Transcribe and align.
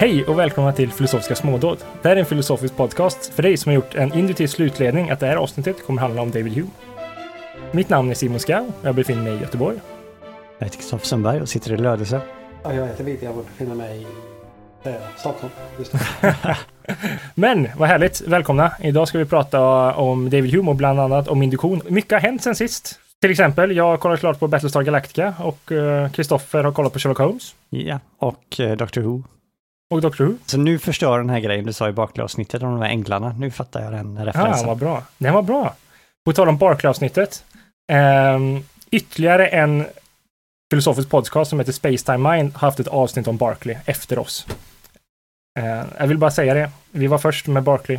Hej 0.00 0.24
och 0.24 0.38
välkomna 0.38 0.72
till 0.72 0.90
Filosofiska 0.92 1.34
smådåd. 1.34 1.78
Det 2.02 2.08
här 2.08 2.16
är 2.16 2.20
en 2.20 2.26
filosofisk 2.26 2.76
podcast 2.76 3.34
för 3.34 3.42
dig 3.42 3.56
som 3.56 3.70
har 3.70 3.74
gjort 3.74 3.94
en 3.94 4.14
intuitiv 4.14 4.46
slutledning 4.46 5.10
att 5.10 5.20
det 5.20 5.26
här 5.26 5.36
avsnittet 5.36 5.86
kommer 5.86 6.00
handla 6.00 6.22
om 6.22 6.30
David 6.30 6.52
Hume. 6.52 6.68
Mitt 7.72 7.88
namn 7.88 8.10
är 8.10 8.14
Simon 8.14 8.40
Skau 8.40 8.66
och 8.80 8.86
jag 8.88 8.94
befinner 8.94 9.22
mig 9.22 9.32
i 9.32 9.40
Göteborg. 9.40 9.76
Jag 10.58 10.66
heter 10.66 10.78
Kristoffer 10.78 11.06
Sundberg 11.06 11.40
och 11.40 11.48
sitter 11.48 11.72
i 11.72 11.76
Lödöse. 11.76 12.20
Ja, 12.62 12.74
jag 12.74 12.86
heter 12.86 13.04
Vid, 13.04 13.22
jag 13.22 13.34
befinner 13.36 13.74
mig 13.74 14.06
i 14.82 14.88
eh, 14.88 14.94
Stockholm. 15.16 15.52
Just. 15.78 15.92
Men 17.34 17.68
vad 17.76 17.88
härligt, 17.88 18.20
välkomna! 18.20 18.72
Idag 18.80 19.08
ska 19.08 19.18
vi 19.18 19.24
prata 19.24 19.94
om 19.94 20.30
David 20.30 20.54
Hume 20.54 20.70
och 20.70 20.76
bland 20.76 21.00
annat 21.00 21.28
om 21.28 21.42
induktion. 21.42 21.82
Mycket 21.88 22.12
har 22.12 22.20
hänt 22.20 22.42
sen 22.42 22.54
sist. 22.54 22.98
Till 23.20 23.30
exempel, 23.30 23.76
jag 23.76 23.84
har 23.84 23.96
kollat 23.96 24.20
klart 24.20 24.38
på 24.38 24.48
Battlestar 24.48 24.82
Galactica 24.82 25.34
och 25.38 25.72
Kristoffer 26.12 26.64
har 26.64 26.72
kollat 26.72 26.92
på 26.92 26.98
Sherlock 26.98 27.18
Holmes 27.18 27.54
Ja, 27.70 28.00
och 28.18 28.60
eh, 28.60 28.76
Doctor 28.76 29.00
Who. 29.00 29.22
Och 29.94 30.00
Doctor 30.00 30.24
Who. 30.24 30.34
Så 30.46 30.58
nu 30.58 30.78
förstör 30.78 31.18
den 31.18 31.30
här 31.30 31.40
grejen 31.40 31.66
du 31.66 31.72
sa 31.72 31.88
i 31.88 31.92
bakavsnittet 31.92 32.62
om 32.62 32.70
de 32.72 32.82
här 32.82 32.88
änglarna. 32.88 33.34
Nu 33.38 33.50
fattar 33.50 33.82
jag 33.82 33.92
den 33.92 34.16
Ja, 34.16 34.26
referensen. 34.26 34.66
vad 34.66 34.78
bra. 34.78 35.02
Den 35.18 35.34
var 35.34 35.42
bra. 35.42 35.74
På 36.24 36.32
tal 36.32 36.48
om 36.48 36.58
Barclay-avsnittet. 36.58 37.44
ehm, 37.92 38.64
ytterligare 38.90 39.46
en 39.48 39.86
filosofisk 40.72 41.10
podcast 41.10 41.50
som 41.50 41.58
heter 41.58 41.72
Space 41.72 42.04
Time 42.04 42.30
Mind 42.36 42.52
har 42.54 42.60
haft 42.68 42.80
ett 42.80 42.88
avsnitt 42.88 43.28
om 43.28 43.36
Barclay 43.36 43.76
efter 43.84 44.18
oss. 44.18 44.46
Eh, 45.60 45.82
jag 45.98 46.06
vill 46.06 46.18
bara 46.18 46.30
säga 46.30 46.54
det. 46.54 46.70
Vi 46.90 47.06
var 47.06 47.18
först 47.18 47.46
med 47.46 47.62
Barclay 47.62 47.98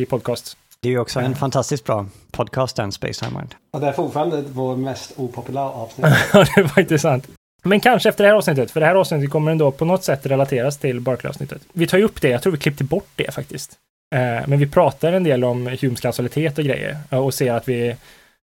i 0.00 0.06
podcast. 0.06 0.56
Det 0.80 0.88
är 0.88 0.92
ju 0.92 0.98
också 0.98 1.20
en 1.20 1.34
fantastiskt 1.34 1.84
bra 1.84 2.06
podcast, 2.30 2.76
den 2.76 2.92
Space 2.92 3.24
Time 3.24 3.38
Mind. 3.38 3.54
Och 3.72 3.80
det 3.80 3.86
är 3.88 3.92
fortfarande 3.92 4.42
vår 4.52 4.76
mest 4.76 5.12
opopulära 5.16 5.64
avsnitt. 5.70 6.06
Ja, 6.32 6.44
det 6.56 6.62
var 6.62 6.78
intressant. 6.80 7.28
Men 7.66 7.80
kanske 7.80 8.08
efter 8.08 8.24
det 8.24 8.30
här 8.30 8.36
avsnittet, 8.36 8.70
för 8.70 8.80
det 8.80 8.86
här 8.86 8.94
avsnittet 8.94 9.30
kommer 9.30 9.50
ändå 9.52 9.70
på 9.70 9.84
något 9.84 10.04
sätt 10.04 10.26
relateras 10.26 10.78
till 10.78 11.00
Barclay-avsnittet. 11.00 11.62
Vi 11.72 11.86
tar 11.86 11.98
ju 11.98 12.04
upp 12.04 12.20
det, 12.20 12.28
jag 12.28 12.42
tror 12.42 12.52
vi 12.52 12.58
klippte 12.58 12.84
bort 12.84 13.08
det 13.16 13.34
faktiskt. 13.34 13.72
Eh, 14.14 14.48
men 14.48 14.58
vi 14.58 14.66
pratar 14.66 15.12
en 15.12 15.24
del 15.24 15.44
om 15.44 15.76
Humes 15.80 16.00
kausalitet 16.00 16.58
och 16.58 16.64
grejer 16.64 16.96
eh, 17.10 17.18
och 17.18 17.34
ser 17.34 17.52
att 17.52 17.68
vi 17.68 17.96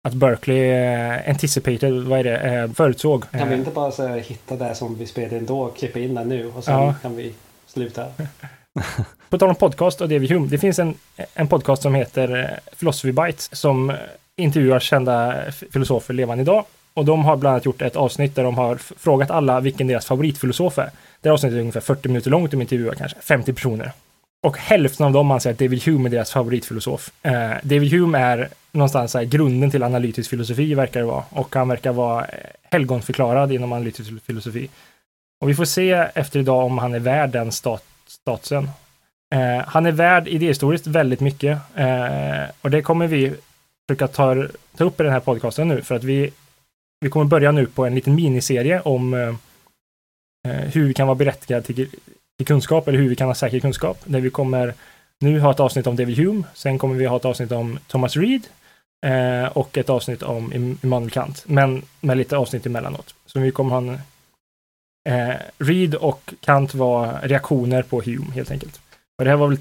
att 0.08 0.14
Berkeley 0.14 0.70
eh, 0.70 1.30
anticipated, 1.30 1.94
vad 2.04 2.20
är 2.20 2.24
det, 2.24 2.38
eh, 2.38 2.72
förutsåg. 2.72 3.32
Kan 3.32 3.50
vi 3.50 3.56
inte 3.56 3.72
bara 3.72 3.92
så, 3.92 4.08
hitta 4.08 4.56
det 4.56 4.76
som 4.76 4.96
vi 4.96 5.06
spelade 5.06 5.38
in 5.38 5.46
då, 5.46 5.68
klippa 5.70 6.00
in 6.00 6.16
det 6.16 6.24
nu 6.24 6.52
och 6.56 6.64
sen 6.64 6.74
Ja. 6.74 6.96
kan 7.02 7.16
vi 7.16 7.34
sluta? 7.68 8.06
På 9.30 9.38
tal 9.38 9.50
om 9.50 9.56
podcast 9.56 10.02
och 10.02 10.10
David 10.10 10.32
Hume, 10.32 10.48
det 10.48 10.58
finns 10.58 10.80
en, 10.80 10.94
en 11.34 11.48
podcast 11.48 11.82
som 11.82 11.96
heter 11.96 12.60
Philosophy 12.80 13.12
Bites 13.12 13.56
som 13.56 13.94
intervjuar 14.36 14.80
kända 14.80 15.36
filosofer 15.72 16.14
levande 16.14 16.42
idag. 16.42 16.66
Och 16.94 17.06
de 17.06 17.26
har 17.26 17.38
bland 17.38 17.54
annat 17.54 17.66
gjort 17.66 17.82
ett 17.82 17.96
avsnitt 17.96 18.36
där 18.36 18.44
de 18.44 18.58
har 18.58 18.76
frågat 18.76 19.32
alla 19.32 19.60
vilken 19.60 19.88
deras 19.88 20.06
favoritfilosof 20.06 20.78
är. 20.78 20.90
Det 21.22 21.30
avsnittet 21.30 21.56
är 21.56 21.60
ungefär 21.60 21.80
40 21.80 22.08
minuter 22.08 22.32
långt, 22.32 22.52
de 22.52 22.62
intervjuar 22.62 22.96
kanske 22.96 23.18
50 23.22 23.54
personer. 23.54 23.92
Och 24.44 24.58
hälften 24.58 25.06
av 25.06 25.12
dem 25.12 25.32
anser 25.32 25.52
att 25.52 25.60
David 25.60 25.84
Hume 25.84 26.10
är 26.10 26.12
deras 26.12 26.32
favoritfilosof. 26.32 27.12
Eh, 27.24 27.52
David 27.64 27.92
Hume 27.92 28.18
är 28.18 28.50
någonstans 28.72 29.14
här, 29.14 29.24
grunden 29.24 29.72
till 29.72 29.84
analytisk 29.84 30.30
filosofi, 30.30 30.74
verkar 30.74 31.00
det 31.00 31.06
vara. 31.06 31.24
Och 31.30 31.56
han 31.56 31.68
verkar 31.68 31.92
vara 31.92 32.26
eh, 32.26 32.30
helgonförklarad 32.72 33.52
inom 33.52 33.74
analytisk 33.74 34.12
filosofi. 34.26 34.70
Och 35.42 35.50
vi 35.50 35.56
får 35.56 35.66
se 35.66 35.92
efter 35.92 36.40
idag 36.40 36.66
om 36.66 36.78
han 36.78 36.94
är 36.94 37.00
värd 37.00 37.30
den 37.30 37.52
stat 37.52 37.84
statusen. 38.08 38.70
Eh, 39.36 39.66
han 39.68 39.86
är 39.86 39.92
värd 39.92 40.28
idéhistoriskt 40.28 40.88
väldigt 40.88 41.20
mycket 41.20 41.60
eh, 41.76 42.44
och 42.62 42.72
det 42.72 42.82
kommer 42.82 43.08
vi 43.08 43.34
försöka 43.88 44.08
ta, 44.08 44.48
ta 44.78 44.84
upp 44.84 45.00
i 45.00 45.04
den 45.04 45.12
här 45.12 45.20
podcasten 45.20 45.68
nu 45.68 45.82
för 45.82 45.96
att 45.96 46.04
vi, 46.04 46.32
vi 47.00 47.10
kommer 47.10 47.26
börja 47.26 47.52
nu 47.52 47.66
på 47.66 47.86
en 47.86 47.96
liten 47.96 48.16
miniserie 48.16 48.82
om 48.82 49.14
eh, 49.14 49.36
eh, 50.48 50.70
hur 50.74 50.88
vi 50.88 50.94
kan 50.94 51.08
vara 51.08 51.16
berättigade 51.16 51.66
till, 51.66 51.90
till 52.38 52.48
kunskap 52.48 52.88
eller 52.88 53.00
hur 53.00 53.10
vi 53.10 53.16
kan 53.16 53.28
ha 53.28 53.36
säker 53.36 53.60
kunskap. 53.60 53.98
Där 54.06 54.20
vi 54.20 54.30
kommer 54.30 54.74
nu 55.20 55.40
ha 55.40 55.52
ett 55.52 55.60
avsnitt 55.60 55.88
om 55.88 55.96
David 55.96 56.18
Hume, 56.18 56.44
sen 56.54 56.78
kommer 56.78 56.96
vi 56.96 57.06
ha 57.06 57.18
ett 57.18 57.26
avsnitt 57.26 57.52
om 57.52 57.80
Thomas 57.88 58.18
Reed 58.18 58.48
eh, 59.06 59.58
och 59.58 59.78
ett 59.78 59.90
avsnitt 59.90 60.24
om 60.24 60.54
Immanuel 60.84 61.12
Kant, 61.12 61.44
men 61.48 61.82
med 62.02 62.18
lite 62.18 62.38
avsnitt 62.38 62.66
emellanåt. 62.66 63.16
Så 63.26 63.40
vi 63.40 63.52
kommer 63.52 63.70
ha 63.72 63.78
en 63.78 64.00
eh, 65.10 65.36
Reed 65.58 65.96
och 65.96 66.34
Kant 66.40 66.74
var 66.74 67.20
reaktioner 67.24 67.84
på 67.84 68.02
Hume 68.02 68.32
helt 68.34 68.52
enkelt. 68.52 68.82
Och 69.18 69.24
det 69.24 69.30
här 69.30 69.38
var 69.38 69.48
väl 69.48 69.60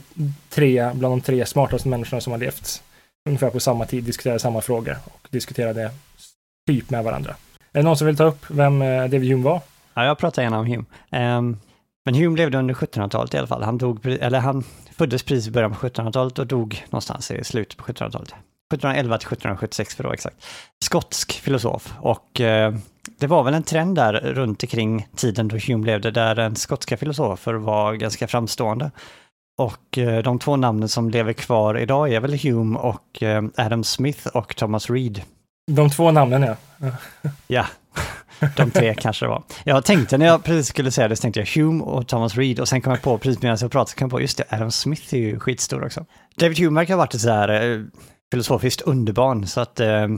tre, 0.48 0.90
bland 0.94 1.12
de 1.12 1.20
tre 1.20 1.46
smartaste 1.46 1.88
människorna 1.88 2.20
som 2.20 2.30
har 2.30 2.38
levt 2.38 2.82
ungefär 3.28 3.50
på 3.50 3.60
samma 3.60 3.86
tid, 3.86 4.04
diskuterade 4.04 4.40
samma 4.40 4.60
frågor 4.60 4.96
och 5.04 5.28
diskuterade 5.30 5.90
typ 6.68 6.90
med 6.90 7.04
varandra. 7.04 7.30
Är 7.72 7.78
det 7.78 7.82
någon 7.82 7.96
som 7.96 8.06
vill 8.06 8.16
ta 8.16 8.24
upp 8.24 8.44
vem 8.48 8.82
eh, 8.82 8.88
David 8.88 9.30
Hume 9.30 9.44
var? 9.44 9.60
Ja, 9.94 10.04
jag 10.04 10.18
pratar 10.18 10.42
gärna 10.42 10.58
om 10.58 10.66
Hume. 10.66 10.84
Um, 11.10 11.58
men 12.04 12.14
Hume 12.14 12.36
levde 12.36 12.58
under 12.58 12.74
1700-talet 12.74 13.34
i 13.34 13.38
alla 13.38 13.46
fall. 13.46 13.62
Han, 13.62 13.78
dog, 13.78 14.06
eller 14.06 14.38
han 14.38 14.64
föddes 14.96 15.22
precis 15.22 15.48
i 15.48 15.50
början 15.50 15.74
på 15.74 15.86
1700-talet 15.86 16.38
och 16.38 16.46
dog 16.46 16.84
någonstans 16.90 17.30
i 17.30 17.44
slutet 17.44 17.76
på 17.76 17.84
1700-talet. 17.84 18.28
1711 18.28 19.18
till 19.18 19.26
1776 19.26 19.94
för 19.94 20.04
att 20.04 20.06
vara 20.06 20.14
exakt. 20.14 20.36
Skotsk 20.84 21.32
filosof 21.32 21.94
och 22.00 22.40
eh, 22.40 22.74
det 23.18 23.26
var 23.26 23.42
väl 23.42 23.54
en 23.54 23.62
trend 23.62 23.96
där 23.96 24.12
runt 24.12 24.62
omkring 24.62 25.08
tiden 25.16 25.48
då 25.48 25.56
Hume 25.56 25.86
levde 25.86 26.10
där 26.10 26.34
den 26.34 26.56
skotska 26.56 26.96
filosofer 26.96 27.54
var 27.54 27.94
ganska 27.94 28.28
framstående. 28.28 28.90
Och 29.58 29.98
eh, 29.98 30.22
de 30.22 30.38
två 30.38 30.56
namnen 30.56 30.88
som 30.88 31.10
lever 31.10 31.32
kvar 31.32 31.78
idag 31.78 32.12
är 32.12 32.20
väl 32.20 32.38
Hume 32.38 32.78
och 32.78 33.22
eh, 33.22 33.42
Adam 33.56 33.84
Smith 33.84 34.26
och 34.26 34.56
Thomas 34.56 34.90
Reed. 34.90 35.22
De 35.68 35.90
två 35.90 36.10
namnen 36.10 36.42
ja. 36.42 36.90
Ja, 37.46 37.66
de 38.56 38.70
tre 38.70 38.94
kanske 38.94 39.24
det 39.24 39.28
var. 39.28 39.42
Jag 39.64 39.84
tänkte 39.84 40.18
när 40.18 40.26
jag 40.26 40.44
precis 40.44 40.66
skulle 40.66 40.90
säga 40.90 41.08
det 41.08 41.16
så 41.16 41.22
tänkte 41.22 41.40
jag 41.40 41.46
Hume 41.46 41.84
och 41.84 42.08
Thomas 42.08 42.36
Reed 42.36 42.60
och 42.60 42.68
sen 42.68 42.80
kom 42.80 42.92
jag 42.92 43.02
på 43.02 43.18
precis 43.18 43.42
medan 43.42 43.58
jag 43.60 43.70
pratade 43.70 43.90
så 43.90 43.96
kom 43.96 44.04
jag 44.04 44.10
på 44.10 44.20
just 44.20 44.38
det, 44.38 44.44
Adam 44.48 44.70
Smith 44.70 45.14
är 45.14 45.18
ju 45.18 45.40
skitstor 45.40 45.84
också. 45.84 46.06
David 46.36 46.58
Hume 46.58 46.80
verkar 46.80 46.94
ha 46.94 46.98
varit 46.98 47.14
ett 47.14 47.20
så 47.20 47.30
här 47.30 47.72
eh, 47.72 47.80
filosofiskt 48.32 48.80
underbarn 48.80 49.46
så 49.46 49.60
att 49.60 49.80
eh, 49.80 50.08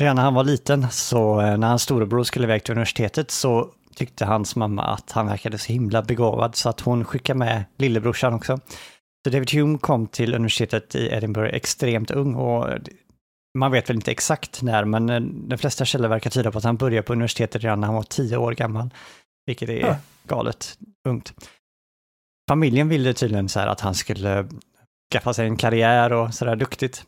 redan 0.00 0.16
när 0.16 0.22
han 0.22 0.34
var 0.34 0.44
liten 0.44 0.90
så 0.90 1.40
eh, 1.40 1.56
när 1.56 1.68
hans 1.68 1.82
storebror 1.82 2.24
skulle 2.24 2.44
iväg 2.44 2.64
till 2.64 2.72
universitetet 2.72 3.30
så 3.30 3.68
tyckte 3.96 4.24
hans 4.24 4.56
mamma 4.56 4.82
att 4.82 5.12
han 5.12 5.26
verkade 5.26 5.58
så 5.58 5.72
himla 5.72 6.02
begåvad 6.02 6.56
så 6.56 6.68
att 6.68 6.80
hon 6.80 7.04
skickade 7.04 7.38
med 7.38 7.64
lillebrorsan 7.78 8.34
också. 8.34 8.60
Så 9.24 9.30
David 9.30 9.50
Hume 9.50 9.78
kom 9.78 10.06
till 10.06 10.34
universitetet 10.34 10.94
i 10.94 11.08
Edinburgh 11.08 11.54
extremt 11.54 12.10
ung 12.10 12.34
och 12.34 12.68
man 13.58 13.70
vet 13.72 13.88
väl 13.90 13.96
inte 13.96 14.10
exakt 14.10 14.62
när, 14.62 14.84
men 14.84 15.10
eh, 15.10 15.20
de 15.20 15.58
flesta 15.58 15.84
källor 15.84 16.08
verkar 16.08 16.30
tyda 16.30 16.50
på 16.50 16.58
att 16.58 16.64
han 16.64 16.76
började 16.76 17.02
på 17.02 17.12
universitetet 17.12 17.62
redan 17.62 17.80
när 17.80 17.86
han 17.86 17.94
var 17.96 18.02
tio 18.02 18.36
år 18.36 18.52
gammal. 18.52 18.90
Vilket 19.46 19.68
är 19.68 19.80
Ja. 19.80 19.96
galet 20.28 20.78
ungt. 21.08 21.32
Familjen 22.48 22.88
ville 22.88 23.14
tydligen 23.14 23.48
så 23.48 23.60
här 23.60 23.66
att 23.66 23.80
han 23.80 23.94
skulle 23.94 24.48
skaffa 25.12 25.34
sig 25.34 25.46
en 25.46 25.56
karriär 25.56 26.12
och 26.12 26.34
sådär 26.34 26.56
duktigt. 26.56 27.04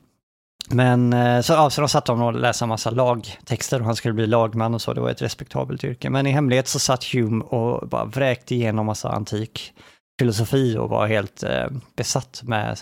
Men 0.70 1.12
eh, 1.12 1.40
så, 1.40 1.52
ja, 1.52 1.70
så 1.70 1.80
de 1.80 1.88
satte 1.88 2.12
honom 2.12 2.28
att 2.28 2.40
läsa 2.40 2.64
en 2.64 2.68
massa 2.68 2.90
lagtexter 2.90 3.80
och 3.80 3.86
han 3.86 3.96
skulle 3.96 4.14
bli 4.14 4.26
lagman 4.26 4.74
och 4.74 4.82
så, 4.82 4.92
det 4.94 5.00
var 5.00 5.10
ett 5.10 5.22
respektabelt 5.22 5.84
yrke. 5.84 6.10
Men 6.10 6.26
i 6.26 6.30
hemlighet 6.30 6.68
så 6.68 6.78
satt 6.78 7.04
Hume 7.04 7.44
och 7.44 7.88
bara 7.88 8.04
vräkte 8.04 8.54
igenom 8.54 8.86
massa 8.86 9.08
antik 9.12 9.72
filosofi 10.20 10.76
och 10.76 10.88
var 10.88 11.06
helt 11.06 11.42
eh, 11.42 11.66
besatt 11.96 12.42
med 12.44 12.78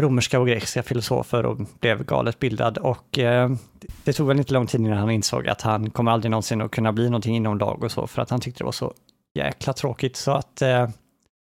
romerska 0.00 0.40
och 0.40 0.46
grekiska 0.46 0.82
filosofer 0.82 1.46
och 1.46 1.58
blev 1.80 2.04
galet 2.04 2.38
bildad. 2.38 2.78
Och 2.78 3.18
eh, 3.18 3.50
det 4.04 4.12
tog 4.12 4.28
väl 4.28 4.38
inte 4.38 4.52
lång 4.52 4.66
tid 4.66 4.80
innan 4.80 4.98
han 4.98 5.10
insåg 5.10 5.48
att 5.48 5.62
han 5.62 5.90
kommer 5.90 6.12
aldrig 6.12 6.30
någonsin 6.30 6.60
att 6.60 6.70
kunna 6.70 6.92
bli 6.92 7.04
någonting 7.04 7.36
inom 7.36 7.58
lag 7.58 7.84
och 7.84 7.92
så, 7.92 8.06
för 8.06 8.22
att 8.22 8.30
han 8.30 8.40
tyckte 8.40 8.60
det 8.60 8.64
var 8.64 8.72
så 8.72 8.94
jäkla 9.34 9.72
tråkigt. 9.72 10.16
Så 10.16 10.30
att 10.32 10.62
eh, 10.62 10.88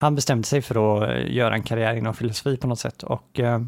han 0.00 0.14
bestämde 0.14 0.46
sig 0.46 0.62
för 0.62 1.02
att 1.02 1.10
eh, 1.10 1.34
göra 1.34 1.54
en 1.54 1.62
karriär 1.62 1.94
inom 1.96 2.14
filosofi 2.14 2.56
på 2.56 2.66
något 2.66 2.78
sätt. 2.78 3.02
Och 3.02 3.40
eh, 3.40 3.60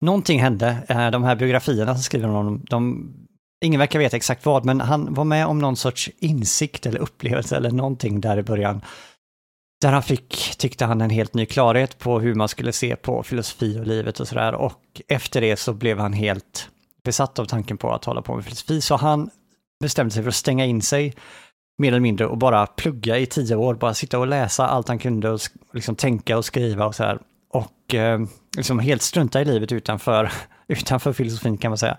någonting 0.00 0.40
hände. 0.40 0.76
Eh, 0.88 1.10
de 1.10 1.24
här 1.24 1.36
biografierna 1.36 1.94
som 1.94 2.02
skriver 2.02 2.28
om 2.28 2.34
honom, 2.34 2.64
de, 2.70 3.12
ingen 3.64 3.78
verkar 3.78 3.98
veta 3.98 4.16
exakt 4.16 4.46
vad, 4.46 4.64
men 4.64 4.80
han 4.80 5.14
var 5.14 5.24
med 5.24 5.46
om 5.46 5.58
någon 5.58 5.76
sorts 5.76 6.10
insikt 6.18 6.86
eller 6.86 6.98
upplevelse 6.98 7.56
eller 7.56 7.70
någonting 7.70 8.20
där 8.20 8.38
i 8.38 8.42
början. 8.42 8.80
Där 9.80 9.92
han 9.92 10.02
fick, 10.02 10.54
tyckte 10.58 10.84
han, 10.84 11.00
en 11.00 11.10
helt 11.10 11.34
ny 11.34 11.46
klarhet 11.46 11.98
på 11.98 12.20
hur 12.20 12.34
man 12.34 12.48
skulle 12.48 12.72
se 12.72 12.96
på 12.96 13.22
filosofi 13.22 13.78
och 13.80 13.86
livet 13.86 14.20
och 14.20 14.28
sådär. 14.28 14.54
Och 14.54 15.02
efter 15.08 15.40
det 15.40 15.56
så 15.56 15.72
blev 15.72 15.98
han 15.98 16.12
helt 16.12 16.68
besatt 17.04 17.38
av 17.38 17.44
tanken 17.44 17.78
på 17.78 17.92
att 17.92 18.04
hålla 18.04 18.22
på 18.22 18.34
med 18.34 18.44
filosofi. 18.44 18.80
Så 18.80 18.96
han 18.96 19.30
bestämde 19.80 20.10
sig 20.10 20.22
för 20.22 20.28
att 20.28 20.34
stänga 20.34 20.64
in 20.64 20.82
sig 20.82 21.14
mer 21.78 21.88
eller 21.88 22.00
mindre 22.00 22.26
och 22.26 22.38
bara 22.38 22.66
plugga 22.66 23.18
i 23.18 23.26
tio 23.26 23.56
år. 23.56 23.74
Bara 23.74 23.94
sitta 23.94 24.18
och 24.18 24.26
läsa 24.26 24.66
allt 24.66 24.88
han 24.88 24.98
kunde 24.98 25.30
och 25.30 25.40
liksom 25.72 25.96
tänka 25.96 26.38
och 26.38 26.44
skriva 26.44 26.86
och 26.86 26.94
så 26.94 27.04
här. 27.04 27.18
Och 27.52 27.94
eh, 27.94 28.20
liksom 28.56 28.78
helt 28.78 29.02
strunta 29.02 29.40
i 29.40 29.44
livet 29.44 29.72
utanför, 29.72 30.32
utanför 30.68 31.12
filosofin 31.12 31.58
kan 31.58 31.70
man 31.70 31.78
säga. 31.78 31.98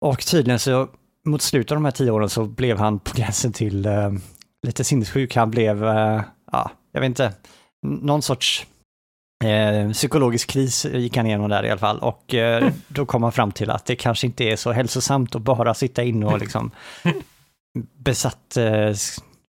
Och 0.00 0.26
tydligen 0.26 0.58
så 0.58 0.88
mot 1.26 1.42
slutet 1.42 1.72
av 1.72 1.76
de 1.76 1.84
här 1.84 1.92
tio 1.92 2.10
åren 2.10 2.28
så 2.28 2.44
blev 2.44 2.78
han 2.78 2.98
på 2.98 3.10
gränsen 3.16 3.52
till 3.52 3.86
eh, 3.86 4.12
lite 4.62 4.84
sinnessjuk. 4.84 5.36
Han 5.36 5.50
blev, 5.50 5.84
eh, 5.84 6.22
ja, 6.52 6.70
jag 6.94 7.00
vet 7.00 7.08
inte, 7.08 7.32
någon 7.86 8.22
sorts 8.22 8.66
eh, 9.44 9.90
psykologisk 9.90 10.50
kris 10.50 10.84
gick 10.84 11.16
han 11.16 11.26
igenom 11.26 11.50
där 11.50 11.64
i 11.64 11.70
alla 11.70 11.80
fall. 11.80 11.98
Och 11.98 12.34
eh, 12.34 12.72
då 12.88 13.06
kom 13.06 13.22
han 13.22 13.32
fram 13.32 13.52
till 13.52 13.70
att 13.70 13.86
det 13.86 13.96
kanske 13.96 14.26
inte 14.26 14.44
är 14.44 14.56
så 14.56 14.72
hälsosamt 14.72 15.34
att 15.34 15.42
bara 15.42 15.74
sitta 15.74 16.02
inne 16.02 16.26
och 16.26 16.38
liksom 16.38 16.70
besatt, 17.98 18.56
eh, 18.56 18.92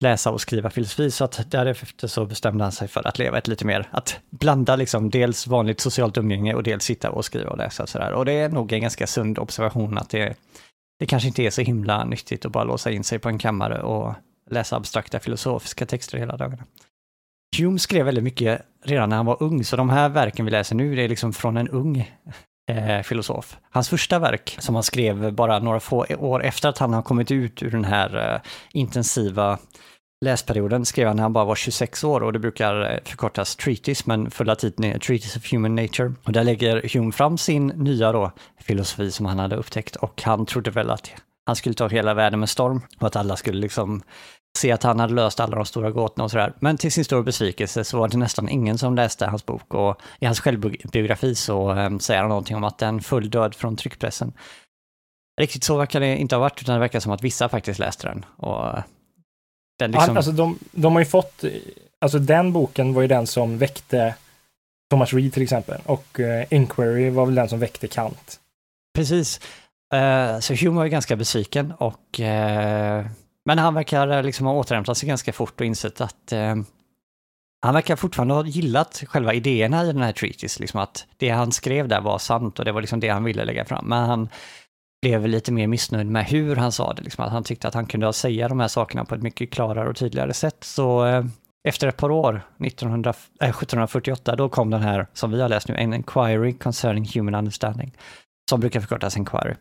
läsa 0.00 0.30
och 0.30 0.40
skriva 0.40 0.70
filosofi, 0.70 1.10
så 1.10 1.24
att 1.24 1.50
därefter 1.50 2.08
så 2.08 2.24
bestämde 2.24 2.64
han 2.64 2.72
sig 2.72 2.88
för 2.88 3.08
att 3.08 3.18
leva 3.18 3.38
ett 3.38 3.48
lite 3.48 3.64
mer, 3.64 3.88
att 3.90 4.18
blanda 4.30 4.76
liksom 4.76 5.10
dels 5.10 5.46
vanligt 5.46 5.80
socialt 5.80 6.18
umgänge 6.18 6.54
och 6.54 6.62
dels 6.62 6.84
sitta 6.84 7.10
och 7.10 7.24
skriva 7.24 7.50
och 7.50 7.58
läsa 7.58 7.82
och 7.82 7.88
sådär. 7.88 8.12
Och 8.12 8.24
det 8.24 8.32
är 8.32 8.48
nog 8.48 8.72
en 8.72 8.80
ganska 8.80 9.06
sund 9.06 9.38
observation 9.38 9.98
att 9.98 10.10
det, 10.10 10.34
det 10.98 11.06
kanske 11.06 11.28
inte 11.28 11.42
är 11.42 11.50
så 11.50 11.62
himla 11.62 12.04
nyttigt 12.04 12.44
att 12.44 12.52
bara 12.52 12.64
låsa 12.64 12.90
in 12.90 13.04
sig 13.04 13.18
på 13.18 13.28
en 13.28 13.38
kammare 13.38 13.82
och 13.82 14.14
läsa 14.50 14.76
abstrakta 14.76 15.20
filosofiska 15.20 15.86
texter 15.86 16.18
hela 16.18 16.36
dagarna. 16.36 16.64
Hume 17.58 17.78
skrev 17.78 18.04
väldigt 18.06 18.24
mycket 18.24 18.62
redan 18.84 19.08
när 19.08 19.16
han 19.16 19.26
var 19.26 19.42
ung, 19.42 19.64
så 19.64 19.76
de 19.76 19.90
här 19.90 20.08
verken 20.08 20.44
vi 20.44 20.50
läser 20.50 20.76
nu, 20.76 20.96
det 20.96 21.02
är 21.02 21.08
liksom 21.08 21.32
från 21.32 21.56
en 21.56 21.68
ung 21.68 22.10
eh, 22.70 23.02
filosof. 23.02 23.56
Hans 23.70 23.88
första 23.88 24.18
verk, 24.18 24.56
som 24.58 24.74
han 24.74 24.84
skrev 24.84 25.32
bara 25.32 25.58
några 25.58 25.80
få 25.80 26.06
år 26.18 26.44
efter 26.44 26.68
att 26.68 26.78
han 26.78 26.92
har 26.92 27.02
kommit 27.02 27.30
ut 27.30 27.62
ur 27.62 27.70
den 27.70 27.84
här 27.84 28.34
eh, 28.34 28.40
intensiva 28.72 29.58
läsperioden, 30.24 30.84
skrev 30.84 31.06
han 31.06 31.16
när 31.16 31.22
han 31.22 31.32
bara 31.32 31.44
var 31.44 31.54
26 31.54 32.04
år 32.04 32.22
och 32.22 32.32
det 32.32 32.38
brukar 32.38 32.92
eh, 32.92 32.98
förkortas 33.04 33.56
treatise, 33.56 34.02
men 34.06 34.30
fulla 34.30 34.54
titeln 34.54 34.84
är 34.84 34.98
Treatise 34.98 35.38
of 35.38 35.52
Human 35.52 35.74
Nature. 35.74 36.12
Och 36.24 36.32
där 36.32 36.44
lägger 36.44 36.94
Hume 36.94 37.12
fram 37.12 37.38
sin 37.38 37.66
nya 37.66 38.12
då, 38.12 38.32
filosofi 38.60 39.10
som 39.10 39.26
han 39.26 39.38
hade 39.38 39.56
upptäckt 39.56 39.96
och 39.96 40.22
han 40.22 40.46
trodde 40.46 40.70
väl 40.70 40.90
att 40.90 41.10
han 41.46 41.56
skulle 41.56 41.74
ta 41.74 41.88
hela 41.88 42.14
världen 42.14 42.40
med 42.40 42.48
storm 42.48 42.80
och 43.00 43.06
att 43.06 43.16
alla 43.16 43.36
skulle 43.36 43.60
liksom 43.60 44.02
se 44.58 44.72
att 44.72 44.82
han 44.82 45.00
hade 45.00 45.14
löst 45.14 45.40
alla 45.40 45.56
de 45.56 45.66
stora 45.66 45.90
gåtorna 45.90 46.24
och 46.24 46.30
sådär. 46.30 46.52
Men 46.60 46.76
till 46.76 46.92
sin 46.92 47.04
stora 47.04 47.22
besvikelse 47.22 47.84
så 47.84 47.98
var 47.98 48.08
det 48.08 48.16
nästan 48.16 48.48
ingen 48.48 48.78
som 48.78 48.94
läste 48.94 49.26
hans 49.26 49.46
bok 49.46 49.74
och 49.74 50.00
i 50.20 50.26
hans 50.26 50.40
självbiografi 50.40 51.34
så 51.34 51.70
äm, 51.70 52.00
säger 52.00 52.20
han 52.20 52.28
någonting 52.28 52.56
om 52.56 52.64
att 52.64 52.78
den 52.78 53.00
full 53.00 53.30
död 53.30 53.54
från 53.54 53.76
tryckpressen. 53.76 54.32
Riktigt 55.40 55.64
så 55.64 55.76
verkar 55.76 56.00
det 56.00 56.16
inte 56.16 56.34
ha 56.34 56.40
varit, 56.40 56.62
utan 56.62 56.74
det 56.74 56.80
verkar 56.80 57.00
som 57.00 57.12
att 57.12 57.22
vissa 57.22 57.48
faktiskt 57.48 57.78
läste 57.78 58.08
den. 58.08 58.24
Och 58.36 58.82
den 59.78 59.90
liksom... 59.90 60.16
Alltså 60.16 60.32
de, 60.32 60.58
de 60.72 60.92
har 60.92 61.00
ju 61.00 61.06
fått, 61.06 61.44
alltså 62.00 62.18
den 62.18 62.52
boken 62.52 62.94
var 62.94 63.02
ju 63.02 63.08
den 63.08 63.26
som 63.26 63.58
väckte 63.58 64.14
Thomas 64.90 65.12
Reed 65.12 65.32
till 65.32 65.42
exempel 65.42 65.80
och 65.86 66.18
uh, 66.18 66.54
Inquiry 66.54 67.10
var 67.10 67.26
väl 67.26 67.34
den 67.34 67.48
som 67.48 67.58
väckte 67.58 67.88
Kant. 67.88 68.40
Precis. 68.94 69.40
Uh, 69.94 70.40
så 70.40 70.54
Hume 70.54 70.76
var 70.76 70.84
ju 70.84 70.90
ganska 70.90 71.16
besviken 71.16 71.72
och 71.78 72.20
uh, 72.20 73.06
men 73.44 73.58
han 73.58 73.74
verkar 73.74 74.08
eh, 74.08 74.22
liksom 74.22 74.46
ha 74.46 74.54
återhämtat 74.54 74.98
sig 74.98 75.08
ganska 75.08 75.32
fort 75.32 75.60
och 75.60 75.66
insett 75.66 76.00
att 76.00 76.32
eh, 76.32 76.56
han 77.62 77.74
verkar 77.74 77.96
fortfarande 77.96 78.34
ha 78.34 78.46
gillat 78.46 79.02
själva 79.06 79.34
idéerna 79.34 79.84
i 79.84 79.86
den 79.86 80.02
här 80.02 80.12
treatise, 80.12 80.60
liksom 80.60 80.80
att 80.80 81.06
det 81.16 81.28
han 81.28 81.52
skrev 81.52 81.88
där 81.88 82.00
var 82.00 82.18
sant 82.18 82.58
och 82.58 82.64
det 82.64 82.72
var 82.72 82.80
liksom 82.80 83.00
det 83.00 83.08
han 83.08 83.24
ville 83.24 83.44
lägga 83.44 83.64
fram. 83.64 83.86
Men 83.88 84.08
han 84.08 84.28
blev 85.02 85.26
lite 85.26 85.52
mer 85.52 85.66
missnöjd 85.66 86.06
med 86.06 86.26
hur 86.26 86.56
han 86.56 86.72
sa 86.72 86.92
det, 86.92 87.02
liksom 87.02 87.24
att 87.24 87.32
han 87.32 87.44
tyckte 87.44 87.68
att 87.68 87.74
han 87.74 87.86
kunde 87.86 88.12
säga 88.12 88.48
de 88.48 88.60
här 88.60 88.68
sakerna 88.68 89.04
på 89.04 89.14
ett 89.14 89.22
mycket 89.22 89.50
klarare 89.50 89.88
och 89.88 89.96
tydligare 89.96 90.34
sätt. 90.34 90.64
Så 90.64 91.06
eh, 91.06 91.24
efter 91.68 91.88
ett 91.88 91.96
par 91.96 92.10
år, 92.10 92.42
1900, 92.58 93.10
äh, 93.40 93.48
1748, 93.48 94.36
då 94.36 94.48
kom 94.48 94.70
den 94.70 94.82
här, 94.82 95.06
som 95.12 95.30
vi 95.30 95.40
har 95.40 95.48
läst 95.48 95.68
nu, 95.68 95.74
en 95.74 95.94
Inquiry 95.94 96.52
Concerning 96.52 97.08
Human 97.14 97.34
Understanding, 97.34 97.96
som 98.50 98.60
brukar 98.60 98.80
förkortas 98.80 99.16
Inquiry. 99.16 99.54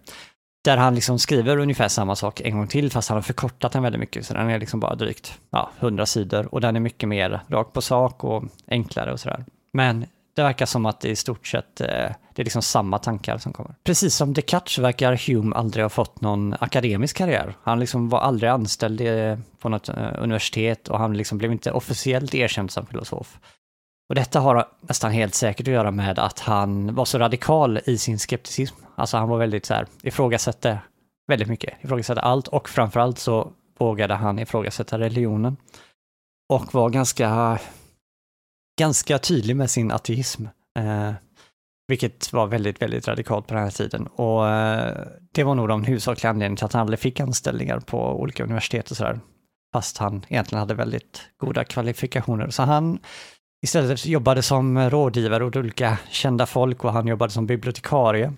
Där 0.63 0.77
han 0.77 0.95
liksom 0.95 1.19
skriver 1.19 1.57
ungefär 1.57 1.87
samma 1.87 2.15
sak 2.15 2.41
en 2.41 2.57
gång 2.57 2.67
till, 2.67 2.91
fast 2.91 3.09
han 3.09 3.15
har 3.15 3.21
förkortat 3.21 3.71
den 3.71 3.83
väldigt 3.83 3.99
mycket. 3.99 4.25
Så 4.25 4.33
den 4.33 4.49
är 4.49 4.59
liksom 4.59 4.79
bara 4.79 4.95
drygt 4.95 5.39
ja, 5.49 5.71
100 5.79 6.05
sidor 6.05 6.53
och 6.53 6.61
den 6.61 6.75
är 6.75 6.79
mycket 6.79 7.09
mer 7.09 7.41
rakt 7.47 7.73
på 7.73 7.81
sak 7.81 8.23
och 8.23 8.43
enklare 8.67 9.13
och 9.13 9.19
sådär. 9.19 9.45
Men 9.73 10.05
det 10.35 10.43
verkar 10.43 10.65
som 10.65 10.85
att 10.85 11.01
det 11.01 11.09
i 11.09 11.15
stort 11.15 11.47
sett 11.47 11.81
eh, 11.81 11.87
det 12.33 12.41
är 12.41 12.43
liksom 12.43 12.61
samma 12.61 12.97
tankar 12.97 13.37
som 13.37 13.53
kommer. 13.53 13.75
Precis 13.83 14.15
som 14.15 14.33
Descartes 14.33 14.77
verkar 14.77 15.27
Hume 15.27 15.55
aldrig 15.55 15.85
ha 15.85 15.89
fått 15.89 16.21
någon 16.21 16.55
akademisk 16.59 17.17
karriär. 17.17 17.55
Han 17.63 17.79
liksom 17.79 18.09
var 18.09 18.19
aldrig 18.19 18.49
anställd 18.49 19.01
på 19.59 19.69
något 19.69 19.89
eh, 19.89 19.95
universitet 20.17 20.87
och 20.87 20.99
han 20.99 21.17
liksom 21.17 21.37
blev 21.37 21.51
inte 21.51 21.71
officiellt 21.71 22.35
erkänd 22.35 22.71
som 22.71 22.85
filosof. 22.85 23.39
Och 24.11 24.15
detta 24.15 24.39
har 24.39 24.67
nästan 24.81 25.11
helt 25.11 25.35
säkert 25.35 25.67
att 25.67 25.73
göra 25.73 25.91
med 25.91 26.19
att 26.19 26.39
han 26.39 26.95
var 26.95 27.05
så 27.05 27.19
radikal 27.19 27.79
i 27.85 27.97
sin 27.97 28.19
skepticism. 28.19 28.75
Alltså 28.95 29.17
han 29.17 29.29
var 29.29 29.37
väldigt 29.37 29.65
så 29.65 29.73
här, 29.73 29.87
ifrågasatte 30.03 30.79
väldigt 31.27 31.47
mycket, 31.47 31.83
ifrågasatte 31.83 32.21
allt 32.21 32.47
och 32.47 32.69
framförallt 32.69 33.19
så 33.19 33.51
vågade 33.79 34.13
han 34.13 34.39
ifrågasätta 34.39 34.99
religionen. 34.99 35.57
Och 36.49 36.73
var 36.73 36.89
ganska, 36.89 37.59
ganska 38.79 39.19
tydlig 39.19 39.55
med 39.55 39.71
sin 39.71 39.91
ateism. 39.91 40.45
Eh, 40.79 41.13
vilket 41.87 42.33
var 42.33 42.47
väldigt, 42.47 42.81
väldigt 42.81 43.07
radikalt 43.07 43.47
på 43.47 43.53
den 43.53 43.63
här 43.63 43.71
tiden. 43.71 44.07
Och 44.07 44.47
eh, 44.49 45.07
det 45.31 45.43
var 45.43 45.55
nog 45.55 45.67
de 45.67 45.83
huvudsakliga 45.83 46.29
anledningarna 46.29 46.57
till 46.57 46.65
att 46.65 46.73
han 46.73 46.81
aldrig 46.81 46.99
fick 46.99 47.19
anställningar 47.19 47.79
på 47.79 48.21
olika 48.21 48.43
universitet 48.43 48.91
och 48.91 48.97
sådär. 48.97 49.19
Fast 49.73 49.97
han 49.97 50.25
egentligen 50.29 50.59
hade 50.59 50.73
väldigt 50.73 51.21
goda 51.37 51.63
kvalifikationer. 51.63 52.49
Så 52.49 52.63
han 52.63 52.99
istället 53.61 54.05
jobbade 54.05 54.41
som 54.41 54.89
rådgivare 54.89 55.45
åt 55.45 55.55
olika 55.55 55.97
kända 56.09 56.45
folk 56.45 56.83
och 56.83 56.93
han 56.93 57.07
jobbade 57.07 57.31
som 57.31 57.47
bibliotekarie. 57.47 58.33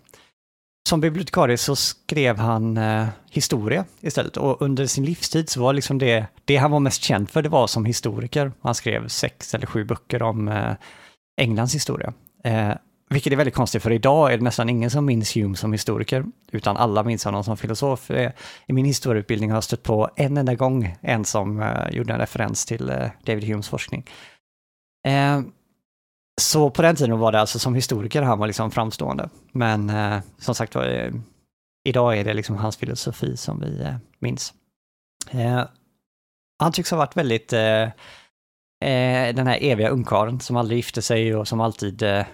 Som 0.90 1.02
bibliotekarie 1.02 1.58
så 1.58 1.76
skrev 1.76 2.38
han 2.38 2.78
eh, 2.78 3.08
historia 3.32 3.86
istället 4.02 4.38
och 4.38 4.62
under 4.62 4.86
sin 4.86 5.06
livstid 5.06 5.50
så 5.50 5.62
var 5.62 5.74
liksom 5.74 5.98
det, 5.98 6.26
det 6.46 6.58
han 6.58 6.72
var 6.72 6.80
mest 6.80 7.04
känd 7.04 7.30
för 7.30 7.42
det 7.42 7.50
var 7.50 7.68
som 7.68 7.86
historiker. 7.86 8.52
Han 8.62 8.76
skrev 8.76 9.08
sex 9.08 9.54
eller 9.54 9.66
sju 9.66 9.84
böcker 9.84 10.24
om 10.24 10.48
eh, 10.48 10.74
Englands 11.42 11.76
historia. 11.76 12.14
Eh, 12.44 12.74
vilket 13.14 13.34
är 13.34 13.38
väldigt 13.38 13.56
konstigt 13.56 13.84
för 13.84 13.92
idag 13.92 14.34
är 14.34 14.38
det 14.38 14.44
nästan 14.44 14.70
ingen 14.70 14.90
som 14.90 15.06
minns 15.06 15.36
Hume 15.36 15.56
som 15.56 15.72
historiker, 15.72 16.26
utan 16.52 16.78
alla 16.78 17.04
minns 17.04 17.26
honom 17.26 17.44
som 17.44 17.58
filosof. 17.58 18.12
Eh, 18.12 18.32
I 18.68 18.74
min 18.74 18.86
historieutbildning 18.86 19.50
har 19.50 19.58
jag 19.58 19.64
stött 19.64 19.84
på 19.84 20.10
en 20.16 20.38
enda 20.38 20.56
gång 20.56 20.96
en 21.02 21.26
som 21.26 21.62
eh, 21.62 21.90
gjorde 21.92 22.14
en 22.14 22.20
referens 22.20 22.66
till 22.66 22.90
eh, 22.90 23.08
David 23.26 23.44
Humes 23.44 23.70
forskning. 23.70 24.06
Eh, 25.08 25.42
så 26.42 26.70
på 26.70 26.82
den 26.82 26.96
tiden 26.96 27.20
var 27.20 27.32
det 27.32 27.40
alltså 27.40 27.60
som 27.60 27.76
historiker 27.76 28.22
han 28.22 28.40
var 28.40 28.48
liksom 28.48 28.72
framstående. 28.72 29.30
Men 29.52 29.90
eh, 29.90 30.20
som 30.38 30.56
sagt 30.56 30.76
var, 30.76 30.86
eh, 30.86 31.12
idag 31.84 32.18
är 32.18 32.24
det 32.24 32.34
liksom 32.34 32.56
hans 32.56 32.78
filosofi 32.78 33.38
som 33.38 33.60
vi 33.60 33.82
eh, 33.82 33.96
minns. 34.20 34.54
Eh, 35.32 35.64
han 36.60 36.72
tycks 36.72 36.92
ha 36.92 36.98
varit 36.98 37.18
väldigt 37.18 37.54
eh, 37.54 37.84
eh, 38.84 39.36
den 39.36 39.48
här 39.48 39.58
eviga 39.62 39.90
ungkarlen 39.90 40.40
som 40.40 40.58
aldrig 40.58 40.78
gifte 40.78 41.02
sig 41.02 41.36
och 41.36 41.48
som 41.48 41.62
alltid 41.62 42.04
eh, 42.04 42.26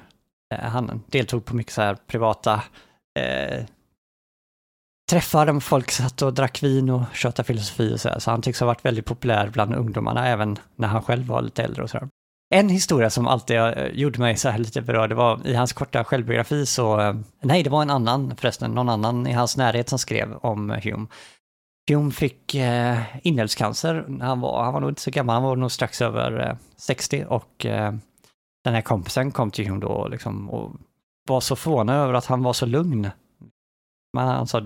eh, 0.53 0.59
han 0.59 1.03
deltog 1.07 1.45
på 1.45 1.55
mycket 1.55 1.73
så 1.73 1.81
här 1.81 1.95
privata 2.07 2.63
eh, 3.19 3.65
träffar 5.09 5.45
där 5.45 5.59
folk 5.59 5.91
satt 5.91 6.21
och 6.21 6.33
drack 6.33 6.63
vin 6.63 6.89
och 6.89 7.03
tjötade 7.13 7.47
filosofi 7.47 7.93
och 7.93 7.99
så 7.99 8.09
här. 8.09 8.19
Så 8.19 8.31
han 8.31 8.41
tycks 8.41 8.59
ha 8.59 8.67
varit 8.67 8.85
väldigt 8.85 9.05
populär 9.05 9.49
bland 9.49 9.75
ungdomarna 9.75 10.27
även 10.27 10.57
när 10.75 10.87
han 10.87 11.01
själv 11.01 11.25
var 11.25 11.41
lite 11.41 11.63
äldre 11.63 11.83
och 11.83 11.89
så 11.89 11.97
här. 11.97 12.09
En 12.51 12.69
historia 12.69 13.09
som 13.09 13.27
alltid 13.27 13.57
eh, 13.57 13.87
gjorde 13.87 14.19
mig 14.19 14.37
så 14.37 14.49
här 14.49 14.59
lite 14.59 14.81
berörd, 14.81 15.09
det 15.09 15.15
var 15.15 15.47
i 15.47 15.53
hans 15.53 15.73
korta 15.73 16.03
självbiografi 16.03 16.65
så, 16.65 16.99
eh, 16.99 17.15
nej 17.41 17.63
det 17.63 17.69
var 17.69 17.81
en 17.81 17.89
annan 17.89 18.35
förresten, 18.35 18.71
någon 18.71 18.89
annan 18.89 19.27
i 19.27 19.33
hans 19.33 19.57
närhet 19.57 19.89
som 19.89 19.99
skrev 19.99 20.33
om 20.33 20.71
eh, 20.71 20.83
Hume. 20.83 21.07
Hume 21.89 22.11
fick 22.11 22.55
eh, 22.55 22.99
inälvscancer, 23.23 24.05
han 24.21 24.39
var, 24.39 24.63
han 24.63 24.73
var 24.73 24.81
nog 24.81 24.89
inte 24.89 25.01
så 25.01 25.11
gammal, 25.11 25.33
han 25.33 25.43
var 25.43 25.55
nog 25.55 25.71
strax 25.71 26.01
över 26.01 26.47
eh, 26.49 26.55
60 26.77 27.25
och 27.29 27.65
eh, 27.65 27.93
den 28.63 28.73
här 28.73 28.81
kompisen 28.81 29.31
kom 29.31 29.51
till 29.51 29.67
Hume 29.67 29.81
då 29.81 30.07
liksom, 30.07 30.49
och 30.49 30.75
var 31.29 31.41
så 31.41 31.55
förvånad 31.55 31.95
över 31.95 32.13
att 32.13 32.25
han 32.25 32.43
var 32.43 32.53
så 32.53 32.65
lugn. 32.65 33.09
Men 34.13 34.27
han 34.27 34.47
sa, 34.47 34.61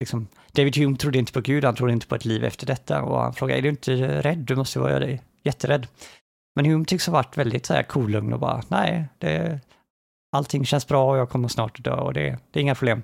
liksom, 0.00 0.28
David 0.52 0.76
Hume 0.76 0.96
trodde 0.96 1.18
inte 1.18 1.32
på 1.32 1.40
Gud, 1.40 1.64
han 1.64 1.74
trodde 1.74 1.92
inte 1.92 2.06
på 2.06 2.14
ett 2.14 2.24
liv 2.24 2.44
efter 2.44 2.66
detta 2.66 3.02
och 3.02 3.20
han 3.20 3.34
frågade, 3.34 3.58
är 3.58 3.62
du 3.62 3.68
inte 3.68 4.22
rädd? 4.22 4.38
Du 4.38 4.56
måste 4.56 4.78
vara 4.78 5.18
jätterädd. 5.42 5.86
Men 6.54 6.66
Hume 6.66 6.84
tycks 6.84 7.06
ha 7.06 7.12
varit 7.12 7.38
väldigt 7.38 7.66
så 7.66 7.74
här 7.74 7.82
kolugn 7.82 8.32
och 8.32 8.40
bara, 8.40 8.62
nej, 8.68 9.08
det, 9.18 9.60
allting 10.36 10.66
känns 10.66 10.88
bra 10.88 11.10
och 11.10 11.18
jag 11.18 11.30
kommer 11.30 11.48
snart 11.48 11.84
dö 11.84 11.94
och 11.94 12.12
det, 12.12 12.38
det 12.50 12.58
är 12.58 12.62
inga 12.62 12.74
problem. 12.74 13.02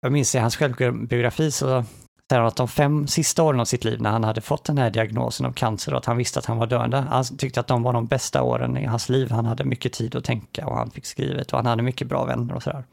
Jag 0.00 0.12
minns 0.12 0.34
i 0.34 0.38
hans 0.38 0.56
självbiografi 0.56 1.50
så 1.50 1.84
säger 2.30 2.40
han 2.40 2.46
att 2.46 2.56
de 2.56 2.68
fem 2.68 3.06
sista 3.06 3.42
åren 3.42 3.60
av 3.60 3.64
sitt 3.64 3.84
liv 3.84 4.02
när 4.02 4.10
han 4.10 4.24
hade 4.24 4.40
fått 4.40 4.64
den 4.64 4.78
här 4.78 4.90
diagnosen 4.90 5.46
av 5.46 5.52
cancer 5.52 5.92
och 5.92 5.98
att 5.98 6.04
han 6.04 6.16
visste 6.16 6.38
att 6.38 6.46
han 6.46 6.58
var 6.58 6.66
döende, 6.66 6.96
han 6.96 7.24
tyckte 7.24 7.60
att 7.60 7.66
de 7.66 7.82
var 7.82 7.92
de 7.92 8.06
bästa 8.06 8.42
åren 8.42 8.76
i 8.76 8.84
hans 8.84 9.08
liv. 9.08 9.30
Han 9.30 9.46
hade 9.46 9.64
mycket 9.64 9.92
tid 9.92 10.16
att 10.16 10.24
tänka 10.24 10.66
och 10.66 10.76
han 10.76 10.90
fick 10.90 11.06
skrivet 11.06 11.52
och 11.52 11.58
han 11.58 11.66
hade 11.66 11.82
mycket 11.82 12.08
bra 12.08 12.24
vänner 12.24 12.54
och 12.54 12.62
sådär. 12.62 12.84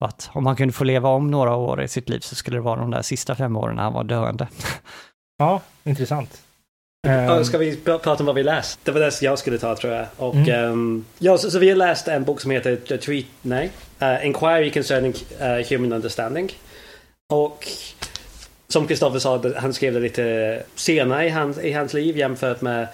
Och 0.00 0.08
att 0.08 0.30
om 0.32 0.46
han 0.46 0.56
kunde 0.56 0.72
få 0.72 0.84
leva 0.84 1.08
om 1.08 1.30
några 1.30 1.54
år 1.54 1.82
i 1.82 1.88
sitt 1.88 2.08
liv 2.08 2.20
så 2.20 2.34
skulle 2.34 2.56
det 2.56 2.60
vara 2.60 2.80
de 2.80 2.90
där 2.90 3.02
sista 3.02 3.34
fem 3.34 3.56
åren 3.56 3.76
när 3.76 3.82
han 3.82 3.92
var 3.92 4.04
döende. 4.04 4.48
Ja, 5.38 5.60
intressant. 5.84 6.45
Um, 7.06 7.44
Ska 7.44 7.58
vi 7.58 7.76
prata 7.76 8.14
om 8.14 8.26
vad 8.26 8.34
vi 8.34 8.42
läst? 8.42 8.80
Det 8.84 8.90
var 8.90 9.00
det 9.00 9.22
jag 9.22 9.38
skulle 9.38 9.58
ta 9.58 9.76
tror 9.76 9.92
jag. 9.92 10.06
Och, 10.16 10.34
mm. 10.34 10.70
um, 10.72 11.04
ja, 11.18 11.38
så, 11.38 11.50
så, 11.50 11.58
vi 11.58 11.68
har 11.68 11.76
läst 11.76 12.08
en 12.08 12.24
bok 12.24 12.40
som 12.40 12.50
heter 12.50 12.76
The 12.76 13.24
nej, 13.42 13.70
uh, 14.02 14.26
Inquiry 14.26 14.70
Concerning 14.70 15.14
uh, 15.40 15.70
Human 15.70 15.92
Understanding. 15.92 16.52
Och 17.32 17.68
som 18.68 18.86
Kristoffer 18.86 19.18
sa, 19.18 19.42
han 19.56 19.72
skrev 19.72 19.94
det 19.94 20.00
lite 20.00 20.62
senare 20.74 21.26
i 21.26 21.28
hans, 21.28 21.58
i 21.58 21.72
hans 21.72 21.94
liv 21.94 22.16
jämfört 22.16 22.60
med 22.60 22.88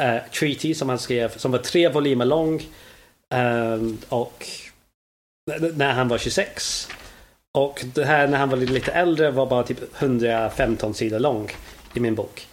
uh, 0.00 0.30
Treaty 0.38 0.74
som 0.74 0.88
han 0.88 0.98
skrev, 0.98 1.36
som 1.36 1.52
var 1.52 1.58
tre 1.58 1.88
volymer 1.88 2.24
lång. 2.24 2.62
Um, 3.34 3.98
och 4.08 4.46
när 5.74 5.92
han 5.92 6.08
var 6.08 6.18
26. 6.18 6.88
Och 7.54 7.84
det 7.94 8.04
här 8.04 8.28
när 8.28 8.38
han 8.38 8.50
var 8.50 8.56
lite 8.56 8.92
äldre 8.92 9.30
var 9.30 9.46
bara 9.46 9.62
typ 9.62 10.02
115 10.02 10.94
sidor 10.94 11.18
lång 11.18 11.50
i 11.94 12.00
min 12.00 12.14
bok. 12.14 12.47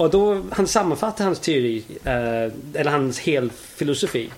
Och 0.00 0.10
då, 0.10 0.42
han 0.52 0.66
sammanfattar 0.66 1.24
hans 1.24 1.40
teori, 1.40 1.84
eh, 2.04 2.80
eller 2.80 2.90
hans 2.90 3.18
hel 3.18 3.50
filosofi. 3.50 4.30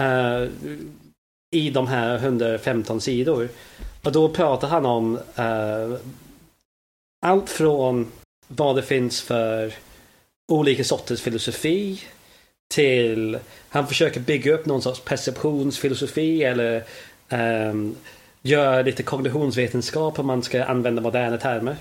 Eh, 0.00 0.48
I 1.54 1.70
de 1.70 1.86
här 1.86 2.18
115 2.18 3.00
sidor. 3.00 3.48
Och 4.02 4.12
då 4.12 4.28
pratar 4.28 4.68
han 4.68 4.86
om 4.86 5.18
eh, 5.36 5.98
allt 7.26 7.50
från 7.50 8.12
vad 8.48 8.76
det 8.76 8.82
finns 8.82 9.20
för 9.20 9.72
olika 10.52 10.84
sorters 10.84 11.20
filosofi 11.20 12.00
till 12.74 13.38
han 13.68 13.86
försöker 13.86 14.20
bygga 14.20 14.54
upp 14.54 14.66
någon 14.66 14.82
sorts 14.82 15.00
perceptionsfilosofi 15.00 16.44
eller 16.44 16.84
eh, 17.28 17.70
um, 17.70 17.96
gör 18.42 18.84
lite 18.84 19.02
kognitionsvetenskap 19.02 20.18
om 20.18 20.26
man 20.26 20.42
ska 20.42 20.64
använda 20.64 21.02
moderna 21.02 21.38
termer. 21.38 21.76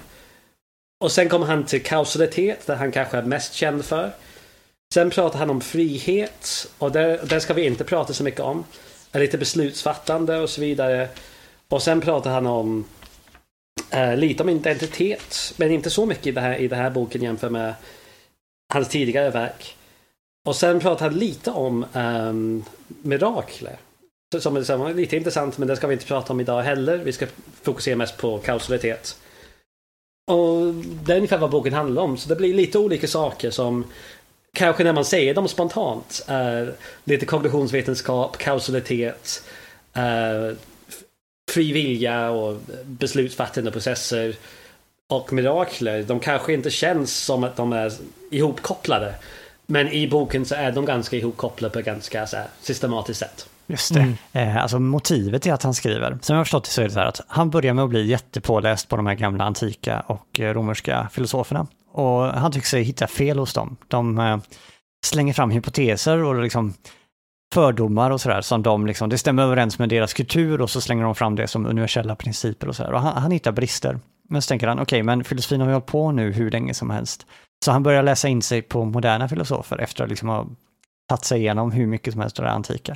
Och 1.00 1.12
sen 1.12 1.30
kommer 1.30 1.46
han 1.46 1.66
till 1.66 1.84
kausalitet, 1.84 2.68
det 2.68 2.76
han 2.76 2.92
kanske 2.92 3.18
är 3.18 3.22
mest 3.22 3.54
känd 3.54 3.86
för. 3.86 4.12
Sen 4.94 5.10
pratar 5.10 5.40
han 5.40 5.50
om 5.50 5.62
frihet 5.62 6.68
och 6.78 6.92
det, 6.92 7.20
det 7.30 7.42
ska 7.42 7.54
vi 7.54 7.66
inte 7.66 7.84
prata 7.84 8.14
så 8.14 8.24
mycket 8.24 8.40
om. 8.42 8.64
Lite 9.14 9.38
beslutsfattande 9.38 10.38
och 10.40 10.50
så 10.50 10.62
vidare. 10.62 11.10
Och 11.70 11.82
sen 11.82 12.02
pratar 12.02 12.32
han 12.32 12.46
om 12.46 12.86
eh, 13.92 14.18
lite 14.18 14.44
om 14.44 14.50
identitet, 14.50 15.54
men 15.58 15.72
inte 15.72 15.90
så 15.90 16.06
mycket 16.06 16.28
i 16.28 16.32
det 16.32 16.42
här, 16.42 16.56
i 16.56 16.68
den 16.68 16.80
här 16.80 16.90
boken 16.90 17.22
jämfört 17.22 17.52
med 17.52 17.74
hans 18.74 18.90
tidigare 18.90 19.30
verk. 19.30 19.76
Och 20.46 20.56
sen 20.56 20.80
pratar 20.80 21.10
han 21.10 21.20
lite 21.20 21.52
om 21.52 21.86
um, 21.94 22.66
mirakler. 22.88 23.78
Som 24.40 24.56
är 24.56 24.94
lite 24.94 25.18
intressant, 25.18 25.58
men 25.58 25.68
det 25.68 25.76
ska 25.76 25.88
vi 25.88 25.94
inte 25.94 26.06
prata 26.06 26.34
om 26.34 26.40
idag 26.40 26.62
heller. 26.62 26.98
Vi 26.98 27.12
ska 27.12 27.28
fokusera 27.62 27.96
mest 27.96 28.18
på 28.18 28.38
kausalitet. 28.38 29.18
Och 30.26 30.74
det 30.76 31.12
är 31.12 31.16
ungefär 31.16 31.38
vad 31.38 31.50
boken 31.50 31.74
handlar 31.74 32.02
om. 32.02 32.18
Så 32.18 32.30
det 32.30 32.36
blir 32.36 32.54
lite 32.54 32.80
olika 32.80 33.08
saker 33.08 33.52
som 33.52 33.86
kanske 34.54 34.84
när 34.84 34.94
man 34.94 35.06
säger 35.06 35.34
dem 35.34 35.48
spontant 35.48 36.24
är 36.28 36.74
lite 37.04 37.26
kognitionsvetenskap, 37.26 38.38
kausalitet, 38.38 39.44
eh, 39.94 40.58
fri 41.52 41.72
vilja 41.72 42.30
och 42.30 42.58
beslutsfattande 42.86 43.72
processer 43.72 44.36
och 45.08 45.34
mirakler. 45.34 46.04
De 46.04 46.20
kanske 46.20 46.54
inte 46.54 46.70
känns 46.70 47.18
som 47.18 47.44
att 47.44 47.56
de 47.56 47.74
är 47.74 47.94
ihopkopplade. 48.32 49.16
Men 49.66 49.88
i 49.88 50.08
boken 50.08 50.46
så 50.46 50.56
är 50.56 50.72
de 50.72 50.86
ganska 50.86 51.18
ihopkopplade 51.18 51.74
på 51.74 51.80
ett 51.80 51.86
ganska 51.86 52.28
så 52.28 52.38
här, 52.38 52.48
systematiskt 52.62 53.20
sätt. 53.20 53.50
Just 53.68 53.94
det. 53.94 54.00
Mm. 54.00 54.16
Eh, 54.34 54.62
alltså 54.62 54.80
motivet 54.80 55.42
till 55.42 55.54
att 55.54 55.64
han 55.64 55.74
skriver. 55.74 56.18
Som 56.22 56.34
jag 56.34 56.40
har 56.40 56.44
förstått 56.44 56.64
det 56.64 56.70
så 56.70 56.82
är 56.82 56.86
det 56.86 56.92
så 56.92 57.00
här 57.00 57.08
att 57.08 57.22
han 57.28 57.50
börjar 57.50 57.74
med 57.74 57.84
att 57.84 57.90
bli 57.90 58.06
jättepåläst 58.08 58.90
på 58.90 58.96
de 58.96 59.06
här 59.06 59.16
gamla 59.16 59.44
antika 59.44 60.00
och 60.00 60.40
eh, 60.40 60.54
romerska 60.54 61.10
filosoferna. 61.12 61.68
Och 61.92 62.24
han 62.24 62.52
tycker 62.52 62.68
sig 62.68 62.84
hitta 62.84 63.08
fel 63.08 63.40
hos 63.40 63.54
dem. 63.54 63.76
De 63.88 64.20
eh, 64.20 64.38
slänger 65.06 65.34
fram 65.34 65.52
hypoteser 65.52 66.24
och 66.24 66.42
liksom 66.42 66.74
fördomar 67.54 68.12
och 68.12 68.22
sådär 68.22 68.42
som 68.42 68.64
de 68.64 68.88
liksom, 68.88 69.10
det 69.10 69.18
stämmer 69.18 69.44
överens 69.44 69.80
med 69.80 69.90
deras 69.90 70.14
kultur 70.14 70.62
och 70.62 70.70
så 70.70 70.82
slänger 70.82 71.04
de 71.04 71.16
fram 71.16 71.36
det 71.36 71.48
som 71.48 71.66
universella 71.66 72.16
principer 72.16 72.68
och 72.68 72.76
sådär. 72.76 72.94
Och 72.94 73.02
han, 73.02 73.22
han 73.22 73.32
hittar 73.32 73.52
brister. 73.52 74.00
Men 74.30 74.42
så 74.42 74.48
tänker 74.48 74.68
han, 74.68 74.80
okej, 74.80 74.84
okay, 74.84 75.04
men 75.04 75.24
filosofin 75.24 75.62
har 75.62 75.68
ju 75.68 75.74
hållit 75.74 75.86
på 75.86 76.12
nu 76.12 76.32
hur 76.32 76.52
länge 76.52 76.74
som 76.74 76.90
helst. 76.90 77.26
Så 77.66 77.72
han 77.72 77.84
börjar 77.84 78.04
läsa 78.04 78.28
in 78.28 78.42
sig 78.42 78.62
på 78.62 78.86
moderna 78.86 79.30
filosofer 79.30 79.78
efter 79.78 80.04
att 80.04 80.10
liksom 80.10 80.30
ha 80.30 80.48
tagit 81.10 81.26
sig 81.26 81.40
igenom 81.40 81.72
hur 81.72 81.88
mycket 81.88 82.14
som 82.14 82.22
helst 82.22 82.40
av 82.40 82.46
det 82.46 82.52
antika. 82.52 82.96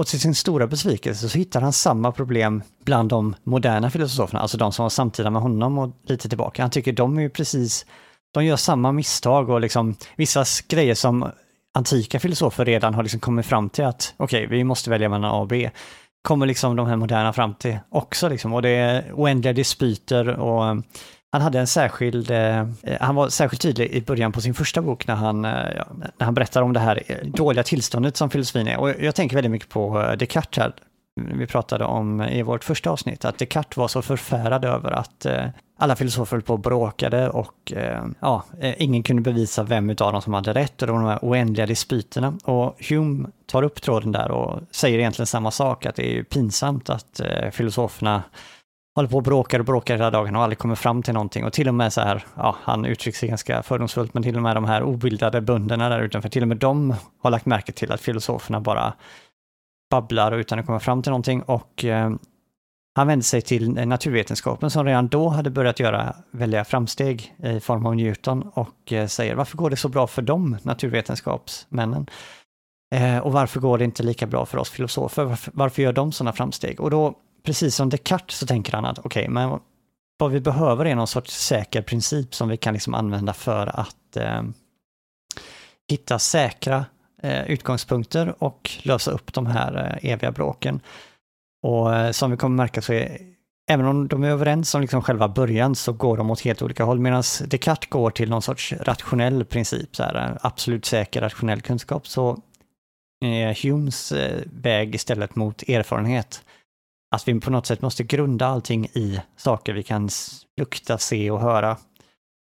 Och 0.00 0.06
till 0.06 0.20
sin 0.20 0.34
stora 0.34 0.66
besvikelse 0.66 1.28
så 1.28 1.38
hittar 1.38 1.60
han 1.60 1.72
samma 1.72 2.12
problem 2.12 2.62
bland 2.84 3.08
de 3.08 3.34
moderna 3.44 3.90
filosoferna, 3.90 4.40
alltså 4.40 4.56
de 4.56 4.72
som 4.72 4.82
var 4.82 4.90
samtida 4.90 5.30
med 5.30 5.42
honom 5.42 5.78
och 5.78 5.96
lite 6.06 6.28
tillbaka. 6.28 6.62
Han 6.62 6.70
tycker 6.70 6.92
de 6.92 7.18
är 7.18 7.22
ju 7.22 7.30
precis, 7.30 7.86
de 8.34 8.44
gör 8.44 8.56
samma 8.56 8.92
misstag 8.92 9.50
och 9.50 9.60
liksom 9.60 9.94
vissa 10.16 10.44
grejer 10.68 10.94
som 10.94 11.30
antika 11.74 12.20
filosofer 12.20 12.64
redan 12.64 12.94
har 12.94 13.02
liksom 13.02 13.20
kommit 13.20 13.46
fram 13.46 13.70
till 13.70 13.84
att 13.84 14.14
okej, 14.16 14.44
okay, 14.44 14.56
vi 14.56 14.64
måste 14.64 14.90
välja 14.90 15.08
mellan 15.08 15.30
A 15.30 15.34
och 15.40 15.48
B. 15.48 15.70
Kommer 16.22 16.46
liksom 16.46 16.76
de 16.76 16.86
här 16.86 16.96
moderna 16.96 17.32
fram 17.32 17.54
till 17.54 17.78
också 17.90 18.28
liksom 18.28 18.54
och 18.54 18.62
det 18.62 18.70
är 18.70 19.12
oändliga 19.12 19.52
dispyter 19.52 20.28
och 20.28 20.76
han 21.32 21.42
hade 21.42 21.58
en 21.58 21.66
särskild, 21.66 22.30
eh, 22.30 22.58
eh, 22.60 22.66
han 23.00 23.14
var 23.14 23.28
särskilt 23.28 23.62
tydlig 23.62 23.90
i 23.90 24.00
början 24.00 24.32
på 24.32 24.40
sin 24.40 24.54
första 24.54 24.82
bok 24.82 25.06
när 25.06 25.14
han, 25.14 25.44
eh, 25.44 25.50
när 26.18 26.24
han 26.24 26.34
berättar 26.34 26.62
om 26.62 26.72
det 26.72 26.80
här 26.80 27.02
eh, 27.06 27.16
dåliga 27.24 27.62
tillståndet 27.62 28.16
som 28.16 28.30
filosofin 28.30 28.68
är. 28.68 28.78
Och 28.78 28.90
jag 29.00 29.14
tänker 29.14 29.36
väldigt 29.36 29.52
mycket 29.52 29.68
på 29.68 30.02
eh, 30.02 30.12
Descartes 30.12 30.58
här. 30.58 30.72
Vi 31.34 31.46
pratade 31.46 31.84
om 31.84 32.22
i 32.22 32.42
vårt 32.42 32.64
första 32.64 32.90
avsnitt 32.90 33.24
att 33.24 33.38
Descartes 33.38 33.76
var 33.76 33.88
så 33.88 34.02
förfärad 34.02 34.64
över 34.64 34.90
att 34.90 35.26
eh, 35.26 35.46
alla 35.78 35.96
filosofer 35.96 36.36
höll 36.36 36.42
på 36.42 36.52
och 36.52 36.60
bråkade 36.60 37.28
och 37.28 37.72
eh, 37.72 38.04
ja, 38.20 38.44
ingen 38.76 39.02
kunde 39.02 39.22
bevisa 39.22 39.62
vem 39.62 39.90
av 39.90 40.12
dem 40.12 40.22
som 40.22 40.34
hade 40.34 40.52
rätt 40.52 40.82
och 40.82 40.88
de 40.88 41.04
här 41.04 41.18
oändliga 41.22 41.66
dispyterna. 41.66 42.34
Och 42.44 42.76
Hume 42.88 43.28
tar 43.46 43.62
upp 43.62 43.82
tråden 43.82 44.12
där 44.12 44.30
och 44.30 44.60
säger 44.70 44.98
egentligen 44.98 45.26
samma 45.26 45.50
sak, 45.50 45.86
att 45.86 45.96
det 45.96 46.18
är 46.18 46.22
pinsamt 46.22 46.90
att 46.90 47.20
filosoferna 47.52 48.22
håller 48.96 49.08
på 49.08 49.16
och 49.16 49.22
bråkar 49.22 49.58
och 49.58 49.64
bråkar 49.64 49.94
hela 49.94 50.10
dagen 50.10 50.36
och 50.36 50.42
aldrig 50.42 50.58
kommer 50.58 50.74
fram 50.74 51.02
till 51.02 51.14
någonting. 51.14 51.44
Och 51.44 51.52
till 51.52 51.68
och 51.68 51.74
med 51.74 51.92
så 51.92 52.00
här, 52.00 52.24
ja, 52.36 52.56
han 52.62 52.84
uttrycker 52.84 53.18
sig 53.18 53.28
ganska 53.28 53.62
fördomsfullt, 53.62 54.14
men 54.14 54.22
till 54.22 54.36
och 54.36 54.42
med 54.42 54.56
de 54.56 54.64
här 54.64 54.82
obildade 54.82 55.40
bönderna 55.40 55.88
där 55.88 56.00
utanför, 56.00 56.28
till 56.28 56.42
och 56.42 56.48
med 56.48 56.56
de 56.56 56.94
har 57.22 57.30
lagt 57.30 57.46
märke 57.46 57.72
till 57.72 57.92
att 57.92 58.00
filosoferna 58.00 58.60
bara 58.60 58.92
babblar 59.90 60.32
utan 60.32 60.58
att 60.58 60.66
komma 60.66 60.80
fram 60.80 61.02
till 61.02 61.10
någonting. 61.10 61.42
Och 61.42 61.84
eh, 61.84 62.10
han 62.94 63.06
vände 63.06 63.24
sig 63.24 63.42
till 63.42 63.70
naturvetenskapen 63.70 64.70
som 64.70 64.86
redan 64.86 65.08
då 65.08 65.28
hade 65.28 65.50
börjat 65.50 65.80
göra 65.80 66.14
väldiga 66.30 66.64
framsteg 66.64 67.34
i 67.42 67.60
form 67.60 67.86
av 67.86 67.96
Newton 67.96 68.42
och 68.42 68.92
eh, 68.92 69.06
säger 69.06 69.34
varför 69.34 69.56
går 69.56 69.70
det 69.70 69.76
så 69.76 69.88
bra 69.88 70.06
för 70.06 70.22
dem, 70.22 70.56
naturvetenskapsmännen? 70.62 72.06
Eh, 72.94 73.18
och 73.18 73.32
varför 73.32 73.60
går 73.60 73.78
det 73.78 73.84
inte 73.84 74.02
lika 74.02 74.26
bra 74.26 74.46
för 74.46 74.58
oss 74.58 74.70
filosofer? 74.70 75.24
Varför, 75.24 75.52
varför 75.54 75.82
gör 75.82 75.92
de 75.92 76.12
sådana 76.12 76.32
framsteg? 76.32 76.80
Och 76.80 76.90
då 76.90 77.14
precis 77.42 77.74
som 77.74 77.88
Descartes 77.88 78.38
så 78.38 78.46
tänker 78.46 78.72
han 78.72 78.84
att 78.84 78.98
okej, 78.98 79.22
okay, 79.22 79.28
men 79.28 79.58
vad 80.18 80.30
vi 80.30 80.40
behöver 80.40 80.84
är 80.84 80.94
någon 80.94 81.06
sorts 81.06 81.46
säker 81.46 81.82
princip 81.82 82.34
som 82.34 82.48
vi 82.48 82.56
kan 82.56 82.74
liksom 82.74 82.94
använda 82.94 83.32
för 83.32 83.80
att 83.80 84.16
eh, 84.16 84.42
hitta 85.90 86.18
säkra 86.18 86.84
eh, 87.22 87.50
utgångspunkter 87.50 88.34
och 88.38 88.70
lösa 88.82 89.10
upp 89.10 89.32
de 89.32 89.46
här 89.46 89.98
eh, 90.02 90.12
eviga 90.12 90.32
bråken. 90.32 90.80
Och 91.62 91.94
eh, 91.94 92.10
som 92.10 92.30
vi 92.30 92.36
kommer 92.36 92.56
märka 92.56 92.82
så 92.82 92.92
är, 92.92 93.18
även 93.70 93.86
om 93.86 94.08
de 94.08 94.24
är 94.24 94.30
överens 94.30 94.74
om 94.74 94.80
liksom 94.80 95.02
själva 95.02 95.28
början 95.28 95.74
så 95.74 95.92
går 95.92 96.16
de 96.16 96.30
åt 96.30 96.40
helt 96.40 96.62
olika 96.62 96.84
håll, 96.84 97.00
medan 97.00 97.22
Descartes 97.46 97.90
går 97.90 98.10
till 98.10 98.30
någon 98.30 98.42
sorts 98.42 98.72
rationell 98.72 99.44
princip, 99.44 99.96
så 99.96 100.02
här, 100.02 100.14
eh, 100.14 100.36
absolut 100.40 100.84
säker 100.84 101.20
rationell 101.20 101.60
kunskap, 101.60 102.06
så 102.06 102.38
är 103.24 103.68
Humes 103.68 104.12
eh, 104.12 104.42
väg 104.52 104.94
istället 104.94 105.36
mot 105.36 105.62
erfarenhet 105.62 106.42
att 107.10 107.28
vi 107.28 107.40
på 107.40 107.50
något 107.50 107.66
sätt 107.66 107.82
måste 107.82 108.02
grunda 108.02 108.46
allting 108.46 108.86
i 108.86 109.20
saker 109.36 109.72
vi 109.72 109.82
kan 109.82 110.08
lukta, 110.56 110.98
se 110.98 111.30
och 111.30 111.40
höra. 111.40 111.76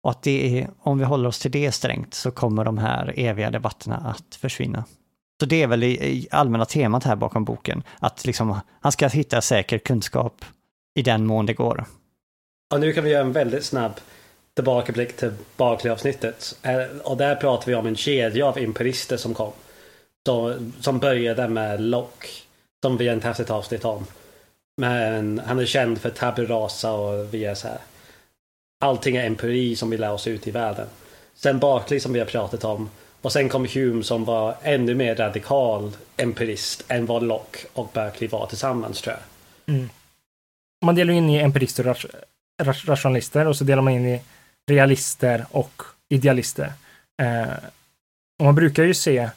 Och 0.04 0.12
att 0.12 0.24
det 0.24 0.60
är, 0.60 0.70
om 0.80 0.98
vi 0.98 1.06
håller 1.06 1.30
oss 1.30 1.40
till 1.40 1.52
det 1.52 1.72
strängt 1.72 2.14
så 2.14 2.32
kommer 2.32 2.66
de 2.66 2.78
här 2.78 3.14
eviga 3.16 3.52
debatterna 3.52 3.98
att 3.98 4.36
försvinna. 4.36 4.86
Så 5.40 5.46
det 5.46 5.64
är 5.64 5.68
väl 5.68 5.84
i, 5.84 5.88
i 5.88 6.28
allmänna 6.32 6.66
temat 6.66 7.04
här 7.04 7.16
bakom 7.16 7.46
boken, 7.46 7.84
att 8.00 8.26
liksom, 8.26 8.60
han 8.82 8.92
ska 8.92 9.08
hitta 9.08 9.42
säker 9.42 9.78
kunskap 9.78 10.46
i 10.96 11.02
den 11.02 11.26
mån 11.26 11.46
det 11.46 11.54
går. 11.54 11.86
Och 12.74 12.80
nu 12.80 12.94
kan 12.94 13.04
vi 13.04 13.10
göra 13.10 13.22
en 13.22 13.32
väldigt 13.32 13.66
snabb 13.66 13.92
tillbakablick 14.54 15.18
till 15.18 15.32
Barclay-avsnittet. 15.58 16.58
Eh, 16.62 17.02
och 17.04 17.18
där 17.18 17.36
pratar 17.36 17.66
vi 17.66 17.76
om 17.76 17.88
en 17.88 17.96
kedja 17.96 18.48
av 18.48 18.60
imperister 18.60 19.18
som 19.18 19.34
kom. 19.34 19.52
Så, 20.26 20.56
som 20.80 21.00
började 21.00 21.48
med 21.48 21.82
Locke, 21.82 22.28
som 22.84 22.98
vi 22.98 23.12
inte 23.12 23.28
haft 23.28 23.40
ett 23.40 23.52
avsnitt 23.52 23.86
om. 23.86 24.06
Men 24.78 25.42
han 25.46 25.60
är 25.60 25.66
känd 25.66 26.02
för 26.02 26.10
taburasa 26.10 26.92
och 26.92 27.34
vi 27.34 27.46
är 27.46 27.56
så 27.56 27.68
här. 27.68 27.78
Allting 28.80 29.16
är 29.16 29.26
empiri 29.26 29.76
som 29.76 29.90
vi 29.90 29.98
lär 29.98 30.12
oss 30.12 30.28
ut 30.28 30.48
i 30.48 30.52
världen. 30.52 30.88
Sen 31.36 31.60
Barclay 31.60 32.00
som 32.00 32.14
vi 32.14 32.20
har 32.20 32.26
pratat 32.26 32.64
om. 32.64 32.90
Och 33.22 33.32
sen 33.32 33.50
kom 33.50 33.68
Hume 33.74 34.04
som 34.04 34.26
var 34.26 34.56
ännu 34.62 34.96
mer 34.96 35.16
radikal 35.16 35.92
empirist 36.18 36.84
än 36.88 37.06
vad 37.06 37.24
Locke 37.24 37.60
och 37.74 37.90
Berkeley 37.94 38.30
var 38.30 38.46
tillsammans 38.48 39.02
tror 39.02 39.16
jag. 39.16 39.76
Mm. 39.76 39.90
Man 40.86 40.96
delar 40.96 41.14
in 41.14 41.30
i 41.30 41.38
empirister 41.38 41.88
och 41.88 41.98
rationalister 42.64 43.48
och 43.48 43.56
så 43.56 43.64
delar 43.64 43.82
man 43.82 43.94
in 43.94 44.08
i 44.08 44.22
realister 44.72 45.46
och 45.52 45.82
idealister. 46.10 46.74
Eh, 47.22 47.54
och 48.40 48.46
man 48.46 48.56
brukar 48.56 48.84
ju 48.84 48.94
se 48.94 49.30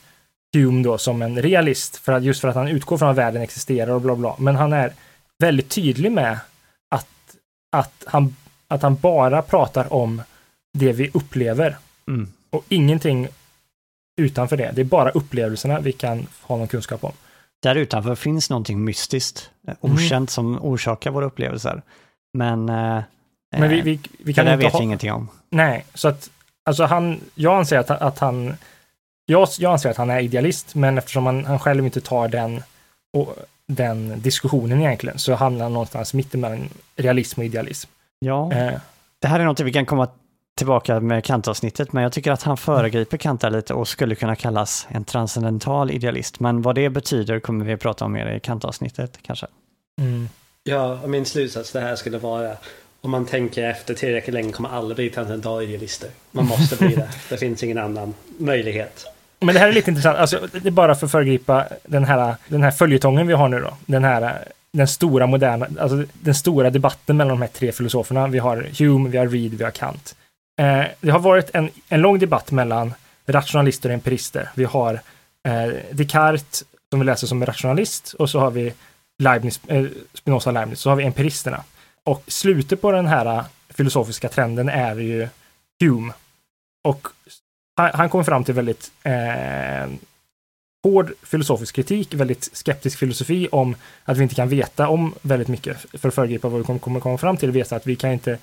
Hume 0.54 0.82
då 0.82 0.98
som 0.98 1.22
en 1.22 1.42
realist 1.42 1.96
för 1.96 2.12
att, 2.12 2.22
just 2.22 2.40
för 2.40 2.48
att 2.48 2.54
han 2.54 2.68
utgår 2.68 2.98
från 2.98 3.08
att 3.08 3.16
världen 3.16 3.42
existerar 3.42 3.92
och 3.92 4.00
bla 4.00 4.16
bla. 4.16 4.36
Men 4.38 4.56
han 4.56 4.72
är 4.72 4.92
väldigt 5.38 5.68
tydlig 5.68 6.12
med 6.12 6.38
att, 6.88 7.36
att, 7.72 8.04
han, 8.06 8.36
att 8.68 8.82
han 8.82 8.96
bara 8.96 9.42
pratar 9.42 9.92
om 9.92 10.22
det 10.72 10.92
vi 10.92 11.10
upplever. 11.14 11.76
Mm. 12.08 12.32
Och 12.50 12.64
ingenting 12.68 13.28
utanför 14.20 14.56
det. 14.56 14.72
Det 14.74 14.80
är 14.80 14.84
bara 14.84 15.10
upplevelserna 15.10 15.80
vi 15.80 15.92
kan 15.92 16.26
ha 16.42 16.56
någon 16.56 16.68
kunskap 16.68 17.04
om. 17.04 17.12
Där 17.62 17.74
utanför 17.76 18.14
finns 18.14 18.50
någonting 18.50 18.84
mystiskt, 18.84 19.50
eh, 19.68 19.74
mm. 19.82 19.94
okänt 19.94 20.12
mm. 20.12 20.26
som 20.26 20.58
orsakar 20.62 21.10
våra 21.10 21.26
upplevelser. 21.26 21.82
Men, 22.32 22.68
eh, 22.68 23.02
Men 23.56 23.68
vi, 23.68 23.80
vi, 23.80 24.00
vi 24.18 24.34
kan 24.34 24.44
det 24.46 24.52
inte 24.52 24.64
vet 24.64 24.72
ha... 24.72 24.82
ingenting 24.82 25.12
om. 25.12 25.28
Nej, 25.50 25.84
så 25.94 26.08
att 26.08 26.30
alltså 26.64 26.84
han, 26.84 27.20
jag 27.34 27.58
anser 27.58 27.78
att, 27.78 27.90
att 27.90 28.18
han, 28.18 28.54
jag, 29.26 29.48
jag 29.58 29.72
anser 29.72 29.90
att 29.90 29.96
han 29.96 30.10
är 30.10 30.20
idealist, 30.20 30.74
men 30.74 30.98
eftersom 30.98 31.26
han, 31.26 31.44
han 31.44 31.58
själv 31.58 31.84
inte 31.84 32.00
tar 32.00 32.28
den, 32.28 32.62
och, 33.12 33.36
den 33.68 34.20
diskussionen 34.20 34.80
egentligen, 34.80 35.18
så 35.18 35.34
hamnar 35.34 35.62
han 35.62 35.72
någonstans 35.72 36.14
mittemellan 36.14 36.68
realism 36.96 37.40
och 37.40 37.46
idealism. 37.46 37.90
Ja, 38.18 38.52
Eh, 38.52 38.80
det 39.18 39.28
här 39.28 39.40
är 39.40 39.44
något 39.44 39.60
vi 39.60 39.72
kan 39.72 39.86
komma 39.86 40.08
tillbaka 40.56 41.00
med 41.00 41.24
kantavsnittet, 41.24 41.92
men 41.92 42.02
jag 42.02 42.12
tycker 42.12 42.32
att 42.32 42.42
han 42.42 42.56
föregriper 42.56 43.16
Kant 43.16 43.40
där 43.40 43.50
lite 43.50 43.74
och 43.74 43.88
skulle 43.88 44.14
kunna 44.14 44.36
kallas 44.36 44.86
en 44.90 45.04
transcendental 45.04 45.90
idealist. 45.90 46.40
Men 46.40 46.62
vad 46.62 46.74
det 46.74 46.90
betyder 46.90 47.40
kommer 47.40 47.64
vi 47.64 47.72
att 47.72 47.80
prata 47.80 48.04
om 48.04 48.12
mer 48.12 48.26
i 48.26 48.40
kantavsnittet 48.40 49.18
kanske. 49.22 49.46
mm. 50.00 50.28
Ja, 50.64 51.00
och 51.02 51.10
min 51.10 51.26
slutsats 51.26 51.72
det 51.72 51.80
här 51.80 51.96
skulle 51.96 52.18
vara 52.18 52.56
om 53.00 53.10
man 53.10 53.26
tänker 53.26 53.64
efter 53.64 53.94
tillräckligt 53.94 54.34
länge 54.34 54.52
kommer 54.52 54.68
alla 54.68 54.94
bli 54.94 55.10
transcendentala 55.10 55.62
idealister. 55.62 56.10
Man 56.30 56.46
måste 56.46 56.76
bli 56.76 56.94
det. 56.94 57.08
Det 57.28 57.36
finns 57.36 57.62
ingen 57.62 57.78
annan 57.78 58.14
möjlighet. 58.38 59.06
Men 59.40 59.54
det 59.54 59.60
här 59.60 59.68
är 59.68 59.72
lite 59.72 59.90
intressant, 59.90 60.18
alltså, 60.18 60.48
det 60.52 60.68
är 60.68 60.70
bara 60.70 60.94
för 60.94 61.06
att 61.06 61.12
föregripa 61.12 61.66
den 61.84 62.04
här, 62.04 62.36
den 62.48 62.62
här 62.62 62.70
följetongen 62.70 63.26
vi 63.26 63.34
har 63.34 63.48
nu 63.48 63.60
då. 63.60 63.76
Den 63.86 64.04
här, 64.04 64.44
den 64.72 64.88
stora 64.88 65.26
moderna, 65.26 65.66
alltså 65.80 66.04
den 66.12 66.34
stora 66.34 66.70
debatten 66.70 67.16
mellan 67.16 67.36
de 67.36 67.42
här 67.42 67.48
tre 67.48 67.72
filosoferna. 67.72 68.26
Vi 68.26 68.38
har 68.38 68.66
Hume, 68.78 69.08
vi 69.08 69.18
har 69.18 69.28
Reed, 69.28 69.54
vi 69.54 69.64
har 69.64 69.70
Kant. 69.70 70.16
Eh, 70.60 70.84
det 71.00 71.10
har 71.10 71.18
varit 71.18 71.50
en, 71.54 71.70
en 71.88 72.00
lång 72.00 72.18
debatt 72.18 72.50
mellan 72.50 72.94
rationalister 73.26 73.88
och 73.88 73.94
empirister. 73.94 74.48
Vi 74.54 74.64
har 74.64 75.00
eh, 75.48 75.74
Descartes, 75.90 76.64
som 76.90 77.00
vi 77.00 77.06
läser 77.06 77.26
som 77.26 77.46
rationalist, 77.46 78.14
och 78.18 78.30
så 78.30 78.40
har 78.40 78.50
vi 78.50 78.72
Leibniz, 79.22 79.60
eh, 79.66 79.84
Spinoza 80.14 80.50
Leibniz, 80.50 80.80
så 80.80 80.88
har 80.88 80.96
vi 80.96 81.04
empiristerna. 81.04 81.64
Och 82.04 82.24
slutet 82.26 82.80
på 82.80 82.92
den 82.92 83.06
här 83.06 83.44
filosofiska 83.70 84.28
trenden 84.28 84.68
är 84.68 84.96
ju 84.96 85.28
Hume. 85.80 86.12
Och 86.84 87.08
han, 87.78 87.90
han 87.94 88.08
kommer 88.08 88.24
fram 88.24 88.44
till 88.44 88.54
väldigt 88.54 88.90
eh, 89.02 89.90
hård 90.82 91.12
filosofisk 91.22 91.74
kritik, 91.74 92.14
väldigt 92.14 92.50
skeptisk 92.52 92.98
filosofi 92.98 93.48
om 93.52 93.76
att 94.04 94.18
vi 94.18 94.22
inte 94.22 94.34
kan 94.34 94.48
veta 94.48 94.88
om 94.88 95.14
väldigt 95.22 95.48
mycket. 95.48 95.76
För 95.92 96.08
att 96.08 96.14
föregripa 96.14 96.48
vad 96.48 96.60
vi 96.60 96.64
kommer, 96.64 96.80
kommer 96.80 97.00
komma 97.00 97.18
fram 97.18 97.36
till, 97.36 97.50
veta 97.50 97.76
att 97.76 97.86
vi 97.86 97.96
kan 97.96 98.12
inte 98.12 98.38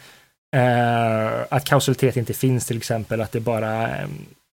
eh, 0.55 1.41
att 1.49 1.65
kausalitet 1.65 2.17
inte 2.17 2.33
finns 2.33 2.65
till 2.65 2.77
exempel, 2.77 3.21
att 3.21 3.31
det 3.31 3.39
är 3.39 3.41
bara 3.41 3.97
eh, 3.97 4.07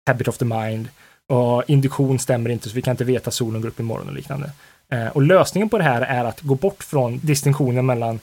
habit 0.08 0.27
of 0.27 0.38
the 0.38 0.46
mind 0.46 0.88
och 1.27 1.63
induktion 1.67 2.20
stämmer 2.20 2.50
inte, 2.50 2.70
så 2.70 2.75
vi 2.75 2.82
kan 2.82 2.91
inte 2.91 3.03
veta 3.03 3.32
solen 3.32 3.62
går 3.62 3.70
upp 3.70 3.79
imorgon 3.79 4.08
och 4.08 4.13
liknande. 4.13 4.51
Eh, 4.89 5.08
och 5.08 5.22
lösningen 5.22 5.70
på 5.70 5.77
det 5.77 5.84
här 5.84 6.01
är 6.01 6.25
att 6.25 6.41
gå 6.41 6.55
bort 6.55 6.84
från 6.84 7.20
distinktionen 7.24 7.86
mellan 7.86 8.20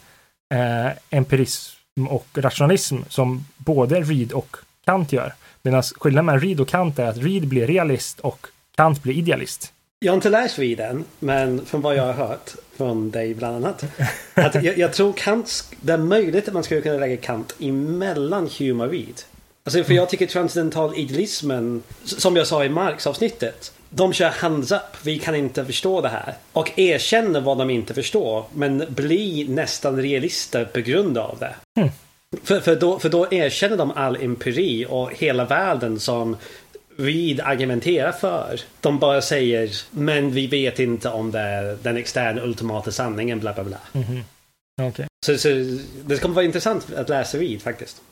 eh, 0.55 0.93
empirism 1.11 2.07
och 2.09 2.27
rationalism 2.35 2.97
som 3.09 3.47
både 3.57 4.01
Reed 4.01 4.33
och 4.33 4.57
Kant 4.85 5.13
gör. 5.13 5.33
Medan 5.65 5.83
skillnaden 5.83 6.27
mellan 6.27 6.41
Reed 6.41 6.61
och 6.61 6.69
Kant 6.69 6.99
är 6.99 7.07
att 7.07 7.17
Reed 7.17 7.49
blir 7.49 7.67
realist 7.67 8.21
och 8.21 8.47
Kant 8.77 9.03
blir 9.03 9.15
idealist. 9.15 9.73
Jag 9.99 10.13
har 10.13 10.17
inte 10.17 10.29
läst 10.29 10.59
Reed 10.59 10.81
än, 10.81 11.05
men 11.19 11.67
från 11.67 11.81
vad 11.81 11.97
jag 11.97 12.03
har 12.03 12.13
hört 12.13 12.51
från 12.77 13.11
dig 13.11 13.35
bland 13.35 13.57
annat. 13.57 13.85
Att 14.35 14.55
jag, 14.65 14.79
jag 14.79 14.93
tror 14.93 15.13
Kant, 15.13 15.65
det 15.81 15.93
är 15.93 15.99
möjligt 15.99 16.49
att 16.49 16.55
man 16.55 16.65
skulle 16.65 16.81
kunna 16.81 16.99
lägga 16.99 17.17
Kant 17.17 17.55
emellan 17.61 18.49
Hume 18.59 18.85
och 18.85 18.91
Reed. 18.91 19.21
Alltså 19.65 19.85
för 19.85 19.95
jag 19.95 20.09
tycker 20.09 20.27
transcendental 20.27 20.99
idealismen, 20.99 21.83
som 22.05 22.37
jag 22.37 22.47
sa 22.47 22.65
i 22.65 22.69
Marx-avsnittet, 22.69 23.73
de 23.91 24.13
kör 24.13 24.31
hands 24.31 24.73
up, 24.73 24.81
vi 25.03 25.19
kan 25.19 25.35
inte 25.35 25.65
förstå 25.65 26.01
det 26.01 26.09
här. 26.09 26.35
Och 26.53 26.79
erkänner 26.79 27.41
vad 27.41 27.59
de 27.59 27.71
inte 27.71 27.95
förstår, 27.95 28.45
men 28.55 28.85
blir 28.89 29.49
nästan 29.49 30.03
realister 30.03 30.65
på 30.65 30.81
grund 30.81 31.19
av 31.19 31.39
det. 31.39 31.81
Mm. 31.81 31.93
För, 32.43 32.61
för, 32.61 32.77
då, 32.77 32.99
för 32.99 33.09
då 33.09 33.33
erkänner 33.33 33.77
de 33.77 33.91
all 33.91 34.17
empiri 34.17 34.87
och 34.89 35.13
hela 35.13 35.45
världen 35.45 36.01
som 36.01 36.37
Reed 36.97 37.41
argumenterar 37.41 38.13
för. 38.13 38.61
De 38.81 38.99
bara 38.99 39.23
säger, 39.23 39.71
men 39.91 40.31
vi 40.31 40.47
vet 40.47 40.79
inte 40.79 41.09
om 41.09 41.31
det 41.31 41.39
är 41.39 41.79
den 41.83 41.97
externa 41.97 42.43
ultimata 42.43 42.91
sanningen, 42.91 43.41
bla 43.41 43.53
bla 43.53 43.65
bla. 43.65 43.79
Mm 43.93 44.23
okay. 44.89 45.07
Så, 45.27 45.39
så 45.39 45.49
det 46.05 46.19
kommer 46.19 46.35
vara 46.35 46.45
intressant 46.45 46.93
att 46.97 47.09
läsa 47.09 47.39
Reed 47.39 47.63
faktiskt. 47.63 48.03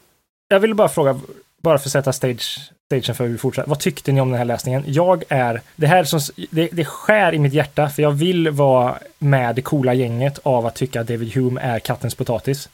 Jag 0.48 0.60
ville 0.60 0.74
bara 0.74 0.88
fråga, 0.88 1.20
bara 1.62 1.78
för 1.78 1.88
att 1.88 1.92
sätta 1.92 2.12
stage, 2.12 2.70
stagen 2.86 3.14
för 3.14 3.24
hur 3.24 3.32
vi 3.32 3.38
fortsätter. 3.38 3.68
Vad 3.68 3.80
tyckte 3.80 4.12
ni 4.12 4.20
om 4.20 4.30
den 4.30 4.38
här 4.38 4.44
läsningen? 4.44 4.84
Jag 4.86 5.24
är, 5.28 5.60
det 5.76 5.86
här 5.86 6.04
som, 6.04 6.20
det, 6.50 6.68
det 6.72 6.84
skär 6.84 7.34
i 7.34 7.38
mitt 7.38 7.52
hjärta, 7.52 7.88
för 7.88 8.02
jag 8.02 8.10
vill 8.10 8.50
vara 8.50 8.98
med 9.18 9.54
det 9.54 9.62
coola 9.62 9.94
gänget 9.94 10.38
av 10.42 10.66
att 10.66 10.74
tycka 10.74 11.00
att 11.00 11.06
David 11.06 11.34
Hume 11.34 11.60
är 11.60 11.78
kattens 11.78 12.14
potatis. 12.14 12.68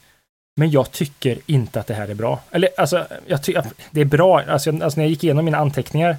Men 0.59 0.71
jag 0.71 0.91
tycker 0.91 1.37
inte 1.45 1.79
att 1.79 1.87
det 1.87 1.93
här 1.93 2.07
är 2.07 2.13
bra. 2.13 2.39
Eller 2.51 2.69
alltså, 2.77 3.07
jag 3.27 3.43
tycker 3.43 3.65
det 3.91 4.01
är 4.01 4.05
bra. 4.05 4.41
Alltså, 4.41 4.71
alltså, 4.71 4.99
när 4.99 5.03
jag 5.03 5.09
gick 5.09 5.23
igenom 5.23 5.45
mina 5.45 5.57
anteckningar 5.57 6.17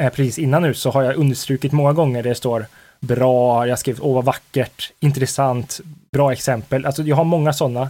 eh, 0.00 0.10
precis 0.12 0.38
innan 0.38 0.62
nu 0.62 0.74
så 0.74 0.90
har 0.90 1.02
jag 1.02 1.16
understrukit 1.16 1.72
många 1.72 1.92
gånger 1.92 2.22
det 2.22 2.34
står 2.34 2.66
bra, 3.00 3.66
jag 3.66 3.78
skrev 3.78 3.98
åh 4.00 4.14
vad 4.14 4.24
vackert, 4.24 4.92
intressant, 5.00 5.80
bra 6.12 6.32
exempel. 6.32 6.86
Alltså 6.86 7.02
jag 7.02 7.16
har 7.16 7.24
många 7.24 7.52
sådana. 7.52 7.82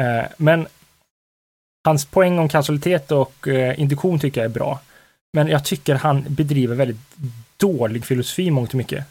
Eh, 0.00 0.24
men 0.36 0.66
hans 1.84 2.06
poäng 2.06 2.38
om 2.38 2.48
kausalitet 2.48 3.12
och 3.12 3.48
eh, 3.48 3.80
induktion 3.80 4.18
tycker 4.18 4.40
jag 4.40 4.50
är 4.50 4.54
bra. 4.54 4.80
Men 5.32 5.48
jag 5.48 5.64
tycker 5.64 5.94
han 5.94 6.24
bedriver 6.28 6.76
väldigt 6.76 7.00
dålig 7.56 8.04
filosofi 8.04 8.50
mångt 8.50 8.70
och 8.70 8.74
mycket. 8.74 9.04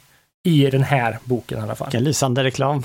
I 0.43 0.69
den 0.69 0.83
här 0.83 1.19
boken 1.23 1.59
i 1.59 1.61
alla 1.61 1.75
fall. 1.75 1.87
Vilken 1.87 2.03
lysande 2.03 2.43
reklam. 2.43 2.77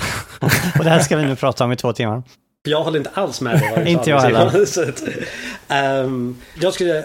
och 0.79 0.85
det 0.85 0.91
här 0.91 1.01
ska 1.01 1.17
vi 1.17 1.25
nu 1.25 1.37
prata 1.37 1.65
om 1.65 1.73
i 1.73 1.77
två 1.77 1.93
timmar. 1.93 2.23
Jag 2.67 2.85
håller 2.85 2.99
inte 2.99 3.11
alls 3.15 3.41
med 3.41 3.61
dig. 3.61 3.93
inte 3.93 4.11
jag 4.11 4.21
heller. 4.21 6.03
Um, 6.03 6.43
jag 6.61 6.75
skulle 6.75 7.05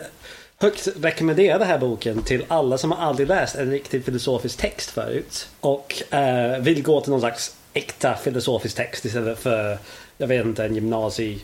högt 0.58 0.88
rekommendera 1.02 1.58
den 1.58 1.68
här 1.68 1.78
boken 1.78 2.24
till 2.24 2.46
alla 2.48 2.78
som 2.78 2.92
har 2.92 3.08
aldrig 3.08 3.28
läst 3.28 3.56
en 3.56 3.72
riktig 3.72 4.06
filosofisk 4.06 4.58
text 4.58 4.90
förut. 4.90 5.50
Och 5.60 6.04
uh, 6.14 6.58
vill 6.60 6.84
gå 6.84 7.02
till 7.02 7.12
någon 7.12 7.20
slags 7.20 7.56
äkta 7.74 8.16
filosofisk 8.16 8.76
text 8.76 9.06
istället 9.06 9.40
för, 9.40 9.78
jag 10.18 10.28
vet 10.28 10.46
inte, 10.46 10.66
en 10.66 10.76
gymnasiebok 10.76 11.42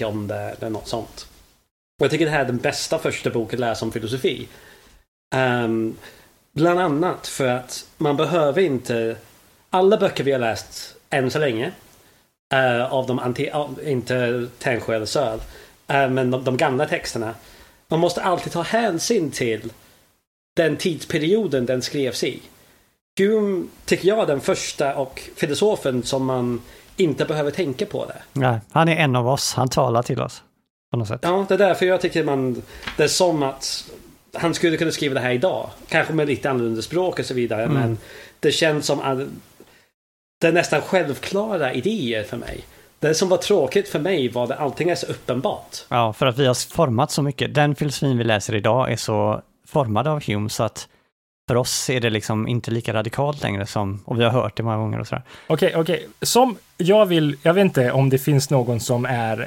uh, 0.00 0.08
om 0.08 0.26
det 0.26 0.54
eller 0.58 0.70
något 0.70 0.88
sånt. 0.88 1.26
Och 1.98 2.04
jag 2.04 2.10
tycker 2.10 2.24
det 2.24 2.30
här 2.30 2.40
är 2.40 2.44
den 2.44 2.56
bästa 2.56 2.98
första 2.98 3.30
boken 3.30 3.56
att 3.56 3.60
läsa 3.60 3.84
om 3.84 3.92
filosofi. 3.92 4.48
Um, 5.36 5.96
bland 6.52 6.80
annat 6.80 7.26
för 7.26 7.46
att 7.46 7.86
man 7.96 8.16
behöver 8.16 8.62
inte 8.62 9.16
alla 9.70 9.96
böcker 9.96 10.24
vi 10.24 10.32
har 10.32 10.38
läst 10.38 10.96
än 11.10 11.30
så 11.30 11.38
länge 11.38 11.72
Uh, 12.54 12.92
av 12.92 13.06
de, 13.06 13.18
anti, 13.18 13.50
uh, 13.50 13.90
inte 13.92 14.46
Tännsjö 14.58 14.96
eller 14.96 15.06
Söl, 15.06 15.38
uh, 15.92 16.08
men 16.08 16.30
de, 16.30 16.44
de, 16.44 16.56
gamla 16.56 16.86
texterna. 16.86 17.34
Man 17.88 18.00
måste 18.00 18.22
alltid 18.22 18.52
ta 18.52 18.62
hänsyn 18.62 19.30
till 19.30 19.72
den 20.56 20.76
tidsperioden 20.76 21.66
den 21.66 21.82
skrevs 21.82 22.24
i. 22.24 22.42
Hume 23.18 23.66
tycker 23.84 24.08
jag 24.08 24.18
är 24.18 24.26
den 24.26 24.40
första 24.40 24.96
och 24.96 25.22
filosofen 25.36 26.02
som 26.02 26.24
man 26.24 26.60
inte 26.96 27.24
behöver 27.24 27.50
tänka 27.50 27.86
på 27.86 28.06
det. 28.06 28.22
Nej, 28.32 28.60
han 28.70 28.88
är 28.88 28.96
en 28.96 29.16
av 29.16 29.28
oss, 29.28 29.54
han 29.54 29.68
talar 29.68 30.02
till 30.02 30.20
oss. 30.20 30.42
På 30.90 30.98
något 30.98 31.08
sätt. 31.08 31.20
Ja, 31.22 31.46
det 31.48 31.54
är 31.54 31.58
därför 31.58 31.86
jag 31.86 32.00
tycker 32.00 32.24
man, 32.24 32.62
det 32.96 33.04
är 33.04 33.08
som 33.08 33.42
att 33.42 33.90
han 34.32 34.54
skulle 34.54 34.76
kunna 34.76 34.90
skriva 34.90 35.14
det 35.14 35.20
här 35.20 35.32
idag. 35.32 35.70
Kanske 35.88 36.12
med 36.12 36.26
lite 36.26 36.50
annorlunda 36.50 36.82
språk 36.82 37.18
och 37.18 37.24
så 37.24 37.34
vidare, 37.34 37.62
mm. 37.62 37.74
men 37.74 37.98
det 38.40 38.52
känns 38.52 38.86
som 38.86 39.00
att 39.00 39.18
det 40.44 40.48
är 40.48 40.52
nästan 40.52 40.80
självklara 40.80 41.72
idéer 41.72 42.22
för 42.22 42.36
mig. 42.36 42.64
Det 42.98 43.14
som 43.14 43.28
var 43.28 43.36
tråkigt 43.36 43.88
för 43.88 43.98
mig 43.98 44.28
var 44.28 44.44
att 44.44 44.58
allting 44.58 44.90
är 44.90 44.94
så 44.94 45.06
uppenbart. 45.06 45.76
Ja, 45.88 46.12
för 46.12 46.26
att 46.26 46.38
vi 46.38 46.46
har 46.46 46.74
format 46.74 47.10
så 47.10 47.22
mycket. 47.22 47.54
Den 47.54 47.74
filosofin 47.74 48.18
vi 48.18 48.24
läser 48.24 48.54
idag 48.54 48.92
är 48.92 48.96
så 48.96 49.42
formad 49.66 50.08
av 50.08 50.24
Hume 50.26 50.48
så 50.48 50.62
att 50.62 50.88
för 51.48 51.56
oss 51.56 51.90
är 51.90 52.00
det 52.00 52.10
liksom 52.10 52.48
inte 52.48 52.70
lika 52.70 52.94
radikalt 52.94 53.42
längre 53.42 53.66
som, 53.66 54.02
och 54.04 54.20
vi 54.20 54.24
har 54.24 54.30
hört 54.30 54.56
det 54.56 54.62
många 54.62 54.76
gånger 54.76 55.00
och 55.00 55.06
sådär. 55.06 55.22
Okej, 55.46 55.68
okay, 55.68 55.80
okej. 55.80 55.96
Okay. 55.96 56.08
Som 56.22 56.56
jag 56.76 57.06
vill, 57.06 57.36
jag 57.42 57.54
vet 57.54 57.62
inte 57.62 57.92
om 57.92 58.10
det 58.10 58.18
finns 58.18 58.50
någon 58.50 58.80
som 58.80 59.04
är 59.04 59.40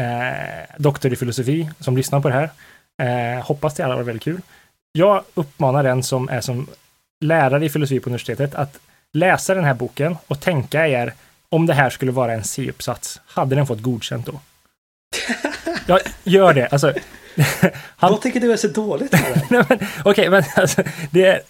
eh, 0.00 0.76
doktor 0.78 1.12
i 1.12 1.16
filosofi 1.16 1.70
som 1.80 1.96
lyssnar 1.96 2.20
på 2.20 2.28
det 2.28 2.34
här. 2.34 2.50
Eh, 3.36 3.44
hoppas 3.44 3.74
det 3.74 3.82
hade 3.82 3.94
varit 3.94 4.06
väldigt 4.06 4.24
kul. 4.24 4.40
Jag 4.92 5.22
uppmanar 5.34 5.82
den 5.82 6.02
som 6.02 6.28
är 6.28 6.40
som 6.40 6.66
lärare 7.20 7.64
i 7.64 7.68
filosofi 7.68 8.00
på 8.00 8.08
universitetet 8.08 8.54
att 8.54 8.78
läsa 9.12 9.54
den 9.54 9.64
här 9.64 9.74
boken 9.74 10.16
och 10.26 10.40
tänka 10.40 10.88
er 10.88 11.14
om 11.48 11.66
det 11.66 11.74
här 11.74 11.90
skulle 11.90 12.12
vara 12.12 12.32
en 12.32 12.44
C-uppsats, 12.44 13.20
hade 13.26 13.54
den 13.54 13.66
fått 13.66 13.82
godkänt 13.82 14.26
då? 14.26 14.40
Ja, 15.86 15.98
gör 16.24 16.54
det. 16.54 16.66
Alltså, 16.66 16.92
han... 17.96 18.10
Vad 18.10 18.22
tycker 18.22 18.40
du 18.40 18.52
är 18.52 18.56
så 18.56 18.68
dåligt 18.68 19.12
med 19.12 19.62
Okej, 19.70 19.88
okay, 20.04 20.30
men 20.30 20.44
alltså, 20.56 20.82
det 21.10 21.26
är, 21.26 21.40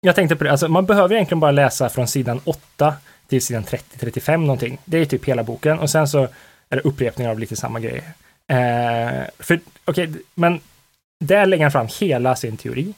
jag 0.00 0.14
tänkte 0.14 0.36
på 0.36 0.44
det, 0.44 0.50
alltså, 0.50 0.68
man 0.68 0.86
behöver 0.86 1.14
egentligen 1.14 1.40
bara 1.40 1.50
läsa 1.50 1.88
från 1.88 2.08
sidan 2.08 2.40
8 2.44 2.94
till 3.28 3.42
sidan 3.42 3.64
30-35 3.64 4.36
någonting. 4.36 4.78
Det 4.84 4.98
är 4.98 5.04
typ 5.04 5.24
hela 5.24 5.42
boken 5.42 5.78
och 5.78 5.90
sen 5.90 6.08
så 6.08 6.22
är 6.68 6.76
det 6.76 6.80
upprepningar 6.80 7.30
av 7.30 7.38
lite 7.38 7.56
samma 7.56 7.80
grejer. 7.80 8.04
Eh, 8.48 9.24
för, 9.38 9.60
okej, 9.84 10.08
okay, 10.08 10.22
men 10.34 10.60
där 11.24 11.46
lägger 11.46 11.64
han 11.64 11.72
fram 11.72 11.88
hela 12.00 12.36
sin 12.36 12.56
teori. 12.56 12.94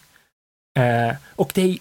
Eh, 0.79 1.17
och 1.37 1.51
det 1.55 1.63
är 1.63 1.79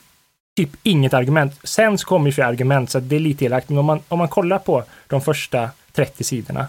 typ 0.57 0.69
inget 0.83 1.13
argument. 1.13 1.59
Sen 1.63 1.97
så 1.97 2.07
kommer 2.07 2.25
ju 2.25 2.31
fler 2.31 2.45
argument, 2.45 2.89
så 2.89 2.99
det 2.99 3.15
är 3.15 3.19
lite 3.19 3.45
elakt. 3.45 3.69
Men 3.69 3.77
om 3.77 3.85
man, 3.85 3.99
om 4.07 4.19
man 4.19 4.27
kollar 4.27 4.59
på 4.59 4.83
de 5.07 5.21
första 5.21 5.69
30 5.91 6.23
sidorna 6.23 6.67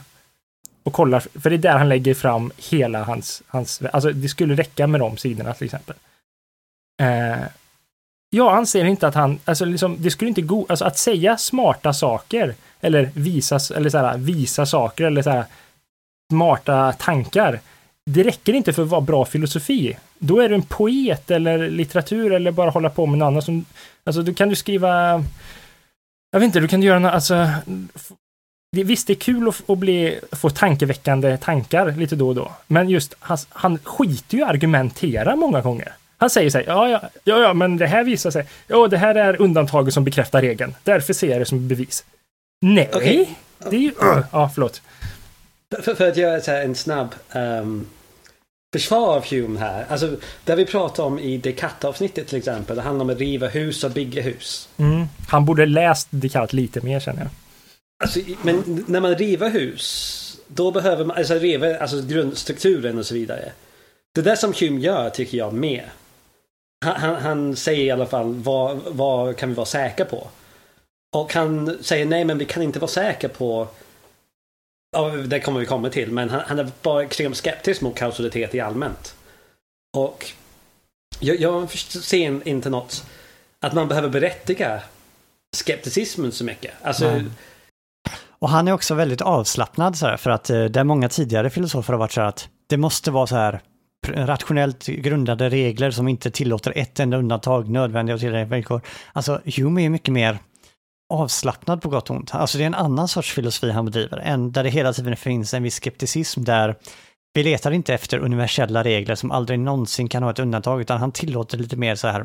och 0.82 0.92
kollar, 0.92 1.20
för 1.20 1.50
det 1.50 1.56
är 1.56 1.58
där 1.58 1.78
han 1.78 1.88
lägger 1.88 2.14
fram 2.14 2.52
hela 2.56 3.04
hans, 3.04 3.42
hans 3.46 3.82
alltså 3.92 4.12
det 4.12 4.28
skulle 4.28 4.54
räcka 4.54 4.86
med 4.86 5.00
de 5.00 5.16
sidorna 5.16 5.54
till 5.54 5.64
exempel. 5.64 5.96
Eh, 7.02 7.44
jag 8.30 8.56
anser 8.56 8.84
inte 8.84 9.08
att 9.08 9.14
han, 9.14 9.38
alltså 9.44 9.64
liksom, 9.64 9.96
det 9.98 10.10
skulle 10.10 10.28
inte 10.28 10.42
gå, 10.42 10.66
alltså 10.68 10.84
att 10.84 10.98
säga 10.98 11.38
smarta 11.38 11.92
saker 11.92 12.54
eller 12.80 13.10
visa, 13.14 13.58
eller 13.76 13.90
så 13.90 13.98
här, 13.98 14.18
visa 14.18 14.66
saker 14.66 15.04
eller 15.04 15.22
så 15.22 15.30
här, 15.30 15.44
smarta 16.32 16.92
tankar. 16.92 17.60
Det 18.10 18.22
räcker 18.22 18.52
inte 18.52 18.72
för 18.72 18.82
att 18.82 18.88
vara 18.88 19.00
bra 19.00 19.24
filosofi. 19.24 19.96
Då 20.18 20.40
är 20.40 20.48
du 20.48 20.54
en 20.54 20.62
poet 20.62 21.30
eller 21.30 21.70
litteratur 21.70 22.32
eller 22.32 22.50
bara 22.50 22.70
hålla 22.70 22.90
på 22.90 23.06
med 23.06 23.18
något 23.18 23.26
annat 23.26 23.44
som, 23.44 23.64
alltså 24.04 24.22
då 24.22 24.34
kan 24.34 24.48
du 24.48 24.56
skriva, 24.56 25.24
jag 26.30 26.40
vet 26.40 26.46
inte, 26.46 26.60
du 26.60 26.68
kan 26.68 26.82
göra 26.82 26.98
något, 26.98 27.12
alltså, 27.12 27.48
det, 28.72 28.84
visst, 28.84 29.06
det 29.06 29.12
är 29.12 29.14
kul 29.14 29.48
att, 29.48 29.70
att 29.70 29.78
bli, 29.78 30.20
få 30.32 30.50
tankeväckande 30.50 31.36
tankar 31.36 31.92
lite 31.92 32.16
då 32.16 32.28
och 32.28 32.34
då, 32.34 32.52
men 32.66 32.88
just 32.88 33.14
han, 33.18 33.38
han 33.50 33.78
skiter 33.78 34.36
ju 34.36 34.44
argumentera 34.44 35.36
många 35.36 35.60
gånger. 35.60 35.92
Han 36.18 36.30
säger 36.30 36.50
så 36.50 36.58
här, 36.58 36.64
ja, 36.66 36.88
ja, 36.88 37.00
ja, 37.24 37.38
ja, 37.38 37.54
men 37.54 37.76
det 37.76 37.86
här 37.86 38.04
visar 38.04 38.30
sig, 38.30 38.46
ja, 38.66 38.88
det 38.88 38.98
här 38.98 39.14
är 39.14 39.42
undantaget 39.42 39.94
som 39.94 40.04
bekräftar 40.04 40.42
regeln. 40.42 40.74
Därför 40.84 41.12
ser 41.12 41.30
jag 41.30 41.40
det 41.40 41.46
som 41.46 41.68
bevis. 41.68 42.04
Nej, 42.60 42.90
Okej. 42.94 43.38
det 43.70 43.76
är 43.76 43.80
ju, 43.80 43.92
ja, 44.32 44.50
förlåt. 44.54 44.82
För, 45.82 45.94
för 45.94 46.08
att 46.08 46.16
göra 46.16 46.40
så 46.40 46.50
här 46.50 46.62
en 46.62 46.74
snabb 46.74 47.14
um, 47.32 47.86
försvar 48.72 49.16
av 49.16 49.26
Hume 49.30 49.60
här. 49.60 49.86
Alltså, 49.88 50.16
det 50.44 50.54
vi 50.54 50.66
pratar 50.66 51.04
om 51.04 51.18
i 51.18 51.38
Descartes-avsnittet 51.38 52.28
till 52.28 52.38
exempel. 52.38 52.76
Det 52.76 52.82
handlar 52.82 53.04
om 53.04 53.10
att 53.10 53.18
riva 53.18 53.48
hus 53.48 53.84
och 53.84 53.90
bygga 53.90 54.22
hus. 54.22 54.68
Mm. 54.76 55.06
Han 55.28 55.44
borde 55.44 55.66
läst 55.66 56.08
Descartes 56.10 56.52
lite 56.52 56.80
mer 56.80 57.00
känner 57.00 57.20
jag. 57.20 57.30
Alltså, 58.04 58.20
men 58.42 58.84
när 58.86 59.00
man 59.00 59.14
river 59.14 59.50
hus, 59.50 60.38
då 60.46 60.70
behöver 60.70 61.04
man 61.04 61.16
alltså, 61.16 61.34
riva 61.34 61.78
alltså, 61.78 62.02
grundstrukturen 62.02 62.98
och 62.98 63.06
så 63.06 63.14
vidare. 63.14 63.52
Det 64.14 64.22
där 64.22 64.36
som 64.36 64.52
Hume 64.60 64.80
gör 64.80 65.10
tycker 65.10 65.38
jag 65.38 65.52
med. 65.52 65.84
Han, 66.84 66.96
han, 66.96 67.16
han 67.16 67.56
säger 67.56 67.84
i 67.84 67.90
alla 67.90 68.06
fall 68.06 68.34
vad, 68.34 68.80
vad 68.86 69.36
kan 69.36 69.48
vi 69.48 69.54
vara 69.54 69.66
säkra 69.66 70.06
på? 70.06 70.28
Och 71.16 71.34
han 71.34 71.78
säger 71.80 72.06
nej 72.06 72.24
men 72.24 72.38
vi 72.38 72.44
kan 72.44 72.62
inte 72.62 72.78
vara 72.78 72.90
säkra 72.90 73.28
på 73.28 73.68
Ja, 74.90 75.08
det 75.08 75.40
kommer 75.40 75.60
vi 75.60 75.66
komma 75.66 75.90
till, 75.90 76.12
men 76.12 76.30
han, 76.30 76.40
han 76.46 76.58
är 76.58 76.70
bara 76.82 77.02
extremt 77.02 77.36
skeptisk 77.36 77.80
mot 77.80 77.96
kausalitet 77.96 78.54
i 78.54 78.60
allmänt. 78.60 79.14
Och 79.96 80.26
jag, 81.20 81.40
jag 81.40 81.70
ser 81.70 82.48
inte 82.48 82.70
något 82.70 83.04
att 83.60 83.72
man 83.72 83.88
behöver 83.88 84.08
berättiga 84.08 84.82
skepticismen 85.56 86.32
så 86.32 86.44
mycket. 86.44 86.74
Alltså, 86.82 87.08
mm. 87.08 87.32
Och 88.40 88.48
han 88.48 88.68
är 88.68 88.72
också 88.72 88.94
väldigt 88.94 89.20
avslappnad 89.20 89.96
så 89.96 90.06
här, 90.06 90.16
för 90.16 90.30
att 90.30 90.50
eh, 90.50 90.56
det 90.56 90.68
där 90.68 90.84
många 90.84 91.08
tidigare 91.08 91.50
filosofer 91.50 91.92
har 91.92 91.98
varit 91.98 92.12
så 92.12 92.20
här 92.20 92.28
att 92.28 92.48
det 92.66 92.76
måste 92.76 93.10
vara 93.10 93.26
så 93.26 93.36
här 93.36 93.60
rationellt 94.06 94.86
grundade 94.86 95.48
regler 95.48 95.90
som 95.90 96.08
inte 96.08 96.30
tillåter 96.30 96.72
ett 96.76 97.00
enda 97.00 97.16
undantag, 97.16 97.68
nödvändiga 97.68 98.14
och 98.14 98.20
tillräckliga 98.20 98.56
villkor. 98.56 98.80
Alltså 99.12 99.40
Hume 99.56 99.84
är 99.84 99.90
mycket 99.90 100.12
mer 100.12 100.38
avslappnad 101.08 101.82
på 101.82 101.88
gott 101.88 102.10
och 102.10 102.16
ont. 102.16 102.34
Alltså 102.34 102.58
det 102.58 102.64
är 102.64 102.66
en 102.66 102.74
annan 102.74 103.08
sorts 103.08 103.32
filosofi 103.32 103.70
han 103.70 103.84
bedriver, 103.84 104.18
en 104.18 104.52
där 104.52 104.64
det 104.64 104.70
hela 104.70 104.92
tiden 104.92 105.16
finns 105.16 105.54
en 105.54 105.62
viss 105.62 105.74
skepticism 105.74 106.44
där 106.44 106.76
vi 107.34 107.42
letar 107.42 107.70
inte 107.70 107.94
efter 107.94 108.18
universella 108.18 108.84
regler 108.84 109.14
som 109.14 109.30
aldrig 109.30 109.58
någonsin 109.58 110.08
kan 110.08 110.22
ha 110.22 110.30
ett 110.30 110.38
undantag, 110.38 110.80
utan 110.80 110.98
han 110.98 111.12
tillåter 111.12 111.58
lite 111.58 111.76
mer 111.76 111.94
så 111.94 112.08
här 112.08 112.24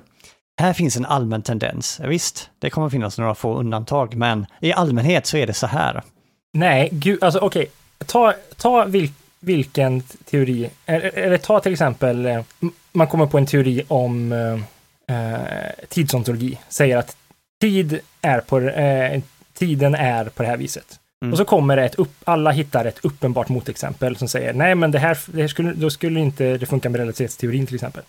här 0.57 0.73
finns 0.73 0.97
en 0.97 1.05
allmän 1.05 1.41
tendens. 1.41 1.99
Visst, 1.99 2.49
det 2.59 2.69
kommer 2.69 2.89
finnas 2.89 3.17
några 3.17 3.35
få 3.35 3.55
undantag, 3.55 4.15
men 4.15 4.45
i 4.61 4.73
allmänhet 4.73 5.25
så 5.25 5.37
är 5.37 5.47
det 5.47 5.53
så 5.53 5.67
här. 5.67 6.01
Nej, 6.53 6.89
gud, 6.91 7.23
alltså 7.23 7.39
okej. 7.39 7.67
Ta, 8.05 8.33
ta 8.57 8.85
vil, 8.85 9.11
vilken 9.39 10.01
teori, 10.01 10.69
eller, 10.85 11.17
eller 11.17 11.37
ta 11.37 11.59
till 11.59 11.71
exempel, 11.71 12.25
eh, 12.25 12.41
man 12.91 13.07
kommer 13.07 13.25
på 13.25 13.37
en 13.37 13.45
teori 13.45 13.83
om 13.87 14.31
eh, 14.31 14.53
eh 15.15 15.41
tidsontologi, 15.89 16.59
säger 16.69 16.97
att 16.97 17.15
tid 17.63 17.99
är 18.21 18.39
på, 18.39 18.59
eh, 18.59 19.21
tiden 19.53 19.95
är 19.95 20.25
på 20.25 20.43
det 20.43 20.49
här 20.49 20.57
viset. 20.57 20.99
Mm. 21.23 21.31
Och 21.31 21.37
så 21.37 21.45
kommer 21.45 21.75
det 21.75 21.85
ett 21.85 21.95
upp, 21.95 22.13
alla 22.23 22.51
hittar 22.51 22.85
ett 22.85 22.99
uppenbart 23.05 23.49
motexempel 23.49 24.15
som 24.17 24.27
säger 24.27 24.53
nej 24.53 24.75
men 24.75 24.91
det 24.91 24.99
här, 24.99 25.17
det 25.25 25.41
här 25.41 25.47
skulle, 25.47 25.73
då 25.73 25.89
skulle 25.89 26.19
inte 26.19 26.57
det 26.57 26.65
funka 26.65 26.89
med 26.89 26.99
relativitetsteorin 26.99 27.65
till 27.65 27.75
exempel. 27.75 28.03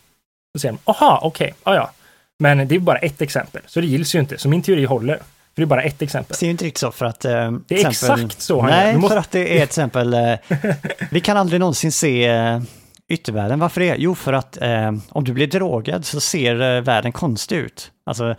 Då 0.54 0.60
säger 0.60 0.72
de, 0.72 0.90
aha, 0.90 1.20
okej, 1.22 1.54
ja 1.64 1.74
ja. 1.74 1.90
Men 2.38 2.68
det 2.68 2.74
är 2.74 2.78
bara 2.78 2.98
ett 2.98 3.22
exempel, 3.22 3.62
så 3.66 3.80
det 3.80 3.86
gills 3.86 4.14
ju 4.14 4.18
inte. 4.20 4.38
Så 4.38 4.48
min 4.48 4.62
teori 4.62 4.84
håller. 4.84 5.16
För 5.16 5.22
det 5.54 5.62
är 5.62 5.66
bara 5.66 5.82
ett 5.82 6.02
exempel. 6.02 6.36
Det 6.40 6.44
är 6.44 6.46
ju 6.46 6.50
inte 6.50 6.64
riktigt 6.64 6.78
så 6.78 6.92
för 6.92 7.06
att... 7.06 7.24
Eh, 7.24 7.52
Det 7.66 7.82
är 7.82 7.88
exakt 7.88 8.40
så 8.42 8.60
han. 8.60 8.70
Nej, 8.70 8.96
måste- 8.96 9.14
för 9.14 9.20
att 9.20 9.30
det 9.30 9.40
är 9.40 9.46
till 9.54 9.62
exempel... 9.62 10.14
Eh, 10.14 10.34
vi 11.10 11.20
kan 11.20 11.36
aldrig 11.36 11.60
någonsin 11.60 11.92
se 11.92 12.24
eh, 12.26 12.60
yttervärlden. 13.08 13.58
Varför 13.60 13.80
det? 13.80 13.94
Jo, 13.98 14.14
för 14.14 14.32
att 14.32 14.62
eh, 14.62 14.92
om 15.08 15.24
du 15.24 15.32
blir 15.32 15.46
drogad 15.46 16.04
så 16.04 16.20
ser 16.20 16.76
eh, 16.76 16.80
världen 16.82 17.12
konstig 17.12 17.56
ut. 17.56 17.90
Alltså, 18.06 18.34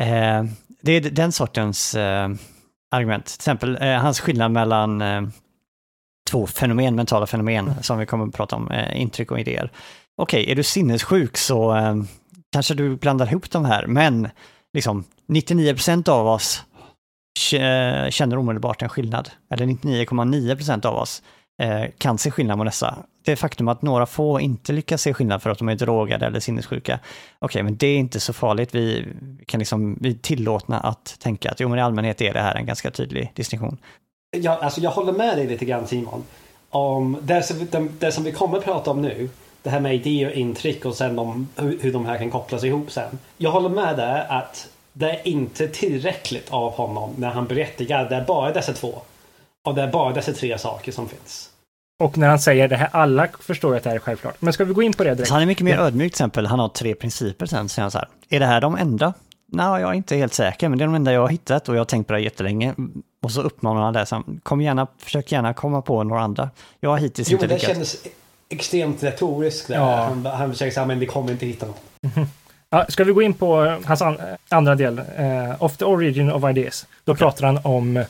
eh, 0.00 0.44
det 0.82 0.92
är 0.92 1.00
den 1.10 1.32
sortens 1.32 1.94
eh, 1.94 2.28
argument. 2.90 3.26
Till 3.26 3.34
exempel 3.34 3.78
eh, 3.80 3.98
hans 3.98 4.20
skillnad 4.20 4.50
mellan 4.50 5.00
eh, 5.02 5.22
två 6.30 6.46
fenomen, 6.46 6.94
mentala 6.96 7.26
fenomen, 7.26 7.64
Mm. 7.68 7.82
som 7.82 7.98
vi 7.98 8.06
kommer 8.06 8.26
att 8.26 8.34
prata 8.34 8.56
om, 8.56 8.70
eh, 8.70 9.00
intryck 9.00 9.30
och 9.30 9.40
idéer. 9.40 9.70
Okej, 10.16 10.50
är 10.50 10.54
du 10.54 10.62
sinnessjuk 10.62 11.36
så 11.36 11.76
eh, 11.76 11.94
kanske 12.52 12.74
du 12.74 12.96
blandar 12.96 13.26
ihop 13.26 13.50
de 13.50 13.64
här, 13.64 13.86
men 13.86 14.28
liksom 14.74 15.04
99% 15.28 16.08
av 16.08 16.26
oss 16.26 16.62
eh, 17.52 18.10
känner 18.10 18.38
omedelbart 18.38 18.82
en 18.82 18.88
skillnad. 18.88 19.30
Eller 19.50 19.66
99,9% 19.66 20.86
av 20.86 20.96
oss 20.96 21.22
Eh, 21.60 21.84
kan 21.98 22.18
se 22.18 22.30
skillnad 22.30 22.58
på 22.58 22.64
dessa. 22.64 22.96
Det 23.22 23.36
faktum 23.36 23.68
att 23.68 23.82
några 23.82 24.06
få 24.06 24.40
inte 24.40 24.72
lyckas 24.72 25.02
se 25.02 25.14
skillnad 25.14 25.42
för 25.42 25.50
att 25.50 25.58
de 25.58 25.68
är 25.68 25.74
drogade 25.74 26.26
eller 26.26 26.40
sinnessjuka, 26.40 27.00
okej, 27.38 27.62
men 27.62 27.76
det 27.76 27.86
är 27.86 27.98
inte 27.98 28.20
så 28.20 28.32
farligt. 28.32 28.74
Vi 28.74 29.06
kan 29.46 29.58
liksom, 29.58 29.98
vi 30.00 30.10
är 30.10 30.14
tillåtna 30.14 30.80
att 30.80 31.16
tänka 31.20 31.50
att 31.50 31.60
jo, 31.60 31.68
men 31.68 31.78
i 31.78 31.82
allmänhet 31.82 32.20
är 32.20 32.32
det 32.32 32.40
här 32.40 32.54
en 32.54 32.66
ganska 32.66 32.90
tydlig 32.90 33.32
distinktion. 33.34 33.78
Ja, 34.36 34.58
alltså 34.62 34.80
jag 34.80 34.90
håller 34.90 35.12
med 35.12 35.36
dig 35.36 35.46
lite 35.46 35.64
grann 35.64 35.86
Simon. 35.86 36.22
Om 36.70 37.16
det, 37.22 37.42
som, 37.42 37.66
det, 37.70 37.88
det 37.98 38.12
som 38.12 38.24
vi 38.24 38.32
kommer 38.32 38.58
att 38.58 38.64
prata 38.64 38.90
om 38.90 39.02
nu. 39.02 39.28
Det 39.62 39.70
här 39.70 39.80
med 39.80 39.94
idéer 39.94 40.28
och 40.28 40.34
intryck 40.34 40.84
och 40.84 40.94
sen 40.94 41.18
om 41.18 41.48
hur, 41.56 41.78
hur 41.80 41.92
de 41.92 42.06
här 42.06 42.18
kan 42.18 42.30
kopplas 42.30 42.64
ihop 42.64 42.90
sen. 42.90 43.18
Jag 43.36 43.50
håller 43.50 43.68
med 43.68 43.96
där 43.96 44.26
att 44.28 44.68
det 44.92 45.10
är 45.10 45.28
inte 45.28 45.68
tillräckligt 45.68 46.50
av 46.50 46.72
honom 46.72 47.14
när 47.16 47.30
han 47.30 47.46
berättigar 47.46 48.08
det 48.08 48.16
är 48.16 48.24
bara 48.24 48.52
dessa 48.52 48.72
två. 48.72 48.94
Och 49.64 49.74
det 49.74 49.82
är 49.82 49.92
bara 49.92 50.12
dessa 50.12 50.32
tre 50.32 50.58
saker 50.58 50.92
som 50.92 51.08
finns. 51.08 51.49
Och 52.00 52.18
när 52.18 52.28
han 52.28 52.38
säger 52.38 52.68
det 52.68 52.76
här, 52.76 52.88
alla 52.92 53.28
förstår 53.40 53.76
att 53.76 53.82
det 53.82 53.88
här 53.88 53.96
är 53.96 54.00
självklart. 54.00 54.34
Men 54.38 54.52
ska 54.52 54.64
vi 54.64 54.72
gå 54.72 54.82
in 54.82 54.92
på 54.92 55.04
det 55.04 55.14
direkt? 55.14 55.28
Så 55.28 55.34
han 55.34 55.42
är 55.42 55.46
mycket 55.46 55.64
mer 55.64 55.78
ödmjuk 55.78 56.12
till 56.12 56.14
exempel. 56.14 56.46
Han 56.46 56.58
har 56.58 56.68
tre 56.68 56.94
principer 56.94 57.46
sen, 57.46 57.68
säger 57.68 57.82
han 57.82 57.90
så 57.90 57.98
här. 57.98 58.08
Är 58.28 58.40
det 58.40 58.46
här 58.46 58.60
de 58.60 58.76
enda? 58.76 59.12
Nej, 59.52 59.80
jag 59.80 59.90
är 59.90 59.94
inte 59.94 60.16
helt 60.16 60.34
säker, 60.34 60.68
men 60.68 60.78
det 60.78 60.84
är 60.84 60.86
de 60.86 60.94
enda 60.94 61.12
jag 61.12 61.20
har 61.20 61.28
hittat 61.28 61.68
och 61.68 61.74
jag 61.74 61.80
har 61.80 61.84
tänkt 61.84 62.06
på 62.06 62.12
det 62.12 62.18
här 62.18 62.24
jättelänge. 62.24 62.74
Och 63.22 63.30
så 63.32 63.42
uppmanar 63.42 63.82
han 63.82 63.92
det, 63.92 64.06
så 64.06 64.14
han, 64.14 64.40
kom 64.42 64.60
gärna, 64.60 64.86
försök 64.98 65.32
gärna 65.32 65.54
komma 65.54 65.82
på 65.82 66.02
några 66.04 66.22
andra. 66.22 66.50
Jag 66.80 66.90
har 66.90 66.98
hittills 66.98 67.30
Jo, 67.30 67.36
inte 67.36 67.46
men 67.46 67.48
det 67.48 67.54
lyckats. 67.54 67.72
kändes 67.72 67.96
extremt 68.48 69.02
retoriskt. 69.02 69.68
Där. 69.68 69.74
Ja. 69.76 69.96
Han, 69.96 70.26
han 70.26 70.52
försöker 70.52 70.72
säga 70.72 70.86
men 70.86 70.98
vi 70.98 71.06
kommer 71.06 71.32
inte 71.32 71.46
hitta 71.46 71.66
någon. 71.66 72.26
Ja, 72.72 72.86
ska 72.88 73.04
vi 73.04 73.12
gå 73.12 73.22
in 73.22 73.34
på 73.34 73.76
hans 73.84 74.02
an 74.02 74.18
andra 74.48 74.74
del, 74.74 74.98
eh, 74.98 75.62
of 75.62 75.76
the 75.76 75.84
origin 75.84 76.32
of 76.32 76.50
ideas. 76.50 76.86
Då 77.04 77.14
pratar 77.14 77.46
han 77.46 77.58
om 77.62 77.96
eh, 77.96 78.04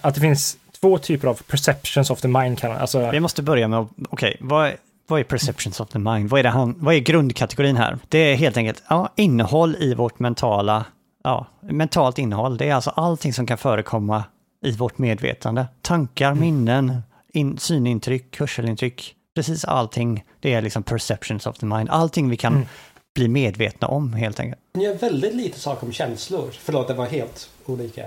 att 0.00 0.14
det 0.14 0.20
finns 0.20 0.56
två 0.86 0.98
typer 0.98 1.28
av 1.28 1.42
perceptions 1.42 2.10
of 2.10 2.20
the 2.20 2.28
mind. 2.28 2.58
Kan 2.58 2.72
alltså, 2.72 3.10
Vi 3.10 3.20
måste 3.20 3.42
börja 3.42 3.68
med, 3.68 3.78
att- 3.78 3.88
okej, 4.10 4.36
vad, 4.40 4.66
är- 4.66 4.76
vad 5.06 5.20
är 5.20 5.24
perceptions 5.24 5.80
of 5.80 5.88
the 5.88 5.98
mind? 5.98 6.30
Vad 6.30 6.40
är, 6.40 6.42
det 6.42 6.48
han, 6.50 6.74
vad 6.78 6.94
är 6.94 6.98
grundkategorin 6.98 7.76
här? 7.76 7.98
Det 8.08 8.18
är 8.18 8.36
helt 8.36 8.56
enkelt 8.56 8.82
ja, 8.88 9.08
innehåll 9.16 9.76
i 9.76 9.94
vårt 9.94 10.18
mentala, 10.18 10.84
ja, 11.24 11.46
mentalt 11.60 12.18
innehåll. 12.18 12.56
Det 12.56 12.68
är 12.68 12.74
alltså 12.74 12.90
allting 12.90 13.32
som 13.32 13.46
kan 13.46 13.58
förekomma 13.58 14.24
i 14.64 14.72
vårt 14.72 14.98
medvetande. 14.98 15.66
Tankar, 15.82 16.34
minnen, 16.34 17.02
in, 17.32 17.58
synintryck, 17.58 18.38
hörselintryck, 18.40 19.14
precis 19.34 19.64
allting. 19.64 20.24
Det 20.40 20.54
är 20.54 20.62
liksom 20.62 20.82
perceptions 20.82 21.46
of 21.46 21.58
the 21.58 21.66
mind. 21.66 21.88
Allting 21.90 22.30
vi 22.30 22.36
kan 22.36 22.52
Mm. 22.54 22.66
bli 23.14 23.28
medvetna 23.28 23.88
om 23.88 24.12
helt 24.12 24.40
enkelt. 24.40 24.60
Han 24.74 24.82
gör 24.82 24.94
väldigt 24.94 25.34
lite 25.34 25.60
saker 25.60 25.86
om 25.86 25.92
känslor. 25.92 26.50
Förlåt, 26.52 26.88
det 26.88 26.94
var 26.94 27.06
helt 27.06 27.50
olika. 27.66 28.02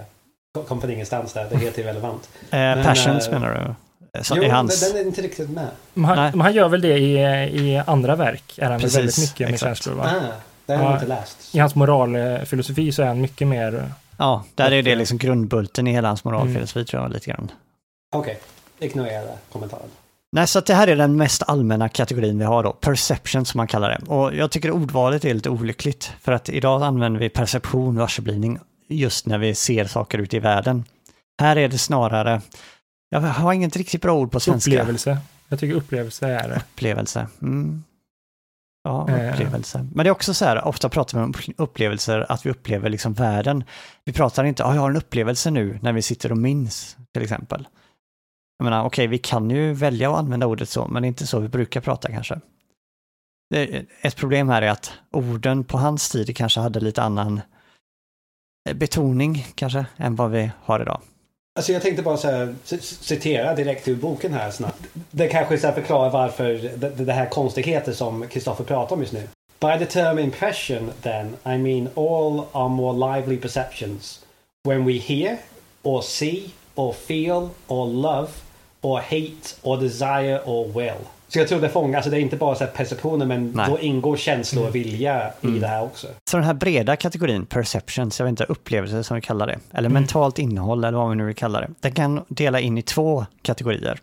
Kom- 0.67 0.81
från 0.81 0.91
ingenstans 0.91 1.33
där. 1.33 1.47
Det 1.49 1.55
är 1.55 1.59
helt 1.59 1.77
irrelevant. 1.77 2.29
Eh, 2.51 2.83
passions 2.83 3.27
eh, 3.27 3.33
menar 3.33 3.75
du? 4.13 4.23
Så 4.23 4.35
jo, 4.38 4.49
hans... 4.51 4.91
den 4.93 4.97
är 5.01 5.07
inte 5.07 5.21
riktigt 5.21 5.49
med. 5.49 5.67
men 5.93 6.05
han, 6.05 6.17
nej. 6.17 6.31
men 6.31 6.41
han 6.41 6.53
gör 6.53 6.69
väl 6.69 6.81
det 6.81 6.97
i, 6.97 7.13
i 7.59 7.81
andra 7.88 8.15
verk. 8.15 8.43
Är 8.57 8.69
han 8.69 8.79
Precis, 8.79 8.97
väldigt 8.97 9.19
mycket 9.19 9.39
med 9.39 9.53
exakt. 9.53 9.69
känslor. 9.83 9.95
Va? 9.95 10.03
Ah, 10.03 10.33
det 10.65 10.73
har 10.75 10.83
jag 10.83 10.91
Ja. 10.91 10.93
inte 10.95 11.07
läst. 11.07 11.55
I 11.55 11.59
hans 11.59 11.75
moralfilosofi 11.75 12.91
så 12.91 13.01
är 13.01 13.07
han 13.07 13.21
mycket 13.21 13.47
mer... 13.47 13.91
Ja, 14.17 14.43
där 14.55 14.71
är 14.71 14.83
det 14.83 14.95
liksom 14.95 15.17
grundbulten 15.17 15.88
i 15.88 15.91
hela 15.91 16.07
hans 16.07 16.23
moralfilosofi 16.23 16.85
tror 16.85 17.03
jag 17.03 17.12
lite 17.12 17.29
grann. 17.29 17.51
Okej, 18.15 18.39
ignorera 18.79 19.31
kommentaren. 19.51 19.89
Nej, 20.31 20.47
så 20.47 20.59
det 20.59 20.73
här 20.73 20.88
är 20.88 20.95
den 20.95 21.15
mest 21.15 21.43
allmänna 21.47 21.89
kategorin 21.89 22.39
vi 22.39 22.45
har 22.45 22.63
då, 22.63 22.71
perception 22.73 23.45
som 23.45 23.57
man 23.57 23.67
kallar 23.67 23.89
det. 23.89 24.12
Och 24.12 24.35
jag 24.35 24.51
tycker 24.51 24.71
ordvalet 24.71 25.25
är 25.25 25.33
lite 25.33 25.49
olyckligt, 25.49 26.12
för 26.21 26.31
att 26.31 26.49
idag 26.49 26.83
använder 26.83 27.19
vi 27.19 27.29
perception, 27.29 27.95
varseblivning, 27.97 28.59
just 28.89 29.25
när 29.25 29.38
vi 29.38 29.56
ser 29.56 29.86
saker 29.86 30.17
ute 30.17 30.38
i 30.38 30.39
världen. 30.39 30.86
Här 31.41 31.56
är 31.56 31.67
det 31.67 31.78
snarare 31.78 32.41
Jag 33.10 33.21
har 33.21 33.54
inget 33.54 33.75
riktigt 33.75 34.02
bra 34.02 34.13
ord 34.13 34.32
på 34.32 34.39
svenska. 34.39 34.71
Upplevelse. 34.71 35.17
Jag 35.47 35.60
tycker 35.60 35.75
upplevelse 35.75 36.28
är 36.28 36.49
det. 36.49 36.56
Upplevelse. 36.56 37.28
Mm. 37.41 37.84
Ja, 38.84 39.10
Eh. 39.10 39.34
upplevelse. 39.34 39.88
Men 39.93 40.04
det 40.04 40.10
är 40.10 40.12
också 40.12 40.34
så 40.34 40.45
här, 40.45 40.67
ofta 40.67 40.89
pratar 40.89 41.17
vi 41.17 41.23
om 41.23 41.34
upplevelser, 41.58 42.25
att 42.32 42.45
vi 42.45 42.49
upplever 42.49 42.89
liksom 42.89 43.13
världen. 43.13 43.63
Vi 44.06 44.13
pratar 44.13 44.43
inte, 44.43 44.63
ja, 44.63 44.73
jag 44.75 44.82
har 44.82 44.89
en 44.89 44.95
upplevelse 44.97 45.52
nu 45.52 45.80
när 45.82 45.93
vi 45.93 46.02
sitter 46.02 46.32
och 46.32 46.38
minns, 46.38 46.97
till 47.13 47.23
exempel. 47.23 47.67
Jag 48.58 48.63
menar, 48.63 48.84
okej, 48.86 49.08
vi 49.08 49.17
kan 49.17 49.49
ju 49.49 49.73
välja 49.73 50.12
att 50.12 50.17
använda 50.17 50.47
ordet 50.47 50.69
så, 50.69 50.88
men 50.88 51.02
det 51.02 51.06
är 51.06 51.08
inte 51.08 51.28
så 51.28 51.39
vi 51.39 51.47
brukar 51.47 51.82
prata 51.82 52.12
kanske. 52.12 52.39
Ett 54.02 54.15
problem 54.15 54.49
här 54.49 54.62
är 54.62 54.69
att 54.69 54.91
orden 55.12 55.63
på 55.63 55.78
hans 55.78 56.10
tid 56.10 56.38
kanske 56.38 56.60
hade 56.60 56.80
lite 56.80 57.02
annan 57.04 57.41
Eh, 58.69 58.73
betoning 58.73 59.45
kanske, 59.55 59.85
än 59.97 60.15
vad 60.15 60.31
vi 60.31 60.51
har 60.63 60.81
idag. 60.81 61.01
Alltså 61.55 61.71
jag 61.73 61.81
tänkte 61.81 62.03
bara 62.03 62.17
så 62.17 62.27
här, 62.27 62.55
citera 62.81 63.55
direkt 63.55 63.87
ur 63.87 63.95
boken 63.95 64.33
här 64.33 64.51
snabbt. 64.51 64.81
Det 65.11 65.27
kanske 65.27 65.57
så 65.57 65.67
här 65.67 65.73
förklarar 65.73 66.09
varför 66.09 66.53
det, 66.77 66.89
det 66.89 67.13
här 67.13 67.25
konstigheter 67.25 67.93
som 67.93 68.27
Kristoffer 68.27 68.63
pratar 68.63 68.95
om 68.95 69.01
just 69.01 69.13
nu. 69.13 69.27
By 69.59 69.85
the 69.85 69.85
term 69.85 70.19
impression 70.19 70.91
then, 71.01 71.27
I 71.45 71.57
mean 71.57 71.89
all 71.95 72.45
our 72.53 72.69
more 72.69 73.15
lively 73.15 73.37
perceptions. 73.37 74.25
When 74.63 74.85
we 74.85 74.93
hear, 74.93 75.37
or 75.83 76.01
see, 76.01 76.51
or 76.75 76.93
feel, 76.93 77.49
or 77.67 77.87
love, 77.87 78.29
or 78.81 78.99
hate, 78.99 79.55
or 79.63 79.77
desire, 79.77 80.39
or 80.45 80.67
will. 80.73 81.05
Så 81.29 81.39
jag 81.39 81.47
tror 81.47 81.61
det 81.61 81.69
fångar, 81.69 81.95
alltså 81.97 82.11
det 82.11 82.17
är 82.17 82.21
inte 82.21 82.35
bara 82.37 82.55
så 82.55 82.63
här 82.63 82.71
perceptioner 82.71 83.25
men 83.25 83.51
Nej. 83.51 83.69
då 83.69 83.79
ingår 83.79 84.17
känsla 84.17 84.61
och 84.61 84.75
vilja 84.75 85.31
i 85.41 85.47
det 85.47 85.67
här 85.67 85.83
också. 85.83 86.07
Så 86.29 86.37
den 86.37 86.45
här 86.45 86.53
breda 86.53 86.95
kategorin, 86.95 87.45
perceptions, 87.45 88.19
jag 88.19 88.25
vet 88.25 88.29
inte, 88.29 88.43
upplevelser 88.43 89.01
som 89.03 89.15
vi 89.15 89.21
kallar 89.21 89.47
det, 89.47 89.59
eller 89.73 89.89
mentalt 89.89 90.39
innehåll 90.39 90.83
eller 90.83 90.97
vad 90.97 91.09
vi 91.09 91.15
nu 91.15 91.25
vill 91.25 91.35
kalla 91.35 91.61
det, 91.61 91.69
den 91.79 91.91
kan 91.91 92.25
dela 92.27 92.59
in 92.59 92.77
i 92.77 92.81
två 92.81 93.25
kategorier. 93.41 93.99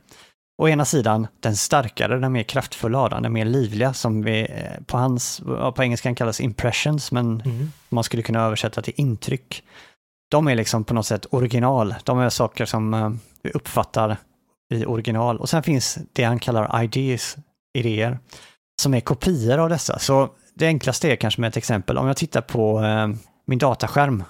Å 0.62 0.68
ena 0.68 0.84
sidan 0.84 1.26
den 1.40 1.56
starkare, 1.56 2.18
den 2.18 2.32
mer 2.32 2.42
kraftfulla 2.42 3.20
den 3.20 3.32
mer 3.32 3.44
livliga 3.44 3.92
som 3.92 4.22
vi 4.22 4.40
eh, 4.40 4.84
på 4.86 4.96
hans, 4.98 5.40
på 5.74 5.82
engelskan 5.82 6.14
kallas 6.14 6.40
impressions, 6.40 7.12
men 7.12 7.42
Mm. 7.44 7.72
man 7.88 8.04
skulle 8.04 8.22
kunna 8.22 8.44
översätta 8.44 8.82
till 8.82 8.94
intryck. 8.96 9.62
De 10.30 10.48
är 10.48 10.54
liksom 10.54 10.84
på 10.84 10.94
något 10.94 11.06
sätt 11.06 11.26
original, 11.30 11.94
de 12.04 12.18
är 12.18 12.28
saker 12.28 12.64
som 12.64 12.94
eh, 12.94 13.10
vi 13.42 13.50
uppfattar 13.50 14.16
i 14.74 14.84
original. 14.84 15.38
Och 15.38 15.48
sen 15.48 15.62
finns 15.62 15.98
det 16.12 16.24
han 16.24 16.38
kallar 16.38 16.82
ideas, 16.82 17.36
idéer, 17.78 18.18
som 18.82 18.94
är 18.94 19.00
kopior 19.00 19.58
av 19.58 19.68
dessa. 19.68 19.98
Så 19.98 20.28
det 20.54 20.66
enklaste 20.66 21.12
är 21.12 21.16
kanske 21.16 21.40
med 21.40 21.48
ett 21.48 21.56
exempel, 21.56 21.98
om 21.98 22.06
jag 22.06 22.16
tittar 22.16 22.40
på 22.40 22.84
eh, 22.84 23.08
min 23.46 23.58
dataskärm 23.58 24.24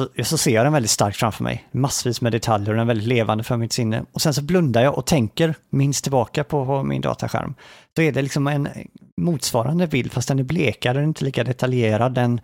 så, 0.00 0.24
så 0.24 0.38
ser 0.38 0.50
jag 0.50 0.66
den 0.66 0.72
väldigt 0.72 0.90
starkt 0.90 1.16
framför 1.16 1.44
mig. 1.44 1.68
Massvis 1.70 2.20
med 2.20 2.32
detaljer 2.32 2.68
och 2.68 2.74
den 2.74 2.82
är 2.82 2.86
väldigt 2.86 3.08
levande 3.08 3.44
för 3.44 3.56
mitt 3.56 3.72
sinne. 3.72 4.04
Och 4.12 4.22
sen 4.22 4.34
så 4.34 4.42
blundar 4.42 4.82
jag 4.82 4.98
och 4.98 5.06
tänker 5.06 5.54
minst 5.70 6.04
tillbaka 6.04 6.44
på, 6.44 6.66
på 6.66 6.82
min 6.82 7.00
dataskärm. 7.00 7.54
Då 7.96 8.02
är 8.02 8.12
det 8.12 8.22
liksom 8.22 8.46
en 8.46 8.68
motsvarande 9.16 9.86
bild, 9.86 10.12
fast 10.12 10.28
den 10.28 10.38
är 10.38 10.42
blekare, 10.42 10.94
den 10.94 11.02
är 11.02 11.08
inte 11.08 11.24
lika 11.24 11.44
detaljerad. 11.44 12.14
Den, 12.14 12.40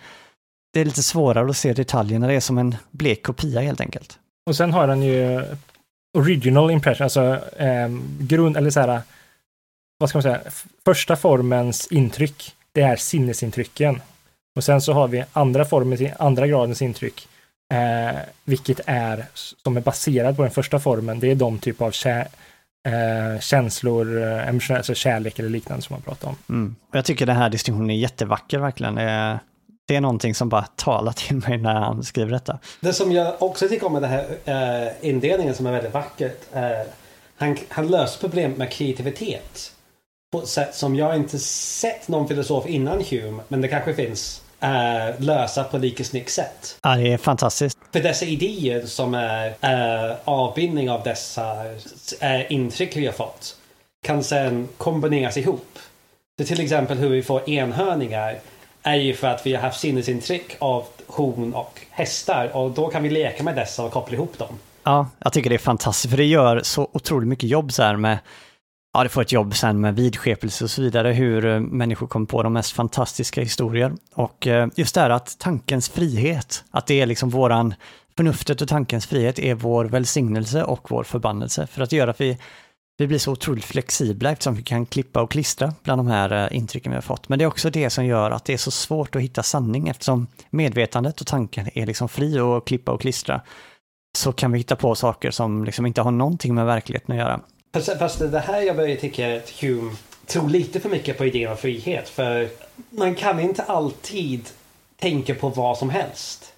det 0.72 0.80
är 0.80 0.84
lite 0.84 1.02
svårare 1.02 1.50
att 1.50 1.56
se 1.56 1.72
detaljerna, 1.72 2.26
det 2.26 2.34
är 2.34 2.40
som 2.40 2.58
en 2.58 2.76
blek 2.90 3.22
kopia 3.22 3.60
helt 3.60 3.80
enkelt. 3.80 4.18
Och 4.46 4.56
sen 4.56 4.72
har 4.72 4.86
den 4.86 5.02
ju 5.02 5.44
original 6.16 6.70
impression, 6.70 7.04
alltså 7.04 7.40
eh, 7.56 7.88
grund, 8.18 8.56
eller 8.56 8.70
så 8.70 8.80
här, 8.80 9.00
vad 9.98 10.08
ska 10.08 10.16
man 10.16 10.22
säga, 10.22 10.40
första 10.84 11.16
formens 11.16 11.86
intryck, 11.86 12.54
det 12.72 12.80
är 12.80 12.96
sinnesintrycken. 12.96 14.00
Och 14.56 14.64
sen 14.64 14.80
så 14.80 14.92
har 14.92 15.08
vi 15.08 15.24
andra 15.32 15.64
formens, 15.64 16.00
andra 16.18 16.46
gradens 16.46 16.82
intryck, 16.82 17.28
eh, 17.74 18.16
vilket 18.44 18.80
är, 18.86 19.24
som 19.34 19.76
är 19.76 19.80
baserad 19.80 20.36
på 20.36 20.42
den 20.42 20.50
första 20.50 20.78
formen, 20.78 21.20
det 21.20 21.30
är 21.30 21.34
de 21.34 21.58
typ 21.58 21.82
av 21.82 21.90
kä, 21.90 22.26
eh, 22.88 23.40
känslor, 23.40 24.22
eh, 24.22 24.48
emotionella, 24.48 24.78
alltså 24.78 24.94
kärlek 24.94 25.38
eller 25.38 25.48
liknande 25.48 25.82
som 25.82 25.94
man 25.94 26.02
pratar 26.02 26.28
om. 26.28 26.36
Mm. 26.48 26.76
Jag 26.92 27.04
tycker 27.04 27.26
den 27.26 27.36
här 27.36 27.50
distinktionen 27.50 27.90
är 27.90 27.94
jättevacker 27.94 28.58
verkligen. 28.58 28.94
Det 28.94 29.02
är, 29.02 29.38
det 29.86 29.96
är 29.96 30.00
någonting 30.00 30.34
som 30.34 30.48
bara 30.48 30.66
talar 30.76 31.12
till 31.12 31.36
mig 31.36 31.58
när 31.58 31.74
han 31.74 32.04
skriver 32.04 32.32
detta. 32.32 32.58
Det 32.80 32.92
som 32.92 33.12
jag 33.12 33.42
också 33.42 33.68
tycker 33.68 33.86
om 33.86 33.92
med 33.92 34.02
den 34.02 34.10
här 34.10 34.26
eh, 34.44 35.08
indelningen 35.08 35.54
som 35.54 35.66
är 35.66 35.72
väldigt 35.72 35.94
vackert. 35.94 36.40
är 36.52 36.86
han, 37.38 37.56
han 37.68 37.88
löser 37.88 38.20
problem 38.20 38.52
med 38.52 38.70
kreativitet. 38.72 39.72
På 40.32 40.38
ett 40.38 40.48
sätt 40.48 40.74
som 40.74 40.96
jag 40.96 41.16
inte 41.16 41.38
sett 41.38 42.08
någon 42.08 42.28
filosof 42.28 42.66
innan 42.66 43.02
Hume. 43.10 43.42
Men 43.48 43.60
det 43.60 43.68
kanske 43.68 43.94
finns. 43.94 44.42
eh, 44.60 45.20
lösa 45.20 45.64
på 45.64 45.78
lika 45.78 46.04
snyggt 46.04 46.30
sätt. 46.30 46.78
Ja, 46.82 46.96
det 46.96 47.12
är 47.12 47.18
fantastiskt. 47.18 47.78
För 47.92 48.00
dessa 48.00 48.24
idéer 48.24 48.86
som 48.86 49.14
är 49.14 49.46
eh, 49.60 50.16
avbindning 50.24 50.90
av 50.90 51.02
dessa 51.02 51.56
eh, 52.20 52.52
intryck 52.52 52.96
vi 52.96 53.06
har 53.06 53.12
fått. 53.12 53.56
Kan 54.06 54.24
sen 54.24 54.68
kombineras 54.76 55.36
ihop. 55.36 55.78
Så 56.40 56.46
till 56.46 56.60
exempel 56.60 56.98
hur 56.98 57.08
vi 57.08 57.22
får 57.22 57.50
enhörningar. 57.50 58.38
Är 58.86 58.96
ju 58.96 59.14
för 59.14 59.26
att 59.26 59.46
vi 59.46 59.54
har 59.54 59.62
haft 59.62 59.80
sinnesintryck 59.80 60.56
av 60.58 60.84
hon 61.06 61.54
och 61.54 61.80
hästar. 61.90 62.56
Och 62.56 62.70
då 62.70 62.88
kan 62.88 63.02
vi 63.02 63.10
leka 63.10 63.42
med 63.42 63.56
dessa 63.56 63.84
och 63.84 63.92
koppla 63.92 64.14
ihop 64.14 64.38
dem. 64.38 64.58
Ja, 64.82 65.08
jag 65.18 65.32
tycker 65.32 65.50
det 65.50 65.56
är 65.56 65.58
fantastiskt, 65.58 66.10
för 66.10 66.16
det 66.16 66.24
gör 66.24 66.60
så 66.62 66.90
otroligt 66.92 67.28
mycket 67.28 67.48
jobb 67.48 67.72
så 67.72 67.82
här 67.82 67.96
med, 67.96 68.18
ja 68.94 69.02
det 69.02 69.08
får 69.08 69.22
ett 69.22 69.32
jobb 69.32 69.56
sen 69.56 69.80
med 69.80 69.96
vidskepelse 69.96 70.64
och 70.64 70.70
så 70.70 70.82
vidare, 70.82 71.12
hur 71.12 71.46
eh, 71.46 71.60
människor 71.60 72.06
kommer 72.06 72.26
på 72.26 72.42
de 72.42 72.52
mest 72.52 72.72
fantastiska 72.72 73.40
historier. 73.40 73.92
Och 74.14 74.46
eh, 74.46 74.68
just 74.76 74.94
det 74.94 75.00
här 75.00 75.10
att 75.10 75.38
tankens 75.38 75.88
frihet, 75.88 76.64
att 76.70 76.86
det 76.86 77.00
är 77.00 77.06
liksom 77.06 77.30
våran, 77.30 77.74
förnuftet 78.16 78.60
och 78.60 78.68
tankens 78.68 79.06
frihet 79.06 79.38
är 79.38 79.54
vår 79.54 79.84
välsignelse 79.84 80.64
och 80.64 80.90
vår 80.90 81.04
förbannelse. 81.04 81.66
För 81.66 81.82
att 81.82 81.90
det 81.90 81.96
gör 81.96 82.08
att 82.08 82.20
vi, 82.20 82.38
vi 82.98 83.06
blir 83.06 83.18
så 83.18 83.32
otroligt 83.32 83.64
flexibla 83.64 84.30
eftersom 84.30 84.54
vi 84.54 84.62
kan 84.62 84.86
klippa 84.86 85.22
och 85.22 85.30
klistra 85.30 85.74
bland 85.82 85.98
de 85.98 86.06
här 86.06 86.44
eh, 86.44 86.56
intrycken 86.56 86.92
vi 86.92 86.96
har 86.96 87.02
fått. 87.02 87.28
Men 87.28 87.38
det 87.38 87.44
är 87.44 87.46
också 87.46 87.70
det 87.70 87.90
som 87.90 88.06
gör 88.06 88.30
att 88.30 88.44
det 88.44 88.52
är 88.52 88.56
så 88.56 88.70
svårt 88.70 89.16
att 89.16 89.22
hitta 89.22 89.42
sanning 89.42 89.88
eftersom 89.88 90.26
medvetandet 90.50 91.20
och 91.20 91.26
tanken 91.26 91.78
är 91.78 91.86
liksom 91.86 92.08
fri 92.08 92.38
att 92.38 92.64
klippa 92.64 92.92
och 92.92 93.00
klistra 93.00 93.40
så 94.18 94.32
kan 94.32 94.52
vi 94.52 94.58
hitta 94.58 94.76
på 94.76 94.94
saker 94.94 95.30
som 95.30 95.64
liksom 95.64 95.86
inte 95.86 96.00
har 96.00 96.10
någonting 96.10 96.54
med 96.54 96.66
verkligheten 96.66 97.12
att 97.12 97.18
göra. 97.18 97.40
Fast, 97.74 97.98
fast 97.98 98.18
det 98.18 98.40
här 98.40 98.62
jag 98.62 98.76
börjar 98.76 98.96
tycka 98.96 99.36
att 99.36 99.50
Hume 99.50 99.96
tror 100.26 100.48
lite 100.48 100.80
för 100.80 100.88
mycket 100.88 101.18
på 101.18 101.26
idén 101.26 101.50
om 101.50 101.56
frihet. 101.56 102.08
För 102.08 102.48
man 102.90 103.14
kan 103.14 103.40
inte 103.40 103.62
alltid 103.62 104.48
tänka 104.96 105.34
på 105.34 105.48
vad 105.48 105.78
som 105.78 105.90
helst. 105.90 106.52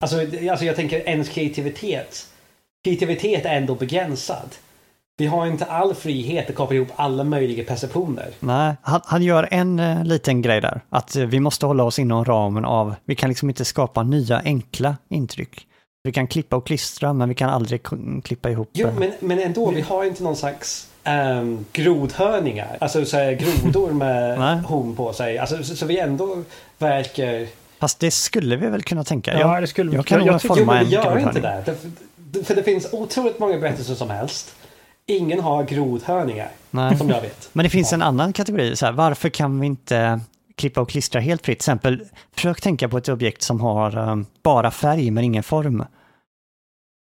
Alltså, 0.00 0.20
alltså 0.50 0.64
jag 0.64 0.76
tänker 0.76 1.08
ens 1.08 1.28
kreativitet. 1.28 2.26
Kreativitet 2.84 3.44
är 3.44 3.56
ändå 3.56 3.74
begränsad. 3.74 4.48
Vi 5.18 5.26
har 5.26 5.46
inte 5.46 5.64
all 5.64 5.94
frihet 5.94 6.50
att 6.50 6.56
koppla 6.56 6.76
ihop 6.76 6.88
alla 6.96 7.24
möjliga 7.24 7.64
perceptioner. 7.64 8.30
Nej, 8.40 8.74
han, 8.82 9.00
han 9.04 9.22
gör 9.22 9.48
en 9.50 9.78
eh, 9.78 10.04
liten 10.04 10.42
grej 10.42 10.60
där, 10.60 10.80
att 10.90 11.16
eh, 11.16 11.24
vi 11.24 11.40
måste 11.40 11.66
hålla 11.66 11.84
oss 11.84 11.98
inom 11.98 12.24
ramen 12.24 12.64
av, 12.64 12.94
vi 13.04 13.14
kan 13.14 13.28
liksom 13.28 13.48
inte 13.48 13.64
skapa 13.64 14.02
nya 14.02 14.40
enkla 14.44 14.96
intryck. 15.08 15.66
Vi 16.02 16.12
kan 16.12 16.26
klippa 16.26 16.56
och 16.56 16.66
klistra, 16.66 17.12
men 17.12 17.28
vi 17.28 17.34
kan 17.34 17.50
aldrig 17.50 17.82
klippa 18.24 18.50
ihop. 18.50 18.70
Jo, 18.72 18.88
men, 18.98 19.12
men 19.20 19.38
ändå, 19.38 19.70
vi 19.70 19.80
har 19.80 20.04
inte 20.04 20.22
någon 20.22 20.36
slags 20.36 20.88
um, 21.40 21.66
grodhörningar. 21.72 22.76
Alltså 22.80 23.04
så 23.04 23.16
här, 23.16 23.32
grodor 23.32 23.90
med 23.90 24.38
horn 24.64 24.96
på 24.96 25.12
sig. 25.12 25.38
Alltså, 25.38 25.62
så, 25.64 25.76
så 25.76 25.86
vi 25.86 25.98
ändå 25.98 26.42
verkar... 26.78 27.46
Fast 27.78 28.00
det 28.00 28.10
skulle 28.10 28.56
vi 28.56 28.66
väl 28.66 28.82
kunna 28.82 29.04
tänka. 29.04 29.32
Ja, 29.32 29.54
jag, 29.54 29.62
det 29.62 29.66
skulle 29.66 29.94
jag 29.94 30.06
kan 30.06 30.18
jag, 30.18 30.26
nog 30.26 30.34
jag, 30.34 30.42
forma 30.42 30.60
Jo, 30.60 30.66
men 30.66 30.78
en 30.78 30.86
vi 30.86 30.94
gör 30.94 31.02
grodhörning. 31.02 31.28
inte 31.28 31.40
det. 31.40 31.76
det. 32.32 32.44
För 32.44 32.54
det 32.54 32.62
finns 32.62 32.92
otroligt 32.92 33.38
många 33.38 33.58
berättelser 33.58 33.94
som 33.94 34.10
helst. 34.10 34.54
Ingen 35.10 35.40
har 35.40 35.64
grodhörningar, 35.64 36.50
Nej. 36.70 36.98
som 36.98 37.08
jag 37.08 37.20
vet. 37.20 37.50
Men 37.52 37.64
det 37.64 37.70
finns 37.70 37.92
en 37.92 38.02
annan 38.02 38.32
kategori, 38.32 38.76
så 38.76 38.86
här, 38.86 38.92
varför 38.92 39.28
kan 39.28 39.60
vi 39.60 39.66
inte 39.66 40.20
klippa 40.54 40.80
och 40.80 40.90
klistra 40.90 41.20
helt 41.20 41.44
fritt? 41.44 41.58
Till 41.58 41.62
exempel, 41.62 42.04
försök 42.32 42.60
tänka 42.60 42.88
på 42.88 42.98
ett 42.98 43.08
objekt 43.08 43.42
som 43.42 43.60
har 43.60 43.96
eh, 44.08 44.16
bara 44.42 44.70
färg 44.70 45.10
men 45.10 45.24
ingen 45.24 45.42
form. 45.42 45.84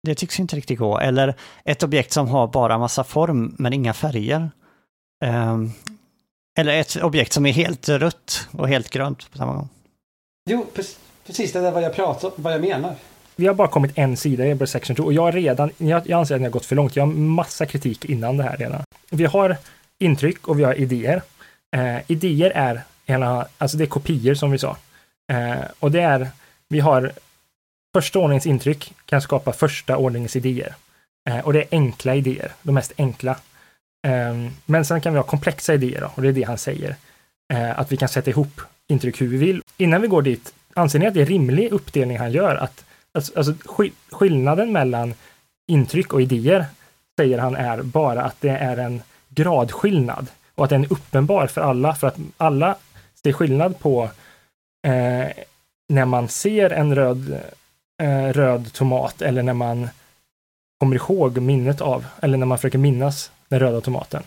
Det 0.07 0.15
tycks 0.15 0.41
inte 0.41 0.57
riktigt 0.57 0.79
gå. 0.79 0.99
Eller 0.99 1.35
ett 1.65 1.83
objekt 1.83 2.13
som 2.13 2.29
har 2.29 2.47
bara 2.47 2.79
massa 2.79 3.05
form 3.05 3.55
men 3.59 3.73
inga 3.73 3.93
färger. 3.93 4.51
Ehm, 5.25 5.71
eller 6.59 6.81
ett 6.81 6.97
objekt 6.97 7.33
som 7.33 7.47
är 7.47 7.53
helt 7.53 7.89
rött 7.89 8.49
och 8.53 8.69
helt 8.69 8.91
grönt 8.91 9.31
på 9.31 9.39
samma 9.39 9.55
gång. 9.55 9.69
Jo, 10.51 10.67
pre- 10.75 10.97
precis. 11.27 11.53
Det 11.53 11.59
är 11.59 11.71
vad 11.73 11.83
jag 11.83 11.95
pratar 11.95 12.31
vad 12.37 12.53
jag 12.53 12.61
menar. 12.61 12.95
Vi 13.37 13.47
har 13.47 13.55
bara 13.55 13.69
kommit 13.69 13.93
en 13.95 14.17
sida 14.17 14.47
i 14.47 14.51
Ember 14.51 14.67
Section 14.67 14.97
2 14.97 15.03
och 15.03 15.13
jag 15.13 15.37
redan, 15.37 15.71
jag, 15.79 16.03
jag 16.07 16.19
anser 16.19 16.35
att 16.35 16.41
ni 16.41 16.47
har 16.47 16.53
gått 16.53 16.67
för 16.67 16.77
långt. 16.77 16.97
Jag 16.97 17.07
har 17.07 17.13
massa 17.13 17.67
kritik 17.67 18.05
innan 18.05 18.37
det 18.37 18.43
här 18.43 18.57
redan. 18.57 18.83
Vi 19.11 19.25
har 19.25 19.57
intryck 19.99 20.49
och 20.49 20.59
vi 20.59 20.65
har 20.65 20.75
idéer. 20.75 21.23
Eh, 21.77 21.97
idéer 22.07 22.51
är, 22.55 22.83
alltså 23.59 23.77
det 23.77 23.85
är 23.85 23.89
kopior 23.89 24.35
som 24.35 24.51
vi 24.51 24.59
sa. 24.59 24.77
Eh, 25.33 25.65
och 25.79 25.91
det 25.91 26.01
är, 26.01 26.29
vi 26.69 26.81
har 26.81 27.13
första 27.95 28.19
ordningens 28.19 28.47
intryck 28.47 28.93
kan 29.07 29.23
skapa 29.23 29.53
första 29.53 29.97
ordningens 29.97 30.37
idéer. 30.37 30.75
Eh, 31.31 31.39
och 31.39 31.53
det 31.53 31.61
är 31.61 31.69
enkla 31.71 32.15
idéer, 32.15 32.53
de 32.63 32.75
mest 32.75 32.93
enkla. 32.99 33.37
Eh, 34.07 34.51
men 34.65 34.85
sen 34.85 35.01
kan 35.01 35.13
vi 35.13 35.19
ha 35.19 35.25
komplexa 35.25 35.75
idéer 35.75 36.01
då, 36.01 36.11
och 36.15 36.23
det 36.23 36.29
är 36.29 36.33
det 36.33 36.43
han 36.43 36.59
säger. 36.59 36.97
Eh, 37.53 37.79
att 37.79 37.93
vi 37.93 37.97
kan 37.97 38.09
sätta 38.09 38.31
ihop 38.31 38.61
intryck 38.89 39.21
hur 39.21 39.29
vi 39.29 39.37
vill. 39.37 39.63
Innan 39.77 40.03
vi 40.03 40.09
går 40.09 40.23
dit, 40.23 40.55
anser 40.75 40.99
ni 40.99 41.07
att 41.07 41.15
det 41.15 41.23
är 41.23 41.27
rimlig 41.27 41.73
uppdelning 41.73 42.19
han 42.19 42.33
gör? 42.33 42.57
Att 42.57 42.85
Alltså, 43.15 43.33
alltså 43.37 43.53
skill- 43.65 43.93
skillnaden 44.11 44.73
mellan 44.73 45.15
intryck 45.67 46.13
och 46.13 46.23
idéer 46.23 46.67
säger 47.19 47.39
han 47.39 47.57
är 47.57 47.83
bara 47.83 48.23
att 48.23 48.41
det 48.41 48.49
är 48.49 48.77
en 48.77 49.03
gradskillnad 49.29 50.27
och 50.55 50.65
att 50.65 50.71
den 50.71 50.85
är 50.85 50.93
uppenbar 50.93 51.47
för 51.47 51.61
alla, 51.61 51.95
för 51.95 52.07
att 52.07 52.17
alla 52.37 52.77
ser 53.23 53.33
skillnad 53.33 53.79
på 53.79 54.03
eh, 54.87 55.27
när 55.89 56.05
man 56.05 56.29
ser 56.29 56.71
en 56.71 56.95
röd, 56.95 57.41
eh, 58.03 58.33
röd 58.33 58.73
tomat 58.73 59.23
eller 59.23 59.43
när 59.43 59.53
man 59.55 59.89
kommer 60.81 60.97
ihåg 60.97 61.39
minnet 61.39 61.81
av, 61.81 62.07
eller 62.23 62.39
när 62.39 62.47
man 62.47 62.59
försöker 62.59 62.79
minnas 62.79 63.31
den 63.49 63.61
röda 63.61 63.81
tomaten. 63.81 64.23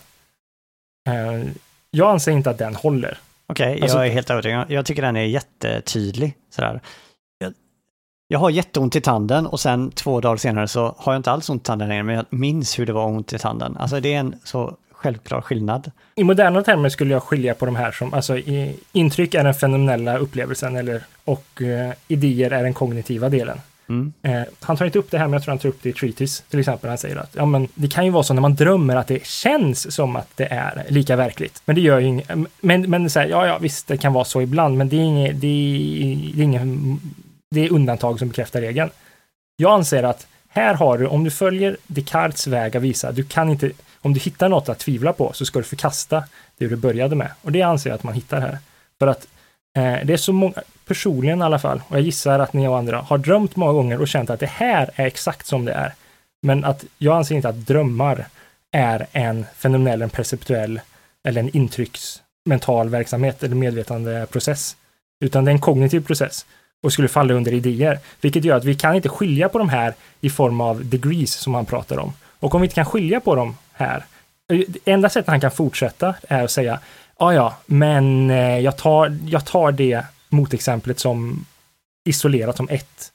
Eh, 1.08 1.42
jag 1.90 2.10
anser 2.10 2.32
inte 2.32 2.50
att 2.50 2.58
den 2.58 2.74
håller. 2.74 3.18
Okej, 3.46 3.72
okay, 3.72 3.82
Alltså- 3.82 3.98
jag 3.98 4.06
är 4.06 4.10
helt 4.10 4.30
övertygad. 4.30 4.70
Jag 4.70 4.86
tycker 4.86 5.02
den 5.02 5.16
är 5.16 5.24
jättetydlig. 5.24 6.34
Sådär. 6.50 6.80
Jag, 8.28 8.38
har 8.38 8.50
jätteont 8.50 8.96
i 8.96 9.00
tanden 9.00 9.46
och 9.46 9.60
sen 9.60 9.90
två 9.90 10.20
dagar 10.20 10.36
senare 10.36 10.68
så 10.68 10.94
har 10.98 11.12
jag 11.12 11.18
inte 11.18 11.30
alls 11.30 11.50
ont 11.50 11.62
i 11.62 11.64
tanden 11.64 11.88
längre, 11.88 12.02
men 12.02 12.14
jag 12.14 12.24
minns 12.30 12.78
hur 12.78 12.86
det 12.86 12.92
var 12.92 13.06
ont 13.06 13.32
i 13.32 13.38
tanden. 13.38 13.76
Alltså 13.76 14.00
det 14.00 14.14
är 14.14 14.18
en 14.18 14.34
så 14.44 14.76
självklar 14.92 15.40
skillnad. 15.40 15.90
I 16.14 16.24
moderna 16.24 16.62
termer 16.62 16.88
skulle 16.88 17.12
jag 17.12 17.22
skilja 17.22 17.54
på 17.54 17.66
de 17.66 17.76
här 17.76 17.92
som, 17.92 18.14
alltså 18.14 18.38
intryck 18.92 19.34
är 19.34 19.44
den 19.44 19.54
fenomenella 19.54 20.18
upplevelsen 20.18 20.76
eller, 20.76 21.02
och 21.24 21.62
eh, 21.62 21.92
idéer 22.08 22.50
är 22.50 22.62
den 22.62 22.74
kognitiva 22.74 23.28
delen. 23.28 23.60
Mm. 23.88 24.12
Eh, 24.22 24.42
han 24.60 24.76
tar 24.76 24.86
inte 24.86 24.98
upp 24.98 25.10
det 25.10 25.18
här, 25.18 25.26
men 25.26 25.32
jag 25.32 25.42
tror 25.42 25.52
han 25.52 25.58
tar 25.58 25.68
upp 25.68 25.82
det 25.82 25.88
i 25.88 25.92
Treatise 25.92 26.42
till 26.50 26.60
exempel. 26.60 26.88
Han 26.88 26.98
säger 26.98 27.16
att 27.16 27.30
ja, 27.32 27.46
men 27.46 27.68
det 27.74 27.88
kan 27.88 28.04
ju 28.04 28.10
vara 28.10 28.22
så 28.22 28.34
när 28.34 28.42
man 28.42 28.54
drömmer 28.54 28.96
att 28.96 29.06
det 29.06 29.26
känns 29.26 29.94
som 29.94 30.16
att 30.16 30.28
det 30.34 30.46
är 30.46 30.86
lika 30.88 31.16
verkligt. 31.16 31.62
Men 31.64 31.76
det 31.76 31.82
gör 31.82 31.98
ju 31.98 32.06
inget. 32.06 32.30
Men, 32.60 32.90
men 32.90 33.10
så 33.10 33.20
här, 33.20 33.26
ja, 33.26 33.46
ja, 33.46 33.58
visst, 33.58 33.86
det 33.86 33.96
kan 33.96 34.12
vara 34.12 34.24
så 34.24 34.42
ibland, 34.42 34.78
men 34.78 34.88
det 34.88 34.96
är 34.96 35.00
inget, 35.00 35.40
det 35.40 35.46
är, 35.46 36.36
det 36.36 36.40
är 36.40 36.44
ingen, 36.44 37.00
det 37.50 37.60
är 37.60 37.72
undantag 37.72 38.18
som 38.18 38.28
bekräftar 38.28 38.60
regeln. 38.60 38.90
Jag 39.56 39.72
anser 39.72 40.02
att 40.02 40.26
här 40.48 40.74
har 40.74 40.98
du, 40.98 41.06
om 41.06 41.24
du 41.24 41.30
följer 41.30 41.76
Descartes 41.86 42.46
väg 42.46 42.76
att 42.76 42.82
visa, 42.82 43.12
du 43.12 43.24
kan 43.24 43.50
inte, 43.50 43.70
om 44.00 44.14
du 44.14 44.20
hittar 44.20 44.48
något 44.48 44.68
att 44.68 44.78
tvivla 44.78 45.12
på 45.12 45.32
så 45.32 45.44
ska 45.44 45.58
du 45.58 45.64
förkasta 45.64 46.24
det 46.58 46.66
du 46.66 46.76
började 46.76 47.16
med. 47.16 47.30
Och 47.42 47.52
det 47.52 47.62
anser 47.62 47.90
jag 47.90 47.94
att 47.94 48.02
man 48.02 48.14
hittar 48.14 48.40
här. 48.40 48.58
För 48.98 49.06
att 49.06 49.26
eh, 49.76 49.96
det 50.04 50.12
är 50.12 50.16
så 50.16 50.32
många, 50.32 50.62
personligen 50.86 51.40
i 51.40 51.42
alla 51.42 51.58
fall, 51.58 51.82
och 51.88 51.96
jag 51.96 52.02
gissar 52.02 52.38
att 52.38 52.52
ni 52.52 52.68
och 52.68 52.78
andra 52.78 53.00
har 53.00 53.18
drömt 53.18 53.56
många 53.56 53.72
gånger 53.72 54.00
och 54.00 54.08
känt 54.08 54.30
att 54.30 54.40
det 54.40 54.46
här 54.46 54.90
är 54.94 55.06
exakt 55.06 55.46
som 55.46 55.64
det 55.64 55.72
är. 55.72 55.94
Men 56.42 56.64
att 56.64 56.84
jag 56.98 57.16
anser 57.16 57.34
inte 57.34 57.48
att 57.48 57.66
drömmar 57.66 58.26
är 58.72 59.06
en 59.12 59.46
fenomenell, 59.56 60.02
en 60.02 60.10
perceptuell 60.10 60.80
eller 61.24 61.40
en 61.40 61.56
intrycksmental 61.56 62.88
verksamhet 62.88 63.42
eller 63.42 63.56
medvetandeprocess. 63.56 64.76
Utan 65.20 65.44
det 65.44 65.50
är 65.50 65.52
en 65.52 65.60
kognitiv 65.60 66.06
process 66.06 66.46
och 66.86 66.92
skulle 66.92 67.08
falla 67.08 67.34
under 67.34 67.52
idéer, 67.52 67.98
vilket 68.20 68.44
gör 68.44 68.56
att 68.56 68.64
vi 68.64 68.74
kan 68.74 68.94
inte 68.94 69.08
skilja 69.08 69.48
på 69.48 69.58
de 69.58 69.68
här 69.68 69.94
i 70.20 70.30
form 70.30 70.60
av 70.60 70.84
degrees 70.84 71.32
som 71.32 71.54
han 71.54 71.66
pratar 71.66 71.98
om. 71.98 72.12
Och 72.40 72.54
om 72.54 72.60
vi 72.60 72.64
inte 72.64 72.74
kan 72.74 72.84
skilja 72.84 73.20
på 73.20 73.34
dem 73.34 73.56
här, 73.72 74.04
enda 74.84 75.08
sättet 75.08 75.28
han 75.28 75.40
kan 75.40 75.50
fortsätta 75.50 76.14
är 76.28 76.44
att 76.44 76.50
säga, 76.50 76.80
ja 77.18 77.34
ja, 77.34 77.56
men 77.66 78.30
eh, 78.30 78.58
jag 78.58 78.76
tar, 78.76 79.18
jag 79.26 79.46
tar 79.46 79.72
det 79.72 80.04
motexemplet 80.28 80.98
som 80.98 81.46
isolerat 82.04 82.56
som 82.56 82.68
ett. 82.68 83.12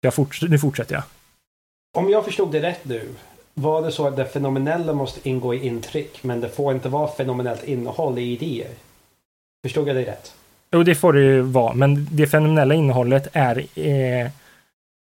Jag 0.00 0.14
forts 0.14 0.42
nu 0.42 0.58
fortsätter 0.58 0.94
jag. 0.94 1.02
Om 1.98 2.10
jag 2.10 2.24
förstod 2.24 2.52
det 2.52 2.62
rätt 2.62 2.84
nu, 2.84 3.08
var 3.54 3.82
det 3.82 3.92
så 3.92 4.06
att 4.06 4.16
det 4.16 4.26
fenomenella 4.26 4.92
måste 4.92 5.28
ingå 5.28 5.54
i 5.54 5.66
intryck, 5.66 6.22
men 6.22 6.40
det 6.40 6.48
får 6.48 6.74
inte 6.74 6.88
vara 6.88 7.08
fenomenellt 7.08 7.64
innehåll 7.64 8.18
i 8.18 8.22
idéer? 8.22 8.70
Förstod 9.62 9.88
jag 9.88 9.96
dig 9.96 10.04
rätt? 10.04 10.34
Jo, 10.72 10.82
det 10.82 10.94
får 10.94 11.12
det 11.12 11.20
ju 11.20 11.40
vara, 11.40 11.74
men 11.74 12.08
det 12.10 12.26
fenomenella 12.26 12.74
innehållet 12.74 13.28
är 13.32 13.66
eh, 13.78 14.30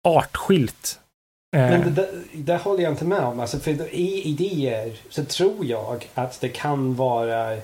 artskilt. 0.09 1.01
Eh, 1.57 1.61
Men 1.71 1.81
det, 1.81 1.91
det, 1.91 2.11
det 2.33 2.57
håller 2.57 2.83
jag 2.83 2.93
inte 2.93 3.05
med 3.05 3.21
om. 3.21 3.41
Alltså, 3.41 3.59
för 3.59 3.95
i 3.95 4.23
idéer 4.23 4.93
så 5.09 5.25
tror 5.25 5.65
jag 5.67 6.09
att 6.15 6.41
det 6.41 6.49
kan 6.49 6.95
vara 6.95 7.57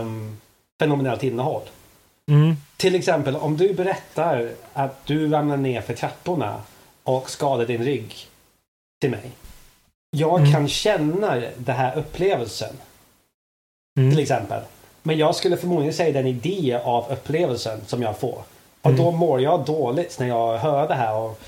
um, 0.00 0.40
fenomenellt 0.80 1.22
innehåll. 1.22 1.62
mm, 2.30 2.56
Till 2.76 2.94
exempel 2.94 3.36
om 3.36 3.56
du 3.56 3.74
berättar 3.74 4.50
att 4.72 5.06
du 5.06 5.28
ramlar 5.28 5.56
ner 5.56 5.80
för 5.80 5.94
trapporna 5.94 6.62
och 7.02 7.30
skadar 7.30 7.66
din 7.66 7.84
rygg 7.84 8.14
till 9.00 9.10
mig. 9.10 9.30
Jag 10.16 10.38
Mm. 10.40 10.52
kan 10.52 10.68
känna 10.68 11.34
den 11.56 11.76
här 11.76 11.98
upplevelsen 11.98 12.76
mm, 13.98 14.10
till 14.10 14.20
exempel. 14.20 14.62
Men 15.02 15.18
jag 15.18 15.34
skulle 15.34 15.56
förmodligen 15.56 15.94
säga 15.94 16.12
den 16.12 16.26
idé 16.26 16.78
av 16.84 17.12
upplevelsen 17.12 17.80
som 17.86 18.02
jag 18.02 18.18
får. 18.18 18.42
Och 18.82 18.90
Mm. 18.90 19.04
då 19.04 19.10
mår 19.10 19.40
jag 19.40 19.64
dåligt 19.64 20.18
när 20.18 20.26
jag 20.28 20.58
hör 20.58 20.88
det 20.88 20.94
här. 20.94 21.14
Och 21.16 21.40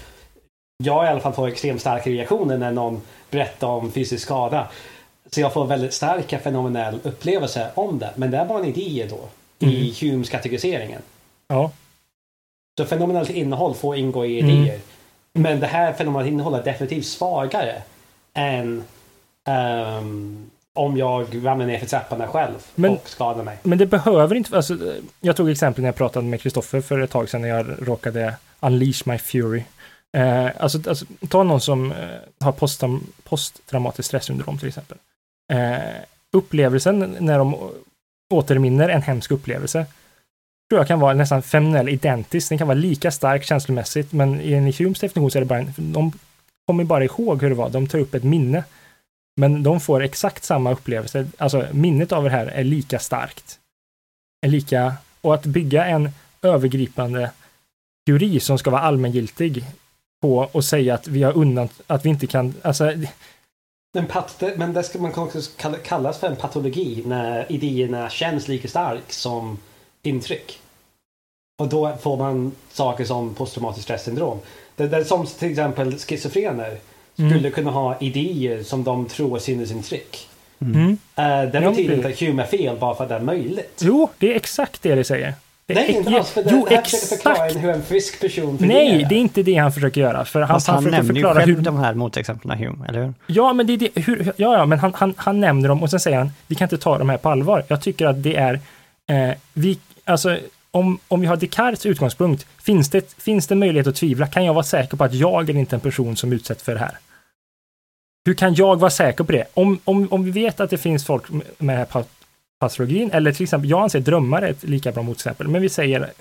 jag 0.85 1.05
i 1.05 1.09
alla 1.09 1.21
fall 1.21 1.33
får 1.33 1.49
extremt 1.49 1.81
starka 1.81 2.11
reaktioner 2.11 2.59
när 2.59 2.73
någon 2.73 3.03
berättar 3.31 3.67
om 3.69 3.93
fysisk 3.93 4.23
skada. 4.25 4.69
Så 5.31 5.41
jag 5.41 5.53
får 5.53 5.65
väldigt 5.67 5.95
starka 5.95 6.39
fenomenell 6.39 6.99
upplevelse 7.03 7.67
om 7.75 7.99
det. 7.99 8.11
Men 8.17 8.31
det 8.31 8.37
är 8.39 8.45
bara 8.45 8.59
en 8.59 8.65
idé 8.75 9.07
då. 9.11 9.19
I 9.67 9.93
Mm. 10.01 10.13
Humes 10.13 10.31
kategoriseringen. 10.31 11.03
ja, 11.49 11.71
Så 12.79 12.85
fenomenellt 12.87 13.31
innehåll 13.31 13.75
får 13.75 13.97
ingå 13.97 14.27
i 14.27 14.41
Mm. 14.41 14.51
idéer. 14.63 14.81
Men 15.33 15.61
det 15.61 15.67
här 15.67 15.93
fenomenella 15.93 16.29
innehållet 16.29 16.61
är 16.61 16.65
definitivt 16.73 17.07
svagare 17.07 17.83
än 18.35 18.85
ehm, 19.49 20.51
om 20.75 20.97
jag 20.97 21.47
ramlar 21.47 21.67
ner 21.67 21.79
för 21.79 21.87
trapporna 21.87 22.27
själv 22.29 22.55
Men- 22.75 22.91
och 22.91 23.09
skadar 23.09 23.43
mig. 23.45 23.59
men 23.63 23.79
det 23.79 23.87
behöver 23.87 24.35
inte, 24.35 24.57
alltså, 24.57 24.79
jag 25.21 25.37
tog 25.37 25.51
exempel 25.51 25.83
när 25.83 25.89
jag 25.89 25.97
pratade 25.97 26.27
med 26.27 26.41
Kristoffer 26.41 26.81
för 26.81 26.99
ett 26.99 27.11
tag 27.11 27.29
sedan 27.29 27.43
när 27.43 27.49
jag 27.49 27.67
råkade 27.89 28.35
unleash 28.61 29.03
my 29.09 29.19
fury. 29.19 29.65
Eh, 30.17 30.47
alltså, 30.59 30.79
alltså, 30.89 31.05
ta 31.29 31.43
någon 31.43 31.61
som 31.61 31.93
eh, 31.93 31.97
har 32.41 32.53
posttraum- 32.53 33.07
posttraumatiskt 33.25 34.07
stressyndrom 34.09 34.59
till 34.59 34.69
exempel. 34.69 34.99
Eh, 35.53 35.79
upplevelsen 36.33 37.17
när 37.21 37.39
de 37.39 37.71
återminner 38.31 38.89
en 38.89 39.03
hemsk 39.03 39.31
upplevelse 39.31 39.87
tror 40.71 40.81
jag 40.81 40.89
kan 40.89 41.01
vara 41.01 41.15
nästan 41.15 41.43
fenomenell 41.43 41.89
identisk. 41.89 42.49
Den 42.49 42.59
kan 42.59 42.67
vara 42.69 42.79
lika 42.79 43.11
stark 43.11 43.45
känslomässigt, 43.45 44.13
men 44.13 44.41
enligt 44.41 44.79
Humes 44.79 45.01
definition 45.01 45.31
så 45.31 45.39
är 45.39 45.41
det 45.41 45.47
bara 45.47 45.59
en, 45.59 45.73
de 45.77 46.13
kommer 46.67 46.85
bara 46.85 47.05
ihåg 47.05 47.43
hur 47.43 47.49
det 47.49 47.55
var. 47.55 47.71
De 47.71 47.87
tar 47.87 47.99
upp 47.99 48.15
ett 48.15 48.25
minne. 48.25 48.65
Men 49.37 49.63
de 49.63 49.81
får 49.81 50.03
exakt 50.03 50.45
samma 50.45 50.73
upplevelse. 50.73 51.27
Alltså 51.39 51.67
minnet 51.73 52.13
av 52.13 52.25
det 52.25 52.31
här 52.31 52.47
är 52.47 52.65
lika 52.65 52.99
starkt. 52.99 53.59
Är 54.47 54.49
lika, 54.49 54.95
och 55.21 55.35
att 55.35 55.47
bygga 55.47 55.87
en 55.87 56.11
övergripande 56.43 57.31
teori 58.07 58.41
som 58.41 58.59
ska 58.59 58.71
vara 58.71 58.81
allmängiltig 58.81 59.65
på 60.23 60.49
och 60.53 60.65
säga 60.65 60.95
att 60.95 61.09
vi 61.09 61.23
har 61.23 61.37
undan, 61.37 61.69
att 61.87 62.05
vi 62.05 62.09
inte 62.09 62.27
kan, 62.27 62.55
alltså 62.63 62.93
Men, 63.95 64.07
pat, 64.07 64.43
men 64.57 64.73
det 64.73 64.83
ska 64.83 64.99
man 64.99 65.15
också 65.15 65.41
kalla- 65.57 65.79
kallas 65.79 66.19
för 66.19 66.27
en 66.27 66.37
patologi 66.37 67.03
när 67.07 67.53
idéerna 67.53 68.11
känns 68.11 68.49
lika 68.49 68.69
starkt 68.69 69.13
som 69.13 69.59
intryck. 70.03 70.61
Och 71.61 71.69
då 71.69 71.97
får 71.97 72.17
man 72.17 72.53
saker 72.71 73.05
som 73.05 73.35
posttraumatiskt 73.35 73.85
stressyndrom. 73.85 74.39
Det, 74.77 74.89
det 74.89 74.97
är 74.97 75.05
som 75.05 75.27
till 75.27 75.51
exempel 75.51 75.99
schizofrener 75.99 76.79
skulle 77.31 77.39
Mm. 77.41 77.53
kunna 77.53 77.71
ha 77.71 77.97
idéer 78.01 78.63
som 78.63 78.85
de 78.85 79.07
tror 79.09 79.37
är 79.37 79.41
sinnesintryck. 79.41 80.29
Mm. 80.61 80.89
Uh, 80.91 80.97
det 81.17 81.51
Ja, 81.53 81.71
betyder 81.71 81.89
det- 81.91 81.95
inte 81.97 82.09
att 82.09 82.21
Hume 82.21 82.43
är 82.43 82.47
fel 82.47 82.77
bara 82.77 82.95
för 82.95 83.03
att 83.05 83.09
det 83.09 83.15
är 83.17 83.21
möjligt. 83.21 83.81
Jo, 83.85 84.09
det 84.19 84.33
är 84.33 84.37
exakt 84.37 84.83
det 84.83 84.95
det 84.95 85.05
säger. 85.05 85.35
Det 85.67 85.75
Nej, 85.75 85.91
inte 85.91 86.11
alls. 86.11 86.31
För 86.31 86.43
det, 86.43 86.51
jo, 86.53 86.67
det 86.69 86.75
här 86.77 86.83
försöker 86.83 87.07
förklara 87.07 87.47
exakt! 87.47 87.65
hur 87.65 87.71
en 87.71 87.83
frisk 87.83 88.21
person 88.21 88.59
fungerar. 88.59 88.79
Nej, 88.85 89.07
det 89.09 89.15
är 89.15 89.19
inte 89.19 89.43
det 89.43 89.55
han 89.55 89.73
försöker 89.73 90.01
göra. 90.01 90.25
För 90.25 90.41
han, 90.41 90.49
Fast 90.49 90.67
han 90.67 90.75
han 90.75 90.83
försöker 90.83 90.97
nämner 91.03 91.15
ju 91.15 91.21
förklara 91.23 91.41
själv 91.41 91.57
hur... 91.57 91.65
de 91.65 91.77
här 91.77 91.95
motexemplen, 91.95 92.59
Hume, 92.59 92.87
eller 92.89 93.03
hur? 93.05 93.15
Ja, 93.27 93.53
men 93.53 93.67
det 93.67 93.73
är 93.73 93.77
det, 93.77 93.91
hur, 93.95 94.33
ja, 94.37 94.57
ja, 94.59 94.67
men 94.67 94.79
han, 94.79 94.93
han, 94.95 95.15
han 95.17 95.41
nämner 95.41 95.69
dem 95.69 95.83
och 95.83 95.91
sen 95.91 96.01
säger 96.01 96.19
han, 96.19 96.31
vi 96.47 96.55
kan 96.55 96.65
inte 96.67 96.79
ta 96.79 96.99
de 96.99 97.09
här 97.09 97.17
på 97.17 97.29
allvar. 97.29 97.65
Jag 97.69 97.83
tycker 97.83 98.07
att 98.07 98.23
det 98.23 98.37
är, 98.37 98.61
eh, 99.07 99.35
vi, 99.53 99.79
alltså, 100.05 100.39
om, 100.71 100.99
om 101.09 101.21
vi 101.21 101.27
har 101.27 101.37
Descartes 101.37 101.87
utgångspunkt, 101.87 102.47
finns 102.63 102.91
det, 102.91 103.15
finns 103.19 103.47
det 103.47 103.55
möjlighet 103.55 103.87
att 103.87 103.97
tvivla? 103.97 104.27
Kan 104.27 104.45
jag 104.45 104.55
vara 104.55 104.65
säker 104.65 104.97
på 104.97 105.05
att 105.05 105.15
jag 105.15 105.51
är 105.51 105.57
inte 105.57 105.77
en 105.77 105.81
person 105.81 106.17
som 106.17 106.33
utsätts 106.33 106.63
för 106.63 106.75
det 106.75 106.81
här? 106.81 106.99
Hur 108.25 108.35
kan 108.35 108.55
jag 108.55 108.81
vara 108.81 108.91
säker 108.91 109.25
på 109.25 109.33
det? 109.33 109.45
Om, 109.55 109.79
om, 109.85 110.13
om 110.13 110.25
vi 110.25 110.31
vet 110.31 110.61
att 110.61 110.71
det 110.71 110.79
finns 110.79 111.07
folk 111.07 111.31
med 111.31 111.47
den 111.59 111.69
här 111.69 112.05
patologin, 112.61 113.11
eller 113.11 113.33
till 113.33 113.43
exempel, 113.43 113.71
jag 113.71 113.83
anser 113.83 114.01
drömmar 114.01 114.43
är 114.43 114.51
ett 114.51 114.65
lika 114.65 114.93
bra 114.93 115.03
motexempel, 115.03 115.49
men 115.49 115.63
vi 115.63 115.69
säger 115.69 116.13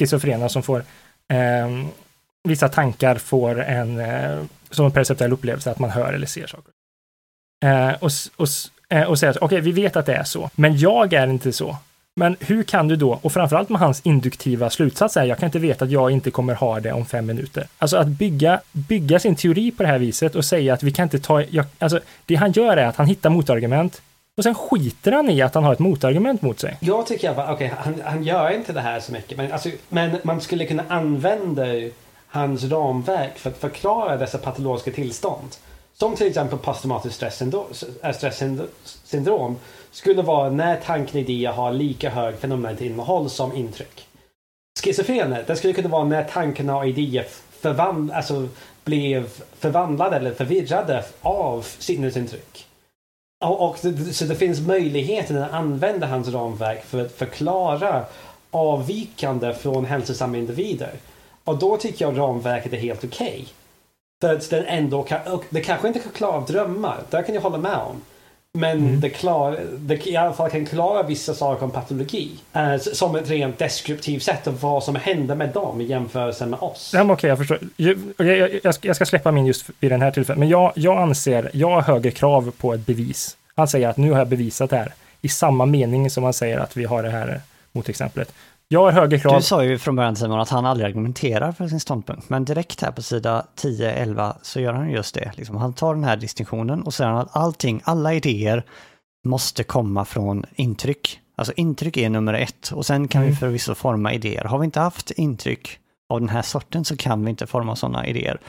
schizofrena 0.00 0.48
som 0.48 0.62
får 0.62 0.84
eh, 1.32 1.86
vissa 2.46 2.68
tankar 2.68 3.16
får 3.16 3.60
en 3.60 3.98
eh, 4.00 4.44
som 4.70 4.86
en 4.86 4.92
perceptuell 4.92 5.32
upplevelse 5.32 5.70
att 5.70 5.78
man 5.78 5.90
hör 5.90 6.12
eller 6.12 6.26
ser 6.26 6.46
saker. 6.46 6.72
Eh, 7.64 7.94
och, 7.94 8.10
och, 8.36 8.48
eh, 8.88 9.02
och 9.02 9.18
säga 9.18 9.30
att 9.30 9.36
okej, 9.36 9.60
vi 9.60 9.72
vet 9.72 9.96
att 9.96 10.06
det 10.06 10.14
är 10.14 10.24
så, 10.24 10.50
men 10.54 10.78
jag 10.78 11.12
är 11.12 11.26
inte 11.26 11.52
så. 11.52 11.76
Men 12.20 12.36
hur 12.40 12.62
kan 12.62 12.88
du 12.88 12.96
då, 12.96 13.18
och 13.22 13.32
framförallt 13.32 13.68
med 13.68 13.80
hans 13.80 14.00
induktiva 14.00 14.70
slutsats 14.70 15.16
är, 15.16 15.24
jag 15.24 15.38
kan 15.38 15.46
inte 15.46 15.58
veta 15.58 15.84
att 15.84 15.90
jag 15.90 16.10
inte 16.10 16.30
kommer 16.30 16.54
ha 16.54 16.80
det 16.80 16.92
om 16.92 17.06
fem 17.06 17.26
minuter. 17.26 17.66
Alltså 17.78 17.96
att 17.96 18.06
bygga, 18.06 18.60
bygga 18.72 19.18
sin 19.18 19.36
teori 19.36 19.70
på 19.70 19.82
det 19.82 19.88
här 19.88 19.98
viset 19.98 20.34
och 20.34 20.44
säga 20.44 20.74
att 20.74 20.82
vi 20.82 20.92
kan 20.92 21.02
inte 21.02 21.18
ta, 21.18 21.42
jag, 21.42 21.66
alltså 21.78 22.00
det 22.26 22.34
han 22.34 22.52
gör 22.52 22.76
är 22.76 22.86
att 22.86 22.96
han 22.96 23.06
hittar 23.06 23.30
motargument 23.30 24.02
och 24.36 24.42
sen 24.42 24.54
skiter 24.54 25.12
han 25.12 25.30
i 25.30 25.42
att 25.42 25.54
han 25.54 25.64
har 25.64 25.72
ett 25.72 25.78
motargument 25.78 26.42
mot 26.42 26.60
sig. 26.60 26.76
Jag 26.80 27.06
tycker 27.06 27.30
att 27.30 27.50
okej, 27.50 27.72
han, 27.78 28.02
han 28.04 28.24
gör 28.24 28.50
inte 28.50 28.72
det 28.72 28.80
här 28.80 29.00
så 29.00 29.12
mycket. 29.12 29.38
Men, 29.38 29.52
alltså, 29.52 29.70
men 29.88 30.18
man 30.22 30.40
skulle 30.40 30.66
kunna 30.66 30.84
använda 30.88 31.64
hans 32.26 32.64
ramverk 32.64 33.38
för 33.38 33.50
att 33.50 33.58
förklara 33.58 34.16
dessa 34.16 34.38
patologiska 34.38 34.90
tillstånd. 34.90 35.48
som 35.94 36.16
till 36.16 36.26
exempel 36.26 36.58
posttraumatiskt 36.58 37.16
stresssyndrom, 38.14 39.50
äh, 39.50 39.56
skulle 39.96 40.22
vara 40.22 40.50
när 40.50 40.76
tanken 40.76 41.20
idéer 41.20 41.52
har 41.52 41.72
lika 41.72 42.10
hög 42.10 42.38
fenomenalt 42.38 42.80
innehåll 42.80 43.30
som 43.30 43.56
intryck. 43.56 44.08
Schizofrener, 44.82 45.44
det 45.46 45.56
skulle 45.56 45.72
kunna 45.72 45.88
vara 45.88 46.04
när 46.04 46.24
tankarna 46.24 46.76
och 46.76 46.86
idéer 46.86 47.26
förvand, 47.50 48.10
alltså, 48.10 48.48
blev 48.84 49.28
förvandlade 49.58 50.16
eller 50.16 50.34
förvirrade 50.34 51.04
av 51.22 51.62
sinnesintryck. 51.62 52.66
Och, 53.44 53.68
och, 53.68 53.78
så 54.12 54.24
det 54.24 54.36
finns 54.36 54.60
möjligheten 54.60 55.42
att 55.42 55.52
använda 55.52 56.06
hans 56.06 56.28
ramverk 56.28 56.84
för 56.84 57.04
att 57.04 57.12
förklara 57.12 58.04
avvikande 58.50 59.54
från 59.54 59.84
hälsosamma 59.84 60.36
individer. 60.36 60.92
Och 61.44 61.58
då 61.58 61.76
tycker 61.76 62.04
jag 62.04 62.18
ramverket 62.18 62.72
är 62.72 62.76
helt 62.76 63.04
okej. 63.04 63.26
Okay. 63.26 63.44
För 64.20 64.36
att 64.36 64.50
den 64.50 64.64
ändå 64.64 65.02
kan, 65.02 65.40
det 65.50 65.60
kanske 65.60 65.88
inte 65.88 66.00
kan 66.00 66.12
klara 66.12 66.32
av 66.32 66.46
drömmar, 66.46 67.02
det 67.10 67.22
kan 67.22 67.34
jag 67.34 67.42
hålla 67.42 67.58
med 67.58 67.78
om. 67.78 68.02
Men 68.56 68.78
mm. 68.78 69.00
det, 69.00 69.10
klar, 69.10 69.58
det 69.78 70.06
i 70.06 70.16
alla 70.16 70.32
fall 70.32 70.50
kan 70.50 70.66
klara 70.66 71.02
vissa 71.02 71.34
saker 71.34 71.64
om 71.64 71.70
patologi. 71.70 72.30
Eh, 72.52 72.76
som 72.76 73.16
ett 73.16 73.30
rent 73.30 73.58
deskriptivt 73.58 74.22
sätt 74.22 74.46
av 74.46 74.60
vad 74.60 74.82
som 74.84 74.94
händer 74.94 75.34
med 75.34 75.48
dem 75.48 75.80
i 75.80 75.84
jämförelse 75.84 76.46
med 76.46 76.58
oss. 76.60 76.90
Ja, 76.94 77.02
Okej, 77.02 77.12
okay, 77.12 77.28
jag 77.28 77.38
förstår. 77.38 77.58
Jag, 77.76 77.98
jag, 78.16 78.60
jag, 78.62 78.74
ska, 78.74 78.88
jag, 78.88 78.96
ska, 78.96 79.06
släppa 79.06 79.32
min 79.32 79.46
just 79.46 79.66
vid 79.80 79.90
den 79.90 80.02
här 80.02 80.10
tillfället. 80.10 80.38
Men 80.38 80.48
jag, 80.48 80.72
jag 80.74 80.98
anser, 80.98 81.50
jag 81.52 81.70
har 81.70 81.82
högre 81.82 82.10
krav 82.10 82.52
på 82.58 82.74
ett 82.74 82.86
bevis. 82.86 83.36
Han 83.56 83.68
säger 83.68 83.88
att 83.88 83.96
nu 83.96 84.10
har 84.10 84.18
jag 84.18 84.28
bevisat 84.28 84.70
det 84.70 84.76
här. 84.76 84.92
I 85.22 85.28
samma 85.28 85.66
mening 85.66 86.10
som 86.10 86.24
han 86.24 86.32
säger 86.32 86.58
att 86.58 86.76
vi 86.76 86.84
har 86.84 87.02
det 87.02 87.10
här 87.10 87.40
motexemplet. 87.72 88.32
Jag 88.68 88.80
har 88.80 88.92
högre 88.92 89.18
krav. 89.18 89.34
Du 89.36 89.42
sa 89.42 89.64
ju 89.64 89.78
från 89.78 89.96
början 89.96 90.16
Simon 90.16 90.40
att 90.40 90.48
han 90.48 90.66
aldrig 90.66 90.86
argumenterar 90.86 91.52
för 91.52 91.68
sin 91.68 91.80
ståndpunkt, 91.80 92.28
men 92.28 92.44
direkt 92.44 92.82
här 92.82 92.92
på 92.92 93.02
sida 93.02 93.46
10-11 93.56 94.34
så 94.42 94.60
gör 94.60 94.72
han 94.72 94.90
just 94.90 95.14
det. 95.14 95.32
Liksom, 95.36 95.56
han 95.56 95.72
tar 95.72 95.94
den 95.94 96.04
här 96.04 96.16
distinktionen 96.16 96.82
och 96.82 96.94
säger 96.94 97.10
att 97.10 97.36
allting, 97.36 97.80
alla 97.84 98.14
idéer 98.14 98.64
måste 99.24 99.64
komma 99.64 100.04
från 100.04 100.44
intryck. 100.54 101.20
Alltså 101.36 101.52
intryck 101.56 101.96
är 101.96 102.10
nummer 102.10 102.34
ett 102.34 102.72
och 102.72 102.86
sen 102.86 103.08
kan 103.08 103.22
mm. 103.22 103.30
vi 103.30 103.36
förvisso 103.36 103.74
forma 103.74 104.12
idéer. 104.12 104.44
Har 104.44 104.58
vi 104.58 104.64
inte 104.64 104.80
haft 104.80 105.10
intryck 105.10 105.78
av 106.08 106.20
den 106.20 106.28
här 106.28 106.42
sorten 106.42 106.84
så 106.84 106.96
kan 106.96 107.24
vi 107.24 107.30
inte 107.30 107.46
forma 107.46 107.76
sådana 107.76 108.06
idéer. 108.06 108.40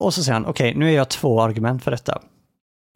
Och 0.00 0.14
så 0.14 0.22
säger 0.22 0.34
han, 0.34 0.46
okej, 0.46 0.70
okay, 0.70 0.80
nu 0.80 0.88
är 0.88 0.96
jag 0.96 1.08
två 1.08 1.42
argument 1.42 1.84
för 1.84 1.90
detta. 1.90 2.22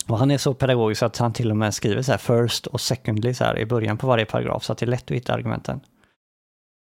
Och 0.09 0.19
han 0.19 0.31
är 0.31 0.39
så 0.39 0.55
pedagogisk 0.55 1.03
att 1.03 1.19
han 1.19 1.33
till 1.33 1.51
och 1.51 1.57
med 1.57 1.75
skriver 1.75 2.03
så 2.03 2.11
här 2.11 2.19
first 2.19 2.67
och 2.67 2.81
secondly 2.81 3.35
så 3.35 3.45
här 3.45 3.59
i 3.59 3.67
början 3.67 3.99
på 3.99 4.07
varje 4.07 4.25
paragraf 4.25 4.65
så 4.65 4.73
att 4.73 4.79
det 4.79 4.85
är 4.85 4.89
lätt 4.89 5.05
att 5.05 5.17
hitta 5.17 5.35
argumenten. 5.35 5.81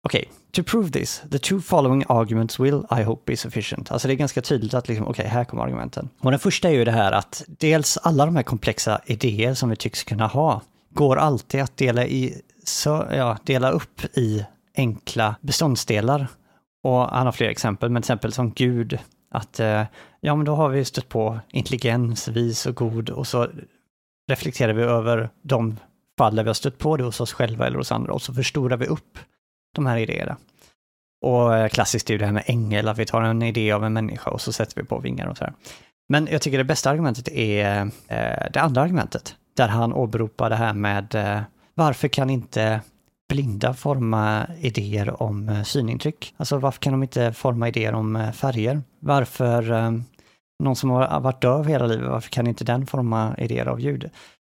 Okej, 0.03 0.25
okay. 0.27 0.35
to 0.53 0.63
prove 0.63 0.91
this, 0.91 1.23
the 1.31 1.39
two 1.39 1.61
following 1.61 2.05
arguments 2.09 2.61
will, 2.61 2.87
I 2.91 3.03
hope, 3.03 3.23
be 3.27 3.37
sufficient. 3.37 3.91
Alltså 3.91 4.09
det 4.09 4.15
är 4.15 4.17
ganska 4.17 4.43
tydligt 4.43 4.75
att 4.75 4.89
liksom, 4.89 5.09
okej, 5.09 5.23
okay, 5.23 5.33
här 5.33 5.45
kommer 5.45 5.63
argumenten. 5.63 6.09
Och 6.21 6.31
den 6.31 6.41
första 6.41 6.69
är 6.69 6.73
ju 6.73 6.85
det 6.85 6.91
här 6.91 7.13
att 7.13 7.45
dels 7.47 7.97
alla 7.97 8.27
de 8.27 8.37
här 8.37 8.43
komplexa 8.43 9.01
idéer 9.07 9.55
som 9.55 9.71
vi 9.71 9.77
tycks 9.77 10.05
kunna 10.05 10.27
ha 10.27 10.63
går 10.91 11.17
alltid 11.17 11.61
att 11.61 11.77
dela, 11.77 12.07
i, 12.07 12.43
så, 12.65 13.07
ja, 13.13 13.39
dela 13.45 13.71
upp 13.71 14.05
i 14.17 14.45
enkla 14.77 15.37
beståndsdelar. 15.41 16.27
Och 16.83 17.09
han 17.09 17.27
har 17.27 17.33
fler 17.33 17.49
exempel, 17.49 17.91
men 17.91 18.03
till 18.03 18.07
exempel 18.07 18.33
som 18.33 18.51
Gud, 18.51 18.99
att 19.31 19.61
eh, 19.61 19.83
ja, 20.21 20.37
men 20.37 20.47
då 20.47 20.55
har 20.55 20.69
vi 20.69 20.85
stött 20.85 21.09
på 21.09 21.39
intelligens, 21.53 22.29
vis 22.29 22.67
och 22.67 22.75
god 22.75 23.11
och 23.11 23.27
så 23.27 23.49
reflekterar 24.31 24.73
vi 24.73 24.83
över 24.83 25.31
de 25.43 25.77
fall 26.19 26.37
där 26.37 26.43
vi 26.43 26.49
har 26.49 26.55
stött 26.55 26.79
på 26.79 26.97
det 26.97 27.05
hos 27.05 27.21
oss 27.21 27.33
själva 27.33 27.67
eller 27.67 27.79
hos 27.79 27.93
andra 27.93 28.13
och 28.13 28.23
så 28.23 28.35
förstorar 28.35 28.77
vi 28.77 28.87
upp 28.87 29.19
de 29.75 29.87
här 29.87 29.97
idéerna. 29.97 30.37
Och 31.27 31.57
eh, 31.57 31.68
klassiskt 31.68 32.11
är 32.11 32.14
ju 32.14 32.18
det 32.18 32.27
här 32.27 32.33
med 32.33 32.45
ängel, 32.47 32.89
att 32.89 32.99
vi 32.99 33.07
tar 33.07 33.23
en 33.23 33.43
idé 33.43 33.73
av 33.73 33.85
en 33.85 33.93
människa 33.93 34.31
och 34.31 34.41
så 34.41 34.53
sätter 34.53 34.77
vi 34.77 34.85
på 34.85 34.99
vingar 34.99 35.27
och 35.27 35.37
så 35.37 35.45
här. 35.45 35.53
Men 36.09 36.29
jag 36.31 36.43
tycker 36.43 36.59
det 36.59 36.64
bästa 36.64 36.91
argumentet 36.91 37.29
är 37.29 37.91
eh, 38.09 38.51
det 38.53 38.61
andra 38.61 38.83
argumentet, 38.83 39.37
där 39.57 39.68
han 39.68 39.93
åberopar 39.93 40.51
det 40.51 40.57
här 40.57 40.73
med 40.73 41.14
eh, 41.14 41.41
varför 41.75 42.09
kan 42.09 42.31
inte 42.31 42.81
blinda 43.29 43.75
forma 43.75 44.47
idéer 44.61 45.23
om 45.23 45.49
eh, 45.49 45.62
synintryck? 45.62 46.35
Alltså 46.37 46.59
varför 46.59 46.81
kan 46.81 46.93
de 46.93 47.03
inte 47.03 47.33
forma 47.33 47.68
idéer 47.68 47.95
om 47.95 48.16
eh, 48.16 48.33
färger? 48.33 48.83
Varför, 48.99 49.73
eh, 49.73 49.93
någon 50.62 50.77
som 50.77 50.91
har 50.91 51.21
varit 51.21 51.43
döv 51.43 51.66
hela 51.66 51.87
livet, 51.87 52.09
varför 52.09 52.31
kan 52.31 52.47
inte 52.47 52.64
den 52.64 52.87
forma 52.87 53.35
idéer 53.39 53.66
av 53.66 53.81
ljud? 53.81 54.11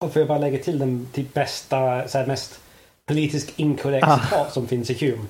Och 0.03 0.14
får 0.14 0.20
jag 0.20 0.28
bara 0.28 0.38
lägga 0.38 0.57
till 0.57 0.80
den 0.80 1.07
till 1.11 1.26
bästa, 1.34 2.07
så 2.07 2.18
här, 2.18 2.28
mest 2.28 2.61
politiskt 3.08 3.60
inkorrekt 3.60 4.08
ah. 4.08 4.20
citat 4.20 4.54
som 4.54 4.68
finns 4.68 4.89
i 4.89 5.06
Hume. 5.06 5.26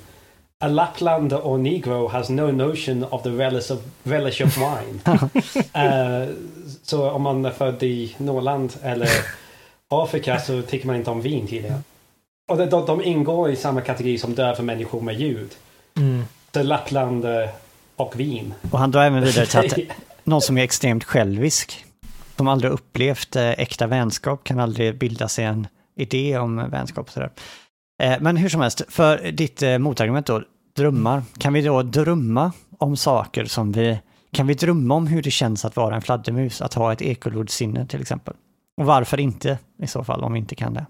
A 0.60 0.68
Lapland 0.68 1.34
or 1.34 1.58
Negro 1.58 2.08
has 2.08 2.30
no 2.30 2.52
notion 2.52 3.04
of 3.04 3.24
the 3.24 3.30
relish 3.30 3.72
of, 3.72 3.80
relish 4.04 4.42
of 4.42 4.58
wine. 4.58 5.00
uh, 5.06 6.30
så 6.84 7.10
om 7.10 7.22
man 7.22 7.46
är 7.46 7.52
född 7.52 7.84
i 7.84 8.16
Norrland 8.18 8.74
eller 8.84 9.10
Afrika 9.90 10.40
så 10.40 10.62
tycker 10.62 10.88
man 10.88 10.96
inte 10.96 11.12
om 11.12 11.22
vin 11.22 11.48
tydligen. 11.48 11.84
Och 12.48 12.58
de, 12.58 12.66
de, 12.66 12.86
de 12.86 13.02
ingår 13.02 13.50
i 13.50 13.56
samma 13.56 13.82
kategori 13.82 14.18
som 14.18 14.36
döva 14.36 14.64
människor 14.64 15.02
med 15.02 15.20
ljud. 15.20 15.52
Mm. 15.98 16.24
Så 16.54 16.64
Lappland 16.64 17.26
eh, 17.26 17.50
och 17.96 18.20
vin. 18.20 18.54
Och 18.72 18.80
han 18.80 18.92
drar 18.92 19.04
även 19.04 19.24
vidare 19.24 19.46
till 19.46 19.60
att 19.60 19.98
någon 20.24 20.42
som 20.42 20.58
är 20.58 20.64
extremt 20.64 21.04
självisk, 21.04 21.86
som 22.38 22.48
aldrig 22.48 22.72
upplevt 22.72 23.36
eh, 23.36 23.50
äkta 23.50 23.88
vänskap, 23.88 24.44
kan 24.44 24.60
aldrig 24.60 24.98
bilda 24.98 25.28
sig 25.28 25.46
en 25.46 25.68
idé 25.96 26.38
om 26.38 26.70
vänskap. 26.70 27.08
Och 27.08 27.14
sådär. 27.14 27.30
Eh, 28.02 28.18
men 28.22 28.38
hur 28.38 28.50
som 28.50 28.62
helst, 28.62 28.82
för 28.90 29.32
ditt 29.32 29.62
eh, 29.62 29.78
motargument 29.78 30.26
då, 30.26 30.44
drömmar. 30.76 31.24
Kan 31.38 31.54
vi 31.54 31.62
då 31.62 31.82
drömma 31.84 32.52
om 32.78 32.98
saker 32.98 33.46
som 33.46 33.72
vi... 33.72 34.00
Kan 34.32 34.48
vi 34.48 34.54
drömma 34.54 34.96
om 34.96 35.08
hur 35.08 35.22
det 35.22 35.32
känns 35.32 35.66
att 35.66 35.76
vara 35.76 35.96
en 35.96 36.02
fladdermus, 36.02 36.62
att 36.62 36.74
ha 36.74 36.94
ett 36.94 37.02
ekolodsinne 37.02 37.88
till 37.88 38.02
exempel? 38.02 38.34
Och 38.78 38.86
varför 38.86 39.20
inte 39.20 39.58
i 39.84 39.88
så 39.88 40.04
fall, 40.04 40.24
om 40.24 40.34
vi 40.34 40.40
inte 40.40 40.56
kan 40.56 40.74
det? 40.74 40.86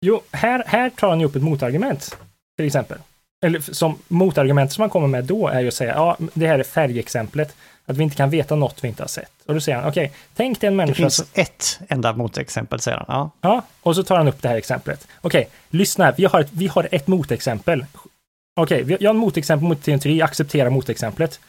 Jo, 0.00 0.20
här, 0.32 0.64
här 0.66 0.90
tar 0.90 1.08
han 1.08 1.20
ju 1.20 1.26
upp 1.26 1.36
ett 1.36 1.42
motargument, 1.42 2.16
till 2.56 2.66
exempel. 2.66 2.98
Eller 3.44 3.60
som 3.60 3.94
motargument 4.08 4.72
som 4.72 4.82
han 4.82 4.90
kommer 4.90 5.08
med 5.08 5.24
då 5.24 5.48
är 5.48 5.60
ju 5.60 5.68
att 5.68 5.74
säga, 5.74 5.94
ja, 5.94 6.16
det 6.34 6.46
här 6.46 6.58
är 6.58 6.62
färgexemplet, 6.62 7.56
att 7.88 7.96
vi 7.96 8.02
inte 8.02 8.16
kan 8.16 8.30
veta 8.30 8.54
något 8.54 8.84
vi 8.84 8.88
inte 8.88 9.02
har 9.02 9.08
sett. 9.08 9.32
Och 9.46 9.54
då 9.54 9.60
säger 9.60 9.78
han, 9.78 9.88
okej, 9.88 10.06
okay, 10.06 10.16
tänk 10.34 10.60
dig 10.60 10.68
en 10.68 10.76
människa... 10.76 10.92
Det 10.92 11.02
finns 11.02 11.16
som... 11.16 11.26
ett 11.34 11.80
enda 11.88 12.12
motexempel, 12.12 12.80
säger 12.80 12.96
han. 12.96 13.06
Ja. 13.08 13.30
ja, 13.40 13.62
och 13.82 13.96
så 13.96 14.02
tar 14.02 14.16
han 14.16 14.28
upp 14.28 14.42
det 14.42 14.48
här 14.48 14.56
exemplet. 14.56 15.08
Okej, 15.20 15.40
okay, 15.40 15.52
lyssna 15.70 16.04
här, 16.04 16.14
vi 16.16 16.24
har 16.24 16.40
ett, 16.40 16.48
vi 16.52 16.66
har 16.66 16.88
ett 16.92 17.06
motexempel. 17.06 17.86
Okej, 18.56 18.84
okay, 18.84 18.96
jag 19.00 19.10
har 19.10 19.14
ett 19.14 19.20
motexempel 19.20 19.68
mot 19.68 19.82
teori, 19.82 20.18
jag 20.18 20.24
accepterar 20.26 20.70
motexemplet. 20.70 21.40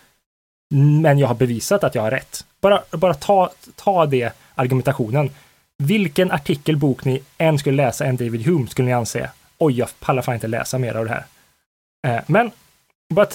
Men 1.01 1.19
jag 1.19 1.27
har 1.27 1.35
bevisat 1.35 1.83
att 1.83 1.95
jag 1.95 2.01
har 2.01 2.11
rätt. 2.11 2.45
Bara, 2.61 2.83
bara 2.91 3.13
ta, 3.13 3.51
ta 3.75 4.05
det 4.05 4.33
argumentationen. 4.55 5.29
Vilken 5.77 6.31
artikel, 6.31 6.77
bok 6.77 7.05
ni 7.05 7.21
än 7.37 7.59
skulle 7.59 7.83
läsa 7.83 8.05
en 8.05 8.17
David 8.17 8.45
Hume 8.45 8.67
skulle 8.67 8.85
ni 8.85 8.93
anse, 8.93 9.29
oj, 9.57 9.77
jag 9.77 9.89
pallar 9.99 10.21
fan 10.21 10.35
inte 10.35 10.47
läsa 10.47 10.77
mer 10.77 10.95
av 10.95 11.05
det 11.05 11.11
här. 11.11 11.25
Eh, 12.07 12.23
men, 12.27 12.51
bara 13.13 13.27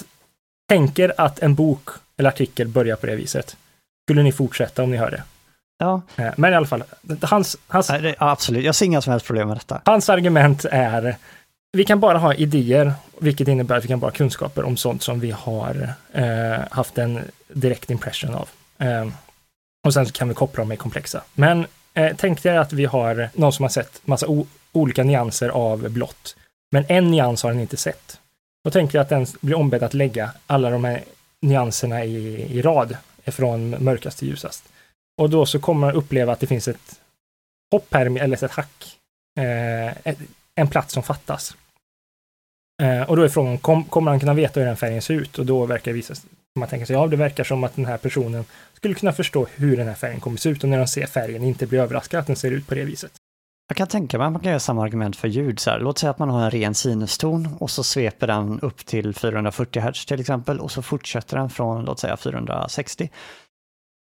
tänker 0.69 1.13
att 1.17 1.39
en 1.39 1.55
bok 1.55 1.89
eller 2.17 2.29
artikel 2.29 2.67
börjar 2.67 2.95
på 2.95 3.05
det 3.05 3.15
viset. 3.15 3.57
Skulle 4.05 4.23
ni 4.23 4.31
fortsätta 4.31 4.83
om 4.83 4.91
ni 4.91 4.97
hör 4.97 5.11
det? 5.11 5.23
Ja. 5.77 6.01
Eh, 6.15 6.33
men 6.37 6.53
i 6.53 6.55
alla 6.55 6.67
fall, 6.67 6.83
hans... 7.21 7.57
hans 7.67 7.89
ja, 7.89 8.13
absolut, 8.17 8.63
jag 8.63 8.75
ser 8.75 8.85
inga 8.85 9.01
som 9.01 9.11
helst 9.11 9.25
problem 9.25 9.47
med 9.47 9.57
detta. 9.57 9.81
Hans 9.85 10.09
argument 10.09 10.65
är, 10.65 11.15
vi 11.71 11.85
kan 11.85 11.99
bara 11.99 12.17
ha 12.17 12.33
idéer, 12.33 12.93
vilket 13.19 13.47
innebär 13.47 13.77
att 13.77 13.83
vi 13.83 13.87
kan 13.87 13.99
bara 13.99 14.07
ha 14.07 14.15
kunskaper 14.15 14.63
om 14.63 14.77
sånt 14.77 15.03
som 15.03 15.19
vi 15.19 15.31
har 15.31 15.93
eh, 16.13 16.59
haft 16.71 16.97
en 16.97 17.19
direkt 17.47 17.89
impression 17.89 18.35
av. 18.35 18.49
Eh, 18.77 19.07
och 19.85 19.93
sen 19.93 20.05
kan 20.05 20.29
vi 20.29 20.33
koppla 20.33 20.61
dem 20.61 20.67
med 20.67 20.79
komplexa. 20.79 21.21
Men 21.33 21.65
eh, 21.93 22.15
tänk 22.17 22.43
dig 22.43 22.57
att 22.57 22.73
vi 22.73 22.85
har 22.85 23.29
någon 23.33 23.53
som 23.53 23.63
har 23.63 23.69
sett 23.69 24.01
massa 24.05 24.27
olika 24.71 25.03
nyanser 25.03 25.49
av 25.49 25.89
blått. 25.89 26.35
Men 26.71 26.85
en 26.87 27.11
nyans 27.11 27.43
har 27.43 27.51
den 27.51 27.59
inte 27.59 27.77
sett. 27.77 28.19
Då 28.63 28.71
tänker 28.71 28.97
jag 28.97 29.03
att 29.03 29.09
den 29.09 29.25
blir 29.41 29.57
ombedd 29.57 29.83
att 29.83 29.93
lägga 29.93 30.31
alla 30.47 30.69
de 30.69 30.83
här 30.83 31.03
nyanserna 31.45 32.05
i, 32.05 32.41
i 32.57 32.61
rad 32.61 32.97
från 33.25 33.69
mörkast 33.69 34.19
till 34.19 34.27
ljusast. 34.27 34.63
Och 35.17 35.29
då 35.29 35.45
så 35.45 35.59
kommer 35.59 35.87
man 35.87 35.95
uppleva 35.95 36.33
att 36.33 36.39
det 36.39 36.47
finns 36.47 36.67
ett 36.67 37.01
hopp 37.71 37.93
här, 37.93 38.19
eller 38.19 38.43
ett 38.45 38.51
hack. 38.51 38.97
Eh, 39.39 40.15
en 40.55 40.67
plats 40.67 40.93
som 40.93 41.03
fattas. 41.03 41.55
Eh, 42.81 43.01
och 43.01 43.15
då 43.15 43.21
är 43.21 43.29
frågan, 43.29 43.57
kom, 43.57 43.83
kommer 43.83 44.11
han 44.11 44.19
kunna 44.19 44.33
veta 44.33 44.59
hur 44.59 44.67
den 44.67 44.77
färgen 44.77 45.01
ser 45.01 45.13
ut? 45.13 45.39
Och 45.39 45.45
då 45.45 45.65
verkar 45.65 45.91
det 45.91 45.95
visa 45.95 46.15
sig, 46.15 46.29
man 46.59 46.69
tänker 46.69 46.85
sig, 46.85 46.93
ja 46.93 47.07
det 47.07 47.15
verkar 47.15 47.43
som 47.43 47.63
att 47.63 47.75
den 47.75 47.85
här 47.85 47.97
personen 47.97 48.45
skulle 48.73 48.93
kunna 48.93 49.13
förstå 49.13 49.47
hur 49.55 49.77
den 49.77 49.87
här 49.87 49.95
färgen 49.95 50.19
kommer 50.19 50.37
se 50.37 50.49
ut 50.49 50.63
och 50.63 50.69
när 50.69 50.77
de 50.77 50.87
ser 50.87 51.05
färgen 51.05 51.43
inte 51.43 51.67
blir 51.67 51.79
överraskad 51.79 52.19
att 52.19 52.27
den 52.27 52.35
ser 52.35 52.51
ut 52.51 52.67
på 52.67 52.75
det 52.75 52.83
viset. 52.83 53.11
Jag 53.67 53.77
kan 53.77 53.87
tänka 53.87 54.17
mig 54.17 54.25
att 54.25 54.33
man 54.33 54.41
kan 54.41 54.49
göra 54.49 54.59
samma 54.59 54.83
argument 54.83 55.15
för 55.15 55.27
ljud. 55.27 55.59
Så 55.59 55.69
här. 55.69 55.79
Låt 55.79 55.97
säga 55.97 56.09
att 56.09 56.19
man 56.19 56.29
har 56.29 56.43
en 56.43 56.51
ren 56.51 56.75
sinuston 56.75 57.49
och 57.59 57.71
så 57.71 57.83
sveper 57.83 58.27
den 58.27 58.59
upp 58.59 58.85
till 58.85 59.13
440 59.13 59.81
Hz 59.81 60.05
till 60.05 60.19
exempel 60.19 60.59
och 60.59 60.71
så 60.71 60.81
fortsätter 60.81 61.37
den 61.37 61.49
från 61.49 61.85
låt 61.85 61.99
säga 61.99 62.17
460 62.17 63.09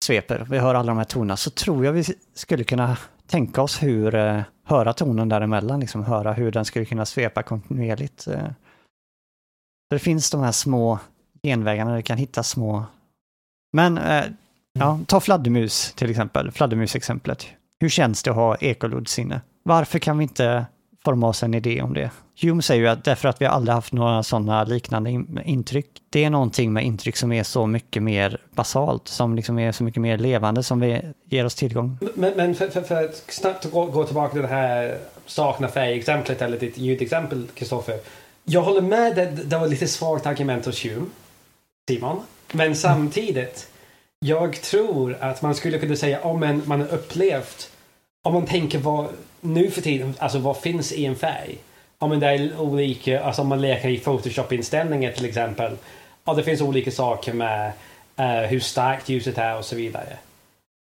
sveper. 0.05 0.47
Vi 0.51 0.59
hör 0.59 0.75
alla 0.75 0.87
de 0.87 0.99
här 0.99 1.05
tonerna 1.05 1.37
så 1.37 1.51
tror 1.51 1.85
jag 1.85 1.93
vi 1.93 2.05
skulle 2.35 2.65
kunna 2.65 2.97
tänka 3.27 3.63
oss 3.63 3.83
hur, 3.83 4.15
eh, 4.15 4.41
höra 4.65 4.93
tonen 4.93 5.29
däremellan, 5.29 5.81
liksom 5.81 6.05
höra 6.05 6.33
hur 6.33 6.53
den 6.53 6.65
skulle 6.65 6.85
kunna 6.85 7.07
svepa 7.07 7.43
kontinuerligt. 7.43 8.27
Eh. 8.27 8.51
det 9.91 9.99
finns 9.99 10.31
de 10.31 10.41
här 10.41 10.53
små 10.53 10.99
genvägarna, 11.43 11.95
det 11.95 12.03
kan 12.03 12.19
hitta 12.19 12.43
små... 12.43 12.85
Men 13.73 13.99
eh, 13.99 14.25
Ja, 14.79 15.01
ta 15.07 15.21
fladdermus 15.21 15.93
till 15.93 16.11
exempel, 16.11 16.51
fladdermusexemplet. 16.51 17.47
Hur 17.81 17.89
känns 17.89 18.23
det 18.23 18.31
att 18.31 18.37
ha 18.37 18.57
ekolodsinne? 18.57 19.41
Varför 19.69 19.99
kan 19.99 20.19
vi 20.19 20.23
inte 20.23 20.67
forma 21.05 21.29
oss 21.29 21.43
en 21.43 21.55
idé 21.55 21.83
om 21.83 21.95
det? 21.95 22.11
Hume 22.43 22.63
säger 22.63 22.83
ju 22.83 22.89
att 22.89 23.05
därför 23.05 23.29
att 23.29 23.41
vi 23.41 23.47
aldrig 23.47 23.75
haft 23.75 23.93
några 23.93 24.23
sådana 24.23 24.65
liknande 24.65 25.11
in- 25.11 25.41
intryck. 25.45 25.87
Det 26.11 26.25
är 26.25 26.31
någonting 26.31 26.73
med 26.73 26.85
intryck 26.85 27.17
som 27.17 27.33
är 27.33 27.43
så 27.43 27.67
mycket 27.67 28.03
mer 28.03 28.41
basalt, 28.51 29.09
som 29.09 29.35
liksom 29.35 29.59
är 29.59 29.73
så 29.73 29.85
mycket 29.85 30.03
mer 30.03 30.19
levande, 30.19 30.63
som 30.63 30.81
vi 30.81 31.03
ger 31.25 31.45
oss 31.45 31.55
tillgång. 31.55 31.99
Men, 32.15 32.33
men 32.37 32.55
för, 32.55 32.69
för, 32.69 32.83
för 32.83 33.05
att 33.05 33.25
snabbt 33.29 33.73
gå, 33.73 33.87
gå 33.87 34.05
tillbaka 34.05 34.33
till 34.33 34.43
det 34.43 34.49
här 34.49 34.99
sakna 35.27 35.69
färg-exemplet 35.69 36.43
eller 36.43 36.59
ditt 36.59 36.79
ljudexempel, 36.79 37.47
Kristoffer. 37.55 37.99
Jag 38.45 38.63
håller 38.63 38.83
med, 38.83 39.17
det, 39.17 39.27
det 39.27 39.59
var 39.59 39.69
lite 39.69 39.89
svagt 39.89 40.27
argument 40.27 40.67
hos 40.67 40.85
Hume, 40.85 41.07
Simon. 41.91 42.21
Men 42.53 42.77
samtidigt, 42.77 43.69
jag 44.19 44.63
tror 44.63 45.17
att 45.21 45.43
man 45.43 45.55
skulle 45.55 45.79
kunna 45.79 45.97
säga 45.97 46.21
om 46.21 46.43
oh, 46.43 46.57
man 46.65 46.81
har 46.81 46.89
upplevt, 46.89 47.71
om 48.25 48.35
man 48.35 48.47
tänker 48.47 48.79
vad, 48.79 49.09
nu 49.41 49.71
för 49.71 49.83
tiden, 49.83 50.15
alltså 50.19 50.39
vad 50.39 50.57
finns 50.57 50.93
i 50.93 51.05
en 51.05 51.17
färg? 51.17 51.59
Om 51.99 52.21
det 52.21 52.27
är 52.27 52.61
olika, 52.61 53.23
alltså 53.23 53.43
om 53.43 53.49
man 53.49 53.61
leker 53.61 53.89
i 53.89 53.99
Photoshop-inställningar 53.99 55.13
till 55.13 55.25
exempel. 55.25 55.77
Ja, 56.25 56.35
det 56.35 56.43
finns 56.43 56.61
olika 56.61 56.91
saker 56.91 57.33
med 57.33 57.73
eh, 58.17 58.27
hur 58.27 58.61
starkt 58.61 59.09
ljuset 59.09 59.39
är 59.39 59.59
och 59.59 59.65
så 59.65 59.77
vidare. 59.77 60.17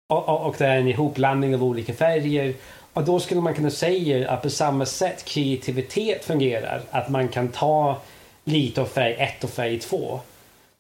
Och, 0.10 0.30
och, 0.30 0.46
och 0.46 0.56
det 0.58 0.66
är 0.66 0.78
en 0.78 0.88
ihopblandning 0.88 1.56
av 1.56 1.64
olika 1.64 1.94
färger. 1.94 2.54
Och 2.94 3.04
då 3.04 3.20
skulle 3.20 3.42
man 3.42 3.54
kunna 3.54 3.70
säga 3.70 4.32
att 4.32 4.42
på 4.42 4.50
samma 4.50 4.86
sätt 4.86 5.26
kreativitet 5.26 6.26
fungerar. 6.26 6.82
Att 6.92 7.10
man 7.10 7.28
kan 7.28 7.48
ta 7.48 7.98
lite 8.44 8.82
av 8.82 8.86
färg 8.86 9.14
1 9.14 9.44
och 9.44 9.50
färg 9.50 9.80
2. 9.80 10.20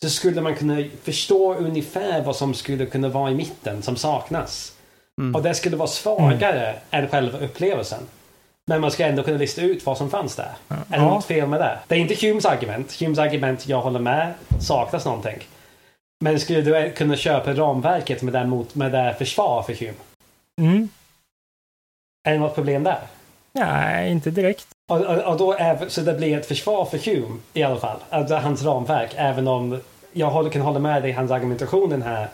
Så 0.01 0.09
skulle 0.09 0.41
man 0.41 0.55
kunna 0.55 0.83
förstå 1.03 1.53
ungefär 1.53 2.21
vad 2.21 2.35
som 2.35 2.53
skulle 2.53 2.85
kunna 2.85 3.09
vara 3.09 3.31
i 3.31 3.35
mitten 3.35 3.81
som 3.81 3.95
saknas. 3.95 4.74
Och 5.35 5.43
det 5.43 5.53
skulle 5.53 5.77
vara 5.77 5.87
svagare 5.87 6.75
än 6.91 7.07
själva 7.07 7.37
upplevelsen. 7.39 7.99
Men 8.67 8.81
man 8.81 8.91
ska 8.91 9.05
ändå 9.05 9.23
kunna 9.23 9.37
lista 9.37 9.61
ut 9.61 9.85
vad 9.85 9.97
som 9.97 10.09
fanns 10.09 10.35
där. 10.35 10.51
Är 10.69 10.75
det 10.87 10.95
Ja. 10.97 11.01
något 11.01 11.25
fel 11.25 11.47
med 11.47 11.59
det? 11.59 11.79
Det 11.87 11.95
är 11.95 11.99
inte 11.99 12.27
Humes 12.27 12.45
argument. 12.45 12.93
Humes 13.01 13.19
argument, 13.19 13.67
jag 13.67 13.81
håller 13.81 13.99
med, 13.99 14.33
saknas 14.61 15.05
någonting. 15.05 15.37
Men 16.23 16.39
skulle 16.39 16.61
du 16.61 16.91
kunna 16.91 17.15
köpa 17.15 17.53
ramverket 17.53 18.21
med 18.21 18.33
det, 18.33 18.45
mot, 18.45 18.75
med 18.75 18.91
det 18.91 19.15
försvar 19.17 19.63
för 19.63 19.73
Hume? 19.73 19.93
Mm. 20.61 20.89
Är 22.27 22.31
det 22.31 22.39
något 22.39 22.55
problem 22.55 22.83
där? 22.83 22.99
Nej, 23.51 24.11
inte 24.11 24.31
direkt. 24.31 24.67
Och, 24.89 25.01
och, 25.01 25.17
och 25.23 25.37
då 25.37 25.53
är, 25.53 25.89
så 25.89 26.01
det 26.01 26.13
blir 26.13 26.37
ett 26.37 26.45
försvar 26.45 26.85
för 26.85 26.97
Hume 26.97 27.37
i 27.53 27.63
alla 27.63 27.79
fall. 27.79 27.97
Alltså 28.09 28.35
hans 28.35 28.63
ramverk. 28.63 29.11
Även 29.15 29.47
om 29.47 29.81
jag 30.13 30.27
håller, 30.29 30.49
kan 30.49 30.61
hålla 30.61 30.79
med 30.79 31.01
dig, 31.01 31.11
hans 31.11 31.31
argumentationen 31.31 32.01
här 32.01 32.27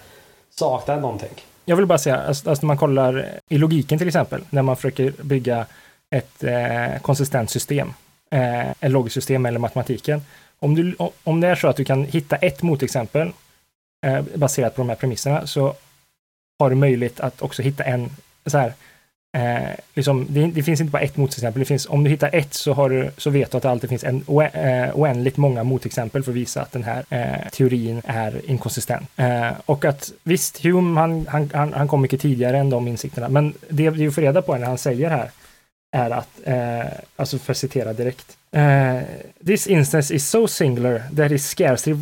saknar 0.49 0.99
någonting. 0.99 1.33
Jag 1.71 1.75
vill 1.75 1.85
bara 1.85 1.97
säga, 1.97 2.17
alltså, 2.17 2.49
alltså 2.49 2.65
när 2.65 2.67
man 2.67 2.77
kollar 2.77 3.39
i 3.49 3.57
logiken 3.57 3.97
till 3.97 4.07
exempel, 4.07 4.41
när 4.49 4.61
man 4.61 4.75
försöker 4.75 5.13
bygga 5.23 5.65
ett 6.09 6.43
eh, 6.43 7.01
konsistent 7.01 7.49
system, 7.49 7.93
eh, 8.31 8.69
ett 8.69 8.91
logiskt 8.91 9.13
system 9.13 9.45
eller 9.45 9.59
matematiken. 9.59 10.21
Om, 10.59 10.75
du, 10.75 10.95
om 11.23 11.41
det 11.41 11.47
är 11.47 11.55
så 11.55 11.67
att 11.67 11.75
du 11.75 11.85
kan 11.85 12.03
hitta 12.03 12.35
ett 12.35 12.61
motexempel 12.61 13.31
eh, 14.05 14.21
baserat 14.35 14.75
på 14.75 14.81
de 14.81 14.89
här 14.89 14.95
premisserna 14.95 15.47
så 15.47 15.75
har 16.59 16.69
du 16.69 16.75
möjlighet 16.75 17.19
att 17.19 17.41
också 17.41 17.61
hitta 17.61 17.83
en 17.83 18.09
så 18.45 18.57
här, 18.57 18.73
eh, 19.37 19.75
liksom, 19.93 20.25
det, 20.29 20.47
det 20.47 20.63
finns 20.63 20.81
inte 20.81 20.91
bara 20.91 21.01
ett 21.01 21.17
motexempel. 21.17 21.59
Det 21.59 21.65
finns, 21.65 21.85
om 21.89 22.03
du 22.03 22.09
hittar 22.09 22.29
ett 22.33 22.53
så, 22.53 22.73
har 22.73 22.89
du, 22.89 23.11
så 23.17 23.29
vet 23.29 23.51
du 23.51 23.57
att 23.57 23.63
det 23.63 23.69
alltid 23.69 23.89
finns 23.89 24.03
en 24.03 24.23
oä, 24.27 24.47
eh, 24.47 24.95
oändligt 24.95 25.37
många 25.37 25.63
motexempel 25.63 26.23
för 26.23 26.31
att 26.31 26.35
visa 26.35 26.61
att 26.61 26.71
den 26.71 26.83
här 26.83 27.05
eh, 27.09 27.49
teorin 27.51 28.01
är 28.05 28.41
inkonsistent. 28.49 29.09
Eh, 29.15 29.51
och 29.65 29.85
att 29.85 30.11
visst, 30.23 30.63
Hume 30.63 30.99
han, 30.99 31.27
han, 31.29 31.49
han, 31.53 31.73
han 31.73 31.87
kom 31.87 32.01
mycket 32.01 32.21
tidigare 32.21 32.57
än 32.57 32.69
de 32.69 32.87
insikterna, 32.87 33.29
men 33.29 33.53
det 33.69 33.89
vi 33.89 34.11
får 34.11 34.21
reda 34.21 34.41
på 34.41 34.57
när 34.57 34.67
han 34.67 34.77
säger 34.77 35.09
här 35.09 35.31
är 35.91 36.09
att, 36.09 36.29
eh, 36.43 36.91
alltså 37.15 37.37
för 37.37 37.51
att 37.51 37.57
citera 37.57 37.93
direkt, 37.93 38.37
eh, 38.51 38.99
This 39.45 39.67
instance 39.67 40.15
is 40.15 40.29
so 40.29 40.47
singular 40.47 41.03
that 41.15 41.31
is 41.31 41.47
scarcely 41.49 41.95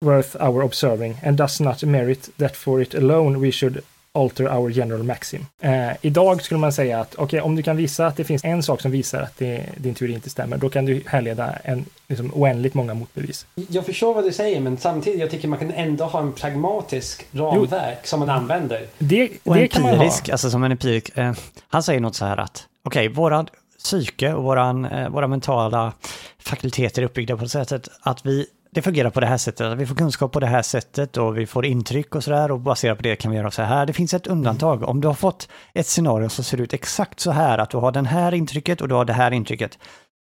worth 0.00 0.36
our 0.42 0.62
observing 0.62 1.16
and 1.24 1.36
does 1.36 1.60
not 1.60 1.82
merit 1.82 2.30
that 2.36 2.56
for 2.56 2.82
it 2.82 2.94
alone 2.94 3.38
we 3.38 3.52
should 3.52 3.82
alter 4.14 4.58
our 4.58 4.70
general 4.70 5.02
maxim. 5.02 5.46
Eh, 5.60 5.90
idag 6.00 6.42
skulle 6.42 6.60
man 6.60 6.72
säga 6.72 7.00
att 7.00 7.14
okej, 7.14 7.40
om 7.40 7.56
du 7.56 7.62
kan 7.62 7.76
visa 7.76 8.06
att 8.06 8.16
det 8.16 8.24
finns 8.24 8.44
en 8.44 8.62
sak 8.62 8.80
som 8.80 8.90
visar 8.90 9.22
att 9.22 9.38
det, 9.38 9.66
din 9.76 9.94
teori 9.94 10.12
inte 10.12 10.30
stämmer, 10.30 10.56
då 10.56 10.68
kan 10.68 10.84
du 10.84 11.02
härleda 11.06 11.54
en 11.64 11.84
liksom, 12.08 12.30
oändligt 12.34 12.74
många 12.74 12.94
motbevis. 12.94 13.46
Jag 13.68 13.86
förstår 13.86 14.14
vad 14.14 14.24
du 14.24 14.32
säger 14.32 14.60
men 14.60 14.76
samtidigt 14.76 15.20
jag 15.20 15.30
tycker 15.30 15.48
man 15.48 15.58
kan 15.58 15.70
ändå 15.72 16.04
ha 16.04 16.20
en 16.20 16.32
pragmatisk 16.32 17.26
ramverk 17.32 18.06
som 18.06 18.20
man 18.20 18.30
använder. 18.30 18.86
Det, 18.98 19.30
Och 19.44 19.54
det 19.54 19.68
kan 19.68 19.82
man 19.82 19.94
ha. 19.94 20.04
alltså 20.04 20.50
som 20.50 20.64
en 20.64 20.72
empirik, 20.72 21.18
eh, 21.18 21.32
han 21.68 21.82
säger 21.82 22.00
något 22.00 22.16
så 22.16 22.24
här 22.24 22.36
att, 22.36 22.66
okej, 22.84 23.08
våra 23.08 23.46
psyke 23.78 24.32
och 24.32 24.44
våran, 24.44 24.84
eh, 24.84 25.08
våra 25.08 25.26
mentala 25.26 25.92
fakulteter 26.38 27.02
är 27.02 27.06
uppbyggda 27.06 27.36
på 27.36 27.42
det 27.42 27.48
sättet 27.48 27.88
att 28.00 28.26
vi, 28.26 28.46
det 28.78 28.82
fungerar 28.82 29.10
på 29.10 29.20
det 29.20 29.26
här 29.26 29.36
sättet, 29.36 29.78
vi 29.78 29.86
får 29.86 29.94
kunskap 29.94 30.32
på 30.32 30.40
det 30.40 30.46
här 30.46 30.62
sättet 30.62 31.16
och 31.16 31.38
vi 31.38 31.46
får 31.46 31.66
intryck 31.66 32.14
och 32.14 32.24
sådär 32.24 32.50
och 32.50 32.60
baserat 32.60 32.98
på 32.98 33.02
det 33.02 33.16
kan 33.16 33.30
vi 33.30 33.36
göra 33.36 33.50
så 33.50 33.62
här. 33.62 33.86
Det 33.86 33.92
finns 33.92 34.14
ett 34.14 34.26
undantag, 34.26 34.82
om 34.82 35.00
du 35.00 35.08
har 35.08 35.14
fått 35.14 35.48
ett 35.74 35.86
scenario 35.86 36.28
som 36.28 36.44
ser 36.44 36.60
ut 36.60 36.72
exakt 36.72 37.20
så 37.20 37.30
här, 37.30 37.58
att 37.58 37.70
du 37.70 37.76
har 37.76 37.92
den 37.92 38.06
här 38.06 38.34
intrycket 38.34 38.80
och 38.80 38.88
du 38.88 38.94
har 38.94 39.04
det 39.04 39.12
här 39.12 39.30
intrycket. 39.30 39.78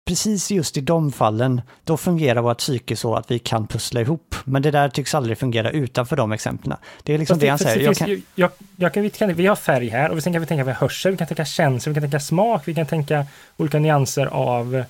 Precis 0.06 0.50
just 0.50 0.76
i 0.76 0.80
de 0.80 1.12
fallen, 1.12 1.62
då 1.84 1.96
fungerar 1.96 2.42
vårt 2.42 2.58
psyke 2.58 2.96
så 2.96 3.14
att 3.14 3.30
vi 3.30 3.38
kan 3.38 3.66
pussla 3.66 4.00
ihop. 4.00 4.34
Men 4.44 4.62
det 4.62 4.70
där 4.70 4.88
tycks 4.88 5.14
aldrig 5.14 5.38
fungera 5.38 5.70
utanför 5.70 6.16
de 6.16 6.32
exemplen. 6.32 6.78
Det 7.02 7.14
är 7.14 7.18
liksom 7.18 7.34
Fast 7.34 7.40
det 7.40 7.48
han 7.48 7.58
säger. 7.58 7.78
det 7.78 7.84
Jag 7.84 7.96
kan, 7.96 8.22
jag, 8.34 8.50
jag 8.76 8.94
kan, 8.94 9.02
vi, 9.02 9.10
kan, 9.10 9.34
vi 9.34 9.46
har 9.46 9.56
färg 9.56 9.88
här 9.88 10.10
och 10.10 10.22
sen 10.22 10.32
kan 10.32 10.40
vi 10.40 10.46
tänka 10.46 10.64
vi 10.64 10.70
har 10.70 10.80
hörsel, 10.80 11.12
vi 11.12 11.18
kan 11.18 11.26
tänka 11.26 11.44
känsel, 11.44 11.92
vi 11.92 11.94
kan 11.94 12.10
tänka 12.10 12.20
smak, 12.20 12.62
vi 12.64 12.74
kan 12.74 12.86
tänka 12.86 13.26
olika 13.56 13.78
nyanser 13.78 14.26
av 14.26 14.84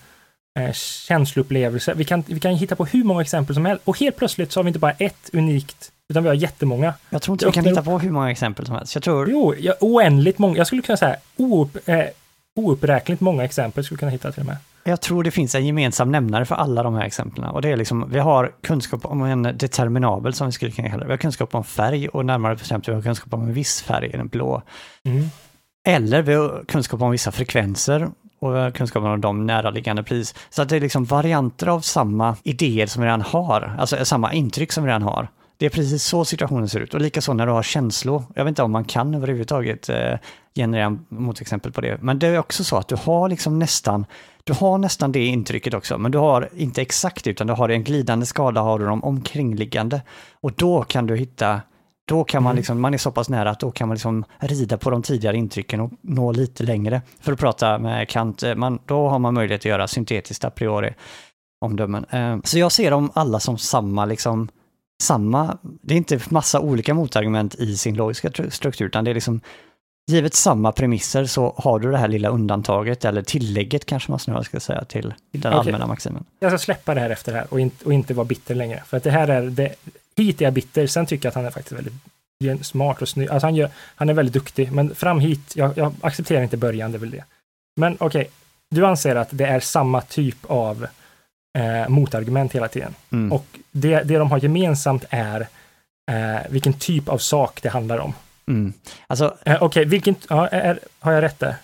eh, 0.57 0.73
känsloupplevelser. 0.73 1.95
Vi 1.95 2.05
kan, 2.05 2.25
vi 2.27 2.41
kan 2.41 2.55
hitta 2.55 2.77
på 2.77 2.85
hur 2.85 3.05
många 3.05 3.23
exempel 3.23 3.55
som 3.55 3.65
helst 3.67 3.83
och 3.85 3.99
helt 4.01 4.17
plötsligt 4.17 4.53
så 4.53 4.61
har 4.61 4.65
vi 4.65 4.69
inte 4.69 4.79
bara 4.79 4.93
ett 4.93 5.31
unikt, 5.33 5.93
utan 6.09 6.23
vi 6.23 6.29
har 6.29 6.35
jättemånga. 6.35 6.95
Jag 7.11 7.23
tror 7.23 7.35
inte 7.35 7.47
vi 7.47 7.53
kan 7.53 7.65
hitta 7.65 7.83
på 7.83 7.99
hur 7.99 8.11
många 8.11 8.31
exempel 8.31 8.67
som 8.67 8.75
helst. 8.75 8.95
Jag 8.95 9.05
tror, 9.05 9.31
Jo, 9.31 9.55
ja, 9.59 9.75
oändligt 9.81 10.39
många. 10.39 10.57
Jag 10.57 10.67
skulle 10.67 10.83
kunna 10.83 10.97
säga 10.97 11.17
oupp, 11.37 11.89
eh, 11.89 12.05
ouppräkneligt 12.57 13.21
många 13.21 13.45
exempel 13.45 13.85
skulle 13.85 13.99
kunna 13.99 14.11
hitta 14.11 14.33
till 14.33 14.41
och 14.41 14.47
med. 14.47 14.57
jag 14.85 15.01
tror 15.01 15.23
det 15.23 15.31
finns 15.31 15.55
en 15.55 15.67
gemensam 15.67 16.13
nämnare 16.13 16.45
för 16.45 16.55
alla 16.55 16.83
de 16.83 16.95
här 16.95 17.05
exemplen. 17.05 17.45
Och 17.51 17.63
det 17.63 17.69
är 17.69 17.77
liksom, 17.77 18.11
vi 18.11 18.19
har 18.19 18.53
kunskap 18.63 19.05
om 19.05 19.23
en 19.23 19.43
determinabel 19.43 20.35
som 20.35 20.47
vi 20.47 20.53
skulle 20.53 20.71
kunna 20.71 20.89
kalla 20.89 21.01
det. 21.01 21.07
Vi 21.07 21.13
har 21.13 21.19
kunskap 21.19 21.55
om 21.55 21.65
färg 21.65 22.09
och 22.09 22.27
närmare 22.27 22.57
bestämt 22.57 22.89
vi 22.89 22.93
har 22.93 23.03
kunskap 23.03 23.35
om 23.35 23.43
en 23.43 23.53
viss 23.53 23.83
färg, 23.83 24.09
den 24.09 24.29
blå. 24.29 24.63
Mm. 25.05 25.25
Eller 25.89 26.23
vi 26.23 26.35
har 26.35 26.65
kunskap 26.69 27.03
om 27.03 27.11
vissa 27.11 27.33
frekvenser 27.33 28.09
och 28.39 28.75
kunskapen 28.75 29.11
om 29.11 29.21
de 29.21 29.47
näraliggande 29.47 30.03
pris. 30.03 30.35
Så 30.51 30.63
att 30.63 30.69
det 30.69 30.77
är 30.77 30.81
liksom 30.81 31.05
varianter 31.05 31.67
av 31.67 31.81
samma 31.81 32.37
idéer 32.43 32.87
som 32.87 33.03
vi 33.03 33.07
redan 33.07 33.23
har, 33.23 33.77
alltså 33.79 34.05
samma 34.05 34.33
intryck 34.33 34.73
som 34.73 34.85
vi 34.85 34.89
redan 34.89 35.03
har. 35.03 35.29
Det 35.59 35.67
är 35.67 35.71
precis 35.71 36.05
så 36.05 36.25
situationen 36.25 36.69
ser 36.69 36.81
ut. 36.81 36.95
Och 36.95 37.01
likaså 37.01 37.33
när 37.33 37.47
du 37.47 37.53
har 37.53 37.63
känslor. 37.63 38.23
Jag 38.35 38.45
vet 38.45 38.49
inte 38.49 38.63
om 38.63 38.73
man 38.73 38.85
kan 38.85 39.15
överhuvudtaget 39.15 39.89
eh, 39.89 40.15
generera 40.55 40.99
motexempel 41.09 41.73
på 41.73 41.81
det. 41.81 41.99
Men 42.03 42.19
det 42.19 42.27
är 42.27 42.39
också 42.39 42.65
så 42.65 42.77
att 42.77 42.89
du 42.89 42.97
har 42.97 43.29
liksom 43.29 43.59
nästan, 43.59 44.07
du 44.45 44.53
har 44.53 44.79
nästan 44.79 45.13
det 45.13 45.27
intrycket 45.27 45.75
också. 45.75 45.99
Men 45.99 46.13
du 46.13 46.19
har 46.19 46.49
inte 46.57 46.83
exakt 46.83 47.27
utan 47.27 47.47
du 47.47 47.53
har 47.53 47.69
en 47.69 47.85
glidande 47.85 48.27
skala, 48.27 48.61
har 48.61 48.79
du 48.79 48.87
de 48.87 49.05
omkringliggande. 49.05 50.03
Och 50.41 50.53
då 50.53 50.83
kan 50.83 51.07
du 51.07 51.17
hitta 51.17 51.61
då 52.09 52.25
kan 52.25 52.43
man 52.43 52.51
Mm. 52.51 52.57
liksom, 52.57 52.81
man 52.81 52.95
är 52.95 52.99
så 52.99 53.11
pass 53.11 53.29
nära 53.29 53.51
att 53.51 53.61
då 53.61 53.71
kan 53.71 53.89
man 53.89 53.95
liksom 53.95 54.25
rida 54.39 54.77
på 54.79 54.91
de 54.91 55.03
tidigare 55.03 55.37
intrycken 55.37 55.81
och 55.81 55.91
nå 56.01 56.33
lite 56.33 56.63
längre. 56.65 57.03
För 57.21 57.33
att 57.33 57.39
prata 57.39 57.79
med 57.79 58.09
Kant, 58.09 58.43
eh, 58.43 58.55
man, 58.55 58.79
då 58.87 59.09
har 59.09 59.19
man 59.19 59.35
möjlighet 59.35 59.61
att 59.61 59.65
göra 59.65 59.89
syntetiskt 59.89 60.45
a 60.45 60.51
priori 60.51 60.95
omdömen. 61.65 62.05
Eh, 62.11 62.39
Så 62.45 62.59
jag 62.59 62.73
ser 62.73 62.91
dem 62.91 63.11
alla 63.15 63.41
som 63.41 63.59
samma, 63.59 64.05
liksom, 64.05 64.49
samma, 65.03 65.59
det 65.63 65.95
är 65.95 65.99
inte 65.99 66.21
massa 66.29 66.61
olika 66.61 66.95
motargument 66.95 67.55
i 67.55 67.77
sin 67.77 67.95
logiska 67.95 68.29
tru- 68.29 68.51
struktur, 68.51 68.87
utan 68.87 69.05
det 69.05 69.11
är 69.11 69.15
liksom 69.15 69.41
Givet 70.11 70.35
samma 70.35 70.73
premisser 70.73 71.25
så 71.25 71.55
har 71.57 71.79
du 71.79 71.91
det 71.91 71.99
här 71.99 72.09
lilla 72.09 72.29
undantaget, 72.29 73.05
eller 73.05 73.23
tillägget 73.23 73.85
kanske 73.87 74.11
man 74.13 74.19
snarare 74.19 74.45
ska 74.45 74.61
säga, 74.61 74.85
till 74.85 75.15
den 75.33 75.53
Okej. 75.53 75.59
allmänna 75.61 75.87
maximen. 75.87 76.25
Jag 76.39 76.51
ska 76.51 76.59
släppa 76.59 76.95
det 76.95 77.01
här 77.01 77.11
efter 77.11 77.33
det 77.33 77.39
här 77.39 77.47
och, 77.51 77.61
inte 77.61 77.85
och 77.85 77.93
inte 77.93 78.15
vara 78.15 78.25
bitter 78.25 78.55
längre. 78.55 78.83
För 78.87 78.97
att 78.97 79.03
det 79.05 79.11
här 79.11 79.29
är, 79.29 79.43
det, 79.43 79.75
hit 80.17 80.41
är 80.41 80.45
jag 80.45 80.53
bitter, 80.53 80.87
sen 80.87 81.07
tycker 81.07 81.27
jag 81.27 81.31
att 81.31 81.35
han 81.35 81.45
är 81.47 81.51
faktiskt 81.51 81.73
väldigt 81.73 82.67
smart 82.67 83.03
och 83.03 83.09
snygg. 83.09 83.29
Alltså 83.29 83.47
han, 83.47 83.55
gör, 83.55 83.71
han 83.95 84.09
är 84.09 84.15
väldigt 84.15 84.33
duktig, 84.33 84.73
men 84.73 84.95
fram 84.95 85.21
hit, 85.21 85.57
jag, 85.57 85.79
jag 85.79 85.95
accepterar 86.01 86.43
inte 86.43 86.57
början, 86.57 86.93
det 86.93 86.97
är 86.97 87.01
väl 87.01 87.11
det. 87.11 87.25
Men 87.77 87.97
okej, 88.01 88.31
du 88.71 88.87
anser 88.87 89.17
att 89.17 89.29
det 89.31 89.47
är 89.47 89.61
samma 89.61 90.01
typ 90.01 90.37
av 90.47 90.87
eh, 91.59 91.89
motargument 91.89 92.53
hela 92.53 92.69
tiden. 92.69 92.95
Mm. 93.13 93.33
Och 93.33 93.47
det, 93.71 94.03
det 94.03 94.19
de 94.19 94.31
har 94.31 94.39
gemensamt 94.39 95.05
är 95.11 95.47
eh, 96.11 96.51
vilken 96.51 96.73
typ 96.73 97.09
av 97.09 97.19
sak 97.19 97.63
det 97.63 97.69
handlar 97.69 97.99
om. 97.99 98.15
Mm. 98.49 98.73
Alltså, 99.07 99.37
Eh, 99.45 99.63
okej, 99.63 99.85
vilken, 99.85 100.15
ja, 100.29 100.49
är, 100.49 100.79
har 100.99 101.13
jag 101.13 101.23
rätt 101.23 101.39
där? 101.39 101.55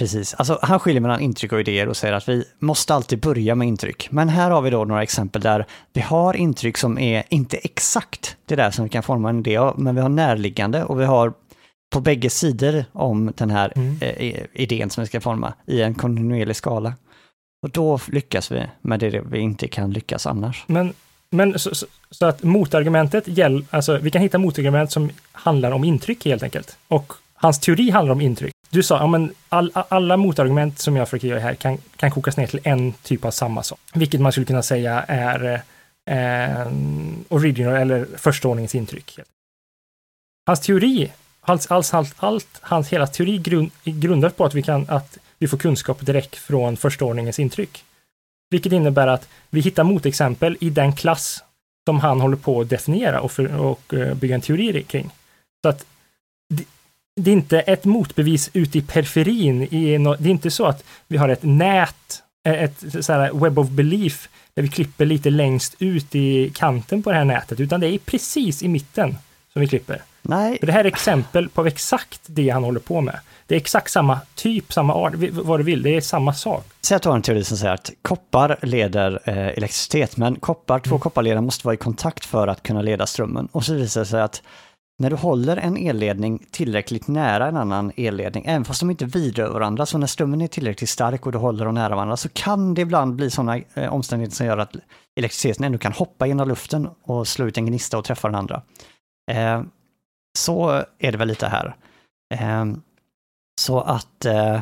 Precis, 0.00 0.34
alltså 0.34 0.58
han 0.62 0.80
skiljer 0.80 1.00
mellan 1.00 1.20
intryck 1.20 1.52
och 1.52 1.60
idéer 1.60 1.88
och 1.88 1.96
säger 1.96 2.14
att 2.14 2.28
vi 2.28 2.44
måste 2.58 2.94
alltid 2.94 3.20
börja 3.20 3.54
med 3.54 3.68
intryck. 3.68 4.08
Men 4.10 4.28
här 4.28 4.50
har 4.50 4.62
vi 4.62 4.70
då 4.70 4.84
några 4.84 5.02
exempel 5.02 5.42
där 5.42 5.66
vi 5.92 6.00
har 6.00 6.36
intryck 6.36 6.76
som 6.76 6.98
är 6.98 7.22
inte 7.28 7.56
exakt 7.56 8.36
det 8.46 8.56
där 8.56 8.70
som 8.70 8.84
vi 8.84 8.90
kan 8.90 9.02
forma 9.02 9.30
en 9.30 9.38
idé 9.38 9.56
av, 9.56 9.80
men 9.80 9.94
vi 9.94 10.00
har 10.00 10.08
närliggande 10.08 10.84
och 10.84 11.00
vi 11.00 11.04
har 11.04 11.32
på 11.92 12.00
bägge 12.00 12.30
sidor 12.30 12.84
om 12.92 13.32
den 13.36 13.50
här 13.50 13.72
Mm. 13.76 13.98
eh, 14.00 14.40
idén 14.52 14.90
som 14.90 15.02
vi 15.02 15.08
ska 15.08 15.20
forma 15.20 15.52
i 15.66 15.82
en 15.82 15.94
kontinuerlig 15.94 16.56
skala. 16.56 16.94
Och 17.62 17.70
då 17.70 17.98
lyckas 18.06 18.52
vi 18.52 18.66
med 18.80 19.00
det 19.00 19.22
vi 19.30 19.38
inte 19.38 19.68
kan 19.68 19.90
lyckas 19.92 20.26
annars. 20.26 20.64
Men, 20.66 20.92
men 21.30 21.58
så, 21.58 21.74
så, 21.74 21.86
så 22.10 22.26
att 22.26 22.42
motargumentet 22.42 23.28
gäller, 23.28 23.64
alltså 23.70 23.98
vi 23.98 24.10
kan 24.10 24.22
hitta 24.22 24.38
motargument 24.38 24.92
som 24.92 25.10
handlar 25.32 25.70
om 25.70 25.84
intryck 25.84 26.24
helt 26.24 26.42
enkelt. 26.42 26.76
Och 26.88 27.12
hans 27.34 27.58
teori 27.60 27.90
handlar 27.90 28.12
om 28.12 28.20
intryck. 28.20 28.52
Du 28.70 28.82
sa, 28.82 28.96
ja 28.96 29.06
men 29.06 29.34
all, 29.48 29.72
alla 29.74 30.16
motargument 30.16 30.78
som 30.78 30.96
jag 30.96 31.08
försöker 31.08 31.28
göra 31.28 31.40
här 31.40 31.54
kan, 31.54 31.78
kan 31.96 32.10
kokas 32.10 32.36
ner 32.36 32.46
till 32.46 32.60
en 32.64 32.92
typ 32.92 33.24
av 33.24 33.30
samma 33.30 33.62
sak. 33.62 33.80
Vilket 33.94 34.20
man 34.20 34.32
skulle 34.32 34.46
kunna 34.46 34.62
säga 34.62 35.04
är 35.08 35.62
eh, 36.10 36.72
original 37.28 37.74
eller 37.74 38.06
första 38.16 38.48
ordningens 38.48 38.74
intryck. 38.74 39.18
Hans 40.46 40.60
teori, 40.60 41.12
allt, 41.40 41.70
allt, 41.70 41.94
allt, 41.94 42.14
allt 42.16 42.58
hans 42.60 42.88
hela 42.88 43.06
teori 43.06 43.38
grund, 43.38 43.70
grundas 43.84 44.32
på 44.32 44.44
att 44.44 44.54
vi 44.54 44.62
kan, 44.62 44.86
att 44.88 45.18
vi 45.38 45.48
får 45.48 45.58
kunskap 45.58 46.06
direkt 46.06 46.36
från 46.36 46.76
första 46.76 47.04
ordningens 47.04 47.38
intryck. 47.38 47.84
Vilket 48.50 48.72
innebär 48.72 49.06
att 49.06 49.28
vi 49.50 49.60
hittar 49.60 49.84
motexempel 49.84 50.56
i 50.60 50.70
den 50.70 50.92
klass 50.92 51.44
som 51.86 52.00
han 52.00 52.20
håller 52.20 52.36
på 52.36 52.60
att 52.60 52.68
definiera 52.68 53.20
och, 53.20 53.32
för, 53.32 53.56
och 53.56 53.94
eh, 53.94 54.14
bygga 54.14 54.34
en 54.34 54.40
teori 54.40 54.82
kring. 54.82 55.10
Så 55.62 55.68
att 55.68 55.86
det, 57.22 57.30
är 57.30 57.32
inte 57.32 57.60
ett 57.60 57.84
motbevis 57.84 58.50
ute 58.52 58.78
i 58.78 58.82
periferin. 58.82 59.74
I 59.74 59.98
no, 59.98 60.16
det 60.18 60.28
är 60.28 60.30
inte 60.30 60.50
så 60.50 60.66
att 60.66 60.84
vi 61.08 61.16
har 61.16 61.28
ett 61.28 61.42
nät, 61.42 62.22
eh, 62.44 62.62
ett 62.62 63.04
så 63.04 63.28
web 63.32 63.58
of 63.58 63.68
belief, 63.68 64.28
där 64.54 64.62
vi 64.62 64.68
klipper 64.68 65.06
lite 65.06 65.30
längst 65.30 65.74
ut 65.78 66.14
i 66.14 66.50
kanten 66.54 67.02
på 67.02 67.10
det 67.10 67.16
här 67.16 67.24
nätet, 67.24 67.60
utan 67.60 67.80
det 67.80 67.88
är 67.88 67.98
precis 67.98 68.62
i 68.62 68.68
mitten 68.68 69.16
som 69.52 69.60
vi 69.60 69.68
klipper. 69.68 70.02
Nej, 70.22 70.58
För 70.58 70.66
det 70.66 70.72
här 70.72 70.84
är 70.84 70.88
exempel 70.88 71.48
på 71.48 71.66
exakt 71.66 72.20
det 72.26 72.48
han 72.48 72.64
håller 72.64 72.80
på 72.80 73.00
med. 73.00 73.20
Det 73.46 73.54
är 73.54 73.60
exakt 73.60 73.90
samma 73.92 74.20
typ, 74.34 74.72
samma 74.72 74.94
art, 74.94 75.12
vad 75.32 75.60
du 75.60 75.64
vill, 75.64 75.82
det 75.82 75.96
är 75.96 76.00
samma 76.00 76.34
sak. 76.34 76.66
Säg 76.82 76.96
att 76.96 77.02
du 77.02 77.08
har 77.08 77.16
en 77.16 77.22
teori 77.22 77.44
som 77.44 77.56
säger 77.56 77.74
att 77.74 77.90
koppar 78.02 78.56
leder 78.62 79.20
eh, 79.24 79.36
elektricitet, 79.36 80.16
men 80.16 80.36
koppar, 80.36 80.78
två 80.78 80.90
Mm. 80.90 81.00
kopparledare 81.00 81.40
måste 81.40 81.66
vara 81.66 81.74
i 81.74 81.76
kontakt 81.76 82.24
för 82.24 82.48
att 82.48 82.62
kunna 82.62 82.82
leda 82.82 83.06
strömmen. 83.06 83.48
Och 83.52 83.64
så 83.64 83.74
visar 83.74 84.00
det 84.00 84.06
sig 84.06 84.20
att 84.20 84.42
när 85.00 85.10
du 85.10 85.16
håller 85.16 85.56
en 85.56 85.76
elledning 85.76 86.46
tillräckligt 86.50 87.08
nära 87.08 87.46
en 87.46 87.56
annan 87.56 87.92
elledning, 87.96 88.44
även 88.46 88.64
fast 88.64 88.80
de 88.80 88.90
inte 88.90 89.04
vidrör 89.04 89.50
varandra, 89.50 89.86
så 89.86 89.98
när 89.98 90.06
strömmen 90.06 90.40
är 90.40 90.46
tillräckligt 90.46 90.90
stark 90.90 91.26
och 91.26 91.32
du 91.32 91.38
håller 91.38 91.64
dem 91.64 91.74
nära 91.74 91.94
varandra, 91.94 92.16
så 92.16 92.28
kan 92.28 92.74
det 92.74 92.80
ibland 92.80 93.14
bli 93.14 93.30
sådana 93.30 93.58
eh, 93.74 93.94
omständigheter 93.94 94.36
som 94.36 94.46
gör 94.46 94.58
att 94.58 94.76
elektriciteten 95.16 95.64
ändå 95.64 95.78
kan 95.78 95.92
hoppa 95.92 96.26
genom 96.26 96.48
luften 96.48 96.88
och 97.02 97.28
slå 97.28 97.46
ut 97.46 97.58
en 97.58 97.66
gnista 97.66 97.98
och 97.98 98.04
träffa 98.04 98.28
den 98.28 98.34
andra. 98.34 98.62
Eh, 99.30 99.62
så 100.38 100.84
är 100.98 101.12
det 101.12 101.18
väl 101.18 101.28
lite 101.28 101.46
här. 101.46 101.76
Eh, 102.34 102.64
så 103.60 103.80
att 103.80 104.24
eh, 104.24 104.60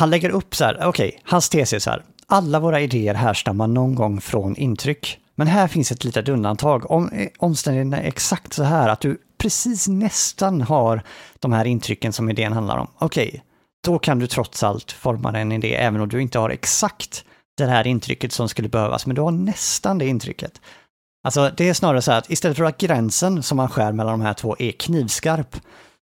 han 0.00 0.10
lägger 0.10 0.30
upp 0.30 0.54
så 0.54 0.64
här, 0.64 0.84
okej, 0.84 1.20
hans 1.24 1.48
tes 1.48 1.72
är 1.72 1.78
så 1.78 1.90
här, 1.90 2.02
alla 2.26 2.60
våra 2.60 2.80
idéer 2.80 3.14
härstammar 3.14 3.66
någon 3.66 3.94
gång 3.94 4.20
från 4.20 4.56
intryck. 4.56 5.18
Men 5.34 5.46
här 5.46 5.68
finns 5.68 5.92
ett 5.92 6.04
litet 6.04 6.28
undantag. 6.28 6.90
Om 6.90 7.08
eh, 7.08 7.28
omständigheterna 7.38 8.02
är 8.02 8.08
exakt 8.08 8.52
så 8.52 8.62
här, 8.62 8.88
att 8.88 9.00
du 9.00 9.18
precis 9.40 9.88
nästan 9.88 10.60
har 10.60 11.02
de 11.38 11.52
här 11.52 11.64
intrycken 11.64 12.12
som 12.12 12.30
idén 12.30 12.52
handlar 12.52 12.78
om, 12.78 12.88
okej, 12.98 13.44
då 13.84 13.98
kan 13.98 14.18
du 14.18 14.26
trots 14.26 14.62
allt 14.62 14.92
forma 14.92 15.38
en 15.38 15.52
idé, 15.52 15.74
även 15.74 16.00
om 16.00 16.08
du 16.08 16.22
inte 16.22 16.38
har 16.38 16.50
exakt 16.50 17.24
det 17.56 17.66
här 17.66 17.86
intrycket 17.86 18.32
som 18.32 18.48
skulle 18.48 18.68
behövas, 18.68 19.06
men 19.06 19.16
du 19.16 19.22
har 19.22 19.30
nästan 19.30 19.98
det 19.98 20.06
intrycket. 20.06 20.60
Alltså 21.24 21.50
det 21.56 21.68
är 21.68 21.74
snarare 21.74 22.02
så 22.02 22.10
här 22.10 22.18
att 22.18 22.30
istället 22.30 22.56
för 22.56 22.64
att 22.64 22.78
gränsen 22.78 23.42
som 23.42 23.56
man 23.56 23.68
skär 23.68 23.92
mellan 23.92 24.18
de 24.18 24.24
här 24.26 24.34
två 24.34 24.56
är 24.58 24.72
knivskarp, 24.72 25.56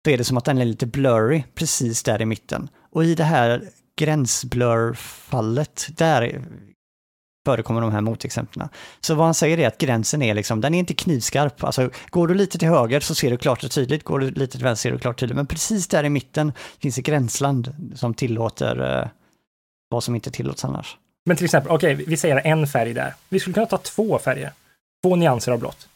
då 0.03 0.11
är 0.11 0.17
det 0.17 0.23
som 0.23 0.37
att 0.37 0.45
den 0.45 0.57
är 0.57 0.65
lite 0.65 0.85
blurry 0.85 1.43
precis 1.55 2.03
där 2.03 2.21
i 2.21 2.25
mitten. 2.25 2.69
Och 2.91 3.05
i 3.05 3.15
det 3.15 3.23
här 3.23 3.63
gränsblurfallet, 3.99 5.87
där 5.97 6.41
förekommer 7.45 7.81
de 7.81 7.91
här 7.91 8.01
motexemplen. 8.01 8.69
Så 9.01 9.15
vad 9.15 9.25
han 9.25 9.33
säger 9.33 9.59
är 9.59 9.67
att 9.67 9.77
gränsen 9.77 10.21
är 10.21 10.33
liksom, 10.33 10.61
den 10.61 10.73
är 10.73 10.79
inte 10.79 10.93
knivskarp. 10.93 11.63
Alltså 11.63 11.89
går 12.09 12.27
du 12.27 12.33
lite 12.33 12.57
till 12.57 12.67
höger 12.67 12.99
så 12.99 13.15
ser 13.15 13.31
du 13.31 13.37
klart 13.37 13.63
och 13.63 13.71
tydligt, 13.71 14.03
går 14.03 14.19
du 14.19 14.31
lite 14.31 14.57
till 14.57 14.63
vänster 14.63 14.89
ser 14.89 14.93
du 14.93 14.99
klart 14.99 15.15
och 15.15 15.19
tydligt. 15.19 15.35
Men 15.35 15.47
precis 15.47 15.87
där 15.87 16.03
i 16.03 16.09
mitten 16.09 16.53
finns 16.79 16.97
ett 16.97 17.05
gränsland 17.05 17.75
som 17.95 18.13
tillåter 18.13 18.99
eh, 18.99 19.07
vad 19.89 20.03
som 20.03 20.15
inte 20.15 20.31
tillåts 20.31 20.65
annars. 20.65 20.97
Men 21.25 21.37
till 21.37 21.45
exempel, 21.45 21.71
okej, 21.71 21.93
vi 21.93 22.17
säger 22.17 22.41
en 22.45 22.67
färg 22.67 22.93
där. 22.93 23.13
Vi 23.29 23.39
skulle 23.39 23.53
kunna 23.53 23.65
ta 23.65 23.77
två 23.77 24.19
färger. 24.19 24.51
Två 25.03 25.15
nyanser 25.15 25.51
av 25.51 25.59
blått. 25.59 25.87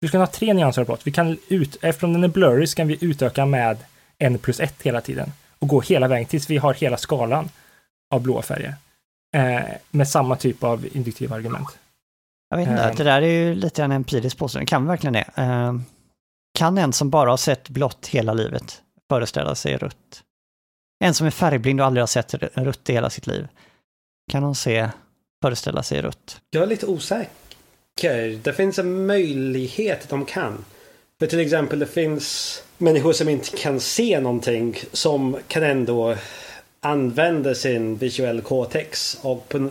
Vi 0.00 0.08
skulle 0.08 0.18
kunna 0.18 0.24
ha 0.24 0.32
tre 0.32 0.54
nyanser 0.54 0.82
av 0.82 0.86
blått. 0.86 1.06
Vi 1.06 1.12
kan 1.12 1.38
ut, 1.48 1.76
eftersom 1.82 2.12
den 2.12 2.24
är 2.24 2.28
blurry 2.28 2.66
så 2.66 2.76
kan 2.76 2.88
vi 2.88 2.98
utöka 3.00 3.46
med 3.46 3.76
en 4.18 4.38
plus 4.38 4.60
ett 4.60 4.82
hela 4.82 5.00
tiden. 5.00 5.32
Och 5.58 5.68
gå 5.68 5.80
hela 5.80 6.08
vägen 6.08 6.26
tills 6.26 6.50
vi 6.50 6.56
har 6.56 6.74
hela 6.74 6.96
skalan 6.96 7.48
av 8.14 8.20
blåa 8.20 8.42
färger. 8.42 8.74
Eh, 9.36 9.60
med 9.90 10.08
samma 10.08 10.36
typ 10.36 10.64
av 10.64 10.86
induktiva 10.92 11.36
argument. 11.36 11.78
Jag 12.50 12.58
vet 12.58 12.68
inte, 12.68 12.82
Ehm. 12.82 12.94
det 12.96 13.04
där 13.04 13.22
är 13.22 13.26
ju 13.26 13.54
lite 13.54 13.84
en 13.84 13.92
empiriskt 13.92 14.38
påstående. 14.38 14.66
Kan 14.66 14.82
vi 14.82 14.88
verkligen 14.88 15.12
det? 15.12 15.30
Ehm, 15.34 15.84
kan 16.58 16.78
en 16.78 16.92
som 16.92 17.10
bara 17.10 17.30
har 17.30 17.36
sett 17.36 17.68
blått 17.68 18.06
hela 18.06 18.32
livet 18.32 18.82
föreställa 19.08 19.54
sig 19.54 19.76
rött? 19.76 20.22
En 21.04 21.14
som 21.14 21.26
är 21.26 21.30
färgblind 21.30 21.80
och 21.80 21.86
aldrig 21.86 22.02
har 22.02 22.06
sett 22.06 22.34
rött 22.34 22.90
i 22.90 22.92
hela 22.92 23.10
sitt 23.10 23.26
liv. 23.26 23.48
Kan 24.32 24.42
hon 24.42 24.54
se, 24.54 24.88
föreställa 25.42 25.82
sig 25.82 26.02
rött? 26.02 26.40
Jag 26.50 26.62
är 26.62 26.66
lite 26.66 26.86
osäker. 26.86 28.38
Det 28.42 28.52
finns 28.52 28.78
en 28.78 29.06
möjlighet 29.06 30.02
att 30.02 30.08
de 30.08 30.24
kan. 30.24 30.64
För 31.18 31.26
till 31.26 31.40
exempel 31.40 31.78
det 31.78 31.86
finns 31.86 32.62
människor 32.78 33.12
som 33.12 33.28
inte 33.28 33.56
kan 33.56 33.80
se 33.80 34.20
någonting 34.20 34.76
som 34.92 35.36
kan 35.48 35.62
ändå 35.62 36.16
använda 36.80 37.54
sin 37.54 37.96
visuell 37.96 38.40
cortex 38.40 39.18
och 39.22 39.48
på 39.48 39.70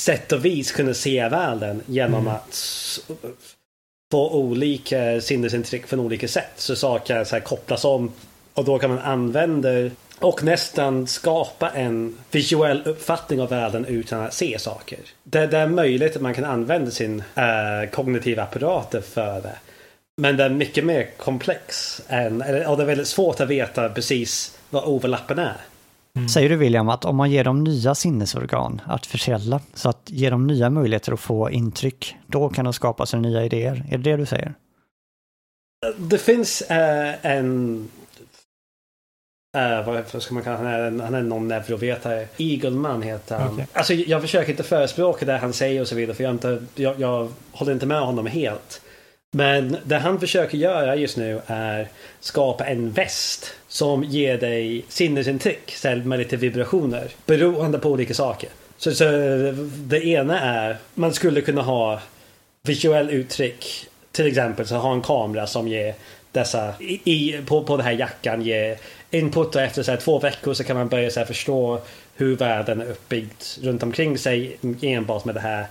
sätt 0.00 0.32
och 0.32 0.44
vis 0.44 0.72
kunna 0.72 0.94
se 0.94 1.28
världen 1.28 1.82
genom 1.86 2.20
Mm. 2.20 2.34
att 2.34 2.54
få 4.12 4.30
olika 4.30 5.20
sinnesintryck 5.20 5.86
från 5.86 6.00
olika 6.00 6.28
sätt. 6.28 6.52
Så 6.56 6.76
saker 6.76 7.24
så 7.24 7.36
här 7.36 7.40
kopplas 7.40 7.84
om 7.84 8.12
och 8.54 8.64
då 8.64 8.78
kan 8.78 8.90
man 8.90 8.98
använda 8.98 9.90
och 10.18 10.44
nästan 10.44 11.06
skapa 11.06 11.70
en 11.70 12.18
visuell 12.30 12.82
uppfattning 12.84 13.40
av 13.40 13.48
världen 13.48 13.84
utan 13.84 14.20
att 14.20 14.34
se 14.34 14.58
saker. 14.58 14.98
Det, 15.24 15.46
det 15.46 15.58
är 15.58 15.66
möjligt 15.66 16.16
att 16.16 16.22
man 16.22 16.34
kan 16.34 16.44
använda 16.44 16.90
sin 16.90 17.22
eh, 17.34 17.90
kognitiva 17.90 18.42
apparat 18.42 18.94
för 19.04 19.40
det. 19.40 19.58
Men 20.16 20.36
det 20.36 20.44
är 20.44 20.48
mycket 20.48 20.84
mer 20.84 21.10
komplex. 21.16 22.00
Än, 22.08 22.42
och 22.42 22.76
det 22.76 22.82
är 22.82 22.86
väldigt 22.86 23.08
svårt 23.08 23.40
att 23.40 23.48
veta 23.48 23.88
precis 23.88 24.58
vad 24.70 24.84
overlappen 24.84 25.38
är. 25.38 25.56
Säger 26.26 26.48
du 26.48 26.56
William 26.56 26.88
att 26.88 27.04
om 27.04 27.16
man 27.16 27.30
ger 27.30 27.44
dem 27.44 27.64
nya 27.64 27.94
sinnesorgan 27.94 28.80
att 28.86 29.06
försälla, 29.06 29.60
så 29.74 29.88
att 29.88 30.02
ge 30.06 30.30
dem 30.30 30.46
nya 30.46 30.70
möjligheter 30.70 31.12
att 31.12 31.20
få 31.20 31.50
intryck, 31.50 32.16
då 32.26 32.48
kan 32.48 32.64
de 32.64 32.74
skapa 32.74 33.06
sig 33.06 33.20
nya 33.20 33.44
idéer? 33.44 33.84
Är 33.90 33.98
det 33.98 34.10
det 34.10 34.16
du 34.16 34.26
säger? 34.26 34.54
Det 35.98 36.18
finns 36.18 36.62
eh, 36.62 37.14
en... 37.26 37.88
eh, 39.56 39.86
vad 40.12 40.22
ska 40.22 40.34
man 40.34 40.42
kalla 40.42 40.56
honom? 40.56 40.72
Han 40.72 40.80
är, 40.80 40.86
en- 40.86 41.00
han 41.00 41.14
är 41.14 41.22
någon 41.22 41.48
neurovetare. 41.48 42.26
Eagleman 42.36 43.02
heter 43.02 43.38
han. 43.38 43.52
Okej. 43.54 43.66
Alltså, 43.72 43.94
jag 43.94 44.20
försöker 44.22 44.50
inte 44.50 44.62
förespråka 44.62 45.24
det 45.26 45.36
han 45.36 45.52
säger 45.52 45.80
och 45.80 45.88
så 45.88 45.94
vidare. 45.94 46.16
För 46.16 46.24
jag, 46.24 46.34
inte, 46.34 46.62
jag, 46.74 47.00
jag 47.00 47.32
håller 47.52 47.72
inte 47.72 47.86
med 47.86 48.00
honom 48.00 48.26
helt. 48.26 48.82
Men 49.32 49.76
det 49.84 49.96
han 49.98 50.20
försöker 50.20 50.58
göra 50.58 50.96
just 50.96 51.16
nu 51.16 51.40
är 51.46 51.88
skapa 52.20 52.64
en 52.66 52.90
väst 52.90 53.46
som 53.68 54.04
ger 54.04 54.38
dig 54.38 54.84
sinnesintryck 54.88 55.84
med 56.04 56.18
lite 56.18 56.36
vibrationer 56.36 57.10
beroende 57.26 57.78
på 57.78 57.90
olika 57.90 58.14
saker. 58.14 58.48
Så, 58.76 58.94
så 58.94 59.04
det 59.66 60.06
ena 60.06 60.40
är 60.40 60.76
man 60.94 61.14
skulle 61.14 61.40
kunna 61.40 61.62
ha 61.62 62.00
visuell 62.62 63.10
uttryck. 63.10 63.86
Till 64.12 64.26
exempel 64.26 64.66
så 64.66 64.76
ha 64.76 64.92
en 64.92 65.02
kamera 65.02 65.46
som 65.46 65.68
ger 65.68 65.94
dessa 66.32 66.74
i, 66.80 67.40
på, 67.46 67.64
på 67.64 67.76
den 67.76 67.86
här 67.86 67.92
jackan 67.92 68.42
ger 68.42 68.78
input 69.10 69.56
och 69.56 69.62
efter 69.62 69.82
så 69.82 69.90
här, 69.90 69.98
två 69.98 70.18
veckor 70.18 70.54
så 70.54 70.64
kan 70.64 70.76
man 70.76 70.88
börja 70.88 71.10
så 71.10 71.20
här, 71.20 71.26
förstå 71.26 71.80
hur 72.16 72.36
världen 72.36 72.80
är 72.80 72.90
uppbyggd 72.90 73.42
runt 73.62 73.82
omkring 73.82 74.18
sig 74.18 74.58
enbart 74.82 75.24
med 75.24 75.34
den 75.34 75.42
här 75.42 75.66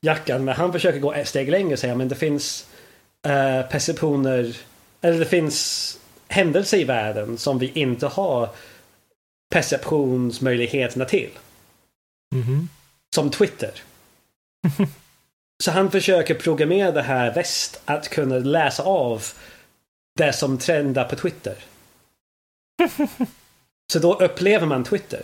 jackan. 0.00 0.44
Men 0.44 0.54
han 0.54 0.72
försöker 0.72 0.98
gå 0.98 1.12
ett 1.12 1.28
steg 1.28 1.50
längre 1.50 1.72
och 1.72 1.78
säga 1.78 1.94
men 1.94 2.08
det 2.08 2.14
finns 2.14 2.66
eh, 3.26 3.62
perceptioner 3.62 4.56
eller 5.00 5.18
det 5.18 5.24
finns 5.24 5.98
händelser 6.28 6.78
i 6.78 6.84
världen 6.84 7.38
som 7.38 7.58
vi 7.58 7.72
inte 7.74 8.06
har 8.06 8.48
perceptionsmöjligheterna 9.50 11.04
till. 11.04 11.30
Mhm. 12.34 12.68
Som 13.14 13.30
Twitter. 13.30 13.72
Så 15.64 15.70
han 15.70 15.90
försöker 15.90 16.34
programmera 16.34 16.92
det 16.92 17.02
här 17.02 17.34
väst 17.34 17.80
att 17.84 18.08
kunna 18.08 18.38
läsa 18.38 18.82
av 18.82 19.24
det 20.18 20.32
som 20.32 20.58
trendar 20.58 21.04
på 21.04 21.16
Twitter. 21.16 21.56
Så 23.92 23.98
då 23.98 24.14
upplever 24.14 24.66
man 24.66 24.84
Twitter. 24.84 25.22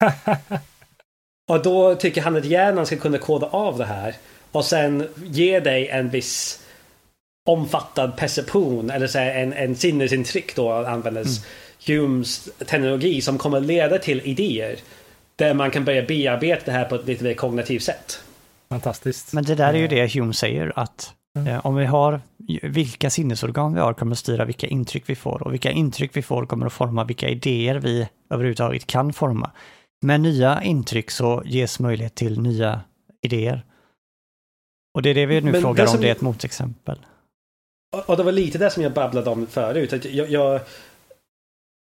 och 1.48 1.62
då 1.62 1.94
tycker 1.94 2.22
han 2.22 2.36
att 2.36 2.44
hjärnan 2.44 2.86
ska 2.86 2.96
kunna 2.96 3.18
koda 3.18 3.46
av 3.46 3.78
det 3.78 3.84
här. 3.84 4.14
Och 4.52 4.64
sen 4.64 5.08
ge 5.16 5.60
dig 5.60 5.88
en 5.88 6.10
viss 6.10 6.59
omfattad 7.48 8.16
perception 8.16 8.90
eller 8.90 9.06
så 9.06 9.18
här, 9.18 9.34
en, 9.34 9.52
en 9.52 9.76
sinnesintryck 9.76 10.56
då 10.56 10.72
användes 10.72 11.38
mm. 11.38 11.46
Humes 11.86 12.48
teknologi 12.58 13.20
som 13.20 13.38
kommer 13.38 13.60
leda 13.60 13.98
till 13.98 14.20
idéer. 14.20 14.76
Där 15.36 15.54
man 15.54 15.70
kan 15.70 15.84
börja 15.84 16.02
bearbeta 16.02 16.62
det 16.64 16.72
här 16.72 16.84
på 16.84 16.94
ett 16.94 17.06
lite 17.06 17.24
mer 17.24 17.34
kognitivt 17.34 17.82
sätt. 17.82 18.20
Fantastiskt. 18.68 19.32
Men 19.32 19.44
det 19.44 19.54
där 19.54 19.74
är 19.74 19.78
ju 19.78 19.88
det 19.88 20.14
Hume 20.14 20.34
säger 20.34 20.72
att 20.76 21.14
mm. 21.36 21.48
eh, 21.48 21.66
om 21.66 21.76
vi 21.76 21.86
har 21.86 22.20
vilka 22.62 23.10
sinnesorgan 23.10 23.74
vi 23.74 23.80
har 23.80 23.94
kommer 23.94 24.12
att 24.12 24.18
styra 24.18 24.44
vilka 24.44 24.66
intryck 24.66 25.04
vi 25.06 25.14
får 25.14 25.42
och 25.42 25.52
vilka 25.52 25.70
intryck 25.70 26.10
vi 26.16 26.22
får 26.22 26.46
kommer 26.46 26.66
att 26.66 26.72
forma 26.72 27.04
vilka 27.04 27.28
idéer 27.28 27.74
vi 27.74 28.08
överhuvudtaget 28.30 28.86
kan 28.86 29.12
forma. 29.12 29.50
Med 30.02 30.20
nya 30.20 30.62
intryck 30.62 31.10
så 31.10 31.42
ges 31.44 31.80
möjlighet 31.80 32.14
till 32.14 32.40
nya 32.40 32.80
idéer. 33.22 33.64
Och 34.94 35.02
det 35.02 35.10
är 35.10 35.14
det 35.14 35.26
vi 35.26 35.40
nu 35.40 35.52
Men 35.52 35.60
frågar 35.60 35.84
det 35.84 35.88
som... 35.88 35.96
om, 35.96 36.02
det 36.02 36.08
är 36.08 36.12
ett 36.12 36.20
motexempel. 36.20 36.98
Och 37.90 38.16
det 38.16 38.22
var 38.22 38.32
lite 38.32 38.58
det 38.58 38.70
som 38.70 38.82
jag 38.82 38.92
babblade 38.92 39.30
om 39.30 39.46
förut. 39.46 39.92
Att 39.92 40.04
jag, 40.04 40.30
jag, 40.30 40.60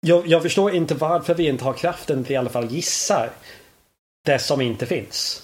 jag, 0.01 0.27
jag 0.27 0.41
förstår 0.41 0.75
inte 0.75 0.95
varför 0.95 1.33
vi 1.33 1.47
inte 1.47 1.63
har 1.63 1.73
kraften 1.73 2.23
till 2.23 2.33
i 2.33 2.37
alla 2.37 2.49
fall 2.49 2.71
gissa 2.71 3.29
det 4.25 4.39
som 4.39 4.61
inte 4.61 4.85
finns. 4.85 5.43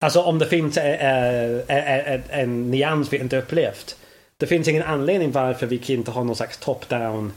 Alltså 0.00 0.22
om 0.22 0.38
det 0.38 0.46
finns 0.46 0.76
är, 0.76 1.64
är, 1.68 2.22
en 2.30 2.70
nyans 2.70 3.12
vi 3.12 3.18
inte 3.18 3.38
upplevt. 3.38 3.96
Det 4.36 4.46
finns 4.46 4.68
ingen 4.68 4.82
anledning 4.82 5.32
varför 5.32 5.66
vi 5.66 5.92
inte 5.92 6.10
har 6.10 6.24
någon 6.24 6.36
slags 6.36 6.58
top-down 6.58 7.32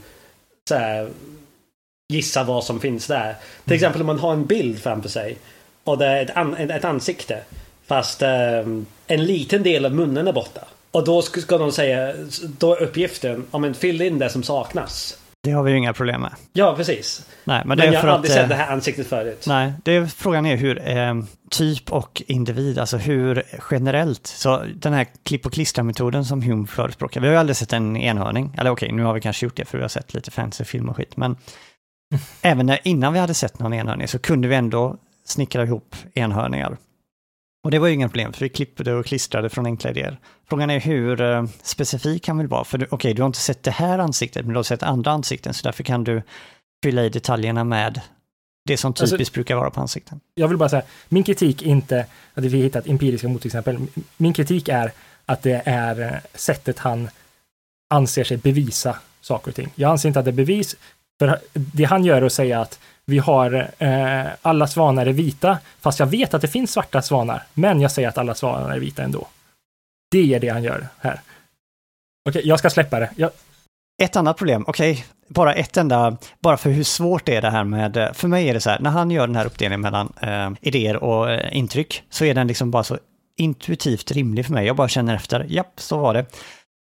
gissa 2.12 2.44
vad 2.44 2.64
som 2.64 2.80
finns 2.80 3.06
där. 3.06 3.34
Till 3.64 3.72
mm. 3.72 3.74
exempel 3.74 4.00
om 4.00 4.06
man 4.06 4.18
har 4.18 4.32
en 4.32 4.46
bild 4.46 4.82
framför 4.82 5.08
sig 5.08 5.36
och 5.84 5.98
det 5.98 6.06
är 6.06 6.22
ett, 6.22 6.36
an, 6.36 6.54
ett 6.54 6.84
ansikte 6.84 7.42
fast 7.86 8.22
um, 8.22 8.86
en 9.06 9.24
liten 9.24 9.62
del 9.62 9.84
av 9.84 9.94
munnen 9.94 10.28
är 10.28 10.32
borta. 10.32 10.64
Och 10.92 11.04
då 11.04 11.22
ska 11.22 11.58
de 11.58 11.72
säga, 11.72 12.14
då 12.58 12.74
är 12.74 12.82
uppgiften, 12.82 13.44
om 13.50 13.64
en 13.64 13.74
fyll 13.74 14.02
in 14.02 14.18
det 14.18 14.28
som 14.28 14.42
saknas. 14.42 15.18
Det 15.42 15.50
har 15.50 15.62
vi 15.62 15.70
ju 15.70 15.78
inga 15.78 15.92
problem 15.92 16.20
med. 16.20 16.32
Ja, 16.52 16.74
precis. 16.76 17.26
Nej, 17.44 17.62
men, 17.64 17.78
det 17.78 17.84
men 17.84 17.92
jag 17.92 18.00
har 18.00 18.08
aldrig 18.08 18.32
att, 18.32 18.38
sett 18.38 18.48
det 18.48 18.54
här 18.54 18.72
ansiktet 18.72 19.06
förut. 19.06 19.44
Nej, 19.46 19.72
det 19.84 19.96
är, 19.96 20.06
frågan 20.06 20.46
är 20.46 20.56
hur 20.56 20.88
eh, 20.88 21.14
typ 21.50 21.92
och 21.92 22.22
individ, 22.26 22.78
alltså 22.78 22.96
hur 22.96 23.42
generellt, 23.70 24.26
så 24.26 24.64
den 24.74 24.92
här 24.92 25.06
klipp 25.22 25.46
och 25.46 25.52
klistra-metoden 25.52 26.24
som 26.24 26.42
Hume 26.42 26.66
förespråkar, 26.66 27.20
vi 27.20 27.26
har 27.26 27.34
ju 27.34 27.40
aldrig 27.40 27.56
sett 27.56 27.72
en 27.72 27.96
enhörning, 27.96 28.54
eller 28.58 28.70
okej, 28.70 28.92
nu 28.92 29.02
har 29.02 29.14
vi 29.14 29.20
kanske 29.20 29.46
gjort 29.46 29.56
det 29.56 29.64
för 29.64 29.78
vi 29.78 29.84
har 29.84 29.88
sett 29.88 30.14
lite 30.14 30.30
fancy 30.30 30.64
film 30.64 30.88
och 30.88 30.96
skit, 30.96 31.16
men 31.16 31.36
även 32.42 32.66
när, 32.66 32.78
innan 32.84 33.12
vi 33.12 33.18
hade 33.18 33.34
sett 33.34 33.58
någon 33.58 33.72
enhörning 33.72 34.08
så 34.08 34.18
kunde 34.18 34.48
vi 34.48 34.54
ändå 34.54 34.96
snickra 35.24 35.62
ihop 35.62 35.96
enhörningar. 36.14 36.76
Och 37.64 37.70
det 37.70 37.78
var 37.78 37.88
ju 37.88 37.94
inga 37.94 38.08
problem, 38.08 38.32
för 38.32 38.40
vi 38.40 38.48
klippte 38.48 38.92
och 38.92 39.06
klistrade 39.06 39.50
från 39.50 39.66
enkla 39.66 39.90
idéer. 39.90 40.18
Frågan 40.48 40.70
är 40.70 40.80
hur 40.80 41.20
uh, 41.20 41.46
specifik 41.62 42.28
han 42.28 42.38
vill 42.38 42.48
vara, 42.48 42.64
för 42.64 42.78
okej, 42.78 42.88
okay, 42.90 43.12
du 43.12 43.22
har 43.22 43.26
inte 43.26 43.38
sett 43.38 43.62
det 43.62 43.70
här 43.70 43.98
ansiktet, 43.98 44.44
men 44.44 44.52
du 44.52 44.58
har 44.58 44.62
sett 44.62 44.82
andra 44.82 45.10
ansikten, 45.10 45.54
så 45.54 45.62
därför 45.62 45.84
kan 45.84 46.04
du 46.04 46.22
fylla 46.84 47.04
i 47.04 47.08
detaljerna 47.08 47.64
med 47.64 48.00
det 48.64 48.76
som 48.76 48.88
alltså, 48.88 49.04
typiskt 49.04 49.20
alltså, 49.20 49.32
brukar 49.32 49.56
vara 49.56 49.70
på 49.70 49.80
ansikten. 49.80 50.20
Jag 50.34 50.48
vill 50.48 50.56
bara 50.56 50.68
säga, 50.68 50.82
min 51.08 51.24
kritik 51.24 51.62
är 51.62 51.66
inte 51.66 52.06
att 52.34 52.44
vi 52.44 52.62
hittat 52.62 52.86
empiriska 52.86 53.28
motexempel. 53.28 53.78
Min 54.16 54.32
kritik 54.32 54.68
är 54.68 54.92
att 55.26 55.42
det 55.42 55.62
är 55.64 56.00
eh, 56.00 56.12
sättet 56.34 56.78
han 56.78 57.08
anser 57.90 58.24
sig 58.24 58.36
bevisa 58.36 58.96
saker 59.20 59.50
och 59.50 59.54
ting. 59.54 59.72
Jag 59.74 59.90
anser 59.90 60.08
inte 60.08 60.18
att 60.18 60.24
det 60.24 60.30
är 60.30 60.32
bevis, 60.32 60.76
för 61.18 61.38
det 61.52 61.84
han 61.84 62.04
gör 62.04 62.16
är 62.16 62.26
att 62.26 62.32
säga 62.32 62.60
att 62.60 62.80
vi 63.12 63.18
har 63.18 63.70
eh, 63.78 64.26
alla 64.42 64.66
svanar 64.66 65.06
är 65.06 65.12
vita, 65.12 65.58
fast 65.80 65.98
jag 65.98 66.06
vet 66.06 66.34
att 66.34 66.42
det 66.42 66.48
finns 66.48 66.72
svarta 66.72 67.02
svanar, 67.02 67.42
men 67.54 67.80
jag 67.80 67.90
säger 67.90 68.08
att 68.08 68.18
alla 68.18 68.34
svanar 68.34 68.70
är 68.76 68.78
vita 68.78 69.02
ändå. 69.02 69.26
Det 70.10 70.34
är 70.34 70.40
det 70.40 70.48
han 70.48 70.62
gör 70.62 70.86
här. 70.98 71.20
Okej, 72.28 72.30
okay, 72.30 72.42
jag 72.48 72.58
ska 72.58 72.70
släppa 72.70 73.00
det. 73.00 73.10
Jag... 73.16 73.30
Ett 74.02 74.16
annat 74.16 74.36
problem, 74.36 74.64
okej, 74.66 74.92
okay, 74.92 75.04
bara 75.28 75.54
ett 75.54 75.76
enda, 75.76 76.16
bara 76.40 76.56
för 76.56 76.70
hur 76.70 76.84
svårt 76.84 77.26
det 77.26 77.36
är 77.36 77.42
det 77.42 77.50
här 77.50 77.64
med, 77.64 77.96
eh, 77.96 78.12
för 78.12 78.28
mig 78.28 78.48
är 78.48 78.54
det 78.54 78.60
så 78.60 78.70
här, 78.70 78.80
när 78.80 78.90
han 78.90 79.10
gör 79.10 79.26
den 79.26 79.36
här 79.36 79.46
uppdelningen 79.46 79.80
mellan 79.80 80.12
eh, 80.20 80.50
idéer 80.60 80.96
och 80.96 81.30
eh, 81.30 81.56
intryck, 81.56 82.02
så 82.10 82.24
är 82.24 82.34
den 82.34 82.46
liksom 82.46 82.70
bara 82.70 82.84
så 82.84 82.98
intuitivt 83.36 84.10
rimlig 84.10 84.46
för 84.46 84.52
mig. 84.52 84.66
Jag 84.66 84.76
bara 84.76 84.88
känner 84.88 85.14
efter, 85.14 85.46
japp, 85.48 85.72
så 85.76 85.98
var 85.98 86.14
det. 86.14 86.26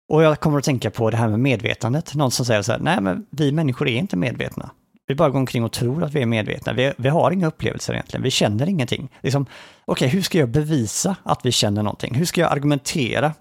Och 0.09 0.23
jag 0.23 0.39
kommer 0.39 0.57
att 0.57 0.63
tänka 0.63 0.91
på 0.91 1.09
det 1.09 1.17
här 1.17 1.27
med 1.27 1.39
medvetandet. 1.39 2.15
Någon 2.15 2.31
som 2.31 2.45
säger 2.45 2.61
så 2.61 2.71
här, 2.71 2.79
nej 2.79 3.01
men 3.01 3.25
vi 3.29 3.51
människor 3.51 3.87
är 3.87 3.97
inte 3.97 4.17
medvetna. 4.17 4.71
Vi 5.11 5.15
bara 5.15 5.29
går 5.29 5.39
omkring 5.39 5.63
och 5.63 5.71
tror 5.71 6.03
att 6.03 6.13
vi 6.13 6.21
är 6.21 6.25
medvetna. 6.25 6.73
Vi, 6.73 6.93
vi 6.97 7.09
har 7.09 7.31
inga 7.31 7.47
upplevelser 7.47 7.93
egentligen. 7.93 8.23
Vi 8.23 8.31
känner 8.31 8.69
ingenting. 8.69 9.09
Liksom, 9.21 9.41
Okej, 9.43 9.51
okay, 9.85 10.07
hur 10.07 10.21
ska 10.21 10.37
jag 10.37 10.49
bevisa 10.49 11.15
att 11.23 11.39
vi 11.43 11.51
känner 11.51 11.83
någonting? 11.83 12.15
Hur 12.15 12.25
ska 12.25 12.41
jag 12.41 12.51
argumentera 12.51 13.33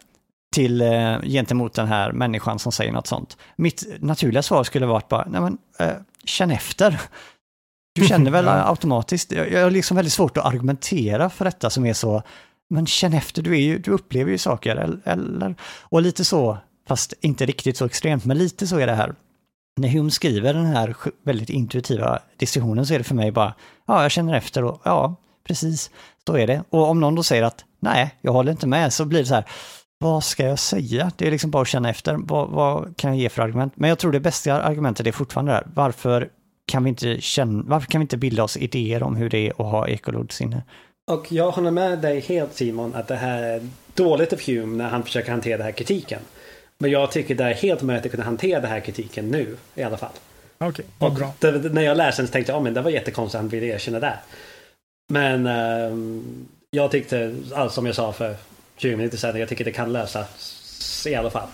till, 0.55 0.81
eh, 0.81 1.21
gentemot 1.23 1.75
den 1.75 1.87
här 1.87 2.13
människan 2.13 2.59
som 2.59 2.73
säger 2.73 2.93
något 2.93 3.07
sånt? 3.07 3.37
Mitt 3.57 3.87
naturliga 4.01 4.43
svar 4.43 4.65
skulle 4.65 4.87
varit 4.87 5.09
bara, 5.09 5.27
nej 5.31 5.41
men, 5.41 5.59
eh, 5.79 5.97
känn 6.25 6.51
efter. 6.51 7.01
Du 7.95 8.07
känner 8.07 8.31
väl 8.31 8.49
automatiskt. 8.49 9.33
Jag, 9.33 9.53
jag 9.53 9.63
har 9.63 9.71
liksom 9.71 9.97
väldigt 9.97 10.13
svårt 10.13 10.37
att 10.37 10.45
argumentera 10.45 11.31
för 11.31 11.45
detta 11.45 11.71
som 11.71 11.87
är 11.87 11.95
så, 11.95 12.23
men 12.71 12.87
känn 12.87 13.15
efter, 13.15 13.43
du, 13.43 13.53
är 13.53 13.61
ju, 13.61 13.79
du 13.79 13.91
upplever 13.91 14.31
ju 14.31 14.39
saker, 14.39 15.01
eller? 15.05 15.55
Och 15.81 16.03
lite 16.03 16.25
så, 16.25 16.59
fast 16.89 17.15
inte 17.21 17.47
riktigt 17.47 17.77
så 17.77 17.85
extremt, 17.85 18.25
men 18.25 18.39
lite 18.39 18.67
så 18.67 18.79
är 18.79 18.87
det 18.87 18.95
här 18.95 19.15
när 19.77 19.89
Hume 19.89 20.11
skriver 20.11 20.55
den 20.55 20.67
här 20.67 20.97
väldigt 21.25 21.51
intuitiva 21.51 22.19
diskussionen 22.37 22.87
så 22.87 22.95
är 22.95 22.99
det 22.99 23.05
för 23.05 23.15
mig 23.15 23.33
bara, 23.33 23.55
ja, 23.87 24.03
jag 24.03 24.11
känner 24.11 24.35
efter 24.35 24.65
och 24.65 24.81
ja, 24.85 25.17
precis, 25.45 25.91
så 26.27 26.37
är 26.37 26.47
det. 26.47 26.65
Och 26.71 26.89
om 26.89 27.01
någon 27.01 27.15
då 27.15 27.23
säger 27.23 27.43
att 27.43 27.65
nej, 27.81 28.15
jag 28.21 28.33
håller 28.33 28.53
inte 28.53 28.67
med, 28.67 28.93
så 28.93 29.05
blir 29.05 29.21
det 29.21 29.27
så 29.27 29.35
här, 29.35 29.45
vad 29.99 30.25
ska 30.25 30.45
jag 30.45 30.59
säga? 30.59 31.11
Det 31.17 31.27
är 31.27 31.31
liksom 31.31 31.51
bara 31.51 31.63
att 31.63 31.69
känna 31.69 31.91
efter, 31.91 32.17
vad, 32.19 32.49
vad 32.49 32.97
kan 32.97 33.11
jag 33.11 33.19
ge 33.19 33.29
för 33.29 33.43
argument? 33.43 33.73
Men 33.77 33.89
jag 33.89 33.99
tror 33.99 34.13
det 34.13 34.21
bästa 34.21 34.63
argumentet 34.63 35.07
är 35.07 35.13
fortfarande 35.13 35.53
det 35.53 35.57
här, 35.57 35.67
varför 35.75 36.29
kan 36.67 36.85
vi 36.85 36.89
inte 36.89 37.21
känna, 37.21 37.63
varför 37.67 37.87
kan 37.87 38.01
vi 38.01 38.03
inte 38.03 38.17
bilda 38.17 38.43
oss 38.43 38.57
idéer 38.57 39.03
om 39.03 39.17
hur 39.17 39.31
det 39.31 39.47
är 39.47 39.51
att 39.51 39.57
ha 39.57 39.89
ekolodsinne? 39.89 40.63
Och 41.11 41.33
jag 41.33 41.51
håller 41.51 41.71
med 41.71 41.99
dig 41.99 42.21
helt 42.21 42.55
Simon 42.55 42.95
att 42.95 43.09
det 43.09 43.17
här 43.17 43.43
är 43.43 43.69
dåligt 43.95 44.33
av 44.33 44.41
Hume 44.47 44.77
när 44.77 44.89
han 44.89 45.03
försöker 45.03 45.31
hantera 45.31 45.57
den 45.57 45.67
här 45.67 45.73
kritiken. 45.73 46.21
Men 46.83 46.91
jag 46.91 47.13
tycker 47.13 47.35
det 47.35 47.45
är 47.45 47.55
helt 47.55 47.83
möjligt 47.83 48.07
att 48.07 48.11
kunna 48.11 48.25
hantera 48.25 48.61
den 48.61 48.71
här 48.71 48.81
kritiken 48.81 49.29
nu 49.29 49.57
i 49.75 49.83
alla 49.83 49.97
fall. 49.97 50.13
Okej, 50.59 50.85
okay, 50.99 51.17
bra. 51.17 51.33
Det, 51.39 51.73
när 51.73 51.83
jag 51.83 51.97
läste 51.97 52.23
den 52.23 52.27
så 52.27 52.33
tänkte 52.33 52.53
jag, 52.53 52.59
oh, 52.59 52.63
men 52.65 52.75
det 52.75 52.83
var 52.83 52.91
jättekonstigt 52.91 53.35
att 53.35 53.41
han 53.41 53.49
ville 53.49 53.67
erkänna 53.67 54.01
det. 54.01 54.19
Men 55.13 55.47
uh, 55.47 56.23
jag 56.71 56.91
tyckte, 56.91 57.35
alltså, 57.55 57.75
som 57.75 57.87
jag 57.87 57.95
sa 57.95 58.13
för 58.13 58.37
20 58.77 58.97
minuter 58.97 59.17
sedan, 59.19 59.41
jag 59.41 59.49
tycker 59.49 59.65
det 59.65 59.73
kan 59.73 59.93
lösas 59.93 61.07
i 61.07 61.15
alla 61.15 61.31
fall. 61.31 61.49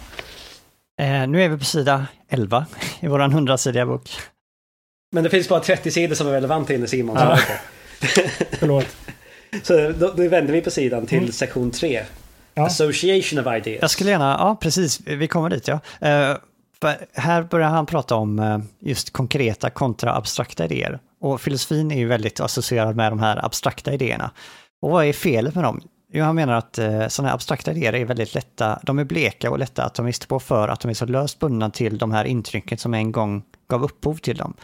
Eh, 1.00 1.28
nu 1.28 1.42
är 1.42 1.48
vi 1.48 1.58
på 1.58 1.64
sida 1.64 2.06
11 2.28 2.66
i 3.00 3.06
våran 3.06 3.32
100-sidiga 3.32 3.86
bok. 3.86 4.10
Men 5.12 5.24
det 5.24 5.30
finns 5.30 5.48
bara 5.48 5.60
30 5.60 5.90
sidor 5.90 6.14
som 6.14 6.26
är 6.26 6.32
relevanta 6.32 6.74
in 6.74 6.84
i 6.84 6.88
Simon. 6.88 7.16
Ja. 7.16 7.38
Förlåt. 8.50 8.96
Så 9.62 9.92
då, 9.92 10.12
då 10.12 10.28
vänder 10.28 10.52
vi 10.52 10.60
på 10.60 10.70
sidan 10.70 11.06
till 11.06 11.18
mm. 11.18 11.32
sektion 11.32 11.70
3. 11.70 12.04
Ja. 12.56 12.66
Association 12.66 13.38
of 13.38 13.46
ideas. 13.46 13.78
Jag 13.80 13.90
skulle 13.90 14.10
gärna, 14.10 14.36
ja 14.38 14.56
precis, 14.60 15.00
vi 15.06 15.28
kommer 15.28 15.50
dit 15.50 15.68
ja. 15.68 15.74
Uh, 15.74 16.36
här 17.14 17.42
börjar 17.42 17.68
han 17.68 17.86
prata 17.86 18.14
om 18.14 18.38
uh, 18.38 18.58
just 18.78 19.12
konkreta 19.12 19.70
kontra 19.70 20.14
abstrakta 20.14 20.64
idéer. 20.64 20.98
Och 21.20 21.40
filosofin 21.40 21.90
är 21.90 21.98
ju 21.98 22.06
väldigt 22.06 22.40
associerad 22.40 22.96
med 22.96 23.12
de 23.12 23.18
här 23.18 23.44
abstrakta 23.44 23.92
idéerna. 23.92 24.30
Och 24.82 24.90
vad 24.90 25.04
är 25.04 25.12
felet 25.12 25.54
med 25.54 25.64
dem? 25.64 25.80
Jo, 26.12 26.24
han 26.24 26.34
menar 26.34 26.54
att 26.54 26.78
uh, 26.78 27.08
sådana 27.08 27.28
här 27.28 27.34
abstrakta 27.34 27.70
idéer 27.70 27.94
är 27.94 28.04
väldigt 28.04 28.34
lätta, 28.34 28.80
de 28.82 28.98
är 28.98 29.04
bleka 29.04 29.50
och 29.50 29.58
lätta 29.58 29.84
att 29.84 29.94
ta 29.94 30.02
miste 30.02 30.26
på 30.26 30.40
för 30.40 30.68
att 30.68 30.80
de 30.80 30.88
är 30.88 30.94
så 30.94 31.06
löst 31.06 31.38
bundna 31.38 31.70
till 31.70 31.98
de 31.98 32.12
här 32.12 32.24
intrycken 32.24 32.78
som 32.78 32.94
en 32.94 33.12
gång 33.12 33.42
gav 33.68 33.84
upphov 33.84 34.14
till 34.16 34.36
dem. 34.36 34.54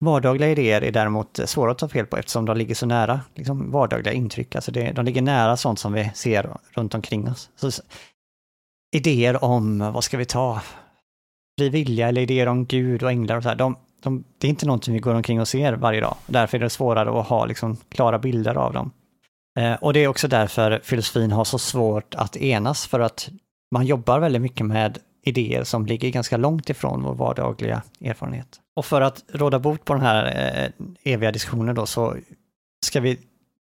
Vardagliga 0.00 0.50
idéer 0.50 0.84
är 0.84 0.92
däremot 0.92 1.40
svåra 1.44 1.70
att 1.70 1.78
ta 1.78 1.88
fel 1.88 2.06
på 2.06 2.16
eftersom 2.16 2.44
de 2.44 2.56
ligger 2.56 2.74
så 2.74 2.86
nära 2.86 3.20
liksom 3.34 3.70
vardagliga 3.70 4.12
intryck. 4.12 4.54
Alltså 4.54 4.72
det, 4.72 4.92
de 4.92 5.04
ligger 5.04 5.22
nära 5.22 5.56
sånt 5.56 5.78
som 5.78 5.92
vi 5.92 6.10
ser 6.14 6.56
runt 6.70 6.94
omkring 6.94 7.28
oss. 7.28 7.50
Så, 7.56 7.82
idéer 8.96 9.44
om, 9.44 9.78
vad 9.78 10.04
ska 10.04 10.16
vi 10.16 10.24
ta, 10.24 10.62
fri 11.58 11.68
vilja 11.68 12.08
eller 12.08 12.20
idéer 12.20 12.46
om 12.46 12.66
Gud 12.66 13.02
och 13.02 13.10
änglar 13.10 13.36
och 13.36 13.42
så 13.42 13.48
här, 13.48 13.56
de, 13.56 13.76
de, 14.02 14.24
det 14.38 14.46
är 14.46 14.48
inte 14.48 14.66
någonting 14.66 14.94
vi 14.94 15.00
går 15.00 15.14
omkring 15.14 15.40
och 15.40 15.48
ser 15.48 15.72
varje 15.72 16.00
dag. 16.00 16.16
Därför 16.26 16.58
är 16.58 16.62
det 16.62 16.70
svårare 16.70 17.20
att 17.20 17.26
ha 17.26 17.46
liksom, 17.46 17.76
klara 17.88 18.18
bilder 18.18 18.54
av 18.54 18.72
dem. 18.72 18.90
Eh, 19.58 19.74
och 19.74 19.92
det 19.92 20.00
är 20.04 20.08
också 20.08 20.28
därför 20.28 20.80
filosofin 20.84 21.32
har 21.32 21.44
så 21.44 21.58
svårt 21.58 22.14
att 22.14 22.36
enas, 22.36 22.86
för 22.86 23.00
att 23.00 23.28
man 23.74 23.86
jobbar 23.86 24.18
väldigt 24.18 24.42
mycket 24.42 24.66
med 24.66 24.98
idéer 25.24 25.64
som 25.64 25.86
ligger 25.86 26.10
ganska 26.10 26.36
långt 26.36 26.70
ifrån 26.70 27.02
vår 27.02 27.14
vardagliga 27.14 27.82
erfarenhet. 28.00 28.60
Och 28.78 28.86
för 28.86 29.00
att 29.00 29.24
råda 29.28 29.58
bot 29.58 29.84
på 29.84 29.92
den 29.94 30.02
här 30.02 30.24
eh, 30.24 31.12
eviga 31.12 31.32
diskussionen 31.32 31.74
då 31.74 31.86
så 31.86 32.16
ska 32.86 33.00
vi 33.00 33.18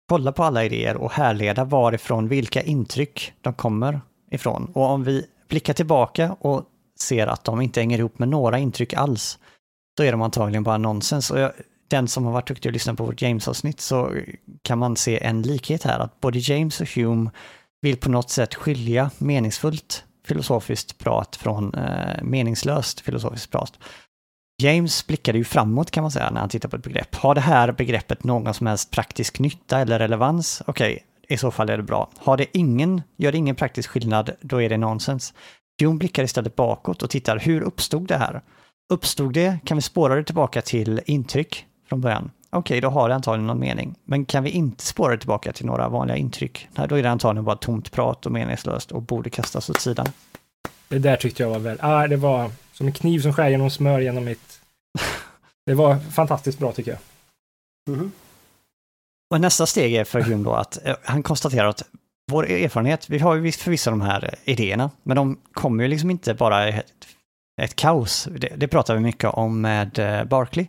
kolla 0.09 0.31
på 0.31 0.43
alla 0.43 0.65
idéer 0.65 0.95
och 0.95 1.11
härleda 1.11 1.63
varifrån 1.63 2.27
vilka 2.27 2.61
intryck 2.61 3.33
de 3.41 3.53
kommer 3.53 4.01
ifrån. 4.31 4.71
Och 4.73 4.85
om 4.85 5.03
vi 5.03 5.25
blickar 5.47 5.73
tillbaka 5.73 6.35
och 6.39 6.63
ser 6.99 7.27
att 7.27 7.43
de 7.43 7.61
inte 7.61 7.79
hänger 7.79 7.99
ihop 7.99 8.19
med 8.19 8.29
några 8.29 8.59
intryck 8.59 8.93
alls, 8.93 9.39
då 9.97 10.03
är 10.03 10.11
de 10.11 10.21
antagligen 10.21 10.63
bara 10.63 10.77
nonsens. 10.77 11.31
Och 11.31 11.39
jag, 11.39 11.51
den 11.87 12.07
som 12.07 12.25
har 12.25 12.31
varit 12.31 12.47
duktig 12.47 12.69
och 12.69 12.73
lyssnat 12.73 12.97
på 12.97 13.05
vårt 13.05 13.21
James-avsnitt 13.21 13.79
så 13.79 14.13
kan 14.61 14.79
man 14.79 14.95
se 14.95 15.23
en 15.23 15.41
likhet 15.41 15.83
här, 15.83 15.99
att 15.99 16.21
både 16.21 16.39
James 16.39 16.81
och 16.81 16.89
Hume 16.95 17.31
vill 17.81 17.97
på 17.97 18.09
något 18.09 18.29
sätt 18.29 18.55
skilja 18.55 19.11
meningsfullt 19.17 20.03
filosofiskt 20.27 20.97
prat 20.97 21.35
från 21.35 21.73
eh, 21.75 22.23
meningslöst 22.23 22.99
filosofiskt 22.99 23.51
prat. 23.51 23.79
James 24.61 25.07
blickade 25.07 25.37
ju 25.37 25.43
framåt 25.43 25.91
kan 25.91 26.01
man 26.01 26.11
säga 26.11 26.29
när 26.29 26.39
han 26.39 26.49
tittar 26.49 26.69
på 26.69 26.75
ett 26.75 26.83
begrepp. 26.83 27.15
Har 27.15 27.35
det 27.35 27.41
här 27.41 27.71
begreppet 27.71 28.23
någon 28.23 28.53
som 28.53 28.67
helst 28.67 28.91
praktisk 28.91 29.39
nytta 29.39 29.79
eller 29.79 29.99
relevans? 29.99 30.61
Okej, 30.67 30.93
okay, 30.93 31.35
i 31.35 31.37
så 31.37 31.51
fall 31.51 31.69
är 31.69 31.77
det 31.77 31.83
bra. 31.83 32.09
Har 32.17 32.37
det 32.37 32.57
ingen, 32.57 33.01
gör 33.17 33.31
det 33.31 33.37
ingen 33.37 33.55
praktisk 33.55 33.89
skillnad, 33.89 34.29
då 34.41 34.61
är 34.61 34.69
det 34.69 34.77
nonsens. 34.77 35.33
Hume 35.81 35.97
blickar 35.97 36.23
istället 36.23 36.55
bakåt 36.55 37.03
och 37.03 37.09
tittar, 37.09 37.39
hur 37.39 37.61
uppstod 37.61 38.07
det 38.07 38.17
här? 38.17 38.41
Uppstod 38.89 39.33
det, 39.33 39.59
kan 39.65 39.77
vi 39.77 39.81
spåra 39.81 40.15
det 40.15 40.23
tillbaka 40.23 40.61
till 40.61 41.01
intryck 41.05 41.65
från 41.89 42.01
början? 42.01 42.31
Okej, 42.49 42.59
okay, 42.59 42.81
då 42.81 42.89
har 42.89 43.09
det 43.09 43.15
antagligen 43.15 43.47
någon 43.47 43.59
mening. 43.59 43.95
Men 44.03 44.25
kan 44.25 44.43
vi 44.43 44.49
inte 44.49 44.85
spåra 44.85 45.11
det 45.11 45.17
tillbaka 45.17 45.53
till 45.53 45.65
några 45.65 45.89
vanliga 45.89 46.17
intryck? 46.17 46.67
Nej, 46.75 46.87
då 46.87 46.95
är 46.95 47.03
det 47.03 47.09
antagligen 47.09 47.45
bara 47.45 47.55
tomt 47.55 47.91
prat 47.91 48.25
och 48.25 48.31
meningslöst 48.31 48.91
och 48.91 49.01
borde 49.01 49.29
kastas 49.29 49.69
åt 49.69 49.81
sidan. 49.81 50.07
Det 50.91 50.99
där 50.99 51.17
tyckte 51.17 51.43
jag 51.43 51.49
var 51.49 51.59
väl, 51.59 51.77
ah, 51.81 52.07
det 52.07 52.17
var 52.17 52.51
som 52.73 52.87
en 52.87 52.93
kniv 52.93 53.19
som 53.19 53.33
skär 53.33 53.49
genom 53.49 53.69
smör 53.69 53.99
genom 53.99 54.25
mitt... 54.25 54.61
Det 55.65 55.73
var 55.73 55.99
fantastiskt 55.99 56.59
bra 56.59 56.71
tycker 56.71 56.91
jag. 56.91 56.99
Mm 57.89 58.05
-hmm. 58.05 58.11
Och 59.33 59.41
nästa 59.41 59.65
steg 59.65 59.95
är 59.95 60.03
för 60.03 60.21
Hume 60.27 60.43
då 60.43 60.53
att 60.53 60.85
eh, 60.85 60.95
han 61.03 61.23
konstaterar 61.23 61.67
att 61.67 61.83
vår 62.31 62.49
erfarenhet, 62.49 63.09
vi 63.09 63.19
har 63.19 63.35
ju 63.35 63.41
visst 63.41 63.61
förvisso 63.61 63.89
de 63.89 64.01
här 64.01 64.35
idéerna, 64.43 64.91
men 65.03 65.15
de 65.15 65.39
kommer 65.53 65.83
ju 65.83 65.89
liksom 65.89 66.11
inte 66.11 66.33
bara 66.33 66.67
ett, 66.67 66.85
ett 67.61 67.75
kaos. 67.75 68.27
Det, 68.31 68.53
det 68.55 68.67
pratar 68.67 68.95
vi 68.95 68.99
mycket 68.99 69.29
om 69.29 69.61
med 69.61 69.99
eh, 69.99 70.23
Barkley. 70.23 70.67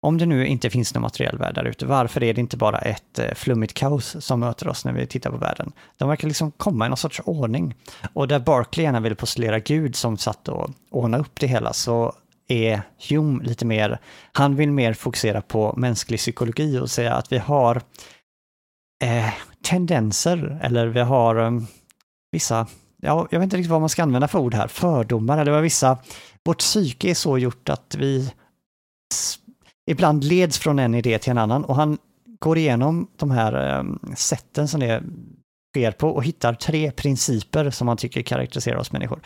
Om 0.00 0.18
det 0.18 0.26
nu 0.26 0.46
inte 0.46 0.70
finns 0.70 0.94
någon 0.94 1.02
materiell 1.02 1.38
värld 1.38 1.54
där 1.54 1.64
ute, 1.64 1.86
varför 1.86 2.22
är 2.22 2.34
det 2.34 2.40
inte 2.40 2.56
bara 2.56 2.78
ett 2.78 3.18
eh, 3.18 3.34
flummigt 3.34 3.74
kaos 3.74 4.16
som 4.24 4.40
möter 4.40 4.68
oss 4.68 4.84
när 4.84 4.92
vi 4.92 5.06
tittar 5.06 5.30
på 5.30 5.36
världen? 5.36 5.72
De 5.96 6.08
verkar 6.08 6.28
liksom 6.28 6.50
komma 6.50 6.86
i 6.86 6.88
någon 6.88 6.96
sorts 6.96 7.20
ordning. 7.24 7.74
Och 8.12 8.28
där 8.28 8.38
Barclay 8.38 8.84
gärna 8.84 9.00
vill 9.00 9.16
postulera 9.16 9.58
Gud 9.58 9.96
som 9.96 10.18
satt 10.18 10.48
och 10.48 10.70
ordnade 10.90 11.20
upp 11.20 11.40
det 11.40 11.46
hela 11.46 11.72
så 11.72 12.12
är 12.48 12.82
Hume 13.08 13.44
lite 13.44 13.66
mer, 13.66 13.98
han 14.32 14.56
vill 14.56 14.72
mer 14.72 14.92
fokusera 14.92 15.42
på 15.42 15.74
mänsklig 15.76 16.18
psykologi 16.18 16.78
och 16.78 16.90
säga 16.90 17.14
att 17.14 17.32
vi 17.32 17.38
har 17.38 17.82
eh, 19.04 19.32
tendenser 19.62 20.60
eller 20.62 20.86
vi 20.86 21.00
har 21.00 21.36
eh, 21.36 21.50
vissa, 22.32 22.66
ja, 22.96 23.28
jag 23.30 23.38
vet 23.38 23.44
inte 23.44 23.56
riktigt 23.56 23.70
vad 23.70 23.80
man 23.80 23.88
ska 23.88 24.02
använda 24.02 24.28
för 24.28 24.38
ord 24.38 24.54
här, 24.54 24.68
fördomar 24.68 25.38
eller 25.38 25.60
vissa, 25.60 25.98
vårt 26.44 26.58
psyke 26.58 27.10
är 27.10 27.14
så 27.14 27.38
gjort 27.38 27.68
att 27.68 27.94
vi 27.98 28.32
ibland 29.90 30.24
leds 30.24 30.58
från 30.58 30.78
en 30.78 30.94
idé 30.94 31.18
till 31.18 31.30
en 31.30 31.38
annan 31.38 31.64
och 31.64 31.76
han 31.76 31.98
går 32.38 32.58
igenom 32.58 33.08
de 33.16 33.30
här 33.30 33.78
um, 33.78 33.98
sätten 34.16 34.68
som 34.68 34.80
det 34.80 35.02
sker 35.74 35.90
på 35.90 36.08
och 36.08 36.24
hittar 36.24 36.54
tre 36.54 36.90
principer 36.90 37.70
som 37.70 37.88
han 37.88 37.96
tycker 37.96 38.22
karaktäriserar 38.22 38.76
oss 38.76 38.92
människor. 38.92 39.20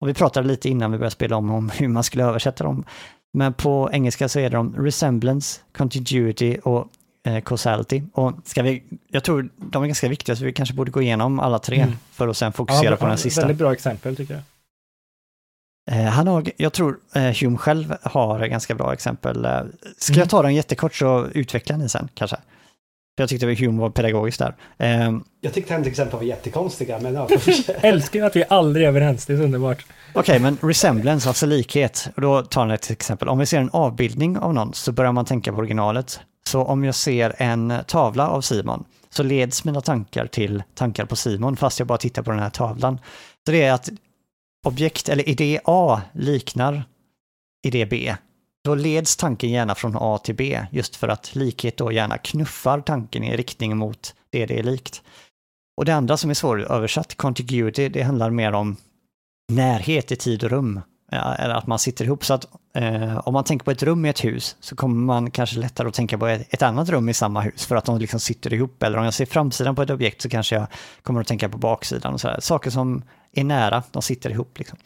Och 0.00 0.08
vi 0.08 0.14
pratade 0.14 0.48
lite 0.48 0.68
innan 0.68 0.92
vi 0.92 0.98
började 0.98 1.14
spela 1.14 1.36
om, 1.36 1.50
om 1.50 1.70
hur 1.70 1.88
man 1.88 2.04
skulle 2.04 2.24
översätta 2.24 2.64
dem. 2.64 2.84
Men 3.32 3.54
på 3.54 3.90
engelska 3.92 4.28
så 4.28 4.38
är 4.38 4.50
de 4.50 4.76
resemblance, 4.76 5.60
contiguity 5.76 6.58
och 6.64 6.86
eh, 7.26 7.40
causality. 7.40 8.02
Och 8.12 8.32
ska 8.44 8.62
vi, 8.62 8.82
jag 9.10 9.24
tror 9.24 9.50
de 9.56 9.82
är 9.82 9.86
ganska 9.86 10.08
viktiga 10.08 10.36
så 10.36 10.44
vi 10.44 10.52
kanske 10.52 10.74
borde 10.74 10.90
gå 10.90 11.02
igenom 11.02 11.40
alla 11.40 11.58
tre 11.58 11.80
mm. 11.80 11.94
för 12.12 12.28
att 12.28 12.36
sen 12.36 12.52
fokusera 12.52 12.90
ja, 12.90 12.96
på 12.96 13.06
den 13.06 13.18
sista. 13.18 13.40
Väldigt 13.40 13.58
bra 13.58 13.72
exempel 13.72 14.16
tycker 14.16 14.34
jag. 14.34 14.42
Eh, 15.90 16.04
han 16.04 16.26
har, 16.26 16.44
jag 16.56 16.72
tror 16.72 16.98
eh, 17.14 17.22
Hume 17.22 17.58
själv 17.58 17.94
har 18.02 18.46
ganska 18.46 18.74
bra 18.74 18.92
exempel. 18.92 19.44
Eh, 19.44 19.60
ska 19.98 20.12
mm. 20.12 20.20
jag 20.20 20.30
ta 20.30 20.42
dem 20.42 20.52
jättekort 20.52 20.94
så 20.94 21.26
utvecklar 21.34 21.76
ni 21.76 21.88
sen 21.88 22.08
kanske? 22.14 22.36
För 23.16 23.22
jag 23.22 23.28
tyckte 23.28 23.64
Hume 23.64 23.80
var 23.80 23.90
pedagogisk 23.90 24.38
där. 24.38 24.54
Um, 25.06 25.24
jag 25.40 25.54
tyckte 25.54 25.74
hans 25.74 25.86
exempel 25.86 26.18
var 26.18 26.26
jättekonstiga, 26.26 26.98
men 26.98 27.14
ja. 27.14 27.28
Älskar 27.80 28.24
att 28.24 28.36
vi 28.36 28.44
aldrig 28.48 28.84
är 28.84 28.88
överens, 28.88 29.26
det 29.26 29.32
är 29.32 29.36
så 29.36 29.42
underbart. 29.42 29.86
Okej, 30.12 30.20
okay, 30.20 30.38
men 30.38 30.58
resemblance, 30.68 31.28
alltså 31.28 31.46
likhet. 31.46 32.08
Och 32.16 32.22
då 32.22 32.42
tar 32.42 32.60
han 32.60 32.70
ett 32.70 32.90
exempel. 32.90 33.28
Om 33.28 33.38
vi 33.38 33.46
ser 33.46 33.58
en 33.58 33.70
avbildning 33.72 34.38
av 34.38 34.54
någon 34.54 34.74
så 34.74 34.92
börjar 34.92 35.12
man 35.12 35.24
tänka 35.24 35.52
på 35.52 35.58
originalet. 35.58 36.20
Så 36.46 36.62
om 36.62 36.84
jag 36.84 36.94
ser 36.94 37.34
en 37.38 37.74
tavla 37.86 38.28
av 38.28 38.40
Simon 38.40 38.84
så 39.10 39.22
leds 39.22 39.64
mina 39.64 39.80
tankar 39.80 40.26
till 40.26 40.62
tankar 40.74 41.04
på 41.04 41.16
Simon 41.16 41.56
fast 41.56 41.78
jag 41.78 41.88
bara 41.88 41.98
tittar 41.98 42.22
på 42.22 42.30
den 42.30 42.40
här 42.40 42.50
tavlan. 42.50 42.98
Så 43.46 43.52
det 43.52 43.62
är 43.62 43.72
att 43.72 43.88
objekt 44.68 45.08
eller 45.08 45.28
idé 45.28 45.60
A 45.64 46.00
liknar 46.12 46.82
idé 47.66 47.86
B 47.86 48.14
då 48.68 48.74
leds 48.74 49.16
tanken 49.16 49.50
gärna 49.50 49.74
från 49.74 49.96
A 49.96 50.18
till 50.18 50.34
B, 50.34 50.66
just 50.70 50.96
för 50.96 51.08
att 51.08 51.34
likhet 51.34 51.76
då 51.76 51.92
gärna 51.92 52.18
knuffar 52.18 52.80
tanken 52.80 53.24
i 53.24 53.36
riktning 53.36 53.76
mot 53.76 54.14
det 54.30 54.46
det 54.46 54.58
är 54.58 54.62
likt. 54.62 55.02
Och 55.76 55.84
det 55.84 55.94
andra 55.94 56.16
som 56.16 56.30
är 56.30 56.34
svåröversatt, 56.34 57.14
contiguity, 57.14 57.88
det 57.88 58.02
handlar 58.02 58.30
mer 58.30 58.52
om 58.52 58.76
närhet 59.52 60.12
i 60.12 60.16
tid 60.16 60.44
och 60.44 60.50
rum. 60.50 60.80
Eller 61.12 61.54
att 61.54 61.66
man 61.66 61.78
sitter 61.78 62.04
ihop. 62.04 62.24
Så 62.24 62.34
att 62.34 62.48
eh, 62.74 63.18
om 63.18 63.34
man 63.34 63.44
tänker 63.44 63.64
på 63.64 63.70
ett 63.70 63.82
rum 63.82 64.06
i 64.06 64.08
ett 64.08 64.24
hus 64.24 64.56
så 64.60 64.76
kommer 64.76 64.96
man 64.96 65.30
kanske 65.30 65.58
lättare 65.58 65.88
att 65.88 65.94
tänka 65.94 66.18
på 66.18 66.26
ett, 66.26 66.54
ett, 66.54 66.62
annat 66.62 66.88
rum 66.88 67.08
i 67.08 67.14
samma 67.14 67.40
hus 67.40 67.66
för 67.66 67.76
att 67.76 67.84
de 67.84 67.98
liksom 67.98 68.20
sitter 68.20 68.54
ihop. 68.54 68.82
Eller 68.82 68.98
om 68.98 69.04
jag 69.04 69.14
ser 69.14 69.26
framsidan 69.26 69.74
på 69.74 69.82
ett 69.82 69.90
objekt 69.90 70.22
så 70.22 70.28
kanske 70.28 70.54
jag 70.54 70.66
kommer 71.02 71.20
att 71.20 71.26
tänka 71.26 71.48
på 71.48 71.58
baksidan. 71.58 72.14
Och 72.14 72.20
så 72.20 72.28
här. 72.28 72.40
Saker 72.40 72.70
som 72.70 73.02
är 73.32 73.44
nära, 73.44 73.82
de 73.90 74.02
sitter 74.02 74.30
ihop. 74.30 74.58
Liksom. 74.58 74.78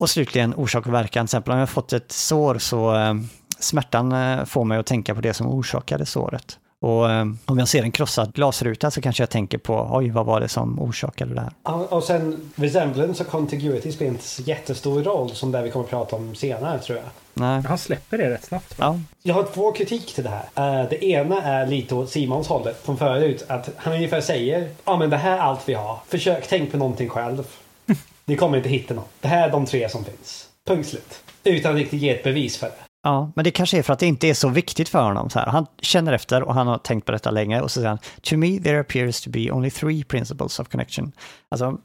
Och 0.00 0.10
slutligen 0.10 0.54
orsak 0.54 0.86
och 0.86 0.94
verkan. 0.94 1.26
Till 1.26 1.30
exempel 1.30 1.52
om 1.52 1.58
jag 1.58 1.68
fått 1.68 1.92
ett 1.92 2.12
sår 2.12 2.58
så 2.58 2.96
eh, 2.96 3.14
smärtan 3.58 4.12
eh, 4.12 4.44
får 4.44 4.64
mig 4.64 4.78
att 4.78 4.86
tänka 4.86 5.14
på 5.14 5.20
det 5.20 5.34
som 5.34 5.46
orsakade 5.46 6.06
såret. 6.06 6.58
Och 6.80 7.10
eh, 7.10 7.26
om 7.44 7.58
jag 7.58 7.68
ser 7.68 7.82
en 7.82 7.92
krossad 7.92 8.32
glasruta 8.32 8.90
så 8.90 9.00
kanske 9.00 9.22
jag 9.22 9.30
tänker 9.30 9.58
på 9.58 9.88
oj, 9.92 10.10
vad 10.10 10.26
var 10.26 10.40
det 10.40 10.48
som 10.48 10.80
orsakade 10.80 11.34
det 11.34 11.40
här? 11.40 11.52
Och, 11.62 11.92
och 11.92 12.04
sen 12.04 12.50
resemblance 12.54 13.22
och 13.24 13.30
contiguity 13.30 13.92
spelar 13.92 14.10
inte 14.10 14.24
så 14.24 14.42
jättestor 14.42 15.02
roll 15.02 15.30
som 15.30 15.52
det 15.52 15.62
vi 15.62 15.70
kommer 15.70 15.84
att 15.84 15.90
prata 15.90 16.16
om 16.16 16.34
senare 16.34 16.78
tror 16.78 16.98
jag. 16.98 17.06
Nej. 17.34 17.62
Han 17.68 17.78
släpper 17.78 18.18
det 18.18 18.30
rätt 18.30 18.44
snabbt. 18.44 18.74
Ja. 18.78 19.00
Jag 19.22 19.34
har 19.34 19.42
två 19.42 19.72
kritik 19.72 20.14
till 20.14 20.24
det 20.24 20.30
här. 20.30 20.82
Uh, 20.82 20.88
det 20.90 21.04
ena 21.04 21.42
är 21.42 21.66
lite 21.66 21.94
åt 21.94 22.10
Simons 22.10 22.48
hållet 22.48 22.80
från 22.84 22.98
förut. 22.98 23.44
Att 23.48 23.70
han 23.76 23.92
ungefär 23.92 24.20
säger 24.20 24.68
ja 24.84 24.96
men 24.96 25.10
det 25.10 25.16
här 25.16 25.36
är 25.36 25.40
allt 25.40 25.68
vi 25.68 25.74
har. 25.74 25.98
Försök 26.08 26.46
tänk 26.48 26.72
på 26.72 26.76
någonting 26.76 27.08
själv. 27.08 27.46
Ni 28.24 28.36
kommer 28.36 28.56
inte 28.56 28.68
hitta 28.68 28.94
något. 28.94 29.10
Det 29.20 29.28
här 29.28 29.48
är 29.48 29.52
de 29.52 29.66
tre 29.66 29.88
som 29.88 30.04
finns. 30.04 30.48
Punkt 30.66 30.88
slut. 30.88 31.22
Utan 31.44 31.72
att 31.72 31.78
riktigt 31.78 32.00
ge 32.00 32.10
ett 32.10 32.24
bevis 32.24 32.56
för 32.56 32.66
det. 32.66 32.89
Ja, 33.02 33.32
men 33.36 33.44
det 33.44 33.50
kanske 33.50 33.78
är 33.78 33.82
för 33.82 33.92
att 33.92 33.98
det 33.98 34.06
inte 34.06 34.28
är 34.28 34.34
så 34.34 34.48
viktigt 34.48 34.88
för 34.88 35.02
honom. 35.02 35.30
Så 35.30 35.38
här. 35.38 35.46
Han 35.46 35.66
känner 35.82 36.12
efter 36.12 36.42
och 36.42 36.54
han 36.54 36.66
har 36.66 36.78
tänkt 36.78 37.04
på 37.04 37.12
detta 37.12 37.30
länge 37.30 37.60
och 37.60 37.70
så 37.70 37.74
säger 37.74 37.88
han 37.88 37.98
To 38.22 38.36
me 38.36 38.60
there 38.60 38.80
appears 38.80 39.20
to 39.20 39.30
be 39.30 39.50
only 39.50 39.70
three 39.70 40.04
principles 40.04 40.58
of 40.58 40.68
connection. 40.68 41.12
Alltså, 41.48 41.78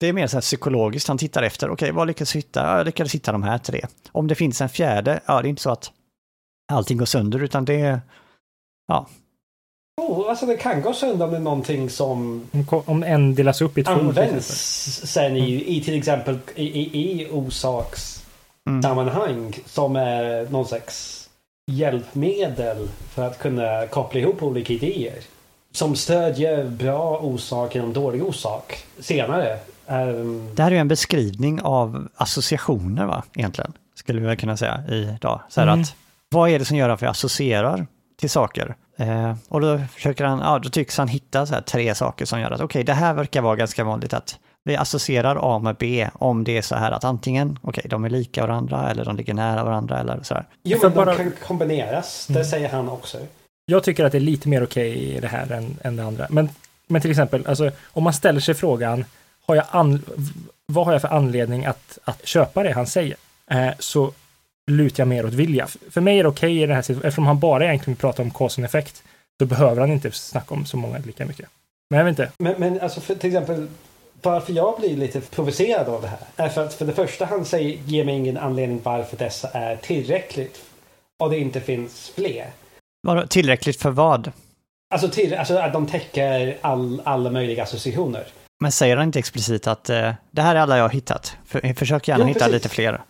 det 0.00 0.08
är 0.08 0.12
mer 0.12 0.26
så 0.26 0.36
här 0.36 0.42
psykologiskt, 0.42 1.08
han 1.08 1.18
tittar 1.18 1.42
efter, 1.42 1.66
okej, 1.66 1.86
okay, 1.86 1.92
vad 1.92 2.06
lyckas 2.06 2.34
jag 2.34 2.38
hitta? 2.38 2.60
Ja, 2.60 2.76
jag 2.76 2.86
lyckades 2.86 3.14
hitta 3.14 3.32
de 3.32 3.42
här 3.42 3.58
tre. 3.58 3.86
Om 4.12 4.26
det 4.26 4.34
finns 4.34 4.60
en 4.60 4.68
fjärde, 4.68 5.20
ja, 5.26 5.42
det 5.42 5.48
är 5.48 5.50
inte 5.50 5.62
så 5.62 5.70
att 5.70 5.92
allting 6.72 6.98
går 6.98 7.06
sönder, 7.06 7.42
utan 7.42 7.64
det 7.64 7.80
är, 7.80 8.00
ja, 8.88 9.06
Oh, 10.00 10.30
alltså 10.30 10.46
det 10.46 10.56
kan 10.56 10.82
gå 10.82 10.92
sönder 10.92 11.34
är 11.34 11.38
någonting 11.38 11.90
som... 11.90 12.42
Om 12.68 13.02
en 13.02 13.34
delas 13.34 13.60
upp 13.60 13.78
i 13.78 13.84
två. 13.84 13.90
Används 13.90 14.46
sen 15.04 15.36
i, 15.36 15.76
i 15.76 15.80
till 15.80 15.98
exempel 15.98 16.38
i, 16.54 16.64
i, 16.64 17.22
i 17.22 17.28
orsakssammanhang 17.30 18.15
mm. 18.66 19.52
som 19.66 19.96
är 19.96 20.50
någon 20.50 20.66
slags 20.66 21.28
hjälpmedel 21.70 22.88
för 23.14 23.26
att 23.26 23.38
kunna 23.38 23.86
koppla 23.86 24.20
ihop 24.20 24.42
olika 24.42 24.72
idéer. 24.72 25.18
Som 25.72 25.96
stödjer 25.96 26.64
bra 26.64 27.18
orsak 27.18 27.74
genom 27.74 27.92
dålig 27.92 28.24
orsak 28.24 28.84
senare. 28.98 29.58
Um... 29.86 30.54
Det 30.54 30.62
här 30.62 30.70
är 30.70 30.74
ju 30.74 30.80
en 30.80 30.88
beskrivning 30.88 31.62
av 31.62 32.08
associationer 32.14 33.06
va, 33.06 33.22
egentligen. 33.34 33.72
Skulle 33.94 34.20
vi 34.20 34.36
kunna 34.36 34.56
säga 34.56 34.84
idag. 34.88 35.40
Så 35.48 35.60
här 35.60 35.68
mm. 35.68 35.80
att, 35.80 35.94
vad 36.28 36.50
är 36.50 36.58
det 36.58 36.64
som 36.64 36.76
gör 36.76 36.88
att 36.88 37.02
vi 37.02 37.06
associerar 37.06 37.86
till 38.20 38.30
saker? 38.30 38.76
Eh, 38.96 39.34
och 39.48 39.60
då 39.60 39.78
försöker 39.94 40.24
han, 40.24 40.38
ja, 40.38 40.58
då 40.58 40.68
tycks 40.68 40.98
han 40.98 41.08
hitta 41.08 41.46
så 41.46 41.54
här 41.54 41.60
tre 41.60 41.94
saker 41.94 42.24
som 42.24 42.40
gör 42.40 42.50
att 42.50 42.60
okej, 42.60 42.64
okay, 42.64 42.82
det 42.82 42.92
här 42.92 43.14
verkar 43.14 43.42
vara 43.42 43.56
ganska 43.56 43.84
vanligt 43.84 44.12
att 44.12 44.38
vi 44.66 44.76
associerar 44.76 45.38
A 45.42 45.58
med 45.58 45.76
B 45.78 46.08
om 46.14 46.44
det 46.44 46.58
är 46.58 46.62
så 46.62 46.74
här 46.74 46.92
att 46.92 47.04
antingen, 47.04 47.58
okej, 47.62 47.68
okay, 47.68 47.88
de 47.88 48.04
är 48.04 48.10
lika 48.10 48.46
varandra 48.46 48.90
eller 48.90 49.04
de 49.04 49.16
ligger 49.16 49.34
nära 49.34 49.64
varandra 49.64 50.00
eller 50.00 50.22
så 50.22 50.34
här. 50.34 50.44
Jo, 50.62 50.78
men 50.82 50.92
de 50.94 51.16
kan 51.16 51.32
kombineras, 51.46 52.26
det 52.26 52.32
mm. 52.32 52.44
säger 52.44 52.68
han 52.68 52.88
också. 52.88 53.18
Jag 53.66 53.84
tycker 53.84 54.04
att 54.04 54.12
det 54.12 54.18
är 54.18 54.20
lite 54.20 54.48
mer 54.48 54.64
okej 54.64 54.90
okay 54.90 55.16
i 55.16 55.20
det 55.20 55.28
här 55.28 55.52
än, 55.52 55.78
än 55.82 55.96
det 55.96 56.04
andra. 56.04 56.26
Men, 56.30 56.48
men 56.86 57.02
till 57.02 57.10
exempel, 57.10 57.46
alltså, 57.46 57.70
om 57.86 58.04
man 58.04 58.12
ställer 58.12 58.40
sig 58.40 58.54
frågan, 58.54 59.04
har 59.46 59.54
jag 59.54 59.64
an, 59.70 60.02
vad 60.66 60.86
har 60.86 60.92
jag 60.92 61.02
för 61.02 61.08
anledning 61.08 61.66
att, 61.66 61.98
att 62.04 62.26
köpa 62.26 62.62
det 62.62 62.72
han 62.72 62.86
säger? 62.86 63.16
Eh, 63.50 63.70
så 63.78 64.12
lutar 64.70 65.00
jag 65.00 65.08
mer 65.08 65.26
åt 65.26 65.34
vilja. 65.34 65.66
För 65.90 66.00
mig 66.00 66.18
är 66.18 66.22
det 66.22 66.28
okej 66.28 66.52
okay 66.52 66.62
i 66.62 66.66
den 66.66 66.74
här 66.74 66.82
situationen, 66.82 67.08
eftersom 67.08 67.26
han 67.26 67.38
bara 67.38 67.64
egentligen 67.64 67.96
pratar 67.96 68.22
om 68.22 68.30
cause 68.30 68.60
and 68.60 68.64
effect, 68.64 69.02
så 69.38 69.46
behöver 69.46 69.80
han 69.80 69.92
inte 69.92 70.10
snacka 70.10 70.54
om 70.54 70.66
så 70.66 70.76
många 70.76 70.98
lika 70.98 71.26
mycket. 71.26 71.48
Men 71.90 71.98
jag 71.98 72.04
vet 72.04 72.12
inte. 72.12 72.30
Men, 72.38 72.54
men 72.58 72.80
alltså 72.80 73.00
för, 73.00 73.14
till 73.14 73.30
exempel, 73.30 73.68
varför 74.22 74.52
jag 74.52 74.80
blir 74.80 74.96
lite 74.96 75.20
provocerad 75.20 75.88
av 75.88 76.02
det 76.02 76.08
här 76.08 76.18
är 76.36 76.48
för 76.48 76.64
att 76.64 76.74
för 76.74 76.84
det 76.84 76.92
första 76.92 77.24
han 77.24 77.44
säger 77.44 77.78
ger 77.84 78.04
mig 78.04 78.14
ingen 78.14 78.36
anledning 78.36 78.80
varför 78.82 79.16
dessa 79.16 79.48
är 79.48 79.76
tillräckligt 79.76 80.64
och 81.18 81.30
det 81.30 81.38
inte 81.38 81.60
finns 81.60 82.12
fler. 82.14 82.50
Var 83.06 83.26
tillräckligt 83.26 83.82
för 83.82 83.90
vad? 83.90 84.32
Alltså, 84.94 85.08
till, 85.08 85.34
alltså 85.34 85.58
att 85.58 85.72
de 85.72 85.86
täcker 85.86 86.58
all, 86.60 87.02
alla 87.04 87.30
möjliga 87.30 87.62
associationer. 87.62 88.26
Men 88.60 88.72
säger 88.72 88.96
han 88.96 89.06
inte 89.06 89.18
explicit 89.18 89.66
att 89.66 89.90
eh, 89.90 90.12
det 90.30 90.42
här 90.42 90.54
är 90.54 90.60
alla 90.60 90.76
jag 90.76 90.84
har 90.84 90.90
hittat? 90.90 91.36
För, 91.46 91.74
försök 91.74 92.08
gärna 92.08 92.24
Jo, 92.24 92.28
hitta 92.28 92.38
precis. 92.38 92.52
lite 92.54 92.68
fler. 92.68 93.00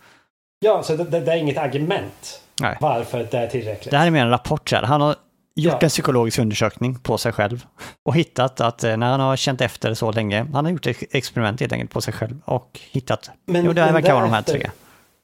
Ja, 0.59 0.83
så 0.83 0.97
det, 0.97 1.05
det, 1.05 1.21
det 1.21 1.33
är 1.33 1.37
inget 1.37 1.59
argument 1.59 2.41
Nej. 2.61 2.77
varför 2.81 3.29
det 3.31 3.39
är 3.39 3.47
tillräckligt. 3.47 3.91
Det 3.91 3.99
här 3.99 4.07
är 4.07 4.11
mer 4.11 4.23
en 4.23 4.31
rapport. 4.31 4.69
Så 4.69 4.77
här. 4.77 4.83
Han 4.83 5.01
har 5.01 5.17
gjort 5.57 5.73
Ja. 5.73 5.79
en 5.83 5.89
psykologisk 5.89 6.39
undersökning 6.39 6.99
på 6.99 7.19
sig 7.19 7.33
själv 7.33 7.67
och 8.03 8.15
hittat 8.17 8.61
att 8.61 8.85
eh, 8.85 8.97
när 8.97 9.11
han 9.11 9.21
har 9.21 9.37
känt 9.37 9.61
efter 9.61 9.95
så 9.95 10.13
länge, 10.13 10.47
han 10.53 10.65
har 10.65 10.73
gjort 10.73 10.87
ett 10.87 10.97
experiment 11.11 11.61
helt 11.61 11.73
enkelt 11.73 11.91
på 11.91 12.01
sig 12.01 12.15
själv 12.15 12.39
och 12.45 12.81
hittat, 12.91 13.31
Men- 13.47 13.65
jo 13.65 13.73
det 13.73 13.93
verkar 13.93 14.13
vara 14.15 14.25
de 14.25 14.33
här 14.33 14.43
därefter- 14.43 14.53
tre. 14.53 14.71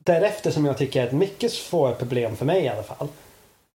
Därefter 0.04 0.50
som 0.50 0.64
jag 0.64 0.78
tycker 0.78 1.02
är 1.02 1.06
ett 1.06 1.12
mycket 1.12 1.52
svårt 1.52 1.98
problem 1.98 2.36
för 2.36 2.44
mig 2.44 2.62
i 2.64 2.68
alla 2.68 2.82
fall. 2.82 3.08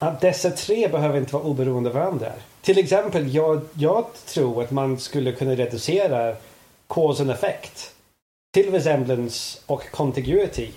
Att 0.05 0.21
dessa 0.21 0.51
tre 0.51 0.89
behöver 0.89 1.19
inte 1.19 1.35
vara 1.35 1.45
oberoende 1.45 1.89
av 1.91 1.95
varandra. 1.95 2.33
Till 2.63 2.79
exempel, 2.79 3.35
jag, 3.35 3.61
jag 3.73 4.05
tror 4.27 4.63
att 4.63 4.71
man 4.71 4.99
skulle 4.99 5.33
kunna 5.33 5.51
reducera 5.57 6.37
cause 6.89 7.23
and 7.23 7.31
effect 7.31 7.91
till 8.55 8.71
resemblance 8.73 9.59
och 9.67 9.91
contiguity. 9.91 10.71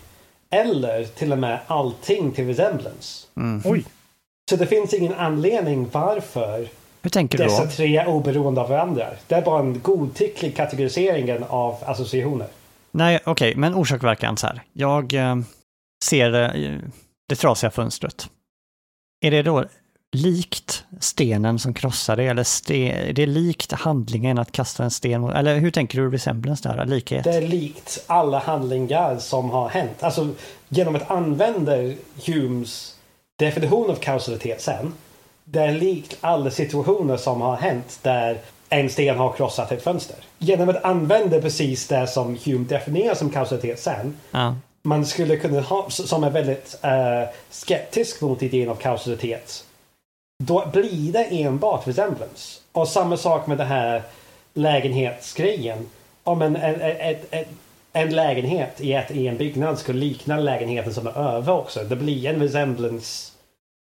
Eller 0.50 1.04
till 1.06 1.32
och 1.32 1.38
med 1.38 1.60
allting 1.68 2.32
till 2.32 2.48
resemblance. 2.48 3.28
Mm. 3.38 3.62
Oj, 3.66 3.86
Så 4.50 4.56
det 4.56 4.68
finns 4.68 4.94
ingen 4.94 5.14
anledning 5.14 5.90
varför 5.92 6.68
Hur 7.02 7.10
tänker 7.10 7.38
du 7.38 7.44
dessa 7.44 7.64
då? 7.64 7.72
tre 7.72 7.98
är 7.98 8.08
oberoende 8.08 8.62
av 8.62 8.70
varandra. 8.70 9.08
Det 9.28 9.36
är 9.36 9.42
bara 9.42 9.60
en 9.60 9.82
godtycklig 9.82 10.56
kategorisering 10.56 11.44
av 11.50 11.78
associationer. 11.86 12.48
Nej, 12.92 13.20
okej, 13.26 13.56
men 13.56 13.76
orsak 13.76 14.04
och 14.04 14.08
verkan 14.08 14.38
så 14.38 14.48
här. 14.48 14.62
Jag 14.74 15.14
eh, 15.14 15.36
ser 16.04 16.34
eh, 16.34 16.80
det 17.30 17.36
trasiga 17.36 17.72
fönstret. 17.72 18.30
Är 19.22 19.32
det 19.32 19.44
då 19.44 19.66
likt 20.12 20.84
stenen 21.00 21.60
som 21.60 21.74
krossar 21.74 22.16
det 22.16 22.24
eller 22.24 22.44
ste, 22.44 22.92
är 22.92 23.14
det 23.14 23.26
likt 23.26 23.72
handlingen 23.72 24.38
att 24.38 24.52
kasta 24.52 24.84
en 24.84 24.92
sten 24.92 25.22
mot, 25.22 25.34
eller 25.34 25.58
hur 25.58 25.72
tänker 25.72 26.02
du 26.02 26.12
resemblance 26.12 26.70
där, 26.70 26.86
likhet? 26.86 27.24
Det 27.24 27.36
är 27.36 27.42
likt 27.42 28.04
alla 28.08 28.40
handlingar 28.40 29.18
som 29.18 29.50
har 29.50 29.70
hänt. 29.70 30.04
Alltså 30.04 30.30
genom 30.70 30.96
att 30.96 31.12
använda 31.12 31.72
Humes 32.26 32.95
definition 33.36 33.90
av 33.90 33.96
kausalitet 33.96 34.62
sen. 34.62 34.94
Det 35.44 35.60
är 35.60 35.72
likt 35.72 36.18
alla 36.22 36.52
situationer 36.52 37.18
som 37.18 37.42
har 37.42 37.56
hänt 37.56 38.00
där 38.02 38.38
en 38.70 38.90
sten 38.90 39.18
har 39.18 39.34
krossat 39.34 39.72
ett 39.72 39.84
fönster. 39.84 40.18
Genom 40.38 40.70
att 40.70 40.84
använda 40.84 41.42
precis 41.42 41.88
det 41.88 42.08
som 42.08 42.38
Hume 42.46 42.66
definierar 42.66 43.16
som 43.16 43.30
kausalitet 43.30 43.80
sen. 43.80 44.18
Ja. 44.32 44.56
Man 44.82 45.06
skulle 45.06 45.38
kunna 45.38 45.62
ha, 45.62 45.90
som 45.90 46.24
är 46.24 46.30
väldigt 46.30 46.80
eh, 46.82 47.24
skeptisk 47.50 48.22
mot 48.22 48.44
idén 48.44 48.70
av 48.70 48.76
kausalitet. 48.76 49.66
Då 50.44 50.66
blir 50.74 51.14
det 51.14 51.24
enbart 51.24 51.88
resemblance. 51.88 52.60
Och 52.72 52.88
samma 52.88 53.18
sak 53.18 53.48
med 53.48 53.58
det 53.58 53.64
här 53.64 54.04
lägenhetsgrejen. 54.54 55.90
Om 56.24 56.42
en, 56.42 56.56
en, 56.56 56.82
en, 56.82 57.16
en, 57.30 57.46
en 57.96 58.16
lägenhet 58.16 58.82
i, 58.82 58.94
ett, 58.94 59.12
i 59.12 59.28
en 59.28 59.38
byggnad 59.38 59.80
skulle 59.80 60.00
likna 60.00 60.38
lägenheten 60.38 60.94
som 60.94 61.08
är 61.08 61.18
över 61.18 61.54
också. 61.54 61.84
Det 61.84 61.96
blir 61.96 62.26
en 62.26 62.42
resemblance, 62.42 63.32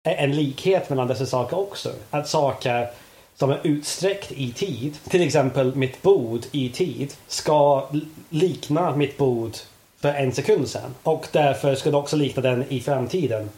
eh, 0.08 0.24
en 0.24 0.36
likhet 0.36 0.90
mellan 0.90 1.08
dessa 1.08 1.26
saker 1.26 1.60
också. 1.60 1.92
Att 2.10 2.28
saker 2.28 2.88
som 3.36 3.50
är 3.50 3.60
utsträckt 3.64 4.32
i 4.32 4.52
tid, 4.52 4.98
till 5.10 5.22
exempel 5.22 5.76
mitt 5.76 6.02
bord 6.02 6.42
i 6.52 6.70
tid, 6.70 7.14
ska 7.28 7.88
likna 8.30 8.96
mitt 8.96 9.18
bord 9.18 9.52
för 10.00 10.14
en 10.14 10.32
sekund 10.32 10.68
sedan. 10.68 10.96
Och 11.04 11.28
därför 11.32 11.76
ska 11.76 11.92
det 11.92 11.98
också 11.98 12.16
likna 12.16 12.42
den 12.42 12.66
i 12.70 12.80
framtiden. 12.80 13.50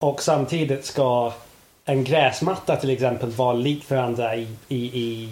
Och 0.00 0.22
samtidigt 0.22 0.84
ska 0.84 1.32
en 1.84 2.04
gräsmatta 2.04 2.76
till 2.76 2.90
exempel 2.90 3.30
vara 3.30 3.52
lik 3.52 3.90
varandra 3.90 4.36
i, 4.36 4.48
i, 4.68 4.76
i, 4.76 5.28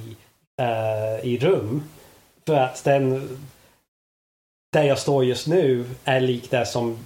uh, 0.60 1.26
i 1.26 1.38
rum. 1.38 1.82
För 2.46 2.54
att 2.54 2.84
den 2.84 3.28
där 4.72 4.82
jag 4.82 4.98
står 4.98 5.24
just 5.24 5.46
nu 5.46 5.84
är 6.04 6.20
lik 6.20 6.50
det 6.50 6.66
som, 6.66 6.98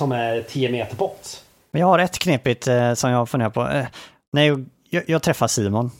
som 0.00 0.12
är 0.12 0.42
10 0.42 0.70
meter 0.70 0.96
bort. 0.96 1.26
Men 1.70 1.80
jag 1.80 1.88
har 1.88 1.98
ett 1.98 2.18
knepigt 2.18 2.66
eh, 2.66 2.94
som 2.94 3.10
jag 3.10 3.28
funderar 3.28 3.50
på. 3.50 3.68
Eh, 3.68 3.86
när 4.32 4.42
jag, 4.42 4.66
jag, 4.90 5.02
jag 5.06 5.22
träffar 5.22 5.46
Simon, 5.46 5.90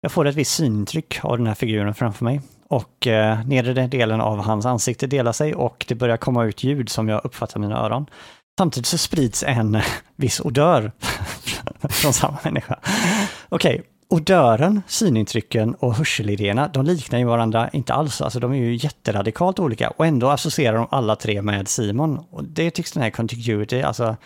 jag 0.00 0.12
får 0.12 0.26
ett 0.26 0.34
visst 0.34 0.54
synintryck 0.54 1.24
av 1.24 1.38
den 1.38 1.46
här 1.46 1.54
figuren 1.54 1.94
framför 1.94 2.24
mig. 2.24 2.40
Och 2.68 3.06
eh, 3.06 3.46
nedre 3.46 3.86
delen 3.86 4.20
av 4.20 4.38
hans 4.38 4.66
ansikte 4.66 5.06
delar 5.06 5.32
sig 5.32 5.54
och 5.54 5.84
det 5.88 5.94
börjar 5.94 6.16
komma 6.16 6.44
ut 6.44 6.64
ljud 6.64 6.88
som 6.88 7.08
jag 7.08 7.24
uppfattar 7.24 7.60
mina 7.60 7.78
öron. 7.78 8.06
Samtidigt 8.58 8.86
så 8.86 8.98
sprids 8.98 9.42
en 9.42 9.80
viss 10.16 10.40
odör 10.40 10.92
från 11.88 12.12
samma 12.12 12.38
människa. 12.44 12.78
Okej, 13.48 13.82
odören, 14.08 14.82
synintrycken 14.86 15.74
och 15.74 15.94
hörselidéerna, 15.94 16.68
de 16.68 16.84
liknar 16.84 17.18
ju 17.18 17.24
varandra 17.24 17.70
inte 17.72 17.94
alls. 17.94 18.20
Alltså 18.20 18.40
de 18.40 18.52
är 18.52 18.56
ju 18.56 18.76
jätteradikalt 18.76 19.58
olika 19.58 19.90
och 19.90 20.06
ändå 20.06 20.28
associerar 20.28 20.76
de 20.76 20.86
alla 20.90 21.16
tre 21.16 21.42
med 21.42 21.68
Simon. 21.68 22.24
Och 22.30 22.44
det 22.44 22.70
tycks 22.70 22.92
den 22.92 23.02
här 23.02 23.10
contiguity, 23.10 23.82
alltså 23.82 24.16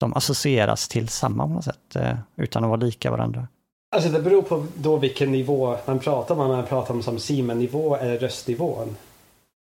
de 0.00 0.14
associeras 0.14 0.88
till 0.88 1.08
samma 1.08 1.46
på 1.46 1.52
något 1.52 1.64
sätt, 1.64 1.96
eh, 1.96 2.16
utan 2.36 2.64
att 2.64 2.70
vara 2.70 2.80
lika 2.80 3.10
varandra. 3.10 3.48
Alltså 3.96 4.10
det 4.10 4.20
beror 4.20 4.42
på 4.42 4.66
då 4.74 4.96
vilken 4.96 5.32
nivå 5.32 5.76
man 5.86 5.98
pratar 5.98 6.34
om. 6.34 6.40
Om 6.40 6.48
man 6.48 6.66
pratar 6.66 6.94
om 6.94 7.02
som 7.02 7.18
Simon-nivå 7.18 7.96
eller 7.96 8.18
röstnivån. 8.18 8.96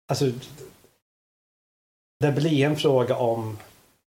Alltså 0.09 0.32
det 2.19 2.32
blir 2.32 2.65
en 2.65 2.76
fråga 2.76 3.15
om 3.15 3.57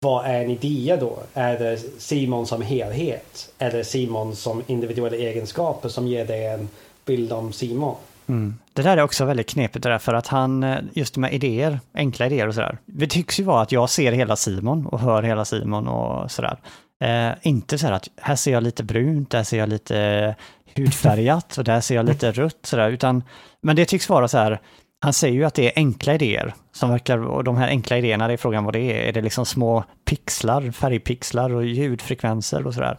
vad 0.01 0.27
är 0.27 0.45
en 0.45 0.51
idé 0.51 0.97
då? 1.01 1.19
Är 1.35 1.59
det 1.59 1.79
Simon 1.99 2.47
som 2.47 2.63
helhet? 2.63 3.53
Eller 3.59 3.83
Simon 3.83 4.37
som 4.37 4.63
individuella 4.67 5.17
egenskaper 5.17 5.89
som 5.89 6.07
ger 6.07 6.25
dig 6.25 6.47
en 6.47 6.69
bild 7.05 7.33
om 7.33 7.53
Simon? 7.53 7.97
Mm. 8.27 8.59
Det 8.73 8.83
där 8.83 8.97
är 8.97 9.03
också 9.03 9.25
väldigt 9.25 9.49
knepigt 9.49 9.83
det 9.83 9.89
där 9.89 9.99
för 9.99 10.15
att 10.15 10.27
han, 10.27 10.63
eh, 10.63 10.79
just 10.93 11.17
med 11.17 11.33
idéer, 11.33 11.81
enkla 11.95 12.27
idéer 12.27 12.49
och 12.49 12.55
sådär. 12.55 12.79
Det 12.87 13.07
tycks 13.07 13.41
ju 13.41 13.45
vara 13.45 13.63
att 13.63 13.73
jag 13.73 13.91
ser 13.91 14.13
hela 14.13 14.37
Simon 14.37 14.87
och 14.87 15.01
hör 15.01 15.23
hela 15.23 15.45
Simon 15.45 15.89
och 15.89 16.31
sådär. 16.31 16.59
Eh, 17.01 17.31
inte 17.43 17.79
så 17.79 17.87
här 17.87 17.93
att 17.93 18.09
här 18.17 18.37
ser 18.37 18.53
jag 18.53 18.63
lite 18.63 18.83
brunt, 18.83 19.31
där 19.31 19.43
ser 19.43 19.59
jag 19.59 19.69
lite 19.69 20.35
hudfärgat 20.75 21.59
och 21.59 21.65
där 21.65 21.81
ser 21.81 21.95
jag 21.95 22.07
lite 22.07 22.33
rött 22.33 22.59
sådär, 22.63 22.91
utan 22.91 23.23
men 23.61 23.77
det 23.77 23.85
tycks 23.85 24.09
vara 24.09 24.29
så 24.29 24.39
här, 24.39 24.61
han 25.01 25.13
säger 25.13 25.35
ju 25.35 25.45
att 25.45 25.55
det 25.55 25.67
är 25.67 25.73
enkla 25.77 26.15
idéer 26.15 26.55
som 26.73 26.91
verkar, 26.91 27.19
och 27.19 27.45
de 27.45 27.57
här 27.57 27.69
enkla 27.69 27.99
idéerna, 27.99 28.27
det 28.27 28.33
är 28.33 28.37
frågan 28.37 28.65
vad 28.65 28.75
det 28.75 28.81
är. 28.81 29.09
Är 29.09 29.13
det 29.13 29.21
liksom 29.21 29.47
små 29.47 29.85
pixlar, 30.05 30.71
färgpixlar 30.71 31.55
och 31.55 31.65
ljudfrekvenser 31.65 32.67
och 32.67 32.75
sådär? 32.75 32.99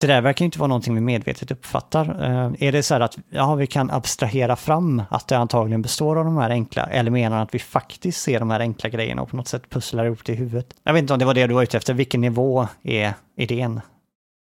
Det 0.00 0.06
där 0.06 0.20
verkar 0.20 0.44
inte 0.44 0.58
vara 0.58 0.68
någonting 0.68 0.94
vi 0.94 1.00
medvetet 1.00 1.50
uppfattar. 1.50 2.04
Eh, 2.24 2.68
är 2.68 2.72
det 2.72 2.82
så 2.82 2.94
här 2.94 3.00
att 3.00 3.18
ja, 3.30 3.54
vi 3.54 3.66
kan 3.66 3.90
abstrahera 3.90 4.56
fram 4.56 5.02
att 5.10 5.28
det 5.28 5.38
antagligen 5.38 5.82
består 5.82 6.18
av 6.18 6.24
de 6.24 6.36
här 6.36 6.50
enkla, 6.50 6.86
eller 6.86 7.10
menar 7.10 7.36
han 7.36 7.46
att 7.46 7.54
vi 7.54 7.58
faktiskt 7.58 8.22
ser 8.22 8.40
de 8.40 8.50
här 8.50 8.60
enkla 8.60 8.88
grejerna 8.88 9.22
och 9.22 9.30
på 9.30 9.36
något 9.36 9.48
sätt 9.48 9.70
pusslar 9.70 10.04
ihop 10.04 10.24
det 10.24 10.32
i 10.32 10.36
huvudet? 10.36 10.66
Jag 10.82 10.92
vet 10.92 11.00
inte 11.00 11.12
om 11.12 11.18
det 11.18 11.24
var 11.24 11.34
det 11.34 11.46
du 11.46 11.54
var 11.54 11.62
ute 11.62 11.76
efter, 11.76 11.94
vilken 11.94 12.20
nivå 12.20 12.68
är 12.82 13.14
idén? 13.36 13.80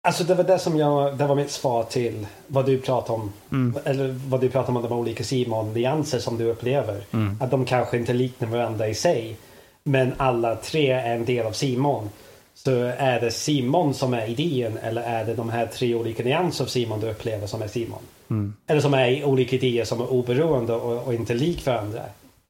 Alltså 0.06 0.24
det 0.24 0.36
var 0.36 0.44
det 0.44 0.60
som 0.60 0.78
jag, 0.78 1.18
det 1.18 1.28
var 1.28 1.36
mitt 1.36 1.52
svar 1.52 1.84
till 1.84 2.28
vad 2.48 2.66
du 2.66 2.78
pratar 2.78 3.14
om. 3.14 3.34
Mm. 3.52 3.78
Eller 3.86 4.08
vad 4.28 4.42
du 4.42 4.50
pratar 4.50 4.76
om 4.76 4.82
de 4.82 4.92
olika 4.92 5.24
Simon-nyanser 5.24 6.20
som 6.20 6.38
du 6.38 6.46
upplever. 6.46 7.02
Mm. 7.12 7.38
Att 7.42 7.52
de 7.52 7.66
kanske 7.66 7.98
inte 7.98 8.14
liknar 8.14 8.48
varandra 8.48 8.88
i 8.88 8.96
sig. 8.96 9.38
Men 9.84 10.14
alla 10.18 10.56
tre 10.56 10.92
är 10.92 11.16
en 11.16 11.26
del 11.26 11.46
av 11.46 11.52
Simon. 11.52 12.10
Så 12.54 12.72
är 12.98 13.20
det 13.20 13.32
Simon 13.32 13.94
som 13.94 14.14
är 14.14 14.28
idén 14.28 14.78
eller 14.78 15.02
är 15.02 15.26
det 15.26 15.34
de 15.34 15.50
här 15.50 15.66
tre 15.66 15.96
olika 15.96 16.24
nyanser 16.24 16.64
av 16.64 16.68
Simon 16.68 17.00
du 17.00 17.10
upplever 17.10 17.48
som 17.48 17.62
är 17.62 17.68
Simon? 17.68 18.02
Mm. 18.30 18.54
Eller 18.68 18.82
som 18.82 18.94
är 18.94 19.26
olika 19.26 19.56
idéer 19.56 19.86
som 19.86 20.02
är 20.02 20.14
oberoende 20.14 20.74
och, 20.74 21.08
och 21.08 21.14
inte 21.14 21.34
lik 21.34 21.66
varandra. 21.66 22.02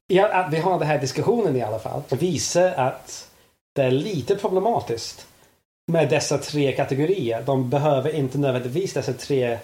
Ja, 0.06 0.28
att 0.28 0.52
vi 0.52 0.58
har 0.58 0.78
den 0.78 0.88
här 0.88 1.00
diskussionen 1.00 1.56
i 1.56 1.62
alla 1.62 1.78
fall. 1.78 2.02
visar 2.08 2.72
att 2.72 3.28
det 3.74 3.82
är 3.82 3.90
lite 3.90 4.36
problematiskt 4.36 5.26
med 5.92 6.08
dessa 6.08 6.38
tre 6.38 6.72
kategorier. 6.72 7.42
De 7.42 7.70
behöver 7.70 8.14
inte 8.14 8.38
nödvändigtvis 8.38 8.92
dessa 8.92 9.12
tre 9.12 9.58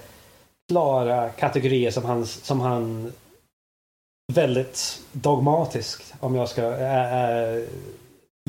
klara 0.68 1.28
kategorier 1.28 1.90
som 1.90 2.04
han, 2.04 2.26
som 2.26 2.60
han 2.60 3.12
väldigt 4.32 5.00
dogmatiskt, 5.12 6.14
om 6.20 6.34
jag 6.34 6.48
ska 6.48 6.62
äh, 6.76 7.20
äh, 7.20 7.64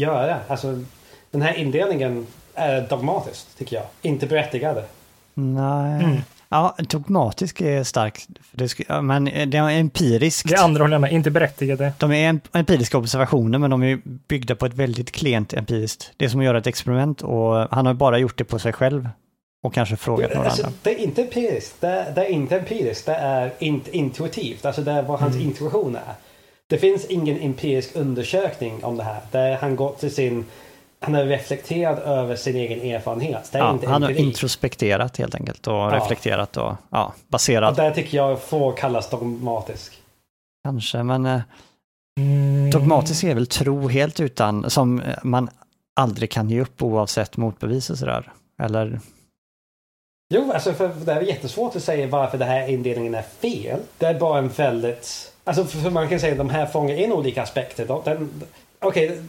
göra. 0.01 0.39
Alltså, 0.47 0.83
den 1.31 1.41
här 1.41 1.53
indelningen 1.53 2.27
är 2.53 2.81
dogmatisk, 2.81 3.57
tycker 3.57 3.75
jag. 3.75 3.85
Inte 4.01 4.27
berättigad. 4.27 4.83
Nej. 5.33 6.03
Mm. 6.03 6.21
Ja, 6.51 6.75
dogmatisk 6.89 7.61
är 7.61 7.83
starkt, 7.83 8.27
ja, 8.87 9.01
men 9.01 9.25
det 9.25 9.57
är 9.57 9.69
empiriskt. 9.69 10.49
det 10.49 10.55
andra 10.59 10.83
håller 10.83 10.93
jag 10.93 11.01
med, 11.01 11.11
inte 11.13 11.31
berättigade. 11.31 11.93
De 11.99 12.11
är 12.11 12.33
em- 12.33 12.39
empiriska 12.53 12.97
observationer, 12.97 13.57
men 13.59 13.69
de 13.69 13.83
är 13.83 13.99
byggda 14.27 14.55
på 14.55 14.65
ett 14.65 14.73
väldigt 14.73 15.11
klent 15.11 15.53
empiriskt. 15.53 16.11
Det 16.17 16.25
är 16.25 16.29
som 16.29 16.39
att 16.39 16.45
göra 16.45 16.57
ett 16.57 16.67
experiment 16.67 17.21
och 17.21 17.67
han 17.71 17.85
har 17.85 17.93
bara 17.93 18.17
gjort 18.17 18.37
det 18.37 18.43
på 18.43 18.59
sig 18.59 18.73
själv 18.73 19.09
och 19.63 19.73
kanske 19.73 19.95
frågat 19.95 20.33
några 20.35 20.47
Alltså, 20.49 20.63
andra. 20.65 20.77
det 20.83 20.89
är 21.01 21.03
inte 21.03 21.21
empiriskt. 21.21 21.81
Det 21.81 21.87
är, 21.87 22.11
det 22.15 22.25
är 22.25 22.29
inte 22.29 22.57
empiriskt. 22.59 23.05
Det 23.05 23.15
är 23.15 23.51
inte 23.59 23.97
intuitivt. 23.97 24.65
Alltså 24.65 24.81
det 24.81 24.91
är 24.91 25.01
vad 25.03 25.19
hans 25.19 25.35
intuition 25.35 25.95
är. 25.95 26.13
Det 26.69 26.77
finns 26.77 27.05
ingen 27.05 27.39
empirisk 27.41 27.89
undersökning 27.95 28.83
om 28.83 28.97
det 28.97 29.03
här. 29.03 29.19
Där 29.31 29.55
han 29.61 29.75
går 29.75 29.91
till 29.99 30.11
sin 30.13 30.45
han 31.03 31.13
har 31.13 31.23
reflekterat 31.23 31.99
över 31.99 32.35
sin 32.35 32.55
egen 32.55 32.81
erfarenhet. 32.81 33.49
Ja, 33.53 33.79
han 33.87 34.03
har 34.03 34.09
introspekterat 34.11 35.17
helt 35.17 35.35
enkelt 35.35 35.67
och 35.67 35.73
Ja. 35.73 35.91
reflekterat 35.95 36.57
och 36.57 36.73
ja, 36.89 37.05
Och 37.05 37.13
baserat 37.27 37.75
det 37.75 37.91
tycker 37.93 38.17
jag 38.17 38.41
får 38.41 38.73
kallas 38.73 39.09
dogmatisk. 39.09 40.01
kanske, 40.63 41.03
men 41.03 41.25
eh, 41.25 41.41
dogmatisk 42.71 43.23
är 43.23 43.33
väl 43.35 43.47
tro 43.47 43.87
helt 43.87 44.19
utan, 44.19 44.69
som 44.69 45.01
man 45.23 45.49
aldrig 45.95 46.31
kan 46.31 46.49
ge 46.49 46.61
upp 46.61 46.81
oavsett 46.83 47.37
motbevis 47.37 47.89
och 47.89 47.97
sådär. 47.97 48.31
Eller, 48.63 48.99
Jo, 50.33 50.51
alltså 50.53 50.73
för 50.73 50.87
det 51.05 51.11
är 51.11 51.21
jättesvårt 51.21 51.75
att 51.75 51.83
säga 51.83 52.07
varför 52.07 52.37
den 52.37 52.47
här 52.47 52.67
indelningen 52.67 53.15
är 53.15 53.21
fel. 53.21 53.79
Det 53.97 54.05
är 54.05 54.19
bara 54.19 54.39
en 54.39 54.47
väldigt... 54.49 55.33
Alltså 55.43 55.65
för 55.65 55.89
man 55.89 56.09
kan 56.09 56.19
säga 56.19 56.31
att 56.31 56.37
de 56.37 56.49
här 56.49 56.65
fångar 56.65 56.95
in 56.95 57.11
olika 57.11 57.43
aspekter. 57.43 57.87
Okej, 58.79 59.21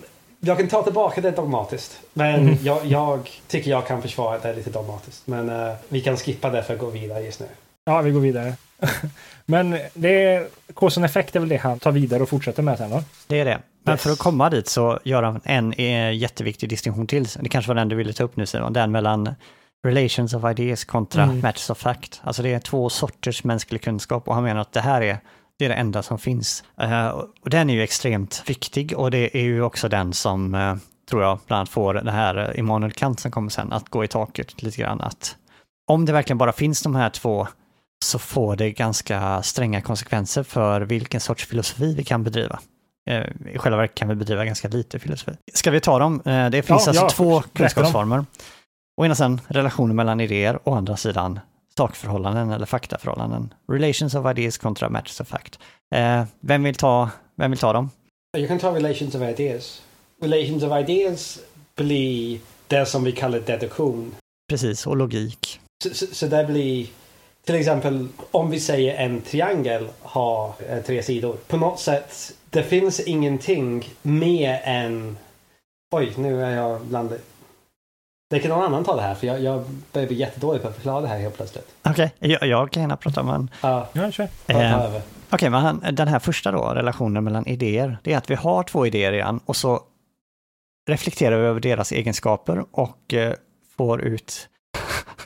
jag 0.44 0.58
kan 0.58 0.68
ta 0.68 0.82
tillbaka 0.82 1.20
det 1.20 1.30
dogmatiskt. 1.30 2.00
Men 2.12 2.34
Mm. 2.40 2.56
jag, 2.62 2.86
jag 2.86 3.30
tycker 3.48 3.70
jag 3.70 3.86
kan 3.86 4.02
försvara 4.02 4.38
det 4.38 4.52
lite 4.54 4.70
dogmatiskt. 4.70 5.26
Men 5.26 5.48
eh, 5.48 5.74
vi 5.88 6.00
kan 6.00 6.16
skippa 6.16 6.50
det 6.50 6.62
för 6.62 6.74
att 6.74 6.80
gå 6.80 6.86
vidare 6.90 7.20
just 7.24 7.40
nu. 7.40 7.46
Ja, 7.84 8.00
vi 8.00 8.10
går 8.10 8.20
vidare. 8.20 8.54
Men 9.46 9.78
det 9.94 10.24
är 10.24 10.46
cause 10.76 11.00
and 11.00 11.04
effect 11.04 11.36
är 11.36 11.40
väl 11.40 11.48
det 11.48 11.56
han 11.56 11.78
tar 11.78 11.92
vidare 11.92 12.22
och 12.22 12.28
fortsätter 12.28 12.62
med 12.62 12.78
sen 12.78 12.90
då? 12.90 13.02
det 13.26 13.40
är 13.40 13.44
det. 13.44 13.58
Men 13.84 13.92
Yes. 13.94 14.02
för 14.02 14.10
att 14.10 14.18
komma 14.18 14.50
dit 14.50 14.68
så 14.68 14.98
gör 15.04 15.22
han 15.22 15.40
en 15.44 15.72
eh, 15.72 16.12
jätteviktig 16.12 16.68
distinktion 16.68 17.06
till. 17.06 17.24
Det 17.40 17.48
kanske 17.48 17.68
var 17.68 17.74
den 17.74 17.88
du 17.88 17.96
ville 17.96 18.12
ta 18.12 18.24
upp 18.24 18.36
nu 18.36 18.46
Simon, 18.46 18.72
den 18.72 18.92
mellan 18.92 19.34
relations 19.86 20.34
of 20.34 20.44
ideas 20.50 20.84
kontra 20.84 21.22
Mm. 21.22 21.40
matters 21.40 21.70
of 21.70 21.78
fact. 21.78 22.20
Alltså 22.24 22.42
det 22.42 22.52
är 22.54 22.58
två 22.58 22.88
sorters 22.90 23.44
mänsklig 23.44 23.82
kunskap 23.82 24.28
och 24.28 24.34
han 24.34 24.44
menar 24.44 24.60
att 24.60 24.72
det 24.72 24.80
här 24.80 25.00
är 25.02 25.18
det 25.62 25.66
är 25.66 25.68
det 25.68 25.74
enda 25.74 26.02
som 26.02 26.18
finns. 26.18 26.64
Eh, 26.80 27.08
och 27.08 27.50
den 27.50 27.70
är 27.70 27.74
ju 27.74 27.82
extremt 27.82 28.42
viktig 28.46 28.98
och 28.98 29.10
det 29.10 29.36
är 29.36 29.42
ju 29.42 29.62
också 29.62 29.88
den 29.88 30.12
som, 30.12 30.54
eh, 30.54 30.76
tror 31.10 31.22
jag, 31.22 31.38
bland 31.46 31.58
annat 31.58 31.68
får 31.68 31.94
det 31.94 32.10
här 32.10 32.58
Immanuel 32.58 32.92
Kant 32.92 33.20
som 33.20 33.30
kommer 33.30 33.50
sen 33.50 33.72
att 33.72 33.88
gå 33.88 34.04
i 34.04 34.08
taket 34.08 34.62
lite 34.62 34.80
grann. 34.80 35.00
Att 35.00 35.36
om 35.86 36.04
det 36.04 36.12
verkligen 36.12 36.38
bara 36.38 36.52
finns 36.52 36.82
de 36.82 36.94
här 36.94 37.10
två 37.10 37.48
så 38.04 38.18
får 38.18 38.56
det 38.56 38.70
ganska 38.70 39.42
stränga 39.42 39.80
konsekvenser 39.80 40.42
för 40.42 40.80
vilken 40.80 41.20
sorts 41.20 41.46
filosofi 41.46 41.94
vi 41.94 42.04
kan 42.04 42.24
bedriva. 42.24 42.60
Eh, 43.10 43.22
I 43.54 43.58
själva 43.58 43.76
verket 43.78 43.96
kan 43.96 44.08
vi 44.08 44.14
bedriva 44.14 44.44
ganska 44.44 44.68
lite 44.68 44.98
filosofi. 44.98 45.32
Ska 45.54 45.70
vi 45.70 45.80
ta 45.80 45.98
dem? 45.98 46.22
Det 46.24 46.52
finns 46.52 46.68
Ja, 46.68 46.74
alltså 46.74 46.94
ja, 46.94 47.08
två 47.08 47.42
kunskapsformer. 47.52 48.24
Å 49.00 49.04
ena 49.04 49.14
sidan 49.14 49.40
relationer 49.48 49.94
mellan 49.94 50.20
idéer, 50.20 50.58
å 50.64 50.74
andra 50.74 50.96
sidan 50.96 51.40
sakförhållanden 51.76 52.50
eller 52.50 52.66
faktaförhållanden. 52.66 53.54
Relations 53.68 54.14
of 54.14 54.30
ideas 54.30 54.58
kontra 54.58 54.88
matters 54.88 55.20
of 55.20 55.28
fact. 55.28 55.58
Eh, 55.94 56.24
vem, 56.40 56.62
vill 56.62 56.74
ta, 56.74 57.10
vem 57.36 57.50
vill 57.50 57.60
ta 57.60 57.72
dem? 57.72 57.90
Jag 58.38 58.48
kan 58.48 58.58
ta 58.58 58.74
relations 58.76 59.14
of 59.14 59.22
ideas. 59.22 59.82
Relations 60.22 60.62
of 60.62 60.72
ideas 60.78 61.38
blir 61.74 62.40
det 62.68 62.86
som 62.86 63.04
vi 63.04 63.12
kallar 63.12 63.40
deduktion. 63.40 64.14
Precis, 64.50 64.86
och 64.86 64.96
logik. 64.96 65.60
Så, 65.84 65.94
så, 65.94 66.06
så 66.14 66.26
det 66.26 66.44
blir 66.44 66.86
till 67.44 67.54
exempel 67.54 68.08
om 68.30 68.50
vi 68.50 68.60
säger 68.60 68.94
en 68.94 69.20
triangel 69.20 69.88
har 70.00 70.52
eh, 70.68 70.82
tre 70.82 71.02
sidor. 71.02 71.36
På 71.46 71.56
något 71.56 71.80
sätt, 71.80 72.32
det 72.50 72.62
finns 72.62 73.00
ingenting 73.00 73.88
mer 74.02 74.60
än... 74.64 75.16
Oj, 75.94 76.12
nu 76.16 76.44
är 76.44 76.56
jag 76.56 76.80
bland... 76.80 77.12
Det 78.32 78.40
kan 78.40 78.50
någon 78.50 78.62
annan 78.62 78.84
ta 78.84 78.96
det 78.96 79.02
här 79.02 79.14
för 79.14 79.26
jag, 79.26 79.40
jag 79.40 79.64
börjar 79.92 80.08
bli 80.08 80.16
jättedålig 80.16 80.62
på 80.62 80.68
att 80.68 80.74
förklara 80.74 81.00
det 81.00 81.08
här 81.08 81.18
helt 81.18 81.36
plötsligt. 81.36 81.66
Okej, 81.82 82.14
jag, 82.18 82.46
jag 82.46 82.70
kan 82.70 82.82
gärna 82.82 82.96
prata 82.96 83.20
om 83.20 83.28
en. 83.28 83.50
Ja, 83.62 83.88
Ja, 83.92 84.10
kör. 84.10 84.28
Eh, 84.46 84.84
över. 84.84 85.02
Okej, 85.30 85.50
men 85.50 85.60
han, 85.62 85.84
den 85.92 86.08
här 86.08 86.18
första 86.18 86.52
då, 86.52 86.64
relationen 86.64 87.24
mellan 87.24 87.46
idéer, 87.46 87.98
det 88.02 88.12
är 88.12 88.18
att 88.18 88.30
vi 88.30 88.34
har 88.34 88.62
två 88.62 88.86
idéer 88.86 89.12
igen 89.12 89.40
och 89.44 89.56
så 89.56 89.80
reflekterar 90.88 91.38
vi 91.38 91.46
över 91.46 91.60
deras 91.60 91.92
egenskaper 91.92 92.64
och 92.70 93.14
eh, 93.14 93.34
får 93.76 94.02
ut... 94.02 94.48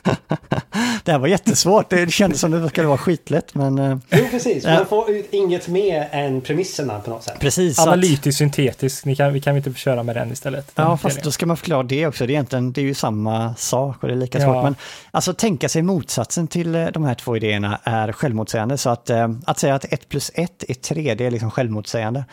det 1.03 1.11
här 1.11 1.19
var 1.19 1.27
jättesvårt, 1.27 1.89
det 1.89 2.11
kändes 2.11 2.39
som 2.39 2.51
det 2.51 2.69
skulle 2.69 2.87
vara 2.87 2.97
skitlätt, 2.97 3.55
men 3.55 3.79
eh, 3.79 3.97
Jo, 4.11 4.25
precis. 4.31 4.65
Man 4.65 4.85
får 4.85 5.09
ut 5.11 5.27
inget 5.33 5.67
mer 5.67 6.09
än 6.11 6.41
premisserna 6.41 6.99
på 6.99 7.09
något 7.09 7.23
sätt. 7.23 7.39
precis. 7.39 7.79
Analytisk 7.79 8.37
syntetisk, 8.37 9.05
ni 9.05 9.15
kan, 9.15 9.33
vi 9.33 9.41
kan 9.41 9.57
inte 9.57 9.73
köra 9.73 10.03
med 10.03 10.15
den 10.15 10.31
istället? 10.31 10.75
Den 10.75 10.85
Ja, 10.85 10.97
fast 10.97 11.13
serien. 11.15 11.23
då 11.25 11.31
ska 11.31 11.45
man 11.45 11.57
förklara 11.57 11.83
det 11.83 12.07
också. 12.07 12.25
Det 12.25 12.31
är 12.31 12.33
egentligen, 12.33 12.71
det 12.73 12.81
är 12.81 12.85
ju 12.85 12.93
samma 12.93 13.55
sak 13.55 14.01
och 14.03 14.07
det 14.07 14.13
är 14.13 14.17
lika 14.17 14.39
Ja. 14.39 14.45
svårt. 14.45 14.63
Men 14.63 14.75
alltså 15.11 15.33
tänka 15.33 15.69
sig 15.69 15.81
motsatsen 15.81 16.47
till 16.47 16.75
eh, 16.75 16.85
de 16.87 17.03
här 17.03 17.15
två 17.15 17.37
idéerna 17.37 17.79
är 17.83 18.11
självmotsägande. 18.11 18.77
Så 18.77 18.89
att, 18.89 19.09
eh, 19.09 19.29
att 19.45 19.59
säga 19.59 19.75
att 19.75 19.85
1 19.85 20.09
plus 20.09 20.31
1 20.35 20.63
är 20.67 20.73
3, 20.73 21.15
det 21.15 21.25
är 21.25 21.31
liksom 21.31 21.51
självmotsägande. 21.51 22.25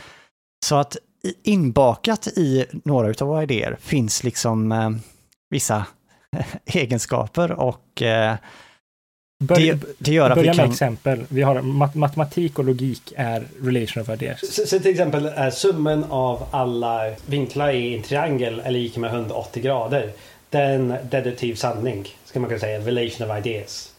Så 0.67 0.77
att 0.77 0.97
inbakat 1.45 2.27
i 2.27 2.65
några 2.85 3.09
av 3.21 3.27
våra 3.29 3.43
idéer 3.43 3.77
finns 3.81 4.25
liksom 4.25 4.73
eh, 4.73 4.91
vissa 5.51 5.87
egenskaper 6.67 7.53
och 7.53 8.03
eh, 8.03 8.37
Börja, 9.45 9.75
det, 9.75 9.87
det 9.99 10.13
gör 10.13 10.31
att 10.31 10.37
börja 10.37 10.53
vi 10.53 10.57
med 10.57 10.65
kan... 10.65 10.71
exempel. 10.71 11.25
Vi 11.29 11.43
har 11.43 11.63
mat 11.63 11.95
matematik 11.95 12.59
och 12.59 12.65
logik 12.65 13.13
är 13.17 13.45
relation 13.63 14.03
of 14.03 14.09
ideas. 14.09 14.55
Så, 14.55 14.67
så 14.67 14.79
till 14.79 14.91
exempel 14.91 15.27
är 15.27 15.51
summan 15.51 16.05
av 16.05 16.47
alla 16.51 17.01
vinklar 17.27 17.71
i 17.71 17.95
en 17.95 18.03
triangel 18.03 18.63
är 18.65 18.71
lika 18.71 19.01
med 19.01 19.11
180 19.11 19.63
grader. 19.63 20.13
Det 20.51 20.59
är 20.59 20.75
en 20.75 20.97
deduktiv 21.11 21.55
sanning, 21.55 22.09
ska 22.25 22.41
man 22.41 22.49
kunna 22.49 22.61
säga. 22.61 22.79
Relation 22.79 23.31
of 23.31 23.39
ideas. 23.39 23.91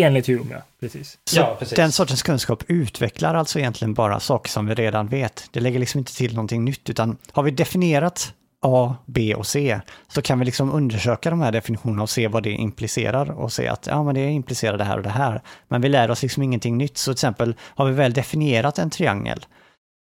Enligt 0.00 0.26
Hume, 0.26 0.46
ja. 0.50 0.62
Precis. 0.80 1.18
Så 1.24 1.40
ja, 1.40 1.56
precis. 1.58 1.76
Den 1.76 1.92
sortens 1.92 2.22
kunskap 2.22 2.64
utvecklar 2.66 3.34
alltså 3.34 3.58
egentligen 3.58 3.94
bara 3.94 4.20
saker 4.20 4.50
som 4.50 4.66
vi 4.66 4.74
redan 4.74 5.08
vet. 5.08 5.48
Det 5.50 5.60
lägger 5.60 5.78
liksom 5.78 5.98
inte 5.98 6.16
till 6.16 6.34
någonting 6.34 6.64
nytt, 6.64 6.90
utan 6.90 7.16
har 7.32 7.42
vi 7.42 7.50
definierat 7.50 8.34
A, 8.66 8.96
B 9.06 9.34
och 9.34 9.46
C 9.46 9.80
så 10.08 10.22
kan 10.22 10.38
vi 10.38 10.44
liksom 10.44 10.72
undersöka 10.72 11.30
de 11.30 11.40
här 11.40 11.52
definitionerna 11.52 12.02
och 12.02 12.10
se 12.10 12.28
vad 12.28 12.42
det 12.42 12.50
implicerar 12.50 13.30
och 13.30 13.52
se 13.52 13.68
att 13.68 13.86
ja, 13.86 14.02
men 14.02 14.14
det 14.14 14.30
implicerar 14.30 14.78
det 14.78 14.84
här 14.84 14.96
och 14.96 15.02
det 15.02 15.08
här. 15.08 15.42
Men 15.68 15.80
vi 15.80 15.88
lär 15.88 16.10
oss 16.10 16.22
liksom 16.22 16.42
ingenting 16.42 16.78
nytt. 16.78 16.98
Så 16.98 17.04
till 17.04 17.12
exempel 17.12 17.54
har 17.60 17.86
vi 17.86 17.92
väl 17.92 18.12
definierat 18.12 18.78
en 18.78 18.90
triangel 18.90 19.46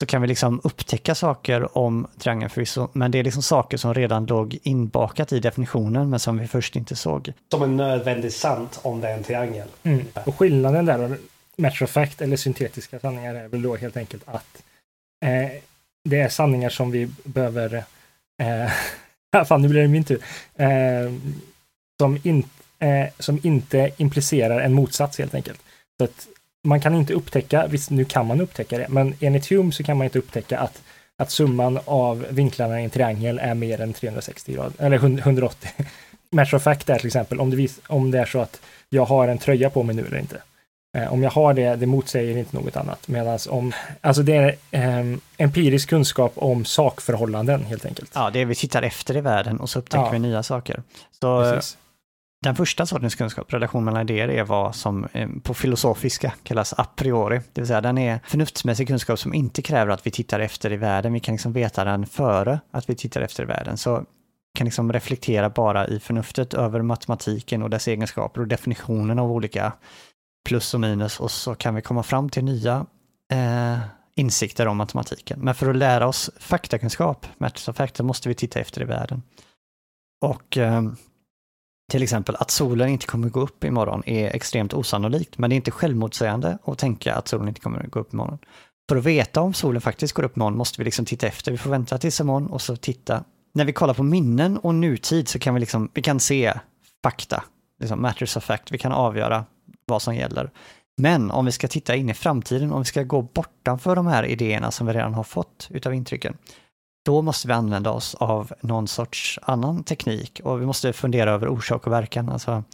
så 0.01 0.07
kan 0.07 0.23
vi 0.23 0.29
liksom 0.29 0.61
upptäcka 0.65 1.15
saker 1.15 1.79
om 1.79 2.07
triangeln 2.19 2.51
förvisso, 2.51 2.89
men 2.93 3.11
det 3.11 3.19
är 3.19 3.25
liksom 3.25 3.43
saker 3.43 3.77
som 3.77 3.95
redan 3.95 4.27
låg 4.27 4.59
inbakat 4.63 5.33
i 5.33 5.41
definitionen 5.41 6.11
men 6.11 6.19
som 6.19 6.39
vi 6.39 6.47
först 6.47 6.77
inte 6.77 6.97
såg. 6.97 7.33
Som 7.51 7.63
är 7.63 7.67
nödvändigt 7.67 8.35
sant 8.35 8.81
om 8.83 9.01
det 9.01 9.09
är 9.09 9.17
en 9.17 9.23
triangel. 9.23 9.69
Mm. 9.83 10.07
Och 10.27 10.39
skillnaden 10.39 10.87
där, 10.87 11.19
matter 11.57 11.83
of 11.85 11.91
fact 11.91 12.21
eller 12.21 12.37
syntetiska 12.37 12.99
sanningar 12.99 13.35
är 13.35 13.49
väl 13.49 13.63
då 13.63 13.77
helt 13.77 13.97
enkelt 13.97 14.23
att 14.27 14.63
eh, 15.25 15.51
det 16.05 16.21
är 16.21 16.29
sanningar 16.29 16.71
som 16.71 16.91
vi 16.91 17.11
behöver 17.25 17.85
eh, 18.43 19.45
fan 19.45 19.63
nu 19.63 19.69
blir 19.69 19.83
det 19.83 19.89
min 19.89 20.05
tur. 20.05 20.23
Eh, 20.57 21.13
som, 22.01 22.19
in, 22.23 22.45
eh, 22.79 23.07
som 23.19 23.41
inte 23.43 23.91
implicerar 23.97 24.61
en 24.61 24.73
motsats 24.73 25.19
helt 25.19 25.35
enkelt. 25.35 25.61
Så 25.99 26.05
att 26.05 26.29
man 26.65 26.81
kan 26.81 26.95
inte 26.95 27.13
upptäcka, 27.15 27.67
visst 27.67 27.91
nu 27.91 28.05
kan 28.05 28.27
man 28.27 28.41
upptäcka 28.41 28.79
det, 28.79 28.89
men 28.89 29.15
enligt 29.21 29.51
Hume 29.51 29.73
så 29.73 29.83
kan 29.83 29.97
man 29.97 30.05
inte 30.05 30.19
upptäcka 30.19 30.59
att, 30.59 30.83
att 31.19 31.31
summan 31.31 31.79
av 31.85 32.27
vinklarna 32.31 32.81
i 32.81 32.85
en 32.85 32.91
triangel 32.91 33.39
är 33.39 33.55
mer 33.55 33.81
än 33.81 33.93
360 33.93 34.53
grader, 34.53 34.73
eller 34.79 34.97
180. 34.97 35.71
Matter 36.31 36.57
of 36.57 36.63
fact 36.63 36.89
är 36.89 36.99
till 36.99 37.07
exempel 37.07 37.41
om 37.41 37.51
det, 37.51 37.57
vis, 37.57 37.81
om 37.87 38.11
det 38.11 38.19
är 38.19 38.27
så 38.27 38.41
att 38.41 38.61
jag 38.89 39.05
har 39.05 39.29
en 39.29 39.39
tröja 39.39 39.71
på 39.71 39.83
mig 39.83 39.97
nu 39.97 40.07
eller 40.07 40.19
inte. 40.19 40.43
Eh, 40.95 41.13
om 41.13 41.23
jag 41.23 41.31
har 41.31 41.55
det, 41.55 41.77
det 41.77 41.87
motsäger 41.87 42.37
inte 42.37 42.57
något 42.57 42.77
annat. 42.77 43.09
Medan 43.09 43.39
om, 43.49 43.73
alltså 44.01 44.23
det 44.23 44.37
är 44.37 44.57
eh, 44.71 45.17
empirisk 45.37 45.89
kunskap 45.89 46.33
om 46.37 46.65
sakförhållanden 46.65 47.65
helt 47.65 47.87
enkelt. 47.87 48.11
Ja, 48.15 48.31
det 48.31 48.41
är 48.41 48.45
vi 48.45 48.55
tittar 48.55 48.83
efter 48.83 49.17
i 49.17 49.21
världen 49.21 49.61
och 49.61 49.71
så 49.71 49.79
upptäcker 49.79 50.05
Ja. 50.05 50.11
vi 50.11 50.19
nya 50.19 50.43
saker. 50.43 50.83
Så 51.21 51.41
Precis. 51.43 51.79
Den 52.45 52.57
första 52.57 52.87
sortens 52.87 53.15
kunskap, 53.15 53.53
relation 53.53 53.85
mellan 53.85 54.03
idéer, 54.03 54.29
är 54.29 54.45
vad 54.45 54.75
som 54.75 55.09
eh, 55.13 55.29
på 55.43 55.55
filosofiska 55.55 56.33
kallas 56.43 56.73
a 56.73 56.87
priori. 56.97 57.41
Det 57.53 57.61
vill 57.61 57.69
säga 57.69 57.81
den 57.81 57.99
är 57.99 58.21
förnuftsmässig 58.27 58.89
kunskap 58.89 59.19
som 59.19 59.35
inte 59.35 59.63
kräver 59.63 59.93
att 59.93 60.07
vi 60.07 60.11
tittar 60.11 60.41
efter 60.41 60.73
i 60.73 60.77
världen. 60.77 61.13
Vi 61.13 61.21
kan 61.21 61.35
liksom 61.35 61.53
veta 61.53 61.85
den 61.85 62.07
före 62.07 62.61
att 62.71 62.91
vi 62.91 62.95
tittar 62.95 63.21
efter 63.21 63.43
i 63.43 63.47
världen. 63.47 63.77
Så 63.79 64.05
kan 64.59 64.65
liksom 64.65 64.93
reflektera 64.93 65.51
bara 65.51 65.87
i 65.87 66.01
förnuftet 66.01 66.55
över 66.55 66.83
matematiken 66.83 67.63
och 67.63 67.71
dess 67.71 67.89
egenskaper 67.89 68.41
och 68.41 68.47
definitionen 68.49 69.19
av 69.19 69.33
olika 69.33 69.73
plus 70.45 70.75
och 70.75 70.81
minus 70.81 71.21
och 71.21 71.31
så 71.31 71.55
kan 71.55 71.75
vi 71.75 71.83
komma 71.83 72.03
fram 72.03 72.29
till 72.29 72.45
nya 72.45 72.87
eh, 73.33 73.79
insikter 74.15 74.67
om 74.67 74.77
matematiken. 74.77 75.41
Men 75.41 75.55
för 75.55 75.71
att 75.71 75.77
lära 75.77 76.07
oss 76.07 76.31
faktakunskap, 76.39 77.27
matters 77.39 77.69
of 77.69 77.77
fact, 77.77 77.97
så 77.97 78.05
måste 78.05 78.29
vi 78.29 78.35
titta 78.35 78.61
efter 78.61 78.83
i 78.83 78.85
världen. 78.85 79.23
Och 80.25 80.59
eh, 80.59 80.83
till 81.91 82.03
exempel 82.03 82.37
att 82.37 82.51
solen 82.51 82.89
inte 82.89 83.07
kommer 83.07 83.29
gå 83.29 83.41
upp 83.41 83.65
imorgon 83.65 84.03
är 84.07 84.27
extremt 84.27 84.75
osannolikt, 84.75 85.39
men 85.39 85.51
det 85.51 85.55
är 85.55 85.57
inte 85.57 85.71
självmotsägande 85.71 86.59
att 86.65 86.79
tänka 86.79 87.15
att 87.15 87.29
solen 87.29 87.49
inte 87.49 87.61
kommer 87.61 87.87
gå 87.87 88.01
upp 88.01 88.13
imorgon. 88.13 88.39
För 88.89 88.97
att 88.97 89.05
veta 89.05 89.41
om 89.41 89.55
solen 89.55 89.81
faktiskt 89.81 90.15
går 90.15 90.23
upp 90.23 90.37
imorgon 90.37 90.57
måste 90.57 90.81
vi 90.81 90.85
liksom 90.85 91.05
titta 91.05 91.27
efter. 91.27 91.53
Vi 91.53 91.59
får 91.59 91.71
vänta 91.71 91.99
tills 91.99 92.21
imorgon 92.21 92.47
och 92.47 92.63
så 92.63 92.77
titta. 92.77 93.25
När 93.55 93.65
vi 93.65 93.73
kollar 93.73 93.95
på 93.95 94.03
minnen 94.03 94.59
och 94.59 94.75
nutid 94.75 95.29
så 95.29 95.39
kan 95.39 95.55
vi 95.55 95.61
liksom, 95.61 95.91
vi 95.95 96.03
kan 96.03 96.21
se 96.21 96.55
fakta, 97.03 97.45
liksom 97.81 98.03
matters 98.03 98.37
of 98.37 98.45
fact, 98.45 98.73
vi 98.73 98.79
kan 98.79 98.93
avgöra 98.93 99.45
vad 99.87 100.03
som 100.03 100.15
gäller. 100.15 100.51
Men 100.97 101.31
om 101.31 101.45
vi 101.45 101.53
ska 101.53 101.69
titta 101.69 101.97
in 101.97 102.11
i 102.11 102.15
framtiden, 102.15 102.73
om 102.73 102.81
vi 102.81 102.85
ska 102.85 103.03
gå 103.03 103.23
bortanför 103.23 103.97
de 103.97 104.07
här 104.07 104.25
idéerna 104.27 104.71
som 104.71 104.87
vi 104.87 104.93
redan 104.93 105.15
har 105.15 105.25
fått 105.25 105.69
utav 105.71 105.95
intrycken, 105.95 106.37
då 107.05 107.23
måste 107.23 107.49
vi 107.49 107.55
använda 107.55 107.91
oss 107.91 108.15
av 108.15 108.53
någon 108.61 108.89
sorts 108.89 109.39
annan 109.43 109.85
teknik 109.85 110.41
och 110.45 110.61
vi 110.61 110.67
måste 110.67 110.93
fundera 110.93 111.31
över 111.31 111.49
orsak 111.49 111.87
och 111.87 111.93
verkan. 111.93 112.29
Alltså, 112.29 112.65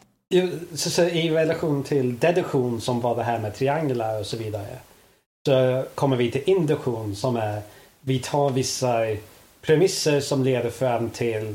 Så, 0.74 0.91
så 0.91 1.03
I 1.03 1.31
relation 1.31 1.82
till 1.82 2.19
deduktion 2.19 2.81
som 2.81 3.01
var 3.01 3.16
det 3.16 3.23
här 3.23 3.39
med 3.39 3.55
trianglar 3.55 4.20
och 4.20 4.27
så 4.27 4.37
vidare. 4.37 4.78
Så 5.47 5.85
kommer 5.95 6.16
vi 6.16 6.31
till 6.31 6.43
induktion 6.47 7.16
som 7.16 7.37
är 7.37 7.62
vi 8.01 8.19
tar 8.19 8.51
vissa 8.51 8.99
premisser 9.61 10.20
som 10.20 10.45
leder 10.45 10.70
fram 10.70 11.11
till 11.11 11.55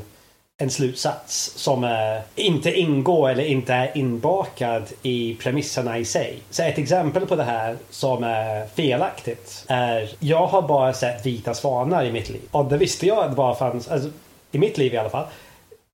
en 0.58 0.70
slutsats 0.70 1.52
som 1.56 1.84
är, 1.84 2.22
inte 2.34 2.72
ingår 2.72 3.30
eller 3.30 3.44
inte 3.44 3.74
är 3.74 3.98
inbakad 3.98 4.82
i 5.02 5.34
premisserna 5.34 5.98
i 5.98 6.04
sig. 6.04 6.38
Så 6.50 6.62
ett 6.62 6.78
exempel 6.78 7.26
på 7.26 7.36
det 7.36 7.44
här 7.44 7.76
som 7.90 8.24
är 8.24 8.66
felaktigt 8.66 9.64
är 9.68 10.10
jag 10.18 10.46
har 10.46 10.62
bara 10.62 10.92
sett 10.92 11.26
vita 11.26 11.54
svanar 11.54 12.04
i 12.04 12.12
mitt 12.12 12.28
liv. 12.28 12.42
Och 12.50 12.64
det 12.64 12.78
visste 12.78 13.06
jag 13.06 13.18
att 13.18 13.30
det 13.30 13.36
bara 13.36 13.54
fanns, 13.54 13.88
alltså, 13.88 14.10
i 14.50 14.58
mitt 14.58 14.78
liv 14.78 14.94
i 14.94 14.96
alla 14.96 15.10
fall. 15.10 15.26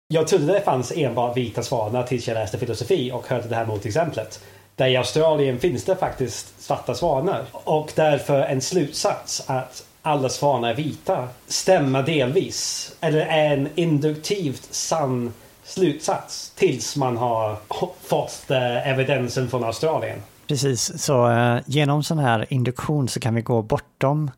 Jag 0.08 0.28
trodde 0.28 0.52
det 0.52 0.60
fanns 0.60 0.92
enbart 0.96 1.36
vita 1.36 1.62
svanar 1.62 2.02
tills 2.02 2.28
jag 2.28 2.34
läste 2.34 2.58
filosofi 2.58 3.12
och 3.12 3.28
hörde 3.28 3.48
det 3.48 3.54
här 3.54 3.66
motexemplet. 3.66 4.40
Där 4.76 4.88
i 4.88 4.96
Australien 4.96 5.60
finns 5.60 5.84
det 5.84 5.96
faktiskt 5.96 6.62
svarta 6.62 6.94
svanar. 6.94 7.44
Och 7.52 7.92
därför 7.94 8.40
en 8.40 8.60
slutsats 8.60 9.42
att 9.46 9.84
alla 10.02 10.28
svanar 10.28 10.70
är 10.70 10.74
vita 10.74 11.28
stämmer 11.46 12.02
delvis. 12.02 12.92
Eller 13.00 13.20
är 13.20 13.56
en 13.56 13.68
induktivt 13.74 14.68
sann 14.70 15.32
slutsats 15.64 16.50
tills 16.50 16.96
man 16.96 17.16
har 17.16 17.56
fått 18.00 18.50
eh, 18.50 18.88
evidensen 18.88 19.50
från 19.50 19.64
Australien. 19.64 20.18
Precis, 20.48 21.02
så 21.02 21.30
eh, 21.30 21.60
genom 21.66 22.02
sån 22.02 22.18
här 22.18 22.46
induktion 22.52 23.08
så 23.08 23.20
kan 23.20 23.34
vi 23.34 23.42
gå 23.42 23.62
bortom 23.62 24.30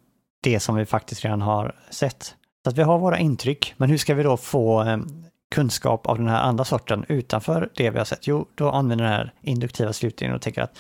det 0.43 0.61
som 0.61 0.75
vi 0.75 0.87
faktiskt 0.87 1.25
redan 1.25 1.43
har 1.43 1.75
sett. 1.91 2.35
Så 2.65 2.71
att 2.71 2.79
vi 2.79 2.83
har 2.83 2.99
våra 2.99 3.19
intryck, 3.19 3.75
men 3.77 3.91
hur 3.91 3.99
ska 3.99 4.15
vi 4.15 4.23
då 4.23 4.37
få 4.37 4.83
eh, 4.83 4.99
kunskap 5.55 6.07
av 6.07 6.19
den 6.19 6.29
här 6.29 6.43
andra 6.43 6.65
sorten 6.65 7.05
utanför 7.09 7.71
det 7.77 7.91
vi 7.91 7.99
har 7.99 8.05
sett? 8.05 8.27
Jo, 8.27 8.47
då 8.55 8.71
använder 8.71 9.05
den 9.05 9.15
här 9.15 9.33
induktiva 9.43 9.93
slutningen 9.93 10.35
och 10.35 10.43
tänker 10.43 10.63
att 10.63 10.79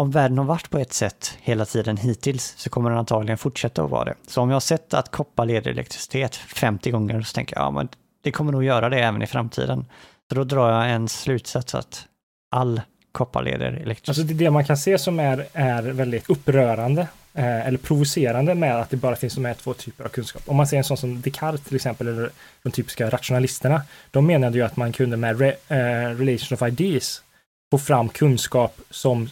om 0.00 0.10
världen 0.10 0.38
har 0.38 0.44
varit 0.44 0.70
på 0.70 0.78
ett 0.78 0.92
sätt 0.92 1.38
hela 1.40 1.64
tiden 1.64 1.96
hittills 1.96 2.54
så 2.56 2.70
kommer 2.70 2.90
den 2.90 2.98
antagligen 2.98 3.38
fortsätta 3.38 3.84
att 3.84 3.90
vara 3.90 4.04
det. 4.04 4.14
Så 4.26 4.40
om 4.42 4.48
jag 4.48 4.54
har 4.54 4.60
sett 4.60 4.94
att 4.94 5.10
koppar 5.10 5.46
leder 5.46 5.70
elektricitet 5.70 6.36
50 6.36 6.90
gånger 6.90 7.20
så 7.22 7.34
tänker 7.34 7.56
jag, 7.56 7.64
ja 7.64 7.70
men 7.70 7.88
det 8.22 8.30
kommer 8.30 8.52
nog 8.52 8.64
göra 8.64 8.88
det 8.88 8.98
även 8.98 9.22
i 9.22 9.26
framtiden. 9.26 9.86
Så 10.28 10.34
då 10.34 10.44
drar 10.44 10.72
jag 10.72 10.90
en 10.90 11.08
slutsats 11.08 11.74
att 11.74 12.04
all 12.50 12.80
koppar 13.12 13.42
leder 13.42 13.66
elektricitet. 13.66 14.08
Alltså 14.08 14.22
det, 14.22 14.34
det 14.34 14.50
man 14.50 14.64
kan 14.64 14.76
se 14.76 14.98
som 14.98 15.20
är, 15.20 15.46
är 15.52 15.82
väldigt 15.82 16.30
upprörande 16.30 17.00
eh, 17.34 17.66
eller 17.66 17.78
provocerande 17.78 18.54
med 18.54 18.80
att 18.80 18.90
det 18.90 18.96
bara 18.96 19.16
finns 19.16 19.34
de 19.34 19.44
här 19.44 19.54
två 19.54 19.74
typer 19.74 20.04
av 20.04 20.08
kunskap. 20.08 20.42
Om 20.46 20.56
man 20.56 20.66
ser 20.66 20.76
en 20.76 20.84
sån 20.84 20.96
som 20.96 21.20
Descartes 21.20 21.60
till 21.60 21.76
exempel, 21.76 22.08
eller 22.08 22.30
de 22.62 22.70
typiska 22.70 23.10
rationalisterna, 23.10 23.82
de 24.10 24.26
menade 24.26 24.58
ju 24.58 24.64
att 24.64 24.76
man 24.76 24.92
kunde 24.92 25.16
med 25.16 25.40
re, 25.40 25.48
eh, 25.68 26.16
relation 26.16 26.54
of 26.54 26.62
ideas 26.62 27.22
få 27.70 27.78
fram 27.78 28.08
kunskap 28.08 28.80
som 28.90 29.28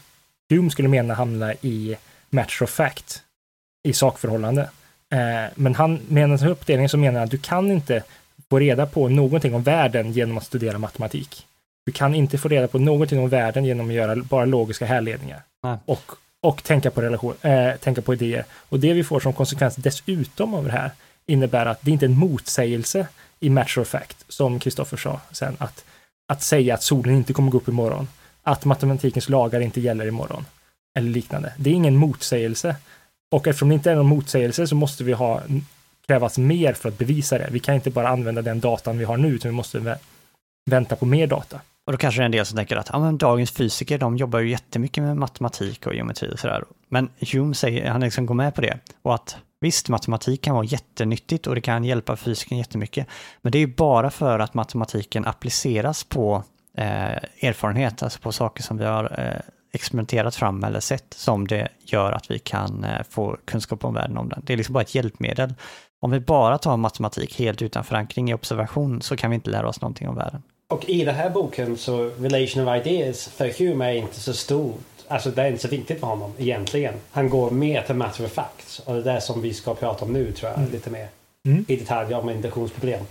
Hume 0.51 0.71
skulle 0.71 0.89
mena 0.89 1.15
hamna 1.15 1.55
i 1.55 1.97
matter 2.31 2.63
of 2.63 2.71
fact, 2.71 3.23
i 3.89 3.93
sakförhållande. 3.93 4.63
Eh, 5.13 5.53
men 5.55 5.75
han 5.75 6.01
menar 6.09 6.39
med 6.39 6.51
uppdelningen 6.51 6.89
så 6.89 6.99
menar 6.99 7.19
han 7.19 7.25
att 7.25 7.31
du 7.31 7.39
kan 7.39 7.71
inte 7.71 8.03
få 8.51 8.59
reda 8.59 8.87
på 8.87 9.09
någonting 9.09 9.55
om 9.55 9.63
världen 9.63 10.13
genom 10.13 10.39
att 10.39 10.45
studera 10.45 10.79
matematik. 10.79 11.47
Du 11.87 11.93
kan 11.93 12.15
inte 12.15 12.39
få 12.39 12.49
reda 12.49 12.69
på 12.69 12.79
någonting 12.79 13.19
om 13.19 13.29
världen 13.29 13.65
genom 13.65 13.89
att 13.89 13.95
göra 13.95 14.17
bara 14.17 14.45
logiska 14.45 14.87
härledningar. 14.87 15.43
Och, 15.85 16.13
och 16.41 16.65
tänka, 16.65 16.91
på 16.91 17.03
relation, 17.03 17.35
eh, 17.43 17.73
tänka 17.81 18.03
på 18.03 18.15
idéer. 18.15 18.45
Och 18.53 18.81
det 18.81 18.93
vi 18.93 19.05
får 19.05 19.21
som 19.21 19.33
konsekvens 19.33 19.77
dessutom 19.77 20.55
av 20.55 20.65
det 20.65 20.73
här 20.73 20.91
innebär 21.27 21.67
att 21.67 21.79
det 21.83 21.91
inte 21.91 22.05
är 22.05 22.09
en 22.09 22.19
motsägelse 22.19 23.07
i 23.41 23.51
matter 23.51 23.81
of 23.81 23.89
fact, 23.89 24.25
som 24.29 24.61
Kristoffer 24.61 24.97
sa 24.97 25.21
sen, 25.31 25.57
att, 25.59 25.85
att 26.29 26.43
säga 26.43 26.75
att 26.75 26.83
solen 26.83 27.15
inte 27.15 27.33
kommer 27.33 27.51
gå 27.51 27.59
upp 27.59 27.69
imorgon 27.69 28.09
att 28.49 28.65
matematikens 28.65 29.29
lagar 29.29 29.61
inte 29.61 29.81
gäller 29.81 30.07
imorgon. 30.07 30.45
Eller 30.99 31.11
liknande. 31.11 31.53
Det 31.57 31.71
är 31.71 31.75
ingen 31.75 31.97
motsägelse. 31.97 32.77
Och 33.31 33.47
eftersom 33.47 33.69
det 33.69 33.75
inte 33.75 33.91
är 33.91 33.97
någon 33.97 34.07
motsägelse 34.07 34.67
så 34.67 34.75
måste 34.75 35.05
vi 35.05 35.13
ha 35.13 35.43
krävas 36.07 36.39
mer 36.39 36.73
för 36.73 36.89
att 36.89 36.99
bevisa 36.99 37.39
det. 37.39 37.49
Vi 37.51 37.61
kan 37.61 37.75
inte 37.75 37.91
bara 37.91 38.09
använda 38.09 38.43
den 38.43 38.61
datan 38.61 38.99
vi 38.99 39.05
har 39.05 39.17
nu, 39.17 39.29
utan 39.29 39.51
vi 39.51 39.57
måste 39.57 39.79
vä 39.79 39.99
vänta 40.71 40.97
på 40.97 41.07
mer 41.07 41.27
data. 41.27 41.61
Och 41.87 41.93
då 41.93 41.99
kanske 41.99 42.21
det 42.21 42.23
är 42.23 42.25
en 42.25 42.33
del 42.33 42.47
som 42.47 42.57
tänker 42.57 42.77
att 42.77 42.91
ja, 42.93 42.99
men 42.99 43.19
dagens 43.19 43.51
fysiker, 43.51 43.99
de 43.99 44.17
jobbar 44.17 44.39
ju 44.39 44.51
jättemycket 44.51 45.05
med 45.05 45.17
matematik 45.17 45.87
och 45.87 45.95
geometri 45.95 46.31
och 46.35 46.39
sådär. 46.39 46.65
Men 46.89 47.09
Hume 47.33 47.55
säger, 47.55 47.91
han 47.91 48.01
liksom 48.01 48.27
går 48.27 48.35
med 48.35 48.55
på 48.55 48.61
det. 48.61 48.79
Och 49.03 49.15
att 49.15 49.37
visst, 49.61 49.89
matematik 49.89 50.43
kan 50.43 50.55
vara 50.55 50.65
jättenyttigt 50.65 51.47
och 51.47 51.55
det 51.55 51.61
kan 51.61 51.85
hjälpa 51.85 52.17
fysiken 52.17 52.59
jättemycket. 52.59 53.07
Men 53.43 53.53
det 53.53 53.59
är 53.59 53.61
ju 53.61 53.75
bara 53.75 54.11
för 54.11 54.39
att 54.39 54.55
matematiken 54.55 55.27
appliceras 55.27 56.05
på 56.05 56.45
eh, 56.79 57.49
erfarenhet, 57.49 58.03
alltså 58.03 58.21
på 58.21 58.33
saker 58.33 58.63
som 58.63 58.79
vi 58.79 58.85
har 58.85 59.05
eh, 59.19 59.41
experimenterat 59.73 60.35
fram 60.35 60.65
eller 60.65 60.81
sett 60.81 61.15
som 61.15 61.47
det 61.47 61.69
gör 61.81 62.13
att 62.13 62.31
vi 62.31 62.39
kan 62.39 62.85
eh, 62.85 63.03
få 63.11 63.37
kunskap 63.45 63.85
om 63.85 63.95
världen 63.95 64.19
om 64.19 64.29
den. 64.29 64.43
Det 64.45 64.53
är 64.53 64.57
liksom 64.57 64.73
bara 64.73 64.83
ett 64.83 64.95
hjälpmedel. 64.95 65.55
Om 66.01 66.11
vi 66.11 66.21
bara 66.21 66.59
tar 66.59 66.77
matematik 66.77 67.39
helt 67.39 67.63
utan 67.63 67.85
förankring 67.85 68.31
i 68.31 68.35
observation 68.35 69.03
så 69.03 69.17
kan 69.17 69.31
vi 69.31 69.35
inte 69.35 69.51
lära 69.51 69.69
oss 69.69 69.81
någonting 69.81 70.09
om 70.09 70.15
världen. 70.15 70.43
Och 70.71 70.89
i 70.89 71.05
den 71.05 71.15
här 71.15 71.31
boken 71.31 71.77
så 71.77 72.11
relation 72.19 72.69
of 72.69 72.87
ideas 72.87 73.29
för 73.29 73.59
Hume 73.59 73.85
är 73.85 73.95
inte 73.95 74.21
så 74.21 74.33
stort. 74.33 74.81
Alltså 75.09 75.31
det 75.31 75.43
är 75.43 75.49
inte 75.49 75.63
så 75.63 75.69
viktigt 75.69 76.01
för 76.01 76.07
honom 76.07 76.33
egentligen. 76.39 76.95
Han 77.11 77.29
går 77.29 77.51
mer 77.51 77.83
till 77.83 77.95
matter 77.95 78.25
of 78.25 78.33
fact. 78.33 78.81
Och 78.85 78.95
det 78.95 79.11
är 79.11 79.15
det 79.15 79.21
som 79.21 79.43
vi 79.43 79.55
ska 79.55 79.75
prata 79.75 80.05
om 80.05 80.13
nu 80.13 80.33
tror 80.33 80.51
jag, 80.51 80.59
mm. 80.59 80.71
lite 80.71 80.91
mer 80.91 81.09
mm. 81.47 81.65
i 81.69 81.77
detalj 81.77 82.15
om 82.15 82.31
induktionsproblem. 82.31 83.05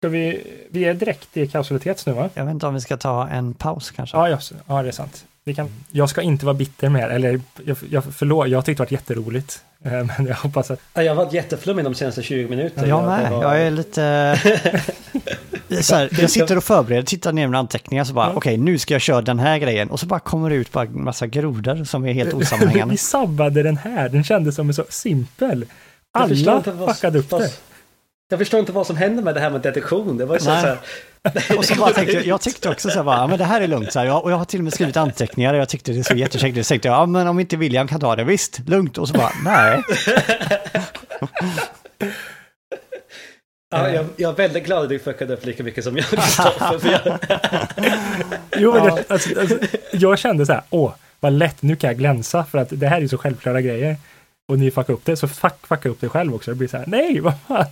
Ska 0.00 0.08
vi, 0.08 0.42
vi 0.70 0.84
är 0.84 0.94
direkt 0.94 1.36
i 1.36 1.46
kausalitet 1.46 2.06
nu 2.06 2.12
va? 2.12 2.30
Jag 2.34 2.44
vet 2.44 2.52
inte 2.52 2.66
om 2.66 2.74
vi 2.74 2.80
ska 2.80 2.96
ta 2.96 3.28
en 3.28 3.54
paus 3.54 3.90
kanske? 3.90 4.16
Ja, 4.16 4.28
ja, 4.28 4.38
ja 4.66 4.82
det 4.82 4.88
är 4.88 4.92
sant. 4.92 5.24
Vi 5.44 5.54
kan, 5.54 5.68
jag 5.92 6.10
ska 6.10 6.22
inte 6.22 6.46
vara 6.46 6.54
bitter 6.54 6.88
mer, 6.88 7.08
eller 7.08 7.40
jag, 7.64 7.76
jag, 7.90 8.04
förlåt, 8.04 8.48
jag 8.48 8.64
tyckte 8.64 8.82
det 8.82 8.90
var 8.90 8.92
jätteroligt. 8.92 9.62
Eh, 9.84 9.92
men 9.92 10.26
jag 10.26 10.34
hoppas 10.34 10.70
att... 10.70 10.80
Jag 10.94 11.14
har 11.14 11.14
varit 11.14 11.32
jätteflummig 11.32 11.84
de 11.84 11.94
senaste 11.94 12.22
20 12.22 12.48
minuterna. 12.48 12.86
Jag 12.86 13.06
med, 13.06 13.30
var... 13.30 13.42
jag 13.42 13.62
är 13.62 13.70
lite... 13.70 14.40
så 15.82 15.94
här, 15.94 16.20
jag 16.20 16.30
sitter 16.30 16.56
och 16.56 16.64
förbereder, 16.64 17.02
tittar 17.02 17.32
ner 17.32 17.46
mina 17.46 17.58
anteckningar 17.58 18.04
så 18.04 18.12
bara, 18.12 18.24
mm. 18.24 18.36
okej, 18.36 18.54
okay, 18.54 18.64
nu 18.64 18.78
ska 18.78 18.94
jag 18.94 19.00
köra 19.00 19.22
den 19.22 19.38
här 19.38 19.58
grejen. 19.58 19.90
Och 19.90 20.00
så 20.00 20.06
bara 20.06 20.20
kommer 20.20 20.50
det 20.50 20.56
ut 20.56 20.72
bara 20.72 20.84
en 20.84 21.04
massa 21.04 21.26
grodor 21.26 21.84
som 21.84 22.06
är 22.06 22.12
helt 22.12 22.34
osammanhängande. 22.34 22.92
Vi 22.94 22.98
sabbade 22.98 23.62
den 23.62 23.76
här, 23.76 24.08
den 24.08 24.24
kändes 24.24 24.54
som 24.54 24.68
en 24.68 24.74
så 24.74 24.84
simpel. 24.88 25.64
Alla 26.12 26.62
fuckade 26.62 27.18
upp 27.18 27.30
det. 27.30 27.52
Jag 28.28 28.38
förstår 28.38 28.60
inte 28.60 28.72
vad 28.72 28.86
som 28.86 28.96
hände 28.96 29.22
med 29.22 29.34
det 29.34 29.40
här 29.40 29.50
med 29.50 29.60
detektion. 29.60 30.16
Det 30.16 30.24
var 30.24 30.38
så, 30.38 30.50
här... 30.50 30.78
Och 31.56 31.64
så 31.64 31.74
bara 31.74 31.92
tänkte 31.92 32.28
jag, 32.28 32.40
tyckte 32.40 32.68
också 32.68 32.90
så 32.90 32.96
här, 32.96 33.04
bara, 33.04 33.26
men 33.26 33.38
det 33.38 33.44
här 33.44 33.60
är 33.60 33.68
lugnt. 33.68 33.92
Så 33.92 33.98
här, 33.98 34.24
och 34.24 34.30
jag 34.30 34.36
har 34.36 34.44
till 34.44 34.60
och 34.60 34.64
med 34.64 34.72
skrivit 34.72 34.96
anteckningar 34.96 35.54
och 35.54 35.60
jag 35.60 35.68
tyckte 35.68 35.92
det 35.92 36.04
såg 36.04 36.18
jättekäckt 36.18 36.58
ut. 36.58 36.66
Så 36.66 36.68
tänkte 36.68 36.88
jag, 36.88 36.94
ja 36.96 37.06
men 37.06 37.26
om 37.28 37.40
inte 37.40 37.56
William 37.56 37.88
kan 37.88 38.00
ta 38.00 38.16
det, 38.16 38.24
visst, 38.24 38.68
lugnt. 38.68 38.98
Och 38.98 39.08
så 39.08 39.14
bara, 39.14 39.32
nej. 39.44 39.82
Ja, 43.70 43.90
jag, 43.90 44.06
jag 44.16 44.30
är 44.30 44.36
väldigt 44.36 44.64
glad 44.64 44.82
att 44.82 44.88
du 44.88 44.98
fuckade 44.98 45.34
upp 45.34 45.46
lika 45.46 45.62
mycket 45.62 45.84
som 45.84 45.96
jag. 45.96 46.06
jag... 46.82 47.18
jo, 48.56 48.72
men 48.74 48.84
jag, 48.84 48.98
alltså, 49.08 49.40
alltså, 49.40 49.58
jag 49.92 50.18
kände 50.18 50.46
så 50.46 50.52
här, 50.52 50.62
åh, 50.70 50.92
vad 51.20 51.32
lätt, 51.32 51.62
nu 51.62 51.76
kan 51.76 51.88
jag 51.88 51.98
glänsa 51.98 52.44
för 52.44 52.58
att 52.58 52.68
det 52.70 52.86
här 52.86 53.02
är 53.02 53.08
så 53.08 53.18
självklara 53.18 53.60
grejer. 53.60 53.96
Och 54.48 54.58
ni 54.58 54.70
fuckar 54.70 54.94
upp 54.94 55.04
det, 55.04 55.16
så 55.16 55.28
fuck, 55.28 55.66
fucka 55.66 55.88
upp 55.88 56.00
det 56.00 56.08
själv 56.08 56.34
också. 56.34 56.50
Det 56.50 56.54
blir 56.54 56.68
så 56.68 56.76
här, 56.76 56.84
nej, 56.86 57.20
vad 57.20 57.34
fan. 57.48 57.66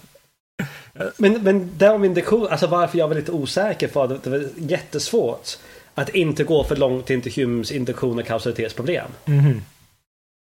Men, 1.16 1.42
men 1.42 1.90
om 1.92 2.04
induktion, 2.04 2.48
alltså 2.50 2.66
varför 2.66 2.98
jag 2.98 3.08
var 3.08 3.14
lite 3.14 3.32
osäker 3.32 3.88
för 3.88 4.04
att 4.04 4.22
det 4.22 4.30
var 4.30 4.44
jättesvårt 4.56 5.48
att 5.94 6.08
inte 6.08 6.44
gå 6.44 6.64
för 6.64 6.76
långt 6.76 7.10
in 7.10 7.22
till 7.22 7.44
Humes 7.44 7.72
induktion 7.72 8.18
och 8.18 8.26
kausalitetsproblem. 8.26 9.10
Mm. 9.24 9.62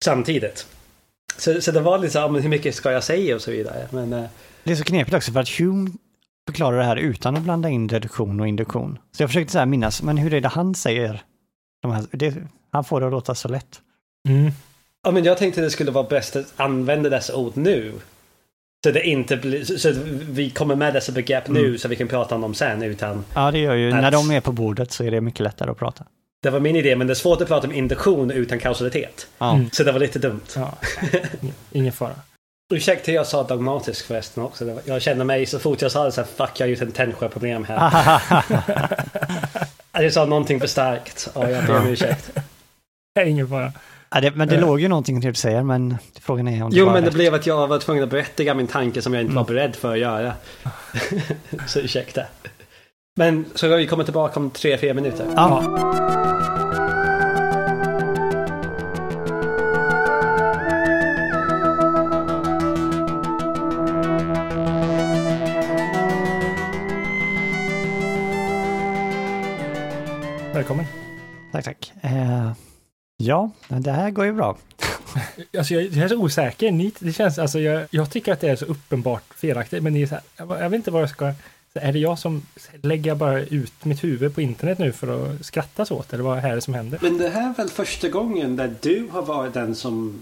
Samtidigt. 0.03 0.67
Så, 1.37 1.61
så 1.61 1.71
det 1.71 1.79
var 1.79 1.97
lite 1.97 2.13
så 2.13 2.19
här, 2.19 2.39
hur 2.39 2.49
mycket 2.49 2.75
ska 2.75 2.91
jag 2.91 3.03
säga 3.03 3.35
och 3.35 3.41
så 3.41 3.51
vidare. 3.51 3.87
Men, 3.91 4.13
eh, 4.13 4.25
det 4.63 4.71
är 4.71 4.75
så 4.75 4.83
knepigt 4.83 5.15
också 5.15 5.31
för 5.31 5.39
att 5.39 5.49
Hume 5.49 5.91
förklarar 6.47 6.77
det 6.77 6.83
här 6.83 6.95
utan 6.95 7.35
att 7.35 7.43
blanda 7.43 7.69
in 7.69 7.89
reduktion 7.89 8.39
och 8.39 8.47
induktion. 8.47 8.99
Så 9.11 9.23
jag 9.23 9.29
försökte 9.29 9.53
så 9.53 9.65
minnas, 9.65 10.03
men 10.03 10.17
hur 10.17 10.33
är 10.33 10.41
det 10.41 10.47
han 10.47 10.75
säger? 10.75 11.23
De 11.81 11.91
här, 11.91 12.05
det, 12.11 12.35
han 12.71 12.83
får 12.83 12.99
det 12.99 13.05
att 13.05 13.11
låta 13.11 13.35
så 13.35 13.47
lätt. 13.47 13.81
Mm. 14.29 14.51
Ja, 15.03 15.11
men 15.11 15.23
jag 15.23 15.37
tänkte 15.37 15.61
det 15.61 15.69
skulle 15.69 15.91
vara 15.91 16.07
bäst 16.07 16.35
att 16.35 16.53
använda 16.55 17.09
dessa 17.09 17.35
ord 17.35 17.57
nu. 17.57 17.93
Så 18.83 18.91
det 18.91 19.07
inte 19.07 19.37
blir, 19.37 19.63
så 19.63 19.93
vi 20.29 20.49
kommer 20.49 20.75
med 20.75 20.93
dessa 20.93 21.11
begrepp 21.11 21.47
mm. 21.47 21.63
nu 21.63 21.77
så 21.77 21.87
vi 21.87 21.95
kan 21.95 22.07
prata 22.07 22.35
om 22.35 22.41
dem 22.41 22.53
sen 22.53 22.83
utan... 22.83 23.25
Ja 23.33 23.51
det 23.51 23.59
gör 23.59 23.75
ju, 23.75 23.91
att... 23.91 24.01
när 24.01 24.11
de 24.11 24.31
är 24.31 24.41
på 24.41 24.51
bordet 24.51 24.91
så 24.91 25.03
är 25.03 25.11
det 25.11 25.21
mycket 25.21 25.39
lättare 25.39 25.71
att 25.71 25.77
prata. 25.77 26.05
Det 26.43 26.49
var 26.49 26.59
min 26.59 26.75
idé 26.75 26.95
men 26.95 27.07
det 27.07 27.13
är 27.13 27.15
svårt 27.15 27.41
att 27.41 27.47
prata 27.47 27.67
om 27.67 27.73
induktion 27.73 28.31
utan 28.31 28.59
kausalitet. 28.59 29.27
Ja. 29.37 29.53
Mm. 29.53 29.69
Så 29.71 29.83
det 29.83 29.91
var 29.91 29.99
lite 29.99 30.19
dumt. 30.19 30.41
Ja. 30.55 30.77
Ingen 31.71 31.93
fara. 31.93 32.15
Ursäkta 32.73 33.11
jag 33.11 33.27
sa 33.27 33.43
dogmatisk 33.43 34.05
förresten 34.05 34.43
också. 34.43 34.79
Jag 34.85 35.01
känner 35.01 35.25
mig 35.25 35.45
så 35.45 35.59
fort 35.59 35.81
jag 35.81 35.91
sa 35.91 36.03
det 36.03 36.11
så 36.11 36.21
här, 36.21 36.27
fuck 36.27 36.59
jag 36.59 36.65
har 36.65 36.69
gjort 36.69 36.81
en 36.81 36.91
Tännsjö-problem 36.91 37.65
här. 37.65 38.21
jag 40.03 40.13
sa 40.13 40.25
någonting 40.25 40.59
för 40.59 40.67
starkt 40.67 41.29
och 41.33 41.51
jag 41.51 41.65
ber 41.65 41.77
om 41.77 41.87
ursäkt. 41.87 42.31
Ingen 43.25 43.47
fara. 43.47 43.73
Ja, 44.15 44.21
det, 44.21 44.35
men 44.35 44.47
det 44.47 44.55
Eh. 44.55 44.61
låg 44.61 44.79
ju 44.81 44.87
någonting 44.87 45.17
i 45.17 45.19
det 45.19 45.27
du 45.27 45.33
säger, 45.33 45.63
men 45.63 45.97
frågan 46.21 46.47
är 46.47 46.63
om 46.63 46.69
det 46.71 46.77
Jo, 46.77 46.85
var 46.85 46.93
men 46.93 47.03
det 47.03 47.07
rätt. 47.09 47.13
blev 47.15 47.33
att 47.33 47.47
jag 47.47 47.67
var 47.67 47.79
tvungen 47.79 48.03
att 48.03 48.09
berätta 48.09 48.43
min 48.53 48.67
tanke 48.67 49.01
som 49.01 49.13
jag 49.13 49.23
inte 49.23 49.35
var 49.35 49.43
beredd 49.43 49.75
för 49.75 49.91
att 49.91 49.99
göra. 49.99 50.33
så 51.67 51.79
ursäkta. 51.79 52.21
Men 53.15 53.45
så 53.55 53.67
vi 53.77 53.87
komma 53.87 54.03
tillbaka 54.03 54.39
om 54.39 54.49
tre, 54.49 54.77
fyra 54.77 54.93
minuter. 54.93 55.25
Ja, 55.35 55.63
ja, 73.31 73.49
det 73.67 73.91
här 73.91 74.11
går 74.11 74.25
ju 74.25 74.33
bra. 74.33 74.57
Alltså 75.57 75.73
jag, 75.73 75.83
jag 75.83 76.03
är 76.03 76.07
så 76.07 76.17
osäker. 76.17 76.71
Ni, 76.71 76.91
det 76.99 77.13
känns, 77.13 77.39
alltså 77.39 77.59
jag, 77.59 77.87
jag 77.91 78.11
tycker 78.11 78.33
att 78.33 78.39
det 78.39 78.49
är 78.49 78.55
så 78.55 78.65
uppenbart 78.65 79.23
felaktigt, 79.35 79.83
men 79.83 79.93
ni 79.93 80.01
är 80.01 80.07
så 80.07 80.15
här, 80.15 80.23
jag, 80.37 80.49
jag 80.49 80.69
vet 80.69 80.77
inte 80.77 80.91
vad 80.91 81.01
jag 81.01 81.09
ska... 81.09 81.33
Så 81.73 81.79
är 81.79 81.93
det 81.93 81.99
jag 81.99 82.19
som 82.19 82.45
lägger 82.81 83.15
bara 83.15 83.39
ut 83.39 83.85
mitt 83.85 84.03
huvud 84.03 84.35
på 84.35 84.41
internet 84.41 84.79
nu 84.79 84.91
för 84.91 85.33
att 85.33 85.45
skratta 85.45 85.85
så 85.85 85.95
åt? 85.95 86.13
Eller 86.13 86.23
vad 86.23 86.45
är 86.45 86.55
det 86.55 86.61
som 86.61 86.73
händer? 86.73 86.99
Men 87.01 87.17
det 87.17 87.29
här 87.29 87.49
är 87.49 87.53
väl 87.53 87.69
första 87.69 88.09
gången 88.09 88.55
där 88.55 88.75
du 88.81 89.07
har 89.11 89.21
varit 89.21 89.53
den 89.53 89.75
som... 89.75 90.21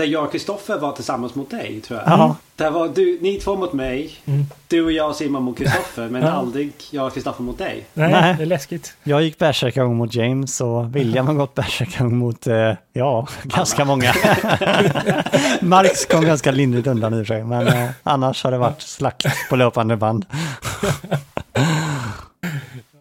Där 0.00 0.06
jag 0.06 0.24
och 0.24 0.32
Kristoffer 0.32 0.78
var 0.78 0.92
tillsammans 0.92 1.34
mot 1.34 1.50
dig, 1.50 1.80
tror 1.80 2.00
jag. 2.00 2.08
Ja, 2.08 2.36
Där 2.56 2.70
var 2.70 2.88
du, 2.88 3.18
ni 3.22 3.36
två 3.40 3.56
mot 3.56 3.72
mig, 3.72 4.12
Mm. 4.26 4.44
du 4.68 4.84
och 4.84 4.92
jag 4.92 5.08
och 5.08 5.16
Simon 5.16 5.42
mot 5.42 5.58
Kristoffer, 5.58 6.08
men 6.08 6.22
Ja. 6.26 6.28
aldrig 6.30 6.72
jag 6.90 7.06
och 7.06 7.14
Kristoffer 7.14 7.42
mot 7.42 7.58
dig. 7.58 7.86
Nej, 7.94 8.12
Nej. 8.12 8.34
det 8.36 8.42
är 8.42 8.46
läskigt. 8.46 8.96
jag 9.02 9.22
gick 9.22 9.38
bärsärkagång 9.38 9.96
mot 9.96 10.14
James 10.14 10.60
och 10.60 10.96
William 10.96 11.26
har 11.26 11.34
gått 11.34 11.54
bärsärkagång 11.54 12.16
mot, 12.18 12.46
eh, 12.46 12.72
ja, 12.92 13.26
ganska 13.42 13.84
många. 13.84 14.12
Marx 15.60 16.06
kom 16.06 16.24
ganska 16.24 16.50
lindrigt 16.50 16.86
undan 16.86 17.14
i 17.14 17.22
och 17.22 17.26
för 17.26 17.34
sig, 17.34 17.44
men 17.44 17.66
eh, 17.68 17.90
annars 18.02 18.44
har 18.44 18.50
det 18.50 18.58
varit 18.58 18.80
slakt 18.82 19.26
på 19.50 19.56
löpande 19.56 19.96
band. 19.96 20.26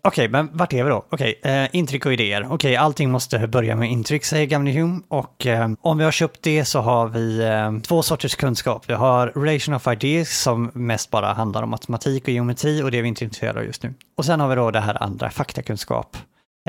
Okej, 0.03 0.29
men 0.29 0.49
vart 0.53 0.73
är 0.73 0.83
vi 0.83 0.89
då? 0.89 1.05
Okej, 1.09 1.39
eh, 1.43 1.67
intryck 1.71 2.05
och 2.05 2.13
idéer. 2.13 2.47
Okej, 2.49 2.75
allting 2.75 3.11
måste 3.11 3.47
börja 3.47 3.75
med 3.75 3.91
intryck, 3.91 4.25
säger 4.25 4.45
gamle 4.45 4.71
Hume. 4.71 5.01
Och 5.07 5.45
eh, 5.45 5.69
om 5.81 5.97
vi 5.97 6.03
har 6.03 6.11
köpt 6.11 6.41
det 6.41 6.65
så 6.65 6.79
har 6.79 7.07
vi 7.07 7.39
eh, 7.39 7.79
två 7.79 8.03
sorters 8.03 8.35
kunskap. 8.35 8.89
Vi 8.89 8.93
har 8.93 9.27
relation 9.27 9.75
of 9.75 9.87
ideas 9.87 10.29
som 10.29 10.71
mest 10.73 11.11
bara 11.11 11.33
handlar 11.33 11.63
om 11.63 11.69
matematik 11.69 12.23
och 12.23 12.29
geometri 12.29 12.83
och 12.83 12.91
det 12.91 12.97
är 12.97 13.01
vi 13.01 13.07
inte 13.07 13.23
intresserade 13.23 13.59
av 13.59 13.65
just 13.65 13.83
nu. 13.83 13.93
Och 14.17 14.25
sen 14.25 14.39
har 14.39 14.47
vi 14.47 14.55
då 14.55 14.71
det 14.71 14.79
här 14.79 15.03
andra, 15.03 15.29
faktakunskap. 15.29 16.17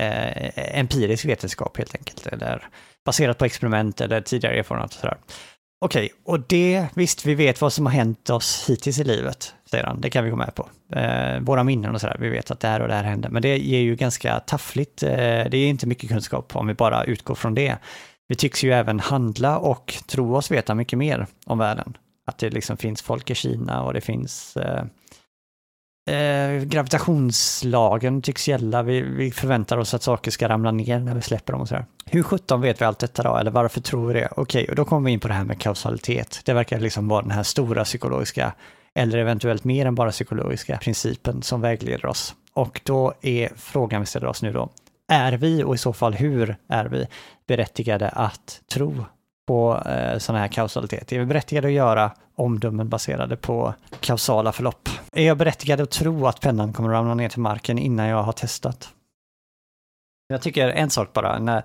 Eh, 0.01 0.78
empirisk 0.78 1.24
vetenskap 1.24 1.77
helt 1.77 1.94
enkelt, 1.94 2.27
eller 2.27 2.69
baserat 3.05 3.39
på 3.39 3.44
experiment 3.44 4.01
eller 4.01 4.20
tidigare 4.20 4.59
erfarenhet 4.59 4.94
och 4.94 5.01
sådär. 5.01 5.16
Okej, 5.85 6.12
och 6.24 6.40
det, 6.40 6.86
visst, 6.94 7.27
vi 7.27 7.35
vet 7.35 7.61
vad 7.61 7.73
som 7.73 7.86
har 7.86 7.93
hänt 7.93 8.31
oss 8.31 8.65
hittills 8.69 8.98
i 8.98 9.05
livet, 9.05 9.55
säger 9.71 9.85
han. 9.85 10.01
Det 10.01 10.11
kan 10.11 10.25
vi 10.25 10.31
gå 10.31 10.37
med 10.37 10.55
på. 10.55 10.69
Eh, 10.97 11.41
våra 11.41 11.65
minnen 11.65 11.95
och 11.95 12.01
sådär, 12.01 12.17
vi 12.21 12.29
vet 12.29 12.51
att 12.51 12.61
det 12.61 12.69
här 12.69 12.81
och 12.81 12.89
det 12.89 12.95
här 12.95 13.05
hände. 13.05 13.29
Men 13.29 13.43
det 13.43 13.59
ger 13.59 13.81
ju 13.81 13.97
ganska 13.97 14.41
taffligt, 14.41 15.03
eh, 15.03 15.11
det 15.51 15.57
är 15.57 15.69
inte 15.69 15.87
mycket 15.87 16.11
kunskap 16.11 16.57
om 16.57 16.67
vi 16.67 16.75
bara 16.75 17.05
utgår 17.05 17.35
från 17.35 17.55
det. 17.55 17.77
Vi 18.29 18.37
tycks 18.37 18.65
ju 18.65 18.73
även 18.73 19.01
handla 19.01 19.59
och 19.59 19.95
tro 20.07 20.37
oss 20.37 20.51
veta 20.51 20.75
mycket 20.75 20.99
mer 20.99 21.27
om 21.47 21.59
världen. 21.59 21.97
Att 22.27 22.39
det 22.39 22.51
liksom 22.51 22.77
finns 22.77 23.03
folk 23.03 23.31
i 23.31 23.35
Kina 23.35 23.83
och 23.83 23.95
det 23.95 24.01
finns 24.01 24.57
eh, 24.57 24.85
eh, 26.17 26.63
gravitationslagen 26.63 28.23
tycks 28.23 28.49
gälla. 28.49 28.83
Vi, 28.83 29.01
vi 29.01 29.31
förväntar 29.31 29.79
oss 29.79 29.95
att 29.95 30.03
saker 30.03 30.31
ska 30.31 30.49
ramla 30.49 30.71
ner 30.71 30.99
när 30.99 31.15
vi 31.15 31.23
släpper 31.23 31.53
dem 31.53 31.63
och 31.63 31.69
sådär. 31.69 31.85
Hur 32.05 32.23
sjutton 32.23 32.61
vet 32.61 32.81
vi 32.81 32.85
allt 32.85 32.99
detta 32.99 33.23
då? 33.23 33.37
Eller 33.37 33.51
varför 33.51 33.81
tror 33.81 34.07
vi 34.07 34.15
det? 34.15 34.29
Okej, 34.37 34.67
och 34.69 34.77
då 34.77 34.85
kommer 34.85 35.07
vi 35.07 35.13
in 35.13 35.21
på 35.21 35.29
det 35.29 35.35
här 35.35 35.45
med 35.45 35.61
kausalitet. 35.61 36.41
Det 36.45 36.53
verkar 36.53 36.81
liksom 36.81 37.09
vara 37.09 37.23
den 37.23 37.31
här 37.31 37.43
stora 37.43 37.85
psykologiska, 37.85 38.53
eller 39.01 39.19
eventuellt 39.19 39.65
mer 39.65 39.87
än 39.87 39.95
bara 39.95 40.11
psykologiska, 40.11 40.79
principen 40.79 41.43
som 41.43 41.61
vägleder 41.61 42.07
oss. 42.07 42.35
Och 42.55 42.81
då 42.85 43.13
är 43.23 43.49
frågan 43.57 44.01
vi 44.01 44.07
ställer 44.07 44.27
oss 44.27 44.43
nu 44.43 44.53
då, 44.53 44.69
är 45.09 45.33
vi 45.33 45.65
och 45.65 45.75
i 45.75 45.79
så 45.79 45.93
fall 45.93 46.15
hur 46.15 46.57
är 46.69 46.85
vi 46.85 47.07
berättigade 47.47 48.09
att 48.09 48.61
tro 48.73 49.05
på 49.47 49.83
eh, 49.87 50.19
sådana 50.19 50.41
här 50.41 50.49
kausalitet? 50.49 51.13
Är 51.13 51.19
vi 51.19 51.27
berättigade 51.27 51.69
att 51.69 51.75
göra 51.75 52.11
omdömen 52.37 52.89
baserade 52.89 53.37
på 53.37 53.75
kausala 54.01 54.53
förlopp? 54.53 54.89
Är 55.13 55.27
jag 55.27 55.37
berättigad 55.37 55.81
att 55.81 55.91
tro 55.91 56.27
att 56.27 56.41
pennan 56.41 56.73
kommer 56.73 56.89
ramla 56.89 57.15
ner 57.15 57.29
till 57.29 57.41
marken 57.41 57.79
innan 57.79 58.07
jag 58.07 58.23
har 58.23 58.33
testat? 58.33 58.89
Jag 60.31 60.43
tycker 60.43 60.69
en 60.69 60.90
sak 60.90 61.12
bara, 61.12 61.39
när, 61.39 61.62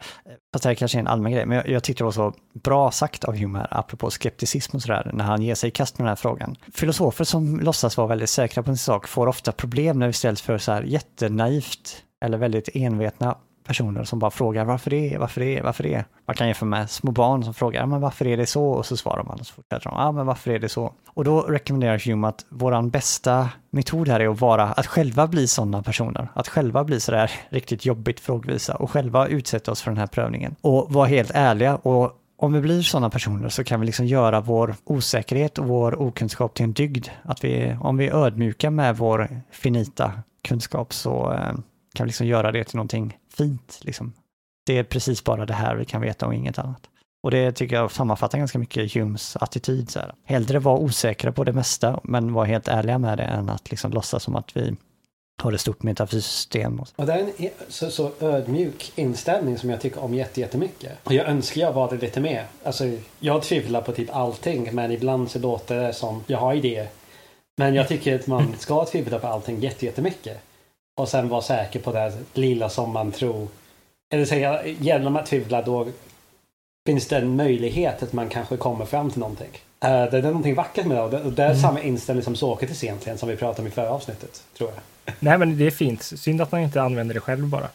fast 0.54 0.64
det 0.64 0.70
här 0.70 0.76
kanske 0.76 0.98
är 0.98 1.00
en 1.00 1.08
allmän 1.08 1.32
grej, 1.32 1.46
men 1.46 1.58
jag, 1.58 1.70
jag 1.70 1.84
tyckte 1.84 2.02
det 2.02 2.06
var 2.06 2.12
så 2.12 2.34
bra 2.54 2.92
sagt 2.92 3.24
av 3.24 3.38
Hume 3.38 3.60
här, 3.60 3.68
apropå 3.72 4.10
skepticism 4.10 4.76
och 4.76 4.82
sådär, 4.82 5.12
när 5.14 5.26
han 5.26 5.42
ger 5.42 5.56
sig 5.56 5.68
i 5.68 5.72
kast 5.72 5.98
med 5.98 6.06
den 6.06 6.10
här 6.10 6.16
frågan. 6.16 6.56
Filosofer 6.74 7.24
som 7.24 7.60
låtsas 7.60 7.98
vara 7.98 8.08
väldigt 8.08 8.30
säkra 8.30 8.64
på 8.64 8.72
en 8.72 8.78
sak 8.78 9.08
får 9.08 9.28
ofta 9.28 9.52
problem 9.52 10.00
när 10.00 10.08
vi 10.08 10.14
ställs 10.14 10.42
för 10.42 10.58
så 10.58 10.72
här 10.72 10.82
jättenaivt 10.82 12.04
eller 12.26 12.38
väldigt 12.38 12.70
envetna 12.74 13.38
personer 13.66 14.04
som 14.04 14.20
bara 14.20 14.32
frågar 14.32 14.66
varför 14.66 14.90
det, 14.90 15.18
varför 15.18 15.42
det, 15.42 15.62
varför 15.62 15.84
det. 15.84 16.06
Man 16.28 16.36
kan 16.36 16.48
jämföra 16.48 16.70
med 16.70 16.90
små 16.90 17.12
barn 17.12 17.44
som 17.44 17.54
frågar, 17.54 17.86
men 17.86 18.02
varför 18.02 18.28
är 18.28 18.38
det 18.38 18.46
så? 18.46 18.66
Och 18.66 18.86
så 18.86 18.98
svarar 18.98 19.24
man 19.24 19.40
och 19.40 19.48
så 19.48 19.54
fortsätter 19.54 19.90
de, 19.90 20.00
ja 20.00 20.12
men 20.12 20.26
varför 20.26 20.52
är 20.52 20.60
det 20.60 20.70
så? 20.70 20.94
Och 21.08 21.24
då 21.24 21.42
rekommenderar 21.42 22.00
Hume 22.06 22.28
att 22.28 22.46
våran 22.50 22.90
bästa 22.90 23.50
metod 23.70 24.08
här 24.08 24.20
är 24.20 24.28
att 24.28 24.42
vara, 24.42 24.64
att 24.64 24.88
själva 24.88 25.28
bli 25.28 25.48
sådana 25.48 25.84
personer. 25.84 26.28
Att 26.34 26.48
själva 26.48 26.84
bli 26.84 27.00
sådär 27.00 27.32
riktigt 27.50 27.86
jobbigt 27.86 28.20
frågvisa 28.20 28.76
och 28.76 28.92
själva 28.92 29.28
utsätta 29.28 29.72
oss 29.72 29.82
för 29.82 29.92
den 29.92 29.98
här 29.98 30.08
prövningen. 30.08 30.56
Och 30.62 30.94
vara 30.94 31.08
helt 31.08 31.32
ärliga 31.34 31.76
och 31.76 32.22
om 32.38 32.54
vi 32.54 32.62
blir 32.62 32.82
sådana 32.82 33.10
personer 33.10 33.50
så 33.50 33.64
kan 33.64 33.80
vi 33.80 33.86
liksom 33.86 34.06
göra 34.06 34.42
vår 34.42 34.76
osäkerhet 34.84 35.58
och 35.58 35.68
vår 35.68 36.02
okunskap 36.02 36.54
till 36.54 36.64
en 36.64 36.74
dygd. 36.74 37.08
Att 37.24 37.44
vi, 37.44 37.78
om 37.82 37.98
vi 37.98 38.08
är 38.08 38.16
ödmjuka 38.16 38.72
med 38.72 38.98
vår 38.98 39.42
finita 39.52 40.14
kunskap 40.44 40.94
så 40.94 41.34
eh, 41.34 41.54
kan 41.96 42.04
vi 42.04 42.06
liksom 42.06 42.28
göra 42.28 42.52
det 42.52 42.64
till 42.64 42.76
någonting 42.76 43.18
fint. 43.36 43.80
Liksom. 43.82 44.14
Det 44.66 44.78
är 44.78 44.84
precis 44.84 45.24
bara 45.24 45.46
det 45.46 45.54
här 45.54 45.76
vi 45.76 45.86
kan 45.86 46.02
veta 46.02 46.26
och 46.26 46.34
inget 46.34 46.60
annat. 46.60 46.90
Och 47.24 47.32
det 47.32 47.52
tycker 47.52 47.76
jag 47.76 47.92
sammanfattar 47.92 48.38
ganska 48.38 48.60
mycket 48.60 48.94
Humes 48.94 49.36
attityd. 49.36 49.90
Så 49.90 50.00
här. 50.00 50.14
Hellre 50.24 50.60
vara 50.60 50.80
osäkra 50.80 51.32
på 51.32 51.44
det 51.44 51.54
mesta, 51.54 52.00
men 52.04 52.34
vara 52.34 52.46
helt 52.46 52.68
ärliga 52.68 52.98
med 52.98 53.18
det 53.18 53.24
än 53.24 53.50
att 53.50 53.72
liksom 53.72 53.92
låtsas 53.92 54.24
som 54.24 54.36
att 54.36 54.58
vi 54.58 54.76
har 55.42 55.54
ett 55.54 55.62
stort 55.62 55.84
metafysiskt 55.84 56.36
system. 56.36 56.80
Och 56.80 56.88
så. 56.88 56.94
Och 56.96 57.06
det 57.06 57.14
är 57.14 57.20
en 57.20 57.32
e- 57.38 57.52
så, 57.68 57.92
så 57.92 58.12
ödmjuk 58.20 58.92
inställning 58.96 59.58
som 59.58 59.70
jag 59.70 59.82
tycker 59.82 60.04
om 60.04 60.14
jättemycket. 60.14 60.92
Och 61.04 61.14
jag 61.14 61.28
önskar 61.28 61.62
jag 61.62 61.74
var 61.74 61.90
det 61.90 61.98
lite 61.98 62.22
mer. 62.22 62.46
Alltså, 62.64 62.84
jag 63.20 63.44
tvivlar 63.44 63.82
på 63.82 63.92
typ 63.92 64.16
allting, 64.16 64.70
men 64.72 64.92
ibland 64.92 65.32
så 65.32 65.40
låter 65.40 65.76
det 65.76 65.94
som 65.94 66.24
jag 66.28 66.38
har 66.38 66.54
idéer. 66.54 66.88
Men 67.58 67.74
jag 67.74 67.88
tycker 67.88 68.16
att 68.16 68.28
man 68.28 68.56
ska 68.60 68.86
tvivla 68.86 69.20
på 69.20 69.28
allting 69.28 69.60
jättemycket. 69.60 70.42
Och 71.02 71.10
sen 71.10 71.30
vara 71.30 71.42
säker 71.42 71.80
på 71.80 71.92
det 71.92 72.14
lilla 72.34 72.70
som 72.70 72.92
man 72.94 73.12
tror. 73.12 73.48
Eller 74.14 74.26
säga, 74.26 74.68
genom 74.68 75.16
att 75.16 75.26
tvivla 75.26 75.62
då 75.62 75.88
finns 76.88 77.08
det 77.08 77.18
en 77.18 77.36
möjlighet 77.36 78.04
att 78.04 78.14
man 78.14 78.30
kanske 78.30 78.58
kommer 78.58 78.86
fram 78.86 79.10
till 79.12 79.20
någonting. 79.20 79.50
Eh, 79.86 79.90
det 79.90 80.18
är 80.18 80.22
någonting 80.22 80.56
vackert 80.56 80.86
med 80.86 80.98
det. 80.98 81.22
Och 81.22 81.32
det- 81.34 81.44
är 81.44 81.56
samma 81.56 81.82
inställning 81.82 82.24
som 82.24 82.36
Sokrates 82.36 82.84
egentligen, 82.84 83.18
som 83.18 83.30
vi 83.30 83.36
pratade 83.36 83.62
om 83.62 83.68
i 83.68 83.72
förra 83.72 83.90
avsnittet, 83.90 84.44
tror 84.58 84.70
jag. 84.76 85.14
Nej, 85.20 85.38
men 85.38 85.58
det 85.58 85.66
är 85.68 85.72
fint. 85.72 86.04
Synd 86.04 86.42
att 86.42 86.52
man 86.52 86.62
inte 86.62 86.82
använder 86.82 87.14
det 87.14 87.20
själv 87.22 87.48
bara. 87.48 87.68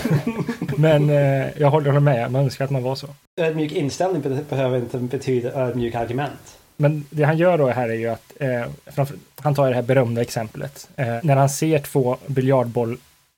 men 0.76 1.10
eh, 1.10 1.48
jag 1.60 1.70
håller 1.70 2.00
med. 2.00 2.32
Man 2.32 2.42
önskar 2.42 2.64
att 2.64 2.70
man 2.70 2.82
var 2.82 2.94
så. 2.94 3.06
Ödmjuk 3.40 3.72
inställning 3.72 4.22
be- 4.22 4.44
behöver 4.48 4.78
inte 4.78 4.98
betyda 4.98 5.52
ödmjuk 5.52 5.94
argument. 5.94 6.58
Men 6.76 7.04
det 7.10 7.24
han 7.24 7.38
gör 7.38 7.58
då 7.58 7.68
här 7.68 7.88
är 7.88 7.94
ju 7.94 8.08
att 8.08 8.32
eh, 8.40 8.64
framför, 8.86 9.16
han 9.36 9.54
tar 9.54 9.68
det 9.68 9.74
här 9.74 9.82
berömda 9.82 10.20
exemplet. 10.20 10.88
Eh, 10.96 11.16
när 11.22 11.36
han 11.36 11.48
ser 11.50 11.78
två 11.78 12.16
biljardboll, 12.26 12.92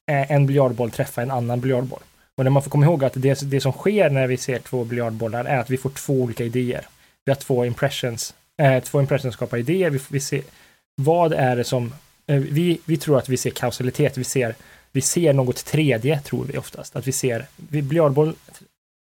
eh, 0.06 0.32
en 0.32 0.46
biljardboll 0.46 0.90
träffa 0.90 1.22
en 1.22 1.30
annan 1.30 1.60
biljardboll. 1.60 2.00
Och 2.36 2.44
när 2.44 2.50
man 2.50 2.62
får 2.62 2.70
komma 2.70 2.86
ihåg 2.86 3.04
att 3.04 3.12
det, 3.16 3.50
det 3.50 3.60
som 3.60 3.72
sker 3.72 4.10
när 4.10 4.26
vi 4.26 4.36
ser 4.36 4.58
två 4.58 4.84
biljardbollar 4.84 5.44
är 5.44 5.58
att 5.58 5.70
vi 5.70 5.76
får 5.76 5.90
två 5.90 6.12
olika 6.12 6.44
idéer. 6.44 6.86
Vi 7.24 7.30
har 7.32 7.36
två 7.36 7.64
impressions, 7.64 8.34
eh, 8.58 8.82
två 8.82 9.00
impressions 9.00 9.34
skapar 9.34 9.58
idéer. 9.58 9.90
Vi, 9.90 10.00
vi 10.08 10.20
ser, 10.20 10.42
vad 10.94 11.32
är 11.32 11.56
det 11.56 11.64
som, 11.64 11.94
eh, 12.26 12.36
vi, 12.36 12.80
vi 12.84 12.96
tror 12.96 13.18
att 13.18 13.28
vi 13.28 13.36
ser 13.36 13.50
kausalitet, 13.50 14.18
vi 14.18 14.24
ser, 14.24 14.54
vi 14.92 15.00
ser 15.00 15.32
något 15.32 15.64
tredje 15.64 16.20
tror 16.20 16.44
vi 16.44 16.58
oftast. 16.58 16.96
Att 16.96 17.06
vi 17.06 17.12
ser, 17.12 17.46
vi, 17.56 17.82
biljardboll 17.82 18.34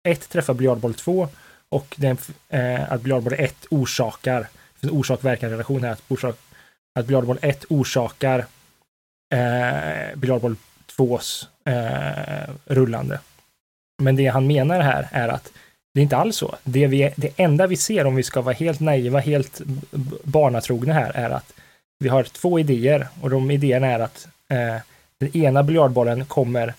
1 0.09 0.29
träffar 0.29 0.55
biljardboll 0.55 0.95
2 0.95 1.29
och 1.75 1.95
den, 1.97 2.17
eh, 2.49 2.93
att 2.93 3.01
biljardboll 3.01 3.33
1 3.39 3.67
orsakar, 3.71 4.41
det 4.41 4.81
finns 4.81 4.93
en 4.93 4.99
orsak-verkan 4.99 5.51
relation 5.51 5.85
här, 5.85 5.91
att, 5.93 6.03
orsak, 6.09 6.37
att 6.99 7.07
biljardboll 7.07 7.39
1 7.43 7.65
orsakar 7.69 8.39
eh, 9.35 10.17
biljardboll 10.17 10.57
2s 10.97 11.47
eh, 11.65 12.55
rullande. 12.65 13.21
Men 14.03 14.17
det 14.17 14.27
han 14.27 14.47
menar 14.47 14.81
här 14.81 15.09
är 15.13 15.29
att 15.29 15.53
det 15.95 16.01
är 16.01 16.03
inte 16.03 16.17
alls 16.17 16.37
så. 16.37 16.57
Det, 16.65 16.87
vi, 16.87 17.13
det 17.17 17.33
enda 17.37 17.67
vi 17.67 17.77
ser 17.77 18.07
om 18.07 18.17
vi 18.17 18.23
ska 18.23 18.41
vara 18.41 18.55
helt 18.55 18.81
naiva, 18.81 19.19
helt 19.19 19.61
barnatrogna 20.25 20.93
här 20.93 21.11
är 21.15 21.31
att 21.31 21.53
vi 21.99 22.09
har 22.09 22.25
två 22.25 22.59
idéer 22.59 23.09
och 23.21 23.31
de 23.31 23.51
idéerna 23.51 23.87
är 23.87 24.01
att 24.01 24.29
eh, 24.49 24.77
den 25.19 25.37
ena 25.37 25.63
biljardbollen 25.63 26.25
kommer 26.25 26.75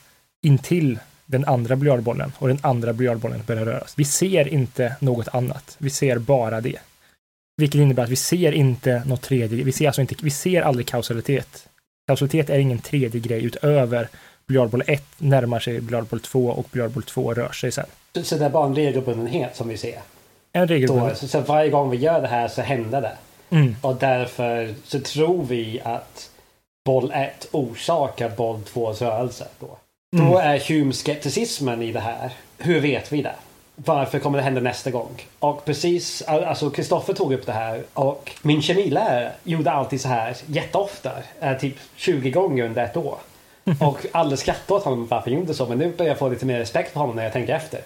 intill 0.46 1.00
den 1.26 1.46
andra 1.46 1.76
biljardbollen 1.76 2.32
och 2.38 2.48
den 2.48 2.60
andra 2.62 2.94
biljardbollen 2.94 3.42
börjar 3.48 3.66
röras. 3.66 3.94
Vi 3.98 4.06
ser 4.06 4.48
inte 4.48 4.96
något 5.00 5.28
annat. 5.28 5.76
Vi 5.78 5.90
ser 5.90 6.18
bara 6.18 6.62
det. 6.62 6.80
Vilket 7.58 7.82
innebär 7.82 8.04
att 8.04 8.10
vi 8.10 8.16
ser 8.16 8.52
inte 8.52 9.04
något 9.06 9.22
tredje. 9.22 9.64
Vi 9.64 9.72
ser 9.72 9.88
alltså 9.88 10.02
inte, 10.02 10.16
vi 10.22 10.30
ser 10.30 10.62
aldrig 10.62 10.88
kausalitet. 10.88 11.68
Kausalitet 12.08 12.50
är 12.50 12.60
ingen 12.60 12.80
tredje 12.80 13.22
grej 13.22 13.44
utöver 13.46 14.08
biljardboll 14.48 14.84
1 14.88 15.04
närmar 15.18 15.60
sig 15.60 15.82
biljardboll 15.82 16.20
2 16.20 16.46
och 16.46 16.66
biljardboll 16.72 17.04
2 17.04 17.34
rör 17.34 17.52
sig 17.52 17.72
sen. 17.72 17.86
Så, 18.16 18.24
så 18.24 18.38
det 18.38 18.46
är 18.46 18.50
bara 18.50 18.66
en 18.66 18.76
regelbundenhet 18.76 19.56
som 19.56 19.68
vi 19.68 19.78
ser? 19.78 20.02
En 20.54 20.68
regelbunden. 20.68 21.10
Då, 21.10 21.16
så, 21.16 21.28
så 21.28 21.40
varje 21.40 21.70
gång 21.70 21.90
vi 21.90 21.98
gör 21.98 22.22
det 22.22 22.28
här 22.28 22.48
så 22.48 22.62
händer 22.62 23.02
det. 23.02 23.18
Mm. 23.50 23.76
Och 23.82 23.96
därför 23.96 24.74
så 24.84 25.00
tror 25.00 25.46
vi 25.46 25.82
att 25.84 26.30
boll 26.86 27.12
1 27.12 27.48
orsakar 27.52 28.30
boll 28.30 28.60
2s 28.74 29.02
rörelse. 29.02 29.48
Då. 29.60 29.78
Mm. 30.16 30.32
då 30.32 30.38
är 30.38 30.60
Hume-skepticismen 30.60 31.82
i 31.82 31.92
det 31.92 32.00
här. 32.00 32.32
Hur 32.58 32.80
vet 32.80 33.12
vi 33.14 33.22
det? 33.22 33.36
Varför 33.76 34.20
kommer 34.20 34.38
det 34.38 34.44
hända 34.44 34.62
nästa 34.62 34.92
gång? 34.92 35.24
Och 35.40 35.66
precis, 35.66 36.22
alltså 36.22 36.70
Kristoffer 36.70 37.14
tog 37.14 37.34
upp 37.34 37.46
det 37.46 37.52
här 37.52 37.84
och 37.94 38.32
min 38.42 38.62
kemilärare 38.62 39.32
gjorde 39.44 39.72
alltid 39.72 40.02
så 40.02 40.08
här 40.08 40.38
jätteofta. 40.46 41.12
eh, 41.40 41.58
Typ 41.58 41.76
20 41.96 42.32
gånger 42.32 42.64
under 42.64 42.84
ett 42.84 42.98
år. 42.98 43.18
Och 43.80 44.06
alla 44.12 44.38
skrattade 44.38 44.80
åt 44.80 44.84
honom 44.86 45.08
varför 45.08 45.32
han 45.32 45.40
gjorde 45.40 45.54
så 45.54 45.66
men 45.66 45.78
nu 45.78 45.94
börjar 45.98 46.10
jag 46.12 46.20
få 46.20 46.30
lite 46.30 46.46
mer 46.46 46.60
respekt 46.60 46.94
för 46.94 47.00
honom 47.00 47.16
när 47.16 47.24
jag 47.24 47.34
tänker 47.34 47.56
efter. 47.56 47.82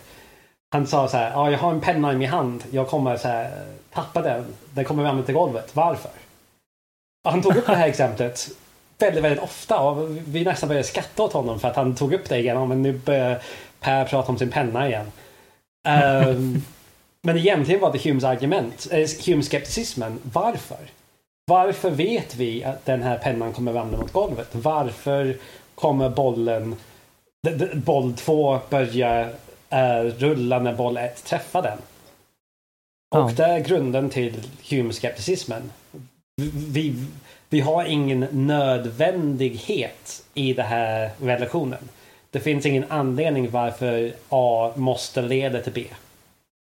Han 0.72 0.88
sa 0.88 1.07
så 1.07 1.18
här, 1.18 1.31
ja 1.31 1.51
jag 1.51 1.60
har 1.60 1.72
en 1.72 1.81
penna 1.81 2.14
i 2.14 2.15
min 2.15 2.30
hand, 2.30 2.64
jag 2.72 2.88
kommer 2.88 3.18
så 3.18 3.27
här, 3.27 3.51
tappa 3.93 4.22
den, 4.22 4.45
den 4.73 4.85
kommer 4.85 5.03
ramla 5.03 5.23
till 5.23 5.35
golvet, 5.35 5.69
varför? 5.76 6.11
Och 7.26 7.31
han 7.31 7.41
tog 7.41 7.56
upp 7.57 7.65
det 7.68 7.76
här 7.76 7.88
exemplet 7.88 8.49
väldigt, 8.99 9.23
väldigt 9.23 9.43
ofta 9.43 9.80
och 9.80 10.17
vi 10.27 10.43
nästan 10.43 10.69
började 10.69 10.88
skratta 10.88 11.23
åt 11.23 11.34
honom 11.34 11.59
för 11.59 11.67
att 11.67 11.76
han 11.76 11.95
tog 11.95 12.13
upp 12.13 12.30
det 12.30 12.38
igen. 12.38 12.67
Men 12.67 12.81
nu 12.81 12.93
börjar 12.93 13.41
Per 13.80 14.05
prata 14.05 14.31
om 14.31 14.38
sin 14.38 14.51
penna 14.51 14.88
igen. 14.88 15.11
Ehm, 15.88 16.61
men 17.21 17.38
egentligen 17.38 17.81
var 17.81 17.91
det 17.91 18.03
Humes 18.03 18.23
argument, 18.23 18.88
eh, 18.91 19.07
Humes 19.26 19.45
skepticismen. 19.45 20.19
Varför? 20.23 20.77
Varför 21.45 21.89
vet 21.89 22.35
vi 22.35 22.63
att 22.63 22.85
den 22.85 23.03
här 23.03 23.17
pennan 23.17 23.53
kommer 23.53 23.73
ramla 23.73 23.97
mot 23.97 24.13
golvet? 24.13 24.49
Varför 24.51 25.38
kommer 25.76 26.09
bollen, 26.09 26.76
boll 27.73 28.13
två 28.13 28.59
börja 28.69 29.30
eh, 29.69 30.01
rulla 30.01 30.59
när 30.59 30.73
boll 30.73 30.97
ett 30.97 31.23
träffar 31.23 31.61
den? 31.61 31.77
Och 33.15 33.31
Ja. 33.31 33.34
det 33.38 33.43
är 33.43 33.59
grunden 33.59 34.09
till 34.09 34.34
Humes 34.69 34.95
skepticismen. 34.95 35.71
Vi, 36.67 37.05
vi 37.49 37.59
har 37.59 37.85
ingen 37.85 38.19
nödvändighet 38.31 40.23
i 40.34 40.53
den 40.53 40.65
här 40.65 41.09
relationen. 41.21 41.80
Det 42.31 42.39
finns 42.39 42.65
ingen 42.65 42.85
anledning 42.89 43.51
varför 43.51 44.13
A 44.30 44.73
måste 44.76 45.21
leda 45.21 45.61
till 45.61 45.73
B. 45.73 45.85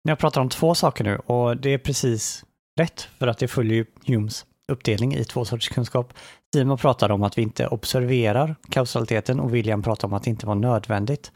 Jag 0.09 0.19
pratar 0.19 0.40
om 0.40 0.49
två 0.49 0.74
saker 0.74 1.05
nu 1.05 1.16
och 1.16 1.57
det 1.57 1.70
är 1.70 1.78
precis 1.78 2.44
rätt 2.81 3.09
för 3.19 3.27
att 3.27 3.39
det 3.39 3.49
följer 3.49 3.74
ju 3.74 3.86
Humes 4.07 4.47
uppdelning 4.69 5.15
i 5.15 5.24
två 5.24 5.44
sorters 5.44 5.69
kunskap. 5.69 6.12
Simon 6.55 6.78
pratar 6.78 7.11
om 7.11 7.23
att 7.23 7.39
vi 7.39 7.43
inte 7.43 7.66
observerar 7.66 8.57
kausaliteten 8.70 9.40
och 9.40 9.55
William 9.55 9.82
pratar 9.82 10.09
om 10.09 10.15
att 10.15 10.24
det 10.24 10.31
inte 10.31 10.47
var 10.47 10.55
nödvändigt. 10.55 11.32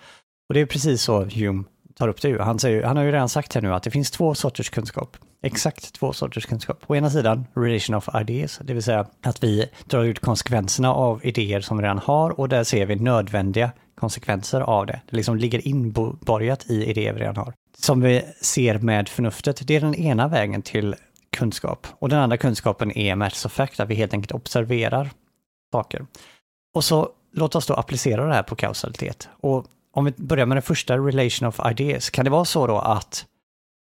Och 0.49 0.55
det 0.55 0.61
är 0.61 0.67
precis 0.67 1.03
så 1.03 1.25
Hume 1.25 1.65
tar 1.99 2.09
upp 2.09 2.23
det. 2.23 2.43
Han, 2.43 2.59
säger, 2.59 2.83
han 2.83 2.97
har 2.97 3.05
ju 3.05 3.13
redan 3.13 3.29
sagt 3.29 3.55
här 3.55 3.63
nu 3.63 3.75
att 3.75 3.83
det 3.83 3.91
finns 3.91 4.11
två 4.11 4.35
sorters 4.35 4.71
kunskap. 4.71 5.17
Exakt 5.43 5.93
två 5.93 6.13
sorters 6.13 6.47
kunskap. 6.47 6.83
Å 6.87 6.97
ena 6.97 7.11
sidan 7.11 7.47
relation 7.55 7.97
of 7.97 8.09
ideas, 8.21 8.61
det 8.65 8.75
vill 8.75 8.83
säga 8.83 9.07
att 9.23 9.43
vi 9.45 9.69
drar 9.85 10.05
ut 10.05 10.21
konsekvenserna 10.21 10.95
av 10.95 11.27
idéer 11.27 11.61
som 11.61 11.77
vi 11.77 11.85
redan 11.85 11.99
har 11.99 12.41
och 12.41 12.49
där 12.49 12.65
ser 12.65 12.87
vi 12.87 12.97
nödvändiga 12.97 13.71
konsekvenser 13.95 14.61
av 14.61 14.87
det. 14.87 15.01
Det 15.11 15.17
liksom 15.17 15.37
ligger 15.37 15.69
inborgat 15.69 16.71
i 16.71 16.85
idéer 16.85 17.13
vi 17.13 17.21
redan 17.21 17.37
har. 17.37 17.53
Som 17.79 18.01
vi 18.01 18.23
ser 18.41 18.79
med 18.79 19.09
förnuftet, 19.09 19.67
det 19.67 19.77
är 19.77 19.81
den 19.81 19.95
ena 19.95 20.29
vägen 20.29 20.63
till 20.63 20.95
kunskap. 21.37 21.87
Och 21.99 22.09
den 22.09 22.19
andra 22.19 22.37
kunskapen 22.37 22.99
är 22.99 23.15
matters 23.15 23.47
of 23.47 23.53
fact, 23.53 23.81
att 23.81 23.89
vi 23.89 23.95
helt 23.95 24.13
enkelt 24.13 24.33
observerar 24.33 25.11
saker. 25.73 26.07
Och 26.75 26.85
så 26.85 27.09
låt 27.33 27.55
oss 27.55 27.67
då 27.67 27.75
applicera 27.75 28.27
det 28.27 28.35
här 28.35 28.43
på 28.43 28.57
kausalitet. 28.57 29.29
Och 29.41 29.67
om 29.97 30.05
vi 30.05 30.13
börjar 30.17 30.47
med 30.47 30.57
den 30.57 30.63
första 30.63 30.99
relation 30.99 31.49
of 31.49 31.61
ideas, 31.71 32.11
kan 32.11 32.25
det 32.25 32.31
vara 32.31 32.45
så 32.45 32.67
då 32.67 32.79
att 32.79 33.25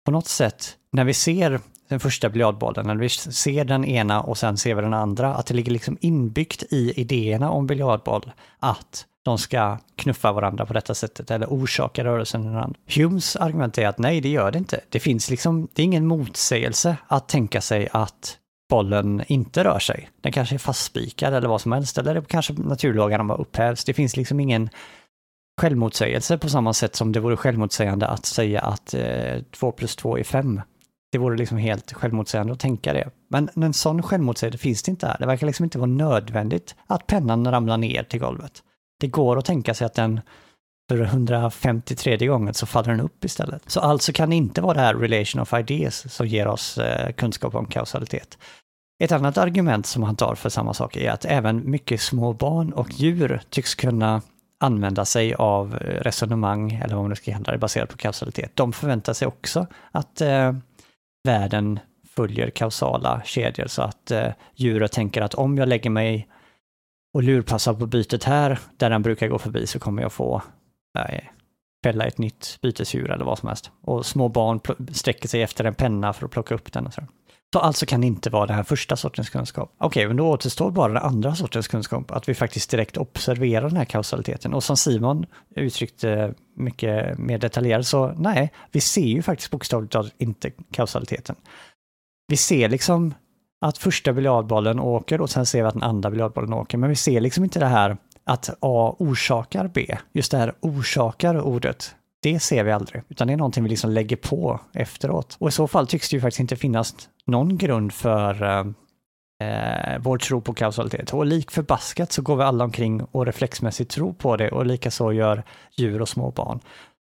på 0.04 0.10
något 0.10 0.26
sätt 0.26 0.76
när 0.92 1.04
vi 1.04 1.14
ser 1.14 1.60
den 1.88 2.00
första 2.00 2.28
biljardbollen, 2.28 2.86
när 2.86 2.96
vi 2.96 3.08
ser 3.08 3.64
den 3.64 3.84
ena 3.84 4.20
och 4.20 4.38
sen 4.38 4.56
ser 4.56 4.74
vi 4.74 4.82
den 4.82 4.94
andra, 4.94 5.34
att 5.34 5.46
det 5.46 5.54
ligger 5.54 5.72
liksom 5.72 5.98
inbyggt 6.00 6.62
i 6.70 7.00
idéerna 7.00 7.50
om 7.50 7.66
biljardboll 7.66 8.30
att 8.58 9.06
de 9.24 9.38
ska 9.38 9.78
knuffa 9.96 10.32
varandra 10.32 10.66
på 10.66 10.72
detta 10.72 10.94
sättet 10.94 11.30
eller 11.30 11.46
orsaka 11.46 12.04
rörelsen 12.04 12.44
i 12.44 12.54
den. 12.54 12.74
Humes 12.94 13.36
argument 13.36 13.78
är 13.78 13.88
att 13.88 13.98
nej, 13.98 14.20
det 14.20 14.28
gör 14.28 14.50
det 14.50 14.58
inte. 14.58 14.80
Det 14.88 15.00
finns 15.00 15.30
liksom, 15.30 15.68
det 15.72 15.82
är 15.82 15.84
ingen 15.84 16.06
motsägelse 16.06 16.96
att 17.06 17.28
tänka 17.28 17.60
sig 17.60 17.88
att 17.92 18.38
bollen 18.70 19.22
inte 19.26 19.64
rör 19.64 19.78
sig. 19.78 20.10
Den 20.20 20.32
kanske 20.32 20.54
är 20.54 20.58
fastspikad 20.58 21.34
eller 21.34 21.48
vad 21.48 21.60
som 21.60 21.72
helst, 21.72 21.98
eller 21.98 22.20
kanske 22.20 22.52
naturlagarna 22.52 23.24
bara 23.24 23.38
upphävs. 23.38 23.84
Det 23.84 23.94
finns 23.94 24.16
liksom 24.16 24.40
ingen 24.40 24.70
självmotsägelse 25.58 26.38
på 26.38 26.48
samma 26.48 26.72
sätt 26.72 26.96
som 26.96 27.12
det 27.12 27.20
vore 27.20 27.36
självmotsägande 27.36 28.06
att 28.06 28.26
säga 28.26 28.60
att 28.60 28.94
eh, 28.94 29.42
2 29.58 29.72
plus 29.72 29.96
2 29.96 30.18
är 30.18 30.24
5. 30.24 30.60
Det 31.12 31.18
vore 31.18 31.36
liksom 31.36 31.58
helt 31.58 31.92
självmotsägande 31.92 32.52
att 32.52 32.60
tänka 32.60 32.92
det. 32.92 33.10
Men 33.30 33.48
en 33.56 33.72
sån 33.72 34.02
självmotsägelse 34.02 34.58
finns 34.58 34.82
det 34.82 34.90
inte 34.90 35.06
här. 35.06 35.16
Det 35.18 35.26
verkar 35.26 35.46
liksom 35.46 35.64
inte 35.64 35.78
vara 35.78 35.90
nödvändigt 35.90 36.74
att 36.86 37.06
pennan 37.06 37.50
ramlar 37.50 37.76
ner 37.76 38.02
till 38.02 38.20
golvet. 38.20 38.62
Det 39.00 39.06
går 39.06 39.38
att 39.38 39.44
tänka 39.44 39.74
sig 39.74 39.86
att 39.86 39.94
den 39.94 40.20
för 40.88 41.00
153 41.00 42.26
gången 42.26 42.54
så 42.54 42.66
faller 42.66 42.90
den 42.90 43.00
upp 43.00 43.24
istället. 43.24 43.62
Så 43.66 43.80
alltså 43.80 44.12
kan 44.12 44.30
det 44.30 44.36
inte 44.36 44.60
vara 44.60 44.74
det 44.74 44.80
här 44.80 44.94
relation 44.94 45.42
of 45.42 45.54
ideas 45.54 46.14
som 46.14 46.26
ger 46.26 46.46
oss 46.46 46.78
eh, 46.78 47.12
kunskap 47.12 47.54
om 47.54 47.66
kausalitet. 47.66 48.38
Ett 49.02 49.12
annat 49.12 49.38
argument 49.38 49.86
som 49.86 50.02
han 50.02 50.16
tar 50.16 50.34
för 50.34 50.48
samma 50.48 50.74
sak 50.74 50.96
är 50.96 51.10
att 51.10 51.24
även 51.24 51.70
mycket 51.70 52.00
små 52.00 52.32
barn 52.32 52.72
och 52.72 52.90
djur 52.90 53.40
tycks 53.50 53.74
kunna 53.74 54.22
använda 54.60 55.04
sig 55.04 55.34
av 55.34 55.74
eh, 55.74 56.00
resonemang, 56.00 56.72
eller 56.72 56.94
vad 56.94 57.04
man 57.04 57.08
nu 57.10 57.16
ska 57.16 57.32
kalla 57.32 57.52
det, 57.52 57.58
baserat 57.58 57.88
på 57.88 57.96
kausalitet. 57.96 58.50
De 58.54 58.72
förväntar 58.72 59.12
sig 59.12 59.28
också 59.28 59.66
att 59.90 60.20
eh, 60.20 60.52
världen 61.24 61.80
följer 62.08 62.50
kausala 62.50 63.22
kedjor 63.24 63.66
så 63.66 63.82
att 63.82 64.10
eh, 64.10 64.28
djuret 64.54 64.92
tänker 64.92 65.22
att 65.22 65.34
om 65.34 65.58
jag 65.58 65.68
lägger 65.68 65.90
mig 65.90 66.28
och 67.14 67.22
lurpassar 67.22 67.74
på 67.74 67.86
bytet 67.86 68.24
här, 68.24 68.58
där 68.76 68.90
den 68.90 69.02
brukar 69.02 69.28
gå 69.28 69.38
förbi, 69.38 69.66
så 69.66 69.78
kommer 69.78 70.02
jag 70.02 70.12
få 70.12 70.42
eh, 70.98 71.24
fälla 71.84 72.04
ett 72.04 72.18
nytt 72.18 72.58
bytesdjur 72.62 73.10
eller 73.10 73.24
vad 73.24 73.38
som 73.38 73.48
helst. 73.48 73.70
Och 73.82 74.06
små 74.06 74.28
barn 74.28 74.60
sträcker 74.92 75.28
sig 75.28 75.42
efter 75.42 75.64
en 75.64 75.74
penna 75.74 76.12
för 76.12 76.26
att 76.26 76.30
plocka 76.30 76.54
upp 76.54 76.72
den 76.72 76.86
och 76.86 76.94
så. 76.94 77.02
Så 77.52 77.58
alltså 77.58 77.86
kan 77.86 78.00
det 78.00 78.06
inte 78.06 78.30
vara 78.30 78.46
den 78.46 78.56
här 78.56 78.62
första 78.62 78.96
sortens 78.96 79.30
kunskap. 79.30 79.74
Okej, 79.78 80.06
men 80.06 80.16
då 80.16 80.30
återstår 80.30 80.70
bara 80.70 80.92
den 80.92 81.02
andra 81.02 81.34
sortens 81.34 81.68
kunskap, 81.68 82.10
att 82.10 82.28
vi 82.28 82.34
faktiskt 82.34 82.70
direkt 82.70 82.96
observerar 82.96 83.68
den 83.68 83.76
här 83.76 83.84
kausaliteten. 83.84 84.54
Och 84.54 84.64
som 84.64 84.76
Simon 84.76 85.26
uttryckte 85.56 86.34
mycket 86.56 87.18
mer 87.18 87.38
detaljerat, 87.38 87.86
så 87.86 88.12
nej, 88.16 88.52
vi 88.72 88.80
ser 88.80 89.06
ju 89.06 89.22
faktiskt 89.22 89.50
bokstavligt 89.50 89.92
talat 89.92 90.12
inte 90.18 90.50
kausaliteten. 90.72 91.36
Vi 92.28 92.36
ser 92.36 92.68
liksom 92.68 93.14
att 93.60 93.78
första 93.78 94.12
biljardbollen 94.12 94.80
åker 94.80 95.20
och 95.20 95.30
sen 95.30 95.46
ser 95.46 95.62
vi 95.62 95.68
att 95.68 95.74
den 95.74 95.82
andra 95.82 96.10
biljardbollen 96.10 96.52
åker, 96.52 96.78
men 96.78 96.88
vi 96.88 96.96
ser 96.96 97.20
liksom 97.20 97.44
inte 97.44 97.58
det 97.58 97.66
här 97.66 97.96
att 98.24 98.50
A 98.60 98.96
orsakar 98.98 99.70
B. 99.74 99.96
Just 100.12 100.30
det 100.30 100.38
här 100.38 100.54
orsakar 100.60 101.40
ordet, 101.40 101.94
det 102.22 102.40
ser 102.40 102.64
vi 102.64 102.72
aldrig, 102.72 103.02
utan 103.08 103.26
det 103.26 103.32
är 103.32 103.36
någonting 103.36 103.62
vi 103.62 103.70
liksom 103.70 103.90
lägger 103.90 104.16
på 104.16 104.60
efteråt. 104.72 105.36
Och 105.40 105.48
i 105.48 105.52
så 105.52 105.68
fall 105.68 105.86
tycks 105.86 106.10
det 106.10 106.16
ju 106.16 106.20
faktiskt 106.20 106.40
inte 106.40 106.56
finnas 106.56 106.94
någon 107.26 107.58
grund 107.58 107.92
för 107.92 108.42
eh, 108.42 108.66
eh 109.48 109.98
vår 109.98 110.18
tro 110.18 110.40
på 110.40 110.54
kausalitet. 110.54 111.12
Och 111.12 111.26
lik 111.26 111.50
förbaskat 111.50 112.12
så 112.12 112.22
går 112.22 112.36
vi 112.36 112.42
alla 112.42 112.64
omkring 112.64 113.02
och 113.02 113.26
reflexmässigt 113.26 113.90
tror 113.90 114.12
på 114.12 114.36
det 114.36 114.50
och 114.50 114.66
likaså 114.66 115.12
gör 115.12 115.44
djur 115.76 116.02
och 116.02 116.08
små 116.08 116.30
barn. 116.30 116.60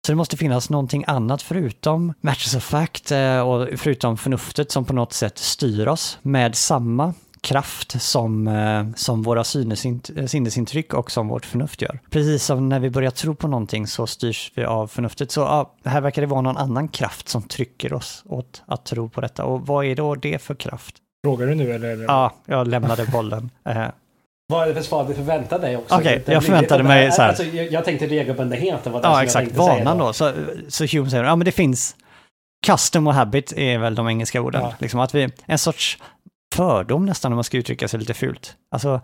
Så 0.07 0.13
det 0.13 0.17
måste 0.17 0.37
finnas 0.37 0.71
någonting 0.71 1.05
annat 1.07 1.43
förutom 1.43 2.15
matches 2.21 2.55
of 2.55 2.65
fact 2.65 3.13
eh, 3.13 3.41
och 3.41 3.69
förutom 3.77 4.17
förnuftet 4.17 4.71
som 4.71 4.85
på 4.85 4.93
något 4.93 5.13
sätt 5.13 5.39
styr 5.39 5.89
oss 5.89 6.19
med 6.23 6.55
samma 6.55 7.15
kraft 7.47 8.03
som, 8.03 8.49
eh, 8.49 8.85
som 8.97 9.23
våra 9.23 9.45
sinnesintryck 9.45 10.95
och 10.95 11.11
som 11.11 11.29
vårt 11.29 11.47
förnuft 11.47 11.83
gör. 11.83 11.99
Precis 12.11 12.45
som 12.45 12.69
när 12.69 12.81
vi 12.81 12.91
börjar 12.91 13.11
tro 13.11 13.35
på 13.35 13.49
någonting 13.49 13.87
så 13.87 14.07
styrs 14.07 14.53
vi 14.55 14.65
av 14.65 14.87
förnuftet. 14.87 15.31
Så 15.31 15.41
ja, 15.41 15.75
här 15.85 16.01
verkar 16.01 16.23
det 16.23 16.29
vara 16.29 16.41
någon 16.41 16.57
annan 16.57 16.89
kraft 16.89 17.29
som 17.29 17.43
trycker 17.43 17.93
oss 17.93 18.23
åt 18.29 18.63
att 18.67 18.85
tro 18.85 19.09
på 19.09 19.21
detta. 19.21 19.45
Och 19.45 19.67
vad 19.67 19.85
är 19.85 19.95
då 19.95 20.15
det 20.15 20.43
för 20.43 20.55
kraft? 20.55 20.97
Frågar 21.27 21.47
du 21.47 21.55
nu 21.55 21.73
eller? 21.73 22.05
Ja, 22.05 22.33
jag 22.47 22.69
lämnade 22.69 23.07
bollen. 23.07 23.51
Eh, 23.69 23.87
Vad 24.53 24.63
är 24.63 24.67
det 24.69 24.75
för 24.75 24.83
svar 24.83 25.05
du 25.09 25.15
förväntar 25.15 25.59
dig 25.59 25.77
också? 25.77 25.95
Okej, 25.95 26.23
Det- 26.27 26.33
jag 26.33 26.45
förväntade 26.45 26.83
det- 26.83 26.89
mig 26.89 27.13
så 27.13 27.23
här. 27.23 27.29
Alltså, 27.29 27.45
jag, 27.45 27.73
jag 27.73 27.85
tänkte 27.85 28.07
regelbundenheten 28.07 28.93
var 28.93 29.01
det 29.03 29.07
Ja, 29.09 29.11
som 29.13 29.17
jag 29.19 29.25
exakt. 29.25 29.45
tänkte 29.47 29.63
säga 29.65 29.85
Vanan 29.85 29.99
då. 29.99 30.13
Så, 30.13 30.33
så 30.69 30.85
Hume 30.97 31.11
säger, 31.11 31.25
ja 31.25 31.37
men 31.37 31.45
det 31.45 31.53
finns 31.53 31.97
custom 32.67 33.07
och 33.07 33.15
habit 33.15 33.53
är 33.57 33.79
väl 33.79 33.95
de 33.95 34.09
engelska 34.09 34.41
orden. 34.41 34.63
Ja. 34.63 34.75
Liksom 34.79 35.01
att 35.01 35.15
vi, 35.15 35.29
en 35.47 35.59
sorts 35.59 35.99
fördom 36.57 37.07
nästan 37.07 37.33
om 37.33 37.37
man 37.37 37.45
ska 37.45 37.57
uttrycka 37.59 37.89
sig 37.89 38.01
lite 38.01 38.15
fult. 38.15 38.57
Alltså 38.71 39.01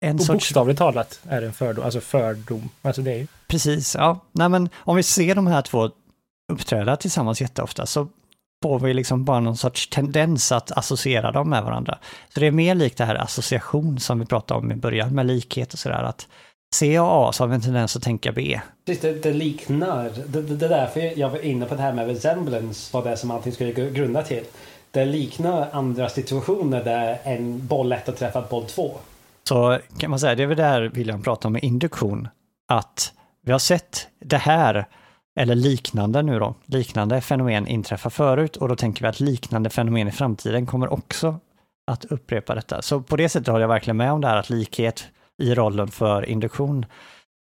en 0.00 0.14
Och 0.16 0.22
sorts... 0.22 0.32
bokstavligt 0.32 0.78
talat 0.78 1.20
är 1.28 1.40
det 1.40 1.46
en 1.46 1.52
fördom, 1.52 1.84
alltså 1.84 2.00
fördom. 2.00 2.68
Alltså 2.82 3.02
det 3.02 3.12
är 3.12 3.16
ju. 3.18 3.26
Precis, 3.48 3.94
ja. 3.94 4.20
Nej 4.32 4.48
men 4.48 4.68
om 4.76 4.96
vi 4.96 5.02
ser 5.02 5.34
de 5.34 5.46
här 5.46 5.62
två 5.62 5.90
uppträda 6.52 6.96
tillsammans 6.96 7.40
jätteofta 7.40 7.86
så 7.86 8.08
får 8.62 8.80
vi 8.80 8.94
liksom 8.94 9.24
bara 9.24 9.40
någon 9.40 9.56
sorts 9.56 9.88
tendens 9.88 10.52
att 10.52 10.72
associera 10.72 11.32
dem 11.32 11.50
med 11.50 11.62
varandra. 11.64 11.98
Så 12.34 12.40
det 12.40 12.46
är 12.46 12.50
mer 12.50 12.74
likt 12.74 12.98
det 12.98 13.04
här 13.04 13.14
association 13.14 14.00
som 14.00 14.18
vi 14.20 14.26
pratade 14.26 14.60
om 14.60 14.72
i 14.72 14.76
början 14.76 15.14
med 15.14 15.26
likhet 15.26 15.72
och 15.72 15.78
sådär 15.78 16.02
att 16.02 16.26
ser 16.74 16.94
jag 16.94 17.06
A 17.10 17.32
så 17.32 17.42
har 17.42 17.48
vi 17.48 17.54
en 17.54 17.60
tendens 17.60 17.96
att 17.96 18.02
tänka 18.02 18.32
B. 18.32 18.60
Precis, 18.86 19.02
det, 19.02 19.12
det 19.12 19.32
liknar. 19.32 20.10
Det, 20.26 20.42
det, 20.42 20.56
det 20.56 20.64
är 20.66 20.70
därför 20.70 21.18
jag 21.18 21.30
var 21.30 21.44
inne 21.44 21.66
på 21.66 21.74
det 21.74 21.82
här 21.82 21.92
med 21.92 22.06
resemblance, 22.06 22.90
vad 22.92 23.04
det 23.04 23.10
är 23.10 23.16
som 23.16 23.30
allting 23.30 23.52
skulle 23.52 23.72
gr- 23.72 23.90
grunda 23.92 24.22
till. 24.22 24.44
Det 24.94 25.04
liknar 25.04 25.68
andra 25.72 26.08
situationer 26.08 26.84
där 26.84 27.18
en 27.24 27.66
boll 27.66 27.92
1 27.92 28.06
har 28.06 28.14
träffat 28.14 28.50
boll 28.50 28.64
2. 28.66 28.94
Så 29.48 29.78
kan 29.98 30.10
man 30.10 30.18
säga, 30.18 30.34
det 30.34 30.42
är 30.42 30.46
väl 30.46 30.56
där 30.56 30.82
William 30.82 31.22
pratar 31.22 31.48
om 31.48 31.52
med 31.52 31.64
induktion, 31.64 32.28
att 32.68 33.12
vi 33.42 33.52
har 33.52 33.58
sett 33.58 34.08
det 34.18 34.36
här, 34.36 34.86
eller 35.36 35.54
liknande 35.54 36.22
nu 36.22 36.38
då, 36.38 36.54
liknande 36.66 37.20
fenomen 37.20 37.66
inträffa 37.66 38.10
förut 38.10 38.56
och 38.56 38.68
då 38.68 38.76
tänker 38.76 39.02
vi 39.02 39.08
att 39.08 39.20
liknande 39.20 39.70
fenomen 39.70 40.08
i 40.08 40.12
framtiden 40.12 40.66
kommer 40.66 40.92
också 40.92 41.36
att 41.86 42.04
upprepa 42.04 42.54
detta. 42.54 42.82
Så 42.82 43.00
på 43.00 43.16
det 43.16 43.28
sättet 43.28 43.48
håller 43.48 43.60
jag 43.60 43.68
verkligen 43.68 43.96
med 43.96 44.12
om 44.12 44.20
det 44.20 44.28
här 44.28 44.36
att 44.36 44.50
likhet 44.50 45.04
i 45.38 45.54
rollen 45.54 45.88
för 45.88 46.24
induktion 46.28 46.86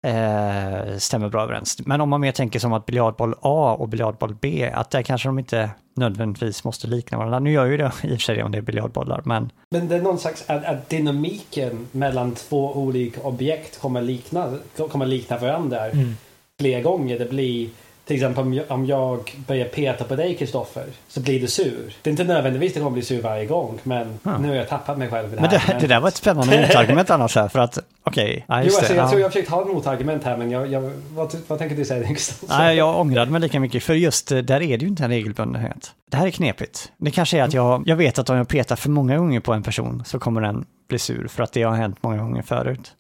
eh, 0.08 0.98
stämmer 0.98 1.30
bra 1.30 1.44
överens. 1.44 1.78
Men 1.86 2.02
om 2.02 2.10
man 2.10 2.22
mer 2.22 2.32
tänker 2.32 2.60
som 2.60 2.74
att 2.74 2.86
biljardboll 2.86 3.36
A 3.42 3.76
och 3.80 3.88
biljardboll 3.90 4.36
B, 4.42 4.72
att 4.74 4.92
där 4.92 5.02
kanske 5.02 5.28
de 5.28 5.40
inte 5.40 5.70
nödvändigtvis 5.96 6.64
måste 6.64 6.88
likna 6.88 7.18
varandra. 7.18 7.40
Nu 7.40 7.52
gör 7.52 7.66
ju 7.66 7.78
det 7.78 7.92
i 8.04 8.08
och 8.08 8.12
för 8.12 8.18
sig 8.18 8.44
om 8.44 8.52
det 8.52 8.58
är 8.58 8.62
biljardbollar, 8.62 9.22
men 9.26 9.50
Men 9.72 9.88
det 9.88 9.96
är 9.96 10.02
någon 10.02 10.20
slags 10.20 10.50
att, 10.50 10.66
att 10.66 10.90
dynamiken 10.90 11.88
mellan 11.92 12.32
två 12.36 12.72
olika 12.74 13.22
objekt 13.22 13.80
kommer 13.82 14.02
likna, 14.02 14.54
kommer 14.92 15.06
likna 15.06 15.38
varandra 15.38 15.86
Mm. 15.88 16.16
fler 16.62 16.82
gånger. 16.82 17.20
Det 17.20 17.30
blir 17.30 17.70
till 18.08 18.16
exempel 18.16 18.44
om 18.44 18.54
jag, 18.54 18.66
om 18.72 18.86
jag 18.86 19.36
börjar 19.48 19.66
peta 19.66 20.04
på 20.04 20.16
dig 20.16 20.36
Kristoffer 20.36 20.86
så 21.08 21.20
blir 21.20 21.42
du 21.42 21.48
sur. 21.48 21.94
Det 22.02 22.10
är 22.10 22.12
inte 22.12 22.24
nödvändigtvis 22.24 22.74
det 22.74 22.80
kommer 22.80 22.92
bli 22.92 23.02
sur 23.02 23.22
varje 23.22 23.46
gång 23.46 23.80
men 23.84 24.20
Ja. 24.24 24.38
nu 24.38 24.48
har 24.48 24.56
jag 24.56 24.70
tappat 24.70 24.98
mig 24.98 25.10
själv 25.10 25.28
i 25.34 25.36
det 25.36 25.42
Men 25.42 25.50
här. 25.50 25.52
det, 25.52 25.56
det 25.58 25.64
argumentet. 25.64 25.90
där 25.90 26.00
var 26.00 26.08
ett 26.08 26.16
spännande 26.16 26.62
motargument 26.68 27.10
annars 27.10 27.36
här, 27.36 27.48
för 27.48 27.60
att 27.60 27.78
okej, 28.04 28.46
ja, 28.48 28.60
Jo, 28.60 28.64
alltså, 28.66 28.82
det. 28.94 28.96
jag 28.98 29.06
ja. 29.06 29.10
tror 29.10 29.22
jag 29.22 29.32
försökt 29.34 29.50
ha 29.50 29.62
ett 29.62 29.68
motargument 29.68 30.24
här 30.24 30.38
men 30.38 30.52
jag, 30.52 30.68
jag, 30.72 30.92
vad, 31.14 31.36
vad 31.48 31.60
tänker 31.60 31.76
du 31.76 31.86
säga 31.86 32.08
Kristoffer? 32.08 32.58
Nej, 32.58 32.78
jag 32.78 33.00
ångrade 33.00 33.32
mig 33.32 33.42
lika 33.42 33.60
mycket, 33.60 33.84
för 33.84 33.94
just 33.94 34.32
eh, 34.32 34.38
där 34.38 34.62
är 34.62 34.78
det 34.78 34.84
ju 34.84 34.88
inte 34.88 35.04
en 35.04 35.10
regelbundenhet. 35.10 35.92
Det 36.12 36.18
här 36.18 36.28
är 36.28 36.32
knepigt. 36.32 36.92
Det 36.98 37.12
kanske 37.12 37.40
är 37.40 37.44
att 37.44 37.54
jag, 37.54 37.84
jag 37.86 37.96
vet 37.96 38.20
att 38.20 38.30
om 38.30 38.38
jag 38.38 38.48
petar 38.48 38.76
för 38.76 38.90
många 38.90 39.18
gånger 39.18 39.40
på 39.40 39.54
en 39.54 39.64
person 39.64 40.04
så 40.06 40.20
kommer 40.20 40.42
den 40.42 40.66
bli 40.90 41.00
sur, 41.00 41.28
för 41.28 41.44
att 41.44 41.52
det 41.52 41.64
har 41.64 41.76
hänt 41.76 41.98
många 42.02 42.18
gånger 42.18 42.42
förut. 42.42 42.92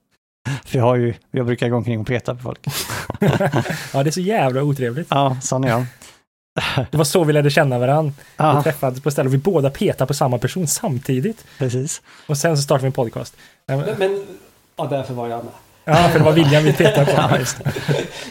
För 0.65 0.77
jag 0.77 0.85
har 0.85 0.95
ju, 0.95 1.13
jag 1.31 1.45
brukar 1.45 1.69
gå 1.69 1.75
omkring 1.77 1.99
och 1.99 2.07
peta 2.07 2.35
på 2.35 2.41
folk. 2.41 2.59
Ja, 3.93 4.03
det 4.03 4.09
är 4.09 4.11
så 4.11 4.21
jävla 4.21 4.63
otrevligt. 4.63 5.07
Ja, 5.09 5.37
sån 5.41 5.63
är 5.63 5.67
jag. 5.69 5.85
Det 6.91 6.97
var 6.97 7.03
så 7.03 7.23
vi 7.23 7.33
lärde 7.33 7.49
känna 7.49 7.79
varandra. 7.79 8.13
Vi 8.17 8.23
Ja, 8.37 8.63
träffades 8.63 9.01
på 9.01 9.11
ställen 9.11 9.27
och 9.27 9.33
vi 9.33 9.37
båda 9.37 9.69
petade 9.69 10.07
på 10.07 10.13
samma 10.13 10.37
person 10.37 10.67
samtidigt. 10.67 11.45
precis. 11.57 12.01
Och 12.27 12.37
sen 12.37 12.57
så 12.57 12.63
startade 12.63 12.81
vi 12.81 12.87
en 12.87 12.91
podcast. 12.91 13.35
Men- 13.65 13.79
Men, 13.97 14.25
ja, 14.75 14.85
därför 14.89 15.13
var 15.13 15.27
jag 15.27 15.43
med. 15.43 15.53
Ja, 15.85 15.95
för 16.09 16.19
det 16.19 16.25
var 16.25 16.31
William 16.31 16.63
vi 16.63 16.73
petade 16.73 17.05
på. 17.05 17.11
Ja, 17.17 17.37
just 17.39 17.63
det. 17.63 17.71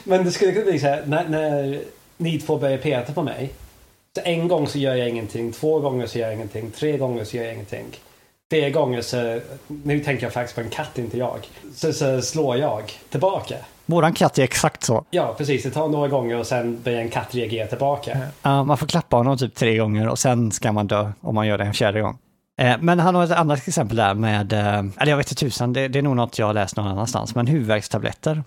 Men 0.05 0.24
det 0.24 0.30
skulle 0.32 0.52
kunna 0.52 0.64
bli 0.64 0.78
så 0.78 0.86
här 0.86 1.02
när, 1.06 1.28
när 1.28 1.80
ni 2.16 2.40
två 2.40 2.59
börjar 2.59 2.78
peta 2.78 3.12
på 3.12 3.22
mig. 3.22 3.51
Så 4.16 4.22
en 4.24 4.48
gång 4.48 4.66
så 4.66 4.78
gör 4.78 4.94
jag 4.94 5.09
ingenting, 5.09 5.52
två 5.52 5.80
gånger 5.80 6.06
så 6.06 6.18
gör 6.18 6.26
jag 6.26 6.34
ingenting, 6.34 6.70
tre 6.70 6.97
gånger 6.97 7.24
så 7.24 7.36
gör 7.36 7.44
jag 7.44 7.52
ingenting. 7.52 7.84
Tre 8.51 8.70
gånger 8.70 9.01
så, 9.02 9.40
nu 9.66 10.01
tänker 10.01 10.27
jag 10.27 10.32
faktiskt 10.32 10.55
på 10.55 10.60
en 10.60 10.70
katt, 10.70 10.98
inte 10.98 11.18
jag. 11.18 11.39
Så, 11.74 11.93
så 11.93 12.23
slår 12.23 12.56
jag 12.56 12.82
tillbaka. 13.10 13.55
Våran 13.86 14.12
katt 14.12 14.39
är 14.39 14.43
exakt 14.43 14.85
så. 14.85 15.05
Ja, 15.10 15.35
precis. 15.39 15.62
Det 15.62 15.70
tar 15.70 15.89
några 15.89 16.09
gånger 16.09 16.39
och 16.39 16.47
sen 16.47 16.82
börjar 16.82 17.01
en 17.01 17.09
katt 17.10 17.35
reagera 17.35 17.66
tillbaka. 17.66 18.18
Ja, 18.43 18.64
man 18.64 18.78
får 18.78 18.86
klappa 18.86 19.16
honom 19.16 19.39
typ 19.39 19.55
tre 19.55 19.77
gånger 19.77 20.09
och 20.09 20.18
sen 20.18 20.52
ska 20.52 20.73
man 20.73 20.86
dö 20.86 21.12
om 21.20 21.35
man 21.35 21.47
gör 21.47 21.59
det 21.59 21.64
en 21.64 21.74
fjärde 21.74 22.01
gång. 22.01 22.18
Eh, 22.60 22.77
Men 22.81 22.98
han 22.98 23.14
har 23.14 23.24
ett 23.24 23.31
annat 23.31 23.68
exempel 23.68 23.97
där 23.97 24.14
med, 24.14 24.52
eh, 24.52 24.78
eller 24.78 25.06
jag 25.06 25.16
vet 25.16 25.31
inte 25.32 25.44
tusan, 25.44 25.73
det, 25.73 25.89
det 25.89 25.98
är 25.98 26.02
nog 26.02 26.16
något 26.16 26.39
jag 26.39 26.47
har 26.47 26.55
läst 26.55 26.77
någon 26.77 26.86
annanstans, 26.86 27.35
men 27.35 27.47
huvudvärkstabletter 27.47 28.44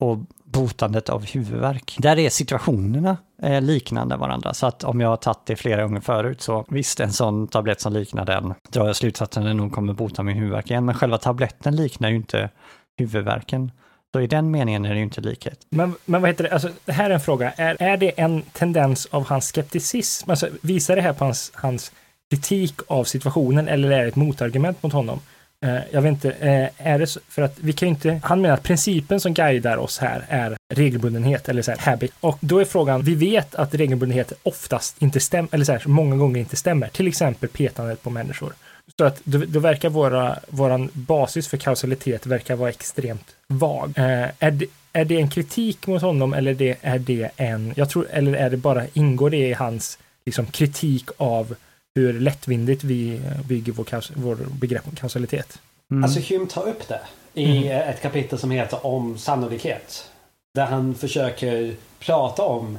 och 0.00 0.18
botandet 0.44 1.08
av 1.08 1.26
huvudvärk. 1.26 1.96
Där 1.98 2.18
är 2.18 2.30
situationerna 2.30 3.16
eh, 3.42 3.60
liknande 3.62 4.16
varandra, 4.16 4.54
så 4.54 4.66
att 4.66 4.84
om 4.84 5.00
jag 5.00 5.08
har 5.08 5.16
tagit 5.16 5.46
det 5.46 5.56
flera 5.56 5.82
gånger 5.82 6.00
förut 6.00 6.40
så 6.40 6.64
visst, 6.68 7.00
en 7.00 7.12
sån 7.12 7.48
tablett 7.48 7.80
som 7.80 7.92
liknar 7.92 8.24
den 8.24 8.54
drar 8.70 8.86
jag 8.86 8.96
slutsatsen 8.96 9.42
att 9.42 9.48
den 9.48 9.56
nog 9.56 9.72
kommer 9.72 9.92
bota 9.92 10.22
min 10.22 10.36
huvudvärk 10.36 10.70
igen, 10.70 10.84
men 10.84 10.94
själva 10.94 11.18
tabletten 11.18 11.76
liknar 11.76 12.08
ju 12.08 12.16
inte 12.16 12.50
huvudvärken. 12.98 13.70
Så 14.14 14.20
i 14.20 14.26
den 14.26 14.50
meningen 14.50 14.84
är 14.84 14.90
det 14.90 14.96
ju 14.96 15.02
inte 15.02 15.20
likhet. 15.20 15.66
Men, 15.70 15.94
men 16.04 16.20
vad 16.20 16.30
heter 16.30 16.44
det, 16.44 16.50
alltså 16.50 16.68
det 16.84 16.92
här 16.92 17.10
är 17.10 17.14
en 17.14 17.20
fråga. 17.20 17.52
Är, 17.52 17.82
är 17.82 17.96
det 17.96 18.20
en 18.20 18.42
tendens 18.42 19.06
av 19.06 19.26
hans 19.26 19.46
skepticism? 19.46 20.30
Alltså 20.30 20.48
visar 20.62 20.96
det 20.96 21.02
här 21.02 21.12
på 21.12 21.24
hans, 21.24 21.52
hans 21.54 21.92
kritik 22.30 22.74
av 22.86 23.04
situationen 23.04 23.68
eller 23.68 23.90
är 23.90 24.02
det 24.02 24.08
ett 24.08 24.16
motargument 24.16 24.82
mot 24.82 24.92
honom? 24.92 25.20
Eh, 25.66 25.82
jag 25.90 26.02
vet 26.02 26.10
inte, 26.10 26.30
eh, 26.30 26.68
är 26.92 26.98
det 26.98 27.06
så, 27.06 27.20
för 27.28 27.42
att 27.42 27.58
vi 27.58 27.72
kan 27.72 27.88
ju 27.88 27.94
inte, 27.94 28.20
han 28.22 28.40
menar 28.40 28.54
att 28.54 28.62
principen 28.62 29.20
som 29.20 29.34
guidar 29.34 29.76
oss 29.76 29.98
här 29.98 30.24
är 30.28 30.56
regelbundenhet 30.74 31.48
eller 31.48 31.62
så 31.62 31.70
här 31.70 31.78
habit. 31.78 32.12
Och 32.20 32.38
då 32.40 32.58
är 32.58 32.64
frågan, 32.64 33.02
vi 33.02 33.14
vet 33.14 33.54
att 33.54 33.74
regelbundenhet 33.74 34.32
oftast 34.42 35.02
inte 35.02 35.20
stämmer, 35.20 35.48
eller 35.52 35.64
så 35.64 35.72
här, 35.72 35.82
många 35.86 36.16
gånger 36.16 36.40
inte 36.40 36.56
stämmer. 36.56 36.88
Till 36.88 37.08
exempel 37.08 37.48
petandet 37.48 38.02
på 38.02 38.10
människor. 38.10 38.52
Så 38.98 39.04
att 39.04 39.20
då, 39.24 39.38
då 39.38 39.60
verkar 39.60 39.88
våra, 39.88 40.38
våran 40.48 40.90
basis 40.92 41.48
för 41.48 41.56
kausalitet 41.56 42.26
verkar 42.26 42.56
vara 42.56 42.70
extremt 42.70 43.36
vag. 43.46 43.92
Eh, 43.96 44.28
är, 44.38 44.50
det, 44.50 44.66
är 44.92 45.04
det 45.04 45.16
en 45.16 45.30
kritik 45.30 45.86
mot 45.86 46.02
honom 46.02 46.34
eller 46.34 46.54
det, 46.54 46.76
är 46.80 46.98
det 46.98 47.30
en, 47.36 47.72
jag 47.76 47.90
tror, 47.90 48.06
eller 48.10 48.32
är 48.32 48.50
det 48.50 48.56
bara, 48.56 48.86
ingår 48.92 49.30
det 49.30 49.48
i 49.48 49.52
hans 49.52 49.98
liksom, 50.26 50.46
kritik 50.46 51.08
av 51.16 51.54
hur 51.96 52.20
lättvindigt 52.20 52.84
vi 52.84 53.20
bygger 53.48 53.72
vår, 53.72 53.86
vår 54.14 54.36
begrepp 54.60 54.88
om 54.88 54.96
kausalitet? 54.96 55.58
Mm. 55.90 56.04
Alltså 56.04 56.34
Hume 56.34 56.46
tar 56.46 56.68
upp 56.68 56.88
det 56.88 57.00
i 57.34 57.68
ett 57.68 58.02
kapitel 58.02 58.38
som 58.38 58.50
heter 58.50 58.86
om 58.86 59.18
sannolikhet. 59.18 60.10
Där 60.54 60.66
han 60.66 60.94
försöker 60.94 61.74
prata 61.98 62.42
om 62.42 62.78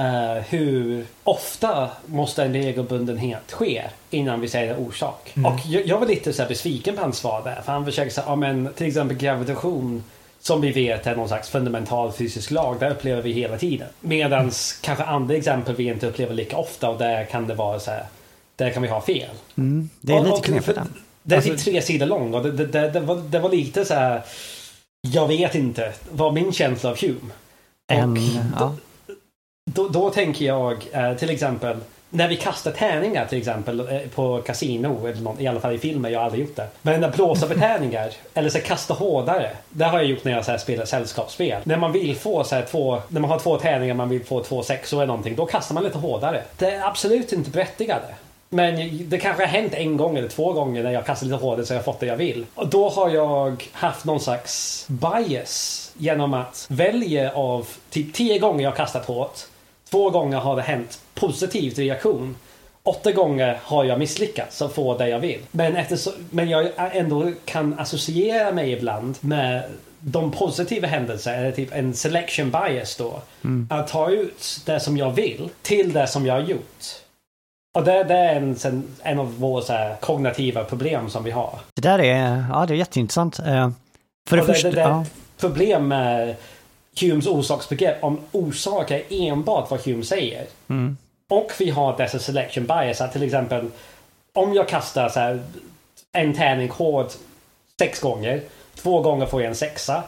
eh, 0.00 0.42
hur 0.48 1.06
ofta 1.24 1.90
måste 2.06 2.44
en 2.44 2.52
regelbundenhet 2.52 3.52
ske 3.52 3.82
innan 4.10 4.40
vi 4.40 4.48
säger 4.48 4.78
orsak. 4.78 5.32
Mm. 5.36 5.52
Och 5.52 5.60
jag, 5.66 5.86
jag 5.86 6.00
var 6.00 6.06
lite 6.06 6.32
så 6.32 6.42
här 6.42 6.48
besviken 6.48 6.96
på 6.96 7.02
hans 7.02 7.18
svar 7.18 7.42
där. 7.44 7.62
För 7.62 7.72
han 7.72 7.84
försöker 7.84 8.10
säga, 8.10 8.26
ja 8.26 8.36
men 8.36 8.68
till 8.76 8.86
exempel 8.86 9.16
gravitation 9.16 10.04
som 10.40 10.60
vi 10.60 10.72
vet 10.72 11.06
är 11.06 11.16
någon 11.16 11.28
slags 11.28 11.48
fundamental 11.48 12.12
fysisk 12.12 12.50
lag. 12.50 12.76
Det 12.80 12.90
upplever 12.90 13.22
vi 13.22 13.32
hela 13.32 13.58
tiden. 13.58 13.88
Medans 14.00 14.78
kanske 14.82 15.04
andra 15.04 15.34
exempel 15.34 15.74
vi 15.74 15.84
inte 15.84 16.06
upplever 16.06 16.34
lika 16.34 16.56
ofta 16.56 16.90
och 16.90 16.98
där 16.98 17.24
kan 17.24 17.46
det 17.46 17.54
vara 17.54 17.80
så 17.80 17.90
här. 17.90 18.06
Där 18.60 18.70
kan 18.70 18.82
vi 18.82 18.88
ha 18.88 19.00
fel. 19.00 19.28
Mm, 19.58 19.90
det 20.00 20.12
är 20.12 20.18
Och- 20.18 20.24
lite 20.26 20.40
knepigt. 20.40 20.64
för- 20.66 20.74
där. 20.74 20.84
Det 21.22 21.34
är 21.34 21.36
Alltså- 21.38 21.50
typ 21.52 21.60
tre 21.64 21.82
sidor 21.82 22.06
lång 22.06 22.34
och 22.34 22.42
det, 22.42 22.52
det, 22.52 22.66
det, 22.66 22.90
det, 22.90 23.00
var, 23.00 23.16
det 23.16 23.38
var 23.38 23.50
lite 23.50 23.84
så 23.84 23.94
här. 23.94 24.22
Jag 25.08 25.28
vet 25.28 25.54
inte 25.54 25.92
vad 26.10 26.34
min 26.34 26.52
känsla 26.52 26.90
av 26.90 27.00
Hume. 27.00 27.32
En, 27.92 28.12
Och 28.12 28.18
ja. 28.60 28.74
då, 29.70 29.88
då 29.88 30.10
tänker 30.10 30.44
jag 30.44 30.86
eh, 30.92 31.14
till 31.14 31.30
exempel 31.30 31.76
när 32.10 32.28
vi 32.28 32.36
kastar 32.36 32.70
tärningar 32.70 33.26
till 33.26 33.38
exempel 33.38 33.80
eh, 33.80 34.00
på 34.14 34.42
kasino 34.42 35.06
eller 35.06 35.20
något, 35.20 35.40
i 35.40 35.46
alla 35.46 35.60
fall 35.60 35.74
i 35.74 35.78
filmer, 35.78 36.10
jag 36.10 36.18
har 36.18 36.24
aldrig 36.24 36.44
gjort 36.46 36.56
det. 36.56 36.66
Men 36.82 37.00
när 37.00 37.10
blåsa 37.12 37.46
på 37.48 37.54
tärningar 37.54 38.10
eller 38.34 38.48
så 38.50 38.60
kasta 38.60 38.94
hårdare. 38.94 39.50
Det 39.70 39.84
har 39.84 39.98
jag 39.98 40.06
gjort 40.08 40.24
när 40.24 40.32
jag 40.32 40.44
så 40.44 40.50
här, 40.50 40.58
spelar 40.58 40.84
sällskapsspel. 40.84 41.60
När 41.64 41.76
man 41.76 41.92
vill 41.92 42.16
få 42.16 42.44
så 42.44 42.54
här, 42.54 42.62
två, 42.70 43.02
när 43.08 43.20
man 43.20 43.30
har 43.30 43.38
två 43.38 43.56
tärningar 43.58 43.94
man 43.94 44.08
vill 44.08 44.24
få 44.24 44.42
två 44.42 44.62
sexor 44.62 44.96
eller 44.98 45.06
någonting, 45.06 45.36
då 45.36 45.46
kastar 45.46 45.74
man 45.74 45.84
lite 45.84 45.98
hårdare. 45.98 46.42
Det 46.58 46.70
är 46.70 46.86
absolut 46.86 47.32
inte 47.32 47.50
berättigade. 47.50 48.06
Men 48.52 48.90
det 49.08 49.18
kanske 49.18 49.42
har 49.42 49.48
hänt 49.48 49.74
en 49.74 49.96
gång 49.96 50.16
eller 50.16 50.28
två 50.28 50.52
gånger 50.52 50.82
när 50.82 50.90
jag 50.90 51.06
kastar 51.06 51.26
lite 51.26 51.38
hårdare 51.38 51.66
så 51.66 51.74
jag 51.74 51.84
fått 51.84 52.00
det 52.00 52.06
jag 52.06 52.16
vill. 52.16 52.46
Och 52.54 52.68
då 52.68 52.88
har 52.88 53.10
jag 53.10 53.68
haft 53.72 54.04
någon 54.04 54.20
slags 54.20 54.86
bias 54.88 55.92
genom 55.98 56.34
att 56.34 56.66
välja 56.70 57.32
av 57.32 57.68
typ 57.90 58.14
tio 58.14 58.38
gånger 58.38 58.64
jag 58.64 58.76
kastat 58.76 59.06
hårt. 59.06 59.38
Två 59.90 60.10
gånger 60.10 60.38
har 60.38 60.56
det 60.56 60.62
hänt 60.62 61.00
positiv 61.14 61.74
reaktion. 61.74 62.36
Åtta 62.82 63.12
gånger 63.12 63.60
har 63.62 63.84
jag 63.84 63.98
misslyckats 63.98 64.62
att 64.62 64.72
få 64.72 64.98
det 64.98 65.08
jag 65.08 65.20
vill. 65.20 65.40
Men, 65.50 65.76
eftersom, 65.76 66.12
men 66.30 66.48
jag 66.48 66.70
ändå 66.76 67.32
kan 67.44 67.78
associera 67.78 68.52
mig 68.52 68.72
ibland 68.72 69.16
med 69.20 69.62
de 70.00 70.32
positiva 70.32 70.88
händelserna, 70.88 71.36
eller 71.36 71.52
typ 71.52 71.74
en 71.74 71.94
selection 71.94 72.50
bias 72.50 72.96
då. 72.96 73.22
Att 73.70 73.88
ta 73.88 74.10
ut 74.10 74.60
det 74.66 74.80
som 74.80 74.96
jag 74.96 75.10
vill 75.10 75.48
till 75.62 75.92
det 75.92 76.06
som 76.06 76.26
jag 76.26 76.34
har 76.34 76.40
gjort. 76.40 76.84
Och 77.74 77.84
det, 77.84 78.04
det 78.04 78.14
är 78.14 78.36
en, 78.36 78.84
en 79.02 79.18
av 79.18 79.38
våra 79.38 79.96
kognitiva 79.96 80.64
problem 80.64 81.10
som 81.10 81.24
vi 81.24 81.30
har. 81.30 81.58
Det 81.74 81.82
där 81.82 81.98
är, 81.98 82.44
ja 82.52 82.66
det 82.66 82.74
är 82.74 82.76
jätteintressant. 82.78 83.38
Eh, 83.38 83.70
För 84.28 84.36
det 84.36 84.42
det, 84.42 84.46
första, 84.46 84.68
det, 84.68 84.74
det, 84.74 84.80
ja, 84.80 85.04
Problem 85.40 85.88
med 85.88 86.36
Humes 87.00 87.26
orsaksbegrepp 87.26 88.04
om 88.04 88.18
orsak 88.32 88.90
är 88.90 89.02
enbart 89.10 89.70
vad 89.70 89.80
Hume 89.80 90.04
säger. 90.04 90.46
mm, 90.68 90.96
Och 91.30 91.52
vi 91.58 91.70
har 91.70 91.96
dessa 91.96 92.18
selection 92.18 92.66
bias. 92.66 93.00
Att 93.00 93.12
till 93.12 93.22
exempel 93.22 93.70
om 94.34 94.54
jag 94.54 94.68
kastar 94.68 95.08
så 95.08 95.20
här, 95.20 95.42
en 96.12 96.34
tärning 96.34 96.68
hård 96.70 97.06
sex 97.78 98.00
gånger 98.00 98.40
två 98.74 99.00
gånger 99.02 99.26
får 99.26 99.42
jag 99.42 99.48
en 99.48 99.54
sexa. 99.54 100.02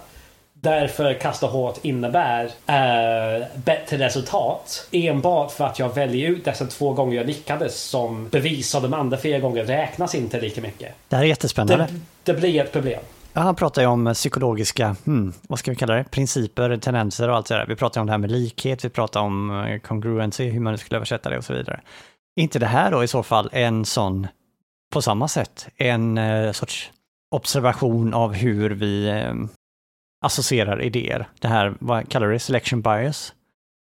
Därför 0.63 1.15
kasta 1.15 1.47
hårt 1.47 1.79
innebär 1.83 2.45
eh, 2.45 3.47
bättre 3.65 3.99
resultat. 3.99 4.89
Enbart 4.91 5.53
för 5.53 5.65
att 5.65 5.79
jag 5.79 5.95
väljer 5.95 6.31
ut 6.31 6.45
dessa 6.45 6.67
två 6.67 6.93
gånger 6.93 7.17
jag 7.17 7.27
lyckades 7.27 7.83
som 7.83 8.29
bevis 8.29 8.75
av 8.75 8.83
de 8.83 8.95
andra 8.95 9.19
fyra 9.19 9.39
gånger 9.39 9.65
räknas 9.65 10.15
inte 10.15 10.41
lika 10.41 10.61
mycket. 10.61 10.95
Det 11.09 11.17
här 11.17 11.23
är 11.23 11.27
jättespännande. 11.27 11.87
Det, 12.25 12.33
det 12.33 12.41
blir 12.41 12.61
ett 12.61 12.73
problem. 12.73 13.01
Ja, 13.33 13.41
han 13.41 13.55
pratar 13.55 13.83
ju 13.83 13.89
om 13.89 14.15
psykologiska, 14.15 14.97
hmm, 15.05 15.33
vad 15.49 15.59
ska 15.59 15.71
vi 15.71 15.77
kalla 15.77 15.95
det, 15.95 16.05
principer, 16.05 16.77
tendenser 16.77 17.29
och 17.29 17.37
allt 17.37 17.47
det 17.47 17.55
där. 17.55 17.67
Vi 17.67 17.77
pratar 17.77 18.01
om 18.01 18.07
det 18.07 18.13
här 18.13 18.19
med 18.19 18.31
likhet, 18.31 18.85
vi 18.85 18.89
pratar 18.89 19.21
om 19.21 19.65
eh, 19.65 19.79
congruency, 19.79 20.51
hur 20.51 20.61
man 20.61 20.79
skulle 20.79 20.97
översätta 20.97 21.31
det 21.31 21.39
och 21.39 21.45
så 21.45 21.55
vidare. 21.55 21.81
inte 22.37 22.59
det 22.59 22.67
här 22.67 22.91
då 22.91 23.05
i 23.05 23.09
så 23.09 23.23
fall 23.23 23.49
en 23.53 23.85
sån, 23.85 24.27
på 24.93 25.03
samma 25.03 25.29
sätt, 25.29 25.69
en 25.77 26.19
eh, 26.19 26.53
sorts 26.53 26.91
observation 27.31 28.15
av 28.15 28.33
hur 28.33 28.71
vi 28.71 29.09
eh, 29.09 29.35
associerar 30.23 30.83
idéer. 30.83 31.29
Det 31.41 31.49
här, 31.49 31.75
vad 31.81 32.09
kallar 32.09 32.27
du 32.27 32.33
det, 32.33 32.39
selection 32.39 32.83
bias? 32.83 33.33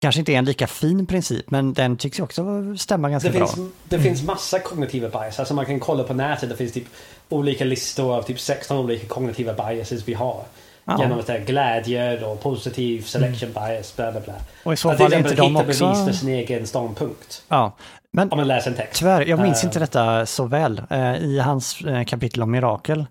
Kanske 0.01 0.19
inte 0.19 0.33
är 0.33 0.37
en 0.37 0.45
lika 0.45 0.67
fin 0.67 1.05
princip, 1.05 1.51
men 1.51 1.73
den 1.73 1.97
tycks 1.97 2.19
ju 2.19 2.23
också 2.23 2.43
stämma 2.77 3.09
ganska 3.09 3.29
det 3.29 3.37
bra. 3.37 3.47
Finns, 3.47 3.69
det 3.83 3.95
mm. 3.95 4.03
finns 4.03 4.23
massa 4.23 4.59
kognitiva 4.59 5.09
bias. 5.09 5.39
Alltså 5.39 5.53
man 5.53 5.65
kan 5.65 5.79
kolla 5.79 6.03
på 6.03 6.13
nätet, 6.13 6.49
det 6.49 6.55
finns 6.55 6.71
typ 6.71 6.87
olika 7.29 7.65
listor 7.65 8.15
av 8.15 8.21
typ 8.21 8.39
16 8.39 8.77
olika 8.77 9.07
kognitiva 9.07 9.53
biases 9.53 10.07
vi 10.07 10.13
har. 10.13 10.43
Ja. 10.85 11.01
Genom 11.01 11.19
att 11.19 11.25
säga 11.25 11.45
glädje 11.45 12.25
och 12.25 12.41
positiv 12.41 13.01
selection 13.01 13.49
mm. 13.49 13.67
bias, 13.67 13.95
bla 13.95 14.11
bla 14.11 14.21
bla. 14.21 14.33
Och 14.63 14.73
i 14.73 14.77
så 14.77 14.93
fall 14.93 15.13
är 15.13 15.17
inte 15.17 15.35
de 15.35 15.55
också... 15.55 15.65
bevis 15.65 16.05
för 16.05 16.11
sin 16.11 16.29
egen 16.29 16.67
ståndpunkt. 16.67 17.43
Ja. 17.47 17.75
Men, 18.11 18.31
om 18.31 18.37
man 18.37 18.47
läser 18.47 18.71
en 18.71 18.77
text. 18.77 18.99
Tyvärr, 18.99 19.25
jag 19.25 19.39
minns 19.39 19.63
uh, 19.63 19.67
inte 19.67 19.79
detta 19.79 20.25
så 20.25 20.45
väl. 20.45 20.81
Uh, 20.91 21.15
I 21.17 21.39
hans 21.39 21.85
uh, 21.85 22.03
kapitel 22.03 22.43
om 22.43 22.51
mirakel 22.51 23.05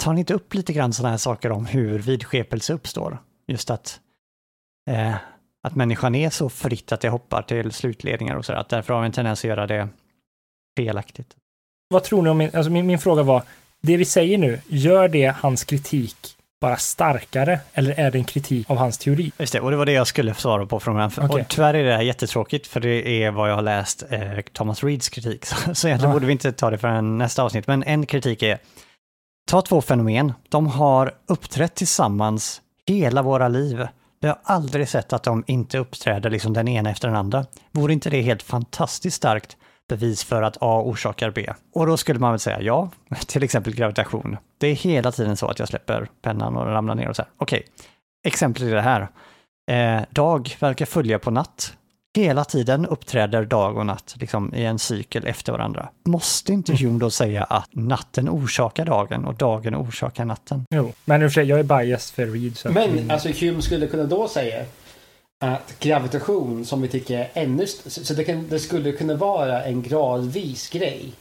tar 0.00 0.12
ni 0.12 0.20
inte 0.20 0.34
upp 0.34 0.54
lite 0.54 0.72
grann 0.72 0.92
sådana 0.92 1.10
här 1.10 1.18
saker 1.18 1.52
om 1.52 1.66
hur 1.66 1.98
vidskepelse 1.98 2.72
uppstår? 2.72 3.18
Just 3.46 3.70
att, 3.70 4.00
eh, 4.90 5.14
att 5.62 5.74
människan 5.74 6.14
är 6.14 6.30
så 6.30 6.48
fritt 6.48 6.92
att 6.92 7.00
det 7.00 7.08
hoppar 7.08 7.42
till 7.42 7.72
slutledningar 7.72 8.36
och 8.36 8.44
sådär, 8.44 8.58
att 8.58 8.68
därför 8.68 8.94
har 8.94 9.00
vi 9.00 9.06
en 9.06 9.12
tendens 9.12 9.40
att 9.40 9.48
göra 9.48 9.66
det 9.66 9.88
felaktigt. 10.76 11.36
Vad 11.88 12.04
tror 12.04 12.22
ni 12.22 12.30
om, 12.30 12.38
min, 12.38 12.50
alltså 12.54 12.70
min, 12.70 12.86
min 12.86 12.98
fråga 12.98 13.22
var, 13.22 13.42
det 13.82 13.96
vi 13.96 14.04
säger 14.04 14.38
nu, 14.38 14.60
gör 14.68 15.08
det 15.08 15.34
hans 15.36 15.64
kritik 15.64 16.36
bara 16.60 16.76
starkare 16.76 17.60
eller 17.72 18.00
är 18.00 18.10
det 18.10 18.18
en 18.18 18.24
kritik 18.24 18.70
av 18.70 18.76
hans 18.76 18.98
teori? 18.98 19.32
Just 19.38 19.52
det, 19.52 19.60
och 19.60 19.70
det 19.70 19.76
var 19.76 19.86
det 19.86 19.92
jag 19.92 20.06
skulle 20.06 20.34
svara 20.34 20.66
på 20.66 20.80
från 20.80 20.94
början. 20.94 21.10
Okay. 21.16 21.42
Och 21.42 21.48
tyvärr 21.48 21.74
är 21.74 21.84
det 21.84 21.96
här 21.96 22.02
jättetråkigt 22.02 22.66
för 22.66 22.80
det 22.80 23.24
är 23.24 23.30
vad 23.30 23.50
jag 23.50 23.54
har 23.54 23.62
läst 23.62 24.04
eh, 24.10 24.40
Thomas 24.52 24.84
Reeds 24.84 25.08
kritik. 25.08 25.44
Så, 25.46 25.74
så 25.74 25.88
egentligen 25.88 26.10
ah. 26.10 26.14
borde 26.14 26.26
vi 26.26 26.32
inte 26.32 26.52
ta 26.52 26.70
det 26.70 26.78
förrän 26.78 27.18
nästa 27.18 27.42
avsnitt. 27.42 27.66
Men 27.66 27.82
en 27.82 28.06
kritik 28.06 28.42
är 28.42 28.58
Ta 29.50 29.62
två 29.62 29.80
fenomen. 29.80 30.32
De 30.48 30.66
har 30.66 31.14
uppträtt 31.26 31.74
tillsammans 31.74 32.62
hela 32.86 33.22
våra 33.22 33.48
liv. 33.48 33.86
Vi 34.20 34.28
har 34.28 34.38
aldrig 34.42 34.88
sett 34.88 35.12
att 35.12 35.22
de 35.22 35.44
inte 35.46 35.78
uppträder 35.78 36.30
liksom 36.30 36.52
den 36.52 36.68
ena 36.68 36.90
efter 36.90 37.08
den 37.08 37.16
andra. 37.16 37.46
Vore 37.72 37.92
inte 37.92 38.10
det 38.10 38.20
helt 38.20 38.42
fantastiskt 38.42 39.16
starkt 39.16 39.56
bevis 39.88 40.24
för 40.24 40.42
att 40.42 40.56
A 40.60 40.82
orsakar 40.84 41.30
B? 41.30 41.52
Och 41.74 41.86
då 41.86 41.96
skulle 41.96 42.18
man 42.20 42.32
väl 42.32 42.38
säga 42.38 42.60
ja, 42.60 42.90
till 43.26 43.42
exempel 43.42 43.74
gravitation. 43.74 44.36
Det 44.58 44.66
är 44.66 44.74
hela 44.74 45.12
tiden 45.12 45.36
så 45.36 45.46
att 45.46 45.58
jag 45.58 45.68
släpper 45.68 46.08
pennan 46.22 46.56
och 46.56 46.66
ramlar 46.66 46.94
ner 46.94 47.08
och 47.08 47.16
så 47.16 47.22
här. 47.22 47.30
Okej, 47.36 47.58
okay. 47.58 47.86
exemplet 48.26 48.68
är 48.68 48.74
det 48.74 48.80
här. 48.80 49.08
Eh, 49.70 50.04
dag 50.10 50.56
verkar 50.60 50.86
följa 50.86 51.18
på 51.18 51.30
natt 51.30 51.76
hela 52.16 52.44
tiden 52.44 52.86
uppträder 52.86 53.44
dag 53.44 53.76
och 53.76 53.86
natt 53.86 54.16
liksom, 54.20 54.54
i 54.54 54.64
en 54.64 54.78
cykel 54.78 55.26
efter 55.26 55.52
varandra. 55.52 55.88
Måste 56.04 56.52
inte 56.52 56.76
Hume 56.76 56.98
då 56.98 57.10
säga 57.10 57.44
att 57.44 57.68
natten 57.72 58.28
orsakar 58.28 58.84
dagen 58.84 59.24
och 59.24 59.34
dagen 59.34 59.74
orsakar 59.74 60.24
natten? 60.24 60.64
Jo, 60.70 60.92
men 61.04 61.22
i 61.22 61.30
jag 61.42 61.58
är 61.58 61.62
biased 61.62 62.14
för 62.14 62.26
Reed. 62.26 62.56
Så 62.56 62.70
men 62.70 62.90
mm. 62.90 63.10
alltså 63.10 63.28
Hume 63.28 63.62
skulle 63.62 63.86
kunna 63.86 64.04
då 64.04 64.28
säga 64.28 64.64
att 65.44 65.78
gravitation 65.78 66.64
som 66.64 66.82
vi 66.82 66.88
tycker 66.88 67.18
är 67.18 67.30
ännu 67.34 67.66
så 67.66 68.14
det, 68.14 68.24
kan, 68.24 68.48
det 68.48 68.58
skulle 68.58 68.92
kunna 68.92 69.14
vara 69.14 69.64
en 69.64 69.82
gradvis 69.82 70.70
grej. 70.70 71.12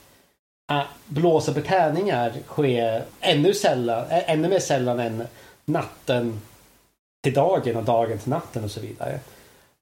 Att 0.72 0.88
blåsa 1.06 1.54
på 1.54 1.62
tärningar 1.62 2.34
sker 2.48 3.04
ännu 3.22 3.54
sällan, 3.54 4.06
ännu 4.10 4.50
mer 4.50 4.60
sällan 4.60 5.00
än 5.00 5.24
natten 5.66 6.42
till 7.24 7.34
dagen 7.34 7.76
och 7.76 7.84
dagen 7.84 8.18
till 8.18 8.30
natten 8.30 8.64
och 8.64 8.72
så 8.72 8.80
vidare. 8.80 9.20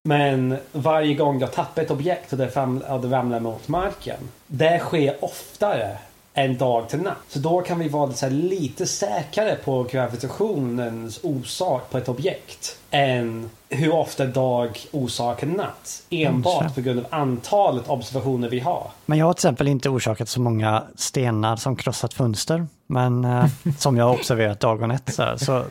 Men 0.07 0.57
varje 0.71 1.13
gång 1.13 1.39
jag 1.39 1.51
tappar 1.51 1.81
ett 1.81 1.91
objekt 1.91 2.31
och 2.31 2.37
det, 2.37 2.57
och 2.89 3.01
det 3.01 3.07
ramlar 3.07 3.39
mot 3.39 3.67
marken. 3.67 4.17
Det 4.47 4.79
sker 4.79 5.25
oftare 5.25 5.97
än 6.33 6.57
dag 6.57 6.89
till 6.89 6.99
natt. 6.99 7.17
Så 7.27 7.39
då 7.39 7.61
kan 7.61 7.79
vi 7.79 7.89
vara 7.89 8.29
lite 8.29 8.87
säkrare 8.87 9.55
på 9.55 9.83
gravitationens 9.83 11.19
orsak 11.23 11.89
på 11.91 11.97
ett 11.97 12.09
objekt. 12.09 12.79
Än 12.91 13.49
hur 13.69 13.93
ofta 13.93 14.25
dag 14.25 14.79
orsakar 14.91 15.47
natt. 15.47 16.03
Enbart 16.09 16.61
mm, 16.61 16.73
på 16.73 16.81
grund 16.81 16.99
av 16.99 17.05
antalet 17.09 17.89
observationer 17.89 18.49
vi 18.49 18.59
har. 18.59 18.87
Men 19.05 19.17
jag 19.17 19.25
har 19.25 19.33
till 19.33 19.39
exempel 19.39 19.67
inte 19.67 19.89
orsakat 19.89 20.29
så 20.29 20.41
många 20.41 20.83
stenar 20.95 21.55
som 21.55 21.75
krossat 21.75 22.13
fönster. 22.13 22.67
Men 22.87 23.25
eh, 23.25 23.45
som 23.77 23.97
jag 23.97 24.05
har 24.05 24.13
observerat 24.13 24.59
dag 24.59 24.81
och 24.81 24.87
natt. 24.87 25.13
Så, 25.13 25.37
så 25.37 25.63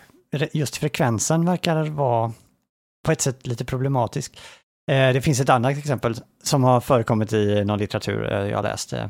just 0.53 0.77
frekvensen 0.77 1.45
verkar 1.45 1.85
vara 1.85 2.33
på 3.07 3.13
ett 3.13 3.21
sätt 3.21 3.47
lite 3.47 3.65
problematisk. 3.65 4.39
Eh, 4.91 5.13
det 5.13 5.21
finns 5.21 5.41
ett 5.41 5.49
annat 5.49 5.79
exempel 5.79 6.15
som 6.43 6.65
har 6.65 6.81
förekommit 6.81 7.33
i 7.33 7.65
någon 7.65 7.79
litteratur 7.79 8.33
eh, 8.33 8.51
jag 8.51 8.63
läste. 8.63 8.99
Eh, 8.99 9.09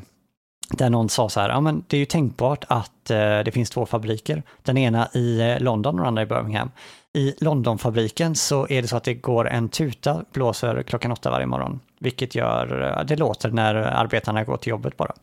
där 0.69 0.89
någon 0.89 1.09
sa 1.09 1.29
så 1.29 1.39
här, 1.39 1.49
ja 1.49 1.61
men 1.61 1.83
det 1.87 1.97
är 1.97 1.99
ju 1.99 2.05
tänkbart 2.05 2.65
att 2.67 3.05
det 3.45 3.53
finns 3.53 3.69
två 3.69 3.85
fabriker. 3.85 4.43
Den 4.63 4.77
ena 4.77 5.07
i 5.13 5.57
London 5.59 5.95
och 5.95 5.99
den 5.99 6.07
andra 6.07 6.21
i 6.21 6.25
Birmingham. 6.25 6.71
I 7.17 7.35
Londonfabriken 7.39 8.35
så 8.35 8.67
är 8.69 8.81
det 8.81 8.87
så 8.87 8.97
att 8.97 9.03
det 9.03 9.13
går 9.13 9.47
en 9.49 9.69
tuta, 9.69 10.23
blåser 10.33 10.83
klockan 10.83 11.11
åtta 11.11 11.31
varje 11.31 11.45
morgon. 11.45 11.79
Vilket 11.99 12.35
gör, 12.35 13.03
det 13.07 13.15
låter 13.15 13.51
när 13.51 13.75
arbetarna 13.75 14.43
går 14.43 14.57
till 14.57 14.69
jobbet 14.69 14.97
bara. 14.97 15.13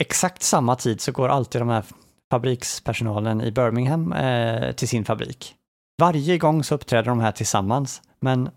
Exakt 0.00 0.42
samma 0.42 0.76
tid 0.76 1.00
så 1.00 1.12
går 1.12 1.28
alltid 1.28 1.60
de 1.60 1.68
här 1.68 1.84
fabrikspersonalen 2.30 3.40
i 3.40 3.50
Birmingham 3.50 4.12
eh, 4.12 4.72
till 4.72 4.88
sin 4.88 5.04
fabrik. 5.04 5.54
Varje 5.98 6.38
gång 6.38 6.64
så 6.64 6.74
uppträder 6.74 7.08
de 7.08 7.20
här 7.20 7.32
tillsammans, 7.32 8.02
men 8.20 8.50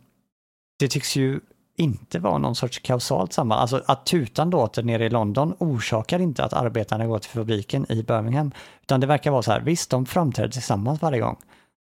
det 0.80 0.88
tycks 0.88 1.16
ju 1.16 1.40
inte 1.78 2.20
vara 2.20 2.38
någon 2.38 2.56
sorts 2.56 2.80
kausalt 2.80 3.34
samband. 3.34 3.62
Alltså 3.62 3.84
att 3.86 4.06
tutan 4.06 4.50
låter 4.50 4.84
nere 4.84 5.06
i 5.06 5.10
London 5.10 5.56
orsakar 5.60 6.20
inte 6.20 6.44
att 6.44 6.54
arbetarna 6.54 7.06
går 7.06 7.20
till 7.20 7.30
fabriken 7.30 7.92
i 7.92 8.04
Birmingham. 8.04 8.52
Utan 8.82 9.00
det 9.00 9.08
verkar 9.08 9.32
vara 9.32 9.42
så 9.42 9.52
här, 9.52 9.60
visst 9.62 9.90
de 9.90 10.06
framträder 10.06 10.50
tillsammans 10.50 11.02
varje 11.02 11.20
gång. 11.20 11.38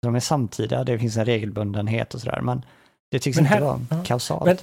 De 0.02 0.14
är 0.14 0.20
samtida, 0.20 0.85
det 0.85 0.98
finns 0.98 1.16
en 1.16 1.24
regelbundenhet 1.24 2.14
och 2.14 2.20
sådär, 2.20 2.40
men 2.40 2.64
det 3.10 3.18
tycks 3.18 3.36
men 3.36 3.47
här, 3.47 3.56
inte 3.56 3.64
vara 3.66 3.81
ja, 3.90 4.05
kausalt. 4.05 4.44
Men, 4.44 4.56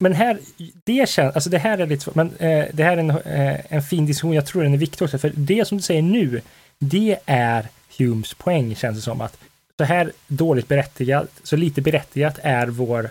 men, 0.00 0.12
här, 0.12 0.38
det 0.84 1.08
känns, 1.08 1.34
alltså 1.34 1.50
det 1.50 1.58
här 1.58 1.78
är 1.78 1.86
lite 1.86 2.10
men 2.14 2.26
eh, 2.26 2.64
det 2.72 2.84
här 2.84 2.96
är 2.96 2.96
en, 2.96 3.10
eh, 3.10 3.60
en 3.68 3.82
fin 3.82 4.06
diskussion, 4.06 4.32
jag 4.32 4.46
tror 4.46 4.62
den 4.62 4.74
är 4.74 4.78
viktig 4.78 5.02
också, 5.02 5.18
för 5.18 5.32
det 5.36 5.68
som 5.68 5.78
du 5.78 5.82
säger 5.82 6.02
nu, 6.02 6.40
det 6.78 7.18
är 7.26 7.68
Humes 7.98 8.34
poäng 8.34 8.74
känns 8.74 8.96
det 8.96 9.02
som 9.02 9.20
att 9.20 9.38
så 9.78 9.84
här 9.84 10.12
dåligt 10.26 10.68
berättigat, 10.68 11.30
så 11.42 11.56
lite 11.56 11.82
berättigat 11.82 12.38
är 12.42 12.66
vår 12.66 13.10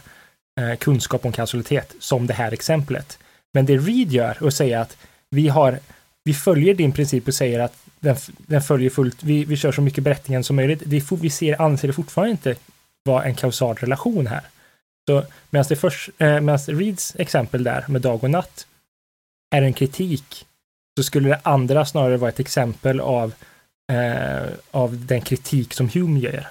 eh, 0.59 0.75
kunskap 0.75 1.25
om 1.25 1.31
kausalitet 1.31 1.95
som 1.99 2.27
det 2.27 2.33
här 2.33 2.51
exemplet. 2.51 3.19
Men 3.53 3.65
det 3.65 3.77
Reed 3.77 4.11
gör 4.11 4.43
och 4.43 4.53
säger 4.53 4.77
att 4.77 4.97
vi 5.29 5.47
har, 5.47 5.79
vi 6.23 6.33
följer 6.33 6.73
din 6.73 6.91
princip 6.91 7.27
och 7.27 7.33
säger 7.33 7.59
att 7.59 7.83
den, 7.99 8.15
den 8.37 8.61
följer 8.61 8.89
fullt, 8.89 9.23
vi, 9.23 9.45
vi 9.45 9.57
kör 9.57 9.71
så 9.71 9.81
mycket 9.81 10.03
berättigande 10.03 10.43
som 10.43 10.55
möjligt. 10.55 10.83
Det, 10.85 11.11
vi 11.11 11.29
ser, 11.29 11.61
anser 11.61 11.87
det 11.87 11.93
fortfarande 11.93 12.31
inte 12.31 12.55
vara 13.03 13.23
en 13.23 13.35
kausal 13.35 13.75
relation 13.75 14.27
här. 14.27 14.41
Så 15.09 15.23
medan 15.49 15.65
det 15.69 15.75
först, 15.75 16.09
eh, 16.17 16.41
medan 16.41 16.57
Reeds 16.57 17.15
exempel 17.19 17.63
där 17.63 17.85
med 17.87 18.01
dag 18.01 18.23
och 18.23 18.29
natt 18.29 18.67
är 19.55 19.61
en 19.61 19.73
kritik, 19.73 20.45
så 20.97 21.03
skulle 21.03 21.29
det 21.29 21.39
andra 21.43 21.85
snarare 21.85 22.17
vara 22.17 22.29
ett 22.29 22.39
exempel 22.39 22.99
av 22.99 23.33
eh, 23.91 24.49
av 24.71 25.05
den 25.05 25.21
kritik 25.21 25.73
som 25.73 25.89
Hume 25.89 26.19
ger. 26.19 26.47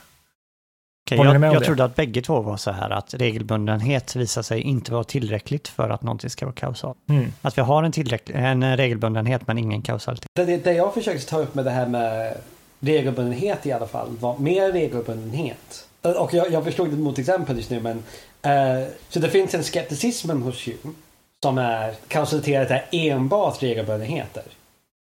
Okay, 1.07 1.19
jag, 1.19 1.55
jag 1.55 1.65
trodde 1.65 1.85
att 1.85 1.97
bägge 1.97 2.23
två 2.23 2.41
var 2.41 2.57
så 2.57 2.71
här 2.71 2.91
att 2.91 3.15
regelbundenhet 3.15 4.17
visar 4.17 4.43
sig 4.43 4.61
inte 4.61 4.93
vara 4.93 5.05
tillräckligt 5.05 5.69
för 5.69 5.91
att 5.91 6.03
någonting 6.03 6.31
ska 6.31 6.47
vara 6.47 6.55
kausalt. 6.55 6.99
Mm. 7.09 7.33
Att 7.43 7.59
vi 7.59 7.63
har 7.63 7.83
en, 7.83 8.63
en 8.63 8.77
regelbundenhet 8.77 9.47
men 9.47 9.59
ingen 9.59 9.83
kausalitet. 9.83 10.29
Det, 10.35 10.57
det 10.57 10.73
jag 10.73 10.95
försökte 10.95 11.27
ta 11.27 11.39
upp 11.39 11.55
med 11.55 11.65
det 11.65 11.71
här 11.71 11.87
med 11.87 12.37
regelbundenhet 12.81 13.67
i 13.67 13.73
alla 13.73 13.87
fall 13.87 14.09
var 14.21 14.39
mer 14.39 14.73
regelbundenhet. 14.73 15.89
Och 16.03 16.35
jag, 16.35 16.53
jag 16.53 16.65
förstod 16.65 16.91
det 16.91 16.97
mot 16.97 17.19
exempel 17.19 17.57
just 17.57 17.71
nu 17.71 17.81
men 17.81 17.97
uh, 17.97 18.89
så 19.09 19.19
det 19.19 19.29
finns 19.29 19.55
en 19.55 19.63
skepticism 19.63 20.43
hos 20.43 20.67
Hume 20.67 20.95
som 21.43 21.59
är 21.59 21.95
kausalitet 22.09 22.71
är 22.71 22.85
enbart 22.91 23.63
regelbundenheter. 23.63 24.43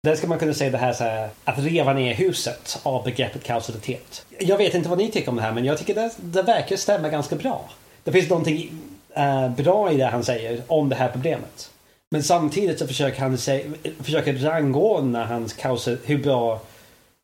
Där 0.05 0.15
ska 0.15 0.27
man 0.27 0.39
kunna 0.39 0.53
säga 0.53 0.71
det 0.71 0.77
här, 0.77 0.93
så 0.93 1.03
här 1.03 1.29
att 1.43 1.59
reva 1.59 1.93
ner 1.93 2.13
huset 2.13 2.79
av 2.83 3.03
begreppet 3.03 3.43
kausalitet. 3.43 4.25
Jag 4.39 4.57
vet 4.57 4.73
inte 4.73 4.89
vad 4.89 4.97
ni 4.97 5.11
tycker 5.11 5.29
om 5.29 5.35
det 5.35 5.41
här 5.41 5.51
men 5.51 5.65
jag 5.65 5.77
tycker 5.77 5.95
det, 5.95 6.11
det 6.17 6.41
verkar 6.41 6.75
stämma 6.75 7.09
ganska 7.09 7.35
bra. 7.35 7.69
Det 8.03 8.11
finns 8.11 8.29
någonting 8.29 8.81
uh, 9.17 9.49
bra 9.49 9.91
i 9.91 9.97
det 9.97 10.05
han 10.05 10.23
säger 10.23 10.61
om 10.67 10.89
det 10.89 10.95
här 10.95 11.09
problemet. 11.09 11.69
Men 12.11 12.23
samtidigt 12.23 12.79
så 12.79 12.87
försöker 12.87 13.19
han 13.19 13.37
se, 13.37 13.63
försöker 14.03 14.33
rangordna 14.33 15.25
hans 15.25 15.53
kausal, 15.53 15.97
hur 16.05 16.17
bra 16.17 16.59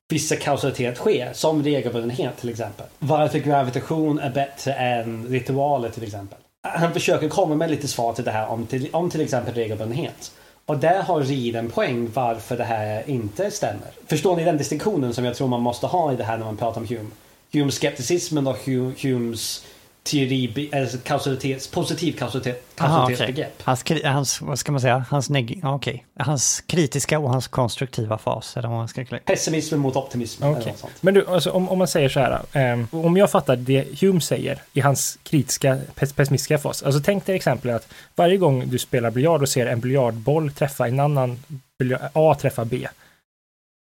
vissa 0.09 0.35
kausalitet 0.35 0.97
sker, 0.97 1.33
som 1.33 1.63
regelbundenhet 1.63 2.37
till 2.37 2.49
exempel. 2.49 2.85
Varför 2.99 3.39
gravitation 3.39 4.19
är 4.19 4.29
bättre 4.29 4.73
än 4.73 5.27
ritualer 5.27 5.89
till 5.89 6.03
exempel. 6.03 6.37
Han 6.67 6.93
försöker 6.93 7.29
komma 7.29 7.55
med 7.55 7.71
lite 7.71 7.87
svar 7.87 8.13
till 8.13 8.23
det 8.23 8.31
här 8.31 8.47
om 8.47 8.65
till, 8.65 8.89
om 8.91 9.09
till 9.09 9.21
exempel 9.21 9.53
regelbundenhet. 9.53 10.31
Och 10.71 10.77
där 10.77 11.01
har 11.01 11.21
Reed 11.21 11.55
en 11.55 11.69
poäng 11.69 12.09
varför 12.13 12.57
det 12.57 12.63
här 12.63 13.09
inte 13.09 13.51
stämmer. 13.51 13.87
Förstår 14.07 14.35
ni 14.35 14.43
den 14.43 14.57
distinktionen 14.57 15.13
som 15.13 15.25
jag 15.25 15.35
tror 15.35 15.47
man 15.47 15.61
måste 15.61 15.87
ha 15.87 16.13
i 16.13 16.15
det 16.15 16.23
här 16.23 16.37
när 16.37 16.45
man 16.45 16.57
pratar 16.57 16.81
om 16.81 16.87
Hume? 16.87 17.09
Humes 17.53 17.75
skepticismen 17.75 18.47
och 18.47 18.57
Humes 19.01 19.65
teori, 20.03 20.69
alltså 20.73 20.97
kausalitets, 21.03 21.67
positiv 21.67 22.13
kausalitet, 22.13 22.63
kausalitetsbegrepp. 22.75 23.61
Aha, 23.67 23.77
okay. 23.81 24.01
hans, 24.03 24.15
hans, 24.15 24.41
vad 24.41 24.59
ska 24.59 24.71
man 24.71 24.81
säga, 24.81 25.05
hans, 25.09 25.29
neg 25.29 25.61
okay. 25.63 25.99
hans 26.19 26.63
kritiska 26.67 27.19
och 27.19 27.29
hans 27.29 27.47
konstruktiva 27.47 28.17
fas. 28.17 28.57
Eller 28.57 28.69
man 28.69 28.87
ska 28.87 29.05
Pessimismen 29.25 29.79
mot 29.79 29.95
optimismen. 29.95 30.57
Okay. 30.57 30.73
Men 31.01 31.13
du, 31.13 31.27
alltså, 31.27 31.51
om, 31.51 31.69
om 31.69 31.77
man 31.77 31.87
säger 31.87 32.09
så 32.09 32.19
här, 32.19 32.73
um, 32.73 32.87
om 32.91 33.17
jag 33.17 33.31
fattar 33.31 33.55
det 33.55 34.01
Hume 34.01 34.21
säger 34.21 34.61
i 34.73 34.79
hans 34.79 35.19
kritiska, 35.23 35.77
pessimistiska 35.95 36.57
fas. 36.57 36.83
Alltså 36.83 37.01
tänk 37.05 37.25
dig 37.25 37.35
exempel 37.35 37.71
att 37.71 37.87
varje 38.15 38.37
gång 38.37 38.69
du 38.69 38.79
spelar 38.79 39.11
biljard 39.11 39.41
och 39.41 39.49
ser 39.49 39.65
en 39.65 39.79
biljardboll 39.79 40.51
träffa 40.51 40.87
en 40.87 40.99
annan, 40.99 41.39
A 42.13 42.37
träffa 42.41 42.65
B, 42.65 42.87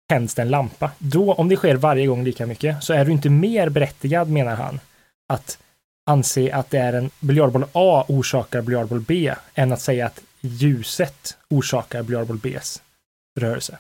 tänds 0.09 0.34
det 0.34 0.43
en 0.43 0.48
lampa. 0.48 0.90
Då, 0.98 1.32
om 1.32 1.48
det 1.48 1.56
sker 1.56 1.74
varje 1.74 2.06
gång 2.06 2.24
lika 2.24 2.47
mycket, 2.47 2.84
så 2.84 2.93
är 2.93 3.05
du 3.05 3.12
inte 3.12 3.30
mer 3.30 3.68
berättigad, 3.68 4.30
menar 4.30 4.55
han, 4.55 4.80
att 5.28 5.59
anse 6.07 6.55
att 6.55 6.70
det 6.70 6.78
är 6.78 6.93
en 6.93 7.11
biljardboll 7.20 7.65
A 7.73 8.05
orsakar 8.09 8.62
biljardboll 8.62 9.01
B 9.01 9.35
än 9.55 9.73
att 9.73 9.81
säga 9.81 10.07
att 10.07 10.20
ljuset 10.41 11.37
orsakar 11.51 12.03
biljardboll 12.03 12.39
Bs 12.39 12.83
rörelse. 13.41 13.78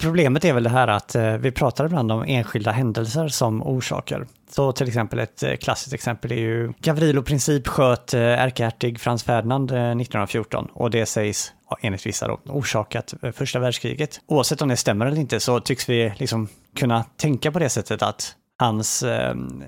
Problemet 0.00 0.44
är 0.44 0.52
väl 0.52 0.62
det 0.62 0.70
här 0.70 0.88
att 0.88 1.14
eh, 1.14 1.36
vi 1.36 1.50
pratar 1.50 1.84
ibland 1.84 2.12
om 2.12 2.24
enskilda 2.26 2.70
händelser 2.70 3.28
som 3.28 3.62
orsaker. 3.62 4.26
Så 4.50 4.72
till 4.72 4.88
exempel 4.88 5.18
ett 5.18 5.42
eh, 5.42 5.56
klassiskt 5.56 5.94
exempel 5.94 6.32
är 6.32 6.36
ju 6.36 6.72
Gavrilo-princip 6.78 7.68
sköt 7.68 8.14
eh, 8.14 8.20
ärkehertig 8.20 9.00
Frans 9.00 9.24
Ferdinand 9.24 9.70
1914 9.70 10.68
och 10.72 10.90
det 10.90 11.06
sägs, 11.06 11.52
enligt 11.80 12.06
vissa 12.06 12.28
då, 12.28 12.40
orsakat 12.46 13.14
första 13.32 13.58
världskriget. 13.58 14.20
Oavsett 14.26 14.62
om 14.62 14.68
det 14.68 14.76
stämmer 14.76 15.06
eller 15.06 15.20
inte 15.20 15.40
så 15.40 15.60
tycks 15.60 15.88
vi 15.88 16.12
liksom 16.16 16.48
kunna 16.76 17.04
tänka 17.16 17.52
på 17.52 17.58
det 17.58 17.68
sättet 17.68 18.02
att 18.02 18.34
hans 18.58 19.02
ehm, 19.02 19.64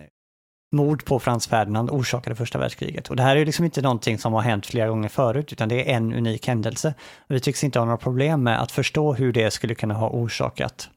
mord 0.75 1.05
på 1.05 1.19
Frans 1.21 1.47
Ferdinand 1.47 1.91
orsakade 1.91 2.37
första 2.37 2.59
världskriget. 2.59 3.09
Och 3.09 3.17
det 3.17 3.23
här 3.23 3.31
är 3.31 3.37
ju 3.37 3.45
liksom 3.45 3.65
inte 3.65 3.83
någonting 3.83 4.19
som 4.19 4.33
har 4.33 4.41
hänt 4.41 4.67
flera 4.67 4.89
gånger 4.89 5.09
förut, 5.09 5.53
utan 5.53 5.69
det 5.69 5.91
är 5.91 5.97
en 5.97 6.15
unik 6.15 6.47
händelse. 6.47 6.95
Vi 7.29 7.41
tycks 7.41 7.65
inte 7.65 7.79
ha 7.79 7.87
några 7.87 7.97
problem 7.97 8.43
med 8.43 8.63
att 8.63 8.73
förstå 8.73 9.15
hur 9.15 9.33
det 9.33 9.51
skulle 9.51 9.75
kunna 9.75 9.95
ha 9.95 10.09
orsakat 10.09 10.89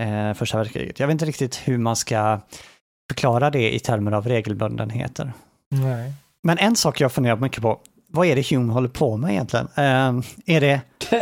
eh, 0.00 0.34
första 0.34 0.58
världskriget. 0.58 1.00
Jag 1.00 1.06
vet 1.06 1.12
inte 1.12 1.24
riktigt 1.24 1.60
hur 1.64 1.78
man 1.78 1.96
ska 1.96 2.40
förklara 3.10 3.50
det 3.50 3.74
i 3.74 3.78
termer 3.78 4.12
av 4.12 4.28
regelbundenheter. 4.28 5.32
Nej. 5.70 6.12
Men 6.42 6.58
en 6.58 6.76
sak 6.76 7.00
jag 7.00 7.12
funderar 7.12 7.36
mycket 7.36 7.62
på, 7.62 7.80
vad 8.08 8.26
är 8.26 8.36
det 8.36 8.50
Hume 8.50 8.72
håller 8.72 8.88
på 8.88 9.16
med 9.16 9.30
egentligen? 9.30 9.68
Eh, 9.76 10.54
är 10.56 10.60
det... 10.60 10.80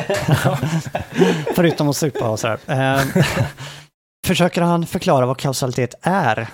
Förutom 1.55 1.89
att 1.89 1.97
supa 1.97 2.29
och 2.29 2.41
sådär. 2.41 2.59
Eh, 2.67 3.25
försöker 4.27 4.63
han 4.63 4.87
förklara 4.87 5.27
vad 5.27 5.37
kausalitet 5.37 5.95
är? 6.03 6.49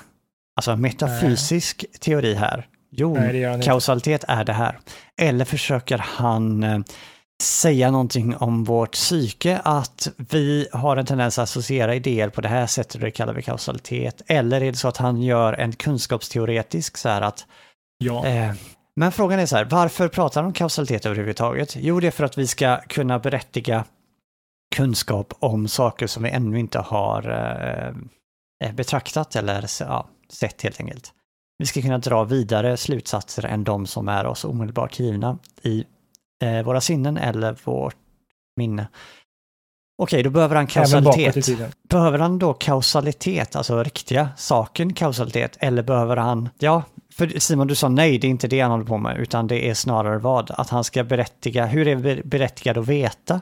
Alltså 0.59 0.77
metafysisk 0.77 1.85
Nej. 1.89 1.99
teori 1.99 2.35
här. 2.35 2.67
Jo, 2.91 3.15
Nej, 3.15 3.63
kausalitet 3.63 4.25
är 4.29 4.45
det 4.45 4.53
här. 4.53 4.79
Eller 5.21 5.45
försöker 5.45 5.99
han 5.99 6.63
eh, 6.63 6.79
säga 7.43 7.91
någonting 7.91 8.37
om 8.37 8.65
vårt 8.65 8.93
psyke, 8.93 9.61
att 9.65 10.09
vi 10.17 10.69
har 10.73 10.97
en 10.97 11.07
tendens 11.07 11.39
att 11.39 11.43
associera 11.43 11.95
idéer 11.95 12.29
på 12.29 12.41
det 12.41 12.49
här 12.49 12.67
sättet 12.67 12.95
och 12.95 13.01
det 13.01 13.11
kallar 13.11 13.33
vi 13.33 13.43
kausalitet. 13.43 14.23
Eller 14.27 14.63
är 14.63 14.71
det 14.71 14.79
så 14.79 14.89
att 14.89 14.97
han 14.97 15.23
gör 15.23 15.53
en 15.53 15.73
kunskapsteoretisk 15.73 16.97
så 16.97 17.09
här 17.09 17.23
att... 17.23 17.47
Ja. 17.99 18.27
Eh, 18.27 18.53
men 18.97 19.13
frågan 19.13 19.41
är 19.41 19.47
så 19.47 19.57
här, 19.57 19.65
varför 19.65 20.09
pratar 20.09 20.41
han 20.41 20.47
om 20.47 20.53
kausalitet 20.53 21.07
överhuvudtaget? 21.07 21.77
Jo, 21.77 22.01
det 22.01 22.07
är 22.07 22.11
för 22.11 22.25
att 22.25 22.39
vi 22.39 22.47
ska 22.47 22.77
kunna 22.77 23.19
berättiga 23.19 23.85
kunskap 24.77 25.35
om 25.39 25.69
saker 25.69 26.07
som 26.07 26.23
vi 26.23 26.31
ännu 26.31 26.59
inte 26.59 26.79
har 26.79 27.31
eh, 28.65 28.73
betraktat 28.73 29.37
eller 29.37 29.65
ja, 29.81 30.09
sätt 30.33 30.63
helt 30.63 30.81
enkelt. 30.81 31.13
Vi 31.59 31.67
ska 31.67 31.83
kunna 31.83 31.99
dra 31.99 32.25
vidare 32.25 32.77
slutsatser 32.77 33.47
än 33.47 33.65
de 33.65 33.87
som 33.87 34.09
är 34.09 34.27
oss 34.27 34.45
omedelbart 34.45 34.99
givna 34.99 35.39
i 35.63 35.85
eh, 36.43 36.63
våra 36.63 36.81
sinnen 36.81 37.17
eller 37.17 37.57
vårt 37.65 37.97
minne. 38.57 38.89
Okej, 40.03 40.23
då 40.23 40.31
behöver 40.31 40.57
han 40.57 40.67
kausalitet. 40.67 41.49
Behöver 41.89 42.19
han 42.19 42.39
då 42.39 42.55
kausalitet, 42.55 43.57
alltså 43.57 43.83
riktiga 43.83 44.29
saken 44.37 44.95
kausalitet, 44.95 45.57
eller 45.61 45.83
behöver 45.83 46.17
han, 46.17 46.49
ja, 46.59 46.83
för 47.15 47.39
Simon 47.39 47.67
du 47.67 47.75
sa 47.75 47.89
nej, 47.89 48.19
det 48.19 48.27
är 48.27 48.31
inte 48.31 48.49
det 48.49 48.61
han 48.61 48.71
håller 48.71 48.85
på 48.85 48.99
med, 48.99 49.19
utan 49.19 49.47
det 49.47 49.69
är 49.69 49.75
snarare 49.75 50.19
vad? 50.19 50.51
Att 50.51 50.69
han 50.69 50.85
ska 50.85 51.05
berättiga, 51.05 51.67
hur 51.67 51.89
är 51.89 52.23
berättigad 52.25 52.79
att 52.79 52.89
veta? 52.89 53.41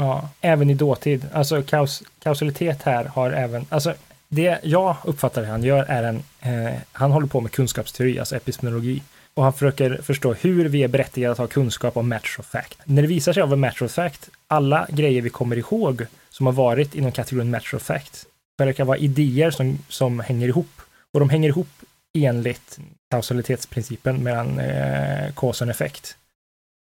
Ja, 0.00 0.28
även 0.40 0.70
i 0.70 0.74
dåtid. 0.74 1.26
Alltså 1.32 1.62
kaus, 1.62 2.02
kausalitet 2.22 2.82
här 2.82 3.04
har 3.04 3.30
även, 3.30 3.66
alltså 3.68 3.94
det 4.36 4.60
jag 4.62 4.96
uppfattar 5.04 5.42
att 5.42 5.48
han 5.48 5.62
gör 5.62 5.84
är 5.84 6.02
en, 6.02 6.22
eh, 6.40 6.74
han 6.92 7.10
håller 7.10 7.26
på 7.26 7.40
med 7.40 7.52
kunskapsteori, 7.52 8.18
alltså 8.18 8.36
epistemologi. 8.36 9.02
Och 9.34 9.42
han 9.42 9.52
försöker 9.52 10.02
förstå 10.02 10.34
hur 10.34 10.68
vi 10.68 10.82
är 10.82 10.88
berättigade 10.88 11.32
att 11.32 11.38
ha 11.38 11.46
kunskap 11.46 11.96
om 11.96 12.08
match 12.08 12.36
of 12.38 12.46
fact. 12.46 12.78
När 12.84 13.02
det 13.02 13.08
visar 13.08 13.32
sig 13.32 13.42
av 13.42 13.52
en 13.52 13.60
match 13.60 13.82
of 13.82 13.92
fact, 13.92 14.30
alla 14.48 14.86
grejer 14.90 15.22
vi 15.22 15.30
kommer 15.30 15.56
ihåg 15.56 16.06
som 16.30 16.46
har 16.46 16.52
varit 16.52 16.94
inom 16.94 17.12
kategorin 17.12 17.50
match 17.50 17.74
of 17.74 17.82
fact, 17.82 18.26
verkar 18.58 18.84
vara 18.84 18.98
idéer 18.98 19.50
som, 19.50 19.78
som 19.88 20.20
hänger 20.20 20.48
ihop. 20.48 20.80
Och 21.12 21.20
de 21.20 21.30
hänger 21.30 21.48
ihop 21.48 21.68
enligt 22.14 22.78
kausalitetsprincipen 23.10 24.16
mellan 24.16 24.58
eh, 24.58 25.32
cause 25.34 25.64
och 25.64 25.70
effekt. 25.70 26.16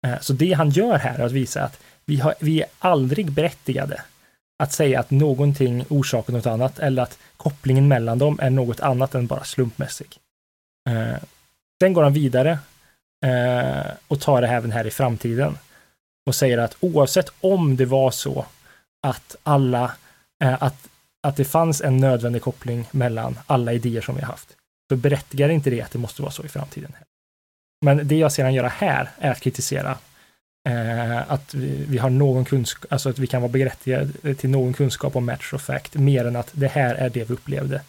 Eh, 0.06 0.20
så 0.20 0.32
det 0.32 0.52
han 0.52 0.70
gör 0.70 0.98
här 0.98 1.18
är 1.18 1.24
att 1.24 1.32
visa 1.32 1.62
att 1.62 1.80
vi, 2.04 2.16
har, 2.16 2.34
vi 2.40 2.60
är 2.60 2.66
aldrig 2.78 3.32
berättigade 3.32 4.00
att 4.64 4.72
säga 4.72 5.00
att 5.00 5.10
någonting 5.10 5.84
orsakar 5.88 6.32
något 6.32 6.46
annat 6.46 6.78
eller 6.78 7.02
att 7.02 7.18
kopplingen 7.36 7.88
mellan 7.88 8.18
dem 8.18 8.38
är 8.42 8.50
något 8.50 8.80
annat 8.80 9.14
än 9.14 9.26
bara 9.26 9.44
slumpmässig. 9.44 10.18
Eh, 10.90 11.18
sen 11.82 11.92
går 11.92 12.02
han 12.02 12.12
vidare 12.12 12.58
eh, 13.26 13.90
och 14.08 14.20
tar 14.20 14.42
det 14.42 14.48
även 14.48 14.72
här 14.72 14.86
i 14.86 14.90
framtiden 14.90 15.58
och 16.26 16.34
säger 16.34 16.58
att 16.58 16.76
oavsett 16.80 17.32
om 17.40 17.76
det 17.76 17.84
var 17.84 18.10
så 18.10 18.46
att 19.06 19.36
alla, 19.42 19.92
eh, 20.44 20.62
att, 20.62 20.88
att 21.22 21.36
det 21.36 21.44
fanns 21.44 21.80
en 21.80 21.96
nödvändig 21.96 22.42
koppling 22.42 22.86
mellan 22.90 23.38
alla 23.46 23.72
idéer 23.72 24.00
som 24.00 24.14
vi 24.14 24.20
har 24.20 24.28
haft, 24.28 24.56
så 24.90 24.96
berättigar 24.96 25.48
inte 25.48 25.70
det 25.70 25.82
att 25.82 25.90
det 25.90 25.98
måste 25.98 26.22
vara 26.22 26.32
så 26.32 26.44
i 26.44 26.48
framtiden. 26.48 26.92
Men 27.84 28.08
det 28.08 28.16
jag 28.16 28.32
ser 28.32 28.44
han 28.44 28.54
göra 28.54 28.68
här 28.68 29.10
är 29.18 29.30
att 29.30 29.40
kritisera 29.40 29.98
Eh, 30.68 31.32
att 31.32 31.54
vi, 31.54 31.84
vi, 31.88 31.98
har 31.98 32.10
någon 32.10 32.44
kunskap, 32.44 32.92
alltså 32.92 33.08
att 33.08 33.18
vi 33.18 33.26
kan 33.26 33.42
vara 33.42 33.52
berättigade 33.52 34.34
till 34.34 34.50
någon 34.50 34.72
kunskap 34.72 35.16
om 35.16 35.26
match 35.26 35.52
och 35.52 35.60
fact, 35.60 35.94
mer 35.94 36.24
än 36.24 36.36
att 36.36 36.50
det 36.52 36.68
här 36.68 36.94
är 36.94 37.10
det 37.10 37.24
vi 37.24 37.34
upplevde. 37.34 37.80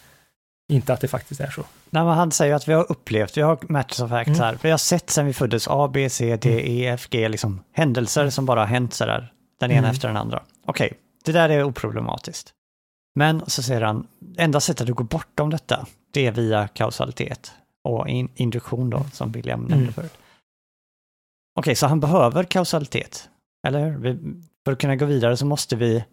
Inte 0.71 0.93
att 0.93 1.01
det 1.01 1.07
faktiskt 1.07 1.41
är 1.41 1.49
så. 1.49 1.61
Nej, 1.89 2.03
men 2.03 2.13
han 2.13 2.31
säger 2.31 2.55
att 2.55 2.67
vi 2.67 2.73
har 2.73 2.91
upplevt, 2.91 3.37
vi 3.37 3.41
har 3.41 3.57
match 3.61 3.99
of 3.99 4.09
fact 4.09 4.27
mm. 4.27 4.39
här. 4.39 4.57
Vi 4.61 4.71
har 4.71 4.77
sett 4.77 5.09
sen 5.09 5.25
vi 5.25 5.33
föddes 5.33 5.67
A, 5.67 5.89
B, 5.93 6.09
C, 6.09 6.37
D, 6.41 6.51
mm. 6.51 6.65
E, 6.65 6.87
F, 6.87 7.07
G, 7.09 7.29
liksom 7.29 7.63
händelser 7.71 8.29
som 8.29 8.45
bara 8.45 8.59
har 8.59 8.67
hänt 8.67 8.93
sådär, 8.93 9.31
den 9.59 9.71
ena 9.71 9.79
mm. 9.79 9.91
efter 9.91 10.07
den 10.07 10.17
andra. 10.17 10.43
Okej, 10.65 10.85
okay, 10.85 10.97
det 11.25 11.31
där 11.31 11.49
är 11.49 11.63
oproblematiskt. 11.63 12.53
Men 13.15 13.43
så 13.47 13.63
säger 13.63 13.81
han, 13.81 14.07
enda 14.37 14.59
sättet 14.59 14.89
att 14.89 14.95
gå 14.95 15.03
bortom 15.03 15.49
detta, 15.49 15.85
det 16.11 16.27
är 16.27 16.31
via 16.31 16.67
kausalitet 16.67 17.51
och 17.83 18.09
in, 18.09 18.29
induktion 18.35 18.89
då, 18.89 19.05
som 19.13 19.31
William 19.31 19.59
nämnde 19.59 19.75
mm. 19.75 19.93
förut. 19.93 20.13
Okej, 21.59 21.75
så 21.75 21.87
han 21.87 21.99
behöver 21.99 22.43
kausalitet, 22.43 23.29
eller 23.67 23.89
hur? 23.89 24.19
För 24.65 24.71
att 24.71 24.79
kunna 24.79 24.95
gå 24.95 25.05
vidare 25.05 25.37
så 25.37 25.45
måste 25.45 25.75
vi 25.75 26.03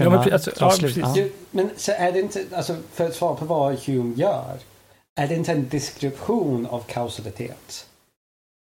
Ja, 0.00 0.10
men, 0.10 0.32
alltså, 0.32 0.50
ja, 0.60 0.76
precis. 0.80 1.16
Ja. 1.16 1.28
men 1.50 1.70
så 1.76 1.92
är 1.92 2.12
det 2.12 2.20
inte, 2.20 2.44
alltså, 2.54 2.76
för 2.92 3.06
att 3.06 3.14
svara 3.14 3.34
på 3.34 3.44
vad 3.44 3.78
Hume 3.78 4.14
gör, 4.14 4.58
är 5.14 5.28
det 5.28 5.34
inte 5.34 5.52
en 5.52 5.68
deskription 5.68 6.66
av 6.66 6.80
kausalitet? 6.80 7.86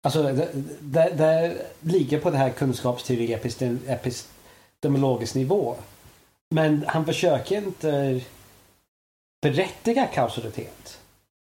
Alltså, 0.04 0.24
det, 0.24 0.50
det, 0.80 1.10
det 1.18 1.58
ligger 1.80 2.20
på 2.20 2.30
det 2.30 2.38
här 2.38 2.50
kunskapsteori 2.50 3.34
epistem, 3.34 3.80
epistemologisk 3.88 5.36
nivå. 5.36 5.76
Men 6.50 6.86
han 6.88 7.06
försöker 7.06 7.58
inte 7.58 8.22
berättiga 9.42 10.06
kausalitet. 10.08 11.00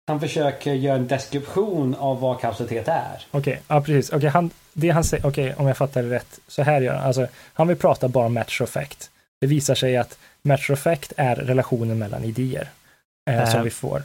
Han 0.07 0.21
försöker 0.21 0.75
göra 0.75 0.97
en 0.97 1.07
deskription 1.07 1.95
av 1.95 2.21
vad 2.21 2.41
kausalitet 2.41 2.89
är. 2.89 3.27
Okej, 3.31 3.41
okay, 3.41 3.57
ja 3.69 3.81
precis. 3.81 4.09
Okej, 4.09 4.17
okay, 4.17 4.31
han, 4.31 4.51
det 4.73 4.91
han 4.91 5.05
säger, 5.05 5.27
okej, 5.27 5.45
okay, 5.45 5.57
om 5.57 5.67
jag 5.67 5.77
fattar 5.77 6.03
det 6.03 6.11
rätt, 6.11 6.39
så 6.49 6.63
här 6.63 6.81
gör 6.81 6.95
han. 6.95 7.07
Alltså, 7.07 7.27
han 7.55 7.69
vill 7.69 7.77
prata 7.77 8.09
bara 8.09 8.27
om 8.27 8.35
match 8.35 8.61
effect. 8.61 9.11
Det 9.41 9.47
visar 9.47 9.75
sig 9.75 9.97
att 9.97 10.19
match 10.43 10.71
effect 10.71 11.13
är 11.17 11.37
relationen 11.37 11.99
mellan 11.99 12.25
idéer 12.25 12.69
eh, 13.31 13.51
som 13.51 13.59
eh. 13.59 13.65
vi 13.65 13.71
får. 13.71 14.03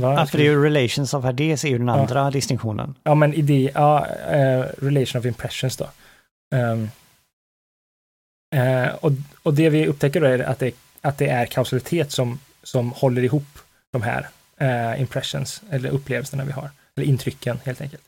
Va? 0.00 0.26
För 0.26 0.38
det 0.38 0.44
är 0.44 0.50
ju 0.50 0.64
relations 0.64 1.14
of 1.14 1.24
ideas 1.24 1.64
är 1.64 1.68
ju 1.68 1.78
den 1.78 1.88
andra 1.88 2.18
ja. 2.18 2.30
distinktionen. 2.30 2.94
Ja, 3.02 3.14
men 3.14 3.34
idé, 3.34 3.70
ja, 3.74 4.06
uh, 4.30 4.84
relation 4.84 5.20
of 5.20 5.26
impressions 5.26 5.76
då. 5.76 5.88
Um, 6.54 6.90
Eh, 8.54 8.94
och, 8.94 9.12
och 9.42 9.54
det 9.54 9.70
vi 9.70 9.86
upptäcker 9.86 10.20
då 10.20 10.26
är 10.26 10.38
att 10.38 10.58
det, 10.58 10.74
att 11.00 11.18
det 11.18 11.28
är 11.28 11.46
kausalitet 11.46 12.12
som, 12.12 12.38
som 12.62 12.92
håller 12.92 13.24
ihop 13.24 13.58
de 13.90 14.02
här 14.02 14.28
eh, 14.58 15.00
impressions, 15.00 15.62
eller 15.70 15.90
upplevelserna 15.90 16.44
vi 16.44 16.52
har, 16.52 16.70
eller 16.96 17.06
intrycken 17.06 17.58
helt 17.64 17.80
enkelt. 17.80 18.02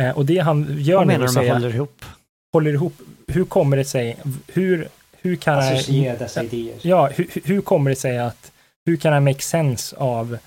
Eh, 0.00 0.10
och 0.10 0.26
det 0.26 0.38
han 0.38 0.76
gör 0.78 0.96
Vad 0.96 1.06
nu 1.06 1.12
menar 1.12 1.24
är 1.24 1.28
du 1.28 1.40
med 1.40 1.52
håller 1.52 1.74
ihop? 1.74 2.04
håller 2.52 2.72
ihop, 2.72 2.94
hur 3.28 3.44
kommer 3.44 3.76
det 3.76 3.84
sig, 3.84 4.16
hur, 4.52 4.88
hur 5.20 5.36
kan 5.36 5.54
jag, 5.64 5.74
Associera 5.74 6.16
dessa 6.16 6.42
idéer. 6.42 6.74
ja, 6.82 7.06
hur, 7.14 7.26
hur- 7.44 7.60
kommer 7.60 7.90
det 7.90 7.96
sig 7.96 8.18
att, 8.18 8.52
hur 8.86 8.96
kan 8.96 9.12
jag 9.12 9.22
make 9.22 9.42
sense 9.42 9.96
av 9.96 10.38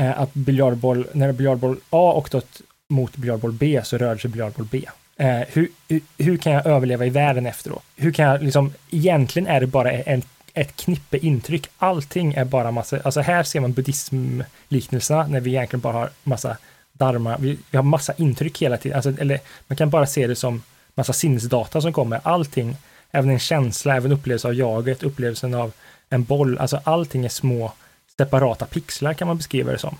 eh, 0.00 0.20
att 0.20 0.34
biljardboll, 0.34 1.06
när 1.12 1.32
biljardboll 1.32 1.76
A 1.90 2.12
åkte 2.16 2.36
åt, 2.36 2.60
mot 2.88 3.16
biljardboll 3.16 3.52
B 3.52 3.80
så 3.84 3.98
rörde 3.98 4.20
sig 4.20 4.30
biljardboll 4.30 4.66
B. 4.70 4.84
Eh, 5.16 5.40
hur, 5.48 5.68
hur, 5.88 6.00
hur 6.18 6.36
kan 6.36 6.52
jag 6.52 6.66
överleva 6.66 7.06
i 7.06 7.10
världen 7.10 7.46
efteråt? 7.46 7.84
Hur 7.96 8.12
kan 8.12 8.24
jag 8.26 8.42
liksom, 8.42 8.72
egentligen 8.90 9.46
är 9.48 9.60
det 9.60 9.66
bara 9.66 9.92
en, 9.92 10.22
ett 10.56 10.76
knippe 10.76 11.18
intryck. 11.18 11.68
Allting 11.78 12.34
är 12.34 12.44
bara 12.44 12.70
massa, 12.70 13.00
alltså 13.04 13.20
här 13.20 13.42
ser 13.42 13.60
man 13.60 13.72
buddhismliknelserna 13.72 15.26
när 15.26 15.40
vi 15.40 15.50
egentligen 15.50 15.80
bara 15.80 15.92
har 15.92 16.10
massa 16.22 16.56
dharma, 16.92 17.36
vi, 17.38 17.58
vi 17.70 17.76
har 17.76 17.84
massa 17.84 18.12
intryck 18.16 18.62
hela 18.62 18.76
tiden, 18.76 18.96
alltså, 18.96 19.20
eller 19.20 19.40
man 19.66 19.76
kan 19.76 19.90
bara 19.90 20.06
se 20.06 20.26
det 20.26 20.36
som 20.36 20.62
massa 20.94 21.12
sinnesdata 21.12 21.80
som 21.80 21.92
kommer. 21.92 22.20
Allting, 22.22 22.76
även 23.10 23.30
en 23.30 23.38
känsla, 23.38 23.96
även 23.96 24.12
upplevelse 24.12 24.48
av 24.48 24.54
jaget, 24.54 25.02
upplevelsen 25.02 25.54
av 25.54 25.72
en 26.10 26.24
boll, 26.24 26.58
alltså 26.58 26.80
allting 26.84 27.24
är 27.24 27.28
små 27.28 27.72
separata 28.16 28.66
pixlar 28.66 29.14
kan 29.14 29.28
man 29.28 29.36
beskriva 29.36 29.72
det 29.72 29.78
som. 29.78 29.96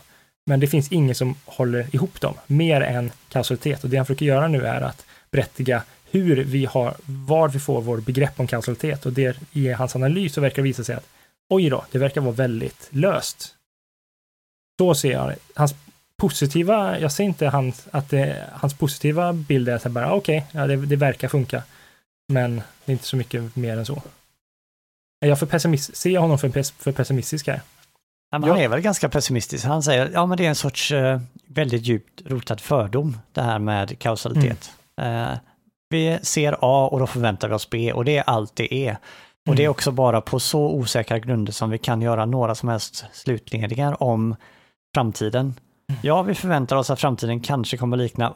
Men 0.47 0.61
det 0.61 0.67
finns 0.67 0.93
ingen 0.93 1.15
som 1.15 1.35
håller 1.45 1.95
ihop 1.95 2.21
dem, 2.21 2.35
mer 2.47 2.81
än 2.81 3.13
kausalitet. 3.29 3.85
Och 3.85 3.91
det 3.91 3.97
han 3.97 4.07
försöker 4.07 4.27
göra 4.27 4.49
nu 4.49 4.67
är 4.67 4.81
att 4.81 5.05
berättiga 5.31 5.83
hur 6.11 6.45
vi 6.45 6.65
har, 6.65 6.95
var 7.07 7.49
vi 7.49 7.59
får 7.59 7.81
vår 7.83 8.01
begrepp 8.01 8.41
om 8.41 8.47
kausalitet. 8.47 9.07
Och 9.07 9.13
det, 9.13 9.37
i 9.53 9.73
hans 9.73 9.97
analys 9.97 10.35
så 10.35 10.41
verkar 10.41 10.57
det 10.57 10.63
visa 10.63 10.85
sig 10.85 10.95
att 10.95 11.07
oj 11.49 11.71
då, 11.71 11.85
det 11.91 11.99
verkar 11.99 12.21
vara 12.21 12.35
väldigt 12.35 12.89
löst. 12.91 13.55
Så 14.79 14.95
ser 14.95 15.13
jag 15.13 15.29
det. 15.29 15.37
Hans 15.55 15.75
positiva, 16.17 16.99
jag 16.99 17.13
ser 17.13 17.25
inte 17.25 17.47
hans, 17.47 17.89
att 17.91 18.09
det, 18.09 18.47
hans 18.53 18.75
positiva 18.75 19.33
bild 19.33 19.69
är 19.69 19.75
att 19.75 19.93
bara 19.93 20.13
okej, 20.13 20.47
ja, 20.53 20.67
det, 20.67 20.77
det 20.77 20.97
verkar 20.97 21.29
funka. 21.29 21.63
Men 22.29 22.57
det 22.57 22.93
är 22.93 22.93
inte 22.93 23.05
så 23.07 23.17
mycket 23.17 23.57
mer 23.57 23.77
än 23.77 23.87
så. 23.87 24.03
Är 25.21 25.29
jag 25.29 25.39
för 25.39 25.47
pessimist, 25.47 25.97
ser 25.97 26.11
jag 26.11 26.21
honom 26.21 26.39
för, 26.39 26.49
pes, 26.49 26.71
för 26.71 26.93
pessimistisk 26.93 27.47
här? 27.47 27.61
Ja, 28.31 28.39
men 28.39 28.49
Ja. 28.49 28.55
Han 28.55 28.63
är 28.63 28.69
väl 28.69 28.81
ganska 28.81 29.09
pessimistisk. 29.09 29.65
Han 29.65 29.83
säger 29.83 30.11
ja 30.13 30.27
men 30.27 30.39
det 30.39 30.45
är 30.45 30.49
en 30.49 30.55
sorts 30.55 30.93
eh, 30.93 31.21
väldigt 31.47 31.83
djupt 31.83 32.23
rotad 32.27 32.61
fördom 32.61 33.19
det 33.33 33.43
här 33.43 33.59
med 33.59 33.99
kausalitet. 33.99 34.73
Mm. 34.97 35.33
Eh, 35.33 35.39
vi 35.89 36.19
ser 36.23 36.57
A 36.61 36.89
och 36.93 37.01
då 37.01 37.07
förväntar 37.07 37.49
vi 37.49 37.55
oss 37.55 37.71
B 37.71 37.93
och 37.93 38.05
det 38.05 38.17
är 38.17 38.23
allt 38.27 38.57
det 38.57 38.75
är. 38.75 38.97
Och 39.49 39.57
det 39.57 39.63
är 39.63 39.65
Mm. 39.67 39.71
också 39.71 39.91
bara 39.91 40.21
på 40.21 40.41
så 40.41 40.61
osäkra 40.71 41.19
grunder 41.19 41.53
som 41.53 41.71
vi 41.71 41.79
kan 41.79 42.03
göra 42.03 42.25
några 42.27 42.55
som 42.55 42.69
helst 42.69 43.05
slutledningar 43.13 44.03
om 44.03 44.37
framtiden. 44.95 45.55
Mm. 45.89 46.01
Ja, 46.03 46.23
vi 46.23 46.35
förväntar 46.35 46.77
oss 46.77 46.91
att 46.91 47.01
framtiden 47.01 47.41
kanske 47.41 47.77
kommer 47.77 47.97
likna 47.97 48.35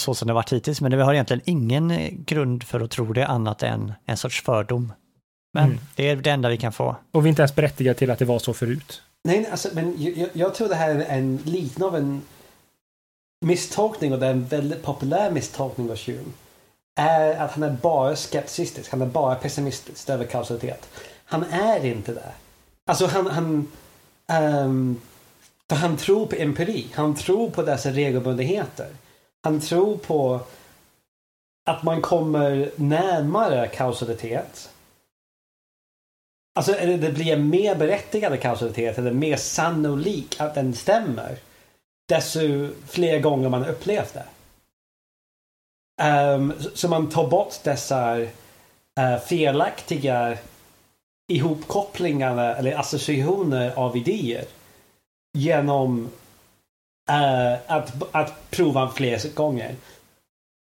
så 0.00 0.14
som 0.14 0.28
det 0.28 0.34
varit 0.34 0.52
hittills, 0.52 0.80
men 0.80 0.96
vi 0.96 1.02
har 1.02 1.12
egentligen 1.14 1.42
ingen 1.44 1.90
eh, 1.90 2.10
grund 2.12 2.62
för 2.62 2.80
att 2.80 2.90
tro 2.90 3.12
det 3.12 3.26
annat 3.26 3.62
än 3.62 3.92
en 4.04 4.16
sorts 4.16 4.42
fördom. 4.42 4.92
Men 5.54 5.64
Mm. 5.64 5.78
det 5.96 6.08
är 6.08 6.16
det 6.16 6.30
enda 6.30 6.48
vi 6.48 6.56
kan 6.56 6.72
få. 6.72 6.96
Och 7.12 7.24
vi 7.24 7.28
är 7.28 7.30
inte 7.30 7.42
ens 7.42 7.54
berättigade 7.54 7.98
till 7.98 8.10
att 8.10 8.18
det 8.18 8.24
var 8.24 8.38
så 8.38 8.54
förut. 8.54 9.02
Nej, 9.24 9.48
alltså, 9.50 9.68
men 9.72 9.94
jag, 10.02 10.16
jag- 10.16 10.28
jag 10.32 10.54
tror 10.54 10.68
det 10.68 10.74
här 10.74 10.90
är 10.90 11.04
en 11.18 11.36
liten 11.44 11.82
av 11.84 11.96
en 11.96 12.22
misstolkning 13.46 14.12
och 14.12 14.18
det 14.18 14.26
är 14.26 14.30
en 14.30 14.44
väldigt 14.44 14.82
populär 14.82 15.30
misstolkning 15.30 15.90
av 15.90 15.96
Hume. 16.06 16.18
Är 16.98 17.36
att 17.36 17.50
han 17.50 17.62
är 17.62 17.70
bara 17.70 18.16
skepticistisk, 18.16 18.90
han 18.90 19.02
är 19.02 19.06
bara 19.06 19.34
pessimistisk 19.34 20.08
över 20.08 20.24
kausalitet. 20.24 20.88
Han 21.24 21.44
är 21.44 21.84
inte 21.84 22.12
det. 22.12 22.32
Alltså 22.86 23.06
han, 23.06 23.26
han 23.26 23.68
um, 24.64 25.00
för 25.68 25.76
han 25.76 25.96
tror 25.96 26.26
på 26.26 26.36
empiri, 26.36 26.86
han 26.94 27.14
tror 27.14 27.50
på 27.50 27.62
dessa 27.62 27.90
regelbundenheter. 27.90 28.88
Han 29.42 29.60
tror 29.60 29.96
på 29.96 30.40
att 31.70 31.82
man 31.82 32.02
kommer 32.02 32.70
närmare 32.76 33.68
kausalitet 33.68 34.70
Alltså 36.58 36.72
det 36.72 37.14
blir 37.14 37.32
en 37.32 37.50
mer 37.50 37.74
berättigad 37.74 38.40
kausalitet 38.40 38.98
eller 38.98 39.12
mer 39.12 39.36
sannolik 39.36 40.40
att 40.40 40.54
den 40.54 40.74
stämmer. 40.74 41.36
Desto 42.08 42.68
fler 42.86 43.18
gånger 43.18 43.48
man 43.48 43.64
upplevt 43.64 44.14
det. 44.14 44.24
Um, 46.02 46.52
så- 46.74 46.88
man 46.88 47.08
tar 47.08 47.26
bort 47.28 47.54
dessa 47.64 48.16
uh, 48.20 49.18
felaktiga 49.26 50.38
ihopkopplingar 51.32 52.54
eller 52.54 52.76
associationer 52.78 53.72
av 53.76 53.96
idéer. 53.96 54.44
Genom 55.38 56.08
uh, 57.10 57.52
att, 57.66 57.92
att 58.12 58.50
prova 58.50 58.90
fler 58.90 59.34
gånger. 59.34 59.74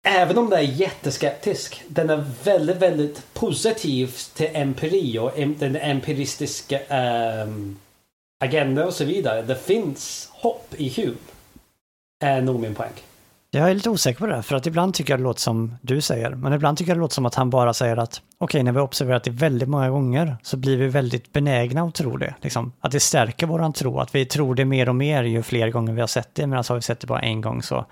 Även 0.09 0.39
om 0.39 0.51
det 0.51 0.57
är 0.57 0.61
jätteskeptisk. 0.63 1.83
Den 1.89 2.11
är 2.11 2.25
väldigt, 2.45 2.77
väldigt 2.77 3.35
positiv 3.35 4.15
till 4.35 4.51
empiri 4.57 5.19
och 5.19 5.33
em- 5.37 5.59
den 5.59 5.77
empiristiska 5.77 6.81
um, 7.45 7.79
agendan 8.45 8.87
och 8.87 8.95
så 8.95 9.05
vidare. 9.05 9.43
Det 9.43 9.57
finns 9.57 10.29
hopp 10.33 10.75
i 10.77 10.89
Hume. 10.89 11.17
Är 12.25 12.41
nog 12.41 12.61
min 12.61 12.75
poäng. 12.75 12.93
Jag 13.53 13.71
är 13.71 13.75
lite 13.75 13.91
osäker 13.91 14.21
på 14.21 14.27
det 14.27 14.35
här, 14.35 14.43
för 14.43 14.57
att 14.57 14.67
ibland 14.67 14.95
tycker 14.95 15.13
jag 15.13 15.21
det 15.21 15.25
låter 15.25 15.41
som 15.41 15.77
du 15.83 16.01
säger, 16.01 16.31
men 16.31 16.53
ibland 16.53 16.79
tycker 16.79 16.91
jag 16.91 16.97
det 16.97 17.01
låter 17.01 17.15
som 17.15 17.27
att 17.27 17.35
han 17.35 17.51
bara 17.51 17.75
säger 17.75 17.97
att 17.97 18.23
okej, 18.39 18.63
när 18.63 18.73
vi 18.73 18.79
har 18.79 18.85
observerat 18.85 19.25
det 19.25 19.31
väldigt 19.31 19.69
många 19.69 19.91
gånger 19.91 20.37
så 20.43 20.57
blir 20.57 20.77
vi 20.77 20.89
väldigt 20.89 21.33
benägna 21.33 21.83
att 21.83 21.95
tro 21.95 22.17
det. 22.17 22.35
Liksom. 22.41 22.73
Att 22.81 22.93
det 22.93 23.01
stärker 23.01 23.47
våran 23.47 23.73
tro, 23.73 23.99
att 23.99 24.15
vi 24.15 24.27
tror 24.27 24.55
det 24.55 24.65
mer 24.65 24.89
och 24.89 24.95
mer 24.95 25.23
ju 25.23 25.43
fler 25.43 25.71
gånger 25.71 25.93
vi 25.93 26.01
har 26.01 26.09
sett 26.09 26.35
det, 26.35 26.47
medan 26.47 26.65
har 26.69 26.75
vi 26.77 26.83
sett 26.83 27.01
det 27.01 27.07
bara 27.07 27.21
en 27.21 27.41
gång 27.41 27.63
så 27.63 27.87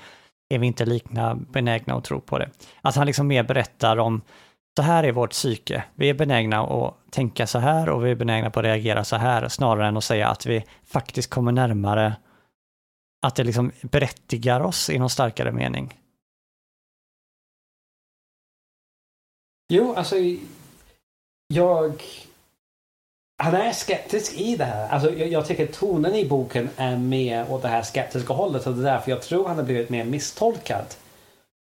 är 0.49 0.59
vi 0.59 0.67
inte 0.67 0.85
lika 0.85 1.35
benägna 1.35 1.95
att 1.95 2.05
tro 2.05 2.21
på 2.21 2.39
det. 2.39 2.51
Att 2.83 2.97
han 2.97 3.07
liksom 3.07 3.27
mer 3.27 3.43
berättar 3.43 3.97
om 3.97 4.21
så 4.77 4.83
här 4.83 5.05
är 5.05 5.13
vårt 5.13 5.31
psyke. 5.31 5.85
Vi 5.95 6.11
är 6.11 6.15
benägna 6.15 6.61
att 6.61 6.95
tänka 7.11 7.47
så 7.47 7.59
här 7.59 7.89
och 7.89 8.07
vi 8.07 8.11
är 8.11 8.15
benägna 8.15 8.51
på 8.51 8.61
att 8.61 8.67
reagera 8.67 9.05
så 9.05 9.17
här 9.17 9.49
snarare 9.49 9.89
än 9.89 9.97
att 9.97 10.05
säga 10.05 10.29
att 10.29 10.47
vi 10.47 10.65
faktiskt 10.87 11.31
kommer 11.31 11.53
närmare 11.53 12.17
att 13.21 13.37
det 13.37 13.45
liksom 13.45 13.73
berättigar 13.83 14.61
oss 14.61 14.91
i 14.91 14.99
någon 14.99 15.11
starkare 15.11 15.53
mening. 15.53 15.99
Jo, 19.69 19.95
alltså 19.95 20.17
jag... 21.49 22.03
Han 23.43 23.55
är 23.55 23.73
skeptisk 23.73 24.35
i 24.35 24.57
det 24.57 24.65
här. 24.65 24.89
Alltså, 24.89 25.15
jag, 25.15 25.29
jag 25.29 25.47
tycker 25.47 25.67
tonen 25.67 26.15
i 26.15 26.29
boken 26.29 26.71
är 26.77 26.97
mer 26.97 27.53
åt 27.53 27.63
det 27.63 27.69
här 27.69 27.83
skeptiska 27.83 28.33
hållet 28.33 28.67
och 28.67 28.75
det 28.75 28.81
är 28.81 28.93
därför 28.93 29.11
jag 29.11 29.23
tror 29.23 29.49
han 29.49 29.57
har 29.57 29.65
blivit 29.65 29.91
mer 29.91 30.05
misstolkad. 30.05 30.87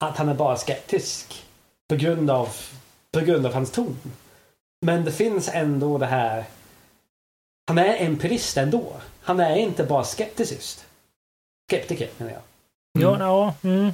Att 0.04 0.16
han 0.16 0.28
är 0.28 0.34
bara 0.34 0.56
skeptisk 0.56 1.44
på 1.88 1.96
grund 1.96 2.30
av, 2.30 2.48
på 3.12 3.20
grund 3.20 3.46
av 3.46 3.52
hans 3.54 3.70
ton. 3.70 3.96
Men 4.80 5.04
det 5.04 5.12
finns 5.12 5.48
ändå 5.48 5.98
det 5.98 6.06
här... 6.06 6.44
Han 7.66 7.78
är 7.78 7.96
empirist 8.06 8.56
ändå. 8.56 8.92
Han 9.20 9.40
är 9.40 9.56
inte 9.56 9.84
bara 9.84 10.04
skepticist. 10.04 10.87
Skeptiker 11.68 12.08
menar 12.18 12.32
jag. 12.32 12.42
Ja, 13.02 13.16
ja, 13.20 13.54
mm. 13.62 13.92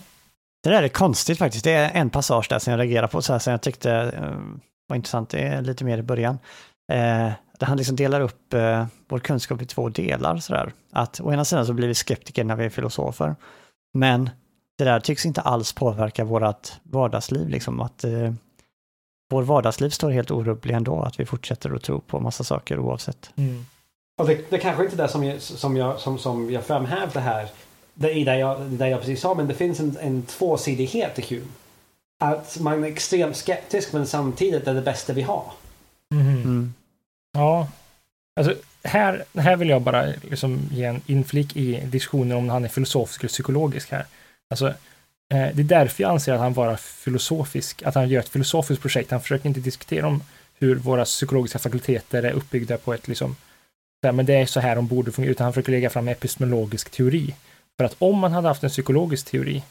Det 0.63 0.71
där 0.71 0.83
är 0.83 0.89
konstigt 0.89 1.39
faktiskt. 1.39 1.65
Det 1.65 1.73
är 1.73 1.91
en 2.01 2.11
passage 2.11 2.47
där 2.51 2.59
som 2.59 2.71
jag 2.71 2.81
reagerar 2.81 3.07
på, 3.07 3.23
så 3.23 3.33
här, 3.33 3.39
som 3.39 3.51
jag 3.51 3.61
tyckte 3.61 3.93
eh, 3.93 4.39
var 4.89 4.97
intressant. 4.97 5.31
Det 5.31 5.41
är 5.41 5.63
lite 5.63 5.85
mer 5.85 5.99
i 5.99 6.03
början. 6.03 6.39
Eh, 6.93 7.33
där 7.59 7.67
han 7.67 7.77
liksom 7.77 7.97
delar 7.97 8.21
upp 8.21 8.55
eh, 8.55 8.87
vår 9.09 9.19
kunskap 9.19 9.63
i 9.63 9.67
två 9.67 9.89
delar. 9.89 10.37
Så 10.37 10.53
där. 10.53 10.73
Att 10.93 11.21
å 11.21 11.33
ena 11.33 11.45
sidan 11.45 11.67
så 11.67 11.73
blir 11.73 11.89
vi 11.89 11.95
skeptiker 11.95 12.45
när 12.45 12.57
vi 12.57 12.65
är 12.65 12.71
filosofer. 12.71 13.37
Men 13.95 14.31
det 14.79 14.85
där 14.85 15.01
tycks 15.01 15.27
inte 15.27 15.41
alls 15.41 15.73
påverka 15.73 16.25
vårt 16.25 16.73
vardagsliv. 16.83 17.49
Liksom, 17.49 17.81
att 17.81 18.05
eh, 18.05 18.33
vår 19.31 19.43
vardagsliv 19.43 19.91
står 19.91 20.11
helt 20.11 20.31
orubblig 20.31 20.75
ändå. 20.75 21.03
Att 21.03 21.21
vi 21.21 21.27
fortsätter 21.27 21.75
att 21.75 21.83
tro 21.83 22.01
på 22.01 22.21
massa 22.21 22.45
saker 22.45 22.79
oavsett. 22.79 23.31
Mm. 23.37 23.67
Och 24.19 24.27
det, 24.27 24.51
det 24.51 24.59
kanske 24.59 24.85
inte 24.85 24.97
är 24.97 25.03
det 25.03 25.09
som 25.09 25.25
jag, 25.25 25.41
som 25.43 25.77
jag, 25.77 25.99
som, 25.99 26.19
som 26.19 26.51
jag 26.51 26.65
framhävde 26.65 27.21
här. 27.21 27.49
Det 27.95 28.19
är 28.19 28.25
det 28.25 28.39
jag, 28.39 28.61
det 28.61 28.89
jag 28.89 29.01
precis 29.01 29.21
sa, 29.21 29.35
men 29.35 29.49
det 29.49 29.55
finns 29.55 29.81
en, 29.81 29.97
en 30.01 30.23
tvåsidighet 30.23 31.19
i 31.19 31.35
Hume. 31.35 31.47
Att 32.25 32.61
man 32.61 32.85
är 32.85 32.89
extremt 32.89 33.37
skeptisk 33.37 33.93
men 33.93 34.07
samtidigt 34.07 34.67
är 34.67 34.75
det 34.75 34.83
bästa 34.83 35.13
vi 35.13 35.23
har. 35.23 35.53
Mhm. 36.15 36.43
Mm. 36.43 36.75
Ja, 37.33 37.69
alltså 38.41 38.55
här, 38.85 39.25
här 39.35 39.57
vill 39.57 39.69
jag 39.69 39.83
bara 39.83 40.07
liksom 40.31 40.69
ge 40.71 40.85
en 40.85 41.01
inflick 41.07 41.57
i 41.57 41.81
diskussionen 41.85 42.37
om 42.37 42.49
han 42.49 42.65
är 42.65 42.69
filosofisk 42.69 43.21
eller 43.21 43.29
psykologisk 43.29 43.91
här. 43.91 44.07
Alltså, 44.51 44.69
eh, 44.69 45.49
det 45.55 45.63
är 45.63 45.65
därför 45.65 46.03
jag 46.03 46.11
anser 46.11 46.33
att 46.33 46.41
han 46.41 46.53
var 46.53 46.77
filosofisk, 46.77 47.83
att 47.83 47.95
han 47.95 48.09
gör 48.09 48.21
ett 48.21 48.29
filosofiskt 48.29 48.83
projekt. 48.83 49.11
Han 49.11 49.21
försöker 49.21 49.49
inte 49.49 49.61
diskutera 49.61 50.07
om 50.07 50.23
hur 50.59 50.77
våra 50.77 51.05
psykologiska 51.05 51.59
fakulteter 51.59 52.23
är 52.23 52.33
uppbyggda 52.33 52.79
på 52.79 52.95
ett 52.95 53.09
liksom, 53.09 53.37
men 54.03 54.27
det 54.27 54.35
är 54.35 54.47
så 54.47 54.61
här 54.61 54.77
de 54.77 54.87
borde 54.87 55.13
fungera, 55.13 55.33
utan 55.33 55.45
han 55.45 55.53
försöker 55.53 55.73
lägga 55.73 55.91
fram 55.91 56.09
epistemologisk 56.09 56.91
teori. 56.91 57.35
För 57.79 57.85
att 57.85 57.97
om 57.99 58.19
man 58.19 58.33
hade 58.33 58.49
haft 58.49 58.63
en 58.63 58.71
psykologisk 58.71 59.27
teori 59.31 59.63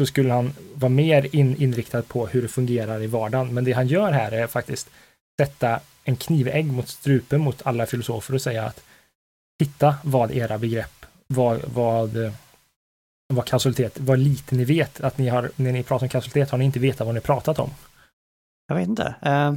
så 0.00 0.06
skulle 0.06 0.32
han 0.32 0.52
vara 0.74 0.88
mer 0.88 1.36
in, 1.36 1.62
inriktad 1.62 2.02
på 2.02 2.26
hur 2.26 2.42
det 2.42 2.48
fungerar 2.48 3.02
i 3.02 3.06
vardagen. 3.06 3.54
Men 3.54 3.64
det 3.64 3.72
han 3.72 3.86
gör 3.86 4.12
här 4.12 4.32
är 4.32 4.46
faktiskt 4.46 4.90
sätta 5.40 5.80
en 6.04 6.16
knivägg 6.16 6.72
mot 6.72 6.88
strupen 6.88 7.40
mot 7.40 7.66
alla 7.66 7.86
filosofer 7.86 8.34
och 8.34 8.42
säga 8.42 8.64
att 8.64 8.84
titta 9.58 9.94
vad 10.04 10.30
era 10.30 10.58
begrepp, 10.58 11.06
vad, 11.26 11.60
vad, 11.74 12.32
vad 13.34 13.46
kausalitet, 13.46 14.00
vad 14.00 14.18
lite 14.18 14.54
ni 14.54 14.64
vet. 14.64 15.00
Att 15.00 15.18
ni 15.18 15.28
har, 15.28 15.50
när 15.56 15.72
ni 15.72 15.82
pratar 15.82 16.06
om 16.06 16.08
kausalitet 16.08 16.50
har 16.50 16.58
ni 16.58 16.64
inte 16.64 16.78
vetat 16.78 17.06
vad 17.06 17.14
ni 17.14 17.20
pratat 17.20 17.58
om. 17.58 17.70
Jag 18.68 18.74
vet 18.74 18.88
inte. 18.88 19.14
Uh, 19.26 19.56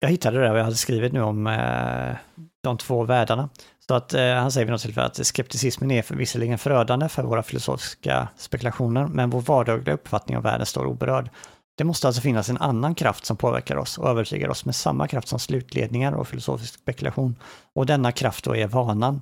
jag 0.00 0.08
hittade 0.08 0.40
det 0.40 0.46
jag 0.46 0.64
hade 0.64 0.76
skrivit 0.76 1.12
nu 1.12 1.20
om 1.20 1.46
uh, 1.46 2.16
de 2.62 2.78
två 2.78 3.04
världarna. 3.04 3.48
Så 3.88 3.94
att 3.94 4.14
uh, 4.14 4.20
han 4.20 4.52
säger 4.52 4.64
vid 4.64 4.72
något 4.72 4.82
tillfälle 4.82 5.06
att 5.06 5.26
skepticismen 5.26 5.90
är 5.90 6.02
för, 6.02 6.14
visserligen 6.14 6.58
förödande 6.58 7.08
för 7.08 7.22
våra 7.22 7.42
filosofiska 7.42 8.28
spekulationer, 8.36 9.06
men 9.06 9.30
vår 9.30 9.40
vardagliga 9.40 9.94
uppfattning 9.94 10.36
av 10.36 10.42
världen 10.42 10.66
står 10.66 10.86
oberörd. 10.86 11.30
Det 11.78 11.84
måste 11.84 12.06
alltså 12.06 12.22
finnas 12.22 12.48
en 12.48 12.56
annan 12.58 12.94
kraft 12.94 13.24
som 13.24 13.36
påverkar 13.36 13.76
oss 13.76 13.98
och 13.98 14.08
övertygar 14.08 14.48
oss 14.48 14.64
med 14.64 14.74
samma 14.74 15.08
kraft 15.08 15.28
som 15.28 15.38
slutledningar 15.38 16.12
och 16.12 16.28
filosofisk 16.28 16.74
spekulation. 16.74 17.36
Och 17.74 17.86
denna 17.86 18.12
kraft 18.12 18.44
då 18.44 18.56
är 18.56 18.66
vanan. 18.66 19.20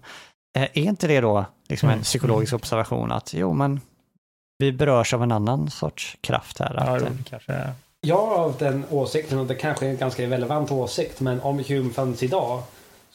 Är 0.58 0.78
inte 0.78 1.06
det 1.06 1.20
då 1.20 1.44
liksom 1.68 1.88
en 1.88 1.92
mm. 1.92 2.02
psykologisk 2.02 2.52
observation 2.52 3.12
att 3.12 3.34
jo, 3.34 3.52
men 3.52 3.80
vi 4.58 4.72
berörs 4.72 5.14
av 5.14 5.22
en 5.22 5.32
annan 5.32 5.70
sorts 5.70 6.16
kraft 6.20 6.58
här? 6.58 6.74
Ja, 6.76 6.96
att, 6.96 7.02
det 7.02 7.30
kanske 7.30 7.52
är. 7.52 7.72
Jag 8.00 8.26
har 8.26 8.52
den 8.58 8.84
åsikten, 8.90 9.38
och 9.38 9.46
det 9.46 9.54
kanske 9.54 9.86
är 9.86 9.90
en 9.90 9.96
ganska 9.96 10.22
relevant 10.22 10.70
åsikt, 10.70 11.20
men 11.20 11.40
om 11.40 11.64
Hume 11.68 11.92
fanns 11.92 12.22
idag 12.22 12.62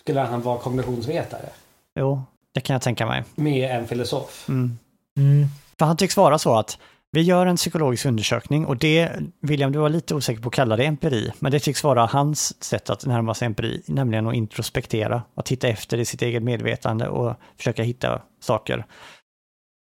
skulle 0.01 0.19
han 0.19 0.41
vara 0.41 0.59
kognitionsvetare. 0.59 1.49
Jo, 1.95 2.23
det 2.53 2.61
kan 2.61 2.73
jag 2.73 2.81
tänka 2.81 3.05
mig. 3.05 3.23
Mer 3.35 3.69
än 3.69 3.87
filosof. 3.87 4.49
Mm. 4.49 4.77
Mm. 5.17 5.47
För 5.79 5.85
han 5.85 5.97
tycks 5.97 6.17
vara 6.17 6.39
så 6.39 6.55
att 6.55 6.77
vi 7.11 7.21
gör 7.21 7.45
en 7.45 7.55
psykologisk 7.55 8.05
undersökning 8.05 8.65
och 8.65 8.77
det, 8.77 9.11
William, 9.41 9.71
du 9.71 9.79
var 9.79 9.89
lite 9.89 10.15
osäker 10.15 10.41
på 10.41 10.49
att 10.49 10.55
kalla 10.55 10.75
det 10.75 10.83
empiri, 10.83 11.31
men 11.39 11.51
det 11.51 11.59
tycks 11.59 11.83
vara 11.83 12.05
hans 12.05 12.63
sätt 12.63 12.89
att 12.89 13.05
närma 13.05 13.33
sig 13.33 13.45
empiri, 13.45 13.81
nämligen 13.85 14.27
att 14.27 14.33
introspektera, 14.33 15.23
att 15.35 15.45
titta 15.45 15.67
efter 15.67 15.97
i 15.97 16.05
sitt 16.05 16.21
eget 16.21 16.43
medvetande 16.43 17.07
och 17.07 17.35
försöka 17.57 17.83
hitta 17.83 18.21
saker. 18.39 18.85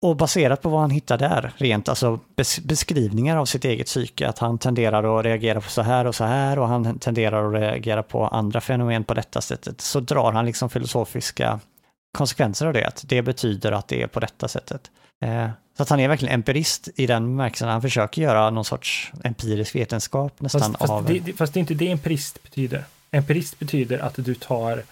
Och 0.07 0.17
baserat 0.17 0.63
på 0.63 0.69
vad 0.69 0.81
han 0.81 0.91
hittar 0.91 1.19
där, 1.19 1.53
rent 1.57 1.89
alltså 1.89 2.21
beskrivningar 2.63 3.37
av 3.37 3.45
sitt 3.45 3.65
eget 3.65 3.87
psyke, 3.87 4.29
att 4.29 4.39
han 4.39 4.59
tenderar 4.59 5.19
att 5.19 5.25
reagera 5.25 5.61
på 5.61 5.71
så 5.71 5.83
här 5.83 6.07
och 6.07 6.15
så 6.15 6.25
här 6.25 6.59
och 6.59 6.69
han 6.69 6.99
tenderar 6.99 7.49
att 7.49 7.61
reagera 7.61 8.03
på 8.03 8.27
andra 8.27 8.61
fenomen 8.61 9.05
på 9.05 9.15
detta 9.15 9.41
sättet, 9.41 9.81
så 9.81 10.01
drar 10.01 10.33
han 10.33 10.47
liksom 10.47 10.71
filosofiska 10.71 11.61
konsekvenser 12.19 12.67
av 12.67 12.73
det, 12.73 12.87
att 12.87 13.05
det 13.09 13.23
betyder 13.23 13.73
att 13.73 13.89
det 13.89 14.03
är 14.03 14.07
på 14.07 14.21
detta 14.21 14.49
sättet. 14.49 14.91
Eh, 15.25 15.49
så 15.77 15.83
att 15.83 15.89
han 15.89 16.01
är 16.01 16.09
verkligen 16.09 16.35
empirist 16.35 16.89
i 16.97 17.07
den 17.07 17.27
bemärkelsen. 17.27 17.69
Han 17.69 17.83
försöker 17.83 18.23
göra 18.23 18.51
någon 18.51 18.65
sorts 18.65 19.13
empirisk 19.25 19.75
vetenskap 19.75 20.41
nästan 20.41 20.61
fast, 20.61 20.79
fast 20.79 20.91
av... 20.91 21.05
Det, 21.05 21.33
fast 21.33 21.55
det 21.55 21.59
är 21.59 21.61
inte 21.61 21.75
det 21.75 21.91
empirist 21.91 22.43
betyder. 22.43 22.85
Empirist 23.11 23.59
betyder 23.59 23.99
att 23.99 24.15
du 24.17 24.35
tar 24.35 24.83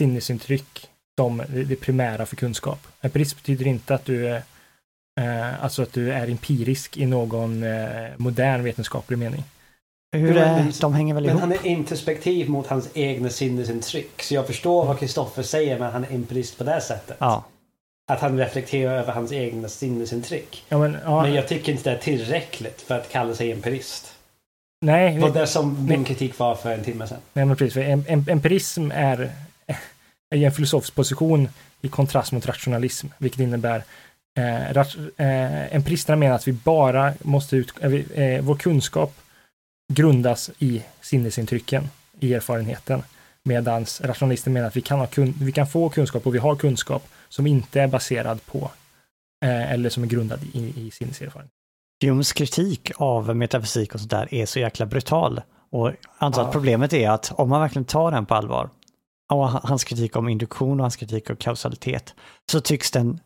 sinnesintryck 0.00 0.88
som 1.18 1.42
det 1.48 1.80
primära 1.80 2.26
för 2.26 2.36
kunskap. 2.36 2.86
Empirist 3.00 3.36
betyder 3.36 3.66
inte 3.66 3.94
att 3.94 4.04
du 4.04 4.40
eh, 5.20 5.64
alltså 5.64 5.82
att 5.82 5.92
du 5.92 6.12
är 6.12 6.28
empirisk 6.28 6.96
i 6.96 7.06
någon 7.06 7.62
eh, 7.62 8.08
modern 8.16 8.62
vetenskaplig 8.62 9.18
mening. 9.18 9.44
Hur 10.12 10.36
är, 10.36 10.80
de 10.80 10.94
hänger 10.94 11.14
väl 11.14 11.22
men 11.22 11.30
ihop? 11.30 11.40
han 11.40 11.52
är 11.52 11.66
introspektiv 11.66 12.50
mot 12.50 12.66
hans 12.66 12.88
egna 12.94 13.30
sinnesintryck. 13.30 14.22
Så 14.22 14.34
jag 14.34 14.46
förstår 14.46 14.86
vad 14.86 14.98
Kristoffer 14.98 15.42
säger, 15.42 15.78
men 15.78 15.92
han 15.92 16.04
är 16.04 16.14
empirist 16.14 16.58
på 16.58 16.64
det 16.64 16.80
sättet. 16.80 17.16
Ja. 17.20 17.44
Att 18.12 18.20
han 18.20 18.38
reflekterar 18.38 18.98
över 18.98 19.12
hans 19.12 19.32
egna 19.32 19.68
sinnesintryck. 19.68 20.64
Ja, 20.68 20.78
men, 20.78 20.96
ja. 21.04 21.22
men 21.22 21.34
jag 21.34 21.48
tycker 21.48 21.72
inte 21.72 21.90
det 21.90 21.96
är 21.96 22.00
tillräckligt 22.00 22.80
för 22.82 22.98
att 22.98 23.08
kalla 23.08 23.34
sig 23.34 23.52
empirist. 23.52 24.14
Nej. 24.80 25.14
Det 25.14 25.20
var 25.20 25.30
det 25.30 25.46
som 25.46 25.86
min 25.86 26.04
kritik 26.04 26.38
var 26.38 26.54
för 26.54 26.72
en 26.72 26.84
timme 26.84 27.06
sedan. 27.06 27.18
Nej, 27.32 27.44
men 27.44 27.56
precis. 27.56 27.74
För 27.74 27.80
em, 27.80 28.04
em, 28.08 28.24
empirism 28.28 28.90
är, 28.94 29.32
är 30.34 30.44
en 30.44 30.52
filosofisk 30.52 30.94
position 30.94 31.48
i 31.80 31.88
kontrast 31.88 32.32
mot 32.32 32.46
rationalism, 32.46 33.06
vilket 33.18 33.40
innebär 33.40 33.82
eh, 34.38 34.72
rat, 34.72 34.96
eh, 35.16 35.74
empiristerna 35.74 36.16
menar 36.16 36.34
att 36.34 36.48
vi 36.48 36.52
bara 36.52 37.14
måste 37.22 37.56
ut, 37.56 37.72
eh, 37.80 37.94
eh, 37.94 38.42
vår 38.42 38.54
kunskap 38.54 39.14
grundas 39.92 40.50
i 40.58 40.82
sinnesintrycken, 41.00 41.88
i 42.20 42.34
erfarenheten. 42.34 43.02
Medan 43.42 43.86
rationalister 44.00 44.50
menar 44.50 44.68
att 44.68 44.76
vi 44.76 44.80
kan, 44.80 44.98
ha 44.98 45.06
kun, 45.06 45.34
vi 45.40 45.52
kan 45.52 45.66
få 45.66 45.88
kunskap 45.88 46.26
och 46.26 46.34
vi 46.34 46.38
har 46.38 46.56
kunskap 46.56 47.08
som 47.28 47.46
inte 47.46 47.80
är 47.80 47.88
baserad 47.88 48.46
på 48.46 48.70
eh, 49.44 49.72
eller 49.72 49.90
som 49.90 50.02
är 50.02 50.06
grundad 50.06 50.40
i, 50.52 50.86
i 50.86 50.90
sinneserfarenhet. 50.90 51.52
Humes 52.04 52.32
kritik 52.32 52.90
av 52.96 53.36
metafysik 53.36 53.94
och 53.94 54.00
sånt 54.00 54.10
där 54.10 54.34
är 54.34 54.46
så 54.46 54.58
jäkla 54.58 54.86
brutal. 54.86 55.40
Och 55.70 55.92
antar 56.18 56.42
ja. 56.42 56.46
att 56.46 56.52
problemet 56.52 56.92
är 56.92 57.10
att 57.10 57.32
om 57.32 57.48
man 57.48 57.60
verkligen 57.60 57.84
tar 57.84 58.10
den 58.10 58.26
på 58.26 58.34
allvar, 58.34 58.70
och 59.32 59.48
hans 59.48 59.84
kritik 59.84 60.16
om 60.16 60.28
induktion 60.28 60.80
och 60.80 60.84
hans 60.84 60.96
kritik 60.96 61.30
av 61.30 61.34
kausalitet, 61.34 62.14
så 62.50 62.60
tycks 62.60 62.90
den 62.90 63.20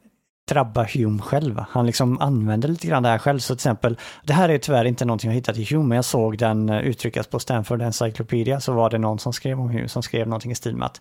drabba 0.49 0.87
Hume 0.95 1.23
själv. 1.23 1.65
Han 1.71 1.87
liksom 1.87 2.21
använder 2.21 2.69
lite 2.69 2.87
grann 2.87 3.03
det 3.03 3.09
här 3.09 3.19
själv. 3.19 3.39
Så 3.39 3.55
till 3.55 3.59
exempel, 3.59 3.99
det 4.25 4.33
här 4.33 4.49
är 4.49 4.59
tyvärr 4.59 4.85
inte 4.85 5.05
någonting 5.05 5.31
jag 5.31 5.35
hittat 5.35 5.57
i 5.57 5.65
Hume, 5.65 5.85
men 5.85 5.97
jag 5.97 6.05
såg 6.05 6.39
den 6.39 6.69
eh, 6.69 6.81
uttryckas 6.81 7.27
på 7.27 7.39
Stanford 7.39 7.83
Encyclopedia, 7.83 8.61
så 8.61 8.73
var 8.73 8.91
det 8.91 8.99
någon 8.99 9.19
som 9.19 9.33
skrev 9.33 9.61
om 9.61 9.71
Hume 9.71 9.89
som 9.89 10.03
skrev 10.03 10.29
någonting 10.29 10.53
i 10.53 10.55
stil 10.55 10.77
med 10.77 10.87
att 10.87 11.01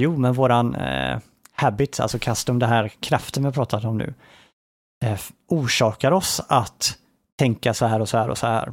jo, 0.00 0.16
men 0.16 0.32
våran 0.32 0.74
eh, 0.74 1.18
habit, 1.52 2.00
alltså 2.00 2.18
custom, 2.18 2.58
det 2.58 2.66
här 2.66 2.88
kraften 3.00 3.46
vi 3.46 3.52
pratat 3.52 3.84
om 3.84 3.98
nu, 3.98 4.14
eh, 5.04 5.18
orsakar 5.48 6.12
oss 6.12 6.40
att 6.48 6.98
tänka 7.38 7.74
så 7.74 7.86
här 7.86 8.00
och 8.00 8.08
så 8.08 8.18
här 8.18 8.28
och 8.28 8.38
så 8.38 8.46
här. 8.46 8.72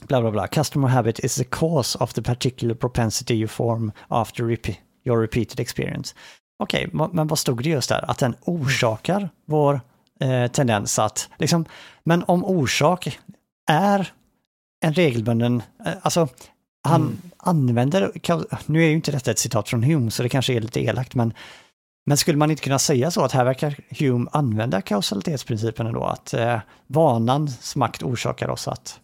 Bla 0.00 0.20
bla 0.20 0.30
bla. 0.30 0.46
Customer 0.46 0.88
habit 0.88 1.18
is 1.18 1.34
the 1.34 1.44
cause 1.44 1.98
of 1.98 2.12
the 2.12 2.22
particular 2.22 2.74
propensity 2.74 3.34
you 3.34 3.48
form 3.48 3.92
after 4.08 4.44
repeat, 4.44 4.78
your 5.04 5.20
repeated 5.20 5.60
experience. 5.60 6.14
Okej, 6.58 6.90
okay, 6.92 7.08
men 7.12 7.26
vad 7.26 7.38
stod 7.38 7.62
det 7.62 7.70
just 7.70 7.88
där? 7.88 8.10
Att 8.10 8.18
den 8.18 8.34
orsakar 8.44 9.28
vår 9.44 9.80
eh, 10.20 10.46
tendens 10.46 10.98
att, 10.98 11.28
liksom, 11.38 11.64
men 12.04 12.24
om 12.26 12.44
orsak 12.44 13.18
är 13.70 14.12
en 14.84 14.94
regelbunden, 14.94 15.62
eh, 15.86 15.92
alltså 16.02 16.28
han 16.82 17.00
mm. 17.00 17.18
använder, 17.36 18.12
nu 18.66 18.84
är 18.84 18.88
ju 18.88 18.94
inte 18.94 19.12
detta 19.12 19.30
ett 19.30 19.38
citat 19.38 19.68
från 19.68 19.82
Hume 19.82 20.10
så 20.10 20.22
det 20.22 20.28
kanske 20.28 20.54
är 20.54 20.60
lite 20.60 20.80
elakt, 20.80 21.14
men 21.14 21.34
men 22.08 22.16
skulle 22.16 22.38
man 22.38 22.50
inte 22.50 22.62
kunna 22.62 22.78
säga 22.78 23.10
så 23.10 23.24
att 23.24 23.32
här 23.32 23.44
verkar 23.44 23.76
Hume 23.98 24.30
använda 24.32 24.82
kausalitetsprincipen 24.82 25.86
ändå, 25.86 26.04
att 26.04 26.34
eh, 26.34 26.60
vanans 26.86 27.76
makt 27.76 28.02
orsakar 28.02 28.48
oss 28.48 28.68
att... 28.68 29.00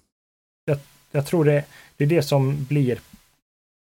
Jag, 0.64 0.78
jag 1.10 1.26
tror 1.26 1.44
det, 1.44 1.64
det 1.96 2.04
är 2.04 2.08
det 2.08 2.22
som 2.22 2.64
blir... 2.64 3.00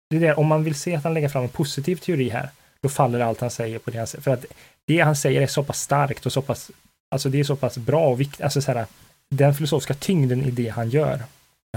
Det 0.09 0.15
är 0.15 0.19
det, 0.19 0.33
om 0.35 0.47
man 0.47 0.63
vill 0.63 0.75
se 0.75 0.95
att 0.95 1.03
han 1.03 1.13
lägger 1.13 1.29
fram 1.29 1.43
en 1.43 1.49
positiv 1.49 1.95
teori 1.95 2.29
här, 2.29 2.49
då 2.83 2.89
faller 2.89 3.19
allt 3.19 3.41
han 3.41 3.49
säger 3.49 3.79
på 3.79 3.91
det 3.91 3.97
han 3.97 4.07
säger. 4.07 4.21
För 4.21 4.31
att 4.31 4.45
det 4.85 4.99
han 4.99 5.15
säger 5.15 5.41
är 5.41 5.47
så 5.47 5.63
pass 5.63 5.79
starkt 5.79 6.25
och 6.25 6.33
så 6.33 6.41
pass, 6.41 6.71
alltså 7.11 7.29
det 7.29 7.39
är 7.39 7.43
så 7.43 7.55
pass 7.55 7.77
bra 7.77 8.07
och 8.07 8.21
viktigt, 8.21 8.41
alltså 8.41 8.61
så 8.61 8.71
här, 8.71 8.85
den 9.29 9.53
filosofiska 9.53 9.93
tyngden 9.93 10.43
i 10.43 10.51
det 10.51 10.69
han 10.69 10.89
gör 10.89 11.19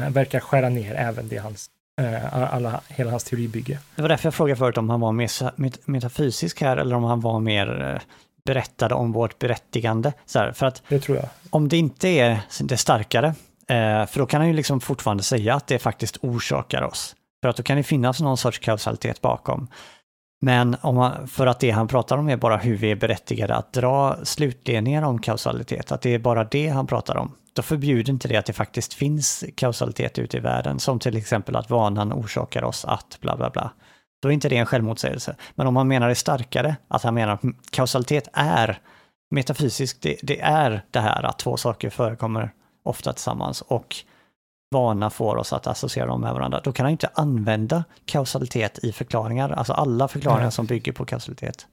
eh, 0.00 0.10
verkar 0.10 0.40
skära 0.40 0.68
ner 0.68 0.94
även 0.94 1.28
det 1.28 1.36
hans 1.36 1.70
Eh, 2.00 2.54
alla, 2.54 2.80
hela 2.88 3.10
hans 3.10 3.24
teoribygge. 3.24 3.78
Det 3.94 4.02
var 4.02 4.08
därför 4.08 4.26
jag 4.26 4.34
frågade 4.34 4.58
förut 4.58 4.78
om 4.78 4.90
han 4.90 5.00
var 5.00 5.12
mer 5.12 5.90
metafysisk 5.90 6.60
här 6.60 6.76
eller 6.76 6.96
om 6.96 7.04
han 7.04 7.20
var 7.20 7.40
mer 7.40 7.82
eh, 7.94 8.00
berättade 8.44 8.94
om 8.94 9.12
vårt 9.12 9.38
berättigande. 9.38 10.12
Så 10.26 10.38
här, 10.38 10.52
för 10.52 10.66
att 10.66 10.82
det 10.88 11.00
tror 11.00 11.16
jag. 11.16 11.28
Om 11.50 11.68
det 11.68 11.76
inte 11.76 12.08
är 12.08 12.40
det 12.60 12.76
starkare, 12.76 13.34
för 14.08 14.18
då 14.18 14.26
kan 14.26 14.40
han 14.40 14.48
ju 14.48 14.56
liksom 14.56 14.80
fortfarande 14.80 15.22
säga 15.22 15.54
att 15.54 15.66
det 15.66 15.78
faktiskt 15.78 16.16
orsakar 16.20 16.82
oss. 16.82 17.16
För 17.42 17.48
att 17.48 17.56
då 17.56 17.62
kan 17.62 17.76
det 17.76 17.82
finnas 17.82 18.20
någon 18.20 18.36
sorts 18.36 18.58
kausalitet 18.58 19.20
bakom. 19.20 19.68
Men 20.40 20.76
om 20.80 20.94
man, 20.94 21.28
för 21.28 21.46
att 21.46 21.60
det 21.60 21.70
han 21.70 21.88
pratar 21.88 22.18
om 22.18 22.28
är 22.28 22.36
bara 22.36 22.56
hur 22.56 22.76
vi 22.76 22.90
är 22.90 22.96
berättigade 22.96 23.54
att 23.54 23.72
dra 23.72 24.16
slutledningar 24.24 25.02
om 25.02 25.18
kausalitet, 25.18 25.92
att 25.92 26.02
det 26.02 26.14
är 26.14 26.18
bara 26.18 26.44
det 26.44 26.68
han 26.68 26.86
pratar 26.86 27.16
om 27.16 27.32
då 27.56 27.62
förbjuder 27.62 28.12
inte 28.12 28.28
det 28.28 28.36
att 28.36 28.46
det 28.46 28.52
faktiskt 28.52 28.94
finns 28.94 29.44
kausalitet 29.54 30.18
ute 30.18 30.36
i 30.36 30.40
världen, 30.40 30.78
som 30.78 30.98
till 30.98 31.16
exempel 31.16 31.56
att 31.56 31.70
vanan 31.70 32.12
orsakar 32.12 32.64
oss 32.64 32.84
att 32.84 33.18
bla 33.20 33.36
bla 33.36 33.50
bla. 33.50 33.72
Då 34.22 34.28
är 34.28 34.32
inte 34.32 34.48
det 34.48 34.56
en 34.56 34.66
självmotsägelse. 34.66 35.36
Men 35.54 35.66
om 35.66 35.74
man 35.74 35.88
menar 35.88 36.08
det 36.08 36.14
starkare, 36.14 36.76
att 36.88 37.02
han 37.02 37.14
menar 37.14 37.32
att 37.32 37.42
kausalitet 37.70 38.28
är 38.32 38.78
metafysiskt, 39.30 40.02
det, 40.02 40.16
det 40.22 40.40
är 40.40 40.84
det 40.90 41.00
här 41.00 41.22
att 41.22 41.38
två 41.38 41.56
saker 41.56 41.90
förekommer 41.90 42.50
ofta 42.82 43.12
tillsammans 43.12 43.60
och 43.60 43.96
vana 44.76 45.10
får 45.10 45.36
oss 45.36 45.52
att 45.52 45.66
associera 45.66 46.06
dem 46.06 46.20
med 46.20 46.34
varandra, 46.34 46.60
då 46.64 46.72
kan 46.72 46.84
han 46.84 46.90
inte 46.90 47.10
använda 47.14 47.84
kausalitet 48.04 48.78
i 48.82 48.92
förklaringar, 48.92 49.50
alltså 49.50 49.72
alla 49.72 50.08
förklaringar 50.08 50.42
Nej. 50.42 50.52
som 50.52 50.66
bygger 50.66 50.92
på 50.92 51.04
kausalitet. 51.04 51.66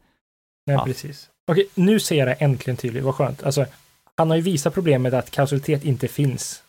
Nej, 0.65 0.75
ja. 0.75 0.85
precis. 0.85 1.30
Okej, 1.47 1.67
nu 1.75 1.99
ser 1.99 2.15
jag 2.15 2.27
det 2.27 2.34
äntligen 2.34 2.77
tydligt, 2.77 3.03
vad 3.03 3.15
skönt. 3.15 3.43
Alltså, 3.43 3.65
han 4.15 4.30
har 4.30 4.38
ju 4.38 4.41
visat 4.41 4.73
problemet 4.73 5.13
att 5.13 5.31
kausalitet 5.31 5.84
inte 5.84 6.07
finns. 6.07 6.63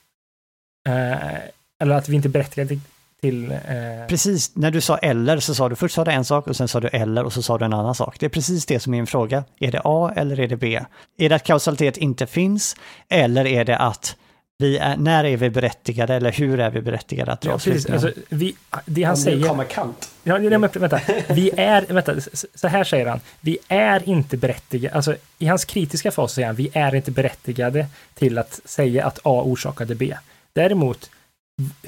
Eh, 0.89 1.35
eller 1.82 1.94
att 1.94 2.09
vi 2.09 2.16
inte 2.16 2.28
är 2.28 2.31
berättigade 2.31 2.81
till... 3.20 3.52
Eh... 3.52 4.06
Precis, 4.09 4.56
när 4.56 4.70
du 4.70 4.81
sa 4.81 4.98
eller 4.98 5.40
så 5.40 5.55
sa 5.55 5.69
du 5.69 5.77
först 5.77 5.94
sa 5.94 6.05
du 6.05 6.11
en 6.11 6.24
sak 6.24 6.47
och 6.47 6.56
sen 6.56 6.69
sa 6.69 6.81
du 6.81 6.89
eller 6.89 7.24
och 7.24 7.32
så 7.32 7.43
sa 7.43 7.59
du 7.59 7.65
en 7.65 7.73
annan 7.73 7.94
sak. 7.94 8.20
Det 8.20 8.27
är 8.27 8.31
precis 8.31 8.66
det 8.66 8.81
som 8.81 8.94
är 8.94 8.98
min 8.98 9.06
fråga. 9.06 9.44
Är 9.61 9.73
det 9.73 9.81
A 9.85 10.12
eller 10.16 10.40
är 10.40 10.48
det 10.48 10.56
B? 10.56 10.81
Är 11.19 11.28
det 11.28 11.35
att 11.35 11.44
kausalitet 11.44 11.97
inte 11.97 12.27
finns 12.27 12.77
eller 13.09 13.47
är 13.47 13.65
det 13.65 13.78
att 13.78 14.16
vi 14.59 14.78
är, 14.78 14.97
när 14.97 15.24
är 15.24 15.36
vi 15.36 15.51
berättigade 15.51 16.14
eller 16.14 16.32
hur 16.32 16.60
är 16.60 16.70
vi 16.70 16.81
berättigade 16.81 17.32
att 17.32 17.40
dra 17.40 17.51
Ja, 17.51 17.59
precis. 17.59 17.90
Alltså, 17.90 18.12
vi, 18.28 18.56
det 18.85 19.02
han 19.02 19.14
Om 19.14 19.16
säger... 19.16 19.48
kommer 19.48 19.64
Kant. 19.64 20.10
Ja, 20.22 20.39
nej, 20.39 20.59
men 20.59 20.70
vänta. 20.72 21.01
Vi 21.28 21.51
är, 21.56 21.86
vänta, 21.89 22.14
så 22.55 22.68
här 22.68 22.85
säger 22.85 23.06
han. 23.06 23.20
Vi 23.40 23.59
är 23.68 24.09
inte 24.09 24.36
berättigade, 24.36 24.94
alltså 24.94 25.16
i 25.39 25.47
hans 25.47 25.64
kritiska 25.64 26.10
fas 26.10 26.32
säger 26.32 26.47
han, 26.47 26.56
vi 26.56 26.70
är 26.72 26.94
inte 26.94 27.10
berättigade 27.10 27.86
till 28.14 28.39
att 28.39 28.60
säga 28.64 29.06
att 29.06 29.18
A 29.22 29.43
orsakade 29.44 29.94
B. 29.94 30.16
Däremot, 30.52 31.10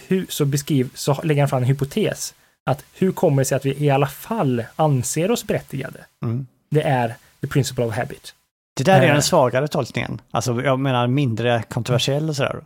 hur, 0.07 0.27
så 0.29 0.45
beskriv, 0.45 0.91
så 0.95 1.23
lägger 1.23 1.43
han 1.43 1.49
fram 1.49 1.63
en 1.63 1.69
hypotes. 1.69 2.35
Att 2.71 2.85
hur 2.95 3.13
kommer 3.13 3.43
det 3.43 3.47
sig 3.47 3.57
att 3.57 3.65
vi 3.65 3.85
i 3.85 3.91
alla 3.91 4.07
fall 4.07 4.65
anser 4.77 5.31
oss 5.31 5.47
berättigade? 5.47 5.99
Mm. 6.25 6.47
Det 6.71 6.83
är 6.83 7.15
the 7.41 7.47
principle 7.47 7.85
of 7.85 7.95
habit. 7.95 8.35
Det 8.77 8.85
där 8.85 9.01
är 9.03 9.07
Eh. 9.07 9.13
den 9.13 9.23
svagare 9.23 9.69
tolkningen. 9.69 10.21
Alltså 10.31 10.63
jag 10.63 10.79
menar 10.79 11.07
mindre 11.07 11.63
kontroversiell 11.69 12.29
och 12.29 12.37
sådär. 12.37 12.65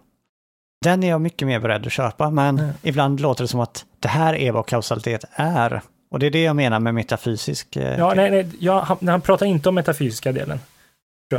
Den 0.85 1.03
är 1.03 1.09
jag 1.11 1.21
mycket 1.21 1.49
mer 1.49 1.59
beredd 1.61 1.87
att 1.87 1.93
köpa, 1.93 2.31
men 2.31 2.59
Mm. 2.59 2.71
ibland 2.83 3.21
låter 3.21 3.45
det 3.45 3.49
som 3.49 3.61
att 3.61 3.85
det 4.01 4.09
här 4.09 4.35
är 4.35 4.53
vad 4.53 4.67
kausalitet 4.67 5.25
är. 5.33 5.83
Och 6.11 6.19
det 6.19 6.27
är 6.27 6.31
det 6.31 6.43
jag 6.43 6.57
menar 6.57 6.81
med 6.81 6.95
metafysisk. 6.95 7.77
eh, 7.77 7.99
Ja, 7.99 8.15
nej, 8.15 8.31
nej, 8.31 8.49
ja, 8.61 8.81
han, 8.81 9.09
han 9.09 9.21
pratar 9.21 9.47
inte 9.47 9.69
om 9.69 9.75
metafysiska 9.75 10.33
delen. 10.33 10.61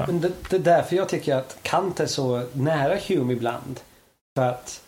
Men 0.07 0.21
det, 0.21 0.31
det 0.49 0.55
är 0.55 0.59
därför 0.59 0.95
jag 0.95 1.09
tycker 1.09 1.35
att 1.35 1.57
Kant 1.61 1.99
är 1.99 2.05
så 2.05 2.43
nära 2.53 2.97
Hume 3.07 3.33
ibland. 3.33 3.79
För 4.37 4.45
att 4.49 4.81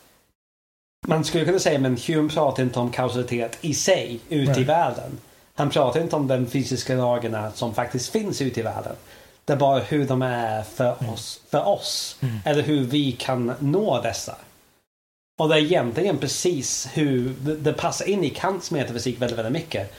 man 1.07 1.23
skulle 1.23 1.45
kunna 1.45 1.60
säga 1.60 1.80
men 1.80 1.97
Hume 2.07 2.30
pratar 2.30 2.64
inte 2.64 2.80
om 2.80 2.91
kausalitet 2.91 3.57
i 3.61 3.73
sig 3.73 4.19
ute 4.30 4.51
i 4.51 4.55
Nej. 4.55 4.64
världen. 4.64 5.18
Han 5.55 5.69
pratar 5.69 5.99
inte 6.01 6.15
om 6.15 6.27
de 6.27 6.45
fysiska 6.45 6.95
lagarna 6.95 7.51
som 7.51 7.73
faktiskt 7.73 8.11
finns 8.11 8.41
ute 8.41 8.60
i 8.60 8.64
världen. 8.64 8.95
Det 9.45 9.53
är 9.53 9.57
bara 9.57 9.79
hur 9.79 10.07
de 10.07 10.21
är 10.21 10.63
för 10.63 10.95
oss. 11.13 11.41
För 11.49 11.67
oss. 11.67 12.17
Mm. 12.21 12.35
Eller 12.45 12.63
hur 12.63 12.83
vi 12.83 13.11
kan 13.11 13.53
nå 13.59 14.01
dessa. 14.01 14.35
Och 15.39 15.49
det 15.49 15.55
är 15.55 15.59
egentligen 15.59 16.17
precis 16.17 16.89
hur 16.93 17.35
det, 17.41 17.73
passar 17.73 18.09
in 18.09 18.23
i 18.23 18.29
Kants 18.29 18.71
metafysik 18.71 19.21
väldigt, 19.21 19.37
väldigt 19.37 19.53
mycket. 19.53 19.93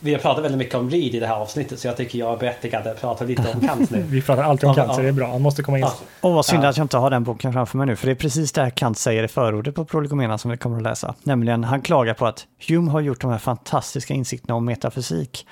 Vi 0.00 0.12
har 0.12 0.20
pratat 0.20 0.44
väldigt 0.44 0.58
mycket 0.58 0.74
om 0.74 0.90
Reed 0.90 1.14
i 1.14 1.20
det 1.20 1.26
här 1.26 1.34
avsnittet 1.34 1.80
så 1.80 1.86
jag 1.86 1.96
tycker 1.96 2.18
jag 2.18 2.32
är 2.32 2.36
berättigad 2.36 2.86
att 2.86 3.00
prata 3.00 3.24
lite 3.24 3.52
om 3.54 3.60
Kant 3.68 3.90
nu. 3.90 4.02
Vi 4.08 4.22
pratar 4.22 4.42
alltid 4.42 4.68
om 4.68 4.74
Kant, 4.74 4.94
så 4.94 5.00
det 5.00 5.08
är 5.08 5.12
bra. 5.12 5.26
Han 5.26 5.42
måste 5.42 5.62
komma 5.62 5.78
in. 5.78 5.84
Ja. 5.84 5.94
Och 6.20 6.32
vad 6.32 6.46
synd 6.46 6.64
Ja. 6.64 6.68
att 6.68 6.76
jag 6.76 6.84
inte 6.84 6.96
har 6.96 7.10
den 7.10 7.24
boken 7.24 7.52
framför 7.52 7.78
mig 7.78 7.86
nu, 7.86 7.96
för 7.96 8.06
det 8.06 8.12
är 8.12 8.16
precis 8.16 8.52
det 8.52 8.62
här 8.62 8.70
Kant 8.70 8.98
säger 8.98 9.22
i 9.22 9.28
förordet 9.28 9.74
på 9.74 9.84
Prolegomena 9.84 10.38
som 10.38 10.50
vi 10.50 10.56
kommer 10.56 10.76
att 10.76 10.82
läsa. 10.82 11.14
Nämligen, 11.22 11.64
han 11.64 11.82
klagar 11.82 12.14
på 12.14 12.26
att 12.26 12.46
Hume 12.68 12.90
har 12.90 13.00
gjort 13.00 13.20
de 13.20 13.30
här 13.30 13.38
fantastiska 13.38 14.14
insikterna 14.14 14.54
om 14.54 14.64
metafysik. 14.64 15.46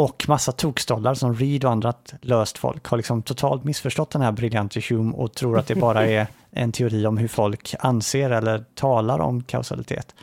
Och 0.00 0.24
massa 0.28 0.52
tokstollar 0.52 1.14
som 1.14 1.34
Reed 1.34 1.64
och 1.64 1.70
andra 1.70 1.94
löst 2.20 2.58
folk 2.58 2.86
har 2.86 2.96
liksom 2.96 3.22
totalt 3.22 3.64
missförstått 3.64 4.10
den 4.10 4.22
här 4.22 4.32
briljante 4.32 4.80
Hume 4.88 5.12
och 5.12 5.34
tror 5.34 5.58
att 5.58 5.66
det 5.66 5.74
bara 5.74 6.06
är 6.10 6.26
en 6.50 6.72
teori 6.72 7.06
om 7.06 7.18
hur 7.18 7.28
folk 7.28 7.74
anser 7.78 8.30
eller 8.30 8.64
talar 8.74 9.18
om 9.18 9.42
kausalitet. 9.42 10.14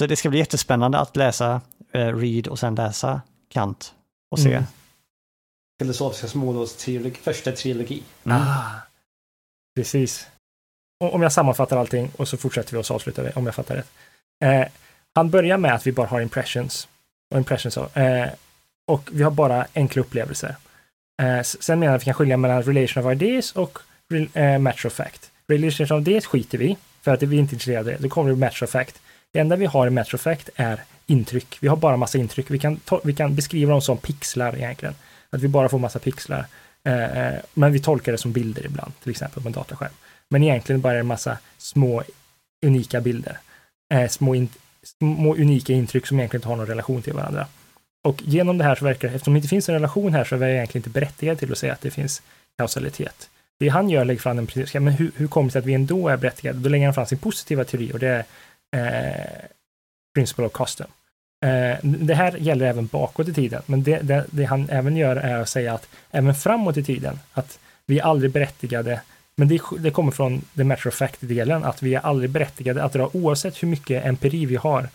Så 0.00 0.06
det 0.06 0.16
ska 0.16 0.30
bli 0.30 0.38
jättespännande 0.38 0.98
att 0.98 1.16
läsa 1.16 1.60
eh, 1.92 2.16
Reed 2.16 2.46
och 2.46 2.58
sen 2.58 2.74
läsa 2.74 3.20
Kant 3.48 3.94
och 4.30 4.38
se. 4.38 4.52
Mm. 4.52 4.64
Filosofiska 5.80 6.38
trilogi, 6.78 7.18
första 7.22 7.52
trilogi. 7.52 8.02
Mm. 8.24 8.38
Ah, 8.38 8.64
precis. 9.76 10.26
Och 11.04 11.14
om 11.14 11.22
jag 11.22 11.32
sammanfattar 11.32 11.76
allting 11.76 12.10
och 12.16 12.28
så 12.28 12.36
fortsätter 12.36 12.72
vi 12.72 12.78
och 12.78 12.86
så 12.86 12.94
avslutar 12.94 13.22
vi, 13.22 13.30
om 13.30 13.46
jag 13.46 13.54
fattar 13.54 13.74
rätt. 13.76 13.90
Eh, 14.44 14.68
han 15.14 15.30
börjar 15.30 15.58
med 15.58 15.74
att 15.74 15.86
vi 15.86 15.92
bara 15.92 16.06
har 16.06 16.20
impressions. 16.20 16.88
Och, 17.30 17.38
impressions 17.38 17.78
av, 17.78 17.98
eh, 17.98 18.28
och 18.88 19.08
vi 19.12 19.22
har 19.22 19.30
bara 19.30 19.66
enkla 19.74 20.02
upplevelser. 20.02 20.56
Eh, 21.22 21.42
sen 21.42 21.78
menar 21.78 21.92
jag 21.92 21.96
att 21.96 22.02
vi 22.02 22.04
kan 22.04 22.14
skilja 22.14 22.36
mellan 22.36 22.62
relation 22.62 23.06
of 23.06 23.12
ideas 23.12 23.52
och 23.52 23.78
re- 24.12 24.28
eh, 24.34 24.58
match 24.58 24.84
of 24.84 24.92
fact. 24.92 25.30
Relation 25.48 25.84
of 25.84 26.08
ideas 26.08 26.26
skiter 26.26 26.58
vi 26.58 26.64
i, 26.64 26.76
för 27.02 27.14
att 27.14 27.22
vi 27.22 27.36
är 27.36 27.40
inte 27.40 27.54
intresserade. 27.54 27.96
Då 28.00 28.08
kommer 28.08 28.30
det 28.30 28.36
match 28.36 28.62
of 28.62 28.70
fact. 28.70 29.00
Det 29.32 29.38
enda 29.38 29.56
vi 29.56 29.66
har 29.66 29.86
i 29.86 29.90
match 29.90 30.14
of 30.14 30.20
fact 30.20 30.48
är 30.56 30.80
intryck. 31.06 31.58
Vi 31.60 31.68
har 31.68 31.76
bara 31.76 31.96
massa 31.96 32.18
intryck. 32.18 32.50
Vi 32.50 32.58
kan, 32.58 32.76
ta, 32.76 33.00
vi 33.04 33.14
kan 33.14 33.34
beskriva 33.34 33.72
dem 33.72 33.82
som 33.82 33.98
pixlar 33.98 34.56
egentligen. 34.56 34.94
Att 35.30 35.42
vi 35.42 35.48
bara 35.48 35.68
får 35.68 35.78
massa 35.78 35.98
pixlar. 35.98 36.46
Eh, 36.84 37.18
eh 37.18 37.34
men 37.54 37.72
vi 37.72 37.80
tolkar 37.80 38.12
det 38.12 38.18
som 38.18 38.32
bilder 38.32 38.66
ibland, 38.66 38.92
till 39.02 39.10
exempel 39.10 39.42
på 39.42 39.48
en 39.48 39.52
dataskärm. 39.52 39.92
Men 40.28 40.42
egentligen 40.42 40.80
bara 40.80 40.98
en 40.98 41.06
massa 41.06 41.38
små 41.58 42.02
unika 42.66 43.00
bilder. 43.00 43.38
Eh, 43.94 44.08
små, 44.08 44.34
in, 44.34 44.48
små 44.82 45.34
unika 45.34 45.72
intryck 45.72 46.06
som 46.06 46.18
egentligen 46.18 46.40
inte 46.40 46.48
har 46.48 46.56
någon 46.56 46.66
relation 46.66 47.02
till 47.02 47.12
varandra. 47.12 47.46
Och 48.02 48.22
genom 48.22 48.58
det 48.58 48.64
här 48.64 48.74
så 48.74 48.84
verkar 48.84 49.08
eftersom 49.08 49.34
det 49.34 49.38
inte 49.38 49.48
finns 49.48 49.68
en 49.68 49.74
relation 49.74 50.14
här 50.14 50.24
så 50.24 50.34
är 50.34 50.38
vi 50.38 50.52
egentligen 50.52 50.80
inte 50.80 51.00
berättigade 51.00 51.38
till 51.38 51.52
att 51.52 51.58
säga 51.58 51.72
att 51.72 51.80
det 51.80 51.90
finns 51.90 52.22
kausalitet. 52.58 53.30
Det 53.58 53.68
han 53.68 53.90
gör 53.90 54.04
lägger 54.04 54.20
fram 54.20 54.38
en 54.38 54.46
princip, 54.46 54.82
men 54.82 54.92
hur, 54.92 55.10
hur 55.16 55.28
kommer 55.28 55.48
det 55.48 55.52
sig 55.52 55.58
att 55.58 55.66
vi 55.66 55.74
ändå 55.74 56.08
är 56.08 56.16
berättigade? 56.16 56.58
Då 56.58 56.68
lägger 56.68 56.84
han 56.84 56.94
fram 56.94 57.06
sin 57.06 57.18
positiva 57.18 57.64
teori 57.64 57.92
och 57.92 57.98
det 57.98 58.24
är 58.70 59.16
eh, 59.16 59.46
principle 60.14 60.44
of 60.44 60.52
custom. 60.52 60.86
Eh, 61.44 61.76
det 61.82 62.14
här 62.14 62.36
gäller 62.36 62.66
även 62.66 62.86
bakåt 62.86 63.28
i 63.28 63.34
tiden, 63.34 63.62
men 63.66 63.82
det, 63.82 63.98
det, 63.98 64.24
det 64.30 64.44
han 64.44 64.68
även 64.70 64.96
gör 64.96 65.16
är 65.16 65.40
att 65.40 65.48
säga 65.48 65.74
att 65.74 65.88
även 66.10 66.34
framåt 66.34 66.76
i 66.76 66.84
tiden, 66.84 67.18
att 67.32 67.58
vi 67.86 67.98
är 67.98 68.02
aldrig 68.02 68.30
berättigade, 68.30 69.00
men 69.36 69.48
det, 69.48 69.60
det 69.78 69.90
kommer 69.90 70.12
från 70.12 70.42
the 70.56 70.64
matter 70.64 70.88
of 70.88 70.94
fact-delen, 70.94 71.64
att 71.64 71.82
vi 71.82 71.94
är 71.94 72.00
aldrig 72.00 72.30
berättigade 72.30 72.82
att 72.82 72.92
dra, 72.92 73.10
oavsett 73.12 73.62
hur 73.62 73.68
mycket 73.68 74.04
empiri 74.06 74.46
vi 74.46 74.56
har, 74.56 74.88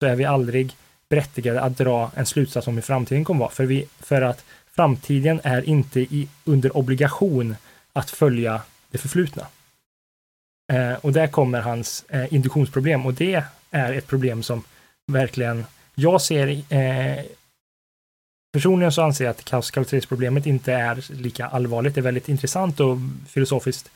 så 0.00 0.06
är 0.06 0.16
vi 0.16 0.24
aldrig 0.24 0.76
berättigade 1.10 1.60
att 1.60 1.78
dra 1.78 2.10
en 2.14 2.26
slutsats 2.26 2.66
om 2.66 2.74
hur 2.74 2.82
framtiden 2.82 3.24
kommer 3.24 3.40
vara, 3.40 3.50
för, 3.50 3.64
vi, 3.64 3.86
för 4.00 4.22
att 4.22 4.44
framtiden 4.70 5.40
är 5.44 5.68
inte 5.68 6.00
i, 6.00 6.28
under 6.44 6.76
obligation 6.76 7.56
att 7.92 8.10
följa 8.10 8.62
det 8.90 8.98
förflutna. 8.98 9.46
Eh, 10.72 10.92
och 10.92 11.12
där 11.12 11.26
kommer 11.26 11.60
hans 11.60 12.04
eh, 12.08 12.34
induktionsproblem 12.34 13.06
och 13.06 13.14
det 13.14 13.44
är 13.70 13.92
ett 13.92 14.06
problem 14.06 14.42
som 14.42 14.64
verkligen 15.12 15.64
jag 15.94 16.22
ser 16.22 16.72
eh, 16.74 17.24
Personligen 18.52 18.92
så 18.92 19.02
anser 19.02 19.24
jag 19.24 19.30
att 19.30 19.44
kausalitetsproblemet 19.44 20.46
inte 20.46 20.72
är 20.72 21.12
lika 21.12 21.46
allvarligt. 21.46 21.94
Det 21.94 22.00
är 22.00 22.02
väldigt 22.02 22.28
intressant 22.28 22.80
och 22.80 22.96
filosofiskt 23.28 23.90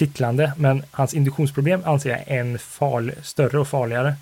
kittlande, 0.00 0.52
men 0.56 0.82
hans 0.90 1.14
induktionsproblem 1.14 1.82
anser 1.84 2.10
jag 2.10 2.18
är 2.26 2.40
en 2.40 2.58
farl, 2.58 3.10
större 3.22 3.58
och 3.58 3.68
farligare. 3.68 4.14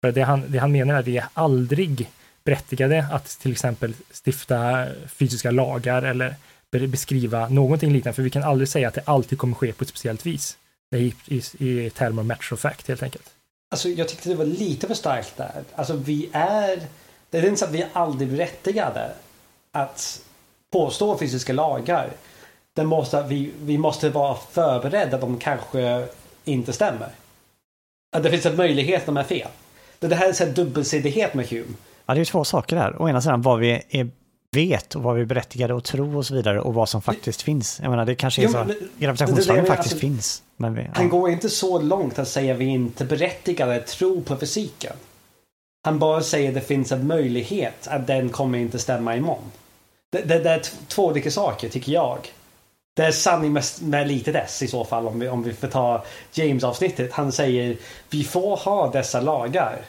För 0.00 0.12
det 0.12 0.22
han, 0.22 0.44
det 0.48 0.58
han 0.58 0.72
menar 0.72 0.94
är 0.94 0.98
att 0.98 1.06
vi 1.06 1.16
är 1.16 1.26
aldrig 1.34 2.10
berättigade 2.44 3.06
att 3.12 3.26
till 3.26 3.52
exempel 3.52 3.94
stifta 4.24 4.86
fysiska 5.08 5.50
lagar 5.50 6.02
eller 6.02 6.34
beskriva 6.70 7.48
någonting 7.48 7.92
liknande, 7.92 8.14
för 8.16 8.22
vi 8.22 8.30
kan 8.30 8.42
aldrig 8.42 8.68
säga 8.68 8.88
att 8.88 8.94
det 8.94 9.02
alltid 9.04 9.38
kommer 9.38 9.54
ske 9.54 9.72
på 9.72 9.84
ett 9.84 9.88
speciellt 9.88 10.26
vis. 10.26 10.56
I, 10.96 11.14
i, 11.26 11.42
i 11.58 11.90
termer 11.90 12.22
match 12.22 12.52
of 12.52 12.60
fact 12.60 12.88
helt 12.88 13.02
enkelt. 13.02 13.30
Alltså 13.70 13.88
jag 13.88 14.08
tyckte 14.08 14.28
det 14.28 14.34
var 14.34 14.44
lite 14.44 14.86
för 14.86 14.94
starkt 14.94 15.36
där. 15.36 15.62
Alltså 15.74 15.96
vi 15.96 16.30
är... 16.32 16.80
Det 17.30 17.38
är 17.38 17.46
inte 17.46 17.56
så 17.56 17.64
att 17.64 17.70
vi 17.70 17.82
är 17.82 17.88
aldrig 17.92 18.30
berättigade 18.30 19.12
att 19.72 20.22
påstå 20.72 21.18
fysiska 21.18 21.52
lagar. 21.52 22.10
Det 22.74 22.84
måste, 22.84 23.22
vi, 23.22 23.52
vi 23.60 23.78
måste 23.78 24.10
vara 24.10 24.38
förberedda 24.50 25.14
att 25.14 25.20
de 25.20 25.38
kanske 25.38 26.08
inte 26.44 26.72
stämmer. 26.72 27.08
Att 28.16 28.22
det 28.22 28.30
finns 28.30 28.46
en 28.46 28.56
möjlighet 28.56 29.00
att 29.00 29.06
de 29.06 29.16
är 29.16 29.24
fel. 29.24 29.48
Det 30.08 30.14
här 30.16 30.28
är 30.28 30.46
en 30.46 30.54
dubbelsidighet 30.54 31.34
med 31.34 31.48
Hume. 31.48 31.64
Ja, 32.06 32.14
det 32.14 32.18
är 32.18 32.20
ju 32.20 32.24
två 32.24 32.44
saker 32.44 32.76
där. 32.76 33.02
Å 33.02 33.08
ena 33.08 33.20
sidan 33.20 33.42
vad 33.42 33.58
vi 33.58 33.82
är, 33.88 34.08
vet 34.52 34.94
och 34.94 35.02
vad 35.02 35.14
vi 35.16 35.22
är 35.22 35.26
berättigade 35.26 35.76
att 35.76 35.84
tro 35.84 36.16
och 36.18 36.26
så 36.26 36.34
vidare 36.34 36.60
och 36.60 36.74
vad 36.74 36.88
som 36.88 37.02
faktiskt 37.02 37.42
finns. 37.42 37.80
Jag 37.82 37.90
menar, 37.90 38.04
det 38.06 38.14
kanske 38.14 38.42
är 38.42 38.44
Jo, 38.44 38.52
så 38.52 38.58
men- 38.64 38.76
gravitationslagen 38.98 39.66
faktiskt 39.66 39.92
alltså- 39.94 40.06
finns. 40.06 40.42
Men 40.56 40.74
vi, 40.74 40.82
Han 40.94 41.04
ja. 41.04 41.10
går 41.10 41.30
inte 41.30 41.48
så 41.48 41.78
långt 41.82 42.18
att 42.18 42.28
säga 42.28 42.54
vi 42.54 42.64
inte 42.64 43.04
berättigade 43.04 43.76
att 43.76 43.86
tro 43.86 44.20
på 44.22 44.36
fysiken. 44.36 44.92
Han 45.84 45.98
bara 45.98 46.22
säger 46.22 46.48
att 46.48 46.54
det 46.54 46.60
finns 46.60 46.92
en 46.92 47.06
möjlighet 47.06 47.88
att 47.88 48.06
den 48.06 48.28
kommer 48.28 48.58
inte 48.58 48.78
stämma 48.78 49.16
imorgon. 49.16 49.42
Det, 50.12 50.22
det, 50.22 50.38
det 50.38 50.50
är 50.50 50.62
två 50.88 51.06
olika 51.06 51.30
saker 51.30 51.68
tycker 51.68 51.92
jag. 51.92 52.18
Det 52.96 53.04
är 53.04 53.12
sanning 53.12 53.52
med, 53.52 53.64
med 53.80 54.08
litet 54.08 54.34
s 54.34 54.62
i 54.62 54.68
så 54.68 54.84
fall 54.84 55.06
om 55.06 55.20
vi, 55.20 55.28
om 55.28 55.42
vi 55.42 55.52
får 55.52 55.68
ta 55.68 56.04
James-avsnittet. 56.32 57.12
Han 57.12 57.32
säger 57.32 57.76
vi 58.10 58.24
får 58.24 58.56
ha 58.56 58.90
dessa 58.90 59.20
lagar. 59.20 59.80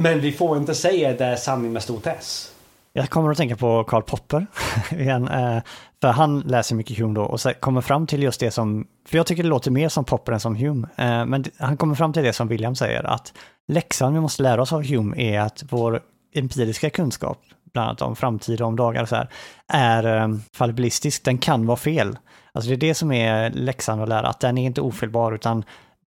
Men 0.00 0.20
vi 0.20 0.32
får 0.32 0.58
inte 0.58 0.74
säga 0.74 1.10
att 1.10 1.18
det 1.18 1.24
är 1.24 1.36
sanning 1.36 1.72
med 1.72 1.82
stort 1.82 2.06
S. 2.06 2.52
Jag 2.92 3.10
kommer 3.10 3.30
att 3.30 3.36
tänka 3.36 3.56
på 3.56 3.84
Karl 3.84 4.02
Popper 4.02 4.46
igen. 4.90 5.28
Eh, 5.28 5.58
för 6.00 6.08
han 6.08 6.40
läser 6.40 6.74
mycket 6.74 6.98
Hume 6.98 7.14
då 7.14 7.22
och 7.22 7.40
så 7.40 7.52
kommer 7.54 7.80
fram 7.80 8.06
till 8.06 8.22
just 8.22 8.40
det 8.40 8.50
som, 8.50 8.86
för 9.08 9.16
jag 9.16 9.26
tycker 9.26 9.42
det 9.42 9.48
låter 9.48 9.70
mer 9.70 9.88
som 9.88 10.04
Popper 10.04 10.32
än 10.32 10.40
som 10.40 10.56
Hume. 10.56 10.88
Eh, 10.96 11.24
men 11.24 11.44
han 11.58 11.76
kommer 11.76 11.94
fram 11.94 12.12
till 12.12 12.22
det 12.22 12.32
som 12.32 12.48
William 12.48 12.74
säger, 12.74 13.04
att 13.04 13.32
läxan 13.68 14.14
vi 14.14 14.20
måste 14.20 14.42
lära 14.42 14.62
oss 14.62 14.72
av 14.72 14.84
Hume 14.86 15.16
är 15.16 15.40
att 15.40 15.64
vår 15.70 16.00
empiriska 16.34 16.90
kunskap, 16.90 17.38
bland 17.76 17.88
annat 17.88 18.02
om 18.02 18.16
framtid 18.16 18.60
och 18.60 18.68
om 18.68 18.76
dagar 18.76 19.02
och 19.02 19.08
så 19.08 19.16
här, 19.16 19.28
är 19.68 20.16
eh, 20.16 20.28
fallibilistisk. 20.52 21.24
Den 21.24 21.38
kan 21.38 21.66
vara 21.66 21.76
fel. 21.76 22.18
Alltså 22.52 22.68
det 22.68 22.74
är 22.74 22.88
det 22.88 22.94
som 22.94 23.12
är 23.12 23.50
läxan 23.50 24.00
att 24.00 24.08
lära, 24.08 24.28
att 24.28 24.40
den 24.40 24.58
är 24.58 24.66
inte 24.66 24.80
ofelbar 24.80 25.32
utan 25.32 25.64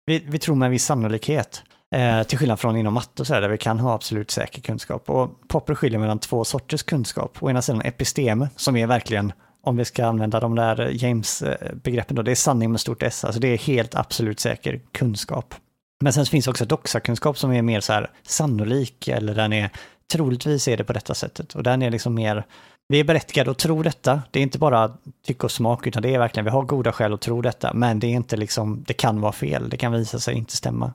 vi, 0.07 0.19
vi 0.19 0.39
tror 0.39 0.55
med 0.55 0.67
en 0.67 0.73
viss 0.73 0.85
sannolikhet. 0.85 1.63
Eh, 1.95 2.23
till 2.23 2.39
skillnad 2.39 2.61
från 2.61 2.77
inom 2.77 2.95
matte 2.95 3.23
och 3.23 3.27
så 3.27 3.35
där, 3.35 3.41
där 3.41 3.49
vi 3.49 3.59
kan 3.59 3.79
ha 3.79 3.95
absolut 3.95 4.31
säker 4.31 4.63
kunskap. 4.63 5.11
Och 5.11 5.49
Popper 5.49 5.75
skiljer 5.75 5.99
mellan 5.99 6.19
två 6.19 6.45
sorters 6.45 6.83
kunskap. 6.83 7.39
Å 7.41 7.51
ena 7.51 7.63
sidan 7.63 7.83
episteme, 7.83 8.49
som 8.57 8.77
är 8.77 8.87
verkligen 8.87 9.33
om 9.63 9.77
vi 9.77 9.85
ska 9.85 10.07
använda 10.07 10.41
de 10.41 10.55
där 10.55 10.91
James-begreppen 10.93 12.17
då, 12.17 12.23
det 12.23 12.31
är 12.31 12.35
sanning 12.35 12.71
med 12.71 12.81
stort 12.81 13.03
S, 13.03 13.25
alltså 13.25 13.41
det 13.41 13.49
är 13.49 13.59
helt 13.59 13.95
absolut 13.95 14.41
säker 14.41 14.81
kunskap. 14.93 15.55
Men 16.01 16.13
sen 16.13 16.27
finns 16.27 16.49
också 16.49 16.65
doxakunskap 16.65 17.39
som 17.39 17.53
är 17.53 17.63
mer 17.63 17.81
så 17.81 17.93
här 17.93 18.11
sannolik, 18.23 19.09
eller 19.09 19.35
den 19.35 19.53
är 19.53 19.71
troligtvis 20.13 20.69
är 20.69 20.77
det 20.77 20.85
på 20.85 20.93
detta 20.93 21.15
sättet. 21.15 21.55
Och 21.55 21.63
den 21.63 21.83
är 21.83 21.91
liksom 21.91 22.15
mer, 22.15 22.47
vi 22.89 23.01
är 23.01 23.05
berättigade 23.05 23.51
att 23.51 23.59
tro 23.59 23.83
detta. 23.83 24.23
Det 24.31 24.39
är 24.39 24.43
inte 24.43 24.59
bara 24.59 24.97
tycke 25.27 25.47
och 25.47 25.53
smak, 25.53 25.87
utan 25.87 26.03
det 26.03 26.15
är 26.15 26.19
verkligen, 26.19 26.45
vi 26.45 26.51
har 26.51 26.63
goda 26.63 26.93
skäl 26.93 27.13
att 27.13 27.21
tro 27.21 27.43
detta. 27.43 27.73
Men 27.75 28.01
det 28.01 28.07
är 28.07 28.11
inte 28.11 28.37
liksom, 28.37 28.85
det 28.87 28.95
kan 28.95 29.21
vara 29.21 29.33
fel, 29.33 29.69
det 29.69 29.77
kan 29.77 29.93
visa 29.93 30.19
sig 30.19 30.35
inte 30.35 30.57
stämma. 30.57 30.93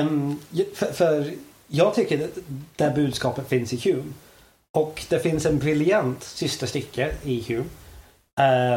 Um, 0.00 0.40
för, 0.74 0.92
för, 0.92 1.30
jag 1.66 1.94
tycker 1.94 2.24
att 2.24 2.38
det 2.76 2.92
budskapet 2.94 3.48
finns 3.48 3.72
i 3.72 3.90
Hume. 3.90 4.12
Och 4.70 5.02
det 5.08 5.18
finns 5.18 5.46
en 5.46 5.58
briljant 5.58 6.22
systerstycke 6.22 7.12
i 7.22 7.44
Hume. 7.48 7.64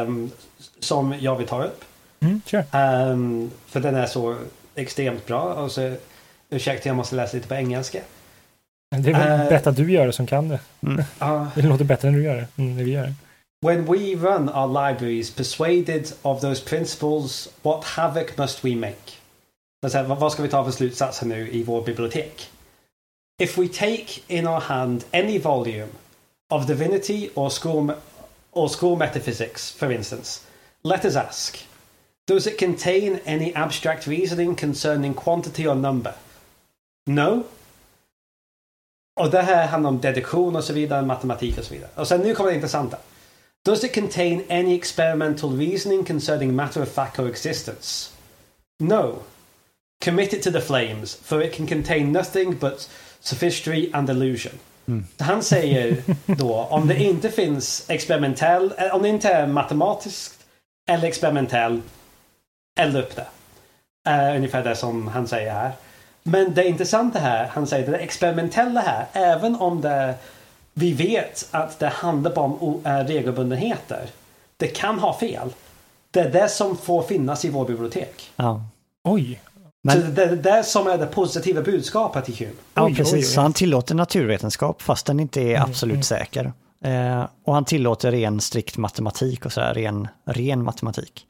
Um, 0.04 0.30
som 0.78 1.14
jag 1.20 1.36
vill 1.36 1.46
ta 1.46 1.64
upp. 1.64 1.84
Mm, 2.20 2.40
sure. 2.46 2.64
um, 3.10 3.50
för 3.66 3.80
den 3.80 3.94
är 3.94 4.06
så 4.06 4.36
extremt 4.74 5.26
bra. 5.26 5.54
Och 5.54 5.72
så, 5.72 5.94
ursäkta, 6.50 6.88
jag 6.88 6.96
måste 6.96 7.16
läsa 7.16 7.36
lite 7.36 7.48
på 7.48 7.54
engelska. 7.54 8.00
Det 8.90 9.10
är 9.10 9.12
väl 9.12 9.40
Uh, 9.40 9.48
bättre 9.48 9.70
att 9.70 9.76
du 9.76 9.92
gör 9.92 10.06
det 10.06 10.12
som 10.12 10.26
kan 10.26 10.48
det. 10.48 10.60
Mm. 10.82 10.98
Uh, 11.22 11.48
Det 11.54 11.62
låter 11.62 11.84
bättre 11.84 12.08
än 12.08 12.14
du 12.14 12.22
gör 12.22 12.36
det. 12.36 12.62
När 12.62 12.84
vi 12.84 12.92
gör 12.92 13.02
det. 13.06 13.14
When 13.66 13.84
we 13.84 14.14
run 14.14 14.48
our 14.48 14.68
libraries 14.68 15.30
persuaded 15.30 16.12
of 16.22 16.40
those 16.40 16.64
principles, 16.64 17.48
what 17.62 17.84
havoc 17.84 18.36
must 18.36 18.64
we 18.64 18.76
make? 18.76 19.12
Så 19.86 19.98
här, 19.98 20.04
vad 20.04 20.18
vad 20.18 20.32
ska 20.32 20.42
vi 20.42 20.48
ta 20.48 20.64
för 20.64 20.70
slutsatser 20.70 21.26
nu 21.26 21.50
i 21.50 21.62
vår 21.62 21.82
bibliotek? 21.82 22.50
If 23.42 23.58
we 23.58 23.68
take 23.68 24.20
in 24.28 24.46
our 24.46 24.60
hand 24.60 25.04
any 25.12 25.38
volume 25.38 25.88
of 26.50 26.66
divinity 26.66 27.30
or 27.34 27.50
school, 27.50 27.92
or 28.52 28.68
school 28.68 28.98
metaphysics, 28.98 29.72
for 29.72 29.92
instance, 29.92 30.40
let 30.84 31.04
us 31.04 31.16
ask, 31.16 31.66
does 32.28 32.46
it 32.46 32.58
contain 32.58 33.18
any 33.26 33.52
abstract 33.54 34.06
reasoning 34.06 34.56
concerning 34.56 35.14
quantity 35.14 35.66
or 35.66 35.74
number? 35.74 36.14
No. 37.06 37.44
Och 39.20 39.30
det 39.30 39.42
här 39.42 39.66
handlar 39.66 39.90
om 39.90 40.00
deduktion 40.00 40.56
och 40.56 40.64
så 40.64 40.72
vidare, 40.72 41.02
matematik 41.02 41.58
och 41.58 41.64
så 41.64 41.74
vidare. 41.74 41.90
Och 41.94 42.08
sen 42.08 42.20
nu 42.20 42.34
kommer 42.34 42.50
det 42.50 42.56
intressanta. 42.56 42.96
Does 43.64 43.84
it 43.84 43.94
contain 43.94 44.44
any 44.50 44.74
experimental 44.74 45.58
reasoning 45.58 46.04
concerning 46.04 46.54
matter 46.54 46.82
of 46.82 46.88
fact 46.88 47.18
or 47.18 47.28
existence? 47.28 48.10
No. 48.80 49.14
Commit 50.04 50.32
it 50.32 50.42
to 50.42 50.50
the 50.50 50.60
flames, 50.60 51.14
for 51.14 51.42
it 51.42 51.56
can 51.56 51.66
contain 51.66 52.12
nothing 52.12 52.58
but 52.58 52.90
sophistry 53.20 53.90
and 53.92 54.10
illusion. 54.10 54.52
Så 55.18 55.24
Han 55.24 55.42
säger 55.42 56.02
då, 56.26 56.54
om 56.54 56.88
det 56.88 57.02
inte 57.02 57.30
finns 57.30 57.90
experimentell, 57.90 58.72
eh, 58.78 58.94
om 58.94 59.02
det 59.02 59.08
inte 59.08 59.28
är 59.28 59.46
matematiskt 59.46 60.38
eller 60.88 61.08
experimentell, 61.08 61.82
elda 62.80 62.98
upp 62.98 63.16
det. 63.16 63.26
Uh, 64.08 64.36
ungefär 64.36 64.64
det 64.64 64.76
som 64.76 65.08
han 65.08 65.28
säger 65.28 65.52
här. 65.52 65.72
Men 66.26 66.54
det 66.54 66.64
intressanta 66.68 67.18
här, 67.18 67.46
han 67.46 67.66
säger 67.66 67.90
det 67.90 67.96
experimentella 67.98 68.80
här, 68.80 69.06
även 69.12 69.56
om 69.56 69.80
det 69.80 70.14
vi 70.74 70.92
vet 70.92 71.48
att 71.50 71.78
det 71.78 71.88
handlar 71.88 72.34
bara 72.34 72.44
om 72.46 72.80
eh, 72.86 72.90
regelbundenheter. 72.98 74.06
Det 74.56 74.66
kan 74.66 74.98
ha 74.98 75.18
fel. 75.18 75.48
Det 76.10 76.20
är 76.20 76.30
det 76.30 76.48
som 76.48 76.76
får 76.76 77.02
finnas 77.02 77.44
i 77.44 77.48
vår 77.48 77.64
bibliotek. 77.64 78.30
Ja. 78.36 78.62
Oj. 79.04 79.40
Men- 79.84 80.00
Så 80.02 80.06
det 80.06 80.22
är 80.24 80.36
det 80.36 80.64
som 80.64 80.86
är 80.86 80.98
det 80.98 81.06
positiva 81.06 81.62
budskapet 81.62 82.28
i 82.28 82.32
Hume. 82.44 82.52
Ja, 82.74 82.84
Oj, 82.86 82.94
precis. 82.96 83.12
oj, 83.14 83.18
oj. 83.18 83.24
Så 83.24 83.40
han 83.40 83.52
tillåter 83.52 83.94
naturvetenskap 83.94 84.82
fast 84.82 85.06
den 85.06 85.20
inte 85.20 85.40
är 85.40 85.56
Mm, 85.56 85.62
absolut 85.70 85.92
mm. 85.94 86.02
säker. 86.02 86.52
Eh, 86.84 87.24
och 87.44 87.54
han 87.54 87.64
tillåter 87.64 88.10
ren 88.10 88.40
strikt 88.40 88.76
matematik 88.76 89.46
och 89.46 89.52
sådär, 89.52 89.74
ren, 89.74 90.08
ren 90.24 90.64
matematik. 90.64 91.26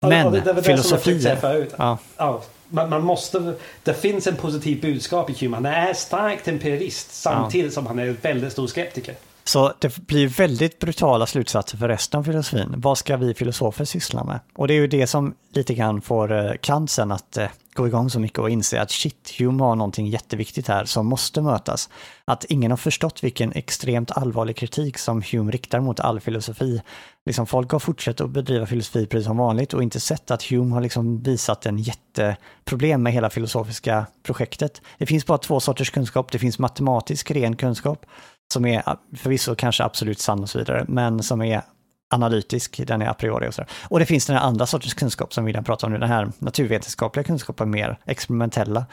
Ja, 0.00 0.08
Men 0.08 0.26
och 0.26 0.32
det, 0.32 0.40
det 0.40 0.52
var 0.52 0.62
det 0.62 0.62
som 0.62 0.70
jag 0.72 1.02
filosofi... 1.02 1.68
Ja, 1.78 1.98
Ja, 2.16 2.42
man, 2.68 2.90
man 2.90 3.02
måste, 3.02 3.54
det 3.82 3.94
finns 3.94 4.26
en 4.26 4.36
positiv 4.36 4.80
budskap 4.80 5.30
i 5.30 5.34
Hume. 5.40 5.56
Han 5.56 5.66
är 5.66 5.94
starkt 5.94 6.48
empirist 6.48 7.12
samtidigt 7.12 7.74
som 7.74 7.86
han 7.86 7.98
är 7.98 8.06
en 8.06 8.18
väldigt 8.22 8.52
stor 8.52 8.66
skeptiker. 8.66 9.14
Så 9.44 9.72
det 9.78 9.96
blir 9.96 10.28
väldigt 10.28 10.78
brutala 10.78 11.26
slutsatser 11.26 11.78
för 11.78 11.88
resten 11.88 12.20
av 12.20 12.24
filosofin. 12.24 12.74
Vad 12.76 12.98
ska 12.98 13.16
vi 13.16 13.34
filosofer 13.34 13.84
syssla 13.84 14.24
med? 14.24 14.40
Och 14.54 14.68
det 14.68 14.74
är 14.74 14.78
ju 14.78 14.86
det 14.86 15.06
som 15.06 15.34
lite 15.54 15.74
grann 15.74 16.00
får 16.00 16.32
eh, 16.32 16.52
Kant 16.60 16.90
sen 16.90 17.12
att 17.12 17.36
eh, 17.36 17.48
gå 17.76 17.86
igång 17.86 18.10
så 18.10 18.20
mycket 18.20 18.38
och 18.38 18.50
inse 18.50 18.80
att 18.80 18.90
shit, 18.90 19.34
Hume 19.38 19.62
har 19.62 19.76
någonting 19.76 20.06
jätteviktigt 20.06 20.68
här 20.68 20.84
som 20.84 21.06
måste 21.06 21.42
mötas. 21.42 21.88
Att 22.24 22.44
ingen 22.44 22.70
har 22.70 22.76
förstått 22.76 23.24
vilken 23.24 23.52
extremt 23.52 24.10
allvarlig 24.10 24.56
kritik 24.56 24.98
som 24.98 25.22
Hume 25.32 25.50
riktar 25.50 25.80
mot 25.80 26.00
all 26.00 26.20
filosofi. 26.20 26.82
Liksom 27.26 27.46
folk 27.46 27.70
har 27.70 27.78
fortsatt 27.78 28.20
att 28.20 28.30
bedriva 28.30 28.66
filosofi 28.66 29.06
precis 29.06 29.26
som 29.26 29.36
vanligt 29.36 29.74
och 29.74 29.82
inte 29.82 30.00
sett 30.00 30.30
att 30.30 30.42
Hume 30.42 30.74
har 30.74 30.80
liksom 30.80 31.22
visat 31.22 31.66
en 31.66 31.78
jätteproblem 31.78 33.02
med 33.02 33.12
hela 33.12 33.30
filosofiska 33.30 34.06
projektet. 34.22 34.82
Det 34.98 35.06
finns 35.06 35.26
bara 35.26 35.38
två 35.38 35.60
sorters 35.60 35.90
kunskap. 35.90 36.32
Det 36.32 36.38
finns 36.38 36.58
matematisk 36.58 37.30
ren 37.30 37.56
kunskap 37.56 38.06
som 38.52 38.66
är 38.66 38.82
förvisso 39.16 39.54
kanske 39.54 39.84
absolut 39.84 40.18
sann 40.18 40.42
och 40.42 40.50
så 40.50 40.58
vidare, 40.58 40.84
men 40.88 41.22
som 41.22 41.42
är 41.42 41.62
analytisk, 42.10 42.80
den 42.86 43.02
är 43.02 43.08
a 43.08 43.14
priori 43.14 43.48
och 43.48 43.54
sådär. 43.54 43.70
Och 43.88 43.98
det 43.98 44.06
finns 44.06 44.26
den 44.26 44.36
här 44.36 44.42
andra 44.42 44.66
sortens 44.66 44.94
kunskap 44.94 45.34
som 45.34 45.44
William 45.44 45.64
pratar 45.64 45.86
om 45.86 45.92
nu, 45.92 45.98
den 45.98 46.08
här 46.08 46.32
naturvetenskapliga 46.38 47.24
kunskapen, 47.24 47.70
mer 47.70 47.98
experimentella, 48.04 48.86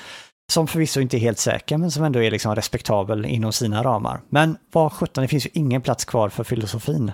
som 0.52 0.68
förvisso 0.68 1.00
inte 1.00 1.18
är 1.18 1.20
helt 1.20 1.40
säker, 1.40 1.78
men 1.78 1.92
som 1.92 2.04
ändå 2.04 2.24
är 2.24 2.32
liksom 2.32 2.56
respektabel 2.56 3.26
inom 3.26 3.54
sina 3.54 3.84
ramar. 3.84 4.22
Men 4.30 4.58
vad 4.72 4.92
sjutton, 4.92 5.22
det 5.22 5.28
finns 5.28 5.46
ju 5.46 5.50
ingen 5.54 5.82
plats 5.82 6.06
kvar 6.06 6.30
för 6.30 6.44
filosofin. 6.44 7.12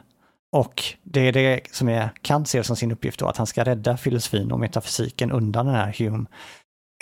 Och 0.51 0.83
det 1.03 1.19
är 1.27 1.31
det 1.31 1.59
som 1.71 1.89
är 1.89 2.09
Kant 2.21 2.47
ser 2.47 2.63
som 2.63 2.75
sin 2.75 2.91
uppgift 2.91 3.19
då, 3.19 3.27
att 3.27 3.37
han 3.37 3.47
ska 3.47 3.63
rädda 3.63 3.97
filosofin 3.97 4.51
och 4.51 4.59
metafysiken 4.59 5.31
undan 5.31 5.65
den 5.65 5.75
här 5.75 5.95
Hume. 5.97 6.25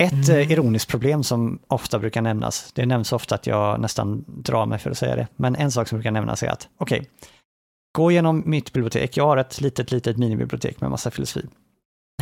Ett 0.01 0.11
Mm. 0.29 0.29
eh, 0.29 0.51
ironiskt 0.51 0.91
problem 0.91 1.23
som 1.23 1.59
ofta 1.67 1.99
brukar 1.99 2.21
nämnas, 2.21 2.71
det 2.73 2.85
nämns 2.85 3.13
ofta 3.13 3.35
att 3.35 3.47
jag 3.47 3.79
nästan 3.79 4.25
drar 4.27 4.65
mig 4.65 4.79
för 4.79 4.91
att 4.91 4.97
säga 4.97 5.15
det, 5.15 5.27
men 5.35 5.55
en 5.55 5.71
sak 5.71 5.87
som 5.87 5.97
brukar 5.97 6.11
nämnas 6.11 6.43
är 6.43 6.47
att, 6.47 6.67
okej, 6.77 7.09
gå 7.97 8.11
igenom 8.11 8.43
mitt 8.45 8.73
bibliotek, 8.73 9.17
jag 9.17 9.25
har 9.25 9.37
ett 9.37 9.61
litet, 9.61 9.91
litet 9.91 10.17
minibibliotek 10.17 10.81
med 10.81 10.89
massa 10.89 11.11
filosofi. 11.11 11.47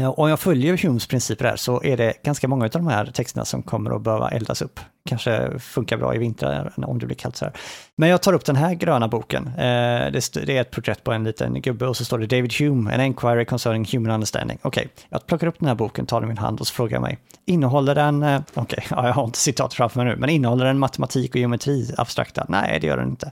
Om 0.01 0.29
jag 0.29 0.39
följer 0.39 0.77
Humes 0.77 1.07
principer 1.07 1.45
här 1.45 1.55
så 1.55 1.83
är 1.83 1.97
det 1.97 2.13
ganska 2.23 2.47
många 2.47 2.65
av 2.65 2.71
de 2.71 2.87
här 2.87 3.05
texterna 3.05 3.45
som 3.45 3.63
kommer 3.63 3.95
att 3.95 4.01
behöva 4.01 4.29
eldas 4.29 4.61
upp. 4.61 4.79
Kanske 5.09 5.59
funkar 5.59 5.97
bra 5.97 6.15
i 6.15 6.17
vintrar 6.17 6.73
om 6.77 6.99
det 6.99 7.05
blir 7.05 7.15
kallt 7.15 7.35
så 7.35 7.45
här. 7.45 7.53
Men 7.97 8.09
jag 8.09 8.21
tar 8.21 8.33
upp 8.33 8.45
den 8.45 8.55
här 8.55 8.73
gröna 8.73 9.07
boken. 9.07 9.47
Eh, 9.47 10.11
det 10.11 10.49
är 10.49 10.61
ett 10.61 10.71
porträtt 10.71 11.03
på 11.03 11.11
en 11.11 11.23
liten 11.23 11.61
gubbe 11.61 11.87
och 11.87 11.97
så 11.97 12.05
står 12.05 12.19
det 12.19 12.27
David 12.27 12.53
Hume, 12.53 12.93
an 12.93 12.99
enquiry 12.99 13.45
concerning 13.45 13.85
human 13.91 14.11
understanding. 14.11 14.57
Okej, 14.61 14.87
jag 15.09 15.27
plockar 15.27 15.47
upp 15.47 15.59
den 15.59 15.67
här 15.67 15.75
boken, 15.75 16.05
tar 16.05 16.21
den 16.21 16.29
i 16.29 16.31
min 16.31 16.37
hand 16.37 16.59
och 16.59 16.67
så 16.67 16.73
frågar 16.73 16.95
jag 16.95 17.01
mig, 17.01 17.17
innehåller 17.45 17.95
den, 17.95 18.23
eh, 18.23 18.41
okej, 18.53 18.85
okay, 18.91 19.05
jag 19.05 19.13
har 19.13 19.23
inte 19.23 19.39
citat 19.39 19.73
framför 19.73 20.03
mig 20.03 20.13
nu, 20.13 20.19
men 20.19 20.29
innehåller 20.29 20.65
den 20.65 20.79
matematik 20.79 21.31
och 21.31 21.39
geometri 21.39 21.93
abstrakta? 21.97 22.45
Nej, 22.49 22.79
det 22.81 22.87
gör 22.87 22.97
den 22.97 23.09
inte. 23.09 23.31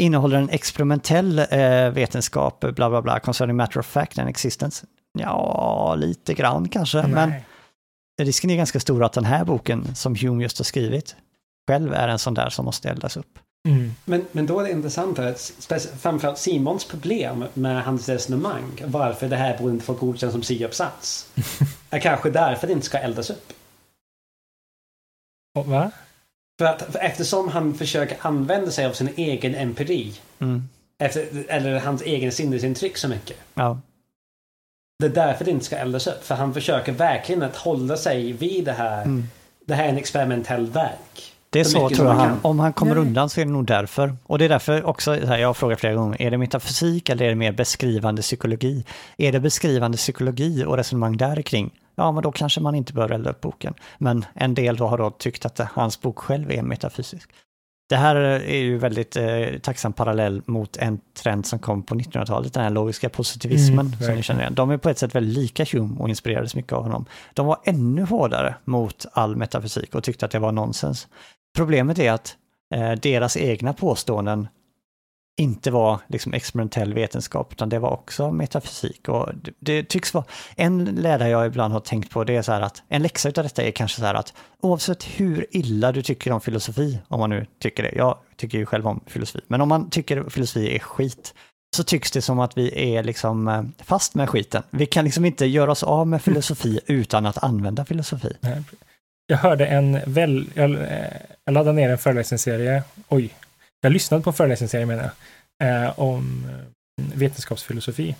Innehåller 0.00 0.36
den 0.36 0.48
experimentell 0.48 1.38
eh, 1.38 1.90
vetenskap, 1.90 2.60
bla 2.60 2.90
bla 2.90 3.02
bla, 3.02 3.20
concerning 3.20 3.56
matter 3.56 3.80
of 3.80 3.86
fact 3.86 4.18
and 4.18 4.28
existence? 4.28 4.86
Ja, 5.18 5.94
lite 5.98 6.34
grann 6.34 6.68
kanske, 6.68 7.06
men 7.06 7.30
Nej. 7.30 7.44
risken 8.22 8.50
är 8.50 8.56
ganska 8.56 8.80
stor 8.80 9.04
att 9.04 9.12
den 9.12 9.24
här 9.24 9.44
boken 9.44 9.94
som 9.94 10.14
Hume 10.14 10.42
just 10.42 10.58
har 10.58 10.64
skrivit 10.64 11.16
själv 11.68 11.94
är 11.94 12.08
en 12.08 12.18
sån 12.18 12.34
där 12.34 12.50
som 12.50 12.64
måste 12.64 12.90
eldas 12.90 13.16
upp. 13.16 13.38
Mm. 13.68 13.94
Men, 14.04 14.24
men 14.32 14.46
då 14.46 14.60
är 14.60 14.64
det 14.64 14.70
intressant 14.70 15.18
att 15.18 15.52
framförallt 16.00 16.38
Simons 16.38 16.84
problem 16.84 17.44
med 17.54 17.84
hans 17.84 18.08
resonemang, 18.08 18.82
varför 18.86 19.28
det 19.28 19.36
här 19.36 19.58
borde 19.58 19.72
inte 19.72 19.84
få 19.84 19.94
godkänt 19.94 20.32
som 20.32 20.42
C-uppsats, 20.42 21.32
är 21.90 21.98
kanske 21.98 22.30
därför 22.30 22.66
det 22.66 22.72
inte 22.72 22.86
ska 22.86 22.98
eldas 22.98 23.30
upp. 23.30 23.52
Och, 25.58 25.66
va? 25.66 25.90
För 26.60 26.66
att, 26.66 26.82
för 26.92 26.98
eftersom 26.98 27.48
han 27.48 27.74
försöker 27.74 28.16
använda 28.20 28.70
sig 28.70 28.86
av 28.86 28.92
sin 28.92 29.08
egen 29.16 29.54
empiri, 29.54 30.12
Mm. 30.38 30.68
efter, 30.98 31.26
eller 31.48 31.80
hans 31.80 32.02
egen 32.02 32.32
sinnesintryck 32.32 32.96
så 32.96 33.08
mycket. 33.08 33.36
Ja. 33.54 33.80
Det 34.98 35.06
är 35.06 35.10
därför 35.10 35.44
det 35.44 35.50
inte 35.50 35.64
ska 35.64 35.76
eldas 35.76 36.06
upp. 36.06 36.24
För 36.24 36.34
han 36.34 36.54
försöker 36.54 36.92
verkligen 36.92 37.42
att 37.42 37.56
hålla 37.56 37.96
sig 37.96 38.32
vid 38.32 38.64
det 38.64 38.72
här. 38.72 39.02
Mm. 39.02 39.28
Det 39.64 39.74
här 39.74 39.84
är 39.84 39.88
en 39.88 39.98
experimentell 39.98 40.66
verk. 40.66 41.32
Det 41.50 41.60
är 41.60 41.64
Så 41.64 41.70
så 41.70 41.90
tror 41.90 42.08
jag 42.08 42.14
han, 42.14 42.38
om 42.42 42.58
han 42.58 42.72
kommer 42.72 42.94
Nej. 42.94 43.02
undan 43.02 43.30
så 43.30 43.40
är 43.40 43.44
det 43.44 43.50
nog 43.50 43.66
därför. 43.66 44.16
Och 44.26 44.38
det 44.38 44.44
är 44.44 44.48
därför 44.48 44.84
också, 44.84 45.16
så 45.20 45.26
här, 45.26 45.38
jag 45.38 45.48
har 45.48 45.54
frågat 45.54 45.80
flera 45.80 45.94
gånger, 45.94 46.22
är 46.22 46.30
det 46.30 46.38
metafysik 46.38 47.08
eller 47.08 47.24
är 47.24 47.28
det 47.28 47.34
mer 47.34 47.52
beskrivande 47.52 48.22
psykologi? 48.22 48.84
Är 49.16 49.32
det 49.32 49.40
beskrivande 49.40 49.96
psykologi 49.96 50.64
och 50.64 50.76
resonemang 50.76 51.16
där 51.16 51.42
kring? 51.42 51.70
Ja, 52.00 52.12
men 52.12 52.22
då 52.22 52.32
kanske 52.32 52.60
man 52.60 52.74
inte 52.74 52.92
bör 52.92 53.10
elda 53.12 53.30
upp 53.30 53.40
boken. 53.40 53.74
Men 53.98 54.24
en 54.34 54.54
del 54.54 54.76
då 54.76 54.86
har 54.86 54.98
då 54.98 55.10
tyckt 55.10 55.46
att 55.46 55.58
hans 55.58 56.00
bok 56.00 56.18
själv 56.18 56.50
är 56.50 56.62
metafysisk. 56.62 57.30
Det 57.88 57.96
här 57.96 58.16
är 58.16 58.58
ju 58.58 58.78
väldigt 58.78 59.16
eh, 59.16 59.46
tacksam 59.62 59.92
parallell 59.92 60.42
mot 60.46 60.76
en 60.76 61.00
trend 61.22 61.46
som 61.46 61.58
kom 61.58 61.82
på 61.82 61.94
1900-talet, 61.94 62.52
den 62.54 62.62
här 62.62 62.70
logiska 62.70 63.08
positivismen 63.08 63.86
Mm, 63.86 63.98
som 63.98 64.14
ni 64.14 64.22
känner 64.22 64.40
igen. 64.40 64.54
De 64.54 64.70
är 64.70 64.76
på 64.76 64.88
ett 64.88 64.98
sätt 64.98 65.14
väldigt 65.14 65.38
lika 65.38 65.64
Hume 65.72 65.96
och 65.98 66.08
inspirerades 66.08 66.54
mycket 66.54 66.72
av 66.72 66.82
honom. 66.82 67.06
De 67.34 67.46
var 67.46 67.58
ännu 67.64 68.02
hårdare 68.02 68.54
mot 68.64 69.06
all 69.12 69.36
metafysik 69.36 69.94
och 69.94 70.04
tyckte 70.04 70.26
att 70.26 70.32
det 70.32 70.38
var 70.38 70.52
nonsens. 70.52 71.08
Problemet 71.56 71.98
är 71.98 72.12
att 72.12 72.36
eh, 72.74 72.92
deras 72.92 73.36
egna 73.36 73.72
påståenden 73.72 74.48
inte 75.36 75.70
var 75.70 76.00
liksom 76.08 76.32
experimentell 76.34 76.94
vetenskap, 76.94 77.52
utan 77.52 77.68
det 77.68 77.78
var 77.78 77.90
också 77.90 78.30
metafysik. 78.30 79.08
Och 79.08 79.28
det, 79.34 79.52
det 79.58 79.88
tycks 79.88 80.14
vara, 80.14 80.24
en 80.56 80.84
lära 80.84 81.28
jag 81.28 81.46
ibland 81.46 81.72
har 81.72 81.80
tänkt 81.80 82.10
på, 82.10 82.24
det 82.24 82.36
är 82.36 82.42
så 82.42 82.52
här 82.52 82.60
att 82.60 82.82
en 82.88 83.02
läxa 83.02 83.28
av 83.28 83.32
detta 83.32 83.62
är 83.62 83.70
kanske 83.70 84.00
så 84.00 84.06
här 84.06 84.14
att 84.14 84.34
oavsett 84.60 85.04
hur 85.04 85.46
illa 85.50 85.92
du 85.92 86.02
tycker 86.02 86.32
om 86.32 86.40
filosofi, 86.40 86.98
om 87.08 87.20
man 87.20 87.30
nu 87.30 87.46
tycker 87.58 87.82
det, 87.82 87.92
jag 87.96 88.18
tycker 88.36 88.58
ju 88.58 88.66
själv 88.66 88.86
om 88.86 89.00
filosofi, 89.06 89.44
men 89.48 89.60
om 89.60 89.68
man 89.68 89.90
tycker 89.90 90.24
filosofi 90.30 90.76
är 90.76 90.78
skit, 90.78 91.34
så 91.76 91.84
tycks 91.84 92.10
det 92.10 92.22
som 92.22 92.38
att 92.38 92.58
vi 92.58 92.94
är 92.96 93.02
liksom 93.02 93.48
eh, 93.48 93.62
fast 93.78 94.14
med 94.14 94.28
skiten. 94.30 94.62
Vi 94.70 94.86
kan 94.86 95.04
liksom 95.04 95.24
inte 95.24 95.46
göra 95.46 95.70
oss 95.70 95.82
av 95.82 96.06
med 96.06 96.22
filosofi 96.22 96.80
utan 96.86 97.26
att 97.26 97.44
använda 97.44 97.84
filosofi. 97.84 98.36
Jag 99.26 99.36
hörde 99.36 99.66
en 99.66 100.00
väl, 100.06 100.46
jag, 100.54 100.70
eh, 100.70 101.04
jag 101.44 101.52
laddade 101.52 101.72
ner 101.72 101.90
en 101.90 101.98
föreläsningsserie, 101.98 102.82
oj, 103.08 103.30
jag 103.80 103.92
lyssnade 103.92 104.22
på 104.22 104.30
en 104.30 104.34
föreläsningsserie 104.34 104.86
menar 104.86 105.10
jag, 105.58 105.84
eh, 105.84 105.98
om 105.98 106.46
vetenskapsfilosofi 106.96 108.16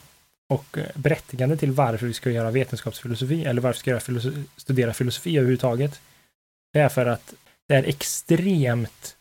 och 0.49 0.79
berättigande 0.95 1.57
till 1.57 1.73
varför 1.73 2.07
vi 2.07 2.13
ska 2.13 2.31
göra 2.31 2.51
vetenskapsfilosofi 2.51 3.45
eller 3.45 3.63
varför 3.63 3.79
vi 3.79 3.81
ska 3.81 4.01
filosofi, 4.01 4.45
studera 4.57 4.93
filosofi 4.93 5.37
överhuvudtaget. 5.37 6.01
Det 6.73 6.81
är 6.81 6.89
för 6.89 7.07
att 7.07 7.35
det 7.69 7.75
är 7.75 7.83
extremt 7.83 9.17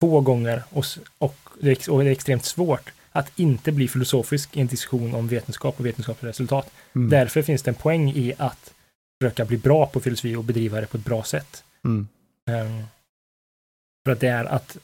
få 0.00 0.20
gånger 0.20 0.62
och, 0.70 0.84
och, 1.18 1.36
det 1.60 1.88
är 1.88 2.06
extremt 2.06 2.44
svårt 2.44 2.92
att 3.12 3.38
inte 3.38 3.72
bli 3.72 3.88
filosofisk 3.88 4.56
i 4.56 4.60
en 4.60 4.66
diskussion 4.66 5.14
om 5.14 5.28
vetenskap 5.28 5.80
och 5.80 5.86
vetenskapliga 5.86 6.30
resultat. 6.30 6.70
Mm. 6.94 7.10
Därför 7.10 7.42
finns 7.42 7.62
det 7.62 7.70
en 7.70 7.74
poäng 7.74 8.10
i 8.10 8.34
att 8.38 8.74
försöka 9.22 9.44
bli 9.44 9.58
bra 9.58 9.86
på 9.86 10.00
filosofi 10.00 10.36
och 10.36 10.44
bedriva 10.44 10.80
det 10.80 10.86
på 10.86 10.96
ett 10.96 11.04
bra 11.04 11.24
sätt. 11.24 11.64
Mm. 11.84 12.08
Um, 12.50 12.84
för 14.04 14.12
att 14.12 14.20
det 14.20 14.28
är 14.28 14.44
att 14.44 14.78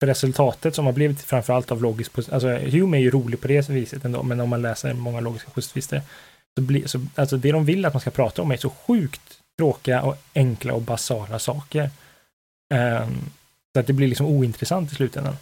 för 0.00 0.06
resultatet 0.06 0.74
som 0.74 0.86
har 0.86 0.92
blivit 0.92 1.20
framförallt 1.20 1.72
av 1.72 1.82
logisk, 1.82 2.18
alltså 2.18 2.48
Hume 2.48 2.96
är 2.96 3.00
ju 3.00 3.10
rolig 3.10 3.40
på 3.40 3.48
det 3.48 3.68
viset 3.68 4.04
ändå, 4.04 4.22
men 4.22 4.40
om 4.40 4.48
man 4.48 4.62
läser 4.62 4.94
många 4.94 5.20
logiska 5.20 5.50
positivister, 5.50 6.02
så 6.58 6.62
blir, 6.62 6.86
så, 6.86 7.06
alltså 7.14 7.36
det 7.36 7.52
de 7.52 7.64
vill 7.64 7.84
att 7.84 7.94
man 7.94 8.00
ska 8.00 8.10
prata 8.10 8.42
om 8.42 8.50
är 8.50 8.56
så 8.56 8.70
sjukt 8.70 9.20
tråkiga 9.58 10.02
och 10.02 10.16
enkla 10.34 10.74
och 10.74 10.82
basala 10.82 11.38
saker. 11.38 11.90
Um, 12.74 13.30
så 13.72 13.80
att 13.80 13.86
det 13.86 13.92
blir 13.92 14.08
liksom 14.08 14.26
ointressant 14.26 14.92
i 14.92 14.94
slutändan. 14.94 15.36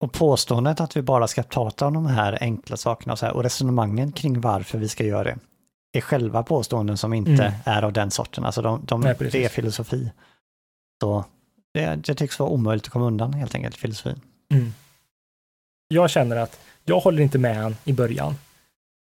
Och 0.00 0.12
påståendet 0.12 0.80
att 0.80 0.96
vi 0.96 1.02
bara 1.02 1.28
ska 1.28 1.42
prata 1.42 1.86
om 1.86 1.94
de 1.94 2.06
här 2.06 2.38
enkla 2.40 2.76
sakerna 2.76 3.12
och, 3.12 3.18
så 3.18 3.26
här, 3.26 3.32
och 3.32 3.42
resonemangen 3.42 4.12
kring 4.12 4.40
varför 4.40 4.78
vi 4.78 4.88
ska 4.88 5.04
göra 5.04 5.24
det 5.24 5.38
är 5.92 6.00
själva 6.00 6.42
påståenden 6.42 6.96
som 6.96 7.12
inte 7.12 7.44
mm. 7.44 7.52
är 7.64 7.82
av 7.82 7.92
den 7.92 8.10
sorten. 8.10 8.44
Alltså 8.44 8.62
de, 8.62 8.84
de, 8.84 9.00
Nej, 9.00 9.14
det 9.18 9.44
är 9.44 9.48
filosofi. 9.48 10.10
Så 11.00 11.24
det, 11.74 11.96
det 11.96 12.14
tycks 12.14 12.38
vara 12.38 12.50
omöjligt 12.50 12.86
att 12.86 12.92
komma 12.92 13.06
undan 13.06 13.32
helt 13.32 13.54
enkelt, 13.54 13.76
filosofin. 13.76 14.20
Mm. 14.50 14.74
Jag 15.88 16.10
känner 16.10 16.36
att 16.36 16.60
jag 16.84 17.00
håller 17.00 17.22
inte 17.22 17.38
med 17.38 17.56
han 17.56 17.76
i 17.84 17.92
början. 17.92 18.34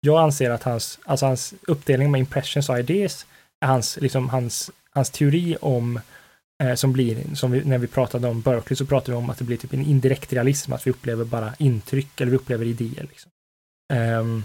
Jag 0.01 0.23
anser 0.23 0.49
att 0.49 0.63
hans, 0.63 0.99
alltså 1.05 1.25
hans 1.25 1.53
uppdelning 1.67 2.11
med 2.11 2.19
impressions 2.19 2.69
och 2.69 2.79
ideas 2.79 3.25
är 3.59 3.67
hans, 3.67 3.97
liksom 4.01 4.29
hans, 4.29 4.71
hans 4.89 5.09
teori 5.09 5.57
om 5.61 5.99
eh, 6.63 6.75
som 6.75 6.93
blir, 6.93 7.35
som 7.35 7.51
vi, 7.51 7.65
när 7.65 7.77
vi 7.77 7.87
pratade 7.87 8.27
om 8.27 8.41
Berkeley 8.41 8.75
så 8.75 8.85
pratade 8.85 9.11
vi 9.11 9.17
om 9.17 9.29
att 9.29 9.37
det 9.37 9.43
blir 9.43 9.57
typ 9.57 9.73
en 9.73 9.85
indirekt 9.85 10.33
realism, 10.33 10.73
att 10.73 10.87
vi 10.87 10.91
upplever 10.91 11.25
bara 11.25 11.53
intryck 11.59 12.21
eller 12.21 12.31
vi 12.31 12.37
upplever 12.37 12.65
idéer. 12.65 13.07
Liksom. 13.09 13.31
Um, 13.93 14.43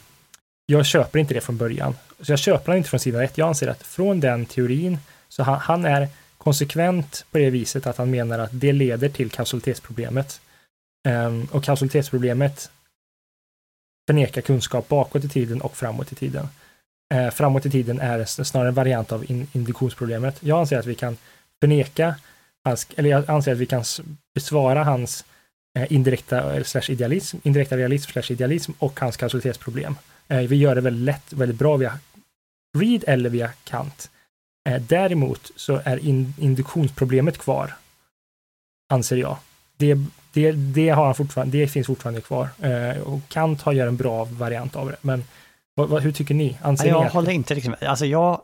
jag 0.66 0.86
köper 0.86 1.18
inte 1.18 1.34
det 1.34 1.40
från 1.40 1.56
början. 1.56 1.94
Så 2.20 2.32
jag 2.32 2.38
köper 2.38 2.66
han 2.66 2.76
inte 2.76 2.90
från 2.90 3.00
sida 3.00 3.24
ett. 3.24 3.38
Jag 3.38 3.48
anser 3.48 3.68
att 3.68 3.82
från 3.82 4.20
den 4.20 4.46
teorin, 4.46 4.98
så 5.28 5.42
han, 5.42 5.58
han, 5.58 5.84
är 5.84 6.08
konsekvent 6.42 7.24
på 7.30 7.38
det 7.38 7.50
viset 7.50 7.86
att 7.86 7.96
han 7.96 8.10
menar 8.10 8.38
att 8.38 8.50
det 8.52 8.72
leder 8.72 9.08
till 9.08 9.30
kausalitetsproblemet. 9.30 10.40
Ehm, 11.08 11.44
och 11.44 11.64
kausalitetsproblemet 11.64 12.70
förnekar 14.06 14.42
kunskap 14.42 14.88
bakåt 14.88 15.24
i 15.24 15.28
tiden 15.28 15.60
och 15.60 15.76
framåt 15.76 16.12
i 16.12 16.14
tiden. 16.14 16.48
Ehm, 17.14 17.30
framåt 17.30 17.66
i 17.66 17.70
tiden 17.70 18.00
är 18.00 18.24
snarare 18.24 18.68
en 18.68 18.74
variant 18.74 19.12
av 19.12 19.24
induktionsproblemet. 19.52 20.36
Jag 20.40 20.60
anser 20.60 20.78
att 20.78 20.86
vi 20.86 20.94
kan 20.94 21.16
förneka, 21.60 22.14
hans, 22.64 22.86
eller 22.96 23.10
jag 23.10 23.30
anser 23.30 23.52
att 23.52 23.58
vi 23.58 23.66
kan 23.66 23.84
besvara 24.34 24.84
hans 24.84 25.24
eh, 25.78 25.92
indirekta 25.92 26.56
eh, 26.56 26.64
slash 26.64 26.88
idealism, 26.88 27.36
indirekta 27.42 27.76
realism 27.76 28.10
slash 28.10 28.32
idealism 28.32 28.72
och 28.78 29.00
hans 29.00 29.16
kausalitetsproblem. 29.16 29.94
Ehm, 30.28 30.46
vi 30.46 30.56
gör 30.56 30.74
det 30.74 30.80
väldigt 30.80 31.04
lätt, 31.04 31.32
väldigt 31.32 31.58
bra 31.58 31.76
via 31.76 31.98
Read 32.78 33.04
eller 33.06 33.30
via 33.30 33.50
Kant. 33.64 34.10
Eh, 34.68 34.82
däremot 34.82 35.50
så 35.56 35.80
är 35.84 35.96
in, 35.96 36.34
induktionsproblemet 36.38 37.38
kvar, 37.38 37.74
anser 38.92 39.16
jag. 39.16 39.36
Det, 39.76 39.98
det, 40.32 40.52
det, 40.52 40.88
har 40.88 41.04
han 41.04 41.14
fortfarande, 41.14 41.58
det 41.58 41.68
finns 41.68 41.86
fortfarande 41.86 42.20
kvar. 42.20 42.48
Eh, 42.60 43.02
och 43.02 43.20
Kant 43.28 43.62
har 43.62 43.72
gör 43.72 43.86
en 43.86 43.96
bra 43.96 44.24
variant 44.24 44.76
av 44.76 44.88
det. 44.88 44.96
Men 45.00 45.24
vad, 45.74 45.88
vad, 45.88 46.02
hur 46.02 46.12
tycker 46.12 46.34
ni? 46.34 46.58
Anser 46.62 46.88
jag 46.88 47.00
ni 47.00 47.06
att... 47.06 47.12
håller 47.12 47.30
inte 47.30 47.54
riktigt 47.54 47.70
med. 47.80 47.90
Alltså 47.90 48.06
jag 48.06 48.40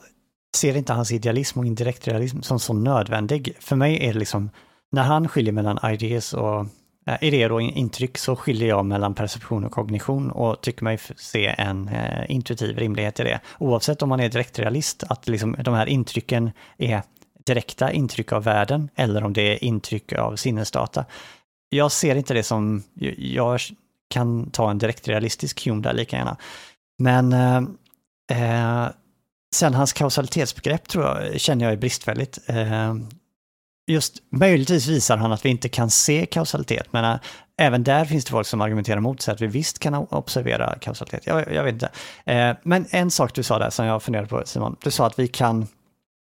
ser 0.57 0.77
inte 0.77 0.93
hans 0.93 1.12
idealism 1.12 1.59
och 1.59 1.66
indirekt 1.66 2.09
realism 2.09 2.40
som 2.40 2.61
så 2.61 2.73
nödvändig. 2.73 3.57
För 3.61 3.77
mig 3.77 4.07
är 4.09 4.12
det 4.12 4.19
liksom, 4.19 4.51
när 4.93 5.03
han 5.03 5.28
skiljer 5.28 5.53
mellan 5.53 5.93
ideas 5.93 6.35
och 6.35 6.66
Eh, 7.09 7.16
I 7.20 7.26
idéer 7.26 7.52
och 7.52 7.62
intryck 7.62 8.18
så 8.18 8.36
skiljer 8.36 8.68
jag 8.68 8.85
mellan 8.85 9.14
perception 9.14 9.64
och 9.64 9.72
kognition 9.72 10.30
och 10.30 10.60
tycker 10.60 10.85
mig 10.85 10.98
se 11.16 11.47
en 11.59 11.89
eh, 11.89 12.30
intuitiv 12.30 12.78
rimlighet 12.78 13.20
i 13.20 13.22
det. 13.22 13.40
Oavsett 13.59 14.02
om 14.02 14.09
man 14.09 14.20
är 14.20 14.28
direktrealist, 14.28 15.05
att 15.09 15.28
liksom 15.28 15.56
de 15.64 15.74
här 15.74 15.86
intrycken 15.86 16.51
är 16.78 17.02
direkta 17.47 17.93
intryck 17.93 18.32
av 18.32 18.44
världen 18.44 18.89
eller 18.94 19.24
om 19.24 19.32
det 19.32 19.43
är 19.43 19.64
intryck 19.64 20.12
av 20.12 20.36
sinnesdata. 20.36 21.05
Jag 21.68 21.93
ser 21.93 22.14
inte 22.14 22.35
det 22.35 22.43
som, 22.43 22.82
jag 23.18 23.60
kan 24.10 24.51
ta 24.51 24.70
en 24.70 24.78
direktrealistisk 24.78 25.66
Hume 25.66 25.82
där 25.82 25.93
lika 25.93 26.16
gärna. 26.16 26.36
Men 26.98 27.32
eh, 27.32 27.62
eh, 28.32 28.89
sen 29.55 29.74
hans 29.74 29.93
kausalitetsbegrepp 29.93 30.89
tror 30.89 31.05
jag, 31.05 31.40
känner 31.40 31.64
jag 31.64 31.72
är 31.72 31.76
bristfälligt. 31.76 32.39
Eh, 32.47 32.94
just 33.89 34.23
möjligtvis 34.31 34.86
visar 34.86 35.16
han 35.16 35.32
att 35.32 35.44
vi 35.44 35.48
inte 35.48 35.69
kan 35.69 35.90
se 35.90 36.27
kausalitet, 36.27 36.86
men 36.90 37.05
äh, 37.05 37.20
även 37.59 37.85
där 37.85 38.05
finns 38.05 38.24
det 38.24 38.31
folk 38.31 38.47
som 38.47 38.60
argumenterar 38.60 39.01
mot 39.01 39.23
sig 39.23 39.35
att 39.35 39.40
vi 39.40 39.47
visst 39.47 39.78
kan 39.78 39.94
observera 39.94 40.78
kausalitet. 40.81 41.27
Jag, 41.27 41.55
jag 41.55 41.65
vet 41.65 41.73
inte. 41.73 41.90
Eh, 42.24 42.56
men 42.62 42.86
en 42.90 43.10
sak 43.10 43.35
du 43.35 43.43
sa 43.43 43.59
där 43.59 43.70
som 43.70 43.86
jag 43.86 44.02
funderade 44.02 44.28
på 44.28 44.43
Simon, 44.44 44.77
du 44.82 44.90
sa 44.90 45.06
att 45.06 45.19
vi 45.19 45.28
kan 45.28 45.66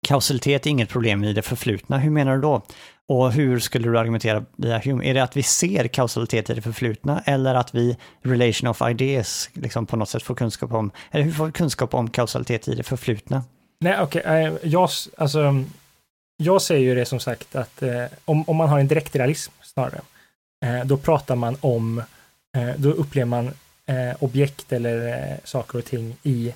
kausalitet 0.09 0.67
är 0.67 0.71
inget 0.71 0.89
problem 0.89 1.25
i 1.25 1.33
det 1.33 1.43
förflutna. 1.43 1.99
Hur 1.99 2.11
menar 2.11 2.35
du 2.35 2.41
då? 2.41 2.63
Och 3.09 3.33
hur 3.33 3.59
skulle 3.59 3.89
du 3.89 3.99
argumentera 3.99 4.45
via 4.57 4.79
Hume? 4.79 5.11
Är 5.11 5.15
det 5.15 5.23
att 5.23 5.37
vi 5.37 5.43
ser 5.43 5.89
kausalitet 5.89 6.51
i 6.51 6.55
det 6.55 6.63
förflutna 6.63 7.23
eller 7.25 7.55
att 7.55 7.75
vi, 7.75 7.97
relation 8.23 8.71
of 8.71 8.83
ideas, 8.91 9.51
liksom 9.53 9.87
på 9.87 9.97
något 9.97 10.09
sätt 10.09 10.23
får 10.23 10.35
kunskap 10.35 10.73
om, 10.73 10.91
eller 11.11 11.25
hur 11.25 11.33
får 11.33 11.47
vi 11.47 11.53
kunskap 11.53 11.95
om 11.95 12.11
kausalitet 12.11 12.69
i 12.69 12.75
det 12.75 12.83
förflutna? 12.83 13.45
Nej, 13.81 14.01
okej, 14.01 14.21
okay, 14.21 14.71
jag, 14.71 14.89
alltså 15.19 15.65
jag 16.41 16.63
säger 16.63 16.81
ju 16.81 16.95
det 16.95 17.05
som 17.05 17.21
sagt 17.21 17.57
att 17.57 17.83
eh, 17.83 18.05
om, 18.25 18.45
om 18.47 18.57
man 18.57 18.69
har 18.69 18.79
en 18.81 18.89
direktrealism 18.89 19.53
snarare, 19.63 20.01
eh, 20.65 20.85
då 20.85 20.97
pratar 20.97 21.37
man 21.37 21.57
om, 21.61 22.03
eh, 22.57 22.71
då 22.77 22.91
upplever 22.91 23.29
man 23.29 23.51
eh, 23.87 24.17
objekt 24.19 24.73
eller 24.73 25.09
eh, 25.09 25.37
saker 25.45 25.79
och 25.79 25.85
ting 25.85 26.17
i 26.23 26.55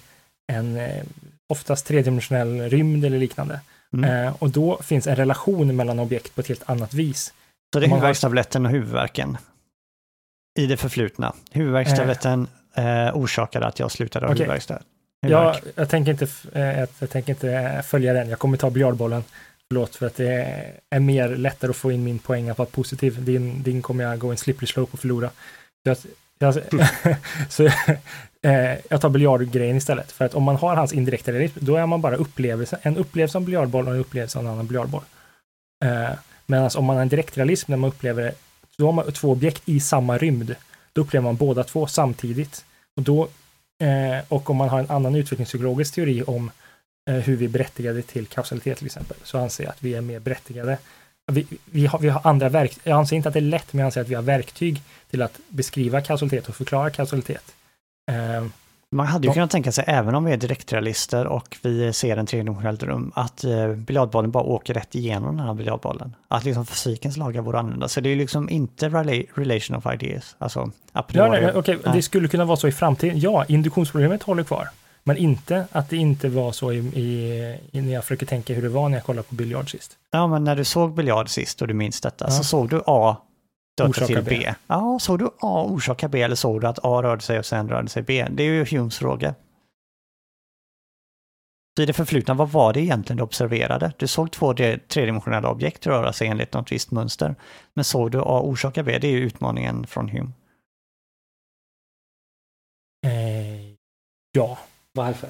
en 0.53 0.77
eh, 0.77 1.03
oftast 1.49 1.87
tredimensionell 1.87 2.61
rymd 2.61 3.05
eller 3.05 3.19
liknande. 3.19 3.61
Mm. 3.93 4.35
och 4.39 4.51
då 4.51 4.83
finns 4.83 5.07
en 5.07 5.17
relation 5.17 5.77
mellan 5.77 5.99
objekt 5.99 6.35
på 6.35 6.41
ett 6.41 6.49
helt 6.49 6.71
annat 6.71 6.95
vis. 6.95 7.35
Så 7.73 7.81
det 7.81 7.87
är 7.87 7.89
huvudvärkstabletten 7.89 8.67
och 8.67 8.73
huvudvärken 8.73 9.37
i 10.59 10.67
det 10.67 10.77
förflutna. 10.77 11.35
Huvudvärkstabletten 11.51 12.49
orsakade 13.13 13.67
att 13.67 13.79
jag 13.79 13.93
slutade 13.93 14.27
ha 14.27 14.33
okay. 14.33 14.47
huvudvärk. 14.47 14.83
Ja, 15.21 15.57
jag 15.75 15.89
tänker, 15.89 16.13
inte, 16.13 16.27
jag 17.01 17.11
tänker 17.11 17.33
inte 17.33 17.83
följa 17.87 18.13
den. 18.13 18.29
Jag 18.29 18.39
kommer 18.39 18.57
ta 18.57 18.71
biljardbollen 18.71 19.25
Förlåt 19.75 19.97
för 19.97 20.07
att 20.07 20.17
det 20.17 20.73
är 20.91 21.01
mer 21.01 21.29
lättare 21.29 21.71
att 21.71 21.77
få 21.77 21.93
in 21.93 22.05
min 22.05 22.19
poäng 22.19 22.49
att 22.49 22.59
vara 22.59 22.69
positiv. 22.69 23.25
Din, 23.25 23.63
din 23.63 23.83
kommer 23.83 24.05
jag 24.05 24.19
gå 24.19 24.31
en 24.31 24.37
slippery 24.37 24.67
slope 24.67 24.93
och 24.93 25.01
förlora. 25.01 25.31
Så 25.85 26.09
jag, 26.39 26.55
så, 27.49 27.65
eh, 28.43 28.79
jag 28.91 29.01
tar 29.01 29.09
biljardgrejen 29.09 29.77
istället. 29.77 30.13
För 30.13 30.25
att 30.25 30.35
om 30.35 30.43
man 30.43 30.57
har 30.57 30.77
hans 30.77 30.93
indirekta 30.93 31.33
realism, 31.33 31.59
då 31.61 31.77
är 31.77 31.87
man 31.87 32.01
bara 32.01 32.17
upplevelse, 32.17 32.79
en 32.83 32.97
upplevelse 32.97 33.39
av 33.39 33.45
biljardboll 33.45 33.89
och 33.89 33.95
en 33.95 34.01
upplevelse 34.01 34.39
av 34.39 34.45
en 34.45 34.51
annan 34.51 34.67
biljardboll. 34.67 35.03
Eh, 35.85 36.11
Medan 36.47 36.71
om 36.77 36.85
man 36.85 36.97
har 36.97 37.03
en 37.03 37.09
direktrealism 37.09 37.71
när 37.71 37.77
man 37.77 37.91
upplever 37.91 38.33
då 38.77 38.87
har 38.87 38.93
man 38.93 39.13
två 39.13 39.31
objekt 39.31 39.63
i 39.65 39.81
samma 39.81 40.19
rymd, 40.19 40.55
då 40.93 41.01
upplever 41.01 41.25
man 41.25 41.37
båda 41.37 41.65
två 41.65 41.87
samtidigt. 41.87 42.65
Och, 42.97 43.03
då, 43.03 43.29
eh, 43.83 44.25
och 44.29 44.51
om 44.51 44.57
man 44.57 44.69
har 44.69 44.79
en 44.79 44.91
annan 44.91 45.15
utvecklingspsykologisk 45.15 45.95
teori 45.95 46.23
om 46.23 46.51
hur 47.07 47.37
vi 47.37 47.45
är 47.45 47.49
berättigade 47.49 48.03
till 48.03 48.27
kausalitet 48.27 48.79
till 48.79 48.87
exempel, 48.87 49.17
så 49.25 49.39
anser 49.39 49.65
jag 49.65 49.71
att 49.71 49.83
vi 49.83 49.95
är 49.95 50.01
mer 50.01 50.21
berättigade. 50.21 50.79
Vi, 51.33 51.47
vi, 51.65 51.87
har, 51.87 51.99
vi 51.99 52.09
har 52.09 52.21
andra 52.25 52.49
verktyg. 52.49 52.81
Jag 52.85 52.99
anser 52.99 53.17
inte 53.17 53.29
att 53.29 53.33
det 53.33 53.39
är 53.39 53.43
lätt, 53.43 53.73
men 53.73 53.79
jag 53.79 53.87
anser 53.87 54.01
att 54.01 54.09
vi 54.09 54.15
har 54.15 54.23
verktyg 54.23 54.83
till 55.11 55.23
att 55.23 55.39
beskriva 55.49 56.01
kausalitet 56.01 56.49
och 56.49 56.55
förklara 56.57 56.91
kausalitet. 56.91 57.55
Eh, 58.11 58.47
Man 58.91 59.07
hade 59.07 59.27
ju 59.27 59.33
kunnat 59.33 59.51
tänka 59.51 59.73
sig, 59.73 59.85
även 59.87 60.15
om 60.15 60.25
vi 60.25 60.33
är 60.33 60.37
direktrealister 60.37 61.27
och 61.27 61.57
vi 61.63 61.93
ser 61.93 62.17
en 62.17 62.27
tredimensionellt 62.27 62.83
rum, 62.83 63.13
att 63.15 63.45
eh, 63.45 63.69
biljardbollen 63.69 64.31
bara 64.31 64.45
åker 64.45 64.75
rätt 64.75 64.95
igenom 64.95 65.37
den 65.37 65.47
här 65.47 65.55
biljardbollen. 65.55 66.15
Att 66.29 66.45
liksom 66.45 66.67
fysikens 66.67 67.17
lagar 67.17 67.43
vore 67.43 67.59
annorlunda. 67.59 67.89
Så 67.89 68.01
det 68.01 68.09
är 68.09 68.17
liksom 68.17 68.51
inte 68.51 68.89
rela- 68.89 69.27
relation 69.35 69.77
of 69.77 69.87
ideas, 69.95 70.37
alltså 70.39 70.71
a 70.93 71.05
Ja, 71.13 71.29
nej, 71.29 71.53
Nej. 71.67 71.79
det 71.95 72.03
skulle 72.03 72.29
kunna 72.29 72.45
vara 72.45 72.57
så 72.57 72.69
i 72.69 72.73
framtiden. 72.73 73.19
Ja, 73.21 73.45
induktionsproblemet 73.49 74.23
håller 74.23 74.43
kvar. 74.43 74.69
Men 75.07 75.17
inte 75.17 75.67
att 75.73 75.91
det 75.91 75.97
inte 75.97 76.29
var 76.29 76.53
så 76.53 76.73
i, 76.73 76.77
i, 77.73 77.81
när 77.83 77.93
jag 77.93 78.05
försöker 78.05 78.27
tänka 78.27 78.55
hur 78.55 78.63
det 78.63 78.69
var 78.69 78.89
när 78.89 78.97
jag 78.97 79.05
kollade 79.05 79.29
på 79.29 79.35
biljard 79.35 79.71
sist. 79.71 79.99
Ja, 80.11 80.27
men 80.27 80.45
när 80.45 80.57
du 80.57 80.65
såg 80.65 80.95
biljard 80.95 81.29
sist 81.29 81.63
och 81.63 81.69
du 81.69 81.75
minns 81.75 82.01
detta, 82.01 82.25
Ja. 82.25 82.31
så 82.31 82.45
såg 82.45 82.69
du 82.71 82.83
A 82.87 83.17
döda 83.77 83.93
till 84.07 84.23
B. 84.23 84.23
B. 84.31 84.55
Ja, 84.67 84.99
såg 85.01 85.19
du 85.19 85.25
A 85.41 85.65
orsaka 85.69 86.09
B 86.09 86.23
eller 86.23 86.37
såg 86.37 86.61
du 86.61 86.67
att 86.67 86.79
A 86.83 87.03
rörde 87.03 87.23
sig 87.23 87.39
och 87.39 87.47
sen 87.47 87.69
rörde 87.69 87.89
sig 87.89 88.03
B? 88.03 88.27
Det 88.31 88.43
är 88.43 88.47
ju 88.47 88.65
Humes 88.79 88.99
fråga. 88.99 89.35
I 91.81 91.87
det 91.87 91.93
förflutna, 91.93 92.35
vad 92.35 92.51
var 92.51 92.73
det 92.73 92.81
egentligen 92.81 93.17
du 93.17 93.23
observerade? 93.23 93.93
Du 93.97 94.07
såg 94.07 94.31
två 94.33 94.55
tredimensionella 94.89 95.49
objekt 95.51 95.87
röra 95.87 96.13
sig 96.13 96.29
enligt 96.29 96.53
något 96.53 96.73
visst 96.73 96.91
mönster. 96.91 97.35
Men 97.75 97.85
såg 97.85 98.11
du 98.11 98.19
A 98.21 98.41
orsaka 98.41 98.83
B? 98.83 98.99
Det 98.99 99.07
är 99.07 99.13
ju 99.13 99.21
utmaningen 99.21 99.87
från 99.87 100.09
Hume. 100.09 100.31
Eh, 103.07 103.75
ja. 104.33 104.59
Varför? 104.95 105.29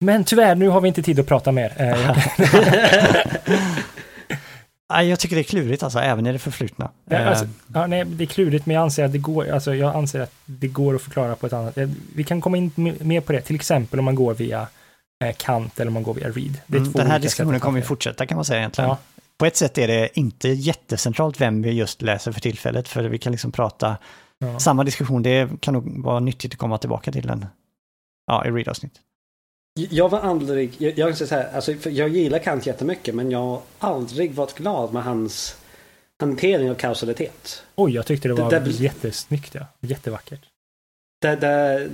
Men 0.00 0.24
tyvärr, 0.24 0.54
nu 0.54 0.68
har 0.68 0.80
vi 0.80 0.88
inte 0.88 1.02
tid 1.02 1.20
att 1.20 1.26
prata 1.26 1.52
mer. 1.52 1.72
Eh, 1.76 2.18
jag, 5.08 5.20
tycker 5.20 5.36
det 5.36 5.42
är 5.42 5.44
klurigt 5.44 5.82
alltså, 5.82 5.98
även 5.98 6.26
i 6.26 6.32
det 6.32 6.38
förflutna. 6.38 6.90
Ja, 7.04 7.16
Eh, 7.16 7.28
alltså, 7.28 7.46
ja, 7.74 7.86
nej, 7.86 8.04
det 8.04 8.24
är 8.24 8.26
klurigt, 8.26 8.66
men 8.66 8.74
jag 8.74 8.82
anser 8.82 9.04
att 9.04 9.12
det 9.12 9.18
går, 9.18 9.50
alltså, 9.50 9.74
jag 9.74 9.96
anser 9.96 10.20
att 10.20 10.32
det 10.44 10.68
går 10.68 10.94
att 10.94 11.02
förklara 11.02 11.36
på 11.36 11.46
ett 11.46 11.52
annat 11.52 11.78
eh, 11.78 11.88
Vi 12.14 12.24
kan 12.24 12.40
komma 12.40 12.56
in 12.56 12.72
mer 13.00 13.20
på 13.20 13.32
det, 13.32 13.40
till 13.40 13.56
exempel 13.56 13.98
om 13.98 14.04
man 14.04 14.14
går 14.14 14.34
via 14.34 14.68
Kant 15.36 15.80
eller 15.80 15.88
om 15.88 15.94
man 15.94 16.02
går 16.02 16.14
via 16.14 16.28
Reed. 16.28 16.60
Det 16.66 16.76
är 16.76 16.80
mm, 16.80 16.92
två 16.92 16.98
den 16.98 17.10
här 17.10 17.18
diskussionen 17.18 17.54
sätt 17.54 17.62
kommer 17.62 17.78
ju 17.78 17.84
fortsätta 17.84 18.26
kan 18.26 18.36
man 18.36 18.44
säga 18.44 18.58
egentligen. 18.58 18.90
Ja, 18.90 18.98
På 19.38 19.46
ett 19.46 19.56
sätt 19.56 19.78
är 19.78 19.88
det 19.88 20.18
inte 20.18 20.48
jättecentralt 20.48 21.40
vem 21.40 21.62
vi 21.62 21.70
just 21.70 22.02
läser 22.02 22.32
för 22.32 22.40
tillfället, 22.40 22.88
för 22.88 23.02
vi 23.02 23.18
kan 23.18 23.32
liksom 23.32 23.52
prata 23.52 23.96
ja. 24.38 24.58
samma 24.58 24.84
diskussion, 24.84 25.22
det 25.22 25.60
kan 25.60 25.74
nog 25.74 26.02
vara 26.02 26.20
nyttigt 26.20 26.52
att 26.52 26.58
komma 26.58 26.78
tillbaka 26.78 27.12
till 27.12 27.26
den. 27.26 27.46
Ja, 28.28 28.46
i 28.46 28.50
read-avsnitt. 28.50 28.92
Jag 29.90 30.08
var 30.08 30.20
aldrig, 30.20 30.74
jag, 30.78 30.98
jag, 30.98 31.08
kan 31.08 31.16
säga 31.16 31.28
så 31.28 31.34
här, 31.34 31.48
alltså, 31.54 31.74
för 31.74 31.90
jag 31.90 32.08
gillar 32.08 32.38
Kant 32.38 32.66
jättemycket 32.66 33.14
men 33.14 33.30
jag 33.30 33.38
har 33.38 33.60
aldrig 33.78 34.34
varit 34.34 34.54
glad 34.54 34.92
med 34.92 35.02
hans 35.04 35.56
hantering 36.20 36.70
av 36.70 36.74
kausalitet. 36.74 37.62
Oj, 37.74 37.94
jag 37.94 38.06
tyckte 38.06 38.28
det 38.28 38.34
Det- 38.34 38.42
var 38.42 38.50
det- 38.50 38.70
jättesnyggt, 38.70 39.54
ja. 39.54 39.66
Jättevackert. 39.80 40.40
Det, 41.22 41.36
det, 41.36 41.88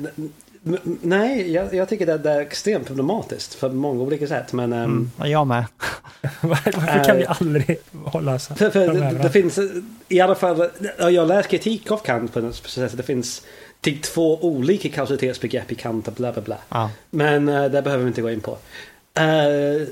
nej, 1.03 1.53
jag, 1.53 1.75
jag 1.75 1.89
tycker 1.89 2.07
det, 2.07 2.19
det 2.19 2.31
är 2.31 2.41
extremt 2.41 2.87
problematiskt 2.87 3.55
för 3.55 3.71
många 3.71 4.03
olika 4.03 4.27
sätt. 4.27 4.53
Men, 4.53 4.73
ehm, 4.73 4.85
Mm. 4.85 5.11
ja, 5.19 5.27
Jag 5.29 5.47
med. 5.47 5.65
Varför 6.43 7.05
kan 7.05 7.17
vi 7.17 7.27
aldrig 7.27 7.79
hålla 8.05 8.39
så? 8.39 8.55
För, 8.55 8.71
för 8.71 8.87
de 8.87 8.99
det, 9.01 9.19
det 9.23 9.31
finns 9.31 9.59
i 10.09 10.21
alla 10.21 10.35
fall, 10.35 10.69
ja, 10.99 11.11
jag 11.11 11.23
har 11.23 11.27
läst 11.27 11.49
kritik 11.49 11.91
av 11.91 11.97
Kant 11.99 12.33
på 12.33 12.41
något 12.41 12.55
speciellt 12.57 12.91
sätt. 12.91 12.97
Det 12.99 13.03
finns 13.03 13.43
typ 13.85 14.03
två 14.03 14.39
olika 14.45 14.89
kausalitetsbegrepp 14.89 15.73
i 15.73 15.75
Kant 15.75 16.09
och 16.09 16.15
bla 16.15 16.33
bla 16.33 16.43
bla. 16.43 16.59
Ja. 16.69 16.91
Men 17.11 17.49
eh, 17.49 17.65
det 17.65 17.83
behöver 17.83 18.05
vi 18.05 18.09
inte 18.09 18.23
gå 18.23 18.31
in 18.31 18.41
på. 18.41 18.59
Eh, 19.15 19.89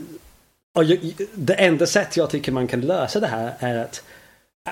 och 0.74 0.84
jag, 0.84 1.14
det 1.34 1.54
enda 1.54 1.86
sätt 1.86 2.16
jag 2.16 2.30
tycker 2.30 2.52
man 2.52 2.68
kan 2.68 2.80
lösa 2.80 3.20
det 3.20 3.26
här 3.26 3.54
är 3.58 3.78
att, 3.78 4.04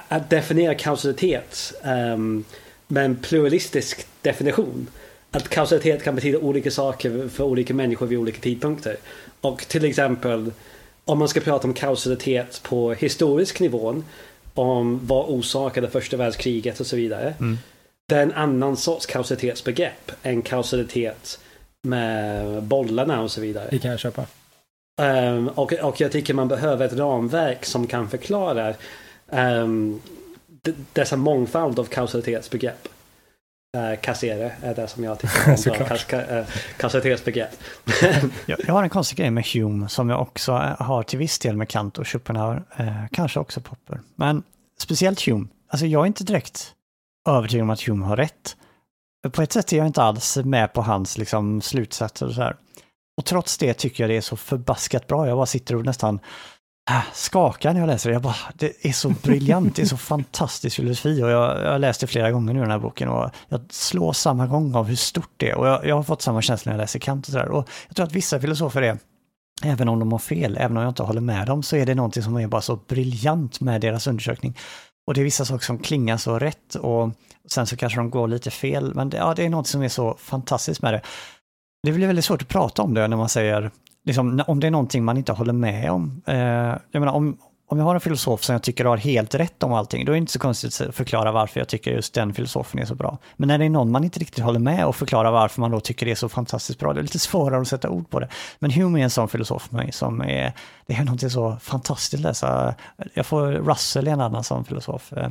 att 0.09 0.31
definiera 0.31 0.75
kausalitet 0.75 1.73
ehm, 1.83 2.45
med 2.87 3.05
en 3.05 3.17
pluralistisk 3.17 4.07
definition. 4.23 4.87
Att 5.31 5.49
kausalitet 5.49 6.03
kan 6.03 6.15
betyda 6.15 6.39
olika 6.39 6.71
saker 6.71 7.29
för 7.29 7.45
olika 7.45 7.75
människor 7.75 8.07
vid 8.07 8.19
olika 8.19 8.41
tidpunkter. 8.41 8.97
Och 9.41 9.69
till 9.69 9.85
exempel 9.85 10.53
om 11.05 11.19
man 11.19 11.29
ska 11.29 11.41
prata 11.41 11.69
om 11.69 11.75
kausalitet 11.75 12.61
på 12.63 12.93
historisk 12.93 13.61
nivån 13.61 14.05
om 14.55 15.01
vad 15.07 15.25
orsakade 15.29 15.91
första 15.91 16.17
världskriget 16.17 16.81
och 16.81 16.87
så 16.87 16.97
vidare. 16.97 17.35
Mm. 17.41 17.59
Det 18.11 18.17
är 18.17 18.23
en 18.23 18.33
annan 18.33 18.77
sorts 18.77 19.07
kausalitetsbegrepp 19.07 20.13
än 20.23 20.43
kausalitet 20.43 21.41
med 21.83 22.63
bollarna 22.63 23.21
och 23.23 23.31
så 23.31 23.41
vidare. 23.41 23.69
Det 23.71 23.79
kan 23.79 23.91
jag 23.91 24.01
köpa. 24.01 24.27
Ehm, 25.03 25.49
och, 25.49 25.73
och 25.73 26.01
jag 26.01 26.13
tycker 26.13 26.35
man 26.35 26.49
behöver 26.49 26.87
ett 26.87 26.93
ramverk 26.93 27.65
som 27.65 27.87
kan 27.87 28.09
förklara 28.09 28.75
um, 29.27 30.01
dessa 30.93 31.17
mångfald 31.17 31.79
av 31.79 31.85
kausalitetsbegrepp. 31.85 32.89
Uh, 33.77 34.01
kassere 34.01 34.53
är 34.63 34.75
det 34.75 34.89
som 34.89 35.05
jag 35.05 35.19
tycker 35.19 35.71
om. 35.71 35.77
Kas, 35.89 36.05
ka, 36.05 36.21
eh, 36.21 36.45
kausalitetsbegrepp. 36.77 37.51
Jag, 38.47 38.59
jag 38.67 38.75
har 38.75 38.83
en 38.83 38.91
konstig 38.91 39.19
grej 39.19 39.31
med 39.31 39.47
Hume 39.47 39.89
som 39.89 40.11
jag 40.11 40.21
också 40.21 40.53
eh, 40.53 40.83
har 40.83 41.03
till 41.03 41.19
viss 41.19 41.39
del 41.39 41.57
med 41.57 41.69
Kant 41.69 41.99
och 41.99 42.09
Schopenhauer, 42.09 42.63
eh, 42.77 43.05
kanske 43.13 43.41
också 43.41 43.61
Popper. 43.61 44.01
Men 44.15 44.43
speciellt 44.79 45.27
Hume, 45.27 45.47
alltså 45.69 45.87
jag 45.87 46.03
är 46.03 46.07
inte 46.07 46.25
direkt 46.25 46.75
övertygad 47.29 47.63
om 47.63 47.71
att 47.71 47.83
Hume 47.83 48.05
har 48.05 48.17
rätt. 48.17 48.57
På 49.33 49.43
ett 49.43 49.53
sätt 49.53 49.73
är 49.73 49.77
jag 49.77 49.87
inte 49.87 50.03
alls 50.03 50.37
med 50.37 50.73
på 50.73 50.83
hans 50.83 51.19
liksom, 51.19 51.61
slutsatser 51.61 52.27
och 52.27 52.35
så 52.35 52.43
här. 52.43 52.57
Och 53.17 53.25
trots 53.25 53.59
det 53.59 53.75
tycker 53.75 54.03
jag 54.03 54.11
det 54.11 54.17
är 54.17 54.21
så 54.21 54.37
förbaskat 54.37 55.07
bra. 55.07 55.29
Jag 55.29 55.37
bara 55.37 55.47
sitter 55.47 55.77
och 55.77 55.85
nästan 55.85 56.21
äh, 56.91 57.03
skakar 57.13 57.73
när 57.73 57.81
jag 57.81 57.87
läser 57.87 58.11
det. 58.11 58.15
Jag 58.15 58.23
bara, 58.23 58.37
det 58.55 58.87
är 58.87 58.93
så 58.93 59.09
briljant, 59.09 59.77
det 59.77 59.83
är 59.83 59.87
så 59.87 59.97
fantastisk 60.15 60.77
filosofi 60.77 61.23
och 61.23 61.31
jag, 61.31 61.65
jag 61.65 61.71
har 61.71 61.79
läst 61.79 62.01
det 62.01 62.07
flera 62.07 62.31
gånger 62.31 62.55
nu 62.55 62.61
den 62.61 62.71
här 62.71 62.79
boken 62.79 63.09
och 63.09 63.31
jag 63.49 63.61
slår 63.71 64.13
samma 64.13 64.47
gång 64.47 64.75
av 64.75 64.87
hur 64.87 64.97
stort 64.97 65.31
det 65.37 65.51
är 65.51 65.55
och 65.55 65.67
jag, 65.67 65.87
jag 65.87 65.97
har 65.97 66.03
fått 66.03 66.23
samma 66.23 66.43
känsla 66.43 66.71
när 66.71 66.79
jag 66.79 66.83
läser 66.83 66.99
Kant 66.99 67.27
och 67.27 67.33
sådär. 67.33 67.49
Och 67.49 67.69
jag 67.89 67.97
tror 67.97 68.07
att 68.07 68.13
vissa 68.13 68.41
filosofer 68.41 68.83
är, 68.83 68.99
även 69.65 69.89
om 69.89 69.99
de 69.99 70.13
har 70.13 70.19
fel, 70.19 70.57
även 70.61 70.77
om 70.77 70.83
jag 70.83 70.91
inte 70.91 71.03
håller 71.03 71.21
med 71.21 71.47
dem, 71.47 71.63
så 71.63 71.77
är 71.77 71.87
det 71.87 71.95
någonting 71.95 72.23
som 72.23 72.37
är 72.37 72.47
bara 72.47 72.61
så 72.61 72.77
briljant 72.77 73.61
med 73.61 73.81
deras 73.81 74.07
undersökning. 74.07 74.57
Och 75.07 75.15
det 75.15 75.21
är 75.21 75.25
vissa 75.25 75.45
saker 75.45 75.65
som 75.65 75.79
klingar 75.79 76.17
så 76.17 76.39
rätt 76.39 76.75
och 76.75 77.11
sen 77.49 77.67
så 77.67 77.77
kanske 77.77 77.99
de 77.99 78.11
går 78.11 78.29
lite 78.29 78.51
fel, 78.51 78.95
men 78.95 79.11
det, 79.11 79.17
ja, 79.17 79.35
det 79.35 79.45
är 79.45 79.49
något 79.49 79.67
som 79.67 79.83
är 79.83 79.89
så 79.89 80.17
fantastiskt 80.19 80.83
med 80.83 80.95
det. 80.95 81.01
Det 81.83 81.93
blir 81.93 82.07
väldigt 82.07 82.25
svårt 82.25 82.43
att 82.43 82.49
prata 82.49 82.83
om 82.83 82.95
det 82.95 83.09
när 83.09 83.17
man 83.17 83.29
säger, 83.29 83.71
liksom, 84.05 84.43
om 84.47 84.61
det 84.61 84.67
är 84.67 84.71
någonting 84.71 85.05
man 85.05 85.17
inte 85.17 85.33
håller 85.33 85.53
med 85.53 85.91
om. 85.91 86.23
Eh, 86.27 86.37
jag 86.91 87.01
menar, 87.01 87.13
om, 87.13 87.39
om 87.71 87.79
jag 87.79 87.85
har 87.85 87.95
en 87.95 88.01
filosof 88.01 88.45
som 88.45 88.53
jag 88.53 88.63
tycker 88.63 88.85
har 88.85 88.97
helt 88.97 89.35
rätt 89.35 89.63
om 89.63 89.73
allting, 89.73 90.05
då 90.05 90.13
är 90.13 90.15
det 90.15 90.19
inte 90.19 90.33
så 90.33 90.39
konstigt 90.39 90.81
att 90.89 90.95
förklara 90.95 91.33
varför 91.33 91.61
jag 91.61 91.69
tycker 91.69 91.91
just 91.91 92.15
den 92.15 92.35
filosofen 92.35 92.81
är 92.81 92.85
så 92.85 92.95
bra. 92.95 93.19
Men 93.37 93.49
när 93.49 93.59
det 93.59 93.65
är 93.65 93.71
någon 93.71 93.91
man 93.91 94.05
inte 94.05 94.21
riktigt 94.21 94.45
håller 94.45 94.61
med 94.61 94.87
och 94.87 94.97
förklarar 94.97 95.33
varför 95.33 95.61
man 95.61 95.71
då 95.71 95.81
tycker 95.81 96.07
det 96.07 96.13
är 96.13 96.17
så 96.17 96.29
fantastiskt 96.29 96.79
bra, 96.79 96.93
det 96.93 97.01
är 97.01 97.03
lite 97.03 97.19
svårare 97.19 97.61
att 97.61 97.69
sätta 97.69 97.91
ord 97.91 98.11
på 98.11 98.21
det. 98.21 98.29
Men 98.59 98.71
Hume 98.71 99.01
är 99.01 99.05
en 99.05 99.11
sån 99.11 99.29
filosof 99.29 99.63
för 99.63 99.77
mig 99.77 99.93
som 99.93 100.21
är, 100.21 100.53
det 100.87 100.95
är 100.95 101.05
någonting 101.05 101.31
så 101.31 101.57
fantastiskt 101.61 102.15
att 102.15 102.21
läsa. 102.21 102.75
Jag 103.15 103.27
får 103.27 103.47
Russell 103.47 104.09
är 104.09 104.13
en 104.13 104.21
annan 104.21 104.45
sån 104.45 104.65
filosof. 104.65 105.13
Eh, 105.13 105.29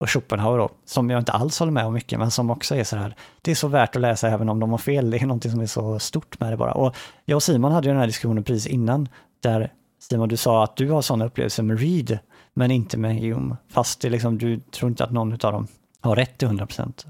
och 0.00 0.10
Schopenhauer 0.10 0.58
då, 0.58 0.68
som 0.84 1.10
jag 1.10 1.18
inte 1.18 1.32
alls 1.32 1.58
håller 1.58 1.72
med 1.72 1.86
om 1.86 1.94
mycket, 1.94 2.18
men 2.18 2.30
som 2.30 2.50
också 2.50 2.76
är 2.76 2.84
så 2.84 2.96
här, 2.96 3.14
det 3.42 3.50
är 3.50 3.54
så 3.54 3.68
värt 3.68 3.96
att 3.96 4.02
läsa 4.02 4.28
även 4.28 4.48
om 4.48 4.60
de 4.60 4.70
har 4.70 4.78
fel, 4.78 5.10
det 5.10 5.18
är 5.18 5.26
någonting 5.26 5.50
som 5.50 5.60
är 5.60 5.66
så 5.66 5.98
stort 5.98 6.40
med 6.40 6.52
det 6.52 6.56
bara. 6.56 6.72
Och 6.72 6.96
jag 7.24 7.36
och 7.36 7.42
Simon 7.42 7.72
hade 7.72 7.86
ju 7.86 7.92
den 7.92 8.00
här 8.00 8.06
diskussionen 8.06 8.44
precis 8.44 8.66
innan, 8.66 9.08
där 9.42 9.72
Simon, 10.00 10.28
du 10.28 10.36
sa 10.36 10.64
att 10.64 10.76
du 10.76 10.90
har 10.90 11.02
sådana 11.02 11.24
upplevelser 11.24 11.62
med 11.62 11.80
Reed, 11.80 12.18
men 12.54 12.70
inte 12.70 12.96
med 12.96 13.20
Hume. 13.20 13.56
Fast 13.68 14.00
det 14.00 14.10
liksom, 14.10 14.38
du 14.38 14.60
tror 14.60 14.90
inte 14.90 15.04
att 15.04 15.12
någon 15.12 15.32
av 15.32 15.38
dem 15.38 15.66
har 16.00 16.16
rätt 16.16 16.38
till 16.38 16.46
100 16.46 16.66
procent. 16.66 17.06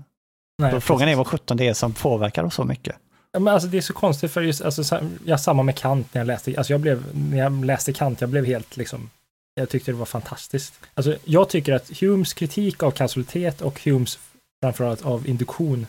Frågan 0.81 1.09
är 1.09 1.17
vad 1.17 1.27
17 1.27 1.57
det 1.57 1.69
är 1.69 1.75
som 1.75 1.93
påverkar 1.93 2.45
oss 2.45 2.55
så 2.55 2.65
mycket. 2.65 2.97
Ja, 3.33 3.41
men 3.41 3.55
alltså, 3.55 3.69
det 3.69 3.77
är 3.77 3.83
så 3.83 3.93
konstigt 3.93 4.33
för 4.33 4.43
just, 4.43 4.61
alltså, 4.61 5.01
jag 5.25 5.41
samma 5.41 5.63
med 5.63 5.77
Kant 5.77 6.15
när 6.15 6.21
jag 6.21 6.27
läste, 6.27 6.55
alltså 6.57 6.73
jag 6.73 6.81
blev, 6.81 7.05
när 7.15 7.39
jag 7.39 7.65
läste 7.65 7.93
Kant, 7.93 8.21
jag 8.21 8.31
blev 8.31 8.45
helt 8.45 8.77
liksom, 8.77 9.11
jag 9.55 9.69
tyckte 9.69 9.91
det 9.91 9.97
var 9.97 10.07
fantastiskt. 10.07 10.81
Alltså 10.95 11.17
jag 11.25 11.49
tycker 11.49 11.73
att 11.73 12.01
Humes 12.01 12.35
kritik 12.35 12.83
av 12.83 12.91
kausalitet 12.91 13.61
och 13.61 13.85
Humes 13.85 14.19
framförallt 14.63 15.03
av 15.03 15.29
induktion 15.29 15.87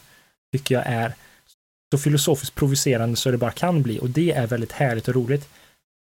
tycker 0.53 0.75
jag 0.75 0.83
är 0.85 1.13
så 1.93 1.97
filosofiskt 1.97 2.55
provocerande 2.55 3.15
så 3.15 3.31
det 3.31 3.37
bara 3.37 3.51
kan 3.51 3.81
bli 3.81 3.99
och 3.99 4.09
det 4.09 4.31
är 4.31 4.47
väldigt 4.47 4.71
härligt 4.71 5.07
och 5.07 5.15
roligt. 5.15 5.49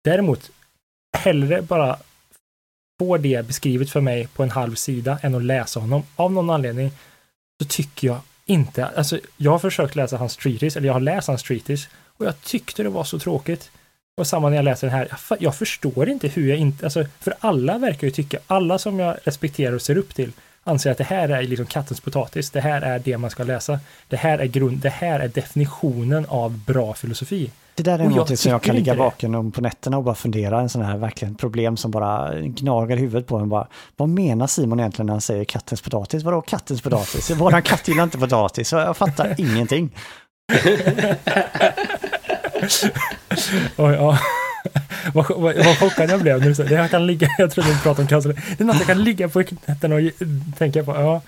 Däremot, 0.04 0.52
hellre 1.18 1.62
bara 1.62 1.98
få 3.00 3.18
det 3.18 3.48
beskrivet 3.48 3.90
för 3.90 4.02
mig 4.02 4.28
på 4.28 4.44
en 4.44 4.52
halv 4.52 4.76
sida 4.76 5.20
än 5.22 5.36
att 5.36 5.44
läsa 5.44 5.80
honom. 5.80 6.04
Av 6.16 6.32
någon 6.32 6.50
anledning 6.50 6.92
så 7.62 7.68
tycker 7.68 8.08
jag 8.08 8.20
inte, 8.46 8.86
alltså 8.86 9.20
jag 9.38 9.52
har 9.52 9.60
försökt 9.60 9.96
läsa 9.96 10.18
hans 10.18 10.38
treatise, 10.38 10.80
eller 10.80 10.88
jag 10.88 10.94
har 10.94 11.00
läst 11.00 11.28
hans 11.28 11.44
treatise 11.44 11.90
och 12.18 12.26
jag 12.26 12.42
tyckte 12.42 12.84
det 12.84 12.90
var 12.90 13.04
så 13.04 13.20
tråkigt. 13.20 13.72
Och 14.18 14.28
samma 14.28 14.50
när 14.50 14.56
jag 14.56 14.66
läser 14.66 14.88
den 14.88 14.96
här, 14.96 15.08
jag, 15.30 15.42
jag 15.42 15.56
förstår 15.56 16.10
inte 16.10 16.28
hur 16.28 16.50
jag 16.50 16.58
inte, 16.58 16.86
alltså 16.86 17.06
för 17.20 17.34
alla 17.40 17.78
verkar 17.78 18.08
ju 18.08 18.12
tycka, 18.12 18.40
alla 18.48 18.78
som 18.78 19.00
jag 19.00 19.18
respekterar 19.24 19.74
och 19.74 19.82
ser 19.82 19.98
upp 19.98 20.16
till 20.16 20.32
anser 20.70 20.92
att 20.92 20.98
det 20.98 21.04
här 21.04 21.30
är 21.30 21.44
liksom 21.44 21.66
kattens 21.66 22.00
potatis, 22.00 22.50
det 22.50 22.62
här 22.62 22.82
är 22.82 23.00
det 23.00 23.18
man 23.18 23.30
ska 23.30 23.44
läsa, 23.44 23.80
det 24.08 24.18
här 24.18 24.40
är 24.40 24.46
grund, 24.46 24.78
det 24.78 24.90
här 24.90 25.20
är 25.20 25.28
definitionen 25.28 26.26
av 26.30 26.58
bra 26.58 26.94
filosofi. 26.94 27.52
Det 27.76 27.84
där 27.84 28.00
är 28.00 28.06
Och 28.06 28.12
jag 28.12 28.16
något 28.16 28.40
som 28.40 28.52
jag 28.52 28.62
kan 28.62 28.76
ligga 28.76 28.94
vaken 28.94 29.36
om 29.36 29.52
på 29.52 29.62
nätterna 29.62 29.98
och 29.98 30.04
bara 30.04 30.16
fundera, 30.16 30.62
en 30.62 30.70
sån 30.70 30.82
här 30.82 30.98
verkligen 30.98 31.36
problem 31.36 31.78
som 31.78 31.92
bara 31.92 32.40
gnager 32.40 32.98
i 32.98 33.00
huvudet 33.00 33.28
på 33.28 33.38
en. 33.38 33.50
Bara, 33.50 33.68
vad 33.98 34.10
menar 34.10 34.48
Simon 34.48 34.80
egentligen 34.80 35.06
när 35.06 35.14
han 35.14 35.22
säger 35.22 35.44
kattens 35.44 35.82
potatis? 35.82 36.24
Vadå 36.24 36.42
kattens 36.42 36.82
potatis? 36.82 37.32
Våran 37.32 37.62
katt 37.62 37.88
gillar 37.88 38.04
inte 38.04 38.18
potatis, 38.18 38.70
så 38.70 38.76
jag 38.76 38.98
fattar 38.98 39.36
ingenting. 39.38 39.96
Oj, 43.78 43.94
ja. 43.94 44.20
vad, 45.14 45.26
vad, 45.30 45.56
vad 45.56 45.78
chockad 45.78 46.10
jag 46.10 46.22
blev. 46.22 46.42
Nu, 46.42 46.56
så, 46.56 46.64
det 46.64 46.78
här 46.78 46.88
kan 46.88 47.08
ligga, 47.08 47.28
jag 47.38 47.52
trodde 47.52 47.70
vi 47.70 47.76
pratade 47.76 48.02
om 48.02 48.08
cancer. 48.08 48.42
Det 48.58 48.64
är 48.64 48.66
något 48.66 48.78
jag 48.78 48.88
kan 48.88 49.04
ligga 49.04 49.30
på 49.30 49.44
nätterna 49.66 49.96
och 49.96 50.02
tänka 50.58 50.84
på. 50.84 50.92
Ja, 50.92 51.22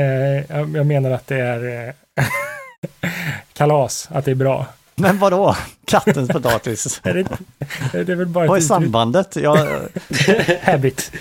eh, 0.00 0.66
jag 0.76 0.86
menar 0.86 1.10
att 1.10 1.26
det 1.26 1.36
är 1.36 1.88
eh, 1.88 2.24
kalas, 3.52 4.08
att 4.10 4.24
det 4.24 4.30
är 4.30 4.34
bra. 4.34 4.66
Men 4.94 5.18
vadå? 5.18 5.56
Kattens 5.84 6.28
potatis? 6.28 7.00
är 7.04 7.14
det, 7.14 7.26
det 8.04 8.12
är 8.12 8.16
väl 8.16 8.26
bara 8.26 8.46
Vad 8.46 8.56
är 8.56 8.62
sambandet? 8.62 9.36
Jag... 9.36 9.68
Habit. 10.62 11.12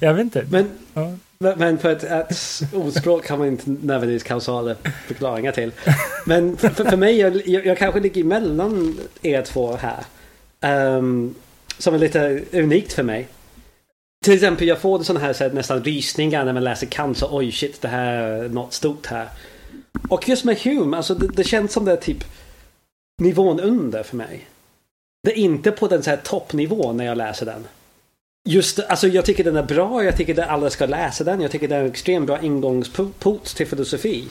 jag 0.00 0.14
vet 0.14 0.24
inte. 0.24 0.44
Men, 0.50 0.70
ja 0.94 1.12
men 1.44 1.78
för 1.78 1.92
ett, 1.92 2.04
ett 2.04 2.74
ordspråk 2.74 3.24
kan 3.24 3.38
man 3.38 3.48
inte 3.48 3.70
nödvändigtvis 3.70 4.22
kausala 4.22 4.76
förklaringar 5.06 5.52
till. 5.52 5.72
Men 6.26 6.56
för, 6.56 6.68
för 6.68 6.96
mig, 6.96 7.18
jag, 7.18 7.46
jag, 7.46 7.78
kanske 7.78 8.00
ligger 8.00 8.20
emellan 8.20 8.98
er 9.22 9.42
två 9.42 9.76
här. 9.76 10.04
Um, 10.96 11.34
som 11.78 11.94
är 11.94 11.98
lite 11.98 12.42
unikt 12.52 12.92
för 12.92 13.02
mig. 13.02 13.28
Till 14.24 14.34
exempel 14.34 14.68
jag 14.68 14.78
får 14.78 15.02
sådana 15.02 15.26
här, 15.26 15.32
så 15.32 15.44
här 15.44 15.50
nästan 15.50 15.84
rysningar 15.84 16.44
när 16.44 16.52
man 16.52 16.64
läser 16.64 16.86
Kant. 16.86 17.18
Så 17.18 17.28
oj 17.30 17.52
shit, 17.52 17.80
det 17.80 17.88
här 17.88 18.12
är 18.12 18.48
något 18.48 18.72
stort 18.72 19.06
här. 19.06 19.28
Och 20.08 20.28
just 20.28 20.44
med 20.44 20.58
Hume, 20.58 20.96
alltså 20.96 21.14
det, 21.14 21.26
det 21.26 21.44
känns 21.44 21.72
som 21.72 21.84
det 21.84 21.92
är 21.92 21.96
typ 21.96 22.24
nivån 23.22 23.60
under 23.60 24.02
för 24.02 24.16
mig. 24.16 24.48
Det 25.22 25.30
är 25.30 25.36
inte 25.36 25.70
på 25.70 25.88
den 25.88 26.02
så 26.02 26.10
här 26.10 26.16
toppnivån 26.16 26.96
när 26.96 27.04
jag 27.04 27.18
läser 27.18 27.46
den. 27.46 27.64
Just 28.48 28.78
alltså 28.78 29.08
jag 29.08 29.24
tycker 29.24 29.44
den 29.44 29.56
är 29.56 29.62
bra, 29.62 30.04
jag 30.04 30.16
tycker 30.16 30.42
att 30.42 30.48
alla 30.48 30.70
ska 30.70 30.86
läsa 30.86 31.24
den, 31.24 31.40
jag 31.40 31.50
tycker 31.50 31.68
det 31.68 31.76
är 31.76 31.80
en 31.80 31.90
extremt 31.90 32.26
bra 32.26 32.40
ingångsport 32.42 33.44
till 33.44 33.66
filosofi. 33.66 34.28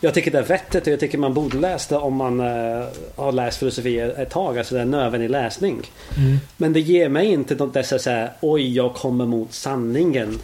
Jag 0.00 0.14
tycker 0.14 0.30
det 0.30 0.38
är 0.38 0.42
vettigt 0.42 0.86
och 0.86 0.92
jag 0.92 1.00
tycker 1.00 1.18
man 1.18 1.34
borde 1.34 1.58
läsa 1.58 1.94
det 1.94 2.00
om 2.00 2.14
man 2.14 2.40
uh, 2.40 2.88
har 3.16 3.32
läst 3.32 3.58
filosofi 3.58 3.98
ett 3.98 4.30
tag, 4.30 4.58
alltså 4.58 4.74
det 4.74 4.80
är 4.80 4.82
en 4.82 4.90
nödvändig 4.90 5.30
läsning. 5.30 5.90
Mm. 6.16 6.38
Men 6.56 6.72
det 6.72 6.80
ger 6.80 7.08
mig 7.08 7.26
inte 7.26 7.54
något 7.54 7.74
dessa 7.74 7.98
så 7.98 8.10
här, 8.10 8.32
oj 8.40 8.76
jag 8.76 8.94
kommer 8.94 9.26
mot 9.26 9.52
sanningen. 9.52 10.38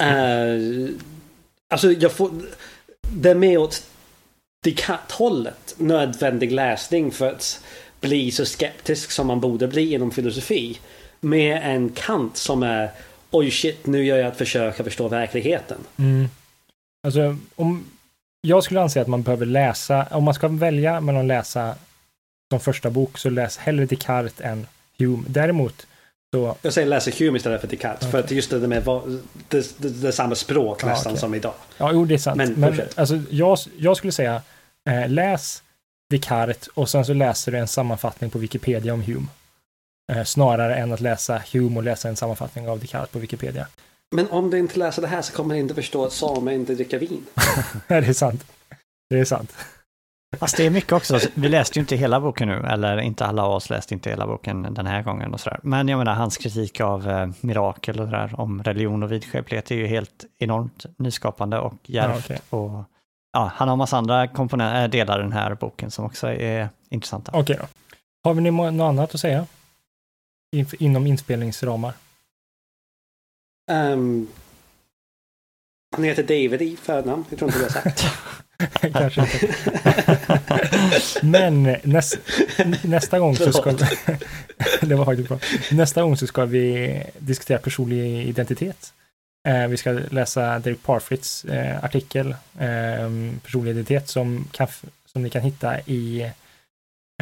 uh, 0.00 0.90
alltså 1.70 1.92
jag 1.92 2.12
får 2.12 2.30
det 3.00 3.30
är 3.30 3.34
mer 3.34 3.58
åt 3.58 3.82
Descartes-hållet 4.64 5.74
nödvändig 5.76 6.52
läsning 6.52 7.10
för 7.10 7.32
att 7.32 7.60
bli 8.00 8.30
så 8.30 8.44
skeptisk 8.44 9.10
som 9.10 9.26
man 9.26 9.40
borde 9.40 9.68
bli 9.68 9.94
inom 9.94 10.10
filosofi. 10.10 10.78
Med 11.20 11.60
en 11.62 11.88
Kant 11.88 12.36
som 12.36 12.62
är 12.62 12.90
oj 13.30 13.50
shit, 13.50 13.86
nu 13.86 14.04
gör 14.04 14.16
jag 14.16 14.28
ett 14.28 14.36
försök 14.36 14.80
att 14.80 14.86
förstå 14.86 15.08
verkligheten. 15.08 15.78
Mm. 15.96 16.28
Alltså, 17.02 17.36
om 17.56 17.84
jag 18.40 18.64
skulle 18.64 18.80
anse 18.80 19.00
att 19.00 19.08
man 19.08 19.22
behöver 19.22 19.46
läsa, 19.46 20.06
om 20.10 20.24
man 20.24 20.34
ska 20.34 20.48
välja 20.48 21.00
mellan 21.00 21.20
att 21.20 21.26
läsa 21.26 21.74
som 22.50 22.60
första 22.60 22.90
bok 22.90 23.18
så 23.18 23.30
läs 23.30 23.58
hellre 23.58 23.86
Descartes 23.86 24.40
än 24.40 24.66
Hume. 24.98 25.24
Däremot 25.28 25.86
så... 26.34 26.56
Jag 26.62 26.72
säger 26.72 26.88
läser 26.88 27.12
Hume 27.18 27.36
istället 27.36 27.60
för 27.60 27.68
Descartes. 27.68 28.00
Okay. 28.00 28.10
För 28.10 28.18
att 28.18 28.30
just 28.30 28.50
det 28.50 28.58
med 28.58 28.82
det, 29.48 29.78
det, 29.78 29.88
det 29.88 30.12
samma 30.12 30.34
språk 30.34 30.82
ja, 30.82 30.86
nästan 30.86 31.12
okay. 31.12 31.20
som 31.20 31.34
idag. 31.34 31.54
Ja, 31.78 31.90
jo, 31.92 32.04
det 32.04 32.14
är 32.14 32.18
sant. 32.18 32.36
Men, 32.36 32.52
Men 32.52 32.80
alltså, 32.94 33.20
jag, 33.30 33.58
jag 33.78 33.96
skulle 33.96 34.12
säga 34.12 34.42
eh, 34.90 35.08
läs 35.08 35.62
Descartes 36.10 36.66
och 36.66 36.88
sen 36.88 37.04
så 37.04 37.12
läser 37.12 37.52
du 37.52 37.58
en 37.58 37.68
sammanfattning 37.68 38.30
på 38.30 38.38
Wikipedia 38.38 38.92
om 38.92 39.02
Hume. 39.02 39.26
Eh, 40.12 40.24
snarare 40.24 40.76
än 40.76 40.92
att 40.92 41.00
läsa 41.00 41.42
Hume 41.52 41.76
och 41.76 41.82
läsa 41.82 42.08
en 42.08 42.16
sammanfattning 42.16 42.68
av 42.68 42.80
Descartes 42.80 43.10
på 43.10 43.18
Wikipedia. 43.18 43.66
Men 44.10 44.30
om 44.30 44.50
du 44.50 44.58
inte 44.58 44.78
läser 44.78 45.02
det 45.02 45.08
här 45.08 45.22
så 45.22 45.32
kommer 45.32 45.54
du 45.54 45.60
inte 45.60 45.74
förstå 45.74 46.04
att 46.04 46.12
samer 46.12 46.52
inte 46.52 46.74
dricker 46.74 46.98
vin. 46.98 47.26
det 47.88 47.94
är 47.94 48.12
sant. 48.12 48.44
Det 49.10 49.18
är 49.18 49.24
sant. 49.24 49.54
Fast 50.36 50.56
det 50.56 50.66
är 50.66 50.70
mycket 50.70 50.92
också, 50.92 51.18
vi 51.34 51.48
läste 51.48 51.78
ju 51.78 51.80
inte 51.80 51.96
hela 51.96 52.20
boken 52.20 52.48
nu, 52.48 52.66
eller 52.66 53.00
inte 53.00 53.26
alla 53.26 53.44
av 53.44 53.52
oss 53.52 53.70
läste 53.70 53.94
inte 53.94 54.10
hela 54.10 54.26
boken 54.26 54.74
den 54.74 54.86
här 54.86 55.02
gången 55.02 55.34
och 55.34 55.40
sådär. 55.40 55.60
Men 55.62 55.88
jag 55.88 55.98
menar, 55.98 56.14
hans 56.14 56.36
kritik 56.36 56.80
av 56.80 57.10
eh, 57.10 57.28
mirakel 57.40 58.00
och 58.00 58.06
sådär, 58.06 58.40
om 58.40 58.62
religion 58.62 59.02
och 59.02 59.12
vidskeplighet 59.12 59.70
är 59.70 59.74
ju 59.74 59.86
helt 59.86 60.24
enormt 60.38 60.86
nyskapande 60.96 61.58
och 61.58 61.74
djärvt. 61.82 62.30
Ja, 62.30 62.34
okay. 62.34 62.38
och, 62.50 62.84
ja, 63.32 63.52
han 63.54 63.68
har 63.68 63.76
massa 63.76 63.96
andra 63.96 64.28
komponenter, 64.28 64.82
eh, 64.82 64.88
delar 64.88 65.18
i 65.18 65.22
den 65.22 65.32
här 65.32 65.54
boken 65.54 65.90
som 65.90 66.04
också 66.04 66.26
är 66.26 66.68
intressanta. 66.88 67.32
Okej 67.32 67.42
okay, 67.42 67.56
då. 67.56 67.66
Har 68.28 68.34
vi 68.34 68.50
något 68.50 68.80
annat 68.80 69.14
att 69.14 69.20
säga? 69.20 69.46
In, 70.52 70.66
inom 70.78 71.06
inspelningsramar? 71.06 71.92
Um, 73.70 74.28
han 75.96 76.04
heter 76.04 76.22
David 76.22 76.62
i 76.62 76.76
förnamn, 76.76 77.24
jag 77.30 77.38
tror 77.38 77.50
inte 77.50 77.58
det 77.58 77.64
har 77.64 77.70
sagt. 77.70 78.04
Kanske 78.92 79.20
inte. 79.20 79.54
Men 81.26 81.76
näs, 81.82 82.18
nästa 82.84 83.18
gång 83.18 83.36
så 83.36 83.52
ska 83.52 83.70
vi, 83.70 83.84
det 84.86 84.94
var 84.94 85.04
faktiskt 85.04 85.28
bra. 85.28 85.38
Nästa 85.72 86.02
gång 86.02 86.16
så 86.16 86.26
ska 86.26 86.44
vi 86.44 87.02
diskutera 87.18 87.58
personlig 87.58 88.28
identitet. 88.28 88.92
Eh, 89.48 89.68
vi 89.68 89.76
ska 89.76 89.92
läsa 89.92 90.58
Derek 90.58 90.82
Parfits 90.82 91.44
eh, 91.44 91.84
artikel 91.84 92.36
eh, 92.58 93.10
personlig 93.42 93.70
identitet 93.70 94.08
som, 94.08 94.48
kan, 94.52 94.68
som 95.06 95.22
ni 95.22 95.30
kan 95.30 95.42
hitta 95.42 95.80
i 95.80 96.30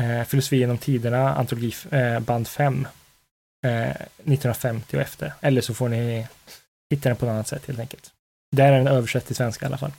eh, 0.00 0.24
Filosofi 0.26 0.56
genom 0.56 0.78
tiderna, 0.78 1.34
antologi 1.34 1.74
eh, 1.90 2.20
band 2.20 2.48
5. 2.48 2.86
1950 3.62 4.96
och 4.96 5.02
efter. 5.02 5.32
Eller 5.40 5.60
så 5.60 5.74
får 5.74 5.88
ni 5.88 6.26
hitta 6.90 7.08
den 7.08 7.16
på 7.16 7.26
något 7.26 7.32
annat 7.32 7.48
sätt 7.48 7.66
helt 7.66 7.78
enkelt. 7.78 8.10
Där 8.56 8.72
är 8.72 8.78
den 8.78 8.88
översatt 8.88 9.26
till 9.26 9.36
svenska 9.36 9.64
i 9.64 9.68
alla 9.68 9.78
fall. 9.78 9.92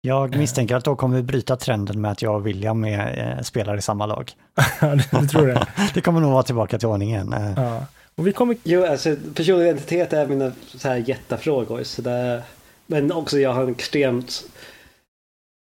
Jag 0.00 0.34
eh. 0.34 0.38
misstänker 0.38 0.76
att 0.76 0.84
då 0.84 0.96
kommer 0.96 1.16
vi 1.16 1.22
bryta 1.22 1.56
trenden 1.56 2.00
med 2.00 2.10
att 2.10 2.22
jag 2.22 2.34
och 2.34 2.46
William 2.46 2.84
är, 2.84 3.36
eh, 3.36 3.42
spelar 3.42 3.76
i 3.76 3.82
samma 3.82 4.06
lag. 4.06 4.32
Ja, 4.80 5.20
du 5.20 5.28
tror 5.28 5.46
det? 5.46 5.66
det 5.94 6.00
kommer 6.00 6.20
nog 6.20 6.32
vara 6.32 6.42
tillbaka 6.42 6.78
till 6.78 6.88
ordningen. 6.88 7.32
Eh. 7.32 7.52
Ja. 7.56 7.86
Och 8.14 8.26
vi 8.26 8.32
kommer... 8.32 8.56
Jo, 8.62 8.86
alltså 8.86 9.16
personlig 9.34 9.64
identitet 9.64 10.12
är 10.12 10.26
mina 10.26 10.52
så 10.66 10.88
här 10.88 10.96
jättefrågor. 10.96 11.82
Så 11.82 12.02
det... 12.02 12.42
Men 12.86 13.12
också 13.12 13.38
jag 13.38 13.52
har 13.52 13.62
en 13.62 13.70
extremt... 13.70 14.44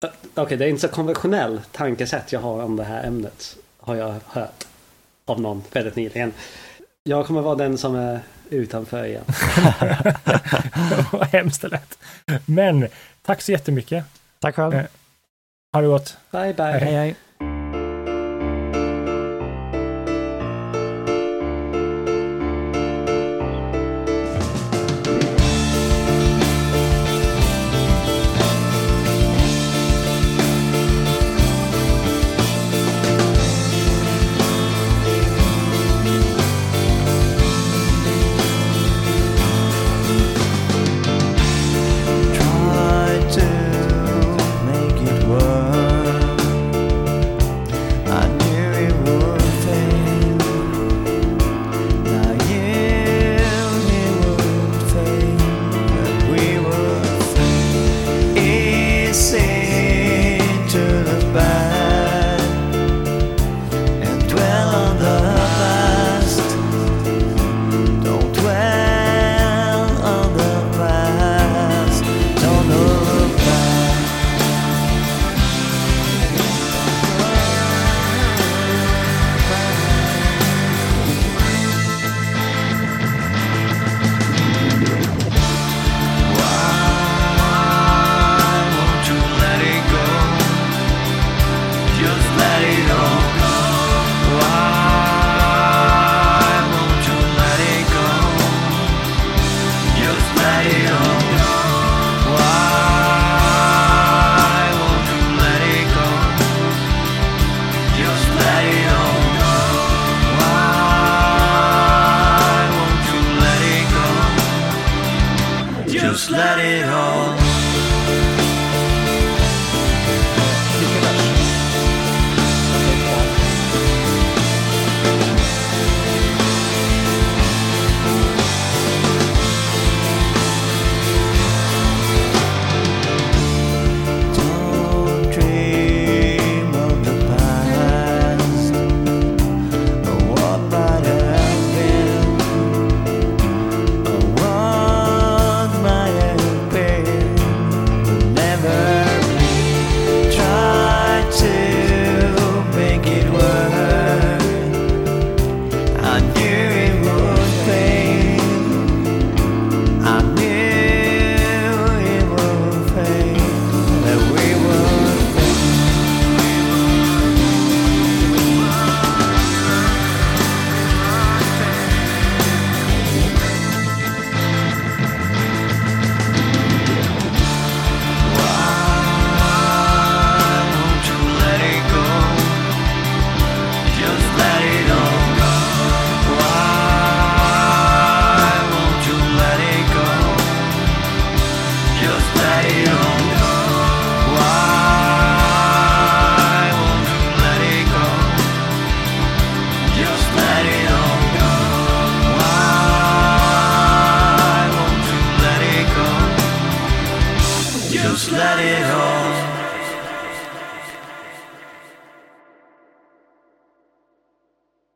Okej, 0.05 0.43
okay, 0.43 0.57
det 0.57 0.65
är 0.65 0.69
inte 0.69 0.81
så 0.81 0.87
konventionell 0.87 1.61
tankesätt 1.71 2.31
jag 2.31 2.39
har 2.39 2.63
om 2.63 2.75
det 2.75 2.83
här 2.83 3.03
ämnet. 3.03 3.57
Har 3.79 3.95
jag 3.95 4.15
hört 4.25 4.67
av 5.25 5.41
någon 5.41 5.63
väldigt 5.71 5.95
nyligen. 5.95 6.33
Jag 7.05 7.27
kommer 7.27 7.41
vara 7.41 7.55
den 7.55 7.77
som 7.77 7.95
är 7.95 8.19
utanför 8.49 9.05
igen. 9.05 9.23
Vad 11.11 11.27
hemskt 11.27 11.61
det 11.61 11.67
lät. 11.67 11.97
Men 12.45 12.87
tack 13.21 13.41
så 13.41 13.51
jättemycket. 13.51 14.05
Tack 14.39 14.55
själv. 14.55 14.73
Eh, 14.73 14.85
ha 15.73 15.81
det 15.81 15.87
gott. 15.87 16.17
Bye, 16.31 16.53
bye. 16.53 16.65
hej. 16.65 16.93
hej. 16.93 17.15